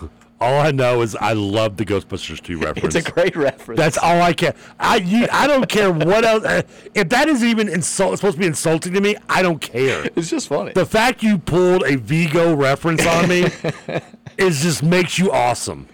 All 0.41 0.59
I 0.59 0.71
know 0.71 1.01
is 1.01 1.15
I 1.15 1.33
love 1.33 1.77
the 1.77 1.85
Ghostbusters 1.85 2.41
2 2.41 2.57
reference. 2.57 2.95
It's 2.95 3.07
a 3.07 3.11
great 3.11 3.35
reference. 3.35 3.77
That's 3.77 3.97
all 3.97 4.21
I 4.21 4.33
care. 4.33 4.55
I 4.79 4.97
you, 4.97 5.27
I 5.31 5.47
don't 5.47 5.69
care 5.69 5.91
what 5.93 6.25
else. 6.25 6.43
uh, 6.43 6.63
If 6.95 7.09
that 7.09 7.29
is 7.29 7.43
even 7.43 7.69
insult, 7.69 8.17
supposed 8.17 8.35
to 8.35 8.39
be 8.39 8.47
insulting 8.47 8.93
to 8.93 9.01
me, 9.01 9.15
I 9.29 9.41
don't 9.41 9.61
care. 9.61 10.09
It's 10.15 10.29
just 10.29 10.47
funny. 10.49 10.73
The 10.73 10.85
fact 10.85 11.23
you 11.23 11.37
pulled 11.37 11.83
a 11.83 11.95
Vigo 11.95 12.55
reference 12.55 13.05
on 13.05 13.29
me 13.29 13.45
is 14.37 14.61
just 14.61 14.83
makes 14.83 15.17
you 15.19 15.31
awesome. 15.31 15.87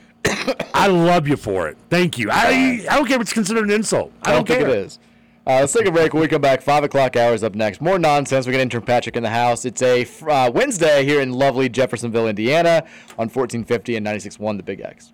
I 0.74 0.88
love 0.88 1.28
you 1.28 1.38
for 1.38 1.68
it. 1.68 1.78
Thank 1.90 2.18
you. 2.18 2.30
I 2.32 2.86
I 2.90 2.96
don't 2.96 3.06
care 3.08 3.16
if 3.18 3.22
it's 3.22 3.34
considered 3.34 3.66
an 3.66 3.72
insult. 3.72 4.12
I, 4.24 4.32
I 4.32 4.36
don't 4.36 4.46
care. 4.48 4.58
think 4.58 4.70
it 4.70 4.78
is. 4.78 5.00
Uh, 5.48 5.62
let's 5.62 5.72
take 5.72 5.86
a 5.86 5.92
break. 5.92 6.14
When 6.14 6.20
we 6.20 6.28
come 6.28 6.42
back, 6.42 6.62
5 6.62 6.84
o'clock 6.84 7.16
hours 7.16 7.42
up 7.42 7.56
next. 7.56 7.80
More 7.80 7.98
nonsense. 7.98 8.46
We 8.46 8.52
got 8.52 8.60
intern 8.60 8.82
Patrick 8.82 9.16
in 9.16 9.24
the 9.24 9.30
house. 9.30 9.64
It's 9.64 9.82
a 9.82 10.06
uh, 10.30 10.52
Wednesday 10.54 11.06
here 11.06 11.22
in 11.22 11.32
lovely 11.32 11.70
Jeffersonville, 11.70 12.28
Indiana 12.28 12.84
on 13.12 13.30
1450 13.30 13.96
and 13.96 14.06
96.1 14.06 14.58
The 14.58 14.64
Big 14.64 14.82
X. 14.82 15.14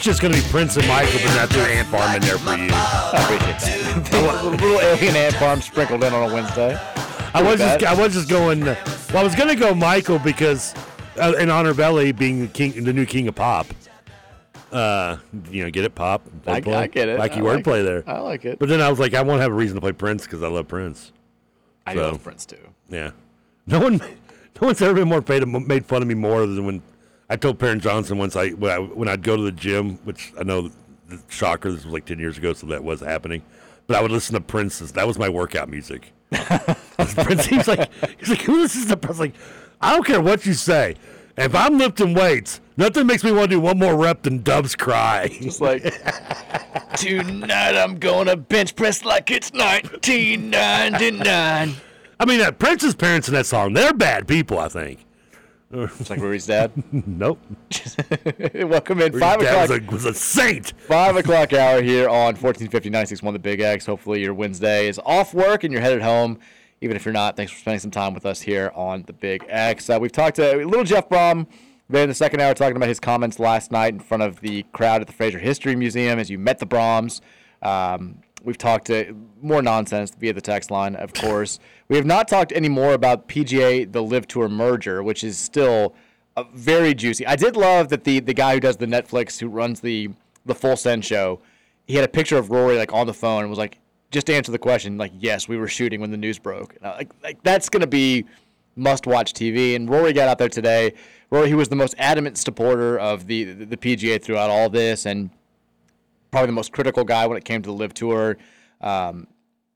I 0.00 0.12
don't 0.12 0.22
know 0.22 0.28
It, 0.30 0.40
if 0.40 0.40
it 0.40 0.40
was 0.40 0.40
just 0.40 0.40
going 0.40 0.40
to 0.40 0.42
be 0.42 0.48
Prince 0.48 0.76
and 0.76 0.88
Michael, 0.88 1.20
but 1.24 1.34
not 1.36 1.48
threw 1.50 1.62
Ant 1.62 1.88
Farm 1.88 2.14
in 2.14 2.22
there 2.22 2.38
for 2.38 2.56
you. 2.56 2.68
I 2.72 3.22
appreciate 3.24 3.58
that. 3.60 4.12
a 4.14 4.20
little, 4.22 4.50
little 4.52 4.80
alien 4.80 5.16
ant 5.16 5.34
farm 5.36 5.60
sprinkled 5.60 6.04
in 6.04 6.12
on 6.12 6.30
a 6.30 6.34
Wednesday. 6.34 6.78
I 7.34 7.42
was 7.42 7.60
Not 7.60 7.80
just. 7.80 7.98
I 7.98 8.00
was 8.02 8.14
just 8.14 8.28
going. 8.28 8.60
Well, 8.64 8.76
I 9.14 9.22
was 9.22 9.34
going 9.34 9.48
to 9.48 9.54
go 9.56 9.74
Michael 9.74 10.18
because 10.18 10.74
uh, 11.20 11.34
in 11.38 11.50
honor 11.50 11.70
of 11.70 11.80
Elly 11.80 12.12
being 12.12 12.40
the 12.40 12.46
king, 12.48 12.82
the 12.84 12.92
new 12.92 13.06
king 13.06 13.28
of 13.28 13.34
pop. 13.34 13.66
Uh, 14.72 15.18
you 15.50 15.64
know, 15.64 15.70
get 15.70 15.84
it, 15.84 15.94
pop. 15.94 16.22
I- 16.46 16.60
wordplay? 16.60 16.74
I 16.76 16.86
get 16.86 17.08
it. 17.08 17.18
Like 17.18 17.32
I 17.32 17.36
you 17.36 17.42
like 17.42 17.64
wordplay 17.64 17.80
it. 17.80 17.84
there. 17.84 18.04
I 18.06 18.18
like 18.20 18.44
it. 18.44 18.58
But 18.58 18.68
then 18.68 18.80
I 18.80 18.88
was 18.88 18.98
like, 18.98 19.14
I 19.14 19.22
won't 19.22 19.40
have 19.40 19.50
a 19.50 19.54
reason 19.54 19.74
to 19.76 19.80
play 19.80 19.92
Prince 19.92 20.24
because 20.24 20.42
I 20.42 20.48
love 20.48 20.66
Prince. 20.68 21.12
I 21.86 21.94
love 21.94 22.22
Prince 22.22 22.46
too. 22.46 22.56
Yeah. 22.88 23.10
No 23.66 23.80
one, 23.80 23.98
no 24.60 24.66
one's 24.66 24.80
ever 24.82 24.94
been 24.94 25.08
more 25.08 25.22
paid, 25.22 25.46
made 25.46 25.84
fun 25.86 26.02
of 26.02 26.08
me 26.08 26.14
more 26.14 26.46
than 26.46 26.64
when 26.64 26.82
I 27.30 27.36
told 27.36 27.60
Perrin 27.60 27.78
Johnson 27.78 28.18
once 28.18 28.34
I 28.34 28.48
when, 28.50 28.72
I 28.72 28.78
when 28.78 29.08
I'd 29.08 29.22
go 29.22 29.36
to 29.36 29.42
the 29.42 29.52
gym, 29.52 29.98
which 29.98 30.32
I 30.38 30.42
know, 30.42 30.72
the 31.08 31.20
shocker, 31.28 31.70
this 31.70 31.84
was 31.84 31.92
like 31.92 32.04
ten 32.04 32.18
years 32.18 32.36
ago, 32.36 32.52
so 32.52 32.66
that 32.66 32.82
was 32.82 33.00
happening. 33.00 33.42
But 33.86 33.96
I 33.96 34.02
would 34.02 34.10
listen 34.10 34.34
to 34.34 34.40
Prince's. 34.40 34.90
That 34.92 35.06
was 35.06 35.16
my 35.16 35.28
workout 35.28 35.68
music. 35.68 36.12
Prince, 36.30 37.46
he's 37.46 37.68
like, 37.68 37.88
he's 38.18 38.28
like, 38.28 38.42
who 38.42 38.60
listens 38.60 38.86
to? 38.86 38.98
Was 39.06 39.20
like, 39.20 39.34
I 39.80 39.94
don't 39.94 40.04
care 40.04 40.20
what 40.20 40.44
you 40.44 40.54
say. 40.54 40.96
If 41.36 41.54
I'm 41.54 41.78
lifting 41.78 42.14
weights, 42.14 42.60
nothing 42.76 43.06
makes 43.06 43.22
me 43.22 43.30
want 43.30 43.50
to 43.50 43.56
do 43.56 43.60
one 43.60 43.78
more 43.78 43.96
rep 43.96 44.22
than 44.22 44.42
Doves 44.42 44.74
Cry. 44.74 45.28
Just 45.40 45.60
like 45.60 45.82
tonight, 46.96 47.76
I'm 47.76 48.00
gonna 48.00 48.36
bench 48.36 48.74
press 48.74 49.04
like 49.04 49.30
it's 49.30 49.52
1999. 49.52 51.74
I 52.18 52.24
mean, 52.26 52.40
uh, 52.40 52.50
Prince's 52.50 52.96
parents 52.96 53.28
in 53.28 53.34
that 53.34 53.46
song, 53.46 53.72
they're 53.72 53.94
bad 53.94 54.26
people, 54.26 54.58
I 54.58 54.68
think. 54.68 55.06
It's 55.72 56.10
like 56.10 56.20
Rory's 56.20 56.46
dad. 56.46 56.72
nope. 57.06 57.38
Welcome 58.54 59.00
in 59.00 59.12
Rory's 59.12 59.20
five 59.20 59.40
o'clock. 59.40 59.68
was 59.68 59.70
a, 59.70 59.80
was 59.90 60.04
a 60.04 60.14
saint. 60.14 60.72
Five 60.88 61.16
o'clock 61.22 61.52
hour 61.52 61.80
here 61.80 62.08
on 62.08 62.34
1450 62.34 62.90
961 62.90 63.32
The 63.34 63.38
Big 63.38 63.60
X. 63.60 63.86
Hopefully 63.86 64.20
your 64.20 64.34
Wednesday 64.34 64.88
is 64.88 64.98
off 65.06 65.32
work 65.32 65.62
and 65.62 65.72
you're 65.72 65.82
headed 65.82 66.02
home. 66.02 66.38
Even 66.80 66.96
if 66.96 67.04
you're 67.04 67.12
not, 67.12 67.36
thanks 67.36 67.52
for 67.52 67.58
spending 67.58 67.78
some 67.78 67.90
time 67.90 68.14
with 68.14 68.26
us 68.26 68.40
here 68.40 68.72
on 68.74 69.04
The 69.06 69.12
Big 69.12 69.44
X. 69.48 69.88
Uh, 69.88 69.98
we've 70.00 70.10
talked 70.10 70.36
to 70.36 70.56
little 70.66 70.82
Jeff 70.82 71.08
Brohm 71.08 71.46
there 71.88 72.02
in 72.02 72.08
the 72.08 72.14
second 72.14 72.40
hour 72.40 72.54
talking 72.54 72.76
about 72.76 72.88
his 72.88 72.98
comments 72.98 73.38
last 73.38 73.70
night 73.70 73.92
in 73.92 74.00
front 74.00 74.22
of 74.22 74.40
the 74.40 74.64
crowd 74.72 75.00
at 75.02 75.06
the 75.06 75.12
Frazier 75.12 75.38
History 75.38 75.76
Museum 75.76 76.18
as 76.18 76.30
you 76.30 76.38
met 76.38 76.58
the 76.58 76.66
Brohms. 76.66 77.20
Um, 77.62 78.16
we've 78.42 78.58
talked 78.58 78.86
to 78.86 79.14
more 79.40 79.62
nonsense 79.62 80.12
via 80.18 80.32
the 80.32 80.40
text 80.40 80.70
line, 80.70 80.96
of 80.96 81.12
course. 81.12 81.60
We 81.90 81.96
have 81.96 82.06
not 82.06 82.28
talked 82.28 82.52
any 82.52 82.68
more 82.68 82.92
about 82.94 83.26
PGA, 83.26 83.90
the 83.90 84.00
LIV 84.00 84.28
Tour 84.28 84.48
merger, 84.48 85.02
which 85.02 85.24
is 85.24 85.36
still 85.36 85.92
uh, 86.36 86.44
very 86.54 86.94
juicy. 86.94 87.26
I 87.26 87.34
did 87.34 87.56
love 87.56 87.88
that 87.88 88.04
the 88.04 88.20
the 88.20 88.32
guy 88.32 88.54
who 88.54 88.60
does 88.60 88.76
the 88.76 88.86
Netflix, 88.86 89.40
who 89.40 89.48
runs 89.48 89.80
the 89.80 90.10
the 90.46 90.54
Full 90.54 90.76
Send 90.76 91.04
show, 91.04 91.40
he 91.88 91.96
had 91.96 92.04
a 92.04 92.08
picture 92.08 92.38
of 92.38 92.48
Rory 92.48 92.78
like 92.78 92.92
on 92.92 93.08
the 93.08 93.12
phone 93.12 93.40
and 93.40 93.50
was 93.50 93.58
like, 93.58 93.78
just 94.12 94.30
answer 94.30 94.52
the 94.52 94.58
question, 94.58 94.98
like, 94.98 95.10
yes, 95.18 95.48
we 95.48 95.56
were 95.56 95.66
shooting 95.66 96.00
when 96.00 96.12
the 96.12 96.16
news 96.16 96.38
broke. 96.38 96.76
I- 96.80 96.94
like, 96.98 97.10
like 97.24 97.42
that's 97.42 97.68
gonna 97.68 97.88
be 97.88 98.24
must 98.76 99.08
watch 99.08 99.32
TV. 99.34 99.74
And 99.74 99.90
Rory 99.90 100.12
got 100.12 100.28
out 100.28 100.38
there 100.38 100.48
today. 100.48 100.94
Rory, 101.30 101.50
who 101.50 101.56
was 101.56 101.70
the 101.70 101.76
most 101.76 101.96
adamant 101.98 102.38
supporter 102.38 103.00
of 103.00 103.26
the 103.26 103.42
the, 103.42 103.64
the 103.64 103.76
PGA 103.76 104.22
throughout 104.22 104.48
all 104.48 104.70
this, 104.70 105.06
and 105.06 105.28
probably 106.30 106.46
the 106.46 106.52
most 106.52 106.70
critical 106.70 107.02
guy 107.02 107.26
when 107.26 107.36
it 107.36 107.44
came 107.44 107.62
to 107.62 107.66
the 107.66 107.74
LIV 107.74 107.94
Tour. 107.94 108.36
Um, 108.80 109.26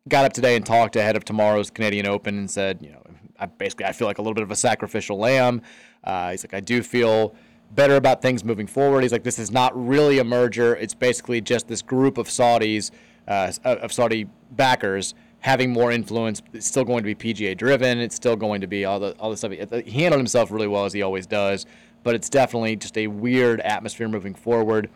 got 0.09 0.25
up 0.25 0.33
today 0.33 0.57
and 0.57 0.65
talked 0.67 0.97
ahead 0.97 1.17
of 1.17 1.25
tomorrow's 1.25 1.71
Canadian 1.71 2.07
Open 2.07 2.39
and 2.39 2.51
said, 2.51 2.79
you 2.83 2.91
know, 2.91 3.03
I 3.39 3.47
basically 3.47 3.87
I 3.87 3.93
feel 3.93 4.07
like 4.07 4.19
a 4.19 4.23
little 4.23 4.35
bit 4.35 4.43
of 4.43 4.51
a 4.51 4.57
sacrificial 4.57 5.19
lamb. 5.19 5.63
Uh, 6.03 6.31
he's 6.31 6.45
like, 6.45 6.55
I 6.55 6.61
do 6.61 6.83
feel 6.83 7.35
better 7.73 7.97
about 7.97 8.23
things 8.23 8.45
moving 8.45 8.67
forward. 8.67 9.03
He's 9.03 9.13
like, 9.13 9.25
this 9.25 9.39
is 9.39 9.51
not 9.51 9.73
really 9.75 10.19
a 10.19 10.25
merger. 10.25 10.77
It's 10.77 10.95
basically 10.95 11.41
just 11.41 11.67
this 11.67 11.83
group 11.83 12.19
of 12.19 12.29
Saudis, 12.29 12.91
uh, 13.27 13.51
of 13.65 13.93
Saudi 13.93 14.27
backers 14.53 15.15
having 15.41 15.73
more 15.73 15.91
influence. 15.91 16.43
It's 16.53 16.67
still 16.67 16.85
going 16.85 17.03
to 17.03 17.15
be 17.15 17.15
PGA 17.15 17.57
driven. 17.57 17.99
It's 17.99 18.15
still 18.15 18.37
going 18.37 18.61
to 18.61 18.67
be 18.67 18.85
all 18.85 19.01
the 19.01 19.15
all 19.19 19.31
the 19.31 19.37
stuff. 19.37 19.53
He 19.53 20.01
handled 20.03 20.21
himself 20.21 20.51
really 20.51 20.69
well 20.69 20.85
as 20.85 20.93
he 20.93 21.03
always 21.03 21.27
does, 21.27 21.67
but 22.03 22.15
it's 22.15 22.29
definitely 22.29 22.77
just 22.77 22.97
a 22.97 23.07
weird 23.07 23.61
atmosphere 23.61 24.09
moving 24.09 24.35
forward. 24.35 24.91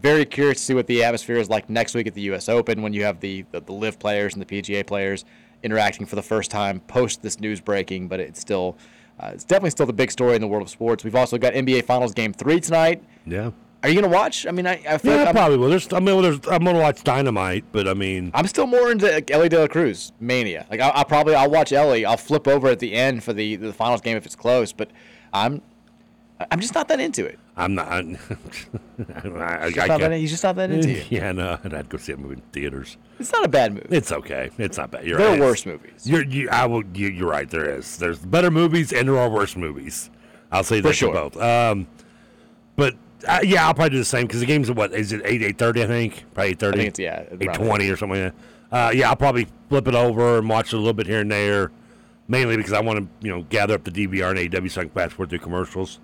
Very 0.00 0.24
curious 0.24 0.58
to 0.58 0.64
see 0.64 0.74
what 0.74 0.86
the 0.86 1.04
atmosphere 1.04 1.36
is 1.36 1.48
like 1.50 1.68
next 1.68 1.94
week 1.94 2.06
at 2.06 2.14
the 2.14 2.22
U.S. 2.22 2.48
Open 2.48 2.82
when 2.82 2.92
you 2.92 3.04
have 3.04 3.20
the 3.20 3.44
the, 3.50 3.60
the 3.60 3.72
LIV 3.72 3.98
players 3.98 4.34
and 4.34 4.42
the 4.42 4.46
PGA 4.62 4.86
players 4.86 5.24
interacting 5.62 6.06
for 6.06 6.16
the 6.16 6.22
first 6.22 6.50
time 6.50 6.80
post 6.80 7.22
this 7.22 7.38
news 7.40 7.60
breaking. 7.60 8.08
But 8.08 8.20
it's 8.20 8.40
still 8.40 8.76
uh, 9.18 9.30
it's 9.34 9.44
definitely 9.44 9.70
still 9.70 9.86
the 9.86 9.92
big 9.92 10.10
story 10.10 10.34
in 10.34 10.40
the 10.40 10.48
world 10.48 10.62
of 10.62 10.70
sports. 10.70 11.04
We've 11.04 11.14
also 11.14 11.36
got 11.38 11.52
NBA 11.52 11.84
Finals 11.84 12.14
Game 12.14 12.32
Three 12.32 12.60
tonight. 12.60 13.02
Yeah. 13.26 13.50
Are 13.82 13.88
you 13.88 13.94
gonna 13.94 14.12
watch? 14.12 14.46
I 14.46 14.50
mean, 14.50 14.66
I, 14.66 14.74
I 14.88 14.98
feel 14.98 15.12
Yeah, 15.12 15.18
like 15.20 15.26
I 15.26 15.28
I'm, 15.30 15.34
probably 15.34 15.56
will. 15.56 15.70
There's, 15.70 15.90
I 15.90 16.00
mean, 16.00 16.20
there's, 16.20 16.38
I'm 16.50 16.62
gonna 16.64 16.78
watch 16.78 17.02
Dynamite, 17.02 17.64
but 17.72 17.88
I 17.88 17.94
mean, 17.94 18.30
I'm 18.34 18.46
still 18.46 18.66
more 18.66 18.92
into 18.92 19.10
like, 19.10 19.30
Elly 19.30 19.48
De 19.48 19.58
La 19.58 19.68
Cruz 19.68 20.12
mania. 20.20 20.66
Like 20.70 20.80
I'll, 20.80 20.92
I'll 20.94 21.04
probably 21.06 21.34
I'll 21.34 21.50
watch 21.50 21.72
Elly. 21.72 22.04
I'll 22.04 22.18
flip 22.18 22.46
over 22.46 22.68
at 22.68 22.78
the 22.78 22.92
end 22.94 23.24
for 23.24 23.32
the 23.32 23.56
the 23.56 23.72
finals 23.72 24.02
game 24.02 24.18
if 24.18 24.26
it's 24.26 24.36
close. 24.36 24.72
But 24.72 24.90
I'm 25.32 25.62
I'm 26.50 26.60
just 26.60 26.74
not 26.74 26.88
that 26.88 27.00
into 27.00 27.26
it. 27.26 27.38
I'm 27.56 27.74
not. 27.74 27.88
I, 27.88 27.98
I, 27.98 29.64
I, 29.66 29.70
Just 29.70 29.88
not 29.88 30.00
that- 30.00 30.20
just 30.20 30.42
not 30.44 30.56
that 30.56 30.70
into 30.70 30.90
you. 30.90 31.02
Yeah, 31.10 31.32
no, 31.32 31.58
and 31.62 31.74
I'd 31.74 31.88
go 31.88 31.98
see 31.98 32.12
a 32.12 32.16
movie 32.16 32.34
in 32.36 32.40
theaters. 32.52 32.96
It's 33.18 33.32
not 33.32 33.44
a 33.44 33.48
bad 33.48 33.74
movie. 33.74 33.86
It's 33.90 34.10
okay. 34.12 34.50
It's 34.58 34.78
not 34.78 34.90
bad. 34.90 35.06
You're 35.06 35.18
There 35.18 35.36
are 35.36 35.40
worse 35.40 35.66
movies. 35.66 36.06
You're, 36.08 36.24
you, 36.24 36.48
I 36.50 36.66
will. 36.66 36.82
You, 36.94 37.08
you're 37.08 37.28
right. 37.28 37.48
There 37.48 37.68
is. 37.68 37.98
There's 37.98 38.18
better 38.18 38.50
movies 38.50 38.92
and 38.92 39.08
there 39.08 39.18
are 39.18 39.28
worse 39.28 39.56
movies. 39.56 40.10
I'll 40.52 40.64
say 40.64 40.80
For 40.80 40.88
that 40.88 40.94
sure. 40.94 41.12
for 41.14 41.30
both. 41.30 41.42
Um, 41.42 41.86
but 42.76 42.94
uh, 43.28 43.40
yeah, 43.44 43.66
I'll 43.66 43.74
probably 43.74 43.90
do 43.90 43.98
the 43.98 44.04
same 44.04 44.26
because 44.26 44.40
the 44.40 44.46
game's 44.46 44.70
at 44.70 44.76
what 44.76 44.92
is 44.94 45.12
it 45.12 45.20
eight 45.24 45.42
eight 45.42 45.58
thirty? 45.58 45.82
I 45.82 45.86
think 45.86 46.24
probably 46.32 46.52
eight 46.52 46.58
thirty. 46.58 46.80
I 46.80 46.84
it's, 46.84 46.98
yeah, 46.98 47.24
eight 47.40 47.52
twenty 47.54 47.90
or 47.90 47.96
something 47.96 48.22
like 48.24 48.34
that. 48.70 48.76
Uh, 48.88 48.90
yeah, 48.92 49.10
I'll 49.10 49.16
probably 49.16 49.46
flip 49.68 49.86
it 49.88 49.94
over 49.94 50.38
and 50.38 50.48
watch 50.48 50.72
it 50.72 50.76
a 50.76 50.78
little 50.78 50.94
bit 50.94 51.06
here 51.06 51.20
and 51.20 51.30
there, 51.30 51.70
mainly 52.28 52.56
because 52.56 52.72
I 52.72 52.80
want 52.80 52.98
to 53.00 53.26
you 53.26 53.30
know 53.34 53.42
gather 53.50 53.74
up 53.74 53.84
the 53.84 53.90
DVR 53.90 54.30
and 54.30 54.38
AEW 54.38 54.70
so 54.70 54.80
I 54.80 54.84
can 54.84 54.92
fast 54.92 55.12
forward 55.14 55.28
through 55.30 55.40
commercials, 55.40 56.00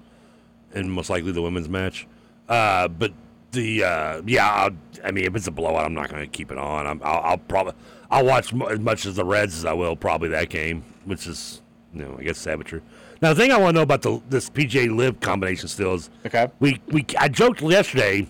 and 0.76 0.92
most 0.92 1.10
likely 1.10 1.32
the 1.32 1.42
women's 1.42 1.68
match. 1.68 2.06
Uh, 2.48 2.86
but 2.88 3.12
the 3.52 3.82
uh, 3.84 4.22
yeah, 4.26 4.48
I'll, 4.50 4.70
I 5.04 5.10
mean 5.10 5.24
if 5.24 5.34
it's 5.34 5.46
a 5.46 5.50
blowout, 5.50 5.84
I'm 5.84 5.94
not 5.94 6.08
going 6.08 6.22
to 6.22 6.28
keep 6.28 6.52
it 6.52 6.58
on. 6.58 6.86
I'm, 6.86 7.00
I'll, 7.02 7.20
I'll 7.22 7.38
probably 7.38 7.72
I'll 8.10 8.24
watch 8.24 8.52
mo- 8.52 8.66
as 8.66 8.78
much 8.78 9.06
as 9.06 9.16
the 9.16 9.24
Reds 9.24 9.56
as 9.56 9.64
I 9.64 9.72
will 9.72 9.96
probably 9.96 10.28
that 10.30 10.48
game, 10.50 10.84
which 11.04 11.26
is 11.26 11.62
you 11.92 12.02
know 12.02 12.16
I 12.18 12.22
guess 12.22 12.38
savagery. 12.38 12.82
Now 13.22 13.32
the 13.32 13.40
thing 13.40 13.50
I 13.50 13.56
want 13.56 13.70
to 13.74 13.78
know 13.78 13.82
about 13.82 14.02
the 14.02 14.20
this 14.28 14.50
PGA 14.50 14.94
LIV 14.94 15.20
combination 15.20 15.68
still 15.68 15.94
is 15.94 16.10
okay. 16.26 16.48
We 16.60 16.80
we 16.88 17.04
I 17.18 17.28
joked 17.28 17.62
yesterday 17.62 18.26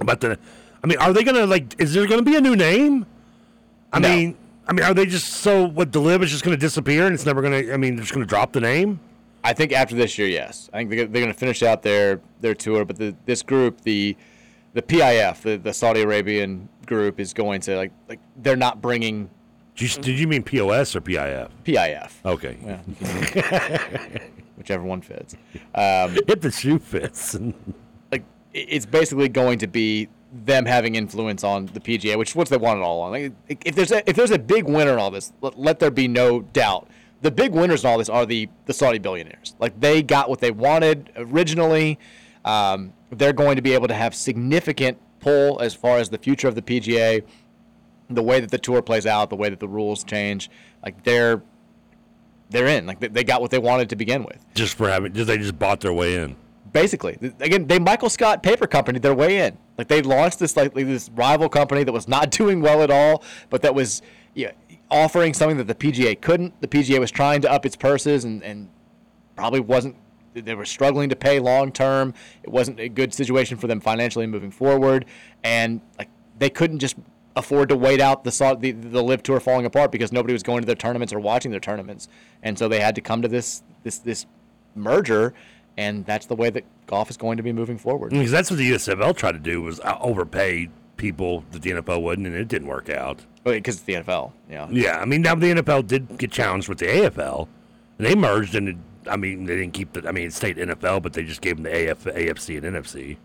about 0.00 0.20
the. 0.20 0.38
I 0.82 0.86
mean, 0.86 0.98
are 0.98 1.12
they 1.12 1.24
gonna 1.24 1.46
like? 1.46 1.74
Is 1.80 1.92
there 1.94 2.06
gonna 2.06 2.22
be 2.22 2.36
a 2.36 2.40
new 2.40 2.54
name? 2.56 3.06
I 3.92 3.98
No. 3.98 4.08
mean, 4.08 4.36
I 4.68 4.72
mean, 4.72 4.84
are 4.84 4.94
they 4.94 5.06
just 5.06 5.28
so 5.34 5.66
what? 5.66 5.92
The 5.92 6.00
LIV 6.00 6.22
is 6.24 6.30
just 6.30 6.44
gonna 6.44 6.56
disappear 6.56 7.06
and 7.06 7.14
it's 7.14 7.26
never 7.26 7.42
gonna. 7.42 7.72
I 7.72 7.76
mean, 7.76 7.96
they're 7.96 8.04
just 8.04 8.12
gonna 8.14 8.26
drop 8.26 8.52
the 8.52 8.60
name. 8.60 9.00
I 9.44 9.52
think 9.52 9.72
after 9.72 9.94
this 9.94 10.18
year, 10.18 10.26
yes. 10.26 10.70
I 10.72 10.78
think 10.78 10.90
they're, 10.90 11.06
they're 11.06 11.22
going 11.22 11.32
to 11.32 11.38
finish 11.38 11.62
out 11.62 11.82
their 11.82 12.20
their 12.40 12.54
tour. 12.54 12.84
But 12.84 12.96
the, 12.96 13.14
this 13.26 13.42
group, 13.42 13.82
the 13.82 14.16
the 14.72 14.82
PIF, 14.82 15.42
the, 15.42 15.56
the 15.56 15.72
Saudi 15.72 16.00
Arabian 16.00 16.68
group, 16.86 17.20
is 17.20 17.34
going 17.34 17.60
to 17.62 17.76
like 17.76 17.92
like 18.08 18.20
they're 18.36 18.56
not 18.56 18.80
bringing 18.80 19.28
Did 19.76 19.96
you, 19.96 20.02
did 20.02 20.18
you 20.18 20.26
mean 20.26 20.42
POS 20.42 20.96
or 20.96 21.02
PIF? 21.02 21.50
PIF. 21.64 22.12
Okay. 22.24 22.56
Yeah. 22.64 24.18
Whichever 24.56 24.84
one 24.84 25.02
fits. 25.02 25.36
Um, 25.74 26.16
if 26.28 26.40
the 26.40 26.52
shoe 26.52 26.78
fits. 26.78 27.36
like 28.12 28.24
it's 28.52 28.86
basically 28.86 29.28
going 29.28 29.58
to 29.58 29.66
be 29.66 30.08
them 30.32 30.66
having 30.66 30.94
influence 30.96 31.44
on 31.44 31.66
the 31.66 31.80
PGA, 31.80 32.16
which 32.18 32.30
is 32.30 32.36
what 32.36 32.48
they 32.48 32.56
want 32.56 32.80
it 32.80 32.82
all 32.82 33.00
on. 33.02 33.12
Like, 33.12 33.32
if 33.64 33.74
there's 33.74 33.92
a, 33.92 34.08
if 34.08 34.16
there's 34.16 34.30
a 34.30 34.38
big 34.38 34.64
winner 34.64 34.92
in 34.92 34.98
all 34.98 35.10
this, 35.10 35.32
let, 35.40 35.58
let 35.58 35.78
there 35.78 35.90
be 35.90 36.08
no 36.08 36.40
doubt. 36.40 36.88
The 37.24 37.30
big 37.30 37.52
winners 37.52 37.84
in 37.84 37.90
all 37.90 37.96
this 37.96 38.10
are 38.10 38.26
the 38.26 38.50
the 38.66 38.74
Saudi 38.74 38.98
billionaires. 38.98 39.56
Like 39.58 39.80
they 39.80 40.02
got 40.02 40.28
what 40.28 40.40
they 40.40 40.50
wanted 40.50 41.10
originally. 41.16 41.98
Um, 42.44 42.92
they're 43.08 43.32
going 43.32 43.56
to 43.56 43.62
be 43.62 43.72
able 43.72 43.88
to 43.88 43.94
have 43.94 44.14
significant 44.14 44.98
pull 45.20 45.58
as 45.58 45.74
far 45.74 45.96
as 45.96 46.10
the 46.10 46.18
future 46.18 46.48
of 46.48 46.54
the 46.54 46.60
PGA, 46.60 47.24
the 48.10 48.22
way 48.22 48.40
that 48.40 48.50
the 48.50 48.58
tour 48.58 48.82
plays 48.82 49.06
out, 49.06 49.30
the 49.30 49.36
way 49.36 49.48
that 49.48 49.58
the 49.58 49.66
rules 49.66 50.04
change. 50.04 50.50
Like 50.84 51.02
they're 51.04 51.42
they're 52.50 52.66
in. 52.66 52.84
Like 52.84 53.00
they, 53.00 53.24
got 53.24 53.40
what 53.40 53.50
they 53.50 53.58
wanted 53.58 53.88
to 53.88 53.96
begin 53.96 54.24
with. 54.24 54.44
Just 54.54 54.74
for 54.74 54.90
having, 54.90 55.14
just 55.14 55.26
they 55.26 55.38
just 55.38 55.58
bought 55.58 55.80
their 55.80 55.94
way 55.94 56.16
in. 56.16 56.36
Basically, 56.72 57.16
again, 57.40 57.66
they 57.68 57.78
Michael 57.78 58.10
Scott 58.10 58.42
Paper 58.42 58.66
Company 58.66 58.98
their 58.98 59.14
way 59.14 59.38
in. 59.46 59.56
Like 59.78 59.88
they 59.88 60.02
launched 60.02 60.40
this 60.40 60.58
like 60.58 60.74
this 60.74 61.08
rival 61.14 61.48
company 61.48 61.84
that 61.84 61.92
was 61.92 62.06
not 62.06 62.30
doing 62.42 62.60
well 62.60 62.82
at 62.82 62.90
all, 62.90 63.22
but 63.48 63.62
that 63.62 63.74
was 63.74 64.02
yeah, 64.34 64.50
offering 64.94 65.34
something 65.34 65.56
that 65.56 65.66
the 65.66 65.74
PGA 65.74 66.18
couldn't. 66.18 66.58
The 66.60 66.68
PGA 66.68 67.00
was 67.00 67.10
trying 67.10 67.40
to 67.42 67.50
up 67.50 67.66
its 67.66 67.74
purses 67.74 68.24
and, 68.24 68.42
and 68.42 68.70
probably 69.36 69.60
wasn't. 69.60 69.96
They 70.34 70.54
were 70.54 70.64
struggling 70.64 71.10
to 71.10 71.16
pay 71.16 71.38
long 71.38 71.72
term. 71.72 72.14
It 72.42 72.50
wasn't 72.50 72.80
a 72.80 72.88
good 72.88 73.12
situation 73.12 73.56
for 73.56 73.66
them 73.66 73.80
financially 73.80 74.26
moving 74.26 74.50
forward, 74.50 75.04
and 75.42 75.80
like 75.98 76.08
they 76.38 76.50
couldn't 76.50 76.78
just 76.78 76.96
afford 77.36 77.68
to 77.68 77.76
wait 77.76 78.00
out 78.00 78.24
the 78.24 78.56
the 78.60 78.72
the 78.72 79.02
LIV 79.02 79.22
tour 79.22 79.40
falling 79.40 79.66
apart 79.66 79.92
because 79.92 80.12
nobody 80.12 80.32
was 80.32 80.42
going 80.42 80.62
to 80.62 80.66
their 80.66 80.74
tournaments 80.76 81.12
or 81.12 81.20
watching 81.20 81.50
their 81.50 81.60
tournaments, 81.60 82.08
and 82.42 82.58
so 82.58 82.68
they 82.68 82.80
had 82.80 82.94
to 82.94 83.00
come 83.00 83.22
to 83.22 83.28
this 83.28 83.62
this 83.82 83.98
this 83.98 84.26
merger, 84.74 85.34
and 85.76 86.04
that's 86.06 86.26
the 86.26 86.36
way 86.36 86.50
that 86.50 86.64
golf 86.86 87.10
is 87.10 87.16
going 87.16 87.36
to 87.36 87.42
be 87.42 87.52
moving 87.52 87.78
forward. 87.78 88.10
Because 88.10 88.32
that's 88.32 88.50
what 88.50 88.56
the 88.56 88.70
USFL 88.72 89.16
tried 89.16 89.32
to 89.32 89.38
do 89.38 89.62
was 89.62 89.78
uh, 89.80 89.96
overpay 90.00 90.68
people 90.96 91.44
that 91.52 91.62
the 91.62 91.70
NFL 91.70 92.02
wouldn't, 92.02 92.26
and 92.26 92.36
it 92.36 92.48
didn't 92.48 92.68
work 92.68 92.88
out. 92.88 93.20
Because 93.44 93.76
it's 93.76 93.84
the 93.84 93.94
NFL, 93.94 94.32
yeah. 94.50 94.68
Yeah, 94.70 94.98
I 94.98 95.04
mean 95.04 95.22
now 95.22 95.34
the 95.34 95.52
NFL 95.54 95.86
did 95.86 96.16
get 96.18 96.30
challenged 96.32 96.68
with 96.68 96.78
the 96.78 96.86
AFL, 96.86 97.46
and 97.98 98.06
they 98.06 98.14
merged, 98.14 98.54
and 98.54 98.68
it, 98.70 98.76
I 99.08 99.16
mean 99.16 99.44
they 99.44 99.56
didn't 99.56 99.74
keep 99.74 99.92
the. 99.92 100.08
I 100.08 100.12
mean 100.12 100.26
it 100.28 100.32
stayed 100.32 100.56
NFL, 100.56 101.02
but 101.02 101.12
they 101.12 101.22
just 101.24 101.40
gave 101.42 101.56
them 101.56 101.64
the 101.64 101.90
AF, 101.90 102.04
AFC 102.04 102.56
and 102.62 102.76
NFC. 102.76 103.16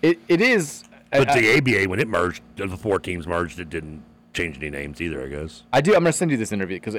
It 0.00 0.18
it 0.28 0.40
is. 0.40 0.84
But 1.10 1.28
I- 1.30 1.40
the 1.40 1.58
ABA 1.58 1.90
when 1.90 2.00
it 2.00 2.08
merged, 2.08 2.42
the 2.56 2.68
four 2.76 2.98
teams 2.98 3.26
merged, 3.26 3.58
it 3.60 3.68
didn't 3.68 4.02
change 4.32 4.56
any 4.56 4.70
names 4.70 5.00
either. 5.00 5.22
I 5.22 5.28
guess. 5.28 5.64
I 5.72 5.80
do. 5.82 5.90
I'm 5.94 6.00
going 6.02 6.12
to 6.12 6.16
send 6.16 6.30
you 6.30 6.38
this 6.38 6.52
interview 6.52 6.76
because 6.78 6.96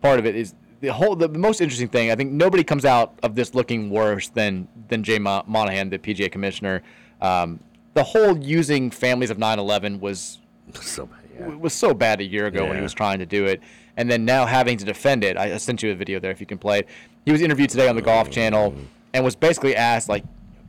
part 0.00 0.18
of 0.18 0.24
it 0.24 0.34
is 0.34 0.54
the 0.80 0.88
whole. 0.88 1.14
The 1.14 1.28
most 1.28 1.60
interesting 1.60 1.88
thing. 1.88 2.10
I 2.10 2.14
think 2.16 2.32
nobody 2.32 2.64
comes 2.64 2.86
out 2.86 3.18
of 3.22 3.34
this 3.34 3.54
looking 3.54 3.90
worse 3.90 4.28
than 4.28 4.66
than 4.88 5.04
Jay 5.04 5.18
Monahan, 5.18 5.90
the 5.90 5.98
PGA 5.98 6.32
commissioner. 6.32 6.82
Um, 7.20 7.60
the 7.94 8.04
whole 8.04 8.36
using 8.38 8.90
families 8.90 9.30
of 9.30 9.38
9/11 9.38 10.00
was 10.00 10.38
so 10.80 11.06
bad, 11.06 11.60
was 11.60 11.72
so 11.72 11.94
bad 11.94 12.20
a 12.20 12.24
year 12.24 12.46
ago 12.46 12.66
when 12.66 12.76
he 12.76 12.82
was 12.82 12.92
trying 12.92 13.18
to 13.18 13.26
do 13.26 13.46
it, 13.46 13.60
and 13.96 14.10
then 14.10 14.24
now 14.24 14.46
having 14.46 14.76
to 14.78 14.84
defend 14.84 15.24
it. 15.24 15.36
I 15.36 15.54
I 15.54 15.56
sent 15.56 15.82
you 15.82 15.90
a 15.90 15.94
video 15.94 16.20
there 16.20 16.30
if 16.30 16.40
you 16.40 16.46
can 16.46 16.58
play 16.58 16.80
it. 16.80 16.88
He 17.24 17.32
was 17.32 17.42
interviewed 17.42 17.70
today 17.70 17.88
on 17.88 17.96
the 17.96 18.02
Golf 18.02 18.30
Channel 18.30 18.72
mm. 18.72 18.84
and 19.12 19.24
was 19.24 19.36
basically 19.36 19.76
asked 19.76 20.08
like, 20.08 20.24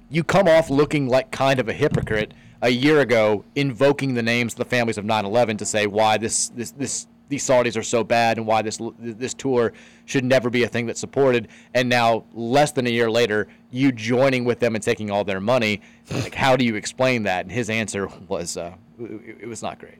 "You 0.09 0.23
come 0.23 0.47
off 0.47 0.69
looking 0.69 1.07
like 1.07 1.31
kind 1.31 1.59
of 1.59 1.69
a 1.69 1.73
hypocrite." 1.73 2.33
A 2.63 2.69
year 2.69 2.99
ago, 2.99 3.43
invoking 3.55 4.13
the 4.13 4.21
names 4.21 4.53
of 4.53 4.59
the 4.59 4.65
families 4.65 4.99
of 4.99 5.03
9/11 5.03 5.57
to 5.57 5.65
say 5.65 5.87
why 5.87 6.19
this 6.19 6.49
this 6.49 6.69
this 6.69 7.07
these 7.31 7.47
Saudis 7.47 7.77
are 7.77 7.83
so 7.83 8.03
bad 8.03 8.37
and 8.37 8.45
why 8.45 8.61
this 8.61 8.77
this 8.99 9.33
tour 9.33 9.73
should 10.05 10.25
never 10.25 10.49
be 10.49 10.63
a 10.63 10.67
thing 10.67 10.85
that's 10.85 10.99
supported. 10.99 11.47
And 11.73 11.89
now, 11.89 12.25
less 12.33 12.73
than 12.73 12.85
a 12.85 12.89
year 12.89 13.09
later, 13.09 13.47
you 13.71 13.91
joining 13.91 14.43
with 14.43 14.59
them 14.59 14.75
and 14.75 14.83
taking 14.83 15.09
all 15.09 15.23
their 15.23 15.39
money. 15.39 15.81
Like, 16.11 16.35
how 16.35 16.57
do 16.57 16.65
you 16.65 16.75
explain 16.75 17.23
that? 17.23 17.45
And 17.45 17.51
his 17.51 17.69
answer 17.69 18.09
was, 18.27 18.57
uh, 18.57 18.73
it, 18.99 19.37
it 19.43 19.47
was 19.47 19.63
not 19.63 19.79
great. 19.79 19.95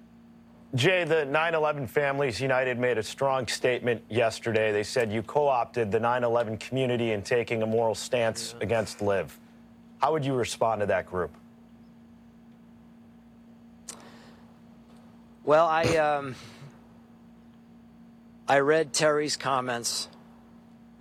Jay, 0.76 1.06
the 1.06 1.24
9 1.24 1.56
11 1.56 1.88
Families 1.88 2.42
United 2.42 2.78
made 2.78 2.98
a 2.98 3.04
strong 3.04 3.48
statement 3.48 4.04
yesterday. 4.10 4.74
They 4.74 4.84
said 4.84 5.12
you 5.12 5.24
co 5.24 5.48
opted 5.48 5.90
the 5.90 6.00
9 6.00 6.26
11 6.26 6.58
community 6.58 7.12
in 7.12 7.22
taking 7.22 7.64
a 7.64 7.66
moral 7.66 7.96
stance 7.96 8.56
against 8.60 9.02
LIV. 9.02 9.40
How 10.00 10.12
would 10.12 10.26
you 10.26 10.34
respond 10.34 10.82
to 10.82 10.86
that 10.88 11.06
group? 11.06 11.32
Well, 15.46 15.68
I 15.68 15.84
um, 15.96 16.36
I 18.52 18.60
read 18.60 18.92
Terry's 18.92 19.38
comments. 19.38 20.10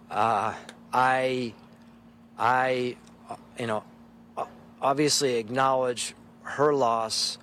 Uh, 0.09 0.55
I 0.93 1.53
I 2.39 2.97
you 3.59 3.67
know 3.67 3.83
obviously 4.81 5.35
acknowledge 5.35 6.15
her 6.43 6.73
loss 6.73 7.39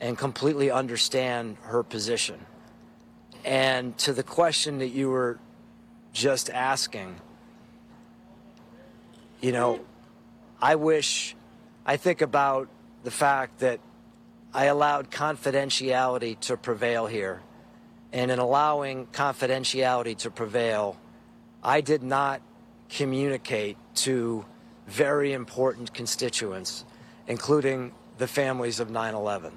and 0.00 0.16
completely 0.16 0.70
understand 0.70 1.56
her 1.62 1.82
position. 1.82 2.38
And 3.44 3.98
to 3.98 4.12
the 4.12 4.22
question 4.22 4.78
that 4.78 4.90
you 4.90 5.10
were 5.10 5.40
just 6.12 6.48
asking, 6.48 7.16
you 9.40 9.50
know, 9.50 9.80
I 10.62 10.76
wish 10.76 11.34
I 11.84 11.96
think 11.96 12.20
about 12.20 12.68
the 13.02 13.10
fact 13.10 13.58
that 13.58 13.80
I 14.54 14.66
allowed 14.66 15.10
confidentiality 15.10 16.38
to 16.42 16.56
prevail 16.56 17.08
here. 17.08 17.42
And 18.12 18.30
in 18.30 18.38
allowing 18.38 19.06
confidentiality 19.08 20.16
to 20.18 20.30
prevail, 20.30 20.98
I 21.62 21.80
did 21.80 22.02
not 22.02 22.42
communicate 22.88 23.76
to 23.94 24.44
very 24.86 25.32
important 25.32 25.94
constituents, 25.94 26.84
including 27.28 27.92
the 28.18 28.26
families 28.26 28.80
of 28.80 28.90
9 28.90 29.14
11. 29.14 29.52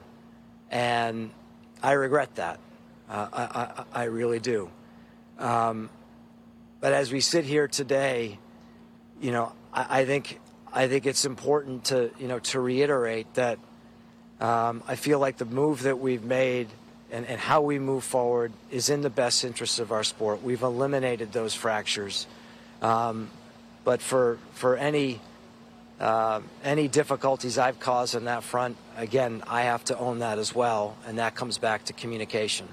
And 0.70 1.32
I 1.82 1.94
regret 1.94 2.36
that. 2.36 2.60
Uh, 3.10 3.28
I, 3.34 3.44
I, 3.44 4.02
I, 4.02 4.04
really 4.06 4.40
do. 4.40 4.70
Um, 5.38 5.90
but 6.80 6.94
as 6.94 7.12
we 7.12 7.20
sit 7.20 7.44
here 7.44 7.68
today, 7.68 8.40
you 9.22 9.32
know, 9.32 9.52
I, 9.74 10.00
I, 10.00 10.06
think 10.06 10.40
I 10.72 10.88
think 10.88 11.06
it's 11.06 11.26
important 11.26 11.86
to 11.86 12.12
you 12.18 12.28
know 12.28 12.40
to 12.40 12.60
reiterate 12.60 13.34
that 13.34 13.60
um, 14.40 14.82
I 14.88 14.96
feel 14.96 15.20
like 15.20 15.38
the 15.38 15.46
move 15.46 15.84
that 15.84 16.00
we've 16.00 16.24
made 16.24 16.70
and, 17.14 17.28
and 17.28 17.40
how 17.40 17.62
we 17.62 17.80
move 17.80 18.04
forward 18.04 18.52
is 18.72 18.90
in 18.90 19.02
the 19.02 19.10
best 19.10 19.46
interest 19.46 19.80
of 19.80 19.92
our 19.92 20.04
sport. 20.04 20.44
We've 20.44 20.64
eliminated 20.64 21.32
those 21.32 21.54
fractures. 21.54 22.28
Um, 22.82 23.30
but 23.86 24.02
for 24.02 24.40
for 24.54 24.76
any 24.76 25.22
uh, 26.00 26.42
any 26.64 26.88
difficulties 26.88 27.58
I've 27.58 27.80
caused 27.80 28.16
on 28.16 28.26
that 28.26 28.44
front, 28.44 28.76
again, 28.98 29.44
I 29.48 29.62
have 29.62 29.86
to 29.86 29.98
own 29.98 30.20
that 30.20 30.40
as 30.40 30.56
well, 30.56 30.98
and 31.06 31.20
that 31.20 31.36
comes 31.36 31.58
back 31.58 31.86
to 31.86 31.94
communication. 31.94 32.68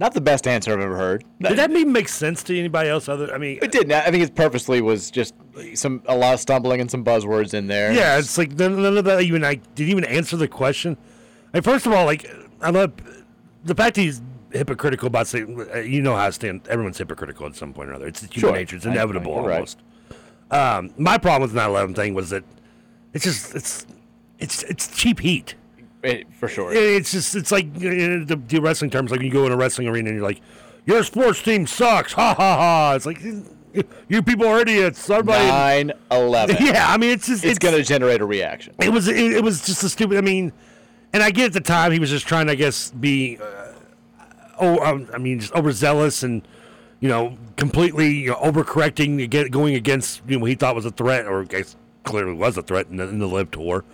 Not 0.00 0.12
the 0.12 0.20
best 0.20 0.48
answer 0.48 0.72
I've 0.72 0.80
ever 0.80 0.96
heard. 0.96 1.24
Did 1.40 1.56
that 1.56 1.70
even 1.70 1.92
make 1.92 2.08
sense 2.08 2.42
to 2.44 2.58
anybody 2.58 2.88
else? 2.88 3.08
Other, 3.08 3.32
I 3.32 3.38
mean, 3.38 3.60
it 3.62 3.70
didn't. 3.70 3.92
I 3.92 4.10
think 4.10 4.24
it 4.24 4.34
purposely 4.34 4.80
was 4.80 5.08
just 5.12 5.34
some 5.74 6.02
a 6.06 6.16
lot 6.16 6.34
of 6.34 6.40
stumbling 6.40 6.80
and 6.80 6.90
some 6.90 7.04
buzzwords 7.04 7.54
in 7.54 7.68
there. 7.68 7.92
Yeah, 7.92 8.18
it's 8.18 8.36
like 8.36 8.58
none, 8.58 8.82
none 8.82 8.98
of 8.98 9.04
that 9.04 9.22
even 9.22 9.44
I 9.44 9.54
didn't 9.54 9.90
even 9.90 10.04
answer 10.04 10.36
the 10.36 10.48
question. 10.48 10.96
Like, 11.52 11.62
first 11.62 11.86
of 11.86 11.92
all, 11.92 12.06
like 12.06 12.28
I 12.60 12.70
love 12.70 12.92
the 13.64 13.74
fact 13.74 13.96
he's 13.96 14.20
hypocritical 14.50 15.08
about 15.08 15.26
saying, 15.26 15.66
uh, 15.74 15.78
you 15.78 16.00
know 16.02 16.14
how 16.14 16.26
I 16.26 16.30
stand. 16.30 16.66
Everyone's 16.68 16.98
hypocritical 16.98 17.46
at 17.46 17.56
some 17.56 17.72
point 17.72 17.88
or 17.88 17.92
another. 17.92 18.06
It's 18.06 18.20
human 18.20 18.40
Sure. 18.40 18.52
nature. 18.52 18.76
It's 18.76 18.84
inevitable 18.86 19.32
you're 19.34 19.42
right. 19.42 19.54
almost. 19.54 19.78
Um, 20.50 20.92
my 20.96 21.18
problem 21.18 21.42
with 21.42 21.52
the 21.52 21.60
9/11 21.60 21.94
thing 21.96 22.14
was 22.14 22.30
that 22.30 22.44
it's 23.12 23.24
just 23.24 23.54
it's 23.54 23.86
it's 24.38 24.62
it's 24.64 24.96
cheap 24.96 25.20
heat. 25.20 25.54
It, 26.02 26.26
for 26.34 26.48
sure. 26.48 26.72
It's 26.72 27.10
just 27.12 27.34
it's 27.34 27.50
like 27.50 27.66
you 27.80 28.08
know, 28.08 28.24
the, 28.24 28.36
the 28.36 28.60
wrestling 28.60 28.90
terms. 28.90 29.10
Like 29.10 29.18
when 29.20 29.26
you 29.26 29.32
go 29.32 29.46
in 29.46 29.52
a 29.52 29.56
wrestling 29.56 29.88
arena 29.88 30.10
and 30.10 30.18
you're 30.18 30.26
like, 30.26 30.42
your 30.84 31.02
sports 31.02 31.42
team 31.42 31.66
sucks. 31.66 32.12
Ha 32.12 32.34
ha 32.34 32.56
ha. 32.56 32.92
It's 32.94 33.06
like 33.06 33.20
you 34.08 34.22
people 34.22 34.46
are 34.46 34.60
idiots. 34.60 35.08
Everybody. 35.08 35.46
9 35.46 35.92
11. 36.10 36.56
Yeah, 36.60 36.86
I 36.88 36.98
mean 36.98 37.10
it's 37.10 37.26
just 37.26 37.44
it's, 37.44 37.58
going 37.58 37.74
to 37.74 37.82
generate 37.82 38.20
a 38.20 38.26
reaction. 38.26 38.74
It 38.80 38.90
was 38.90 39.08
it, 39.08 39.16
it 39.16 39.42
was 39.42 39.64
just 39.64 39.82
a 39.82 39.88
stupid. 39.88 40.18
I 40.18 40.20
mean, 40.20 40.52
and 41.14 41.22
I 41.22 41.30
get 41.30 41.46
at 41.46 41.52
the 41.54 41.60
time 41.60 41.92
he 41.92 41.98
was 41.98 42.10
just 42.10 42.26
trying 42.26 42.46
to, 42.46 42.52
I 42.52 42.56
guess, 42.56 42.90
be, 42.90 43.38
uh, 43.38 43.72
oh, 44.60 44.84
um, 44.84 45.08
I 45.14 45.18
mean, 45.18 45.38
just 45.40 45.54
overzealous 45.54 46.22
and 46.24 46.46
you 47.00 47.08
know, 47.08 47.36
completely 47.56 48.08
you 48.08 48.30
know, 48.30 48.36
overcorrecting, 48.36 49.22
again, 49.22 49.48
going 49.48 49.74
against 49.74 50.22
you 50.26 50.36
know 50.36 50.40
what 50.40 50.50
he 50.50 50.56
thought 50.56 50.74
was 50.74 50.86
a 50.86 50.90
threat, 50.90 51.26
or 51.26 51.42
I 51.42 51.44
guess 51.44 51.76
clearly 52.02 52.32
was 52.32 52.56
a 52.56 52.62
threat 52.62 52.88
in 52.88 52.96
the, 52.96 53.08
in 53.08 53.18
the 53.18 53.28
LIV 53.28 53.52
tour. 53.52 53.84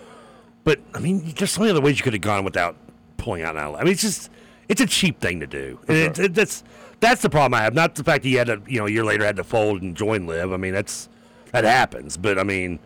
But 0.64 0.80
I 0.94 1.00
mean, 1.00 1.34
there's 1.36 1.50
so 1.50 1.60
many 1.60 1.70
other 1.70 1.80
ways 1.80 1.98
you 1.98 2.04
could 2.04 2.12
have 2.12 2.22
gone 2.22 2.44
without 2.44 2.76
pulling 3.16 3.42
out 3.42 3.56
an 3.56 3.62
outlet. 3.62 3.82
I 3.82 3.84
mean, 3.84 3.92
it's 3.92 4.02
just 4.02 4.30
it's 4.68 4.80
a 4.80 4.86
cheap 4.86 5.20
thing 5.20 5.40
to 5.40 5.46
do, 5.46 5.78
and 5.88 5.96
it, 5.96 6.18
it, 6.18 6.34
that's 6.34 6.62
that's 7.00 7.20
the 7.20 7.30
problem 7.30 7.54
I 7.54 7.64
have. 7.64 7.74
Not 7.74 7.96
the 7.96 8.04
fact 8.04 8.22
that 8.22 8.28
he 8.28 8.36
had 8.36 8.46
to, 8.46 8.62
you 8.66 8.78
know, 8.78 8.86
a 8.86 8.90
year 8.90 9.04
later 9.04 9.24
had 9.24 9.36
to 9.36 9.44
fold 9.44 9.82
and 9.82 9.96
join 9.96 10.26
LIV. 10.26 10.52
I 10.52 10.56
mean, 10.56 10.72
that's 10.72 11.08
that 11.52 11.64
happens. 11.64 12.16
But 12.16 12.38
I 12.38 12.44
mean, 12.44 12.78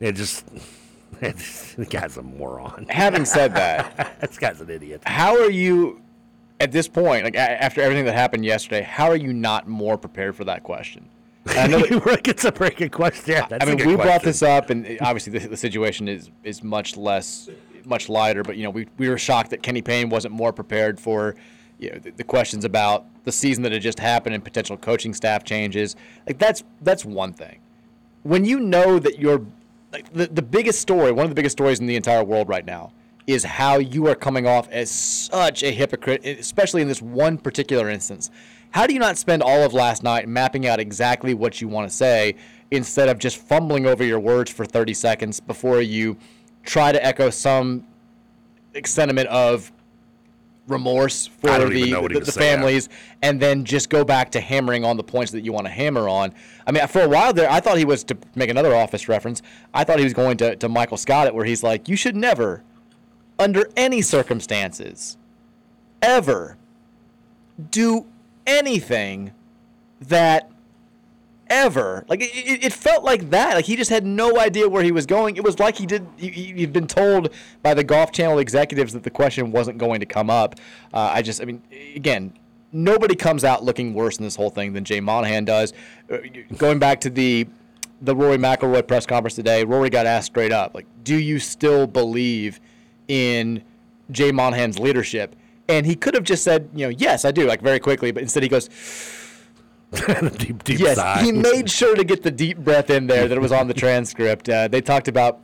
it 0.00 0.12
just 0.12 0.44
the 1.76 1.86
guy's 1.88 2.16
a 2.16 2.22
moron. 2.22 2.86
Having 2.88 3.24
said 3.24 3.54
that, 3.54 4.16
this 4.20 4.38
guy's 4.38 4.60
an 4.60 4.70
idiot. 4.70 5.02
How 5.06 5.40
are 5.40 5.50
you 5.50 6.00
at 6.60 6.72
this 6.72 6.88
point, 6.88 7.24
like 7.24 7.36
after 7.36 7.80
everything 7.82 8.04
that 8.06 8.14
happened 8.14 8.44
yesterday, 8.44 8.82
how 8.82 9.06
are 9.08 9.16
you 9.16 9.32
not 9.32 9.68
more 9.68 9.98
prepared 9.98 10.34
for 10.34 10.44
that 10.44 10.62
question? 10.62 11.08
I 11.48 11.66
know 11.66 11.78
that- 11.80 12.20
it's 12.28 12.44
a 12.44 12.52
pretty 12.52 12.76
good 12.76 12.92
question. 12.92 13.24
Yeah, 13.34 13.46
that's 13.46 13.64
I 13.64 13.68
mean, 13.68 13.86
we 13.86 13.94
brought 13.96 14.22
this 14.22 14.42
up, 14.42 14.70
and 14.70 14.98
obviously 15.00 15.38
the, 15.38 15.48
the 15.48 15.56
situation 15.56 16.08
is 16.08 16.30
is 16.44 16.62
much 16.62 16.96
less, 16.96 17.48
much 17.84 18.08
lighter. 18.08 18.42
But 18.42 18.56
you 18.56 18.64
know, 18.64 18.70
we 18.70 18.86
we 18.96 19.08
were 19.08 19.18
shocked 19.18 19.50
that 19.50 19.62
Kenny 19.62 19.82
Payne 19.82 20.08
wasn't 20.08 20.34
more 20.34 20.52
prepared 20.52 20.98
for, 20.98 21.36
you 21.78 21.90
know, 21.92 21.98
the, 21.98 22.10
the 22.10 22.24
questions 22.24 22.64
about 22.64 23.04
the 23.24 23.32
season 23.32 23.62
that 23.64 23.72
had 23.72 23.82
just 23.82 24.00
happened 24.00 24.34
and 24.34 24.42
potential 24.42 24.76
coaching 24.76 25.14
staff 25.14 25.44
changes. 25.44 25.94
Like 26.26 26.38
that's 26.38 26.64
that's 26.80 27.04
one 27.04 27.32
thing. 27.32 27.60
When 28.22 28.44
you 28.44 28.58
know 28.58 28.98
that 28.98 29.20
you're, 29.20 29.46
like 29.96 30.12
the 30.12 30.26
the 30.26 30.42
biggest 30.42 30.80
story, 30.80 31.10
one 31.10 31.24
of 31.24 31.30
the 31.30 31.34
biggest 31.34 31.56
stories 31.56 31.80
in 31.80 31.86
the 31.86 31.96
entire 31.96 32.22
world 32.22 32.48
right 32.48 32.66
now, 32.66 32.92
is 33.26 33.44
how 33.44 33.78
you 33.78 34.06
are 34.08 34.14
coming 34.14 34.46
off 34.46 34.68
as 34.70 34.90
such 34.90 35.62
a 35.62 35.70
hypocrite, 35.70 36.24
especially 36.24 36.82
in 36.82 36.88
this 36.88 37.00
one 37.00 37.38
particular 37.38 37.88
instance. 37.88 38.30
How 38.72 38.86
do 38.86 38.92
you 38.92 39.00
not 39.00 39.16
spend 39.16 39.42
all 39.42 39.62
of 39.62 39.72
last 39.72 40.02
night 40.02 40.28
mapping 40.28 40.66
out 40.66 40.80
exactly 40.80 41.32
what 41.32 41.62
you 41.62 41.68
want 41.68 41.88
to 41.88 41.96
say 41.96 42.36
instead 42.70 43.08
of 43.08 43.18
just 43.18 43.38
fumbling 43.38 43.86
over 43.86 44.04
your 44.04 44.20
words 44.20 44.50
for 44.50 44.66
30 44.66 44.92
seconds 44.92 45.40
before 45.40 45.80
you 45.80 46.16
try 46.64 46.92
to 46.92 47.02
echo 47.02 47.30
some 47.30 47.86
sentiment 48.84 49.28
of 49.28 49.72
remorse 50.68 51.26
for 51.26 51.46
the, 51.46 51.70
even 51.72 51.90
know 51.90 52.02
what 52.02 52.10
he 52.10 52.18
the, 52.18 52.24
the 52.24 52.32
families 52.32 52.88
and 53.22 53.40
then 53.40 53.64
just 53.64 53.88
go 53.88 54.04
back 54.04 54.30
to 54.32 54.40
hammering 54.40 54.84
on 54.84 54.96
the 54.96 55.02
points 55.02 55.32
that 55.32 55.42
you 55.42 55.52
want 55.52 55.66
to 55.66 55.72
hammer 55.72 56.08
on. 56.08 56.34
I 56.66 56.72
mean, 56.72 56.86
for 56.88 57.02
a 57.02 57.08
while 57.08 57.32
there, 57.32 57.50
I 57.50 57.60
thought 57.60 57.78
he 57.78 57.84
was, 57.84 58.04
to 58.04 58.16
make 58.34 58.50
another 58.50 58.74
office 58.74 59.08
reference, 59.08 59.42
I 59.72 59.84
thought 59.84 59.98
he 59.98 60.04
was 60.04 60.14
going 60.14 60.36
to, 60.38 60.56
to 60.56 60.68
Michael 60.68 60.96
Scott, 60.96 61.32
where 61.34 61.44
he's 61.44 61.62
like, 61.62 61.88
you 61.88 61.96
should 61.96 62.16
never, 62.16 62.62
under 63.38 63.68
any 63.76 64.02
circumstances, 64.02 65.16
ever 66.02 66.56
do 67.70 68.06
anything 68.46 69.32
that 70.00 70.50
ever. 71.48 72.04
Like 72.08 72.20
it, 72.22 72.64
it 72.64 72.72
felt 72.72 73.04
like 73.04 73.30
that. 73.30 73.54
Like 73.54 73.64
he 73.64 73.76
just 73.76 73.90
had 73.90 74.04
no 74.04 74.38
idea 74.38 74.68
where 74.68 74.82
he 74.82 74.92
was 74.92 75.06
going. 75.06 75.36
It 75.36 75.44
was 75.44 75.58
like 75.58 75.76
he 75.76 75.86
did 75.86 76.06
he- 76.16 76.30
he'd 76.30 76.72
been 76.72 76.86
told 76.86 77.32
by 77.62 77.74
the 77.74 77.84
golf 77.84 78.12
channel 78.12 78.38
executives 78.38 78.92
that 78.92 79.02
the 79.02 79.10
question 79.10 79.52
wasn't 79.52 79.78
going 79.78 80.00
to 80.00 80.06
come 80.06 80.30
up. 80.30 80.56
Uh, 80.92 81.10
i 81.12 81.22
just 81.22 81.42
i 81.42 81.44
mean 81.44 81.62
again 81.94 82.32
nobody 82.72 83.14
comes 83.14 83.44
out 83.44 83.62
looking 83.64 83.94
worse 83.94 84.18
in 84.18 84.24
this 84.24 84.36
whole 84.36 84.50
thing 84.50 84.72
than 84.72 84.84
jay 84.84 85.00
monahan 85.00 85.44
does. 85.44 85.72
Uh, 86.10 86.18
going 86.56 86.78
back 86.78 87.00
to 87.00 87.10
the 87.10 87.46
the 88.02 88.14
rory 88.14 88.36
mcilroy 88.36 88.86
press 88.86 89.06
conference 89.06 89.34
today 89.34 89.64
rory 89.64 89.88
got 89.90 90.06
asked 90.06 90.26
straight 90.26 90.52
up 90.52 90.74
like 90.74 90.86
do 91.02 91.16
you 91.16 91.38
still 91.38 91.86
believe 91.86 92.60
in 93.08 93.62
jay 94.10 94.32
monahan's 94.32 94.78
leadership? 94.78 95.34
And 95.68 95.84
he 95.84 95.96
could 95.96 96.14
have 96.14 96.24
just 96.24 96.44
said 96.44 96.68
you 96.74 96.86
know 96.86 96.94
yes 96.96 97.24
i 97.24 97.30
do 97.30 97.46
like 97.46 97.60
very 97.60 97.80
quickly 97.80 98.10
but 98.12 98.22
instead 98.22 98.42
he 98.42 98.48
goes 98.48 98.68
deep, 100.38 100.64
deep 100.64 100.80
yes, 100.80 100.96
sigh. 100.96 101.22
he 101.22 101.32
made 101.32 101.70
sure 101.70 101.94
to 101.94 102.04
get 102.04 102.22
the 102.22 102.30
deep 102.30 102.58
breath 102.58 102.90
in 102.90 103.06
there 103.06 103.28
that 103.28 103.36
it 103.36 103.40
was 103.40 103.52
on 103.52 103.68
the 103.68 103.74
transcript. 103.84 104.48
Uh, 104.48 104.68
they 104.68 104.80
talked 104.80 105.08
about, 105.08 105.40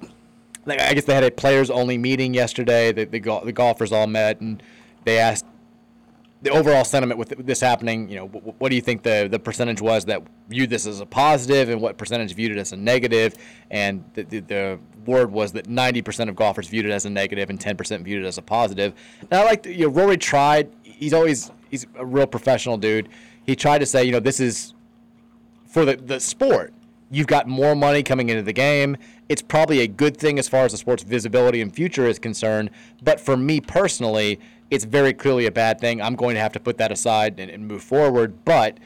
like, 0.66 0.80
I 0.80 0.94
guess 0.94 1.04
they 1.04 1.14
had 1.14 1.24
a 1.24 1.30
players 1.30 1.70
only 1.70 1.96
meeting 1.96 2.34
yesterday. 2.34 2.92
The, 2.92 3.04
the, 3.04 3.20
gol- 3.20 3.44
the 3.44 3.52
golfers 3.52 3.92
all 3.92 4.06
met 4.06 4.40
and 4.40 4.62
they 5.04 5.18
asked 5.18 5.46
the 6.42 6.50
overall 6.50 6.84
sentiment 6.84 7.18
with 7.18 7.46
this 7.46 7.60
happening. 7.60 8.08
You 8.08 8.16
know, 8.16 8.26
wh- 8.26 8.60
what 8.60 8.70
do 8.70 8.74
you 8.74 8.82
think 8.82 9.04
the, 9.04 9.28
the 9.30 9.38
percentage 9.38 9.80
was 9.80 10.04
that 10.06 10.22
viewed 10.48 10.70
this 10.70 10.86
as 10.86 11.00
a 11.00 11.06
positive 11.06 11.68
and 11.68 11.80
what 11.80 11.96
percentage 11.96 12.34
viewed 12.34 12.50
it 12.50 12.58
as 12.58 12.72
a 12.72 12.76
negative? 12.76 13.34
And 13.70 14.04
the, 14.14 14.24
the, 14.24 14.40
the 14.40 14.78
word 15.06 15.30
was 15.30 15.52
that 15.52 15.68
90% 15.68 16.28
of 16.28 16.34
golfers 16.34 16.66
viewed 16.66 16.84
it 16.84 16.90
as 16.90 17.06
a 17.06 17.10
negative 17.10 17.48
and 17.48 17.60
10% 17.60 18.02
viewed 18.02 18.24
it 18.24 18.26
as 18.26 18.38
a 18.38 18.42
positive. 18.42 18.92
And 19.20 19.34
I 19.34 19.44
like, 19.44 19.66
you 19.66 19.86
know, 19.86 19.88
Rory 19.88 20.16
tried. 20.16 20.72
He's 20.82 21.12
always 21.12 21.52
he's 21.70 21.86
a 21.96 22.04
real 22.04 22.26
professional 22.26 22.76
dude. 22.76 23.08
He 23.46 23.56
tried 23.56 23.78
to 23.78 23.86
say, 23.86 24.04
you 24.04 24.12
know, 24.12 24.20
this 24.20 24.40
is 24.40 24.74
for 25.66 25.84
the, 25.84 25.96
the 25.96 26.20
sport. 26.20 26.72
You've 27.10 27.26
got 27.26 27.46
more 27.46 27.74
money 27.74 28.02
coming 28.02 28.30
into 28.30 28.42
the 28.42 28.52
game. 28.52 28.96
It's 29.28 29.42
probably 29.42 29.80
a 29.80 29.86
good 29.86 30.16
thing 30.16 30.38
as 30.38 30.48
far 30.48 30.64
as 30.64 30.72
the 30.72 30.78
sport's 30.78 31.02
visibility 31.02 31.60
and 31.60 31.74
future 31.74 32.06
is 32.06 32.18
concerned. 32.18 32.70
But 33.02 33.20
for 33.20 33.36
me 33.36 33.60
personally, 33.60 34.40
it's 34.70 34.84
very 34.84 35.12
clearly 35.12 35.46
a 35.46 35.50
bad 35.50 35.78
thing. 35.78 36.00
I'm 36.00 36.16
going 36.16 36.34
to 36.34 36.40
have 36.40 36.52
to 36.52 36.60
put 36.60 36.78
that 36.78 36.90
aside 36.90 37.38
and, 37.38 37.50
and 37.50 37.68
move 37.68 37.82
forward. 37.82 38.44
But 38.44 38.78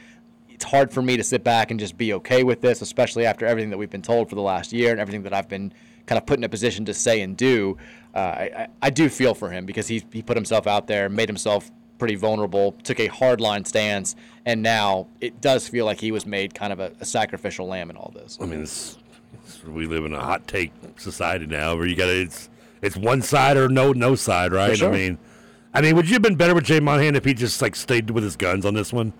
it's 0.49 0.65
hard 0.65 0.91
for 0.91 1.01
me 1.01 1.15
to 1.17 1.23
sit 1.23 1.43
back 1.43 1.71
and 1.71 1.79
just 1.79 1.97
be 1.97 2.13
okay 2.13 2.43
with 2.43 2.61
this, 2.61 2.81
especially 2.81 3.25
after 3.25 3.45
everything 3.45 3.69
that 3.69 3.77
we've 3.77 3.89
been 3.89 4.01
told 4.01 4.27
for 4.27 4.35
the 4.35 4.41
last 4.41 4.73
year 4.73 4.91
and 4.91 4.99
everything 4.99 5.23
that 5.23 5.33
I've 5.33 5.47
been 5.47 5.71
kind 6.07 6.17
of 6.17 6.25
put 6.25 6.39
in 6.39 6.43
a 6.43 6.49
position 6.49 6.83
to 6.85 6.93
say 6.93 7.21
and 7.21 7.37
do. 7.37 7.77
Uh, 8.15 8.17
I, 8.19 8.67
I, 8.81 8.89
do 8.89 9.09
feel 9.09 9.35
for 9.35 9.51
him 9.51 9.65
because 9.65 9.87
he, 9.87 10.03
he 10.11 10.23
put 10.23 10.35
himself 10.35 10.65
out 10.65 10.87
there, 10.87 11.09
made 11.09 11.29
himself 11.29 11.69
pretty 11.97 12.15
vulnerable, 12.15 12.73
took 12.83 12.99
a 12.99 13.09
hardline 13.09 13.65
stance, 13.65 14.15
and 14.45 14.61
now 14.61 15.07
it 15.21 15.41
does 15.41 15.67
feel 15.67 15.85
like 15.85 15.99
he 15.99 16.11
was 16.11 16.25
made 16.25 16.53
kind 16.53 16.71
of 16.71 16.79
a, 16.79 16.91
a 16.99 17.05
sacrificial 17.05 17.67
lamb 17.67 17.89
in 17.89 17.97
all 17.97 18.11
this. 18.15 18.37
I 18.41 18.45
mean, 18.45 18.61
it's, 18.63 18.97
it's, 19.33 19.63
we 19.63 19.85
live 19.85 20.05
in 20.05 20.13
a 20.13 20.21
hot 20.21 20.47
take 20.47 20.71
society 20.97 21.45
now, 21.45 21.75
where 21.75 21.85
you 21.85 21.95
got 21.95 22.09
it's 22.09 22.49
it's 22.81 22.95
one 22.95 23.21
side 23.21 23.57
or 23.57 23.69
no 23.69 23.93
no 23.93 24.15
side, 24.15 24.51
right? 24.51 24.77
sure. 24.77 24.89
I 24.89 24.91
mean, 24.91 25.17
I 25.73 25.81
mean, 25.81 25.95
would 25.95 26.07
you 26.07 26.13
have 26.13 26.21
been 26.21 26.35
better 26.35 26.55
with 26.55 26.65
Jay 26.65 26.79
Monahan 26.79 27.15
if 27.15 27.25
he 27.25 27.33
just 27.33 27.61
like 27.61 27.75
stayed 27.75 28.09
with 28.09 28.23
his 28.23 28.35
guns 28.35 28.65
on 28.65 28.73
this 28.73 28.93
one? 28.93 29.13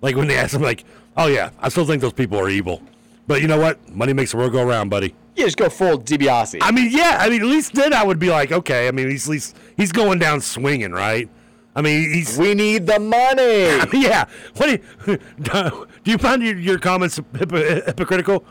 Like 0.00 0.16
when 0.16 0.28
they 0.28 0.36
asked 0.36 0.54
him, 0.54 0.62
like, 0.62 0.84
"Oh 1.16 1.26
yeah, 1.26 1.50
I 1.60 1.68
still 1.68 1.86
think 1.86 2.02
those 2.02 2.12
people 2.12 2.38
are 2.38 2.48
evil," 2.48 2.82
but 3.26 3.40
you 3.40 3.48
know 3.48 3.58
what? 3.58 3.88
Money 3.94 4.12
makes 4.12 4.32
the 4.32 4.36
world 4.36 4.52
go 4.52 4.66
around, 4.66 4.88
buddy. 4.88 5.14
Yeah, 5.34 5.46
just 5.46 5.56
go 5.56 5.70
full 5.70 5.98
DiBiase. 5.98 6.58
I 6.60 6.70
mean, 6.70 6.90
yeah, 6.92 7.16
I 7.20 7.30
mean, 7.30 7.40
at 7.40 7.46
least 7.46 7.72
then 7.72 7.94
I 7.94 8.04
would 8.04 8.18
be 8.18 8.28
like, 8.28 8.52
okay. 8.52 8.86
I 8.86 8.90
mean, 8.90 9.08
he's 9.08 9.26
at 9.26 9.30
least 9.30 9.56
he's 9.76 9.92
going 9.92 10.18
down 10.18 10.40
swinging, 10.40 10.92
right? 10.92 11.28
I 11.74 11.80
mean, 11.82 12.12
he's. 12.12 12.36
We 12.38 12.54
need 12.54 12.86
the 12.86 12.98
money. 12.98 13.80
yeah. 14.02 14.26
What 14.56 14.66
do 14.66 15.12
you, 15.12 15.18
do 16.04 16.10
you 16.10 16.18
find 16.18 16.42
your, 16.42 16.58
your 16.58 16.78
comments 16.78 17.20
hypo- 17.34 17.82
hypocritical? 17.86 18.44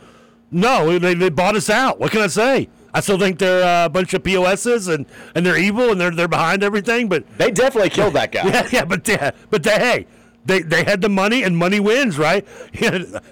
No, 0.49 0.99
they, 0.99 1.14
they 1.14 1.30
bought 1.30 1.56
us 1.56 1.69
out. 1.69 1.99
What 1.99 2.11
can 2.11 2.22
I 2.22 2.27
say? 2.27 2.68
I 2.93 2.99
still 2.99 3.18
think 3.18 3.39
they're 3.39 3.64
uh, 3.64 3.85
a 3.85 3.89
bunch 3.89 4.14
of 4.14 4.23
POSs 4.23 4.88
and, 4.89 5.06
and 5.34 5.45
they're 5.45 5.57
evil 5.57 5.91
and 5.91 6.02
they're 6.02 6.11
they're 6.11 6.27
behind 6.27 6.61
everything. 6.61 7.07
But 7.07 7.26
they 7.38 7.52
definitely 7.52 7.89
killed 7.89 8.14
that 8.15 8.31
guy. 8.31 8.41
Yeah, 8.49 8.68
yeah, 8.72 8.85
but 8.85 9.06
they, 9.06 9.31
but 9.49 9.64
they, 9.64 9.72
hey, 9.72 10.07
they 10.43 10.61
they 10.61 10.84
had 10.84 10.99
the 10.99 11.07
money 11.07 11.43
and 11.43 11.56
money 11.56 11.80
wins, 11.80 12.18
right? 12.18 12.45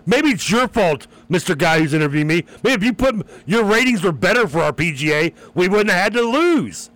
Maybe 0.06 0.30
it's 0.30 0.49
your 0.49 0.70
fault, 0.70 1.07
Mister 1.28 1.56
Guy 1.56 1.80
who's 1.80 1.94
interviewing 1.94 2.28
me. 2.28 2.45
Maybe 2.64 2.76
if 2.76 2.84
you 2.84 2.94
put 2.94 3.28
your 3.45 3.66
ratings 3.66 4.02
were 4.02 4.14
better 4.14 4.48
for 4.48 4.61
our 4.61 4.72
PGA, 4.72 5.34
we 5.56 5.68
wouldn't 5.68 5.90
have 5.90 6.03
had 6.03 6.14
to 6.14 6.22
lose. 6.22 6.90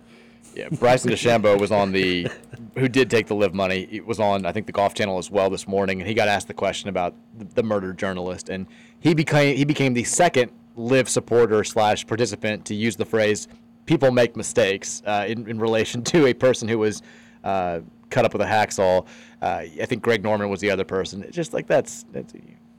Yeah, 0.54 0.68
Bryson 0.70 1.10
DeChambeau 1.10 1.60
was 1.60 1.72
on 1.72 1.90
the, 1.90 2.28
who 2.76 2.88
did 2.88 3.10
take 3.10 3.26
the 3.26 3.34
LIV 3.34 3.54
money. 3.54 3.88
It 3.90 4.06
was 4.06 4.20
on 4.20 4.46
I 4.46 4.52
think 4.52 4.66
the 4.66 4.72
Golf 4.72 4.94
Channel 4.94 5.18
as 5.18 5.30
well 5.30 5.50
this 5.50 5.66
morning, 5.68 6.00
and 6.00 6.08
he 6.08 6.14
got 6.14 6.28
asked 6.28 6.48
the 6.48 6.54
question 6.54 6.88
about 6.88 7.14
the, 7.38 7.44
the 7.44 7.62
murdered 7.62 7.98
journalist, 7.98 8.48
and 8.48 8.66
he 9.00 9.14
became 9.14 9.56
he 9.56 9.64
became 9.64 9.94
the 9.94 10.04
second 10.04 10.50
LIV 10.76 11.08
supporter 11.08 11.62
slash 11.64 12.06
participant 12.06 12.64
to 12.66 12.74
use 12.74 12.96
the 12.96 13.04
phrase 13.04 13.48
"people 13.86 14.10
make 14.10 14.36
mistakes" 14.36 15.02
uh, 15.06 15.24
in 15.26 15.48
in 15.48 15.58
relation 15.58 16.02
to 16.12 16.26
a 16.26 16.34
person 16.34 16.68
who 16.68 16.78
was 16.78 17.02
uh, 17.44 17.80
cut 18.10 18.24
up 18.24 18.32
with 18.32 18.42
a 18.42 18.46
hacksaw. 18.46 19.06
Uh, 19.42 19.46
I 19.46 19.86
think 19.86 20.02
Greg 20.02 20.22
Norman 20.22 20.48
was 20.48 20.60
the 20.60 20.70
other 20.70 20.84
person. 20.84 21.22
It's 21.22 21.36
just 21.36 21.52
like 21.52 21.66
that's 21.66 22.04
that's. 22.12 22.34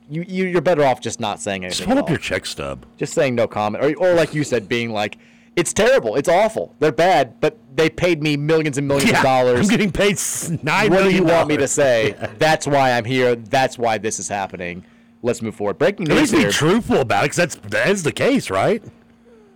You, 0.08 0.24
you, 0.28 0.44
you're 0.46 0.60
better 0.60 0.84
off 0.84 1.00
just 1.00 1.18
not 1.18 1.40
saying 1.40 1.64
anything. 1.64 1.78
Just 1.78 1.86
hold 1.86 1.98
up 1.98 2.04
all. 2.04 2.10
your 2.10 2.20
check 2.20 2.46
stub. 2.46 2.86
Just 2.96 3.12
saying 3.12 3.34
no 3.34 3.48
comment, 3.48 3.84
or, 3.84 3.92
or 3.96 4.14
like 4.14 4.34
you 4.34 4.44
said, 4.44 4.68
being 4.68 4.92
like, 4.92 5.18
it's 5.56 5.72
terrible, 5.72 6.16
it's 6.16 6.28
awful, 6.28 6.74
they're 6.78 6.92
bad, 6.92 7.40
but 7.40 7.58
they 7.74 7.90
paid 7.90 8.22
me 8.22 8.36
millions 8.36 8.78
and 8.78 8.86
millions 8.86 9.10
Yeah, 9.10 9.18
of 9.18 9.24
dollars. 9.24 9.60
I'm 9.60 9.68
getting 9.68 9.90
paid 9.90 10.18
nine 10.62 10.90
What 10.90 11.02
do 11.04 11.14
you 11.14 11.24
want 11.24 11.48
me 11.48 11.56
to 11.56 11.66
say? 11.68 12.14
That's 12.38 12.66
why 12.66 12.92
I'm 12.92 13.04
here. 13.04 13.34
That's 13.36 13.78
why 13.78 13.98
this 13.98 14.18
is 14.18 14.28
happening. 14.28 14.84
Let's 15.22 15.42
move 15.42 15.54
forward. 15.56 15.78
Breaking 15.78 16.08
At 16.10 16.14
news 16.14 16.32
least 16.32 16.46
be 16.46 16.52
truthful 16.52 17.00
about 17.00 17.24
it, 17.24 17.30
because 17.30 17.36
that's 17.36 17.54
that 17.70 17.88
is 17.88 18.02
the 18.04 18.12
case, 18.12 18.48
right? 18.48 18.82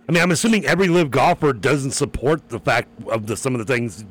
I 0.09 0.11
mean, 0.11 0.21
I'm 0.21 0.31
assuming 0.31 0.65
every 0.65 0.87
LIV 0.89 1.11
golfer 1.11 1.53
doesn't 1.53 1.91
support 1.91 2.49
the 2.49 2.59
fact 2.59 2.89
of 3.07 3.27
the 3.27 3.37
some 3.37 3.55
of 3.55 3.65
the 3.65 3.71
things 3.71 4.03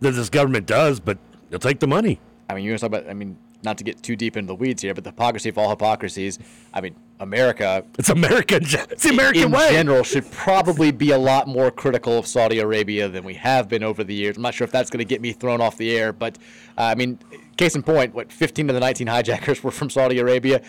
that 0.00 0.12
this 0.12 0.28
government 0.30 0.66
does, 0.66 0.98
but 0.98 1.18
they'll 1.48 1.60
take 1.60 1.78
the 1.78 1.86
money. 1.86 2.18
I 2.48 2.54
mean, 2.54 2.64
you're 2.64 2.76
talking 2.78 2.96
about. 2.98 3.08
I 3.10 3.14
mean, 3.14 3.36
not 3.66 3.76
to 3.78 3.84
get 3.84 4.02
too 4.02 4.16
deep 4.16 4.38
into 4.38 4.46
the 4.46 4.54
weeds 4.54 4.80
here, 4.80 4.94
but 4.94 5.04
the 5.04 5.10
hypocrisy 5.10 5.50
of 5.50 5.58
all 5.58 5.68
hypocrisies. 5.68 6.38
I 6.72 6.80
mean, 6.80 6.96
America. 7.20 7.84
It's 7.98 8.08
American. 8.08 8.62
It's 8.62 9.02
the 9.02 9.10
American 9.10 9.42
in 9.42 9.50
way. 9.50 9.70
general 9.70 10.02
should 10.02 10.30
probably 10.30 10.90
be 10.90 11.10
a 11.10 11.18
lot 11.18 11.48
more 11.48 11.70
critical 11.70 12.18
of 12.18 12.26
Saudi 12.26 12.60
Arabia 12.60 13.08
than 13.08 13.24
we 13.24 13.34
have 13.34 13.68
been 13.68 13.82
over 13.82 14.02
the 14.02 14.14
years. 14.14 14.36
I'm 14.36 14.42
not 14.42 14.54
sure 14.54 14.64
if 14.64 14.72
that's 14.72 14.88
going 14.88 14.98
to 14.98 15.04
get 15.04 15.20
me 15.20 15.32
thrown 15.32 15.60
off 15.60 15.76
the 15.76 15.94
air, 15.94 16.14
but 16.14 16.38
uh, 16.78 16.82
I 16.82 16.94
mean, 16.94 17.18
case 17.58 17.74
in 17.74 17.82
point, 17.82 18.14
what 18.14 18.32
15 18.32 18.70
of 18.70 18.74
the 18.74 18.80
19 18.80 19.06
hijackers 19.06 19.62
were 19.64 19.70
from 19.70 19.90
Saudi 19.90 20.18
Arabia. 20.18 20.62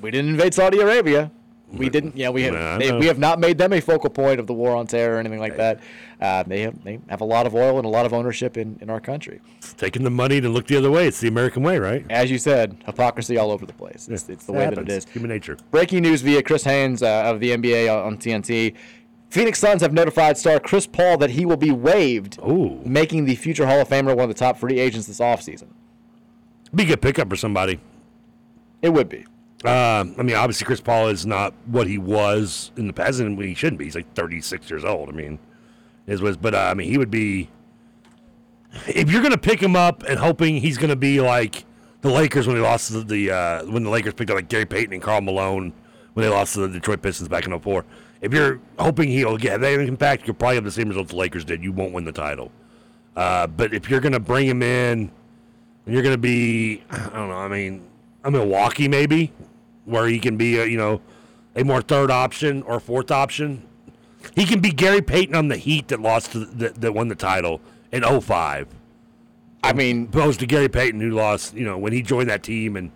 We 0.00 0.12
didn't 0.12 0.30
invade 0.30 0.54
Saudi 0.54 0.78
Arabia. 0.78 1.32
We 1.72 1.88
didn't. 1.88 2.16
Yeah, 2.16 2.28
we 2.28 2.42
have. 2.42 2.54
Nah, 2.54 2.78
they, 2.78 2.92
we 2.92 3.06
have 3.06 3.18
not 3.18 3.40
made 3.40 3.58
them 3.58 3.72
a 3.72 3.80
focal 3.80 4.10
point 4.10 4.38
of 4.38 4.46
the 4.46 4.52
war 4.52 4.76
on 4.76 4.86
terror 4.86 5.16
or 5.16 5.18
anything 5.18 5.40
like 5.40 5.56
that. 5.56 5.80
Uh, 6.20 6.42
they 6.42 6.62
have. 6.62 6.82
They 6.84 7.00
have 7.08 7.20
a 7.20 7.24
lot 7.24 7.46
of 7.46 7.54
oil 7.54 7.78
and 7.78 7.86
a 7.86 7.88
lot 7.88 8.04
of 8.06 8.12
ownership 8.12 8.56
in, 8.56 8.78
in 8.80 8.90
our 8.90 9.00
country. 9.00 9.40
Taking 9.76 10.04
the 10.04 10.10
money 10.10 10.40
to 10.40 10.48
look 10.48 10.66
the 10.66 10.76
other 10.76 10.90
way. 10.90 11.06
It's 11.06 11.20
the 11.20 11.28
American 11.28 11.62
way, 11.62 11.78
right? 11.78 12.04
As 12.10 12.30
you 12.30 12.38
said, 12.38 12.76
hypocrisy 12.84 13.38
all 13.38 13.50
over 13.50 13.64
the 13.64 13.72
place. 13.72 14.08
It's, 14.08 14.28
it's 14.28 14.44
the 14.44 14.52
way 14.52 14.66
that 14.68 14.78
it 14.78 14.88
is. 14.88 15.06
Human 15.06 15.30
nature. 15.30 15.56
Breaking 15.70 16.02
news 16.02 16.22
via 16.22 16.42
Chris 16.42 16.64
Haynes 16.64 17.02
uh, 17.02 17.22
of 17.24 17.40
the 17.40 17.50
NBA 17.50 18.04
on 18.06 18.18
TNT. 18.18 18.74
Phoenix 19.30 19.58
Suns 19.58 19.80
have 19.80 19.94
notified 19.94 20.36
star 20.36 20.60
Chris 20.60 20.86
Paul 20.86 21.16
that 21.16 21.30
he 21.30 21.46
will 21.46 21.56
be 21.56 21.70
waived, 21.70 22.38
making 22.84 23.24
the 23.24 23.34
future 23.34 23.66
Hall 23.66 23.80
of 23.80 23.88
Famer 23.88 24.14
one 24.14 24.24
of 24.24 24.28
the 24.28 24.34
top 24.34 24.58
free 24.58 24.78
agents 24.78 25.06
this 25.06 25.20
offseason. 25.20 25.68
Be 26.74 26.82
a 26.82 26.86
good 26.86 27.00
pickup 27.00 27.30
for 27.30 27.36
somebody. 27.36 27.80
It 28.82 28.90
would 28.90 29.08
be. 29.08 29.24
Uh, 29.64 30.04
I 30.18 30.22
mean, 30.22 30.34
obviously, 30.34 30.64
Chris 30.64 30.80
Paul 30.80 31.08
is 31.08 31.24
not 31.24 31.54
what 31.66 31.86
he 31.86 31.98
was 31.98 32.72
in 32.76 32.86
the 32.86 32.92
past, 32.92 33.20
and 33.20 33.40
he 33.40 33.54
shouldn't 33.54 33.78
be. 33.78 33.84
He's 33.84 33.94
like 33.94 34.12
36 34.14 34.68
years 34.68 34.84
old. 34.84 35.08
I 35.08 35.12
mean, 35.12 35.38
is 36.06 36.20
was, 36.20 36.36
but 36.36 36.54
uh, 36.54 36.58
I 36.58 36.74
mean, 36.74 36.90
he 36.90 36.98
would 36.98 37.10
be. 37.10 37.48
If 38.88 39.10
you're 39.10 39.20
going 39.20 39.32
to 39.32 39.38
pick 39.38 39.62
him 39.62 39.76
up 39.76 40.02
and 40.04 40.18
hoping 40.18 40.56
he's 40.56 40.78
going 40.78 40.90
to 40.90 40.96
be 40.96 41.20
like 41.20 41.64
the 42.00 42.10
Lakers 42.10 42.46
when 42.46 42.56
they 42.56 42.62
lost 42.62 42.90
to 42.92 43.04
the 43.04 43.30
uh, 43.30 43.64
when 43.66 43.84
the 43.84 43.90
Lakers 43.90 44.14
picked 44.14 44.30
up 44.30 44.36
like 44.36 44.48
Gary 44.48 44.66
Payton 44.66 44.92
and 44.92 45.02
Karl 45.02 45.20
Malone 45.20 45.72
when 46.14 46.24
they 46.24 46.30
lost 46.30 46.54
to 46.54 46.60
the 46.60 46.68
Detroit 46.68 47.02
Pistons 47.02 47.28
back 47.28 47.46
in 47.46 47.58
04. 47.58 47.84
If 48.20 48.32
you're 48.32 48.60
hoping 48.78 49.08
he'll 49.08 49.36
get 49.36 49.60
that 49.60 49.80
impact, 49.80 50.26
you'll 50.26 50.36
probably 50.36 50.56
have 50.56 50.64
the 50.64 50.70
same 50.70 50.88
results 50.88 51.10
the 51.10 51.16
Lakers 51.16 51.44
did. 51.44 51.62
You 51.62 51.72
won't 51.72 51.92
win 51.92 52.04
the 52.04 52.12
title. 52.12 52.52
Uh, 53.16 53.46
but 53.46 53.74
if 53.74 53.90
you're 53.90 54.00
going 54.00 54.12
to 54.12 54.20
bring 54.20 54.46
him 54.46 54.62
in, 54.62 55.10
and 55.84 55.94
you're 55.94 56.02
going 56.02 56.14
to 56.14 56.18
be, 56.18 56.82
I 56.90 56.98
don't 57.10 57.28
know. 57.28 57.36
I 57.36 57.48
mean, 57.48 57.88
a 58.24 58.30
Milwaukee 58.30 58.88
maybe, 58.88 59.32
where 59.84 60.06
he 60.06 60.18
can 60.18 60.36
be, 60.36 60.58
a, 60.58 60.66
you 60.66 60.76
know, 60.76 61.00
a 61.54 61.64
more 61.64 61.82
third 61.82 62.10
option 62.10 62.62
or 62.62 62.80
fourth 62.80 63.10
option. 63.10 63.66
He 64.34 64.46
can 64.46 64.60
be 64.60 64.70
Gary 64.70 65.02
Payton 65.02 65.34
on 65.34 65.48
the 65.48 65.56
Heat 65.56 65.88
that 65.88 66.00
lost 66.00 66.32
to 66.32 66.40
the, 66.40 66.46
that, 66.46 66.80
that 66.80 66.92
won 66.92 67.08
the 67.08 67.14
title 67.14 67.60
in 67.90 68.02
05. 68.02 68.68
I 69.64 69.72
mean, 69.72 70.04
opposed 70.04 70.40
to 70.40 70.46
Gary 70.46 70.68
Payton 70.68 71.00
who 71.00 71.10
lost, 71.10 71.54
you 71.54 71.64
know, 71.64 71.78
when 71.78 71.92
he 71.92 72.02
joined 72.02 72.28
that 72.28 72.42
team 72.42 72.76
and 72.76 72.90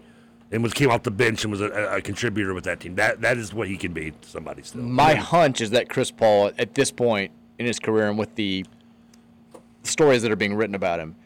and 0.53 0.63
was 0.63 0.73
came 0.73 0.91
off 0.91 1.03
the 1.03 1.11
bench 1.11 1.45
and 1.45 1.51
was 1.51 1.61
a, 1.61 1.97
a 1.97 2.01
contributor 2.01 2.55
with 2.55 2.65
that 2.65 2.81
team. 2.81 2.95
That 2.95 3.21
that 3.21 3.37
is 3.37 3.53
what 3.53 3.69
he 3.69 3.77
can 3.77 3.93
be 3.93 4.13
to 4.13 4.29
somebody 4.29 4.63
still. 4.63 4.83
My 4.83 5.15
hunch 5.15 5.61
is 5.61 5.71
that 5.71 5.89
Chris 5.89 6.11
Paul, 6.11 6.53
at 6.59 6.75
this 6.75 6.91
point 6.91 7.33
in 7.59 7.67
his 7.67 7.79
career 7.79 8.09
and 8.09 8.19
with 8.19 8.35
the 8.37 8.65
stories 9.83 10.23
that 10.23 10.31
are 10.31 10.37
being 10.37 10.55
written 10.55 10.75
about 10.75 11.01
him, 11.01 11.17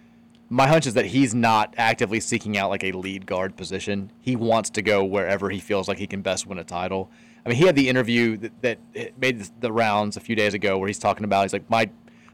my 0.52 0.66
hunch 0.66 0.86
is 0.86 0.94
that 0.94 1.06
he's 1.06 1.32
not 1.32 1.72
actively 1.78 2.18
seeking 2.18 2.59
out 2.59 2.70
like 2.70 2.82
a 2.82 2.90
lead 2.90 3.24
guard 3.24 3.56
position. 3.56 4.10
He 4.20 4.35
wants 4.35 4.68
to 4.70 4.82
go 4.82 5.05
wherever 5.05 5.48
he 5.48 5.60
feels 5.60 5.86
like 5.86 5.98
he 5.98 6.09
can 6.09 6.22
best 6.22 6.44
win 6.44 6.59
a 6.59 6.64
title. 6.64 7.09
I 7.47 7.48
mean, 7.48 7.56
he 7.56 7.64
had 7.64 7.77
the 7.77 7.89
interview 7.89 8.36
that, 8.39 8.62
that 8.62 9.18
made 9.18 9.40
the 9.60 9.72
rounds 9.72 10.16
a 10.16 10.20
few 10.20 10.35
days 10.35 10.52
ago 10.52 10.77
where 10.77 10.89
he's 10.89 10.98
talking 10.98 11.24
about 11.24 11.43
he's 11.43 11.52
like 11.52 11.70
my 11.70 11.89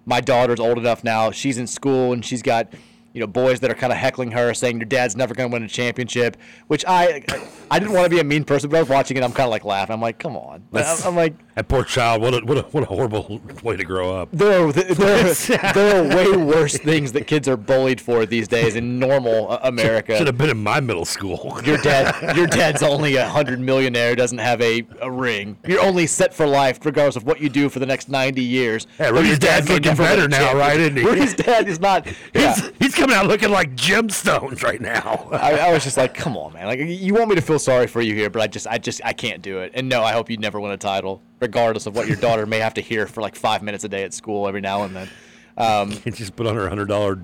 my 0.07 0.21
daughter's 0.21 0.61
old 0.61 0.79
enough 0.79 1.05
now. 1.05 1.31
She's 1.31 1.59
in 1.59 1.67
school 1.67 2.13
and 2.13 2.25
she's 2.25 2.43
got 2.43 2.73
you 3.17 3.21
know 3.21 3.27
boys 3.27 3.61
that 3.61 3.71
are 3.71 3.75
kind 3.75 3.93
of 3.93 3.99
heckling 3.99 4.31
her, 4.33 4.53
saying 4.53 4.77
your 4.77 4.85
dad's 4.85 5.17
never 5.17 5.35
going 5.35 5.49
to 5.49 5.53
win 5.55 5.63
a 5.63 5.69
championship. 5.69 6.37
Which 6.67 6.85
I 6.87 7.25
I 7.71 7.79
didn't 7.79 7.95
want 7.95 8.05
to 8.05 8.11
be 8.11 8.21
a 8.21 8.25
mean 8.25 8.45
person, 8.45 8.69
but 8.69 8.77
I 8.77 8.81
was 8.81 8.91
watching 8.91 9.17
it. 9.17 9.25
I'm 9.25 9.33
kind 9.33 9.47
of 9.47 9.51
like 9.51 9.65
laughing. 9.65 9.95
I'm 9.95 10.03
like, 10.03 10.19
come 10.19 10.37
on. 10.37 10.63
I'm, 10.75 10.85
I'm 11.03 11.17
like. 11.17 11.35
that 11.55 11.67
poor 11.67 11.83
child. 11.83 12.21
What 12.21 12.35
a 12.35 12.45
what 12.45 12.59
a 12.59 12.63
what 12.63 12.83
a 12.83 12.87
horrible 12.87 13.41
way 13.63 13.77
to 13.77 13.85
grow 13.85 14.15
up. 14.15 14.29
There 14.33 14.67
are, 14.67 14.71
there, 14.71 15.31
are, 15.31 15.35
there 15.73 16.05
are 16.05 16.09
way 16.15 16.37
worse 16.37 16.77
things 16.77 17.13
that 17.13 17.27
kids 17.27 17.49
are 17.49 17.57
bullied 17.57 18.03
for 18.03 18.27
these 18.27 18.49
days 18.49 18.77
in 18.77 18.99
normal 18.99 19.51
uh, 19.51 19.61
America. 19.63 20.17
Should 20.19 20.27
have 20.27 20.37
been 20.37 20.51
in 20.51 20.63
my 20.63 20.81
middle 20.81 21.07
school. 21.07 21.59
Your 21.65 21.79
dad, 21.79 22.37
your 22.37 22.47
dad's 22.47 22.83
only 22.83 23.17
a 23.17 23.27
hundred 23.27 23.61
millionaire, 23.61 24.15
doesn't 24.15 24.39
have 24.39 24.61
a, 24.61 24.87
a 25.01 25.11
ring. 25.11 25.57
You're 25.67 25.83
only 25.83 26.07
set 26.07 26.35
for 26.35 26.47
life, 26.47 26.85
regardless 26.85 27.17
of 27.17 27.25
what 27.25 27.41
you 27.41 27.49
do 27.49 27.71
for 27.71 27.79
the 27.79 27.87
next 27.87 28.11
ninety 28.11 28.43
years. 28.43 28.87
Yeah, 29.01 29.09
Rudy's 29.09 29.39
dad's 29.39 29.69
will 29.69 29.77
looking 29.77 29.91
never 29.93 30.03
better 30.03 30.29
now, 30.29 30.55
right, 30.55 30.79
isn't 30.79 30.97
he? 30.99 31.05
Rudy's 31.05 31.35
dad 31.35 31.67
is 31.67 31.81
not. 31.81 32.07
Yeah. 32.35 32.55
He's, 32.55 32.73
he's 32.81 32.95
coming 33.07 33.25
out 33.25 33.29
looking 33.29 33.51
like 33.51 33.77
gemstones 33.77 34.65
right 34.65 34.81
now. 34.81 35.29
I, 35.31 35.59
I 35.59 35.73
was 35.73 35.85
just 35.85 35.97
like, 35.97 36.13
come 36.13 36.37
on, 36.37 36.55
man. 36.55 36.67
Like, 36.67 36.81
you 36.81 37.15
want 37.15 37.29
me 37.29 37.37
to 37.37 37.41
feel 37.41 37.61
sorry 37.61 37.87
for 37.87 38.01
you 38.01 38.15
here, 38.15 38.31
but 38.31 38.43
I 38.43 38.49
just, 38.49 38.67
I 38.67 38.79
just, 38.79 39.01
I 39.05 39.13
can't 39.13 39.43
do 39.43 39.61
it. 39.61 39.73
And 39.75 39.89
no, 39.89 40.03
I 40.03 40.13
hope 40.13 40.29
you 40.29 40.37
never 40.39 40.61
win 40.61 40.73
a 40.73 40.77
title, 40.77 41.23
regardless 41.39 41.87
of 41.87 41.95
what 41.95 42.09
your 42.09 42.17
daughter 42.17 42.47
may 42.47 42.59
have 42.59 42.75
to 42.75 42.81
hear 42.81 43.07
for 43.07 43.21
like 43.21 43.37
five 43.37 43.63
minutes 43.63 43.85
a 43.85 43.89
day 43.89 44.03
at 44.03 44.13
school 44.13 44.49
every 44.49 44.61
now 44.61 44.83
and 44.83 44.97
then. 44.97 45.09
Um, 45.57 45.93
and 46.05 46.17
just 46.17 46.35
put 46.35 46.49
on 46.49 46.57
her 46.57 46.69
hundred 46.69 46.87
dollar 46.87 47.21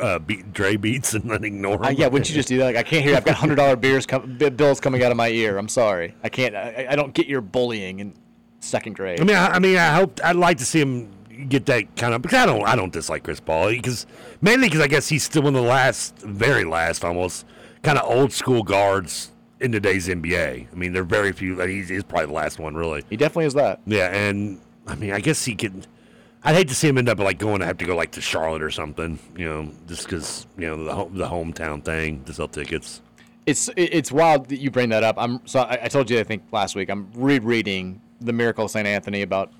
uh, 0.00 0.18
beat, 0.20 0.52
Dre 0.54 0.76
beats 0.76 1.12
and 1.12 1.30
then 1.30 1.44
ignore 1.44 1.76
them. 1.76 1.86
Uh, 1.86 1.90
yeah, 1.90 2.06
wouldn't 2.06 2.30
you 2.30 2.34
just 2.34 2.48
do 2.48 2.56
that? 2.58 2.64
Like, 2.64 2.76
I 2.76 2.82
can't 2.82 3.04
hear. 3.04 3.14
I've 3.14 3.26
got 3.26 3.34
hundred 3.34 3.56
dollar 3.56 3.76
beers 3.76 4.06
com- 4.06 4.38
bills 4.38 4.80
coming 4.80 5.02
out 5.02 5.10
of 5.10 5.18
my 5.18 5.28
ear. 5.28 5.58
I'm 5.58 5.68
sorry. 5.68 6.14
I 6.22 6.30
can't. 6.30 6.56
I, 6.56 6.86
I 6.90 6.96
don't 6.96 7.12
get 7.12 7.26
your 7.26 7.42
bullying 7.42 8.00
in 8.00 8.14
second 8.60 8.94
grade. 8.96 9.20
I 9.20 9.24
mean, 9.24 9.36
I, 9.36 9.48
I 9.48 9.58
mean, 9.58 9.76
I 9.76 9.90
hope 9.90 10.18
I'd 10.24 10.36
like 10.36 10.56
to 10.58 10.64
see 10.64 10.80
him 10.80 11.12
get 11.48 11.66
that 11.66 11.96
kind 11.96 12.14
of 12.14 12.22
because 12.22 12.38
I 12.38 12.46
don't, 12.46 12.62
I 12.64 12.76
don't 12.76 12.92
dislike 12.92 13.24
Chris 13.24 13.40
Paul 13.40 13.70
because 13.70 14.06
mainly 14.40 14.68
because 14.68 14.80
I 14.80 14.86
guess 14.86 15.08
he's 15.08 15.22
still 15.22 15.42
one 15.42 15.54
of 15.54 15.62
the 15.62 15.68
last, 15.68 16.16
very 16.18 16.64
last, 16.64 17.04
almost 17.04 17.46
kind 17.82 17.98
of 17.98 18.08
old 18.10 18.32
school 18.32 18.62
guards 18.62 19.32
in 19.60 19.72
today's 19.72 20.08
NBA. 20.08 20.66
I 20.70 20.74
mean, 20.74 20.92
there 20.92 21.02
are 21.02 21.06
very 21.06 21.32
few. 21.32 21.54
like, 21.54 21.68
He's, 21.68 21.88
he's 21.88 22.02
probably 22.02 22.26
the 22.26 22.32
last 22.32 22.58
one, 22.58 22.74
really. 22.74 23.04
He 23.08 23.16
definitely 23.16 23.46
is 23.46 23.54
that. 23.54 23.80
Yeah, 23.86 24.14
and 24.14 24.60
I 24.86 24.94
mean, 24.96 25.12
I 25.12 25.20
guess 25.20 25.44
he 25.44 25.54
could. 25.54 25.86
I'd 26.44 26.56
hate 26.56 26.68
to 26.68 26.74
see 26.74 26.88
him 26.88 26.98
end 26.98 27.08
up 27.08 27.20
like 27.20 27.38
going 27.38 27.60
to 27.60 27.66
have 27.66 27.78
to 27.78 27.84
go 27.84 27.94
like 27.94 28.10
to 28.12 28.20
Charlotte 28.20 28.62
or 28.62 28.70
something, 28.70 29.18
you 29.36 29.48
know, 29.48 29.70
just 29.86 30.04
because 30.04 30.46
you 30.58 30.68
know 30.68 30.84
the 30.84 31.18
the 31.18 31.26
hometown 31.28 31.84
thing 31.84 32.24
to 32.24 32.34
sell 32.34 32.48
tickets. 32.48 33.00
It's 33.46 33.70
it's 33.76 34.10
wild 34.10 34.48
that 34.48 34.58
you 34.58 34.70
bring 34.70 34.88
that 34.90 35.04
up. 35.04 35.16
I'm 35.18 35.40
so 35.46 35.60
I, 35.60 35.84
I 35.84 35.88
told 35.88 36.10
you 36.10 36.18
I 36.18 36.24
think 36.24 36.42
last 36.50 36.74
week 36.74 36.90
I'm 36.90 37.10
rereading 37.14 38.00
the 38.20 38.32
Miracle 38.32 38.64
of 38.64 38.70
St. 38.72 38.86
Anthony 38.86 39.22
about 39.22 39.52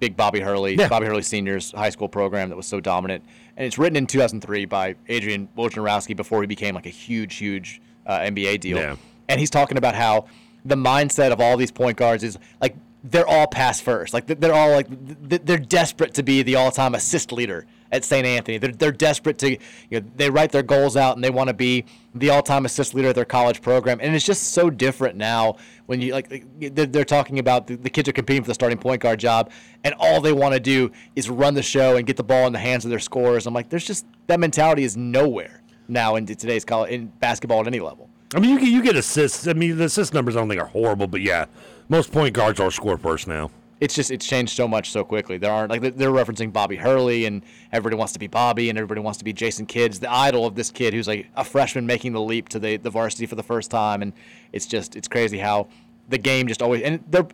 Big 0.00 0.16
Bobby 0.16 0.40
Hurley, 0.40 0.74
Yeah. 0.76 0.88
Bobby 0.88 1.06
Hurley 1.06 1.22
Senior's 1.22 1.72
high 1.72 1.90
school 1.90 2.08
program 2.08 2.48
that 2.50 2.56
was 2.56 2.66
so 2.66 2.80
dominant, 2.80 3.24
and 3.56 3.66
it's 3.66 3.78
written 3.78 3.96
in 3.96 4.06
2003 4.06 4.64
by 4.66 4.94
Adrian 5.08 5.48
Wojnarowski 5.56 6.14
before 6.16 6.40
he 6.42 6.46
became 6.46 6.74
like 6.74 6.86
a 6.86 6.90
huge 6.90 7.36
huge 7.36 7.80
uh, 8.06 8.18
NBA 8.20 8.60
deal. 8.60 8.78
Yeah. 8.78 8.96
And 9.28 9.38
he's 9.40 9.50
talking 9.50 9.76
about 9.76 9.94
how 9.94 10.26
the 10.64 10.76
mindset 10.76 11.32
of 11.32 11.40
all 11.40 11.56
these 11.56 11.70
point 11.70 11.96
guards 11.96 12.22
is 12.24 12.38
like 12.60 12.74
they're 13.04 13.26
all 13.26 13.46
pass 13.46 13.80
first. 13.80 14.12
Like 14.14 14.26
they're 14.26 14.54
all 14.54 14.70
like 14.70 14.86
they're 14.90 15.58
desperate 15.58 16.14
to 16.14 16.22
be 16.22 16.42
the 16.42 16.56
all-time 16.56 16.94
assist 16.94 17.32
leader 17.32 17.66
at 17.92 18.04
St. 18.04 18.26
Anthony. 18.26 18.58
They're, 18.58 18.72
they're 18.72 18.92
desperate 18.92 19.38
to, 19.38 19.50
you 19.50 20.00
know, 20.00 20.06
they 20.16 20.30
write 20.30 20.52
their 20.52 20.62
goals 20.62 20.96
out 20.96 21.16
and 21.16 21.24
they 21.24 21.30
want 21.30 21.48
to 21.48 21.54
be 21.54 21.84
the 22.14 22.30
all-time 22.30 22.64
assist 22.64 22.94
leader 22.94 23.08
at 23.08 23.14
their 23.14 23.24
college 23.24 23.62
program. 23.62 23.98
And 24.00 24.14
it's 24.14 24.24
just 24.24 24.52
so 24.52 24.70
different 24.70 25.16
now 25.16 25.56
when 25.86 26.00
you 26.00 26.12
like 26.12 26.44
they're, 26.58 26.86
they're 26.86 27.04
talking 27.04 27.38
about 27.38 27.66
the, 27.66 27.76
the 27.76 27.90
kids 27.90 28.08
are 28.08 28.12
competing 28.12 28.42
for 28.42 28.48
the 28.48 28.54
starting 28.54 28.78
point 28.78 29.00
guard 29.00 29.18
job 29.18 29.50
and 29.84 29.94
all 29.98 30.20
they 30.20 30.32
want 30.32 30.54
to 30.54 30.60
do 30.60 30.90
is 31.16 31.30
run 31.30 31.54
the 31.54 31.62
show 31.62 31.96
and 31.96 32.06
get 32.06 32.16
the 32.16 32.24
ball 32.24 32.46
in 32.46 32.52
the 32.52 32.58
hands 32.58 32.84
of 32.84 32.90
their 32.90 32.98
scorers. 32.98 33.46
I'm 33.46 33.54
like, 33.54 33.68
there's 33.68 33.86
just 33.86 34.06
that 34.26 34.40
mentality 34.40 34.84
is 34.84 34.96
nowhere 34.96 35.62
now 35.88 36.16
in 36.16 36.26
today's 36.26 36.64
college 36.64 36.90
in 36.90 37.06
basketball 37.06 37.60
at 37.60 37.66
any 37.66 37.80
level. 37.80 38.08
I 38.34 38.40
mean, 38.40 38.50
you 38.50 38.60
get 38.60 38.68
you 38.68 38.82
get 38.82 38.96
assists. 38.96 39.46
I 39.46 39.54
mean, 39.54 39.78
the 39.78 39.84
assist 39.84 40.12
numbers 40.12 40.36
I 40.36 40.40
don't 40.40 40.48
think 40.48 40.60
are 40.60 40.66
horrible, 40.66 41.06
but 41.06 41.22
yeah, 41.22 41.46
most 41.88 42.12
point 42.12 42.34
guards 42.34 42.60
are 42.60 42.70
score 42.70 42.98
first 42.98 43.26
now. 43.26 43.50
It's 43.80 43.94
just 43.94 44.10
it's 44.10 44.26
changed 44.26 44.52
so 44.54 44.66
much 44.66 44.90
so 44.90 45.04
quickly. 45.04 45.38
There 45.38 45.52
aren't 45.52 45.70
like 45.70 45.80
they're- 45.96 46.10
referencing 46.10 46.52
Bobby 46.52 46.76
Hurley 46.76 47.26
and 47.26 47.42
everybody 47.72 47.96
wants 47.96 48.12
to 48.14 48.18
be 48.18 48.26
Bobby 48.26 48.70
and 48.70 48.78
everybody 48.78 49.00
wants 49.00 49.18
to 49.18 49.24
be 49.24 49.32
Jason 49.32 49.66
Kidd's 49.66 50.00
the 50.00 50.10
idol 50.10 50.46
of 50.46 50.54
this 50.56 50.70
kid 50.70 50.94
who's 50.94 51.06
like 51.06 51.28
a 51.36 51.44
freshman 51.44 51.86
making 51.86 52.12
the 52.12 52.20
leap 52.20 52.48
to 52.48 52.58
the 52.58 52.76
the 52.76 52.90
varsity 52.90 53.26
for 53.26 53.36
the 53.36 53.42
first 53.42 53.70
time 53.70 54.02
and 54.02 54.12
it's 54.52 54.66
just 54.66 54.96
it's 54.96 55.06
crazy 55.06 55.38
how 55.38 55.68
the 56.08 56.18
game 56.18 56.48
just 56.48 56.62
always 56.62 56.82
and 56.82 57.04
there 57.08 57.26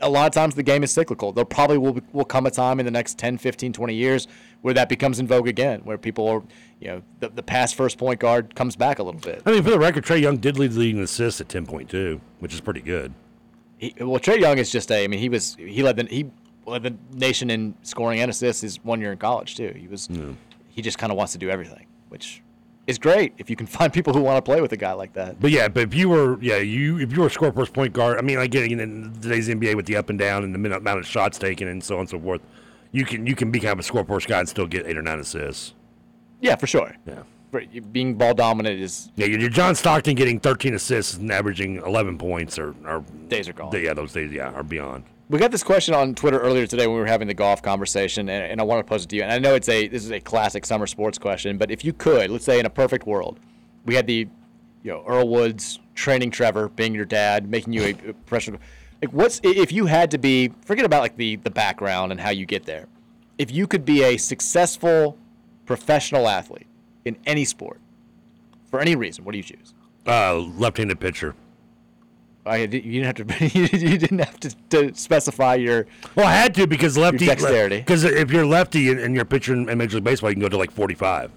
a 0.00 0.08
lot 0.08 0.26
of 0.26 0.32
times 0.32 0.54
the 0.54 0.62
game 0.62 0.84
is 0.84 0.92
cyclical. 0.92 1.32
There 1.32 1.44
probably 1.44 1.78
will 1.78 1.98
will 2.12 2.24
come 2.24 2.46
a 2.46 2.50
time 2.50 2.78
in 2.78 2.84
the 2.86 2.92
next 2.92 3.18
10, 3.18 3.38
15, 3.38 3.72
20 3.72 3.94
years 3.94 4.28
where 4.60 4.74
that 4.74 4.88
becomes 4.88 5.18
in 5.18 5.26
vogue 5.26 5.48
again, 5.48 5.80
where 5.84 5.98
people 5.98 6.28
are, 6.28 6.42
you 6.80 6.88
know, 6.88 7.02
the, 7.20 7.28
the 7.28 7.42
past 7.42 7.74
first 7.76 7.96
point 7.98 8.20
guard 8.20 8.54
comes 8.54 8.76
back 8.76 8.98
a 8.98 9.02
little 9.02 9.20
bit. 9.20 9.42
I 9.46 9.52
mean, 9.52 9.62
for 9.62 9.70
the 9.70 9.78
record, 9.78 10.04
Trae 10.04 10.20
Young 10.20 10.36
did 10.36 10.58
lead 10.58 10.72
the 10.72 10.78
league 10.80 10.96
in 10.96 11.02
assists 11.02 11.40
at 11.40 11.48
ten 11.48 11.66
point 11.66 11.90
two, 11.90 12.20
which 12.40 12.54
is 12.54 12.60
pretty 12.60 12.80
good. 12.80 13.12
He, 13.78 13.94
well, 14.00 14.18
Trae 14.18 14.38
Young 14.40 14.58
is 14.58 14.70
just 14.70 14.90
a. 14.90 15.04
I 15.04 15.06
mean, 15.06 15.20
he 15.20 15.28
was 15.28 15.56
he 15.58 15.82
led 15.82 15.96
the 15.96 16.04
he 16.04 16.30
led 16.66 16.82
the 16.82 16.94
nation 17.12 17.48
in 17.50 17.74
scoring 17.82 18.20
and 18.20 18.30
assists 18.30 18.62
his 18.62 18.84
one 18.84 19.00
year 19.00 19.12
in 19.12 19.18
college 19.18 19.56
too. 19.56 19.72
He 19.76 19.88
was 19.88 20.08
he 20.68 20.82
just 20.82 20.98
kind 20.98 21.10
of 21.10 21.16
wants 21.16 21.32
to 21.32 21.38
do 21.38 21.48
everything, 21.48 21.86
which 22.08 22.42
is 22.86 22.98
great 22.98 23.34
if 23.38 23.48
you 23.50 23.56
can 23.56 23.66
find 23.78 23.92
people 23.92 24.12
who 24.12 24.20
want 24.20 24.36
to 24.36 24.42
play 24.42 24.60
with 24.60 24.72
a 24.72 24.76
guy 24.76 24.92
like 24.92 25.12
that. 25.12 25.40
But 25.40 25.50
yeah, 25.50 25.68
but 25.68 25.84
if 25.84 25.94
you 25.94 26.08
were, 26.08 26.40
yeah, 26.42 26.56
you 26.56 26.98
if 26.98 27.12
you 27.12 27.20
were 27.20 27.26
a 27.28 27.30
score 27.30 27.52
first 27.52 27.72
point 27.72 27.92
guard, 27.92 28.18
I 28.18 28.22
mean, 28.22 28.38
like 28.38 28.50
getting 28.50 28.78
in 28.80 29.12
today's 29.20 29.48
NBA 29.48 29.76
with 29.76 29.86
the 29.86 29.96
up 29.96 30.10
and 30.10 30.18
down 30.18 30.44
and 30.44 30.54
the 30.54 30.76
amount 30.76 30.98
of 30.98 31.06
shots 31.06 31.38
taken 31.38 31.68
and 31.68 31.82
so 31.82 31.94
on 31.94 32.00
and 32.00 32.10
so 32.10 32.18
forth, 32.18 32.40
you 32.92 33.04
can 33.04 33.26
you 33.26 33.34
can 33.34 33.50
be 33.50 33.60
kind 33.60 33.72
of 33.72 33.78
a 33.78 33.82
score 33.84 34.04
first 34.04 34.26
guy 34.26 34.40
and 34.40 34.48
still 34.48 34.66
get 34.66 34.86
eight 34.86 34.96
or 34.96 35.02
nine 35.02 35.20
assists. 35.20 35.74
Yeah, 36.40 36.56
for 36.56 36.66
sure. 36.66 36.96
Yeah. 37.06 37.22
Being 37.92 38.14
ball 38.14 38.34
dominant 38.34 38.78
is 38.78 39.10
Yeah, 39.16 39.26
your 39.26 39.48
John 39.48 39.74
Stockton 39.74 40.14
getting 40.14 40.38
13 40.38 40.74
assists 40.74 41.16
and 41.16 41.32
averaging 41.32 41.76
11 41.76 42.18
points 42.18 42.58
or, 42.58 42.74
or 42.84 43.04
days 43.28 43.48
are 43.48 43.54
gone. 43.54 43.72
Yeah, 43.72 43.94
those 43.94 44.12
days, 44.12 44.32
yeah, 44.32 44.50
are 44.50 44.62
beyond. 44.62 45.04
We 45.30 45.38
got 45.38 45.50
this 45.50 45.62
question 45.62 45.94
on 45.94 46.14
Twitter 46.14 46.38
earlier 46.38 46.66
today 46.66 46.86
when 46.86 46.96
we 46.96 47.00
were 47.00 47.06
having 47.06 47.28
the 47.28 47.34
golf 47.34 47.62
conversation, 47.62 48.28
and, 48.28 48.52
and 48.52 48.60
I 48.60 48.64
want 48.64 48.86
to 48.86 48.88
pose 48.88 49.04
it 49.04 49.10
to 49.10 49.16
you. 49.16 49.22
And 49.22 49.32
I 49.32 49.38
know 49.38 49.54
it's 49.54 49.68
a 49.68 49.88
this 49.88 50.04
is 50.04 50.10
a 50.10 50.20
classic 50.20 50.64
summer 50.64 50.86
sports 50.86 51.18
question, 51.18 51.58
but 51.58 51.70
if 51.70 51.84
you 51.84 51.92
could, 51.92 52.30
let's 52.30 52.44
say 52.44 52.58
in 52.58 52.66
a 52.66 52.70
perfect 52.70 53.06
world, 53.06 53.38
we 53.84 53.94
had 53.94 54.06
the, 54.06 54.26
you 54.82 54.90
know, 54.90 55.04
Earl 55.06 55.28
Woods 55.28 55.80
training 55.94 56.30
Trevor, 56.30 56.68
being 56.70 56.94
your 56.94 57.04
dad, 57.04 57.48
making 57.48 57.72
you 57.72 57.82
a, 57.82 57.90
a 57.90 58.12
professional. 58.12 58.60
Like, 59.02 59.12
what's 59.12 59.40
if 59.42 59.70
you 59.72 59.86
had 59.86 60.10
to 60.12 60.18
be? 60.18 60.52
Forget 60.64 60.86
about 60.86 61.02
like 61.02 61.16
the 61.16 61.36
the 61.36 61.50
background 61.50 62.12
and 62.12 62.20
how 62.20 62.30
you 62.30 62.46
get 62.46 62.64
there. 62.64 62.86
If 63.36 63.50
you 63.50 63.66
could 63.66 63.84
be 63.84 64.02
a 64.04 64.16
successful 64.16 65.18
professional 65.66 66.26
athlete 66.26 66.67
in 67.08 67.16
any 67.26 67.44
sport, 67.44 67.80
for 68.70 68.80
any 68.80 68.94
reason, 68.94 69.24
what 69.24 69.32
do 69.32 69.38
you 69.38 69.44
choose? 69.44 69.74
Uh, 70.06 70.36
left-handed 70.36 71.00
pitcher. 71.00 71.34
I, 72.46 72.58
you 72.58 72.68
didn't 72.68 73.04
have 73.04 73.16
to. 73.16 73.48
You 73.58 73.98
didn't 73.98 74.20
have 74.20 74.40
to, 74.40 74.54
to 74.70 74.94
specify 74.94 75.56
your. 75.56 75.86
Well, 76.14 76.26
I 76.26 76.32
had 76.32 76.54
to 76.54 76.66
because 76.66 76.96
lefty 76.96 77.26
dexterity. 77.26 77.78
Because 77.78 78.04
if 78.04 78.30
you're 78.30 78.46
lefty 78.46 78.90
and, 78.90 78.98
and 79.00 79.14
you're 79.14 79.26
pitching 79.26 79.68
in 79.68 79.76
Major 79.78 79.96
League 79.96 80.04
Baseball, 80.04 80.30
you 80.30 80.34
can 80.36 80.40
go 80.42 80.48
to 80.48 80.56
like 80.56 80.70
45. 80.70 81.30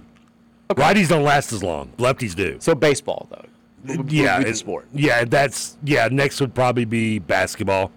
Righties 0.70 1.10
don't 1.10 1.24
last 1.24 1.52
as 1.52 1.62
long. 1.64 1.92
Lefties 1.98 2.34
do. 2.34 2.56
So 2.60 2.74
baseball 2.76 3.28
though. 3.30 3.96
would- 3.98 4.12
yeah, 4.12 4.40
would 4.40 4.56
sport. 4.56 4.88
Yeah, 4.94 5.26
that's 5.26 5.78
yeah. 5.84 6.08
Next 6.10 6.40
would 6.40 6.56
probably 6.56 6.86
be 6.86 7.20
basketball, 7.20 7.92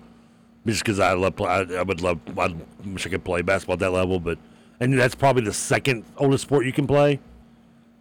just 0.66 0.80
because 0.82 0.98
I 0.98 1.12
love. 1.12 1.40
I, 1.40 1.60
I 1.74 1.82
would 1.82 2.01
love. 2.01 2.18
I 2.36 2.52
wish 2.84 3.06
I 3.06 3.10
could 3.10 3.22
play 3.24 3.42
basketball 3.42 3.74
at 3.74 3.80
that 3.80 3.90
level, 3.92 4.18
but 4.18 4.38
and 4.80 4.98
that's 4.98 5.14
probably 5.14 5.44
the 5.44 5.52
second 5.52 6.05
oldest 6.16 6.42
sport 6.42 6.66
you 6.66 6.72
can 6.72 6.88
play. 6.88 7.20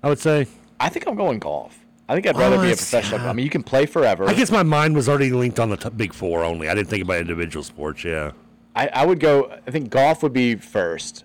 I 0.03 0.09
would 0.09 0.19
say. 0.19 0.47
I 0.79 0.89
think 0.89 1.07
I'm 1.07 1.15
going 1.15 1.39
golf. 1.39 1.79
I 2.09 2.15
think 2.15 2.27
I'd 2.27 2.37
rather 2.37 2.61
be 2.61 2.71
a 2.71 2.75
professional. 2.75 3.21
I 3.21 3.31
mean, 3.31 3.45
you 3.45 3.49
can 3.49 3.63
play 3.63 3.85
forever. 3.85 4.27
I 4.27 4.33
guess 4.33 4.51
my 4.51 4.63
mind 4.63 4.95
was 4.95 5.07
already 5.07 5.31
linked 5.31 5.59
on 5.59 5.69
the 5.69 5.77
t- 5.77 5.89
big 5.89 6.13
four 6.13 6.43
only. 6.43 6.67
I 6.67 6.75
didn't 6.75 6.89
think 6.89 7.03
about 7.03 7.21
individual 7.21 7.63
sports. 7.63 8.03
Yeah. 8.03 8.31
I, 8.75 8.87
I 8.87 9.05
would 9.05 9.19
go. 9.19 9.49
I 9.65 9.71
think 9.71 9.89
golf 9.89 10.21
would 10.21 10.33
be 10.33 10.55
first. 10.55 11.23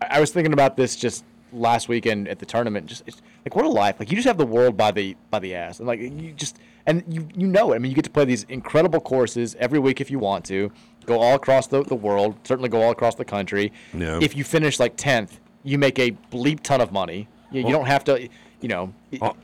I, 0.00 0.06
I 0.18 0.20
was 0.20 0.30
thinking 0.30 0.52
about 0.52 0.76
this 0.76 0.94
just 0.94 1.24
last 1.52 1.88
weekend 1.88 2.28
at 2.28 2.38
the 2.38 2.46
tournament. 2.46 2.86
Just 2.86 3.02
it's, 3.06 3.22
like 3.44 3.56
what 3.56 3.64
a 3.64 3.68
life! 3.68 3.96
Like 3.98 4.10
you 4.10 4.16
just 4.16 4.28
have 4.28 4.38
the 4.38 4.46
world 4.46 4.76
by 4.76 4.92
the 4.92 5.16
by 5.30 5.40
the 5.40 5.54
ass, 5.54 5.80
and 5.80 5.88
like 5.88 5.98
you 5.98 6.32
just 6.36 6.58
and 6.86 7.02
you 7.08 7.26
you 7.34 7.48
know 7.48 7.72
it. 7.72 7.76
I 7.76 7.78
mean, 7.78 7.90
you 7.90 7.96
get 7.96 8.04
to 8.04 8.10
play 8.10 8.24
these 8.24 8.44
incredible 8.44 9.00
courses 9.00 9.56
every 9.58 9.78
week 9.78 10.00
if 10.00 10.10
you 10.10 10.18
want 10.18 10.44
to. 10.46 10.70
Go 11.06 11.20
all 11.20 11.34
across 11.34 11.66
the, 11.66 11.82
the 11.82 11.94
world. 11.94 12.36
Certainly 12.44 12.70
go 12.70 12.80
all 12.80 12.92
across 12.92 13.16
the 13.16 13.24
country. 13.24 13.72
Yeah. 13.92 14.20
If 14.22 14.36
you 14.36 14.44
finish 14.44 14.78
like 14.78 14.96
tenth, 14.96 15.40
you 15.62 15.78
make 15.78 15.98
a 15.98 16.12
bleep 16.30 16.60
ton 16.60 16.80
of 16.80 16.92
money. 16.92 17.28
You, 17.54 17.66
you 17.66 17.72
don't 17.72 17.86
have 17.86 18.04
to. 18.04 18.28
You 18.60 18.68
know, 18.68 18.94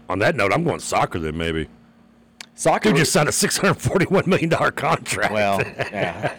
On, 0.09 0.19
that 0.21 0.35
note, 0.35 0.53
I'm 0.53 0.65
going 0.65 0.81
soccer 0.81 1.19
then 1.19 1.37
maybe. 1.37 1.69
Soccer 2.55 2.91
Dude 2.91 2.99
just 2.99 3.13
signed 3.13 3.29
a 3.29 3.33
641 3.33 4.25
million 4.27 4.49
dollar 4.49 4.71
contract. 4.71 5.33
Well, 5.33 5.61
yeah. 5.79 6.35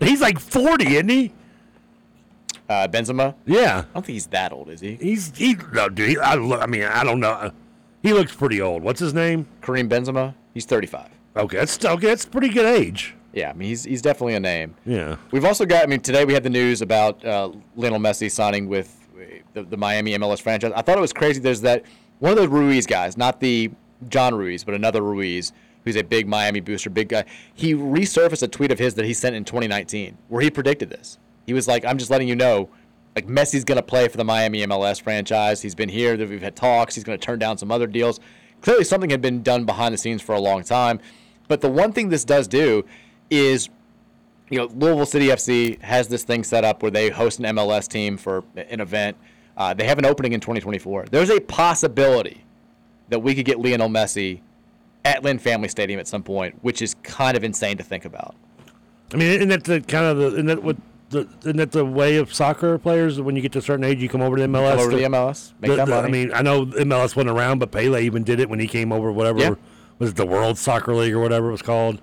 he's 0.00 0.20
like 0.20 0.38
40, 0.38 0.84
isn't 0.84 1.08
he? 1.08 1.32
Uh, 2.68 2.88
Benzema. 2.88 3.34
Yeah. 3.46 3.78
I 3.78 3.94
don't 3.94 4.06
think 4.06 4.14
he's 4.14 4.26
that 4.28 4.52
old, 4.52 4.68
is 4.70 4.80
he? 4.80 4.96
He's 4.96 5.36
he 5.36 5.56
no 5.72 5.88
dude. 5.88 6.10
He, 6.10 6.18
I. 6.18 6.34
I 6.34 6.66
mean, 6.66 6.84
I 6.84 7.04
don't 7.04 7.20
know. 7.20 7.50
He 8.02 8.12
looks 8.12 8.34
pretty 8.34 8.60
old. 8.60 8.82
What's 8.82 9.00
his 9.00 9.14
name? 9.14 9.46
Karim 9.62 9.88
Benzema. 9.88 10.34
He's 10.52 10.64
35. 10.66 11.08
Okay, 11.36 11.56
that's 11.56 11.84
okay. 11.84 12.06
That's 12.06 12.24
pretty 12.24 12.48
good 12.48 12.66
age. 12.66 13.14
Yeah, 13.32 13.50
I 13.50 13.52
mean 13.54 13.68
he's 13.68 13.84
he's 13.84 14.02
definitely 14.02 14.34
a 14.34 14.40
name. 14.40 14.76
Yeah. 14.86 15.16
We've 15.32 15.44
also 15.44 15.66
got. 15.66 15.82
I 15.82 15.86
mean, 15.86 16.00
today 16.00 16.24
we 16.24 16.32
had 16.32 16.44
the 16.44 16.50
news 16.50 16.82
about 16.82 17.24
uh, 17.24 17.50
Lionel 17.74 17.98
Messi 17.98 18.30
signing 18.30 18.68
with 18.68 19.03
the, 19.52 19.62
the 19.62 19.76
Miami 19.76 20.12
MLS 20.12 20.40
franchise. 20.40 20.72
I 20.74 20.82
thought 20.82 20.98
it 20.98 21.00
was 21.00 21.12
crazy. 21.12 21.40
There's 21.40 21.60
that 21.62 21.84
one 22.18 22.32
of 22.32 22.38
the 22.38 22.48
Ruiz 22.48 22.86
guys, 22.86 23.16
not 23.16 23.40
the 23.40 23.70
John 24.08 24.34
Ruiz, 24.34 24.64
but 24.64 24.74
another 24.74 25.02
Ruiz, 25.02 25.52
who's 25.84 25.96
a 25.96 26.02
big 26.02 26.26
Miami 26.26 26.60
booster, 26.60 26.90
big 26.90 27.08
guy. 27.08 27.24
He 27.54 27.74
resurfaced 27.74 28.42
a 28.42 28.48
tweet 28.48 28.72
of 28.72 28.78
his 28.78 28.94
that 28.94 29.04
he 29.04 29.14
sent 29.14 29.36
in 29.36 29.44
2019 29.44 30.16
where 30.28 30.42
he 30.42 30.50
predicted 30.50 30.90
this. 30.90 31.18
He 31.46 31.52
was 31.52 31.68
like, 31.68 31.84
"I'm 31.84 31.98
just 31.98 32.10
letting 32.10 32.28
you 32.28 32.36
know." 32.36 32.68
Like 33.14 33.28
Messi's 33.28 33.64
gonna 33.64 33.82
play 33.82 34.08
for 34.08 34.16
the 34.16 34.24
Miami 34.24 34.66
MLS 34.66 35.00
franchise. 35.00 35.62
He's 35.62 35.74
been 35.74 35.88
here. 35.88 36.16
We've 36.16 36.42
had 36.42 36.56
talks. 36.56 36.94
He's 36.94 37.04
gonna 37.04 37.18
turn 37.18 37.38
down 37.38 37.58
some 37.58 37.70
other 37.70 37.86
deals. 37.86 38.18
Clearly, 38.60 38.84
something 38.84 39.10
had 39.10 39.20
been 39.20 39.42
done 39.42 39.64
behind 39.64 39.92
the 39.92 39.98
scenes 39.98 40.22
for 40.22 40.34
a 40.34 40.40
long 40.40 40.64
time. 40.64 40.98
But 41.48 41.60
the 41.60 41.68
one 41.68 41.92
thing 41.92 42.08
this 42.08 42.24
does 42.24 42.48
do 42.48 42.84
is 43.30 43.68
you 44.50 44.58
know, 44.58 44.66
Louisville 44.74 45.06
City 45.06 45.28
FC 45.28 45.80
has 45.82 46.08
this 46.08 46.22
thing 46.24 46.44
set 46.44 46.64
up 46.64 46.82
where 46.82 46.90
they 46.90 47.10
host 47.10 47.38
an 47.38 47.44
MLS 47.56 47.88
team 47.88 48.16
for 48.16 48.44
an 48.56 48.80
event. 48.80 49.16
Uh, 49.56 49.72
they 49.72 49.84
have 49.84 49.98
an 49.98 50.04
opening 50.04 50.32
in 50.32 50.40
2024. 50.40 51.06
There's 51.10 51.30
a 51.30 51.40
possibility 51.40 52.44
that 53.08 53.20
we 53.20 53.34
could 53.34 53.44
get 53.44 53.58
Lionel 53.58 53.88
Messi 53.88 54.40
at 55.04 55.22
Lynn 55.22 55.38
Family 55.38 55.68
Stadium 55.68 56.00
at 56.00 56.08
some 56.08 56.22
point, 56.22 56.56
which 56.62 56.82
is 56.82 56.94
kind 57.02 57.36
of 57.36 57.44
insane 57.44 57.76
to 57.76 57.82
think 57.84 58.04
about. 58.04 58.34
I 59.12 59.16
mean, 59.16 59.28
isn't 59.30 59.48
that 59.48 59.64
the 59.64 59.80
kind 59.80 60.06
of 60.06 60.16
the 60.18 60.26
isn't 60.28 60.46
that 60.46 60.62
what 60.62 60.76
the, 61.10 61.28
isn't 61.42 61.56
that 61.58 61.72
the 61.72 61.84
way 61.84 62.16
of 62.16 62.32
soccer 62.34 62.78
players? 62.78 63.20
When 63.20 63.36
you 63.36 63.42
get 63.42 63.52
to 63.52 63.58
a 63.58 63.62
certain 63.62 63.84
age, 63.84 64.02
you 64.02 64.08
come 64.08 64.22
over 64.22 64.36
to 64.36 64.42
MLS. 64.48 64.70
Come 64.70 64.78
over 64.80 64.90
to 64.90 64.96
the 64.96 65.02
MLS, 65.04 65.52
make 65.60 65.70
The- 65.70 65.76
that 65.76 65.86
the- 65.86 65.94
I 65.96 66.08
mean, 66.08 66.32
I 66.32 66.42
know 66.42 66.64
MLS 66.66 67.14
wasn't 67.14 67.30
around, 67.30 67.58
but 67.60 67.70
Pele 67.70 68.02
even 68.04 68.24
did 68.24 68.40
it 68.40 68.48
when 68.48 68.58
he 68.58 68.66
came 68.66 68.92
over. 68.92 69.12
Whatever 69.12 69.38
Yeah. 69.38 69.54
was 69.98 70.10
it 70.10 70.16
the 70.16 70.26
World 70.26 70.58
Soccer 70.58 70.94
League 70.94 71.12
or 71.12 71.20
whatever 71.20 71.48
it 71.48 71.52
was 71.52 71.62
called. 71.62 72.00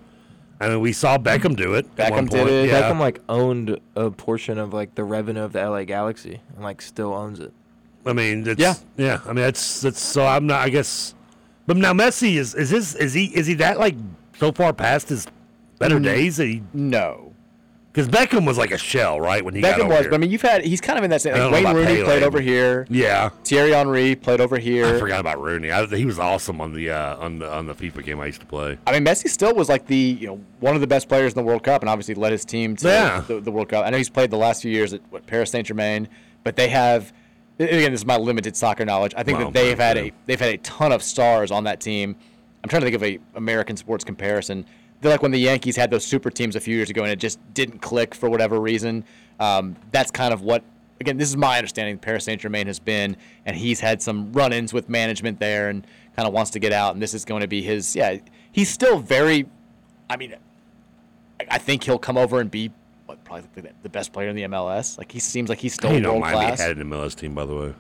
I 0.62 0.70
mean, 0.70 0.80
we 0.80 0.94
saw 0.94 1.18
Beckham 1.18 1.56
do 1.56 1.74
it. 1.74 1.88
at 1.98 2.12
one 2.12 2.28
point. 2.28 2.48
Yeah. 2.50 2.82
Beckham 2.84 3.00
like 3.00 3.20
owned 3.28 3.80
a 3.96 4.12
portion 4.12 4.58
of 4.60 4.74
like 4.74 4.96
the 4.96 5.04
revenue 5.04 5.42
of 5.44 5.54
the 5.54 5.68
LA 5.68 5.84
Galaxy 5.86 6.40
and 6.56 6.64
like 6.64 6.82
still 6.82 7.14
owns 7.14 7.40
it. 7.40 7.52
I 8.06 8.14
mean, 8.14 8.48
it's, 8.48 8.60
Yeah. 8.60 8.76
yeah, 8.98 9.06
yeah. 9.06 9.20
I 9.26 9.28
mean, 9.28 9.36
that's 9.38 9.82
that's. 9.82 10.00
So 10.00 10.26
I'm 10.26 10.48
not. 10.48 10.62
I 10.62 10.70
guess. 10.70 11.16
But 11.68 11.78
now 11.78 11.94
Messi 11.94 12.36
is 12.36 12.54
is 12.56 12.70
his 12.70 12.96
is 12.96 13.14
he 13.14 13.26
is 13.36 13.48
he 13.48 13.54
that 13.56 13.80
like 13.80 13.96
so 14.38 14.52
far 14.52 14.72
past 14.74 15.10
his 15.10 15.28
better 15.80 15.98
Mm, 16.00 16.04
days 16.04 16.38
that 16.38 16.46
he 16.48 16.62
no. 16.74 17.31
Because 17.94 18.08
Beckham 18.08 18.48
was 18.48 18.58
like 18.58 18.72
a 18.72 18.78
shell, 18.78 19.20
right? 19.20 19.44
When 19.44 19.54
he 19.54 19.60
got 19.60 19.78
Beckham 19.78 19.90
was, 19.90 20.00
here. 20.02 20.10
but 20.12 20.16
I 20.16 20.18
mean, 20.20 20.32
you've 20.32 20.42
had 20.42 20.64
he's 20.64 20.80
kind 20.80 20.98
of 20.98 21.04
in 21.04 21.10
that 21.10 21.22
same. 21.22 21.34
Like 21.52 21.66
Wayne 21.66 21.76
Rooney 21.76 21.96
Pele, 21.96 22.04
played 22.06 22.24
over 22.24 22.40
here. 22.40 22.88
Yeah. 22.90 23.30
Thierry 23.44 23.72
Henry 23.72 24.16
played 24.16 24.40
over 24.40 24.58
here. 24.58 24.86
I 24.96 24.98
forgot 25.00 25.20
about 25.20 25.42
Rooney. 25.42 25.72
I, 25.72 25.86
he 25.88 26.06
was 26.06 26.18
awesome 26.18 26.62
on 26.62 26.72
the 26.74 26.90
uh, 26.90 27.18
on 27.18 27.40
the 27.40 27.52
on 27.52 27.66
the 27.68 27.74
FIFA 27.76 28.04
game 28.06 28.22
I 28.22 28.28
used 28.28 28.40
to 28.40 28.48
play. 28.48 28.78
I 28.88 28.94
mean, 28.94 29.04
Messi 29.04 29.28
still 29.28 29.54
was 29.54 29.68
like 29.68 29.88
the 29.88 29.98
you 29.98 30.28
know 30.28 30.40
one 30.62 30.74
of 30.76 30.80
the 30.82 30.88
best 30.88 31.10
players 31.10 31.34
in 31.34 31.38
the 31.38 31.44
World 31.44 31.64
Cup, 31.64 31.82
and 31.82 31.90
obviously 31.90 32.16
led 32.16 32.32
his 32.32 32.46
team 32.46 32.78
to 32.78 32.88
Yeah. 32.88 33.24
the, 33.28 33.42
the 33.42 33.52
World 33.52 33.68
Cup. 33.68 33.86
I 33.86 33.90
know 33.90 33.98
he's 33.98 34.10
played 34.10 34.32
the 34.32 34.38
last 34.38 34.62
few 34.62 34.72
years 34.72 34.94
at 34.94 35.02
what, 35.10 35.28
Paris 35.28 35.52
Saint 35.52 35.68
Germain, 35.68 36.08
but 36.46 36.56
they 36.56 36.70
have 36.70 37.12
again 37.60 37.92
this 37.92 38.00
is 38.02 38.06
my 38.06 38.16
limited 38.18 38.56
soccer 38.56 38.86
knowledge. 38.86 39.14
I 39.18 39.24
think 39.24 39.38
Well, 39.38 39.48
that 39.52 39.54
they 39.54 39.68
have 39.70 39.80
had 39.80 39.98
a 39.98 40.14
they've 40.28 40.40
had 40.40 40.54
a 40.54 40.58
ton 40.60 40.94
of 40.94 41.04
stars 41.04 41.52
on 41.52 41.66
that 41.66 41.82
team. 41.82 42.16
I'm 42.64 42.70
trying 42.70 42.84
to 42.84 42.86
think 42.86 42.96
of 42.96 43.04
a 43.04 43.20
American 43.36 43.76
sports 43.76 44.06
comparison. 44.06 44.66
They're 45.02 45.12
like 45.12 45.22
when 45.22 45.32
the 45.32 45.40
Yankees 45.40 45.76
had 45.76 45.90
those 45.90 46.06
super 46.06 46.30
teams 46.30 46.56
a 46.56 46.60
few 46.60 46.76
years 46.76 46.90
ago, 46.90 47.02
and 47.02 47.12
it 47.12 47.20
just 47.20 47.40
didn't 47.54 47.80
click 47.80 48.14
for 48.14 48.30
whatever 48.30 48.60
reason. 48.60 49.04
Um, 49.40 49.76
that's 49.92 50.12
kind 50.12 50.34
of 50.34 50.42
what 50.42 50.64
again, 51.02 51.18
this 51.18 51.28
is 51.30 51.36
my 51.36 51.58
understanding. 51.58 51.98
Paris 51.98 52.24
Saint 52.26 52.40
Germain 52.40 52.68
has 52.68 52.80
been, 52.80 53.18
and 53.46 53.58
he's 53.58 53.80
had 53.80 54.02
some 54.02 54.32
run-ins 54.32 54.72
with 54.72 54.88
management 54.88 55.40
there, 55.40 55.70
and 55.70 55.86
kind 56.16 56.28
of 56.28 56.34
wants 56.34 56.52
to 56.52 56.60
get 56.60 56.72
out. 56.72 56.94
And 56.94 57.02
this 57.02 57.14
is 57.14 57.26
going 57.26 57.42
to 57.42 57.48
be 57.48 57.62
his. 57.62 57.96
Yeah, 57.96 58.18
he's 58.54 58.70
still 58.70 59.00
very. 59.00 59.48
I 60.10 60.16
mean, 60.16 60.36
I- 61.50 61.58
think 61.58 61.84
he'll 61.84 61.98
come 61.98 62.18
over 62.18 62.40
and 62.40 62.52
be 62.52 62.72
what 63.06 63.24
probably 63.24 63.48
the, 63.56 63.70
the 63.82 63.90
best 63.90 64.14
player 64.14 64.30
in 64.30 64.36
the 64.36 64.44
MLS. 64.44 64.98
Like 64.98 65.12
he 65.12 65.20
seems 65.20 65.50
like 65.50 65.60
he's 65.60 65.74
still 65.74 65.92
you 65.94 66.00
know, 66.00 66.20
Miami 66.20 66.48
class. 66.48 66.60
had 66.60 66.78
an 66.78 66.90
MLS 66.90 67.16
team, 67.16 67.34
by 67.34 67.46
the 67.46 67.56
way. 67.56 67.74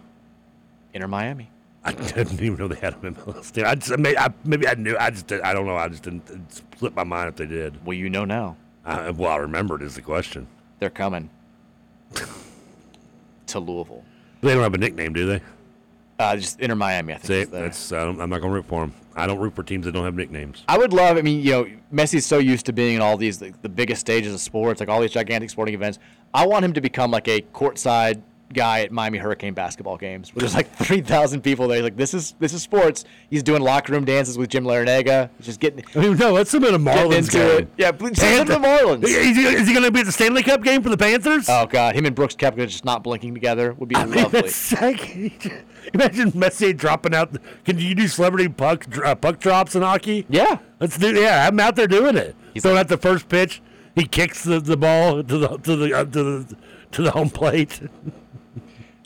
Inter 0.93 1.07
Miami. 1.07 1.49
I 1.85 1.93
didn't 1.93 2.41
even 2.41 2.57
know 2.57 2.67
they 2.67 2.79
had 2.79 3.01
them 3.01 3.15
in 3.25 3.33
team. 3.43 3.65
I 3.65 3.73
just, 3.73 3.91
I 3.91 3.95
may, 3.95 4.15
I, 4.15 4.31
maybe 4.43 4.67
I 4.67 4.75
knew. 4.75 4.95
I 4.99 5.09
just, 5.09 5.25
did, 5.25 5.41
I 5.41 5.53
don't 5.53 5.65
know. 5.65 5.77
I 5.77 5.87
just 5.87 6.03
didn't. 6.03 6.29
It 6.29 6.61
slipped 6.77 6.95
my 6.95 7.03
mind 7.03 7.29
if 7.29 7.35
they 7.37 7.47
did. 7.47 7.83
Well, 7.83 7.97
you 7.97 8.09
know 8.09 8.23
now. 8.23 8.55
Uh, 8.85 9.11
well, 9.15 9.31
I 9.31 9.37
remembered 9.37 9.81
is 9.81 9.95
the 9.95 10.01
question. 10.01 10.47
They're 10.79 10.91
coming 10.91 11.29
to 13.47 13.59
Louisville. 13.59 14.03
They 14.41 14.53
don't 14.53 14.63
have 14.63 14.75
a 14.75 14.77
nickname, 14.77 15.13
do 15.13 15.25
they? 15.25 15.41
Uh, 16.19 16.35
just 16.35 16.59
Inter 16.59 16.75
Miami. 16.75 17.13
I 17.13 17.17
think. 17.17 17.49
See, 17.49 17.51
that's. 17.51 17.91
I 17.91 18.03
don't, 18.03 18.21
I'm 18.21 18.29
not 18.29 18.41
going 18.41 18.51
to 18.51 18.55
root 18.55 18.65
for 18.67 18.81
them. 18.81 18.93
I 19.15 19.25
don't 19.25 19.39
root 19.39 19.55
for 19.55 19.63
teams 19.63 19.85
that 19.85 19.91
don't 19.93 20.05
have 20.05 20.15
nicknames. 20.15 20.63
I 20.67 20.77
would 20.77 20.93
love. 20.93 21.17
I 21.17 21.23
mean, 21.23 21.41
you 21.41 21.51
know, 21.51 21.67
Messi's 21.91 22.25
so 22.27 22.37
used 22.37 22.67
to 22.67 22.73
being 22.73 22.95
in 22.95 23.01
all 23.01 23.17
these 23.17 23.41
like, 23.41 23.59
the 23.63 23.69
biggest 23.69 24.01
stages 24.01 24.33
of 24.33 24.39
sports, 24.39 24.79
like 24.79 24.87
all 24.87 25.01
these 25.01 25.11
gigantic 25.11 25.49
sporting 25.49 25.73
events. 25.73 25.97
I 26.33 26.45
want 26.45 26.63
him 26.63 26.73
to 26.73 26.81
become 26.81 27.09
like 27.09 27.27
a 27.27 27.41
courtside 27.53 28.21
guy 28.53 28.81
at 28.81 28.91
Miami 28.91 29.17
Hurricane 29.17 29.53
basketball 29.53 29.97
games, 29.97 30.33
where 30.33 30.41
there's 30.41 30.55
like 30.55 30.73
three 30.75 31.01
thousand 31.01 31.41
people 31.41 31.67
there. 31.67 31.77
He's 31.77 31.83
like, 31.83 31.97
this 31.97 32.13
is 32.13 32.35
this 32.39 32.53
is 32.53 32.61
sports. 32.61 33.05
He's 33.29 33.43
doing 33.43 33.61
locker 33.61 33.93
room 33.93 34.05
dances 34.05 34.37
with 34.37 34.49
Jim 34.49 34.63
Larrañaga. 34.63 35.29
Just 35.41 35.59
getting. 35.59 35.83
I 35.95 35.99
mean, 35.99 36.17
no, 36.17 36.33
let's 36.33 36.51
submit 36.51 36.73
a 36.73 36.77
Marlins 36.77 37.17
into 37.17 37.31
game. 37.31 37.59
it. 37.59 37.67
Yeah, 37.77 37.91
please 37.91 38.21
him 38.21 38.47
the 38.47 38.55
Marlins. 38.55 39.03
Is 39.03 39.37
he, 39.37 39.45
is 39.45 39.67
he 39.67 39.73
going 39.73 39.85
to 39.85 39.91
be 39.91 39.99
at 40.01 40.05
the 40.05 40.11
Stanley 40.11 40.43
Cup 40.43 40.63
game 40.63 40.81
for 40.81 40.89
the 40.89 40.97
Panthers? 40.97 41.47
Oh 41.49 41.65
God, 41.65 41.95
him 41.95 42.05
and 42.05 42.15
Brooks 42.15 42.35
Koepka 42.35 42.67
just 42.67 42.85
not 42.85 43.03
blinking 43.03 43.33
together 43.33 43.73
would 43.73 43.89
be 43.89 43.95
I 43.95 44.05
mean, 44.05 44.23
lovely. 44.23 44.41
that's 44.41 44.71
imagine 45.93 46.31
Messi 46.31 46.75
dropping 46.75 47.13
out. 47.13 47.35
Can 47.65 47.79
you 47.79 47.95
do 47.95 48.07
celebrity 48.07 48.49
puck 48.49 48.85
uh, 49.03 49.15
puck 49.15 49.39
drops 49.39 49.75
in 49.75 49.81
hockey? 49.81 50.25
Yeah, 50.29 50.59
let's 50.79 50.97
do. 50.97 51.13
Yeah, 51.13 51.47
I'm 51.47 51.59
out 51.59 51.75
there 51.75 51.87
doing 51.87 52.17
it. 52.17 52.35
He's 52.53 52.63
throwing 52.63 52.77
out 52.77 52.87
the 52.87 52.97
first 52.97 53.29
pitch. 53.29 53.61
He 53.95 54.05
kicks 54.05 54.43
the, 54.43 54.59
the 54.59 54.77
ball 54.77 55.23
to 55.23 55.37
the 55.37 55.57
to 55.57 55.75
the 55.75 55.93
uh, 55.93 56.05
to 56.05 56.23
the 56.43 56.57
to 56.91 57.01
the 57.01 57.11
home 57.11 57.29
plate. 57.29 57.81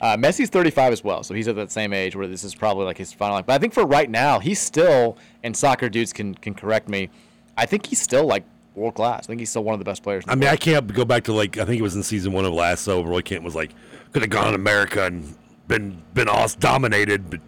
Uh, 0.02 0.18
Messi's 0.18 0.50
35 0.50 0.92
as 0.94 1.04
well, 1.04 1.24
so 1.24 1.34
he's 1.34 1.48
at 1.48 1.56
that 1.56 1.72
same 1.72 1.94
age 1.94 2.16
where 2.16 2.28
this 2.28 2.44
is 2.44 2.54
probably 2.54 2.86
like 2.86 2.98
his 2.98 3.14
final. 3.14 3.42
But 3.42 3.54
I 3.54 3.58
think 3.58 3.74
for 3.74 3.86
right 3.86 4.10
now, 4.10 4.40
he's 4.40 4.60
still, 4.60 5.18
and 5.44 5.56
soccer 5.56 5.90
dudes 5.90 6.12
can 6.12 6.36
can 6.36 6.54
correct 6.54 6.90
me. 6.90 7.10
I 7.58 7.66
think 7.66 7.86
he's 7.86 8.02
still 8.02 8.26
like 8.26 8.44
world 8.76 8.96
class. 8.96 9.26
I 9.26 9.28
think 9.28 9.40
he's 9.40 9.50
still 9.50 9.64
one 9.64 9.74
of 9.74 9.80
the 9.80 9.86
best 9.86 10.04
players. 10.04 10.26
The 10.26 10.32
I 10.32 10.36
mean, 10.36 10.50
I 10.50 10.58
can't 10.58 10.94
go 10.94 11.06
back 11.06 11.24
to 11.26 11.34
like 11.34 11.58
I 11.58 11.66
think 11.66 11.80
it 11.80 11.84
was 11.84 11.96
in 11.96 12.04
season 12.04 12.34
one 12.34 12.46
of 12.46 12.54
last 12.54 12.88
Lasso. 12.88 13.04
Roy 13.04 13.22
Kent 13.22 13.44
was 13.44 13.56
like, 13.56 13.72
could 14.12 14.22
have 14.22 14.32
gone 14.32 14.50
to 14.50 14.56
America 14.56 15.06
and 15.06 15.36
been 15.68 16.02
been 16.14 16.28
all 16.28 16.48
dominated, 16.60 17.30
but 17.30 17.40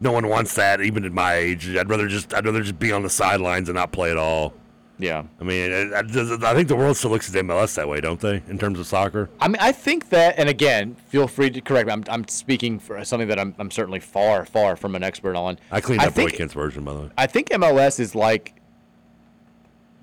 no 0.00 0.12
one 0.12 0.28
wants 0.28 0.54
that. 0.54 0.80
Even 0.80 1.04
at 1.04 1.12
my 1.12 1.34
age, 1.34 1.74
I'd 1.74 1.88
rather 1.88 2.08
just 2.08 2.32
I'd 2.32 2.44
rather 2.44 2.62
just 2.62 2.78
be 2.78 2.92
on 2.92 3.02
the 3.02 3.10
sidelines 3.10 3.68
and 3.68 3.76
not 3.76 3.92
play 3.92 4.10
at 4.10 4.16
all. 4.16 4.54
Yeah, 5.00 5.24
I 5.40 5.44
mean, 5.44 5.72
I, 5.72 5.96
I, 5.96 6.00
I 6.00 6.54
think 6.54 6.68
the 6.68 6.76
world 6.76 6.96
still 6.96 7.10
looks 7.10 7.34
at 7.34 7.44
MLS 7.44 7.74
that 7.76 7.88
way, 7.88 8.00
don't 8.00 8.20
they? 8.20 8.42
In 8.48 8.58
terms 8.58 8.78
of 8.78 8.86
soccer. 8.86 9.30
I 9.40 9.48
mean, 9.48 9.56
I 9.58 9.72
think 9.72 10.10
that, 10.10 10.38
and 10.38 10.48
again, 10.48 10.94
feel 11.08 11.26
free 11.26 11.48
to 11.50 11.60
correct 11.62 11.86
me. 11.86 11.92
I'm, 11.94 12.04
I'm 12.08 12.28
speaking 12.28 12.78
for 12.78 13.02
something 13.04 13.28
that 13.28 13.38
I'm, 13.38 13.54
I'm 13.58 13.70
certainly 13.70 14.00
far, 14.00 14.44
far 14.44 14.76
from 14.76 14.94
an 14.94 15.02
expert 15.02 15.36
on. 15.36 15.58
I 15.70 15.80
cleaned 15.80 16.02
up 16.02 16.16
Roy 16.16 16.28
Kent's 16.30 16.52
version, 16.54 16.84
by 16.84 16.92
the 16.92 17.00
way. 17.00 17.08
I 17.16 17.26
think 17.26 17.48
MLS 17.48 17.98
is 17.98 18.14
like 18.14 18.54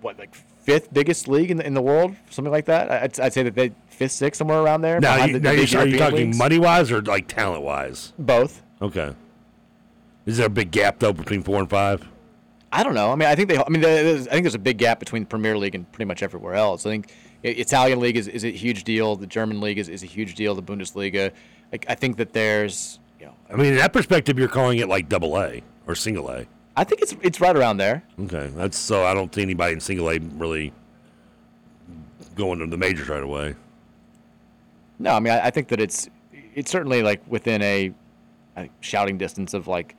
what, 0.02 0.18
like 0.18 0.34
fifth 0.36 0.91
biggest 0.94 1.28
league 1.28 1.52
in 1.52 1.57
the, 1.57 1.65
in 1.68 1.74
the 1.74 1.82
world, 1.82 2.15
something 2.30 2.52
like 2.52 2.65
that. 2.65 2.90
I'd, 2.91 3.19
I'd 3.19 3.34
say 3.34 3.44
that 3.44 3.56
they 3.56 3.72
fifth, 3.88 4.14
sixth, 4.14 4.40
somewhere 4.40 4.60
around 4.61 4.82
there. 4.82 4.99
Now, 4.99 5.26
you, 5.26 5.34
the- 5.34 5.40
now 5.40 5.52
the 5.52 5.78
are 5.78 5.86
you 5.88 5.98
talking 5.98 6.36
money 6.38 6.60
wise 6.60 6.91
or 6.91 7.02
like 7.03 7.28
talent 7.28 7.64
wise? 7.64 8.14
Both. 8.18 8.64
Okay. 8.82 9.14
Is 10.26 10.38
there 10.38 10.48
a 10.48 10.49
big 10.49 10.72
gap 10.72 10.99
though 10.99 11.14
between 11.14 11.41
four 11.44 11.60
and 11.60 11.69
five? 11.69 12.07
I 12.72 12.84
don't 12.84 12.94
know. 12.94 13.11
I 13.11 13.15
mean, 13.15 13.30
I 13.30 13.35
think 13.35 13.49
they. 13.49 13.57
I 13.57 13.69
mean, 13.69 13.81
there's, 13.81 14.27
I 14.27 14.31
think 14.31 14.44
there's 14.44 14.56
a 14.56 14.60
big 14.60 14.77
gap 14.77 14.99
between 14.99 15.23
the 15.23 15.27
Premier 15.27 15.57
League 15.57 15.76
and 15.76 15.89
pretty 15.91 16.07
much 16.07 16.22
everywhere 16.22 16.53
else. 16.53 16.85
I 16.85 16.89
think 16.89 17.14
Italian 17.44 17.99
league 17.99 18.18
is, 18.18 18.27
is 18.27 18.44
a 18.44 18.52
huge 18.52 18.84
deal. 18.84 19.15
The 19.15 19.27
German 19.27 19.61
league 19.61 19.77
is, 19.77 19.88
is 19.88 20.03
a 20.03 20.06
huge 20.06 20.35
deal. 20.35 20.53
The 20.53 20.64
Bundesliga. 20.64 21.31
Like, 21.72 21.85
I 21.89 21.95
think 21.95 22.18
that 22.18 22.34
there's. 22.34 22.99
You 23.19 23.27
know, 23.27 23.34
I 23.49 23.56
mean, 23.56 23.68
in 23.68 23.76
that 23.77 23.94
perspective, 23.94 24.38
you're 24.38 24.48
calling 24.48 24.80
it 24.80 24.89
like 24.89 25.10
double 25.10 25.39
A 25.39 25.61
or 25.88 25.95
single 25.95 26.30
A. 26.30 26.45
I 26.76 26.84
think 26.84 27.02
it's 27.02 27.15
it's 27.22 27.41
right 27.41 27.56
around 27.56 27.77
there. 27.77 28.03
Okay, 28.19 28.52
that's 28.56 28.77
so. 28.77 29.06
I 29.06 29.14
don't 29.14 29.34
see 29.34 29.41
anybody 29.41 29.73
in 29.73 29.80
single 29.80 30.10
A 30.10 30.19
really 30.19 30.73
going 32.35 32.60
to 32.60 32.68
the 32.68 32.77
majors 32.77 33.10
right 33.10 33.23
away. 33.23 33.56
No, 34.99 35.14
I 35.14 35.19
mean, 35.19 35.34
I, 35.34 35.48
I 35.48 35.49
think 35.49 35.69
that 35.69 35.80
it's 35.80 36.10
it's 36.53 36.69
certainly 36.69 37.02
like 37.02 37.22
within 37.27 37.61
a, 37.61 37.94
a 38.56 38.69
shouting 38.81 39.18
distance 39.18 39.53
of 39.53 39.68
like 39.68 39.95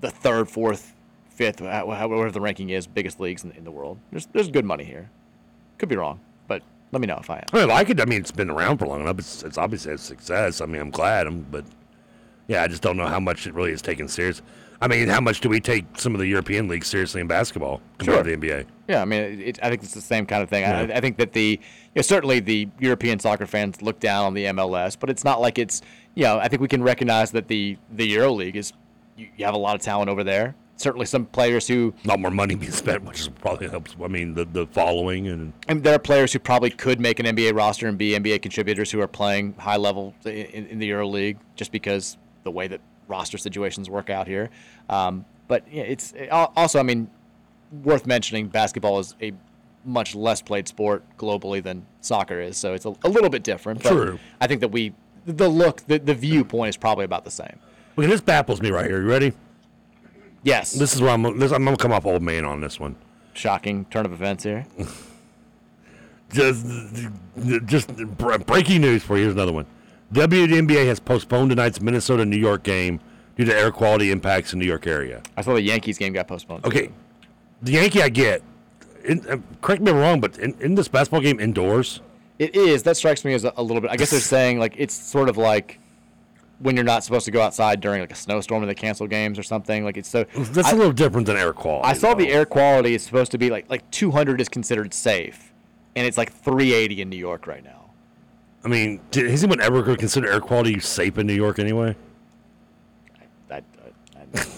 the 0.00 0.10
third, 0.10 0.48
fourth, 0.48 0.94
fifth, 1.36 1.62
uh, 1.62 1.70
how- 1.70 1.90
however 1.90 2.30
the 2.30 2.40
ranking 2.40 2.70
is, 2.70 2.86
biggest 2.86 3.20
leagues 3.20 3.44
in, 3.44 3.52
in 3.52 3.64
the 3.64 3.70
world. 3.70 3.98
There's 4.10 4.26
there's 4.32 4.50
good 4.50 4.64
money 4.64 4.84
here. 4.84 5.10
Could 5.78 5.88
be 5.88 5.96
wrong, 5.96 6.20
but 6.48 6.62
let 6.92 7.00
me 7.00 7.06
know 7.06 7.18
if 7.20 7.30
I 7.30 7.36
am. 7.38 7.44
I 7.52 7.58
mean, 7.60 7.68
like 7.68 7.90
it. 7.90 8.00
I 8.00 8.04
mean, 8.06 8.20
it's 8.20 8.30
been 8.32 8.50
around 8.50 8.78
for 8.78 8.86
long 8.86 9.02
enough. 9.02 9.18
It's, 9.18 9.42
it's 9.42 9.58
obviously 9.58 9.92
a 9.92 9.98
success. 9.98 10.60
I 10.60 10.66
mean, 10.66 10.80
I'm 10.80 10.90
glad. 10.90 11.26
I'm, 11.26 11.42
but 11.50 11.64
yeah, 12.48 12.62
I 12.62 12.68
just 12.68 12.82
don't 12.82 12.96
know 12.96 13.06
how 13.06 13.20
much 13.20 13.46
it 13.46 13.54
really 13.54 13.72
is 13.72 13.82
taken 13.82 14.08
serious. 14.08 14.42
I 14.80 14.88
mean, 14.88 15.08
how 15.08 15.20
much 15.22 15.40
do 15.40 15.48
we 15.48 15.58
take 15.58 15.84
some 15.98 16.14
of 16.14 16.20
the 16.20 16.26
European 16.26 16.68
leagues 16.68 16.86
seriously 16.86 17.20
in 17.22 17.26
basketball 17.26 17.80
compared 17.98 18.24
to 18.26 18.30
the 18.30 18.36
NBA? 18.36 18.66
Yeah, 18.88 19.00
I 19.00 19.04
mean, 19.06 19.22
it, 19.22 19.40
it, 19.40 19.58
I 19.62 19.70
think 19.70 19.82
it's 19.82 19.94
the 19.94 20.02
same 20.02 20.26
kind 20.26 20.42
of 20.42 20.50
thing. 20.50 20.62
Yeah. 20.62 20.80
I, 20.80 20.98
I 20.98 21.00
think 21.00 21.16
that 21.16 21.32
the 21.32 21.58
you 21.60 21.96
know, 21.96 22.02
certainly 22.02 22.40
the 22.40 22.68
European 22.78 23.18
soccer 23.18 23.46
fans 23.46 23.80
look 23.80 24.00
down 24.00 24.26
on 24.26 24.34
the 24.34 24.44
MLS, 24.46 24.96
but 24.98 25.08
it's 25.10 25.24
not 25.24 25.40
like 25.40 25.58
it's 25.58 25.80
you 26.14 26.24
know. 26.24 26.38
I 26.38 26.48
think 26.48 26.60
we 26.60 26.68
can 26.68 26.82
recognize 26.82 27.30
that 27.32 27.48
the 27.48 27.78
the 27.92 28.06
Euro 28.08 28.32
League 28.32 28.56
is 28.56 28.72
you, 29.16 29.28
you 29.36 29.44
have 29.46 29.54
a 29.54 29.58
lot 29.58 29.74
of 29.74 29.80
talent 29.80 30.10
over 30.10 30.22
there. 30.24 30.54
Certainly, 30.78 31.06
some 31.06 31.24
players 31.26 31.66
who 31.66 31.94
A 32.04 32.08
lot 32.08 32.20
more 32.20 32.30
money 32.30 32.54
being 32.54 32.72
spent, 32.72 33.04
which 33.04 33.20
is 33.20 33.28
probably 33.28 33.68
helps. 33.68 33.96
I 34.02 34.08
mean, 34.08 34.34
the 34.34 34.44
the 34.44 34.66
following 34.66 35.28
and 35.28 35.52
and 35.68 35.82
there 35.82 35.94
are 35.94 35.98
players 35.98 36.32
who 36.32 36.38
probably 36.38 36.70
could 36.70 37.00
make 37.00 37.18
an 37.18 37.26
NBA 37.26 37.56
roster 37.56 37.88
and 37.88 37.96
be 37.96 38.10
NBA 38.10 38.42
contributors 38.42 38.90
who 38.90 39.00
are 39.00 39.08
playing 39.08 39.54
high 39.54 39.76
level 39.78 40.14
in, 40.24 40.66
in 40.66 40.78
the 40.78 40.86
Euro 40.86 41.08
League 41.08 41.38
just 41.54 41.72
because 41.72 42.18
the 42.44 42.50
way 42.50 42.68
that 42.68 42.80
roster 43.08 43.38
situations 43.38 43.88
work 43.88 44.10
out 44.10 44.26
here. 44.26 44.50
Um, 44.88 45.24
but 45.48 45.64
yeah, 45.70 45.82
it's 45.82 46.12
al- 46.30 46.52
also, 46.56 46.78
I 46.78 46.82
mean, 46.82 47.10
worth 47.84 48.06
mentioning. 48.06 48.48
Basketball 48.48 48.98
is 48.98 49.14
a 49.22 49.32
much 49.84 50.14
less 50.14 50.42
played 50.42 50.66
sport 50.66 51.04
globally 51.16 51.62
than 51.62 51.86
soccer 52.00 52.40
is, 52.40 52.56
so 52.56 52.74
it's 52.74 52.84
a, 52.84 52.94
a 53.04 53.08
little 53.08 53.30
bit 53.30 53.42
different. 53.42 53.82
But 53.82 53.90
True. 53.90 54.18
I 54.40 54.46
think 54.46 54.60
that 54.60 54.68
we, 54.68 54.92
the 55.24 55.48
look, 55.48 55.86
the, 55.86 55.98
the 55.98 56.14
viewpoint 56.14 56.70
is 56.70 56.76
probably 56.76 57.04
about 57.04 57.24
the 57.24 57.30
same. 57.30 57.58
Look, 57.96 58.08
this 58.08 58.20
baffles 58.20 58.60
me 58.60 58.70
right 58.70 58.86
here. 58.86 59.00
You 59.00 59.08
ready? 59.08 59.32
Yes. 60.46 60.70
This 60.72 60.94
is 60.94 61.02
where 61.02 61.10
I'm. 61.10 61.38
This, 61.40 61.50
I'm 61.50 61.64
gonna 61.64 61.76
come 61.76 61.92
off 61.92 62.06
old 62.06 62.22
man 62.22 62.44
on 62.44 62.60
this 62.60 62.78
one. 62.78 62.94
Shocking 63.34 63.84
turn 63.86 64.06
of 64.06 64.12
events 64.12 64.44
here. 64.44 64.64
Just, 66.32 66.66
just 67.66 67.88
breaking 68.46 68.80
news 68.80 69.04
for 69.04 69.16
you. 69.16 69.22
Here's 69.22 69.34
another 69.34 69.52
one. 69.52 69.64
WNBA 70.12 70.84
has 70.86 70.98
postponed 70.98 71.50
tonight's 71.50 71.80
Minnesota 71.80 72.24
New 72.24 72.36
York 72.36 72.64
game 72.64 72.98
due 73.36 73.44
to 73.44 73.56
air 73.56 73.70
quality 73.70 74.10
impacts 74.10 74.52
in 74.52 74.58
New 74.58 74.66
York 74.66 74.88
area. 74.88 75.22
I 75.36 75.42
saw 75.42 75.54
the 75.54 75.62
Yankees 75.62 75.98
game 75.98 76.12
got 76.12 76.26
postponed. 76.26 76.64
Okay, 76.64 76.90
the 77.62 77.72
Yankee 77.72 78.02
I 78.02 78.08
get. 78.08 78.42
In, 79.04 79.24
uh, 79.28 79.36
correct 79.62 79.82
me 79.82 79.92
if 79.92 79.94
I'm 79.94 80.00
wrong, 80.00 80.20
but 80.20 80.36
in, 80.38 80.60
in 80.60 80.74
this 80.74 80.88
basketball 80.88 81.20
game 81.20 81.38
indoors, 81.38 82.00
It 82.40 82.56
is. 82.56 82.82
That 82.82 82.96
strikes 82.96 83.24
me 83.24 83.32
as 83.32 83.44
a, 83.44 83.52
a 83.56 83.62
little 83.62 83.80
bit. 83.80 83.92
I 83.92 83.96
guess 83.96 84.10
they're 84.10 84.18
saying 84.36 84.58
like 84.58 84.74
it's 84.76 84.94
sort 84.94 85.28
of 85.28 85.36
like 85.36 85.78
when 86.58 86.74
you're 86.74 86.84
not 86.84 87.04
supposed 87.04 87.24
to 87.26 87.30
go 87.30 87.42
outside 87.42 87.80
during 87.80 88.00
like 88.00 88.12
a 88.12 88.16
snowstorm 88.16 88.62
and 88.62 88.70
they 88.70 88.74
cancel 88.74 89.06
games 89.06 89.38
or 89.38 89.42
something. 89.42 89.84
Like 89.84 89.96
it's 89.96 90.08
so. 90.08 90.24
That's 90.34 90.72
a 90.72 90.74
a 90.74 90.76
little 90.76 90.92
different 90.92 91.26
than 91.26 91.36
air 91.36 91.52
quality. 91.52 91.88
I 91.88 91.92
saw 91.92 92.14
the 92.14 92.28
air 92.30 92.46
quality 92.46 92.94
is 92.94 93.02
supposed 93.02 93.30
to 93.32 93.38
be 93.38 93.50
like 93.50 93.68
like 93.70 93.88
200 93.90 94.40
is 94.40 94.48
considered 94.48 94.94
safe, 94.94 95.52
and 95.94 96.06
it's 96.06 96.16
like 96.16 96.32
380 96.32 97.02
in 97.02 97.08
New 97.10 97.16
York 97.18 97.46
right 97.46 97.62
now. 97.64 97.90
I 98.64 98.68
mean, 98.68 99.00
did, 99.10 99.30
has 99.30 99.44
anyone 99.44 99.60
ever 99.60 99.82
considered 99.96 100.28
air 100.30 100.40
quality 100.40 100.80
safe 100.80 101.18
in 101.18 101.26
New 101.26 101.34
York 101.34 101.58
anyway? 101.60 101.94
I, 103.50 103.54
I, 103.54 103.62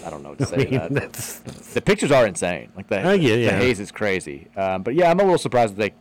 I 0.05 0.09
don't 0.09 0.23
know 0.23 0.29
what 0.29 0.37
to 0.39 0.45
I 0.45 0.47
say 0.47 0.57
mean, 0.57 0.71
that. 0.79 0.93
that's- 0.93 1.39
The 1.73 1.81
pictures 1.81 2.11
are 2.11 2.25
insane. 2.25 2.71
Like 2.75 2.87
the, 2.87 3.05
I 3.05 3.17
get 3.17 3.31
it, 3.33 3.35
the 3.35 3.41
yeah. 3.51 3.57
haze 3.59 3.79
is 3.79 3.91
crazy. 3.91 4.47
Um, 4.55 4.81
but 4.83 4.95
yeah, 4.95 5.11
I'm 5.11 5.19
a 5.19 5.23
little 5.23 5.37
surprised 5.37 5.75
that 5.75 5.79
they 5.79 5.93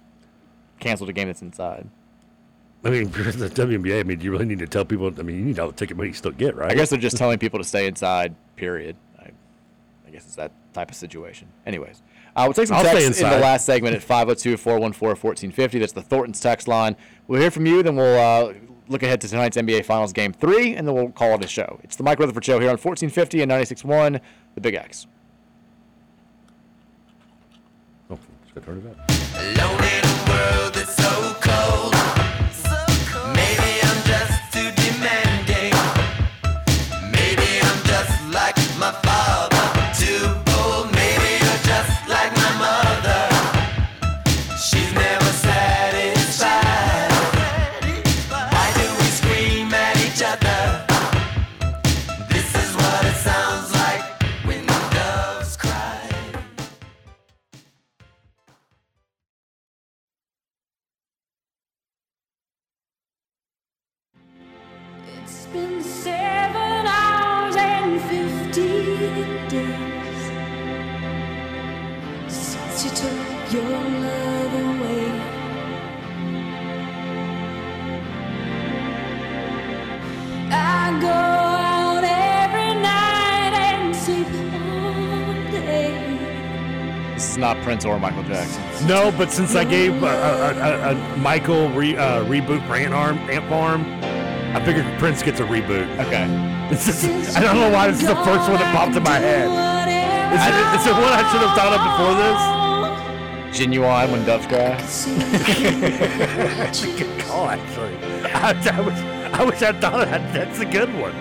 canceled 0.80 1.10
a 1.10 1.12
game 1.12 1.26
that's 1.28 1.42
inside. 1.42 1.86
I 2.84 2.90
mean, 2.90 3.04
the 3.10 3.20
WNBA. 3.20 4.00
I 4.00 4.02
mean, 4.02 4.18
do 4.18 4.24
you 4.24 4.30
really 4.30 4.44
need 4.44 4.58
to 4.60 4.66
tell 4.66 4.84
people? 4.84 5.12
I 5.18 5.22
mean, 5.22 5.38
you 5.38 5.44
need 5.44 5.58
all 5.58 5.68
the 5.68 5.72
ticket 5.72 5.96
money 5.96 6.10
you 6.10 6.14
still 6.14 6.30
get, 6.30 6.54
right? 6.56 6.70
I 6.70 6.74
guess 6.74 6.90
they're 6.90 6.98
just 6.98 7.16
telling 7.16 7.38
people 7.38 7.58
to 7.58 7.64
stay 7.64 7.86
inside. 7.86 8.34
Period. 8.56 8.96
I, 9.18 9.30
I 10.06 10.10
guess 10.10 10.26
it's 10.26 10.36
that 10.36 10.52
type 10.72 10.90
of 10.90 10.96
situation. 10.96 11.48
Anyways, 11.66 12.02
uh, 12.36 12.42
we'll 12.44 12.54
take 12.54 12.68
some 12.68 12.76
I'll 12.76 12.84
text 12.84 13.20
in 13.20 13.30
the 13.30 13.38
last 13.38 13.66
segment 13.66 13.96
at 13.96 14.02
502-414-1450. 14.02 15.80
That's 15.80 15.92
the 15.92 16.02
Thornton's 16.02 16.40
text 16.40 16.68
line. 16.68 16.94
We'll 17.26 17.40
hear 17.40 17.50
from 17.50 17.66
you, 17.66 17.82
then 17.82 17.96
we'll 17.96 18.18
uh, 18.18 18.52
look 18.88 19.02
ahead 19.02 19.20
to 19.22 19.28
tonight's 19.28 19.56
NBA 19.56 19.84
Finals 19.84 20.12
Game 20.12 20.32
Three, 20.32 20.76
and 20.76 20.86
then 20.86 20.94
we'll 20.94 21.10
call 21.10 21.34
it 21.34 21.44
a 21.44 21.48
show. 21.48 21.80
It's 21.82 21.96
the 21.96 22.04
Mike 22.04 22.20
Rutherford 22.20 22.44
Show 22.44 22.60
here 22.60 22.70
on 22.70 22.78
1450 22.78 23.42
and 23.42 23.50
96.1, 23.50 24.20
the 24.54 24.60
Big 24.60 24.74
X. 24.74 25.08
Oh, 28.10 28.18
just 28.44 28.54
gotta 28.54 28.66
turn 28.66 28.78
it 28.78 28.86
up. 28.86 28.94
Not 87.38 87.56
Prince 87.62 87.84
or 87.84 87.98
Michael 87.98 88.24
Jackson. 88.24 88.86
No, 88.86 89.12
but 89.12 89.30
since 89.30 89.54
I 89.54 89.64
gave 89.64 90.02
uh, 90.02 90.06
a, 90.06 90.90
a, 90.90 90.92
a 90.92 91.16
Michael 91.16 91.70
re, 91.70 91.96
uh, 91.96 92.24
reboot 92.24 92.66
for 92.66 92.74
Ant 92.74 92.92
Arm, 92.92 93.16
Ant 93.30 93.48
Farm, 93.48 93.86
I 94.54 94.62
figured 94.64 94.84
Prince 94.98 95.22
gets 95.22 95.40
a 95.40 95.44
reboot. 95.44 95.88
Okay. 96.06 96.44
This 96.68 96.86
is, 96.86 97.34
I 97.34 97.40
don't 97.40 97.56
know 97.56 97.70
why 97.70 97.90
this 97.90 98.02
is 98.02 98.08
the 98.08 98.14
first 98.14 98.44
one 98.44 98.60
that 98.60 98.76
popped 98.76 98.94
in 98.94 99.02
my 99.02 99.16
head. 99.16 99.48
Is 99.48 100.42
it, 100.44 100.52
is 100.76 100.86
it 100.86 100.92
one 100.92 101.08
I 101.08 101.24
should 101.32 101.40
have 101.40 101.56
thought 101.56 101.72
of 101.72 101.80
before 101.80 102.12
this? 102.12 102.57
Ginuwine 103.52 104.12
when 104.12 104.24
doves 104.24 104.46
cry. 104.46 104.76
That's 106.56 106.82
a 106.84 106.86
good 106.98 107.20
call, 107.20 107.48
actually. 107.48 107.94
I, 108.32 108.52
I 108.52 108.80
wish 108.80 108.98
I 109.32 109.44
wish 109.44 109.62
I 109.62 109.72
thought 109.80 110.02
of 110.02 110.10
that. 110.10 110.32
That's 110.32 110.60
a 110.60 110.64
good 110.66 110.92
one. 111.00 111.14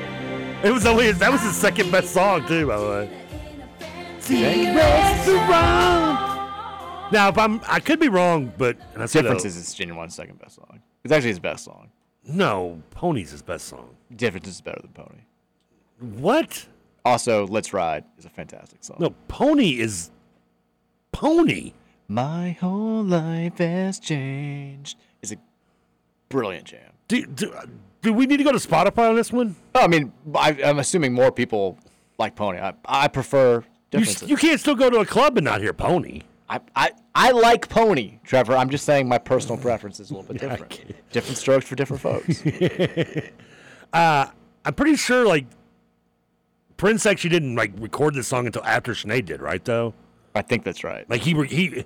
It 0.64 0.72
was 0.72 0.86
only 0.86 1.12
that 1.12 1.32
was 1.32 1.42
his 1.42 1.56
second 1.56 1.92
best 1.92 2.14
song 2.14 2.46
too, 2.48 2.68
by 2.68 2.78
the 2.78 2.86
way. 2.86 3.10
Restaurant. 4.76 6.18
Now, 7.12 7.30
if 7.30 7.38
I'm, 7.38 7.62
I 7.68 7.80
could 7.80 8.00
be 8.02 8.10
wrong, 8.10 8.52
but 8.58 8.78
and 8.94 9.02
I 9.02 9.06
said, 9.06 9.22
Difference 9.22 9.46
is 9.46 9.56
it's 9.58 9.74
Ginuwine's 9.74 10.14
second 10.16 10.40
best 10.40 10.56
song. 10.56 10.82
It's 11.06 11.14
actually 11.14 11.30
his 11.30 11.40
best 11.40 11.64
song. 11.64 11.90
no, 12.26 12.82
Pony's 12.92 13.32
his 13.32 13.42
best 13.42 13.68
song. 13.68 13.96
Difference 14.16 14.48
is 14.48 14.60
better 14.60 14.82
than 14.82 14.92
Pony. 14.92 15.22
What? 16.22 16.68
Also, 17.06 17.48
Let's 17.48 17.72
Ride 17.72 18.04
is 18.18 18.26
a 18.26 18.30
fantastic 18.30 18.84
song. 18.84 18.98
No, 19.00 19.12
Pony 19.30 19.80
is 19.80 20.12
Pony. 21.14 21.72
My 22.08 22.52
whole 22.52 23.04
life 23.04 23.58
has 23.58 24.00
changed. 24.00 24.98
Is 25.22 25.32
a 25.34 25.38
brilliant 26.30 26.66
jam. 26.66 26.92
Do, 27.08 27.26
do, 27.26 27.54
do 28.02 28.14
we 28.14 28.26
need 28.26 28.38
to 28.38 28.44
go 28.44 28.52
to 28.52 28.58
Spotify 28.58 29.10
on 29.10 29.16
this 29.16 29.32
one? 29.32 29.56
Oh, 29.76 29.82
I 29.82 29.88
mean, 29.88 30.14
I, 30.36 30.58
I'm 30.64 30.80
assuming 30.80 31.14
more 31.14 31.32
people 31.32 31.78
like 32.18 32.36
Pony. 32.36 32.60
I, 32.60 32.74
I 32.86 33.08
prefer 33.08 33.64
You, 33.92 34.06
you 34.26 34.38
can't 34.38 34.60
still 34.60 34.76
go 34.76 34.90
to 34.90 35.00
a 35.00 35.06
club 35.06 35.38
and 35.38 35.46
not 35.46 35.62
hear 35.62 35.74
Pony. 35.74 36.22
I, 36.50 36.62
I, 36.76 36.92
I 37.14 37.32
like 37.32 37.68
Pony, 37.68 38.20
Trevor. 38.24 38.56
I'm 38.56 38.70
just 38.70 38.86
saying 38.86 39.10
my 39.10 39.18
personal 39.18 39.58
preference 39.58 40.00
is 40.00 40.12
a 40.12 40.16
little 40.16 40.34
bit 40.34 40.42
different. 40.50 41.12
different 41.12 41.38
strokes 41.38 41.68
for 41.68 41.76
different 41.76 42.02
folks. 42.02 42.44
Uh, 43.94 44.28
I'm 44.66 44.74
pretty 44.74 44.98
sure 44.98 45.26
like 45.26 45.46
Prince 46.76 47.06
actually 47.06 47.30
didn't 47.30 47.56
like 47.56 47.72
record 47.78 48.14
this 48.16 48.28
song 48.28 48.46
until 48.46 48.64
after 48.66 48.92
Sinead 48.94 49.26
did, 49.26 49.42
right? 49.42 49.64
Though 49.64 49.94
I 50.36 50.42
think 50.42 50.66
that's 50.66 50.84
right. 50.84 51.10
Like 51.10 51.22
he 51.22 51.34
he. 51.46 51.86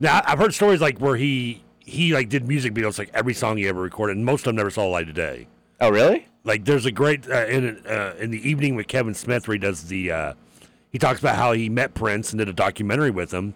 Now 0.00 0.20
I've 0.24 0.38
heard 0.38 0.54
stories 0.54 0.80
like 0.80 0.98
where 0.98 1.16
he 1.16 1.62
he 1.80 2.12
like 2.14 2.28
did 2.28 2.46
music 2.46 2.74
videos 2.74 2.98
like 2.98 3.10
every 3.14 3.34
song 3.34 3.56
he 3.56 3.66
ever 3.66 3.80
recorded, 3.80 4.16
and 4.16 4.24
most 4.24 4.40
of 4.40 4.44
them 4.46 4.56
never 4.56 4.70
saw 4.70 4.82
the 4.82 4.88
light 4.88 5.08
of 5.08 5.14
day. 5.14 5.48
Oh, 5.80 5.90
really? 5.90 6.26
Like 6.44 6.64
there's 6.64 6.86
a 6.86 6.92
great 6.92 7.28
uh, 7.28 7.46
in 7.46 7.84
uh, 7.86 8.14
in 8.18 8.30
the 8.30 8.48
evening 8.48 8.74
with 8.76 8.86
Kevin 8.88 9.14
Smith 9.14 9.48
where 9.48 9.54
he 9.54 9.58
does 9.58 9.84
the 9.84 10.12
uh, 10.12 10.34
he 10.90 10.98
talks 10.98 11.20
about 11.20 11.36
how 11.36 11.52
he 11.52 11.68
met 11.68 11.94
Prince 11.94 12.32
and 12.32 12.38
did 12.38 12.48
a 12.48 12.52
documentary 12.52 13.10
with 13.10 13.32
him, 13.32 13.54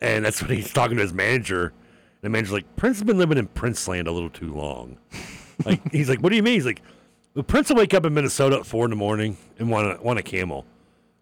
and 0.00 0.24
that's 0.24 0.42
when 0.42 0.56
he's 0.56 0.72
talking 0.72 0.96
to 0.96 1.02
his 1.02 1.12
manager. 1.12 1.66
And 1.66 2.22
the 2.22 2.30
manager's 2.30 2.52
like, 2.52 2.76
Prince 2.76 2.98
has 2.98 3.04
been 3.04 3.18
living 3.18 3.38
in 3.38 3.46
Prince 3.48 3.86
land 3.88 4.08
a 4.08 4.12
little 4.12 4.30
too 4.30 4.54
long. 4.54 4.98
like 5.64 5.92
he's 5.92 6.08
like, 6.08 6.20
what 6.20 6.30
do 6.30 6.36
you 6.36 6.42
mean? 6.42 6.54
He's 6.54 6.66
like, 6.66 6.82
well, 7.34 7.42
Prince 7.42 7.68
will 7.68 7.76
wake 7.76 7.94
up 7.94 8.04
in 8.04 8.14
Minnesota 8.14 8.56
at 8.56 8.66
four 8.66 8.84
in 8.84 8.90
the 8.90 8.96
morning 8.96 9.36
and 9.58 9.70
want 9.70 9.98
a, 9.98 10.02
want 10.02 10.18
a 10.18 10.22
camel, 10.22 10.64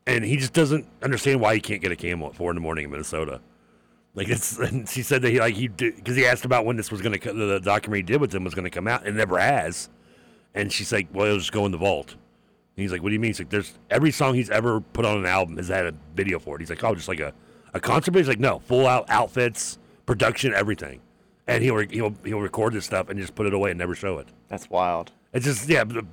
and 0.06 0.24
he 0.24 0.36
just 0.36 0.52
doesn't 0.52 0.86
understand 1.02 1.40
why 1.40 1.54
he 1.54 1.60
can't 1.60 1.80
get 1.80 1.92
a 1.92 1.96
camel 1.96 2.28
at 2.28 2.34
four 2.34 2.50
in 2.50 2.54
the 2.54 2.60
morning 2.60 2.84
in 2.84 2.90
Minnesota. 2.90 3.40
Like 4.14 4.28
it's, 4.28 4.58
and 4.58 4.88
she 4.88 5.02
said 5.02 5.22
that 5.22 5.30
he 5.30 5.38
like 5.40 5.54
he 5.54 5.68
because 5.68 6.16
he 6.16 6.26
asked 6.26 6.44
about 6.44 6.64
when 6.64 6.76
this 6.76 6.90
was 6.90 7.00
going 7.00 7.18
to 7.18 7.32
the 7.32 7.60
documentary 7.60 8.00
he 8.00 8.02
did 8.02 8.20
with 8.20 8.34
him 8.34 8.44
was 8.44 8.54
going 8.54 8.64
to 8.64 8.70
come 8.70 8.88
out, 8.88 9.06
and 9.06 9.16
never 9.16 9.38
has. 9.38 9.88
And 10.54 10.72
she's 10.72 10.92
like, 10.92 11.08
"Well, 11.12 11.26
it'll 11.26 11.38
just 11.38 11.52
go 11.52 11.66
in 11.66 11.72
the 11.72 11.78
vault." 11.78 12.12
And 12.12 12.82
he's 12.82 12.92
like, 12.92 13.02
"What 13.02 13.08
do 13.08 13.14
you 13.14 13.20
mean?" 13.20 13.30
He's 13.30 13.40
like, 13.40 13.50
"There's 13.50 13.74
every 13.90 14.12
song 14.12 14.34
he's 14.34 14.50
ever 14.50 14.80
put 14.80 15.04
on 15.04 15.18
an 15.18 15.26
album 15.26 15.56
has 15.56 15.68
had 15.68 15.86
a 15.86 15.94
video 16.14 16.38
for 16.38 16.56
it." 16.56 16.60
He's 16.60 16.70
like, 16.70 16.82
"Oh, 16.84 16.94
just 16.94 17.08
like 17.08 17.20
a, 17.20 17.32
a 17.72 17.80
concert." 17.80 18.12
But 18.12 18.18
he's 18.20 18.28
like, 18.28 18.38
"No, 18.38 18.60
full 18.60 18.86
out 18.86 19.04
outfits, 19.08 19.78
production, 20.06 20.54
everything." 20.54 21.00
And 21.46 21.62
he'll 21.62 21.74
re- 21.74 21.88
he'll 21.90 22.14
he'll 22.24 22.40
record 22.40 22.72
this 22.72 22.86
stuff 22.86 23.08
and 23.10 23.18
just 23.18 23.34
put 23.34 23.46
it 23.46 23.54
away 23.54 23.70
and 23.70 23.78
never 23.78 23.94
show 23.94 24.18
it. 24.18 24.28
That's 24.48 24.70
wild. 24.70 25.10
It's 25.32 25.44
just 25.44 25.68
yeah. 25.68 25.84
The, 25.84 26.06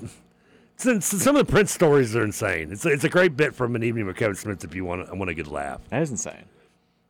since 0.75 1.05
some 1.05 1.35
of 1.35 1.45
the 1.45 1.51
Prince 1.51 1.71
stories 1.71 2.15
are 2.15 2.23
insane. 2.23 2.71
It's 2.71 2.83
a, 2.85 2.89
it's 2.89 3.03
a 3.03 3.09
great 3.09 3.38
bit 3.38 3.53
from 3.53 3.75
an 3.75 3.83
evening 3.83 4.07
with 4.07 4.15
Kevin 4.15 4.35
Smith 4.35 4.63
if 4.63 4.73
you 4.73 4.83
want 4.83 5.07
to 5.07 5.13
want 5.13 5.30
a 5.30 5.35
good 5.35 5.47
laugh. 5.47 5.80
That 5.89 6.01
is 6.01 6.09
insane. 6.09 6.45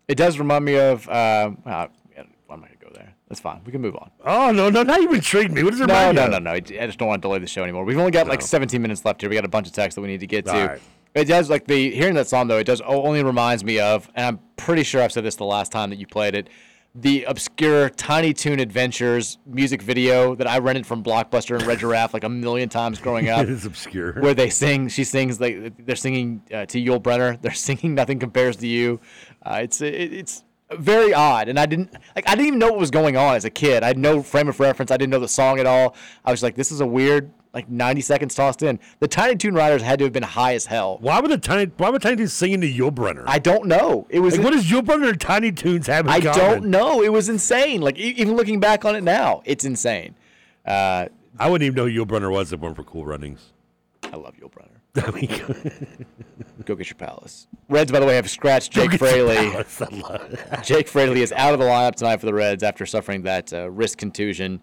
It 0.08 0.16
does 0.16 0.40
remind 0.40 0.66
me 0.66 0.78
of. 0.78 1.08
Uh, 1.08 1.52
yeah, 1.66 1.88
I'm 2.50 2.60
not 2.62 2.62
gonna 2.62 2.70
go 2.82 2.90
there. 2.94 3.14
That's 3.30 3.40
fine. 3.40 3.62
We 3.66 3.72
can 3.72 3.82
move 3.82 3.96
on. 3.96 4.12
Oh 4.26 4.52
no 4.52 4.70
no! 4.70 4.84
Now 4.84 4.98
you've 4.98 5.14
intrigued 5.14 5.52
me. 5.54 5.64
What 5.64 5.72
does 5.72 5.80
it 5.82 5.88
No, 5.88 5.94
remind 5.94 6.16
no, 6.16 6.24
you 6.26 6.30
no, 6.32 6.38
of? 6.38 6.44
no. 6.44 6.52
I 6.52 6.60
just 6.60 6.98
don't 7.00 7.08
want 7.08 7.22
to 7.22 7.28
delay 7.28 7.40
the 7.40 7.48
show 7.48 7.64
anymore. 7.64 7.86
We've 7.86 7.98
only 7.98 8.12
got 8.12 8.28
like 8.28 8.40
No. 8.42 8.46
17 8.46 8.82
minutes 8.82 9.06
left 9.06 9.22
here. 9.22 9.30
We 9.30 9.36
got 9.36 9.46
a 9.46 9.50
bunch 9.50 9.68
of 9.68 9.74
texts 9.74 9.96
that 9.96 10.02
we 10.02 10.08
need 10.10 10.20
to 10.20 10.28
get 10.28 10.46
to. 10.46 10.54
All 10.54 10.68
right. 10.68 10.82
It 11.14 11.26
does 11.26 11.50
like 11.50 11.66
the 11.68 11.92
hearing 11.92 12.16
that 12.16 12.28
song 12.28 12.48
though. 12.48 12.58
It 12.58 12.66
does 12.66 12.82
o- 12.82 13.04
only 13.04 13.24
reminds 13.24 13.64
me 13.64 13.80
of, 13.80 14.10
and 14.16 14.26
I'm 14.26 14.40
pretty 14.58 14.84
sure 14.84 15.02
I've 15.02 15.12
said 15.12 15.24
this 15.24 15.36
the 15.36 15.46
last 15.46 15.72
time 15.72 15.90
that 15.92 15.98
you 16.00 16.08
played 16.08 16.36
it. 16.36 16.50
The 16.94 17.24
obscure 17.24 17.90
Tiny 17.90 18.34
Toon 18.34 18.60
Adventures 18.60 19.38
music 19.46 19.82
video 19.82 20.36
that 20.36 20.46
I 20.46 20.60
rented 20.60 20.86
from 20.86 21.02
Blockbuster 21.02 21.56
and 21.58 21.66
Red 21.66 21.80
Giraffe 21.80 22.14
like 22.14 22.26
a 22.26 22.30
million 22.30 22.68
times 22.68 23.00
growing 23.00 23.30
up. 23.30 23.40
It 23.44 23.50
is 23.50 23.66
obscure. 23.66 24.20
Where 24.20 24.34
they 24.34 24.50
sing, 24.50 24.90
she 24.90 25.06
sings 25.06 25.40
like 25.40 25.86
they're 25.86 25.96
singing 25.96 26.42
uh, 26.54 26.66
to 26.66 26.82
Yul 26.84 27.02
Brenner. 27.02 27.38
They're 27.42 27.54
singing 27.54 27.96
"Nothing 27.96 28.20
Compares 28.20 28.58
to 28.58 28.68
You." 28.68 29.00
Uh, 29.46 29.60
it's 29.64 29.82
it, 29.82 29.94
it's 30.14 30.44
very 30.72 31.14
odd, 31.14 31.48
and 31.50 31.60
I 31.60 31.66
didn't 31.66 31.94
like 32.16 32.28
I 32.28 32.36
didn't 32.36 32.48
even 32.48 32.60
know 32.60 32.70
what 32.72 32.80
was 32.80 32.92
going 32.92 33.18
on 33.18 33.36
as 33.36 33.46
a 33.46 33.50
kid. 33.50 33.84
I 33.84 33.88
had 33.88 33.98
no 33.98 34.22
frame 34.24 34.48
of 34.48 34.60
reference. 34.60 34.92
I 34.92 34.98
didn't 34.98 35.12
know 35.12 35.20
the 35.20 35.28
song 35.28 35.60
at 35.60 35.66
all. 35.66 35.96
I 36.24 36.32
was 36.32 36.44
like, 36.44 36.56
this 36.56 36.72
is 36.72 36.80
a 36.82 36.86
weird 36.86 37.32
like 37.54 37.68
90 37.70 38.00
seconds 38.00 38.34
tossed 38.34 38.64
in. 38.64 38.80
The 39.00 39.10
Tiny 39.10 39.36
Toon 39.36 39.54
Riders 39.56 39.82
had 39.82 40.00
to 40.00 40.06
have 40.06 40.14
been 40.14 40.24
high 40.24 40.54
as 40.54 40.66
hell. 40.68 41.00
Why 41.02 41.20
would 41.20 41.30
the 41.30 41.38
tiny? 41.38 41.70
Why 41.76 41.90
would 41.90 42.02
Tiny 42.02 42.16
Toons 42.16 42.32
singing 42.32 42.62
to 42.62 42.72
Yul 42.72 42.94
Brenner? 42.96 43.26
I 43.28 43.40
don't 43.40 43.66
know. 43.66 44.08
It 44.10 44.20
was 44.22 44.38
Like, 44.38 44.46
what 44.46 44.54
does 44.54 44.68
Yul 44.70 44.86
Brenner 44.86 45.10
and 45.10 45.20
Tiny 45.20 45.52
Toons 45.52 45.88
have 45.88 46.06
in 46.06 46.12
I 46.14 46.22
common? 46.22 46.38
don't 46.38 46.66
know. 46.68 47.02
It 47.02 47.12
was 47.12 47.28
insane. 47.28 47.82
Like 47.82 47.98
e- 48.00 48.14
even 48.18 48.36
looking 48.38 48.60
back 48.62 48.86
on 48.86 48.96
it 48.96 49.04
now, 49.04 49.42
it's 49.44 49.66
insane. 49.66 50.16
Uh, 50.66 51.08
I 51.40 51.50
wouldn't 51.50 51.66
even 51.66 51.76
know 51.76 51.90
who 51.92 52.06
Yul 52.06 52.08
Brenner 52.08 52.30
was 52.30 52.54
if 52.54 52.60
it 52.60 52.64
weren't 52.64 52.76
for 52.78 52.84
Cool 52.84 53.06
Runnings. 53.06 53.52
I 54.04 54.16
love 54.16 54.36
Yul 54.38 54.50
Brenner. 54.52 54.71
I 54.98 55.12
mean, 55.12 55.30
Go 56.66 56.76
get 56.76 56.90
your 56.90 56.96
palace. 56.96 57.48
Reds, 57.70 57.92
by 57.92 58.00
the 58.00 58.06
way, 58.06 58.16
have 58.16 58.30
scratched 58.30 58.72
Jake 58.72 58.92
Fraley. 58.94 59.36
Palace. 59.36 59.82
I 59.82 59.96
love 59.96 60.34
it. 60.34 60.64
Jake 60.64 60.88
Fraley 60.88 61.22
is 61.22 61.32
out 61.32 61.54
of 61.54 61.60
the 61.60 61.66
lineup 61.66 61.96
tonight 61.96 62.18
for 62.18 62.26
the 62.26 62.34
Reds 62.34 62.62
after 62.62 62.86
suffering 62.86 63.22
that 63.24 63.54
uh, 63.54 63.70
wrist 63.72 63.98
contusion 63.98 64.62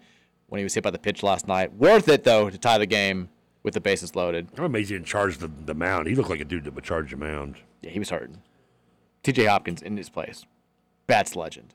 when 0.48 0.58
he 0.58 0.64
was 0.64 0.74
hit 0.74 0.84
by 0.84 0.90
the 0.90 0.98
pitch 0.98 1.22
last 1.22 1.48
night. 1.48 1.72
Worth 1.74 2.08
it 2.08 2.24
though 2.24 2.50
to 2.50 2.58
tie 2.58 2.78
the 2.78 2.86
game 2.86 3.30
with 3.62 3.74
the 3.74 3.80
bases 3.80 4.14
loaded. 4.14 4.48
I'm 4.56 4.64
amazed 4.64 4.90
he 4.90 4.96
didn't 4.96 5.06
charge 5.06 5.38
the, 5.38 5.48
the 5.48 5.74
mound. 5.74 6.06
He 6.06 6.14
looked 6.14 6.30
like 6.30 6.40
a 6.40 6.44
dude 6.44 6.64
that 6.64 6.74
would 6.74 6.84
charge 6.84 7.10
the 7.10 7.16
mound. 7.16 7.56
Yeah, 7.80 7.90
he 7.90 7.98
was 7.98 8.10
hurting. 8.10 8.42
T.J. 9.22 9.46
Hopkins 9.46 9.82
in 9.82 9.96
his 9.96 10.08
place. 10.08 10.44
Bats 11.06 11.36
legend. 11.36 11.74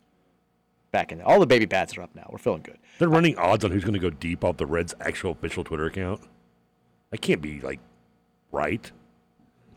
Back 0.92 1.12
in 1.12 1.18
there. 1.18 1.28
all 1.28 1.40
the 1.40 1.48
baby 1.48 1.66
bats 1.66 1.98
are 1.98 2.04
up 2.04 2.16
now. 2.16 2.28
We're 2.30 2.38
feeling 2.38 2.62
good. 2.62 2.78
They're 3.00 3.10
running 3.10 3.36
odds 3.38 3.66
on 3.66 3.72
who's 3.72 3.84
going 3.84 3.96
to 3.96 4.00
go 4.00 4.12
deep 4.12 4.44
off 4.44 4.58
the 4.58 4.68
Reds' 4.68 4.94
actual 5.02 5.32
official 5.32 5.64
Twitter 5.64 5.88
account. 5.88 6.22
That 7.10 7.22
can't 7.22 7.42
be 7.42 7.60
like 7.62 7.80
right. 8.54 8.90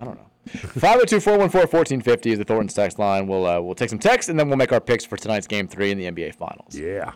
I 0.01 0.05
don't 0.05 0.15
know. 0.17 0.23
502-414-1450 0.51 2.27
is 2.27 2.39
the 2.39 2.45
Thornton's 2.45 2.75
text 2.75 2.99
line. 2.99 3.27
We'll 3.27 3.47
uh, 3.47 3.61
we'll 3.61 3.75
take 3.75 3.91
some 3.91 3.99
text 3.99 4.29
and 4.29 4.39
then 4.39 4.49
we'll 4.49 4.57
make 4.57 4.73
our 4.73 4.81
picks 4.81 5.05
for 5.05 5.17
tonight's 5.17 5.47
game 5.49 5.67
three 5.67 5.91
in 5.91 5.99
the 5.99 6.05
NBA 6.05 6.35
Finals. 6.37 6.77
Yeah. 6.77 7.13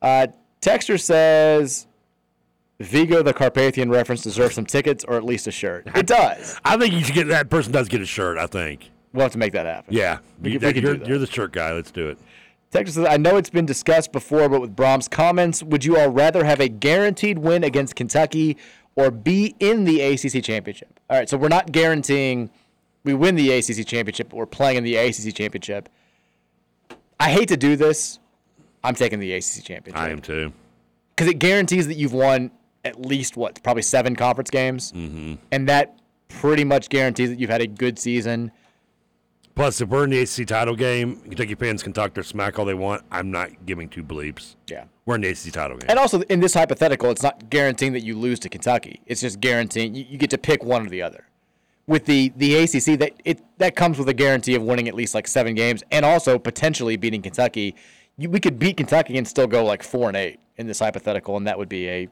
Uh, 0.00 0.28
Texter 0.62 0.98
says 0.98 1.86
Vigo 2.78 3.22
the 3.22 3.34
Carpathian 3.34 3.90
reference 3.90 4.22
deserves 4.22 4.54
some 4.54 4.64
tickets 4.64 5.04
or 5.04 5.16
at 5.16 5.24
least 5.24 5.46
a 5.46 5.50
shirt. 5.50 5.86
It 5.94 6.06
does. 6.06 6.58
I 6.64 6.78
think 6.78 6.94
you 6.94 7.04
should 7.04 7.14
get 7.14 7.28
that 7.28 7.50
person 7.50 7.72
does 7.72 7.88
get 7.88 8.00
a 8.00 8.06
shirt. 8.06 8.38
I 8.38 8.46
think. 8.46 8.90
We'll 9.12 9.24
have 9.24 9.32
to 9.32 9.38
make 9.38 9.52
that 9.54 9.66
happen. 9.66 9.92
Yeah, 9.92 10.18
We 10.40 10.56
that, 10.58 10.76
we 10.76 10.80
you're, 10.80 10.94
you're 11.04 11.18
the 11.18 11.26
shirt 11.26 11.52
guy. 11.52 11.72
Let's 11.72 11.90
do 11.90 12.08
it. 12.08 12.18
Texas 12.70 12.94
says, 12.94 13.04
I 13.04 13.16
know 13.16 13.36
it's 13.36 13.50
been 13.50 13.66
discussed 13.66 14.12
before, 14.12 14.48
but 14.48 14.60
with 14.60 14.76
Brohm's 14.76 15.08
comments, 15.08 15.60
would 15.60 15.84
you 15.84 15.98
all 15.98 16.08
rather 16.10 16.44
have 16.44 16.60
a 16.60 16.68
guaranteed 16.68 17.38
win 17.40 17.64
against 17.64 17.96
Kentucky 17.96 18.56
or 18.96 19.10
be 19.10 19.54
in 19.60 19.84
the 19.84 20.00
ACC 20.00 20.42
championship? 20.42 21.00
All 21.08 21.16
right, 21.18 21.28
so 21.28 21.36
we're 21.36 21.48
not 21.48 21.72
guaranteeing 21.72 22.50
we 23.04 23.14
win 23.14 23.34
the 23.34 23.50
ACC 23.50 23.86
championship, 23.86 24.28
but 24.28 24.36
we're 24.36 24.46
playing 24.46 24.76
in 24.76 24.84
the 24.84 24.96
ACC 24.96 25.34
championship. 25.34 25.88
I 27.18 27.30
hate 27.30 27.48
to 27.48 27.56
do 27.56 27.76
this. 27.76 28.18
I'm 28.84 28.94
taking 28.94 29.20
the 29.20 29.32
ACC 29.32 29.64
championship 29.64 29.96
I 30.02 30.10
am 30.10 30.20
too. 30.20 30.52
because 31.16 31.30
it 31.30 31.38
guarantees 31.38 31.86
that 31.86 31.96
you've 31.96 32.12
won 32.14 32.50
at 32.84 33.00
least 33.00 33.36
what, 33.36 33.62
probably 33.62 33.82
seven 33.82 34.16
conference 34.16 34.50
games, 34.50 34.92
Mm-hmm. 34.92 35.34
and 35.52 35.68
that 35.68 35.98
pretty 36.28 36.64
much 36.64 36.88
guarantees 36.88 37.28
that 37.30 37.38
you've 37.38 37.50
had 37.50 37.60
a 37.60 37.66
good 37.66 37.98
season. 37.98 38.52
Plus, 39.54 39.80
if 39.82 39.88
we're 39.90 40.04
in 40.04 40.10
the 40.10 40.20
ACC 40.20 40.46
title 40.46 40.74
game, 40.76 41.20
Kentucky 41.22 41.54
fans 41.56 41.82
can 41.82 41.92
talk 41.92 42.14
their 42.14 42.22
smack 42.24 42.58
all 42.58 42.64
they 42.64 42.72
want. 42.74 43.02
I'm 43.10 43.30
not 43.30 43.66
giving 43.66 43.88
two 43.88 44.02
bleeps. 44.02 44.56
Yeah. 44.66 44.84
We're 45.10 45.16
ACC 45.16 45.52
title 45.52 45.76
game. 45.76 45.90
And 45.90 45.98
also, 45.98 46.20
in 46.22 46.38
this 46.38 46.54
hypothetical, 46.54 47.10
it's 47.10 47.24
not 47.24 47.50
guaranteeing 47.50 47.94
that 47.94 48.02
you 48.02 48.16
lose 48.16 48.38
to 48.40 48.48
Kentucky. 48.48 49.00
It's 49.06 49.20
just 49.20 49.40
guaranteeing 49.40 49.92
you, 49.96 50.06
you 50.08 50.16
get 50.16 50.30
to 50.30 50.38
pick 50.38 50.62
one 50.62 50.86
or 50.86 50.88
the 50.88 51.02
other. 51.02 51.24
With 51.88 52.04
the, 52.04 52.32
the 52.36 52.54
ACC, 52.54 52.96
that 53.00 53.14
it 53.24 53.40
that 53.58 53.74
comes 53.74 53.98
with 53.98 54.08
a 54.08 54.14
guarantee 54.14 54.54
of 54.54 54.62
winning 54.62 54.86
at 54.86 54.94
least 54.94 55.12
like 55.12 55.26
seven 55.26 55.56
games, 55.56 55.82
and 55.90 56.04
also 56.04 56.38
potentially 56.38 56.96
beating 56.96 57.22
Kentucky. 57.22 57.74
You, 58.18 58.30
we 58.30 58.38
could 58.38 58.60
beat 58.60 58.76
Kentucky 58.76 59.18
and 59.18 59.26
still 59.26 59.48
go 59.48 59.64
like 59.64 59.82
four 59.82 60.06
and 60.06 60.16
eight 60.16 60.38
in 60.58 60.68
this 60.68 60.78
hypothetical, 60.78 61.36
and 61.36 61.44
that 61.48 61.58
would 61.58 61.68
be 61.68 61.88
a 61.88 62.02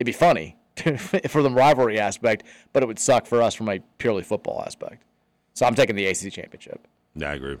it'd 0.00 0.06
be 0.06 0.10
funny 0.10 0.56
for 1.28 1.42
the 1.42 1.50
rivalry 1.50 2.00
aspect, 2.00 2.42
but 2.72 2.82
it 2.82 2.86
would 2.86 2.98
suck 2.98 3.26
for 3.26 3.42
us 3.42 3.54
from 3.54 3.68
a 3.68 3.78
purely 3.98 4.24
football 4.24 4.64
aspect. 4.66 5.04
So 5.54 5.66
I'm 5.66 5.76
taking 5.76 5.94
the 5.94 6.06
ACC 6.06 6.32
championship. 6.32 6.84
Yeah, 7.14 7.30
I 7.30 7.34
agree. 7.34 7.58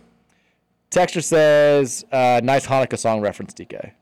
Texture 0.90 1.20
says, 1.20 2.04
uh, 2.10 2.40
"Nice 2.42 2.66
Hanukkah 2.66 2.98
song 2.98 3.20
reference, 3.20 3.54
DK." 3.54 3.92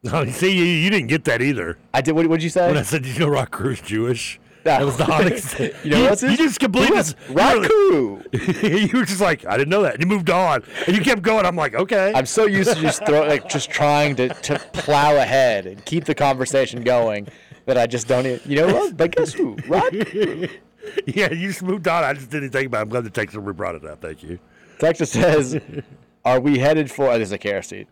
No, 0.04 0.24
see, 0.26 0.56
you, 0.56 0.62
you 0.64 0.90
didn't 0.90 1.08
get 1.08 1.24
that 1.24 1.42
either. 1.42 1.76
I 1.92 2.00
did. 2.00 2.12
What 2.12 2.28
did 2.28 2.42
you 2.42 2.50
say? 2.50 2.68
When 2.68 2.76
I 2.76 2.82
said, 2.82 3.02
"Did 3.02 3.14
you 3.14 3.20
know 3.20 3.28
Rod 3.28 3.50
Carew's 3.50 3.80
Jewish?" 3.80 4.38
Ah. 4.40 4.62
That 4.62 4.84
was 4.84 4.96
the 4.96 5.04
Hanukkah. 5.04 5.74
You 5.84 5.90
know 5.90 6.10
what's 6.10 6.22
you, 6.22 6.30
you 6.30 6.36
just 6.36 6.60
completely 6.60 6.90
Who? 6.96 7.02
just 7.02 7.16
Rod 7.30 7.66
Carew. 7.66 8.22
you 8.62 8.90
were 8.98 9.04
just 9.04 9.20
like, 9.20 9.46
I 9.46 9.56
didn't 9.56 9.70
know 9.70 9.82
that. 9.82 9.94
And 9.94 10.02
you 10.02 10.06
moved 10.08 10.30
on, 10.30 10.62
and 10.86 10.96
you 10.96 11.02
kept 11.02 11.22
going. 11.22 11.46
I'm 11.46 11.56
like, 11.56 11.74
okay. 11.74 12.12
I'm 12.14 12.26
so 12.26 12.46
used 12.46 12.72
to 12.74 12.80
just 12.80 13.04
throw, 13.06 13.26
like 13.26 13.48
just 13.48 13.70
trying 13.70 14.14
to, 14.16 14.28
to 14.28 14.58
plow 14.72 15.16
ahead 15.16 15.66
and 15.66 15.82
keep 15.84 16.04
the 16.04 16.14
conversation 16.14 16.82
going 16.82 17.28
that 17.66 17.78
I 17.78 17.86
just 17.86 18.08
don't 18.08 18.26
even. 18.26 18.40
You 18.44 18.56
know 18.66 18.74
what? 18.74 18.96
But 18.96 19.12
guess 19.12 19.32
who? 19.32 19.56
Rod 19.66 19.90
Carew. 19.90 20.48
yeah, 21.06 21.32
you 21.32 21.48
just 21.48 21.62
moved 21.62 21.88
on. 21.88 22.04
I 22.04 22.12
just 22.12 22.30
didn't 22.30 22.50
think 22.50 22.66
about. 22.66 22.78
it. 22.78 22.82
I'm 22.82 22.88
glad 22.88 23.04
the 23.04 23.10
texter 23.10 23.56
brought 23.56 23.74
it 23.74 23.84
up. 23.84 24.00
Thank 24.00 24.22
you. 24.22 24.38
Texas 24.78 25.10
says, 25.10 25.58
"Are 26.24 26.40
we 26.40 26.58
headed 26.58 26.90
for?" 26.90 27.08
Oh, 27.08 27.16
there's 27.16 27.32
a 27.32 27.38
KRC. 27.38 27.86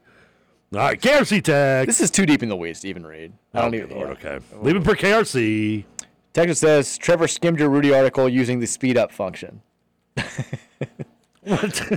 All 0.73 0.81
right, 0.81 1.01
KRC 1.01 1.43
tag. 1.43 1.86
This 1.86 2.01
is 2.01 2.11
too 2.11 2.27
deep 2.27 2.43
in 2.43 2.49
the 2.49 2.57
weeds 2.57 2.81
to 2.81 2.89
even 2.89 3.07
read. 3.07 3.33
I 3.55 3.61
don't 3.62 3.75
even. 3.75 3.89
good 3.89 3.97
Lord, 3.97 4.11
okay. 4.11 4.39
Leave 4.61 4.77
it 4.77 4.85
for 4.85 4.95
KRC. 4.97 5.85
Texas 6.33 6.59
says 6.59 6.99
Trevor 6.99 7.28
skimmed 7.28 7.59
your 7.59 7.69
Rudy 7.70 7.95
article 7.95 8.28
using 8.28 8.59
the 8.61 8.67
speed 8.67 8.99
up 8.99 9.12
function. 9.12 9.62
What? 11.43 11.93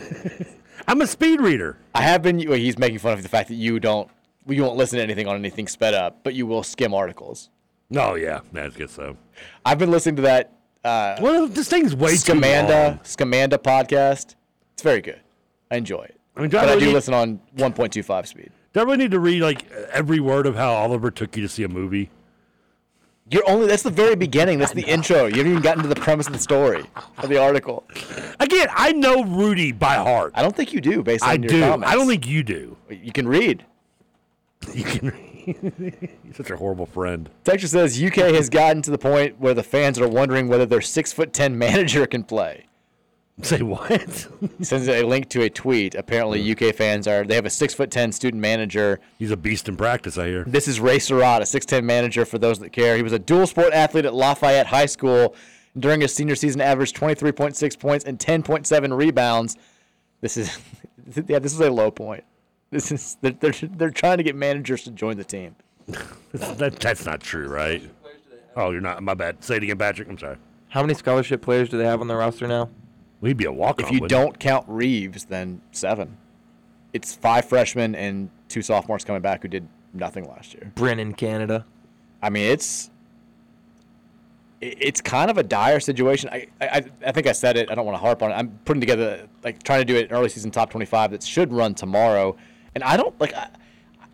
I'm 0.87 1.01
a 1.01 1.07
speed 1.07 1.41
reader. 1.41 1.77
I 1.93 2.01
have 2.03 2.21
been. 2.21 2.37
Well, 2.47 2.57
he's 2.57 2.77
making 2.77 2.99
fun 2.99 3.13
of 3.13 3.23
the 3.23 3.29
fact 3.29 3.49
that 3.49 3.55
you 3.55 3.79
don't. 3.79 4.09
You 4.47 4.63
won't 4.63 4.77
listen 4.77 4.97
to 4.97 5.03
anything 5.03 5.27
on 5.27 5.35
anything 5.35 5.67
sped 5.67 5.93
up, 5.93 6.23
but 6.23 6.33
you 6.35 6.45
will 6.47 6.63
skim 6.63 6.93
articles. 6.93 7.49
Oh 7.95 8.15
yeah, 8.15 8.41
that's 8.53 8.75
good. 8.75 8.89
So 8.89 9.17
I've 9.65 9.77
been 9.79 9.91
listening 9.91 10.15
to 10.17 10.21
that. 10.23 10.53
Uh, 10.83 11.17
well, 11.19 11.47
this 11.47 11.67
thing's 11.67 11.95
way 11.95 12.15
too 12.15 12.33
long. 12.33 12.41
Scamanda 12.41 13.01
Scamanda 13.03 13.57
podcast. 13.57 14.35
It's 14.73 14.83
very 14.83 15.01
good. 15.01 15.19
I 15.69 15.75
enjoy 15.75 16.03
it. 16.03 16.19
I 16.37 16.41
mean, 16.41 16.49
do 16.49 16.57
but 16.57 16.63
I 16.65 16.67
really 16.69 16.79
do 16.79 16.85
need- 16.87 16.93
listen 16.93 17.13
on 17.13 17.41
1.25 17.57 18.27
speed. 18.27 18.51
Do 18.73 18.81
I 18.81 18.83
really 18.83 18.97
need 18.97 19.11
to 19.11 19.19
read 19.19 19.41
like 19.41 19.69
every 19.91 20.19
word 20.19 20.45
of 20.45 20.55
how 20.55 20.71
Oliver 20.73 21.09
took 21.11 21.35
you 21.35 21.41
to 21.41 21.49
see 21.49 21.63
a 21.63 21.67
movie? 21.67 22.11
You're 23.31 23.47
only. 23.47 23.67
That's 23.67 23.83
the 23.83 23.91
very 23.91 24.15
beginning. 24.15 24.57
That's 24.57 24.73
the 24.73 24.83
intro. 24.83 25.25
You 25.25 25.35
haven't 25.37 25.51
even 25.51 25.61
gotten 25.61 25.83
to 25.83 25.89
the 25.89 25.95
premise 25.95 26.27
of 26.27 26.33
the 26.33 26.39
story 26.39 26.83
of 27.19 27.29
the 27.29 27.37
article. 27.37 27.83
Again, 28.39 28.67
I 28.73 28.91
know 28.91 29.23
Rudy 29.23 29.71
by 29.71 29.95
heart. 29.95 30.31
I 30.35 30.41
don't 30.41 30.55
think 30.55 30.73
you 30.73 30.81
do, 30.81 31.03
based 31.03 31.23
on 31.23 31.29
I 31.29 31.33
your 31.33 31.49
do. 31.49 31.61
comments. 31.61 31.91
I 31.91 31.95
don't 31.95 32.07
think 32.07 32.27
you 32.27 32.41
do. 32.41 32.75
You 32.89 33.11
can 33.11 33.27
read. 33.27 33.65
You 34.73 34.83
can. 34.83 35.07
read. 35.09 35.25
You're 36.23 36.33
such 36.33 36.49
a 36.51 36.57
horrible 36.57 36.85
friend. 36.85 37.29
Texture 37.43 37.67
says 37.67 38.01
UK 38.01 38.15
has 38.35 38.49
gotten 38.49 38.81
to 38.83 38.91
the 38.91 38.97
point 38.99 39.39
where 39.39 39.53
the 39.53 39.63
fans 39.63 39.99
are 39.99 40.07
wondering 40.07 40.47
whether 40.47 40.65
their 40.65 40.81
six 40.81 41.11
foot 41.13 41.33
ten 41.33 41.57
manager 41.57 42.05
can 42.05 42.23
play. 42.23 42.65
Say 43.43 43.61
what? 43.61 44.27
Sends 44.61 44.89
a 44.89 45.03
link 45.03 45.29
to 45.29 45.43
a 45.43 45.49
tweet. 45.49 45.95
Apparently, 45.95 46.51
UK 46.51 46.75
fans 46.75 47.07
are 47.07 47.23
they 47.23 47.35
have 47.35 47.45
a 47.45 47.49
six 47.49 47.73
foot 47.73 47.89
ten 47.89 48.11
student 48.11 48.41
manager. 48.41 48.99
He's 49.17 49.31
a 49.31 49.37
beast 49.37 49.69
in 49.69 49.77
practice. 49.77 50.17
I 50.17 50.27
hear. 50.27 50.43
This 50.43 50.67
is 50.67 50.81
Ray 50.81 50.99
Surratt, 50.99 51.41
a 51.41 51.45
six 51.45 51.65
ten 51.65 51.85
manager 51.85 52.25
for 52.25 52.37
those 52.37 52.59
that 52.59 52.71
care. 52.71 52.97
He 52.97 53.03
was 53.03 53.13
a 53.13 53.19
dual 53.19 53.47
sport 53.47 53.71
athlete 53.71 54.05
at 54.05 54.13
Lafayette 54.13 54.67
High 54.67 54.87
School. 54.87 55.35
During 55.77 56.01
his 56.01 56.13
senior 56.13 56.35
season, 56.35 56.59
averaged 56.59 56.95
twenty 56.95 57.15
three 57.15 57.31
point 57.31 57.55
six 57.55 57.77
points 57.77 58.03
and 58.03 58.19
ten 58.19 58.43
point 58.43 58.67
seven 58.67 58.93
rebounds. 58.93 59.55
This 60.19 60.35
is 60.35 60.59
yeah, 61.27 61.39
this 61.39 61.53
is 61.53 61.61
a 61.61 61.71
low 61.71 61.91
point. 61.91 62.25
This 62.71 62.91
is 62.91 63.17
they're, 63.21 63.31
they're, 63.31 63.53
they're 63.53 63.89
trying 63.89 64.17
to 64.17 64.23
get 64.23 64.35
managers 64.35 64.83
to 64.83 64.91
join 64.91 65.15
the 65.15 65.23
team. 65.23 65.55
that, 66.33 66.75
that's 66.79 67.05
not 67.05 67.21
true, 67.21 67.47
right? 67.47 67.81
Oh, 68.57 68.71
you're 68.71 68.81
not. 68.81 69.01
My 69.01 69.13
bad. 69.13 69.41
Say 69.43 69.57
it 69.57 69.63
again, 69.63 69.77
Patrick. 69.77 70.09
I'm 70.09 70.17
sorry. 70.17 70.37
How 70.67 70.81
many 70.81 70.93
scholarship 70.93 71.41
players 71.41 71.69
do 71.69 71.77
they 71.77 71.85
have 71.85 72.01
on 72.01 72.07
their 72.07 72.17
roster 72.17 72.47
now? 72.47 72.69
We'd 73.21 73.37
be 73.37 73.45
a 73.45 73.51
walk 73.51 73.81
If 73.81 73.91
you 73.91 74.07
don't 74.07 74.39
count 74.39 74.65
Reeves, 74.67 75.25
then 75.25 75.61
seven. 75.71 76.17
It's 76.93 77.13
five 77.13 77.45
freshmen 77.45 77.95
and 77.95 78.29
two 78.47 78.61
sophomores 78.61 79.03
coming 79.03 79.21
back 79.21 79.41
who 79.41 79.47
did 79.47 79.67
nothing 79.93 80.27
last 80.27 80.53
year. 80.53 80.71
Brennan, 80.75 81.13
Canada. 81.13 81.65
I 82.21 82.29
mean, 82.29 82.49
it's 82.51 82.89
it's 84.61 84.99
kind 84.99 85.31
of 85.31 85.37
a 85.37 85.43
dire 85.43 85.79
situation. 85.79 86.29
I, 86.31 86.47
I 86.61 86.83
I 87.05 87.11
think 87.11 87.27
I 87.27 87.31
said 87.31 87.57
it. 87.57 87.69
I 87.71 87.75
don't 87.75 87.85
want 87.85 87.95
to 87.95 88.01
harp 88.01 88.23
on 88.23 88.31
it. 88.31 88.35
I'm 88.35 88.57
putting 88.65 88.81
together 88.81 89.27
like 89.43 89.63
trying 89.63 89.81
to 89.81 89.85
do 89.85 89.95
it 89.95 90.09
an 90.09 90.15
early 90.15 90.29
season 90.29 90.51
top 90.51 90.69
25 90.69 91.11
that 91.11 91.23
should 91.23 91.53
run 91.53 91.75
tomorrow, 91.75 92.35
and 92.75 92.83
I 92.83 92.97
don't 92.97 93.19
like. 93.19 93.33
I, 93.33 93.49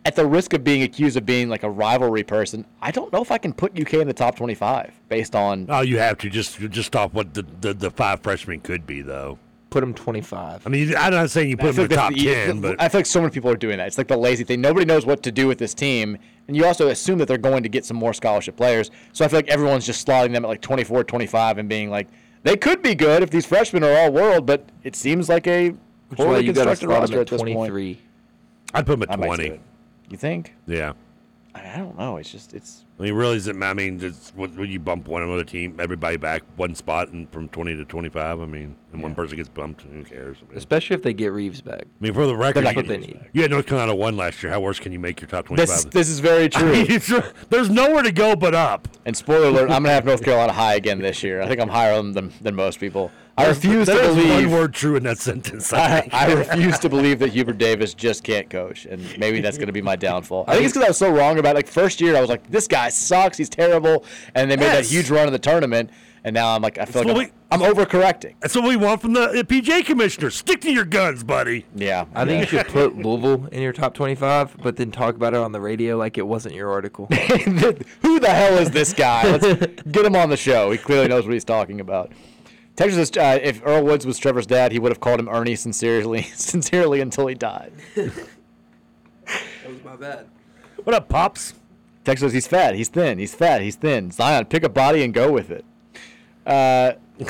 at 0.06 0.14
the 0.14 0.24
risk 0.24 0.52
of 0.52 0.62
being 0.62 0.84
accused 0.84 1.16
of 1.16 1.26
being 1.26 1.48
like 1.48 1.64
a 1.64 1.70
rivalry 1.70 2.22
person, 2.22 2.64
I 2.80 2.92
don't 2.92 3.12
know 3.12 3.20
if 3.20 3.32
I 3.32 3.38
can 3.38 3.52
put 3.52 3.78
UK 3.78 3.94
in 3.94 4.06
the 4.06 4.14
top 4.14 4.36
25 4.36 4.94
based 5.08 5.34
on. 5.34 5.66
Oh, 5.68 5.80
you 5.80 5.98
have 5.98 6.16
to 6.18 6.30
just 6.30 6.60
just 6.70 6.94
off 6.94 7.12
what 7.12 7.34
the, 7.34 7.44
the, 7.60 7.74
the 7.74 7.90
five 7.90 8.20
freshmen 8.20 8.60
could 8.60 8.86
be, 8.86 9.02
though. 9.02 9.40
Put 9.70 9.80
them 9.80 9.92
25. 9.92 10.64
I 10.64 10.70
mean, 10.70 10.94
I'm 10.96 11.12
not 11.12 11.28
saying 11.30 11.50
you 11.50 11.56
put 11.56 11.70
I 11.70 11.72
them 11.72 11.84
in 11.84 11.88
the 11.90 11.96
top 11.96 12.12
like 12.12 12.24
that's 12.24 12.46
ten, 12.46 12.60
but 12.60 12.80
I 12.80 12.88
feel 12.88 13.00
like 13.00 13.06
so 13.06 13.20
many 13.20 13.32
people 13.32 13.50
are 13.50 13.56
doing 13.56 13.78
that. 13.78 13.88
It's 13.88 13.98
like 13.98 14.06
the 14.06 14.16
lazy 14.16 14.44
thing. 14.44 14.60
Nobody 14.60 14.86
knows 14.86 15.04
what 15.04 15.24
to 15.24 15.32
do 15.32 15.48
with 15.48 15.58
this 15.58 15.74
team, 15.74 16.16
and 16.46 16.56
you 16.56 16.64
also 16.64 16.86
assume 16.86 17.18
that 17.18 17.26
they're 17.26 17.36
going 17.36 17.64
to 17.64 17.68
get 17.68 17.84
some 17.84 17.96
more 17.96 18.14
scholarship 18.14 18.56
players. 18.56 18.92
So 19.12 19.24
I 19.24 19.28
feel 19.28 19.38
like 19.38 19.48
everyone's 19.48 19.84
just 19.84 20.06
slotting 20.06 20.32
them 20.32 20.44
at 20.44 20.48
like 20.48 20.60
24, 20.60 21.02
25 21.02 21.58
and 21.58 21.68
being 21.68 21.90
like, 21.90 22.06
they 22.44 22.56
could 22.56 22.80
be 22.80 22.94
good 22.94 23.24
if 23.24 23.30
these 23.30 23.44
freshmen 23.44 23.82
are 23.82 23.98
all 23.98 24.12
world, 24.12 24.46
but 24.46 24.68
it 24.84 24.94
seems 24.94 25.28
like 25.28 25.48
a 25.48 25.70
Which 25.70 25.80
is 26.12 26.18
why 26.18 26.24
poorly 26.26 26.44
constructed 26.44 26.86
roster 26.86 27.16
at 27.16 27.20
at 27.22 27.26
this 27.26 27.42
point. 27.42 27.54
23. 27.54 27.98
I'd 28.72 28.86
put 28.86 29.00
them 29.00 29.10
at 29.10 29.18
might 29.18 29.26
twenty. 29.26 29.46
it. 29.46 29.60
You 30.08 30.16
think? 30.16 30.54
Yeah. 30.66 30.92
I 31.54 31.72
I 31.74 31.78
don't 31.78 31.96
know. 31.98 32.18
It's 32.18 32.30
just 32.30 32.52
it's 32.54 32.84
I 32.98 33.02
mean, 33.04 33.14
really, 33.14 33.36
is 33.36 33.46
it? 33.48 33.56
I 33.62 33.72
mean, 33.74 33.98
just, 33.98 34.34
when 34.36 34.54
when 34.56 34.70
you 34.70 34.78
bump 34.78 35.08
one 35.08 35.22
another 35.22 35.42
team, 35.44 35.76
everybody 35.80 36.16
back 36.18 36.42
one 36.56 36.74
spot 36.74 37.08
and 37.08 37.30
from 37.32 37.48
twenty 37.48 37.74
to 37.76 37.84
twenty-five. 37.86 38.40
I 38.40 38.44
mean, 38.46 38.76
and 38.92 39.02
one 39.02 39.14
person 39.14 39.36
gets 39.36 39.48
bumped, 39.48 39.82
who 39.82 40.04
cares? 40.04 40.36
I 40.42 40.48
mean, 40.48 40.58
Especially 40.58 40.94
if 40.94 41.02
they 41.02 41.14
get 41.14 41.32
Reeves 41.32 41.60
back. 41.62 41.82
I 41.82 41.86
mean, 42.04 42.12
for 42.14 42.26
the 42.26 42.36
record, 42.36 42.64
That's 42.64 42.74
you, 42.74 42.78
what 42.82 42.88
they 42.88 42.98
need. 42.98 43.20
you 43.32 43.40
had 43.42 43.50
North 43.50 43.66
Carolina 43.66 43.94
one 43.94 44.16
last 44.18 44.42
year. 44.42 44.52
How 44.52 44.60
worse 44.60 44.78
can 44.78 44.92
you 44.92 44.98
make 44.98 45.20
your 45.20 45.28
top 45.28 45.48
This 45.48 45.68
twenty-five? 45.70 45.90
this 45.92 46.08
is 46.10 46.20
very 46.20 46.44
I 46.44 46.48
true. 46.48 46.72
mean, 46.72 46.90
it's- 46.90 47.32
there's 47.48 47.70
nowhere 47.70 48.02
to 48.02 48.12
go 48.12 48.36
but 48.36 48.54
up. 48.54 48.86
And 49.06 49.16
spoiler 49.16 49.48
alert, 49.48 49.70
I'm 49.70 49.82
gonna 49.82 49.90
have 49.90 50.04
North 50.04 50.22
Carolina 50.22 50.52
high 50.52 50.74
again 50.74 50.98
this 51.00 51.22
year. 51.22 51.40
I 51.40 51.48
think 51.48 51.60
I'm 51.60 51.68
higher 51.70 51.94
on 51.94 52.12
them 52.12 52.30
than, 52.30 52.32
than 52.42 52.54
most 52.54 52.80
people. 52.80 53.10
I 53.38 53.44
There's- 53.44 53.56
refuse 53.56 53.86
to 53.88 53.92
there's 53.94 54.14
believe. 54.16 54.50
one 54.50 54.50
word 54.60 54.72
true 54.74 54.96
in 54.96 55.02
that 55.02 55.18
sentence. 55.18 55.72
I, 55.72 56.08
I. 56.12 56.26
I 56.26 56.32
refuse 56.32 56.78
to 56.78 56.88
believe 56.88 57.18
that 57.18 57.30
Hubert 57.32 57.58
Davis 57.58 57.92
just 57.92 58.24
can't 58.24 58.48
coach, 58.48 58.86
and 58.86 59.02
maybe 59.18 59.40
that's 59.42 59.58
going 59.58 59.66
to 59.66 59.72
be 59.74 59.82
my 59.82 59.94
downfall. 59.96 60.44
I 60.48 60.54
think 60.54 60.64
it's 60.64 60.72
because 60.72 60.84
I 60.86 60.88
was 60.88 60.96
so 60.98 61.10
wrong 61.10 61.38
about 61.38 61.50
it. 61.50 61.56
like 61.58 61.68
first 61.68 62.00
year. 62.00 62.16
I 62.16 62.20
was 62.22 62.30
like, 62.30 62.50
this 62.50 62.66
guy 62.66 62.88
sucks. 62.88 63.36
He's 63.36 63.50
terrible, 63.50 64.04
and 64.34 64.50
they 64.50 64.56
made 64.56 64.64
Yes. 64.64 64.88
that 64.88 64.94
huge 64.94 65.10
run 65.10 65.26
in 65.26 65.32
the 65.34 65.38
tournament, 65.38 65.90
and 66.24 66.32
now 66.32 66.54
I'm 66.54 66.62
like, 66.62 66.78
I 66.78 66.86
feel 66.86 67.04
That's 67.04 67.14
like 67.18 67.32
I'm, 67.50 67.62
I'm 67.62 67.74
overcorrecting. 67.74 68.36
That's 68.40 68.56
what 68.56 68.64
we 68.64 68.76
want 68.76 69.02
from 69.02 69.12
the 69.12 69.44
PJ 69.46 69.84
commissioner. 69.84 70.30
Stick 70.30 70.62
to 70.62 70.72
your 70.72 70.86
guns, 70.86 71.22
buddy. 71.22 71.66
Yeah, 71.74 72.06
I 72.14 72.24
think 72.24 72.40
you 72.50 72.58
should 72.58 72.68
put 72.68 72.96
Louisville 72.96 73.46
in 73.52 73.60
your 73.60 73.74
top 73.74 73.92
25, 73.92 74.56
but 74.62 74.76
then 74.76 74.90
talk 74.90 75.14
about 75.14 75.34
it 75.34 75.40
on 75.40 75.52
the 75.52 75.60
radio 75.60 75.98
like 75.98 76.16
it 76.16 76.26
wasn't 76.26 76.54
your 76.54 76.70
article. 76.70 77.04
Who 77.10 78.18
the 78.18 78.30
hell 78.30 78.56
is 78.56 78.70
this 78.70 78.94
guy? 78.94 79.24
Let's 79.36 79.82
get 79.90 80.06
him 80.06 80.16
on 80.16 80.30
the 80.30 80.38
show. 80.38 80.70
He 80.70 80.78
clearly 80.78 81.08
knows 81.08 81.24
what 81.26 81.34
he's 81.34 81.44
talking 81.44 81.80
about. 81.80 82.12
Texas, 82.76 83.08
says, 83.08 83.16
uh, 83.16 83.38
if 83.42 83.62
Earl 83.64 83.84
Woods 83.84 84.06
was 84.06 84.18
Trevor's 84.18 84.46
dad, 84.46 84.70
he 84.70 84.78
would 84.78 84.92
have 84.92 85.00
called 85.00 85.18
him 85.18 85.28
Ernie 85.28 85.56
sincerely, 85.56 86.22
sincerely 86.34 87.00
until 87.00 87.26
he 87.26 87.34
died. 87.34 87.72
that 87.94 88.12
was 89.66 89.82
my 89.84 89.96
bad. 89.96 90.26
What 90.84 90.94
up, 90.94 91.08
pops? 91.08 91.54
Texas, 92.04 92.26
says, 92.26 92.32
he's 92.34 92.46
fat, 92.46 92.74
he's 92.76 92.88
thin, 92.88 93.18
he's 93.18 93.34
fat, 93.34 93.62
he's 93.62 93.74
thin. 93.74 94.10
Zion, 94.12 94.44
pick 94.44 94.62
a 94.62 94.68
body 94.68 95.02
and 95.02 95.12
go 95.12 95.32
with 95.32 95.50
it. 95.50 95.64
Uh, 96.46 96.92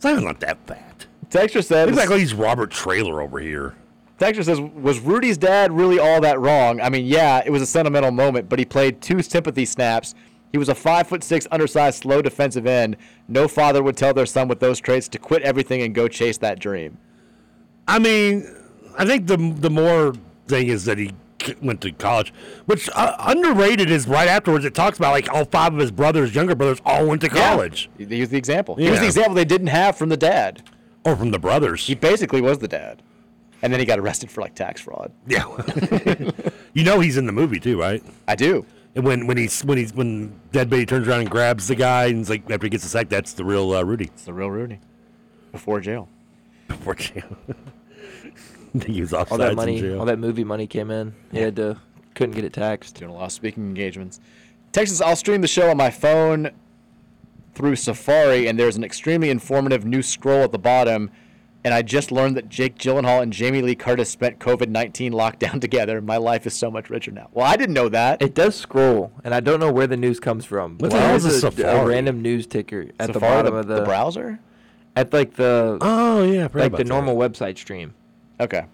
Zion's 0.00 0.22
not 0.22 0.40
that 0.40 0.56
fat. 0.66 1.06
Texture 1.28 1.62
said, 1.62 1.90
Looks 1.90 2.08
like 2.08 2.18
he's 2.18 2.34
Robert 2.34 2.70
Traylor 2.70 3.20
over 3.20 3.38
here. 3.38 3.74
Texture 4.18 4.42
says, 4.42 4.60
was 4.60 4.98
Rudy's 5.00 5.38
dad 5.38 5.72
really 5.72 5.98
all 5.98 6.20
that 6.20 6.38
wrong? 6.38 6.80
I 6.80 6.90
mean, 6.90 7.06
yeah, 7.06 7.42
it 7.44 7.50
was 7.50 7.62
a 7.62 7.66
sentimental 7.66 8.10
moment, 8.10 8.50
but 8.50 8.58
he 8.58 8.66
played 8.66 9.00
two 9.00 9.22
sympathy 9.22 9.64
snaps. 9.64 10.14
He 10.52 10.58
was 10.58 10.68
a 10.68 10.74
five 10.74 11.06
foot 11.06 11.22
six, 11.22 11.46
undersized, 11.50 12.02
slow 12.02 12.22
defensive 12.22 12.66
end. 12.66 12.96
No 13.28 13.46
father 13.48 13.82
would 13.82 13.96
tell 13.96 14.12
their 14.14 14.26
son 14.26 14.48
with 14.48 14.60
those 14.60 14.80
traits 14.80 15.06
to 15.08 15.18
quit 15.18 15.42
everything 15.42 15.82
and 15.82 15.94
go 15.94 16.08
chase 16.08 16.38
that 16.38 16.58
dream. 16.58 16.98
I 17.86 17.98
mean, 17.98 18.46
I 18.98 19.04
think 19.04 19.26
the 19.26 19.36
the 19.36 19.70
more 19.70 20.14
thing 20.48 20.68
is 20.68 20.84
that 20.86 20.98
he 20.98 21.12
went 21.62 21.80
to 21.80 21.92
college, 21.92 22.34
which 22.66 22.90
uh, 22.94 23.16
underrated 23.20 23.90
is 23.90 24.06
right 24.08 24.28
afterwards. 24.28 24.64
It 24.64 24.74
talks 24.74 24.98
about 24.98 25.12
like 25.12 25.32
all 25.32 25.44
five 25.44 25.72
of 25.72 25.78
his 25.78 25.90
brothers, 25.90 26.34
younger 26.34 26.54
brothers, 26.54 26.80
all 26.84 27.06
went 27.06 27.20
to 27.22 27.28
college, 27.28 27.88
He 27.96 28.04
he 28.04 28.20
was 28.20 28.28
the 28.30 28.36
example. 28.38 28.74
He 28.74 28.90
was 28.90 29.00
the 29.00 29.06
example 29.06 29.34
they 29.34 29.44
didn't 29.44 29.68
have 29.68 29.96
from 29.96 30.08
the 30.10 30.16
dad. 30.16 30.62
or 31.04 31.16
from 31.16 31.30
the 31.30 31.38
brothers. 31.38 31.86
He 31.86 31.94
basically 31.94 32.40
was 32.42 32.58
the 32.58 32.68
dad. 32.68 33.02
And 33.62 33.72
then 33.72 33.78
he 33.80 33.86
got 33.86 33.98
arrested 33.98 34.30
for 34.30 34.40
like 34.40 34.54
tax 34.54 34.80
fraud. 34.80 35.12
Yeah, 35.26 35.44
you 36.74 36.82
know 36.84 37.00
he's 37.00 37.16
in 37.16 37.26
the 37.26 37.32
movie 37.32 37.60
too, 37.60 37.78
right? 37.80 38.02
I 38.26 38.34
do. 38.34 38.64
And 38.94 39.04
when 39.04 39.26
when 39.26 39.36
he's 39.36 39.62
when 39.64 39.78
he's 39.78 39.94
when 39.94 40.40
Dead 40.52 40.68
Baby 40.68 40.86
turns 40.86 41.06
around 41.06 41.20
and 41.20 41.30
grabs 41.30 41.68
the 41.68 41.76
guy 41.76 42.06
and 42.06 42.18
he's 42.18 42.30
like 42.30 42.50
after 42.50 42.66
he 42.66 42.70
gets 42.70 42.82
the 42.82 42.90
sack, 42.90 43.08
that's 43.08 43.34
the 43.34 43.44
real 43.44 43.72
uh, 43.72 43.82
Rudy. 43.82 44.06
It's 44.06 44.24
the 44.24 44.32
real 44.32 44.50
Rudy. 44.50 44.80
Before 45.52 45.80
jail. 45.80 46.08
Before 46.68 46.94
jail. 46.94 47.36
he 48.86 49.00
was 49.00 49.12
all 49.12 49.24
offsides 49.24 49.38
that 49.38 49.50
in 49.50 49.56
money, 49.56 49.80
jail. 49.80 50.00
all 50.00 50.06
that 50.06 50.18
movie 50.18 50.44
money 50.44 50.66
came 50.66 50.90
in. 50.90 51.14
He 51.32 51.38
had 51.38 51.56
to, 51.56 51.78
couldn't 52.14 52.34
get 52.34 52.44
it 52.44 52.52
taxed. 52.52 52.96
Doing 52.96 53.10
a 53.10 53.14
lot 53.14 53.24
of 53.24 53.32
speaking 53.32 53.64
engagements. 53.64 54.20
Texas, 54.72 55.00
I'll 55.00 55.16
stream 55.16 55.40
the 55.40 55.48
show 55.48 55.70
on 55.70 55.76
my 55.76 55.90
phone 55.90 56.50
through 57.54 57.76
Safari, 57.76 58.46
and 58.46 58.58
there's 58.58 58.76
an 58.76 58.84
extremely 58.84 59.30
informative 59.30 59.84
new 59.84 60.02
scroll 60.02 60.42
at 60.44 60.52
the 60.52 60.58
bottom. 60.58 61.10
And 61.62 61.74
I 61.74 61.82
just 61.82 62.10
learned 62.10 62.36
that 62.38 62.48
Jake 62.48 62.78
Gyllenhaal 62.78 63.20
and 63.22 63.32
Jamie 63.32 63.60
Lee 63.60 63.74
Curtis 63.74 64.08
spent 64.08 64.38
COVID 64.38 64.68
19 64.68 65.12
lockdown 65.12 65.60
together. 65.60 66.00
My 66.00 66.16
life 66.16 66.46
is 66.46 66.54
so 66.54 66.70
much 66.70 66.88
richer 66.88 67.10
now. 67.10 67.28
Well, 67.32 67.44
I 67.46 67.56
didn't 67.56 67.74
know 67.74 67.90
that. 67.90 68.22
It 68.22 68.34
does 68.34 68.54
scroll, 68.56 69.12
and 69.24 69.34
I 69.34 69.40
don't 69.40 69.60
know 69.60 69.70
where 69.70 69.86
the 69.86 69.96
news 69.98 70.20
comes 70.20 70.44
from. 70.46 70.72
What 70.78 70.78
but 70.78 70.90
the 70.92 71.00
hell 71.00 71.16
is 71.16 71.42
there's 71.42 71.58
a 71.58 71.66
a, 71.66 71.84
random 71.86 72.22
news 72.22 72.46
ticker 72.46 72.86
at 72.98 73.12
the 73.12 73.20
bottom 73.20 73.52
the- 73.52 73.60
of 73.60 73.66
the 73.66 73.74
the, 73.80 73.84
browser? 73.84 74.40
At 74.96 75.12
like 75.12 75.34
the 75.34 75.78
oh 75.82 76.22
yeah, 76.24 76.46
I 76.46 76.48
forgot 76.48 76.54
like 76.60 76.66
about 76.68 76.78
the 76.78 76.84
that. 76.84 76.88
normal 76.88 77.16
website 77.16 77.58
stream. 77.58 77.94
Okay. 78.40 78.64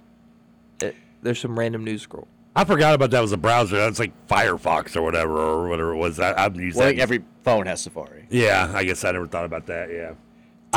It, 0.81 0.95
there's 1.23 1.41
some 1.41 1.59
random 1.59 1.83
news 1.85 2.03
scroll. 2.03 2.29
I 2.55 2.65
forgot 2.65 2.95
about 2.95 3.11
that 3.11 3.21
was 3.21 3.33
a 3.33 3.37
browser. 3.37 3.77
That's 3.77 3.99
like 3.99 4.13
Firefox 4.29 4.97
or 4.97 5.03
whatever 5.03 5.37
or 5.37 5.69
whatever 5.69 5.93
it 5.93 5.99
was. 5.99 6.19
I, 6.19 6.45
I've 6.45 6.57
used 6.57 6.79
Well, 6.79 6.87
I 6.87 6.91
think 6.91 7.01
every 7.01 7.23
phone 7.45 7.67
has 7.67 7.83
Safari. 7.83 8.27
yeah, 8.31 8.71
I 8.75 8.85
guess 8.85 9.05
I 9.05 9.11
never 9.13 9.27
thought 9.27 9.45
about 9.45 9.67
that. 9.67 9.91
Yeah. 9.91 10.13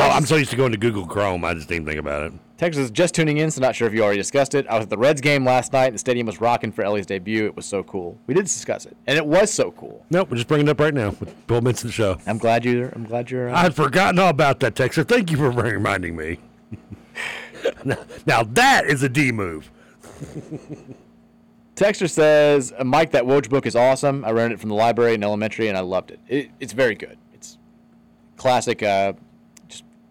Oh, 0.01 0.09
I'm 0.11 0.25
so 0.25 0.37
used 0.37 0.49
to 0.51 0.55
going 0.55 0.71
to 0.71 0.77
Google 0.77 1.05
Chrome. 1.05 1.43
I 1.43 1.53
just 1.53 1.67
didn't 1.67 1.85
think 1.85 1.99
about 1.99 2.23
it. 2.23 2.33
Texas 2.57 2.85
is 2.85 2.91
just 2.91 3.13
tuning 3.13 3.37
in, 3.37 3.51
so 3.51 3.59
not 3.59 3.75
sure 3.75 3.85
if 3.85 3.93
you 3.93 4.01
already 4.01 4.17
discussed 4.17 4.55
it. 4.55 4.65
I 4.67 4.75
was 4.75 4.83
at 4.83 4.89
the 4.89 4.97
Reds 4.97 5.19
game 5.19 5.45
last 5.45 5.73
night, 5.73 5.87
and 5.87 5.95
the 5.95 5.99
stadium 5.99 6.25
was 6.25 6.39
rocking 6.39 6.71
for 6.71 6.83
Elly's 6.83 7.05
debut. 7.05 7.45
It 7.45 7.55
was 7.55 7.65
so 7.65 7.83
cool. 7.83 8.17
We 8.25 8.33
did 8.33 8.45
discuss 8.45 8.85
it, 8.85 8.95
and 9.07 9.17
it 9.17 9.25
was 9.25 9.51
so 9.51 9.71
cool. 9.71 10.05
Nope, 10.09 10.29
we're 10.29 10.37
just 10.37 10.47
bringing 10.47 10.67
it 10.67 10.71
up 10.71 10.79
right 10.79 10.93
now 10.93 11.09
with 11.19 11.47
Bill 11.47 11.61
Minson 11.61 11.91
show. 11.91 12.17
I'm 12.25 12.37
glad 12.37 12.63
you're. 12.63 12.89
I'm 12.89 13.03
glad 13.03 13.29
you're. 13.29 13.49
Uh, 13.49 13.63
I'd 13.63 13.75
forgotten 13.75 14.19
all 14.19 14.29
about 14.29 14.61
that, 14.61 14.75
Texas. 14.75 15.05
Thank 15.05 15.31
you 15.31 15.37
for 15.37 15.51
reminding 15.51 16.15
me. 16.15 16.39
now, 17.83 17.97
now 18.25 18.43
that 18.43 18.85
is 18.85 19.03
a 19.03 19.09
D 19.09 19.33
move. 19.33 19.69
Texter 21.75 22.09
says, 22.09 22.73
uh, 22.77 22.83
Mike, 22.83 23.11
that 23.11 23.23
Woj 23.23 23.49
book 23.49 23.65
is 23.65 23.75
awesome. 23.75 24.25
I 24.25 24.31
rented 24.31 24.57
it 24.57 24.59
from 24.59 24.69
the 24.69 24.75
library 24.75 25.13
in 25.13 25.23
elementary 25.23 25.69
and 25.69 25.77
I 25.77 25.81
loved 25.81 26.11
it. 26.11 26.19
it 26.27 26.51
it's 26.59 26.73
very 26.73 26.93
good. 26.93 27.17
It's 27.33 27.57
classic, 28.35 28.83
uh, 28.83 29.13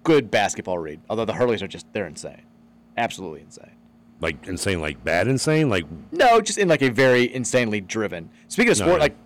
good 0.08 0.30
basketball 0.30 0.78
read. 0.78 1.00
Although 1.10 1.26
the 1.26 1.34
Hurleys 1.34 1.60
are 1.60 1.68
just, 1.68 1.84
they're 1.92 2.06
insane. 2.06 2.40
Absolutely 2.96 3.42
insane. 3.42 3.72
Like 4.20 4.46
insane, 4.48 4.80
like 4.80 5.04
bad 5.04 5.28
insane, 5.28 5.68
like 5.68 5.84
No, 6.10 6.40
just 6.40 6.56
in 6.56 6.66
like 6.66 6.80
a 6.80 6.88
very 6.88 7.32
insanely 7.32 7.82
driven. 7.82 8.30
Speaking 8.48 8.72
of 8.72 8.78
No, 8.78 8.84
sport, 8.86 8.96
yeah. 8.96 9.02
like 9.02 9.16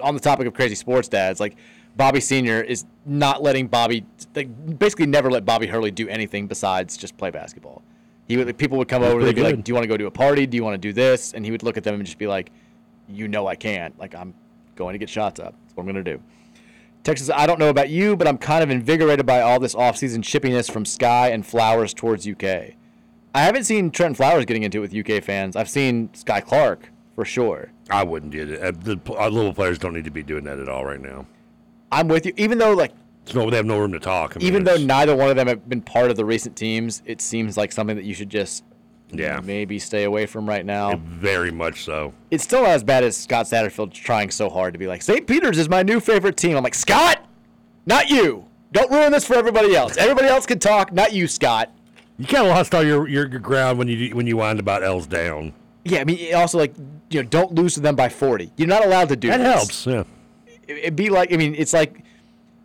on 0.00 0.14
the 0.14 0.20
topic 0.20 0.46
of 0.46 0.54
crazy 0.54 0.76
sports 0.76 1.08
dads, 1.08 1.40
like 1.40 1.56
Bobby 1.96 2.20
Sr. 2.20 2.62
is 2.62 2.84
not 3.04 3.42
letting 3.42 3.66
Bobby, 3.66 4.06
like 4.36 4.78
basically 4.78 5.06
never 5.06 5.28
let 5.28 5.44
Bobby 5.44 5.66
Hurley 5.66 5.90
do 5.90 6.08
anything 6.08 6.46
besides 6.46 6.96
just 6.96 7.16
play 7.16 7.30
basketball. 7.30 7.82
He 8.28 8.36
would, 8.36 8.56
people 8.56 8.78
would 8.78 8.88
come 8.88 9.02
That's 9.02 9.12
over, 9.12 9.24
they'd 9.24 9.34
be 9.34 9.42
like, 9.42 9.64
"Do 9.64 9.70
you 9.70 9.74
want 9.74 9.82
to 9.82 9.88
go 9.88 9.96
to 9.96 10.06
a 10.06 10.10
party? 10.10 10.46
Do 10.46 10.56
you 10.56 10.62
want 10.62 10.74
to 10.74 10.78
do 10.78 10.92
this?" 10.92 11.32
And 11.34 11.44
he 11.44 11.50
would 11.50 11.64
look 11.64 11.76
at 11.76 11.82
them 11.82 11.96
and 11.96 12.04
just 12.06 12.18
be 12.18 12.28
like, 12.28 12.52
"You 13.08 13.26
know 13.26 13.48
I 13.48 13.56
can't. 13.56 13.98
Like 13.98 14.14
I'm 14.14 14.32
going 14.76 14.92
to 14.94 14.98
get 14.98 15.10
shots 15.10 15.40
up. 15.40 15.54
That's 15.64 15.76
what 15.76 15.82
I'm 15.82 15.92
going 15.92 16.04
to 16.04 16.12
do." 16.16 16.22
Texas, 17.02 17.30
I 17.30 17.46
don't 17.46 17.58
know 17.58 17.68
about 17.68 17.90
you, 17.90 18.16
but 18.16 18.28
I'm 18.28 18.38
kind 18.38 18.62
of 18.62 18.70
invigorated 18.70 19.26
by 19.26 19.40
all 19.40 19.58
this 19.58 19.74
offseason 19.74 20.18
chippiness 20.18 20.70
from 20.70 20.84
Skyy 20.84 21.32
and 21.32 21.44
Flowers 21.44 21.92
towards 21.92 22.28
UK. 22.28 22.74
I 23.34 23.42
haven't 23.42 23.64
seen 23.64 23.90
Trent 23.90 24.16
Flowers 24.16 24.44
getting 24.44 24.62
into 24.62 24.78
it 24.78 24.92
with 24.92 24.94
UK 24.94 25.22
fans. 25.22 25.56
I've 25.56 25.68
seen 25.68 26.10
Skyy 26.10 26.44
Clark 26.44 26.90
for 27.14 27.24
sure. 27.24 27.72
I 27.90 28.04
wouldn't 28.04 28.32
do 28.32 28.52
it. 28.52 28.62
Uh, 28.62 28.70
the 28.70 29.14
our 29.14 29.30
little 29.30 29.52
players 29.52 29.78
don't 29.78 29.94
need 29.94 30.04
to 30.04 30.10
be 30.10 30.22
doing 30.22 30.44
that 30.44 30.58
at 30.58 30.68
all 30.68 30.84
right 30.84 31.00
now. 31.00 31.26
I'm 31.90 32.08
with 32.08 32.24
you. 32.24 32.32
Even 32.36 32.58
though 32.58 32.72
like 32.72 32.92
no, 33.34 33.50
they 33.50 33.56
have 33.56 33.66
no 33.66 33.78
room 33.78 33.92
to 33.92 34.00
talk. 34.00 34.36
I 34.36 34.38
mean, 34.38 34.48
even 34.48 34.64
though 34.64 34.76
neither 34.76 35.14
one 35.16 35.30
of 35.30 35.36
them 35.36 35.46
have 35.46 35.68
been 35.68 35.82
part 35.82 36.10
of 36.10 36.16
the 36.16 36.24
recent 36.24 36.56
teams, 36.56 37.02
it 37.06 37.20
seems 37.20 37.56
like 37.56 37.72
something 37.72 37.96
that 37.96 38.04
you 38.04 38.14
should 38.14 38.30
just 38.30 38.64
Yeah. 39.12 39.40
maybe 39.44 39.78
stay 39.78 40.04
away 40.04 40.26
from 40.26 40.48
right 40.48 40.64
now. 40.64 40.96
very 40.96 41.50
much 41.50 41.84
so. 41.84 42.12
It's 42.30 42.42
still 42.44 42.62
not 42.62 42.70
as 42.70 42.82
bad 42.84 43.04
as 43.04 43.16
Scott 43.16 43.46
Satterfield 43.46 43.92
trying 43.92 44.30
so 44.30 44.48
hard 44.48 44.72
to 44.74 44.78
be 44.78 44.86
like 44.86 45.02
St. 45.02 45.26
Peter's 45.26 45.58
is 45.58 45.68
my 45.68 45.82
new 45.82 46.00
favorite 46.00 46.36
team. 46.36 46.56
I'm 46.56 46.64
like 46.64 46.74
Scott, 46.74 47.24
not 47.86 48.08
you. 48.10 48.46
Don't 48.72 48.90
ruin 48.90 49.12
this 49.12 49.26
for 49.26 49.34
everybody 49.34 49.76
else. 49.76 49.96
Everybody 49.98 50.28
else 50.28 50.46
can 50.46 50.58
talk, 50.58 50.92
not 50.92 51.12
you, 51.12 51.28
Scott. 51.28 51.70
You 52.18 52.26
kind 52.26 52.44
of 52.46 52.50
lost 52.50 52.74
all 52.74 52.82
your, 52.84 53.06
your, 53.08 53.28
your 53.28 53.40
ground 53.40 53.78
when 53.78 53.88
you 53.88 54.14
when 54.16 54.26
you 54.26 54.36
whined 54.36 54.60
about 54.60 54.82
L's 54.82 55.06
down. 55.06 55.52
Yeah, 55.84 56.00
I 56.00 56.04
mean, 56.04 56.34
also 56.34 56.56
like 56.58 56.74
you 57.10 57.22
know, 57.22 57.28
don't 57.28 57.54
lose 57.54 57.74
to 57.74 57.80
them 57.80 57.96
by 57.96 58.08
40. 58.08 58.50
You're 58.56 58.68
not 58.68 58.84
allowed 58.84 59.08
to 59.10 59.16
do 59.16 59.28
That 59.28 59.38
this. 59.38 59.84
helps. 59.84 59.86
Yeah. 59.86 60.04
It'd 60.68 60.96
be 60.96 61.10
like, 61.10 61.32
I 61.32 61.36
mean, 61.36 61.54
it's 61.56 61.72
like 61.74 62.02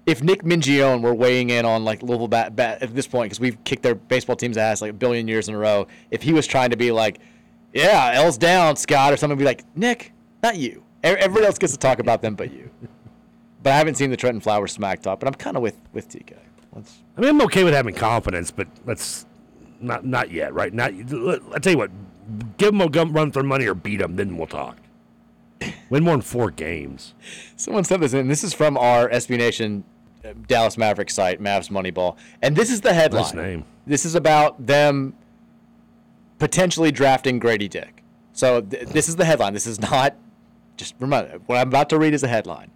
if 0.07 0.23
Nick 0.23 0.41
Mingione 0.41 1.01
were 1.01 1.13
weighing 1.13 1.49
in 1.49 1.65
on 1.65 1.83
like 1.83 2.01
Louisville 2.01 2.29
bat, 2.29 2.55
bat 2.55 2.81
at 2.81 2.95
this 2.95 3.05
point 3.05 3.25
because 3.25 3.41
we've 3.41 3.61
kicked 3.65 3.83
their 3.83 3.93
baseball 3.93 4.37
team's 4.37 4.57
ass 4.57 4.81
like 4.81 4.91
a 4.91 4.93
billion 4.93 5.27
years 5.27 5.49
in 5.49 5.53
a 5.53 5.57
row. 5.57 5.85
If 6.09 6.23
he 6.23 6.31
was 6.31 6.47
trying 6.47 6.69
to 6.71 6.77
be 6.77 6.93
like, 6.93 7.19
yeah, 7.73 8.11
L's 8.13 8.37
down, 8.37 8.77
Scott, 8.77 9.11
or 9.11 9.17
something, 9.17 9.37
be 9.37 9.43
like, 9.43 9.65
Nick, 9.75 10.13
not 10.41 10.55
you. 10.55 10.83
Everybody 11.03 11.45
else 11.45 11.57
gets 11.57 11.73
to 11.73 11.79
talk 11.79 11.99
about 11.99 12.23
them, 12.23 12.33
but 12.33 12.51
you. 12.51 12.71
But 13.63 13.73
I 13.73 13.77
haven't 13.79 13.95
seen 13.95 14.11
the 14.11 14.15
Trentyn 14.15 14.41
Flowers 14.41 14.71
smack 14.71 15.01
talk. 15.01 15.19
But 15.19 15.27
I'm 15.27 15.33
kind 15.33 15.57
of 15.57 15.63
with 15.63 15.75
with 15.91 16.07
TK. 16.07 16.37
Let's, 16.73 16.99
I 17.17 17.21
mean, 17.21 17.31
I'm 17.31 17.41
okay 17.41 17.63
with 17.63 17.73
having 17.73 17.95
confidence, 17.95 18.51
but 18.51 18.67
let's 18.85 19.25
not 19.81 20.05
not 20.05 20.31
yet, 20.31 20.53
right? 20.53 20.71
Not. 20.71 20.93
I 20.93 21.59
tell 21.59 21.73
you 21.73 21.77
what, 21.77 21.89
give 22.57 22.71
them 22.71 22.81
a 22.81 22.87
run 22.87 23.31
for 23.31 23.41
money 23.41 23.65
or 23.65 23.73
beat 23.73 23.97
them, 23.97 24.15
then 24.15 24.37
we'll 24.37 24.47
talk. 24.47 24.77
Win 25.89 26.03
more 26.03 26.13
than 26.13 26.21
four 26.21 26.51
games. 26.51 27.15
Someone 27.57 27.83
said 27.83 27.99
this, 27.99 28.13
and 28.13 28.29
this 28.29 28.43
is 28.43 28.53
from 28.53 28.77
our 28.77 29.09
SB 29.09 29.37
Nation 29.37 29.83
Dallas 30.47 30.77
Mavericks 30.77 31.13
site, 31.13 31.41
Mavs 31.41 31.69
Moneyball. 31.69 32.17
And 32.41 32.55
this 32.55 32.69
is 32.69 32.81
the 32.81 32.93
headline. 32.93 33.23
Nice 33.23 33.33
name. 33.33 33.65
This 33.85 34.05
is 34.05 34.15
about 34.15 34.65
them 34.65 35.13
potentially 36.39 36.91
drafting 36.91 37.39
Grady 37.39 37.67
Dick. 37.67 38.03
So 38.33 38.61
th- 38.61 38.87
this 38.89 39.09
is 39.09 39.15
the 39.15 39.25
headline. 39.25 39.53
This 39.53 39.67
is 39.67 39.79
not 39.79 40.15
just 40.77 40.95
remember 40.99 41.39
what 41.47 41.57
I'm 41.57 41.67
about 41.67 41.89
to 41.89 41.97
read 41.97 42.13
is 42.13 42.23
a 42.23 42.27
headline. 42.27 42.71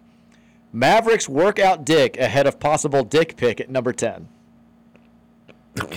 Mavericks 0.72 1.28
work 1.28 1.58
out 1.58 1.84
dick 1.84 2.18
ahead 2.18 2.46
of 2.46 2.58
possible 2.58 3.04
dick 3.04 3.36
pick 3.36 3.60
at 3.60 3.70
number 3.70 3.92
10. 3.92 4.28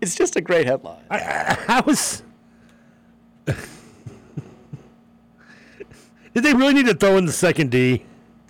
it's 0.00 0.14
just 0.14 0.36
a 0.36 0.40
great 0.40 0.66
headline. 0.66 1.02
I, 1.10 1.64
I 1.68 1.80
was. 1.80 2.22
Did 3.46 3.56
they 6.44 6.54
really 6.54 6.74
need 6.74 6.86
to 6.86 6.94
throw 6.94 7.16
in 7.16 7.26
the 7.26 7.32
second 7.32 7.70
D? 7.70 8.04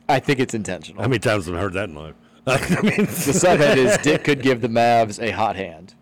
I 0.08 0.18
think 0.20 0.40
it's 0.40 0.54
intentional. 0.54 1.02
How 1.02 1.08
many 1.08 1.18
times 1.18 1.46
have 1.46 1.54
I 1.54 1.58
heard 1.60 1.74
that 1.74 1.88
in 1.90 1.94
life? 1.94 2.14
I 2.46 2.58
mean, 2.82 2.96
the 3.04 3.32
subhead 3.34 3.76
is 3.76 3.98
Dick 3.98 4.24
could 4.24 4.42
give 4.42 4.60
the 4.62 4.68
Mavs 4.68 5.22
a 5.22 5.30
hot 5.32 5.56
hand. 5.56 5.94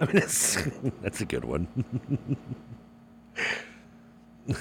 I 0.00 0.06
mean, 0.06 0.14
that's, 0.16 0.54
that's 1.02 1.20
a 1.20 1.24
good 1.26 1.44
one. 1.44 1.68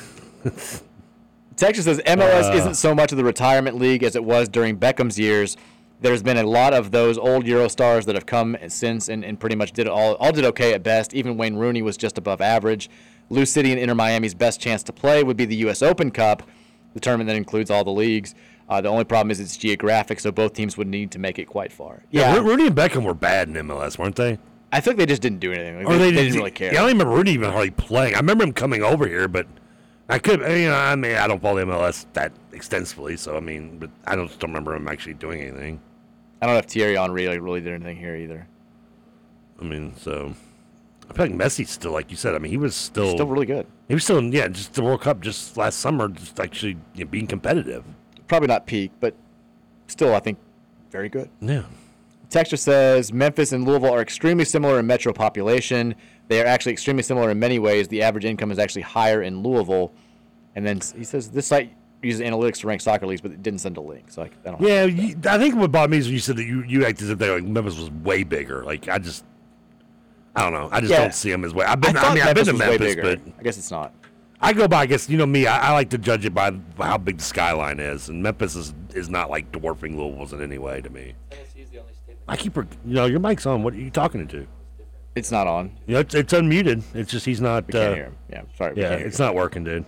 Texas 1.56 1.86
says 1.86 2.00
MLS 2.06 2.52
Uh. 2.52 2.56
isn't 2.56 2.76
so 2.76 2.94
much 2.94 3.12
of 3.12 3.18
the 3.18 3.24
retirement 3.24 3.78
league 3.78 4.04
as 4.04 4.16
it 4.16 4.24
was 4.24 4.50
during 4.50 4.76
Beckham's 4.76 5.18
years. 5.18 5.56
There's 6.02 6.22
been 6.22 6.38
a 6.38 6.44
lot 6.44 6.74
of 6.74 6.92
those 6.92 7.18
old 7.18 7.48
Euro 7.48 7.70
stars 7.70 8.06
that 8.06 8.16
have 8.16 8.26
come 8.26 8.58
since 8.68 9.08
and, 9.08 9.24
and 9.24 9.40
pretty 9.40 9.56
much 9.56 9.72
did 9.72 9.88
it 9.88 9.92
all 9.92 10.16
all 10.16 10.34
did 10.34 10.44
okay 10.46 10.74
at 10.74 10.84
best. 10.84 11.14
Even 11.14 11.38
Wayne 11.38 11.56
Rooney 11.56 11.82
was 11.82 11.96
just 11.96 12.18
above 12.18 12.42
average. 12.42 12.90
Lou 13.30 13.46
City 13.46 13.72
and 13.72 13.80
Inter 13.80 13.96
Miami's 13.96 14.34
best 14.34 14.60
chance 14.60 14.84
to 14.84 14.94
play 14.94 15.24
would 15.24 15.38
be 15.38 15.46
the 15.46 15.56
U.S. 15.58 15.82
Open 15.82 16.12
Cup, 16.12 16.44
the 16.96 17.00
tournament 17.00 17.28
that 17.28 17.36
includes 17.36 17.70
all 17.70 17.84
the 17.84 17.92
leagues. 17.92 18.34
Uh, 18.68 18.82
the 18.82 18.90
only 18.90 19.04
problem 19.04 19.30
is 19.30 19.40
it's 19.40 19.56
geographic, 19.56 20.20
so 20.20 20.32
both 20.32 20.54
teams 20.54 20.76
would 20.76 20.88
need 20.88 21.12
to 21.12 21.20
make 21.20 21.38
it 21.38 21.46
quite 21.46 21.72
far. 21.72 22.02
yeah, 22.10 22.36
Ro- 22.36 22.42
Rooney 22.42 22.66
and 22.66 22.76
Beckham 22.76 23.04
were 23.04 23.14
bad 23.14 23.48
in 23.48 23.54
MLS, 23.68 24.00
weren't 24.00 24.16
they? 24.16 24.40
I 24.72 24.82
think 24.82 24.98
they 24.98 25.06
just 25.06 25.22
didn't 25.22 25.40
do 25.40 25.54
anything. 25.54 25.78
Like, 25.78 25.88
Or 25.88 25.98
they, 26.00 26.06
they 26.06 26.12
didn't- 26.12 26.24
didn't 26.26 26.38
really 26.40 26.52
care. 26.52 26.74
Yeah, 26.74 26.80
I 26.80 26.82
don't 26.88 26.94
remember 26.94 27.14
Rooney 27.14 27.32
even 27.32 27.52
hardly 27.52 27.70
playing. 27.70 28.16
I 28.16 28.18
remember 28.18 28.44
him 28.44 28.54
coming 28.54 28.82
over 28.82 29.08
here, 29.08 29.28
but 29.28 29.46
I 30.10 30.18
could, 30.18 30.40
you 30.40 30.68
know, 30.70 30.74
I 30.76 30.96
mean, 30.96 31.16
I 31.16 31.28
don't 31.28 31.42
follow 31.42 31.64
MLS 31.64 32.08
that 32.14 32.32
extensively, 32.54 33.18
so 33.18 33.38
I 33.38 33.40
mean, 33.40 33.78
but 33.78 33.92
I 34.06 34.16
don't, 34.16 34.28
don't 34.40 34.50
remember 34.50 34.76
him 34.76 34.88
actually 34.88 35.14
doing 35.14 35.42
anything. 35.42 35.80
I 36.42 36.48
don't 36.48 36.56
know 36.56 36.60
if 36.60 36.66
Thierry 36.66 36.96
Henry 36.96 37.28
like, 37.28 37.42
really 37.42 37.62
did 37.62 37.74
anything 37.74 37.98
here 37.98 38.16
either. 38.16 38.48
I 39.62 39.64
mean, 39.64 39.94
so 39.98 40.34
I 41.10 41.14
feel 41.14 41.28
like 41.28 41.36
Messi's 41.36 41.70
still, 41.70 41.92
like 41.92 42.12
you 42.12 42.18
said, 42.18 42.36
I 42.36 42.40
mean, 42.40 42.52
he 42.52 42.58
was 42.58 42.76
still 42.76 43.12
Still 43.12 43.28
really 43.28 43.46
good. 43.46 43.68
He 43.88 43.94
was 43.94 44.04
still, 44.04 44.18
in, 44.18 44.32
yeah, 44.32 44.48
just 44.48 44.74
the 44.74 44.84
World 44.84 45.02
Cup 45.02 45.22
just 45.22 45.56
last 45.58 45.80
summer, 45.80 46.08
just 46.10 46.40
actually 46.40 46.78
you 46.96 47.06
know, 47.06 47.12
being 47.12 47.28
competitive. 47.28 47.84
Probably 48.28 48.48
not 48.48 48.66
peak, 48.66 48.92
but 49.00 49.16
still, 49.88 50.16
I 50.16 50.20
think 50.20 50.40
very 50.92 51.10
good. 51.10 51.30
Yeah. 51.42 51.64
Texture 52.30 52.58
says 52.58 53.14
Memphis 53.14 53.52
and 53.52 53.66
Louisville 53.66 53.94
are 53.94 54.02
extremely 54.02 54.46
similar 54.46 54.80
in 54.80 54.88
metro 54.88 55.14
population. 55.14 55.96
They 56.28 56.42
are 56.42 56.46
actually 56.46 56.72
extremely 56.72 57.04
similar 57.04 57.30
in 57.30 57.40
many 57.40 57.60
ways. 57.60 57.88
The 57.88 58.02
average 58.02 58.26
income 58.26 58.52
is 58.52 58.58
actually 58.58 58.82
higher 58.82 59.22
in 59.22 59.44
Louisville. 59.44 59.94
And 60.56 60.66
then 60.66 60.82
he 60.98 61.04
says 61.04 61.30
this 61.30 61.48
site 61.48 61.72
uses 62.02 62.22
analytics 62.22 62.58
to 62.62 62.68
rank 62.68 62.82
soccer 62.82 63.06
leagues, 63.06 63.22
but 63.22 63.32
it 63.32 63.44
didn't 63.44 63.60
send 63.60 63.78
a 63.78 63.82
link. 63.82 64.10
So 64.10 64.24
I, 64.24 64.26
I 64.26 64.52
don't. 64.52 64.62
Yeah, 64.62 64.86
you, 64.86 65.16
I 65.28 65.38
think 65.38 65.56
what 65.56 65.72
bothered 65.72 65.92
me 65.92 65.98
is 65.98 66.08
when 66.08 66.14
you 66.14 66.20
said 66.20 66.38
that 66.38 66.46
you, 66.46 66.64
you 66.64 66.86
acted 66.86 67.04
as 67.04 67.10
if 67.12 67.20
they, 67.20 67.30
like 67.30 67.44
Memphis 67.44 67.78
was 67.78 67.92
way 67.92 68.24
bigger. 68.24 68.64
Like 68.64 68.90
I 68.90 68.98
just, 68.98 69.24
I 70.36 70.42
don't 70.42 70.54
know. 70.54 70.70
I 70.72 70.80
just 70.82 70.92
Yeah. 70.92 71.02
don't 71.02 71.14
see 71.14 71.32
them 71.32 71.46
as 71.46 71.54
way. 71.54 71.66
I've 71.66 71.80
been, 71.80 71.96
I 71.96 72.02
I, 72.02 72.14
mean, 72.14 72.24
I've 72.24 72.36
been 72.36 72.46
to 72.46 72.54
Memphis, 72.54 72.96
bigger. 72.96 73.02
but 73.02 73.20
I 73.40 73.44
guess 73.44 73.58
it's 73.58 73.72
not. 73.72 73.94
I 74.42 74.54
go 74.54 74.68
by. 74.68 74.82
I 74.82 74.86
guess 74.86 75.10
you 75.10 75.18
know 75.18 75.26
me. 75.26 75.48
I, 75.48 75.70
I 75.70 75.74
like 75.74 75.90
to 75.92 75.98
judge 75.98 76.26
it 76.26 76.34
by, 76.34 76.52
how 76.78 76.98
big 76.98 77.18
the 77.18 77.24
skyline 77.24 77.80
is, 77.80 78.10
and 78.10 78.22
Memphis 78.22 78.56
is 78.56 78.74
is 78.94 79.10
not 79.10 79.30
like 79.30 79.52
dwarfing 79.52 79.98
Louisville's 79.98 80.34
in 80.34 80.42
any 80.42 80.58
way 80.58 80.82
to 80.82 80.90
me. 80.90 81.14
I 82.28 82.36
keep, 82.36 82.56
you 82.56 82.66
know, 82.86 83.06
your 83.06 83.20
mic's 83.20 83.46
on. 83.46 83.62
What 83.64 83.74
are 83.76 83.78
you 83.78 83.92
talking 83.92 84.28
to? 84.28 84.48
It's 85.16 85.32
not 85.32 85.48
on. 85.48 85.72
You 85.86 85.94
know, 85.94 86.00
it's, 86.02 86.16
it's 86.16 86.34
unmuted. 86.34 86.84
It's 86.94 87.12
just 87.12 87.26
he's 87.26 87.40
not. 87.40 87.68
We 87.68 87.74
can't 87.74 87.92
uh, 87.92 87.96
hear 87.96 88.04
him. 88.06 88.18
Yeah, 88.30 88.42
sorry. 88.58 88.74
Yeah, 88.76 88.94
it's 88.94 89.20
him. 89.20 89.28
not 89.28 89.36
working, 89.36 89.64
dude. 89.64 89.86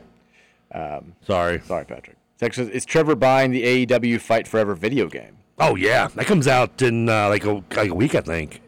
Um, 0.71 1.13
sorry. 1.25 1.61
Sorry, 1.65 1.85
Patrick. 1.85 2.15
Says, 2.39 2.69
is 2.69 2.85
Trevor 2.85 3.15
buying 3.15 3.51
the 3.51 3.85
AEW 3.85 4.21
Fight 4.21 4.47
Forever 4.47 4.75
video 4.75 5.07
game? 5.07 5.37
Oh 5.59 5.75
yeah, 5.75 6.07
that 6.15 6.27
comes 6.27 6.47
out 6.47 6.81
in 6.81 7.09
uh, 7.09 7.27
like 7.29 7.43
a 7.45 7.63
like 7.75 7.89
a 7.89 7.95
week, 7.95 8.13
I 8.15 8.21
think. 8.21 8.61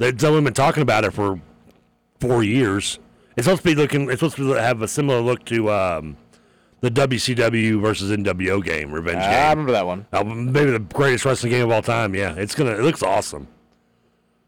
They've 0.00 0.16
been 0.16 0.54
talking 0.54 0.82
about 0.82 1.04
it 1.04 1.10
for 1.10 1.38
four 2.20 2.42
years. 2.42 2.98
It's 3.36 3.44
supposed 3.44 3.62
to 3.62 3.68
be 3.68 3.74
looking. 3.74 4.04
It's 4.10 4.20
supposed 4.20 4.36
to 4.36 4.48
have 4.52 4.80
a 4.80 4.88
similar 4.88 5.20
look 5.20 5.44
to 5.44 5.70
um, 5.70 6.16
the 6.80 6.90
WCW 6.90 7.82
versus 7.82 8.10
NWO 8.10 8.64
game, 8.64 8.92
Revenge 8.92 9.18
Ah, 9.20 9.48
I 9.48 9.50
remember 9.50 9.72
that 9.72 9.86
one. 9.86 10.06
Uh, 10.10 10.24
maybe 10.24 10.70
the 10.70 10.78
greatest 10.78 11.26
wrestling 11.26 11.52
game 11.52 11.66
of 11.66 11.70
all 11.70 11.82
time. 11.82 12.14
Yeah, 12.14 12.34
it's 12.34 12.54
gonna. 12.54 12.70
It 12.70 12.80
looks 12.80 13.02
awesome. 13.02 13.46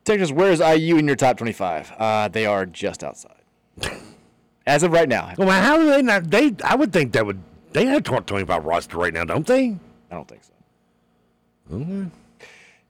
Texas, 0.04 0.32
where 0.32 0.50
is 0.50 0.60
IU 0.60 0.96
in 0.96 1.06
your 1.06 1.16
top 1.16 1.36
25? 1.36 1.92
Uh, 1.98 2.28
they 2.28 2.46
are 2.46 2.64
just 2.64 3.04
outside. 3.04 3.42
As 4.66 4.82
of 4.82 4.90
right 4.92 5.08
now. 5.08 5.34
Well, 5.36 5.50
how 5.50 5.76
do 5.76 5.84
they 5.90 6.00
not? 6.00 6.30
They. 6.30 6.54
I 6.64 6.76
would 6.76 6.94
think 6.94 7.12
that 7.12 7.26
would. 7.26 7.42
They 7.72 7.84
have 7.86 8.04
top 8.04 8.24
twenty 8.24 8.46
five 8.46 8.64
roster 8.64 8.96
right 8.96 9.12
now, 9.12 9.24
don't 9.24 9.46
they? 9.46 9.76
I 10.10 10.14
don't 10.14 10.26
think 10.28 10.44
so. 10.44 11.76
Okay. 11.76 12.06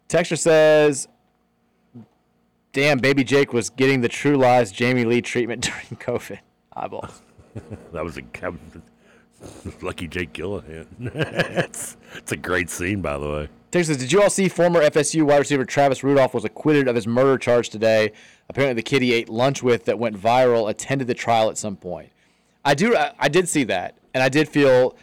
Texture 0.07 0.37
says, 0.37 1.09
"Damn, 2.73 2.99
baby 2.99 3.25
Jake 3.25 3.53
was 3.53 3.71
getting 3.71 4.01
the 4.01 4.09
True 4.09 4.37
Lies 4.37 4.73
Jamie 4.73 5.05
Lee 5.05 5.23
treatment 5.23 5.63
during 5.65 6.03
COVID." 6.03 6.39
Eyeballs. 6.75 7.23
that 7.93 8.05
was 8.05 8.17
a 8.17 8.23
that 8.41 8.53
was 8.53 8.83
lucky 9.83 10.09
Jake 10.09 10.33
Gillihan. 10.33 10.87
it's, 11.01 11.97
it's 12.17 12.33
a 12.33 12.37
great 12.37 12.71
scene, 12.71 13.03
by 13.03 13.19
the 13.19 13.29
way. 13.29 13.49
Texas, 13.71 13.97
did 13.97 14.13
you 14.13 14.23
all 14.23 14.31
see 14.31 14.49
former 14.49 14.81
FSU 14.83 15.23
wide 15.23 15.39
receiver 15.39 15.65
Travis 15.65 16.05
Rudolph 16.05 16.35
was 16.35 16.45
acquitted 16.45 16.89
of 16.89 16.95
his 16.95 17.07
murder 17.07 17.39
charge 17.39 17.71
today? 17.71 18.13
Apparently, 18.49 18.75
the 18.75 18.83
kid 18.83 19.01
he 19.03 19.15
ate 19.15 19.29
lunch 19.29 19.63
with 19.63 19.87
that 19.87 19.99
went 19.99 20.17
viral 20.17 20.69
attended 20.69 21.09
the 21.09 21.15
trial 21.15 21.49
at 21.49 21.57
some 21.57 21.77
point. 21.77 22.11
I 22.65 22.75
do. 22.75 22.95
I, 22.95 23.13
I 23.19 23.29
did 23.29 23.49
see 23.49 23.65
that, 23.65 23.97
and 24.15 24.23
I 24.23 24.29
did 24.29 24.49
feel 24.49 24.95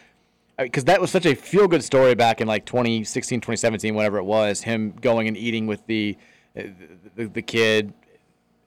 because 0.56 0.84
that 0.84 1.00
was 1.00 1.10
such 1.10 1.26
a 1.26 1.34
feel 1.34 1.66
good 1.66 1.82
story 1.82 2.14
back 2.14 2.40
in 2.40 2.46
like 2.46 2.64
2016, 2.64 3.40
2017, 3.40 3.94
whatever 3.94 4.18
it 4.18 4.24
was. 4.24 4.62
Him 4.62 4.94
going 5.00 5.26
and 5.26 5.36
eating 5.36 5.66
with 5.66 5.84
the 5.86 6.16
the, 6.54 7.26
the 7.26 7.42
kid, 7.42 7.92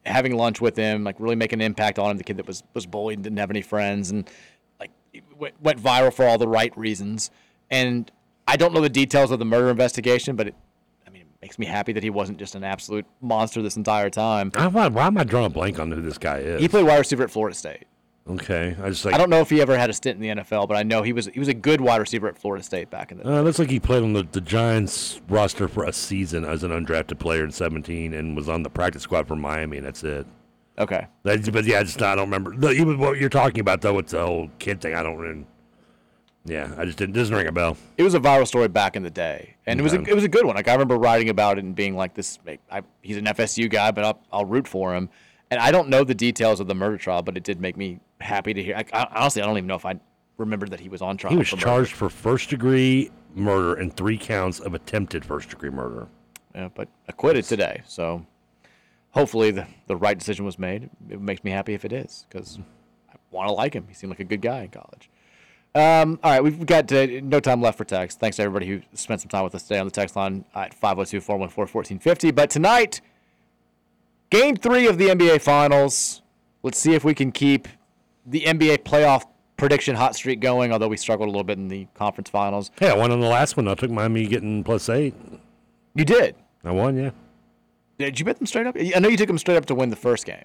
having 0.06 0.36
lunch 0.36 0.62
with 0.62 0.76
him, 0.76 1.04
like 1.04 1.16
really 1.20 1.36
making 1.36 1.62
an 1.62 1.66
impact 1.66 2.00
on 2.00 2.12
him. 2.12 2.18
The 2.18 2.24
kid 2.24 2.38
that 2.38 2.48
was 2.48 2.64
was 2.74 2.86
bullied, 2.86 3.18
and 3.18 3.24
didn't 3.24 3.40
have 3.40 3.50
any 3.50 3.62
friends, 3.62 4.12
and 4.12 4.30
like 4.80 4.92
went, 5.38 5.62
went 5.62 5.82
viral 5.82 6.14
for 6.14 6.26
all 6.26 6.38
the 6.38 6.48
right 6.48 6.76
reasons. 6.78 7.32
And 7.70 8.12
I 8.48 8.58
don't 8.58 8.74
know 8.74 8.82
the 8.82 8.90
details 8.90 9.32
of 9.32 9.40
the 9.40 9.46
murder 9.46 9.70
investigation, 9.70 10.36
but 10.36 10.48
it, 10.48 10.56
I 11.08 11.10
mean, 11.10 11.22
it 11.22 11.28
makes 11.42 11.58
me 11.58 11.66
happy 11.66 11.94
that 11.94 12.04
he 12.04 12.10
wasn't 12.10 12.38
just 12.38 12.56
an 12.56 12.64
absolute 12.64 13.06
monster 13.22 13.62
this 13.62 13.78
entire 13.78 14.10
time. 14.10 14.52
I, 14.56 14.68
why, 14.68 14.88
why 14.90 15.08
am 15.08 15.18
I 15.18 15.24
drawing 15.24 15.46
a 15.46 15.50
blank 15.50 15.80
on 15.80 15.92
who 15.92 16.02
this 16.02 16.18
guy 16.18 16.40
is? 16.40 16.62
He 16.62 16.68
played 16.68 16.86
wide 16.86 16.98
receiver 16.98 17.24
at 17.24 17.32
Florida 17.32 17.56
State. 17.56 17.86
Okay, 18.26 18.76
I 18.82 18.90
just 18.90 19.04
like. 19.04 19.14
I 19.14 19.18
don't 19.18 19.30
know 19.30 19.42
if 19.42 19.50
he 19.50 19.62
ever 19.62 19.78
had 19.78 19.90
a 19.90 19.94
stint 19.94 20.16
in 20.16 20.38
the 20.38 20.44
NFL, 20.44 20.70
but 20.70 20.78
I 20.78 20.84
know 20.84 21.02
he 21.02 21.12
was 21.12 21.28
he 21.28 21.40
was 21.40 21.50
a 21.50 21.54
good 21.54 21.82
wide 21.82 22.00
receiver 22.00 22.30
at 22.30 22.38
Florida 22.38 22.64
State 22.64 22.90
back 22.90 23.12
in 23.12 23.18
the 23.18 23.26
day. 23.26 23.30
Uh, 23.30 23.40
it 23.40 23.42
looks 23.42 23.60
like 23.60 23.70
he 23.70 23.82
played 23.82 24.02
on 24.02 24.14
the, 24.14 24.26
the 24.32 24.40
Giants 24.40 25.20
roster 25.28 25.68
for 25.68 25.84
a 25.84 25.92
season 25.92 26.46
as 26.46 26.64
an 26.64 26.72
undrafted 26.72 27.20
player 27.20 27.44
in 27.44 27.52
17 27.52 28.14
and 28.14 28.36
was 28.36 28.48
on 28.48 28.64
the 28.64 28.70
practice 28.70 29.04
squad 29.04 29.28
for 29.28 29.36
Miami, 29.36 29.78
and 29.78 29.86
that's 29.86 30.06
it. 30.06 30.26
Okay. 30.80 31.06
But 31.24 31.66
yeah, 31.66 31.80
I 31.80 31.84
just 31.84 32.02
I 32.02 32.16
don't 32.16 32.28
remember. 32.28 32.54
No, 32.54 32.72
even 32.72 32.98
what 32.98 33.18
you're 33.18 33.30
talking 33.30 33.60
about 33.60 33.82
though, 33.82 33.94
with 33.94 34.08
the 34.08 34.26
whole 34.26 34.50
kid 34.58 34.80
thing, 34.80 34.96
I 34.96 35.04
don't. 35.04 35.18
Really, 35.18 35.46
yeah, 36.46 36.74
I 36.78 36.86
just 36.86 36.98
didn't 36.98 37.16
doesn't 37.16 37.36
ring 37.36 37.48
a 37.48 37.52
bell. 37.52 37.76
It 37.98 38.04
was 38.04 38.14
a 38.14 38.20
viral 38.22 38.48
story 38.48 38.70
back 38.70 38.96
in 38.96 39.04
the 39.04 39.10
day, 39.10 39.56
and 39.66 39.80
it 39.80 39.84
was 39.84 39.94
a, 39.94 40.02
it 40.02 40.14
was 40.14 40.24
a 40.24 40.30
good 40.30 40.46
one. 40.46 40.56
Like 40.56 40.70
I 40.70 40.74
remember 40.74 40.98
writing 40.98 41.28
about 41.28 41.58
it 41.58 41.64
and 41.64 41.76
being 41.76 41.96
like, 41.96 42.16
"This, 42.16 42.40
I, 42.72 42.82
he's 43.02 43.18
an 43.18 43.26
FSU 43.26 43.70
guy, 43.70 43.92
but 43.92 44.04
I'll, 44.06 44.22
I'll 44.32 44.46
root 44.46 44.68
for 44.68 44.96
him." 44.96 45.10
And 45.52 45.62
I 45.62 45.72
don't 45.72 45.90
know 45.90 46.04
the 46.04 46.16
details 46.16 46.60
of 46.60 46.68
the 46.68 46.74
murder 46.74 46.98
trial, 46.98 47.22
but 47.22 47.38
it 47.38 47.44
did 47.44 47.62
make 47.62 47.78
me 47.78 48.00
happy 48.24 48.54
to 48.54 48.64
hear. 48.64 48.76
I, 48.76 48.86
I, 48.94 49.08
honestly, 49.16 49.42
I 49.42 49.46
don't 49.46 49.58
even 49.58 49.68
know 49.68 49.76
if 49.76 49.86
I 49.86 50.00
remembered 50.38 50.72
that 50.72 50.80
he 50.80 50.90
was 50.90 51.02
on 51.02 51.18
trial. 51.18 51.32
He 51.32 51.38
was 51.38 51.50
for 51.50 51.58
charged 51.58 51.94
for 51.94 52.10
first 52.10 52.50
degree 52.50 53.12
murder 53.36 53.76
and 53.76 53.96
three 53.96 54.18
counts 54.18 54.60
of 54.60 54.74
attempted 54.74 55.26
first 55.26 55.50
degree 55.50 55.70
murder. 55.70 56.08
Yeah, 56.56 56.70
but 56.74 56.88
acquitted 57.08 57.46
today. 57.46 57.82
So 57.88 58.26
hopefully 59.12 59.52
the, 59.52 59.68
the 59.88 59.96
right 59.96 60.18
decision 60.18 60.46
was 60.46 60.60
made. 60.60 60.90
It 61.10 61.22
makes 61.22 61.44
me 61.44 61.52
happy 61.52 61.74
if 61.74 61.86
it 61.86 61.94
is 61.94 62.26
because 62.30 62.60
I 63.12 63.16
want 63.32 63.48
to 63.48 63.54
like 63.54 63.74
him. 63.74 63.86
He 63.88 63.94
seemed 63.94 64.12
like 64.12 64.20
a 64.20 64.26
good 64.26 64.42
guy 64.42 64.64
in 64.64 64.70
college. 64.70 65.10
Um, 65.76 66.20
all 66.24 66.32
right, 66.32 66.44
we've 66.44 66.66
got 66.68 66.92
uh, 66.92 67.08
no 67.24 67.40
time 67.40 67.60
left 67.60 67.80
for 67.80 67.84
text. 67.84 68.20
Thanks 68.20 68.38
to 68.38 68.44
everybody 68.44 68.68
who 68.68 68.82
spent 68.94 69.22
some 69.22 69.30
time 69.30 69.44
with 69.44 69.56
us 69.56 69.64
today 69.64 69.80
on 69.80 69.88
the 69.88 69.92
text 69.92 70.16
line 70.16 70.46
at 70.54 70.74
502 70.74 71.20
414 71.20 71.74
1450. 71.74 72.32
But 72.32 72.52
tonight, 72.52 73.02
game 74.30 74.56
three 74.56 74.86
of 74.88 75.00
the 75.00 75.08
NBA 75.08 75.42
Finals. 75.42 76.22
Let's 76.62 76.78
see 76.78 76.94
if 76.94 77.04
we 77.04 77.16
can 77.16 77.32
keep 77.32 77.68
the 78.26 78.42
NBA 78.42 78.80
playoff 78.80 79.24
prediction 79.58 79.96
hot 79.96 80.16
streak 80.16 80.40
going, 80.40 80.72
although 80.72 80.88
we 80.88 80.98
struggled 80.98 81.28
a 81.28 81.32
little 81.32 81.44
bit 81.44 81.58
in 81.58 81.68
the 81.68 81.88
conference 81.94 82.30
finals. 82.30 82.72
Hey, 82.80 82.90
I 82.90 82.96
won 82.96 83.12
on 83.12 83.20
the 83.20 83.28
last 83.28 83.56
one. 83.58 83.68
I 83.68 83.76
took 83.76 83.92
Miami 83.92 84.26
getting 84.28 84.64
plus 84.64 84.90
eight. 84.90 85.14
You 85.96 86.06
did? 86.06 86.36
I 86.64 86.72
won, 86.72 86.98
yeah. 86.98 87.12
Did 88.00 88.20
you 88.20 88.26
bet 88.26 88.38
them 88.38 88.48
straight 88.48 88.66
up? 88.68 88.76
I 88.78 89.00
know 89.00 89.10
you 89.10 89.18
took 89.18 89.28
them 89.28 89.38
straight 89.38 89.58
up 89.58 89.66
to 89.68 89.76
win 89.76 89.90
the 89.90 89.96
first 89.96 90.26
game. 90.26 90.44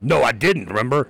No, 0.00 0.22
I 0.22 0.32
didn't. 0.32 0.66
Remember, 0.66 1.08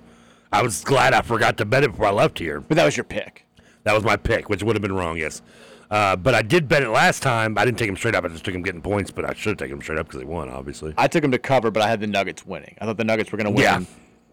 I 0.52 0.62
was 0.62 0.84
glad 0.84 1.14
I 1.14 1.22
forgot 1.22 1.56
to 1.58 1.64
bet 1.64 1.82
it 1.82 1.92
before 1.92 2.06
I 2.06 2.10
left 2.10 2.38
here. 2.38 2.60
But 2.60 2.76
that 2.76 2.84
was 2.84 2.96
your 2.96 3.04
pick. 3.04 3.46
That 3.84 3.94
was 3.94 4.04
my 4.04 4.16
pick, 4.16 4.48
which 4.48 4.62
would 4.62 4.76
have 4.76 4.82
been 4.82 4.92
wrong. 4.94 5.16
Yes, 5.16 5.40
uh, 5.90 6.14
but 6.14 6.34
I 6.34 6.42
did 6.42 6.68
bet 6.68 6.82
it 6.82 6.90
last 6.90 7.22
time. 7.22 7.56
I 7.56 7.64
didn't 7.64 7.78
take 7.78 7.88
him 7.88 7.96
straight 7.96 8.14
up. 8.14 8.24
I 8.24 8.28
just 8.28 8.44
took 8.44 8.54
him 8.54 8.62
getting 8.62 8.82
points, 8.82 9.10
but 9.10 9.24
I 9.24 9.32
should 9.34 9.50
have 9.50 9.58
taken 9.58 9.76
him 9.78 9.82
straight 9.82 9.98
up 9.98 10.06
because 10.06 10.20
they 10.20 10.26
won, 10.26 10.50
obviously. 10.50 10.94
I 10.98 11.08
took 11.08 11.22
them 11.22 11.32
to 11.32 11.38
cover, 11.38 11.70
but 11.70 11.82
I 11.82 11.88
had 11.88 12.00
the 12.00 12.06
Nuggets 12.06 12.46
winning. 12.46 12.76
I 12.80 12.84
thought 12.84 12.98
the 12.98 13.04
Nuggets 13.04 13.32
were 13.32 13.38
going 13.38 13.46
to 13.46 13.50
win 13.50 13.62
Yeah. 13.64 13.80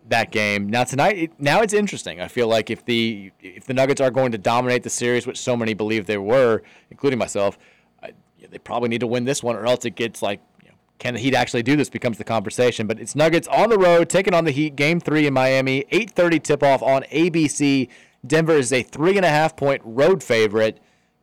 That 0.10 0.32
game. 0.32 0.70
Now 0.70 0.84
tonight, 0.84 1.18
it, 1.18 1.32
now 1.40 1.62
it's 1.62 1.74
interesting. 1.74 2.22
I 2.22 2.28
feel 2.28 2.48
like 2.48 2.70
if 2.70 2.86
the 2.86 3.32
if 3.42 3.66
the 3.66 3.74
Nuggets 3.74 4.02
are 4.02 4.12
going 4.12 4.32
to 4.32 4.38
dominate 4.38 4.84
the 4.84 4.90
series, 4.90 5.26
which 5.26 5.40
so 5.40 5.56
many 5.56 5.74
believe 5.74 6.06
they 6.06 6.18
were, 6.18 6.62
including 6.92 7.20
myself, 7.20 7.58
I, 8.04 8.12
yeah, 8.38 8.48
they 8.50 8.58
probably 8.58 8.90
need 8.90 9.00
to 9.00 9.08
win 9.08 9.26
this 9.26 9.42
one, 9.42 9.56
or 9.56 9.66
else 9.66 9.86
it 9.86 9.96
gets 9.96 10.22
like, 10.22 10.42
you 10.62 10.70
know, 10.70 10.76
can 11.00 11.14
the 11.14 11.20
Heat 11.20 11.34
actually 11.34 11.64
do 11.64 11.76
this? 11.76 11.90
Becomes 11.90 12.18
the 12.18 12.24
conversation. 12.24 12.88
But 12.88 13.00
it's 13.00 13.16
Nuggets 13.16 13.48
on 13.48 13.70
the 13.70 13.78
road, 13.78 14.10
taking 14.10 14.34
on 14.34 14.46
the 14.46 14.52
Heat. 14.52 14.76
Game 14.76 15.00
three 15.00 15.26
in 15.26 15.34
Miami, 15.34 15.86
8:30 15.92 16.44
tip 16.44 16.64
off 16.64 16.82
on 16.82 17.04
ABC. 17.04 17.90
Denver 18.26 18.54
is 18.58 18.74
a 18.74 18.84
three 18.84 19.16
and 19.16 19.26
a 19.26 19.30
half 19.30 19.56
point 19.56 19.82
road 19.86 20.24
favorite. 20.24 20.80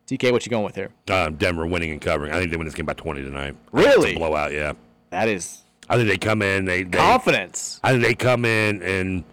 TK, 0.06 0.30
what 0.30 0.46
you 0.46 0.50
going 0.50 0.64
with 0.64 0.76
here? 0.76 0.90
Um, 1.10 1.34
Denver 1.34 1.66
winning 1.66 1.90
and 1.90 2.00
covering. 2.00 2.32
I 2.32 2.38
think 2.38 2.52
they 2.52 2.56
win 2.56 2.66
this 2.66 2.76
game 2.76 2.86
by 2.86 2.92
20 2.92 3.24
tonight. 3.24 3.56
Really? 3.72 4.14
A 4.14 4.18
blowout, 4.18 4.52
yeah. 4.52 4.74
That 5.10 5.28
is 5.28 5.64
I 5.88 5.96
think 5.96 6.08
they 6.08 6.18
come 6.18 6.42
in. 6.42 6.64
They, 6.64 6.82
they 6.82 6.98
confidence. 6.98 7.80
I 7.84 7.90
think 7.92 8.02
they 8.02 8.14
come 8.14 8.44
in 8.44 8.82
and 8.82 9.24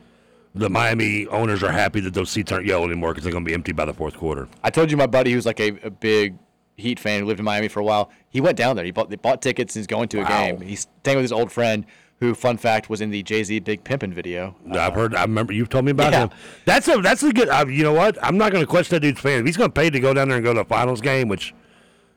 the 0.55 0.69
Miami 0.69 1.25
owners 1.27 1.63
are 1.63 1.71
happy 1.71 1.99
that 2.01 2.13
those 2.13 2.29
seats 2.29 2.51
aren't 2.51 2.65
yellow 2.67 2.85
anymore 2.85 3.11
because 3.11 3.23
they're 3.23 3.31
going 3.33 3.43
to 3.43 3.49
be 3.49 3.55
empty 3.55 3.71
by 3.71 3.85
the 3.85 3.93
fourth 3.93 4.15
quarter. 4.15 4.47
I 4.63 4.69
told 4.69 4.91
you 4.91 4.97
my 4.97 5.07
buddy 5.07 5.31
who's 5.31 5.45
like 5.45 5.59
a, 5.59 5.69
a 5.83 5.89
big 5.89 6.35
Heat 6.75 6.99
fan 6.99 7.19
who 7.21 7.27
lived 7.27 7.39
in 7.39 7.45
Miami 7.45 7.67
for 7.67 7.79
a 7.79 7.83
while. 7.83 8.09
He 8.29 8.41
went 8.41 8.57
down 8.57 8.75
there. 8.75 8.83
He 8.85 8.89
bought, 8.91 9.09
they 9.09 9.15
bought 9.15 9.41
tickets 9.43 9.75
and 9.75 9.81
he's 9.81 9.87
going 9.87 10.09
to 10.09 10.19
a 10.19 10.23
Wow. 10.23 10.45
game. 10.45 10.61
He's 10.61 10.87
staying 11.01 11.17
with 11.17 11.23
his 11.23 11.31
old 11.31 11.51
friend 11.51 11.85
who, 12.19 12.33
fun 12.33 12.57
fact, 12.57 12.89
was 12.89 12.99
in 13.01 13.09
the 13.11 13.21
Jay 13.21 13.43
Z 13.43 13.59
Big 13.59 13.83
Pimpin' 13.83 14.11
video. 14.13 14.55
I've 14.71 14.93
heard. 14.95 15.13
I 15.13 15.21
remember 15.21 15.53
you've 15.53 15.69
told 15.69 15.85
me 15.85 15.91
about 15.91 16.13
Yeah. 16.13 16.19
him. 16.21 16.29
That's 16.65 16.87
a 16.87 16.97
that's 16.97 17.21
a 17.21 17.31
good. 17.31 17.49
Uh, 17.49 17.65
you 17.67 17.83
know 17.83 17.93
what? 17.93 18.17
I'm 18.23 18.37
not 18.39 18.51
going 18.51 18.63
to 18.63 18.67
question 18.67 18.95
that 18.95 19.01
dude's 19.01 19.19
fan. 19.19 19.41
If 19.41 19.45
he's 19.45 19.57
going 19.57 19.69
to 19.69 19.73
pay 19.73 19.89
to 19.91 19.99
go 19.99 20.13
down 20.15 20.29
there 20.29 20.37
and 20.37 20.43
go 20.45 20.53
to 20.53 20.61
a 20.61 20.65
finals 20.65 20.99
game, 21.01 21.27
which 21.27 21.53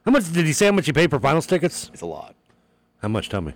how 0.06 0.12
much 0.12 0.32
did 0.32 0.46
he 0.46 0.52
say? 0.54 0.66
How 0.66 0.72
much 0.72 0.86
he 0.86 0.92
paid 0.92 1.10
for 1.10 1.18
finals 1.20 1.46
tickets? 1.46 1.90
It's 1.92 2.02
a 2.02 2.06
lot. 2.06 2.34
How 3.02 3.08
much? 3.08 3.28
Tell 3.28 3.40
me. 3.42 3.52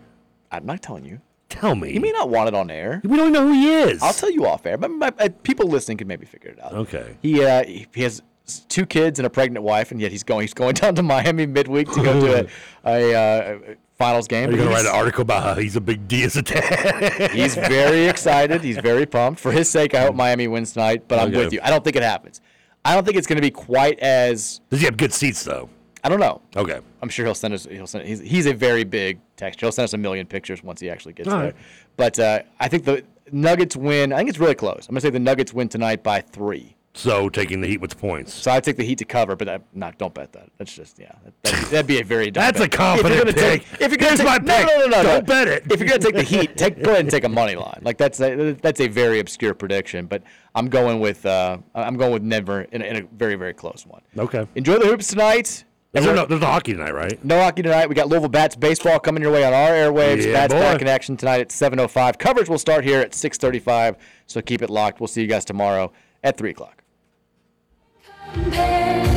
I'm 0.50 0.66
not 0.66 0.82
telling 0.82 1.04
you. 1.04 1.20
Tell 1.48 1.74
me. 1.74 1.92
You 1.92 2.00
may 2.00 2.12
not 2.12 2.30
want 2.30 2.48
it 2.48 2.54
on 2.54 2.70
air. 2.70 3.00
We 3.04 3.16
don't 3.16 3.28
even 3.28 3.32
know 3.32 3.46
who 3.48 3.52
he 3.54 3.72
is. 3.72 4.02
I'll 4.02 4.12
tell 4.12 4.30
you 4.30 4.46
off 4.46 4.64
air, 4.66 4.78
but 4.78 4.88
my, 4.90 5.12
uh, 5.18 5.28
people 5.42 5.66
listening 5.66 5.98
could 5.98 6.06
maybe 6.06 6.24
figure 6.24 6.50
it 6.50 6.62
out. 6.62 6.72
Okay. 6.72 7.16
He 7.22 7.44
uh, 7.44 7.64
he 7.64 7.86
he 7.92 8.02
has 8.02 8.22
two 8.68 8.86
kids 8.86 9.18
and 9.18 9.26
a 9.26 9.30
pregnant 9.30 9.64
wife, 9.64 9.90
and 9.90 10.00
yet 10.00 10.12
he's 10.12 10.22
going 10.22 10.42
he's 10.42 10.54
going 10.54 10.74
down 10.82 10.94
to 10.94 11.02
Miami 11.02 11.46
midweek 11.46 11.90
to 11.92 12.02
go 12.02 12.20
to 12.20 12.48
a, 12.84 13.12
a, 13.12 13.14
uh, 13.14 13.58
finals 13.98 14.28
game. 14.28 14.48
Are 14.48 14.52
you 14.52 14.58
going 14.58 14.68
to 14.68 14.74
write 14.74 14.86
an 14.86 14.94
article 14.94 15.22
about 15.22 15.42
how 15.42 15.54
he's 15.56 15.74
a 15.76 15.80
big 15.80 16.06
Diaz 16.08 16.36
attack? 16.36 17.30
He's 17.32 17.54
very 17.54 18.06
excited. 18.06 18.62
He's 18.62 18.78
very 18.78 19.04
pumped. 19.04 19.40
For 19.40 19.52
his 19.52 19.68
sake, 19.68 19.94
I 19.94 20.02
hope 20.02 20.14
Miami 20.14 20.48
wins 20.48 20.72
tonight, 20.72 21.04
but 21.06 21.18
I'm 21.18 21.28
Okay. 21.28 21.36
with 21.36 21.52
you. 21.52 21.60
I 21.62 21.68
don't 21.68 21.84
think 21.84 21.96
it 21.96 22.02
happens. 22.02 22.40
I 22.84 22.94
don't 22.94 23.04
think 23.04 23.18
it's 23.18 23.26
going 23.26 23.36
to 23.36 23.42
be 23.42 23.50
quite 23.50 23.98
as. 23.98 24.60
Does 24.70 24.80
he 24.80 24.86
have 24.86 24.96
good 24.96 25.12
seats 25.12 25.44
though? 25.44 25.68
I 26.02 26.08
don't 26.08 26.20
know. 26.20 26.40
Okay. 26.56 26.80
I'm 27.02 27.08
sure 27.08 27.24
he'll 27.26 27.34
send 27.34 27.54
us. 27.54 27.66
He'll 27.66 27.86
send. 27.86 28.06
He's, 28.06 28.20
he's 28.20 28.46
a 28.46 28.54
very 28.54 28.84
big 28.84 29.20
texture. 29.36 29.66
He'll 29.66 29.72
send 29.72 29.84
us 29.84 29.92
a 29.92 29.98
million 29.98 30.26
pictures 30.26 30.62
once 30.62 30.80
he 30.80 30.90
actually 30.90 31.12
gets 31.12 31.28
All 31.28 31.36
there. 31.36 31.46
right. 31.46 31.56
But 31.96 32.18
uh, 32.18 32.42
I 32.58 32.68
think 32.68 32.84
the 32.84 33.04
Nuggets 33.32 33.76
win. 33.76 34.12
I 34.12 34.18
think 34.18 34.30
it's 34.30 34.38
really 34.38 34.54
close. 34.54 34.86
I'm 34.88 34.94
gonna 34.94 35.00
say 35.02 35.10
the 35.10 35.20
Nuggets 35.20 35.52
win 35.52 35.68
tonight 35.68 36.02
by 36.02 36.20
three. 36.20 36.76
So 36.92 37.28
taking 37.28 37.60
the 37.60 37.68
Heat 37.68 37.80
with 37.80 37.90
the 37.90 37.96
points. 37.96 38.34
So 38.34 38.50
I 38.50 38.58
take 38.58 38.76
the 38.76 38.82
Heat 38.82 38.98
to 38.98 39.04
cover, 39.04 39.36
but 39.36 39.46
that, 39.46 39.62
not. 39.72 39.96
Don't 39.98 40.12
bet 40.12 40.32
that. 40.32 40.50
That's 40.58 40.74
just 40.74 40.98
yeah. 40.98 41.12
That, 41.42 41.52
that'd, 41.70 41.86
be, 41.86 42.00
a 42.00 42.04
very. 42.04 42.32
dumb 42.32 42.42
That's 42.42 42.58
bet. 42.58 42.74
a 42.74 42.76
confident 42.76 43.28
if 43.28 43.34
pick. 43.36 43.64
Take, 43.64 43.80
if 43.80 43.90
you're 43.90 43.96
gonna 43.96 44.08
Here's 44.08 44.18
take, 44.18 44.26
my 44.26 44.38
no, 44.38 44.56
pick. 44.56 44.66
No, 44.66 44.78
no, 44.78 44.86
no, 44.86 44.96
no. 44.96 45.02
Don't 45.02 45.26
bet 45.26 45.48
it. 45.48 45.70
If 45.70 45.78
you're 45.78 45.88
gonna 45.88 46.00
take 46.00 46.16
the 46.16 46.22
Heat, 46.22 46.56
take 46.56 46.82
go 46.82 46.90
ahead 46.90 47.02
and 47.02 47.10
take 47.10 47.24
a 47.24 47.28
money 47.28 47.54
line. 47.54 47.80
Like 47.82 47.96
that's 47.96 48.20
a, 48.20 48.52
that's 48.54 48.80
a 48.80 48.88
very 48.88 49.20
obscure 49.20 49.54
prediction, 49.54 50.06
but 50.06 50.22
I'm 50.56 50.68
going 50.68 50.98
with 50.98 51.24
uh, 51.24 51.58
I'm 51.76 51.96
going 51.96 52.12
with 52.12 52.28
Denver 52.28 52.62
in 52.62 52.82
in 52.82 52.96
a 52.96 53.02
very 53.16 53.36
very 53.36 53.54
close 53.54 53.86
one. 53.86 54.02
Okay. 54.18 54.46
Enjoy 54.56 54.78
the 54.78 54.86
hoops 54.86 55.08
tonight. 55.08 55.64
Is 55.92 56.04
there 56.04 56.14
no, 56.14 56.24
there's 56.24 56.40
no 56.40 56.46
hockey 56.46 56.72
tonight, 56.72 56.94
right? 56.94 57.24
no 57.24 57.40
hockey 57.40 57.62
tonight. 57.62 57.88
We 57.88 57.96
got 57.96 58.08
Louisville 58.08 58.28
Bats 58.28 58.54
baseball 58.54 59.00
coming 59.00 59.22
your 59.24 59.32
way 59.32 59.44
on 59.44 59.52
our 59.52 59.70
airwaves. 59.70 60.24
Yeah, 60.24 60.32
Bats 60.32 60.54
boy. 60.54 60.60
back 60.60 60.80
in 60.80 60.86
action 60.86 61.16
tonight 61.16 61.40
at 61.40 61.48
7:05. 61.48 62.16
Coverage 62.18 62.48
will 62.48 62.58
start 62.58 62.84
here 62.84 63.00
at 63.00 63.10
6:35. 63.12 63.96
So 64.26 64.40
keep 64.40 64.62
it 64.62 64.70
locked. 64.70 65.00
We'll 65.00 65.08
see 65.08 65.20
you 65.22 65.26
guys 65.26 65.44
tomorrow 65.44 65.92
at 66.22 66.36
three 66.36 66.50
o'clock. 66.50 66.84
Compare 68.32 69.09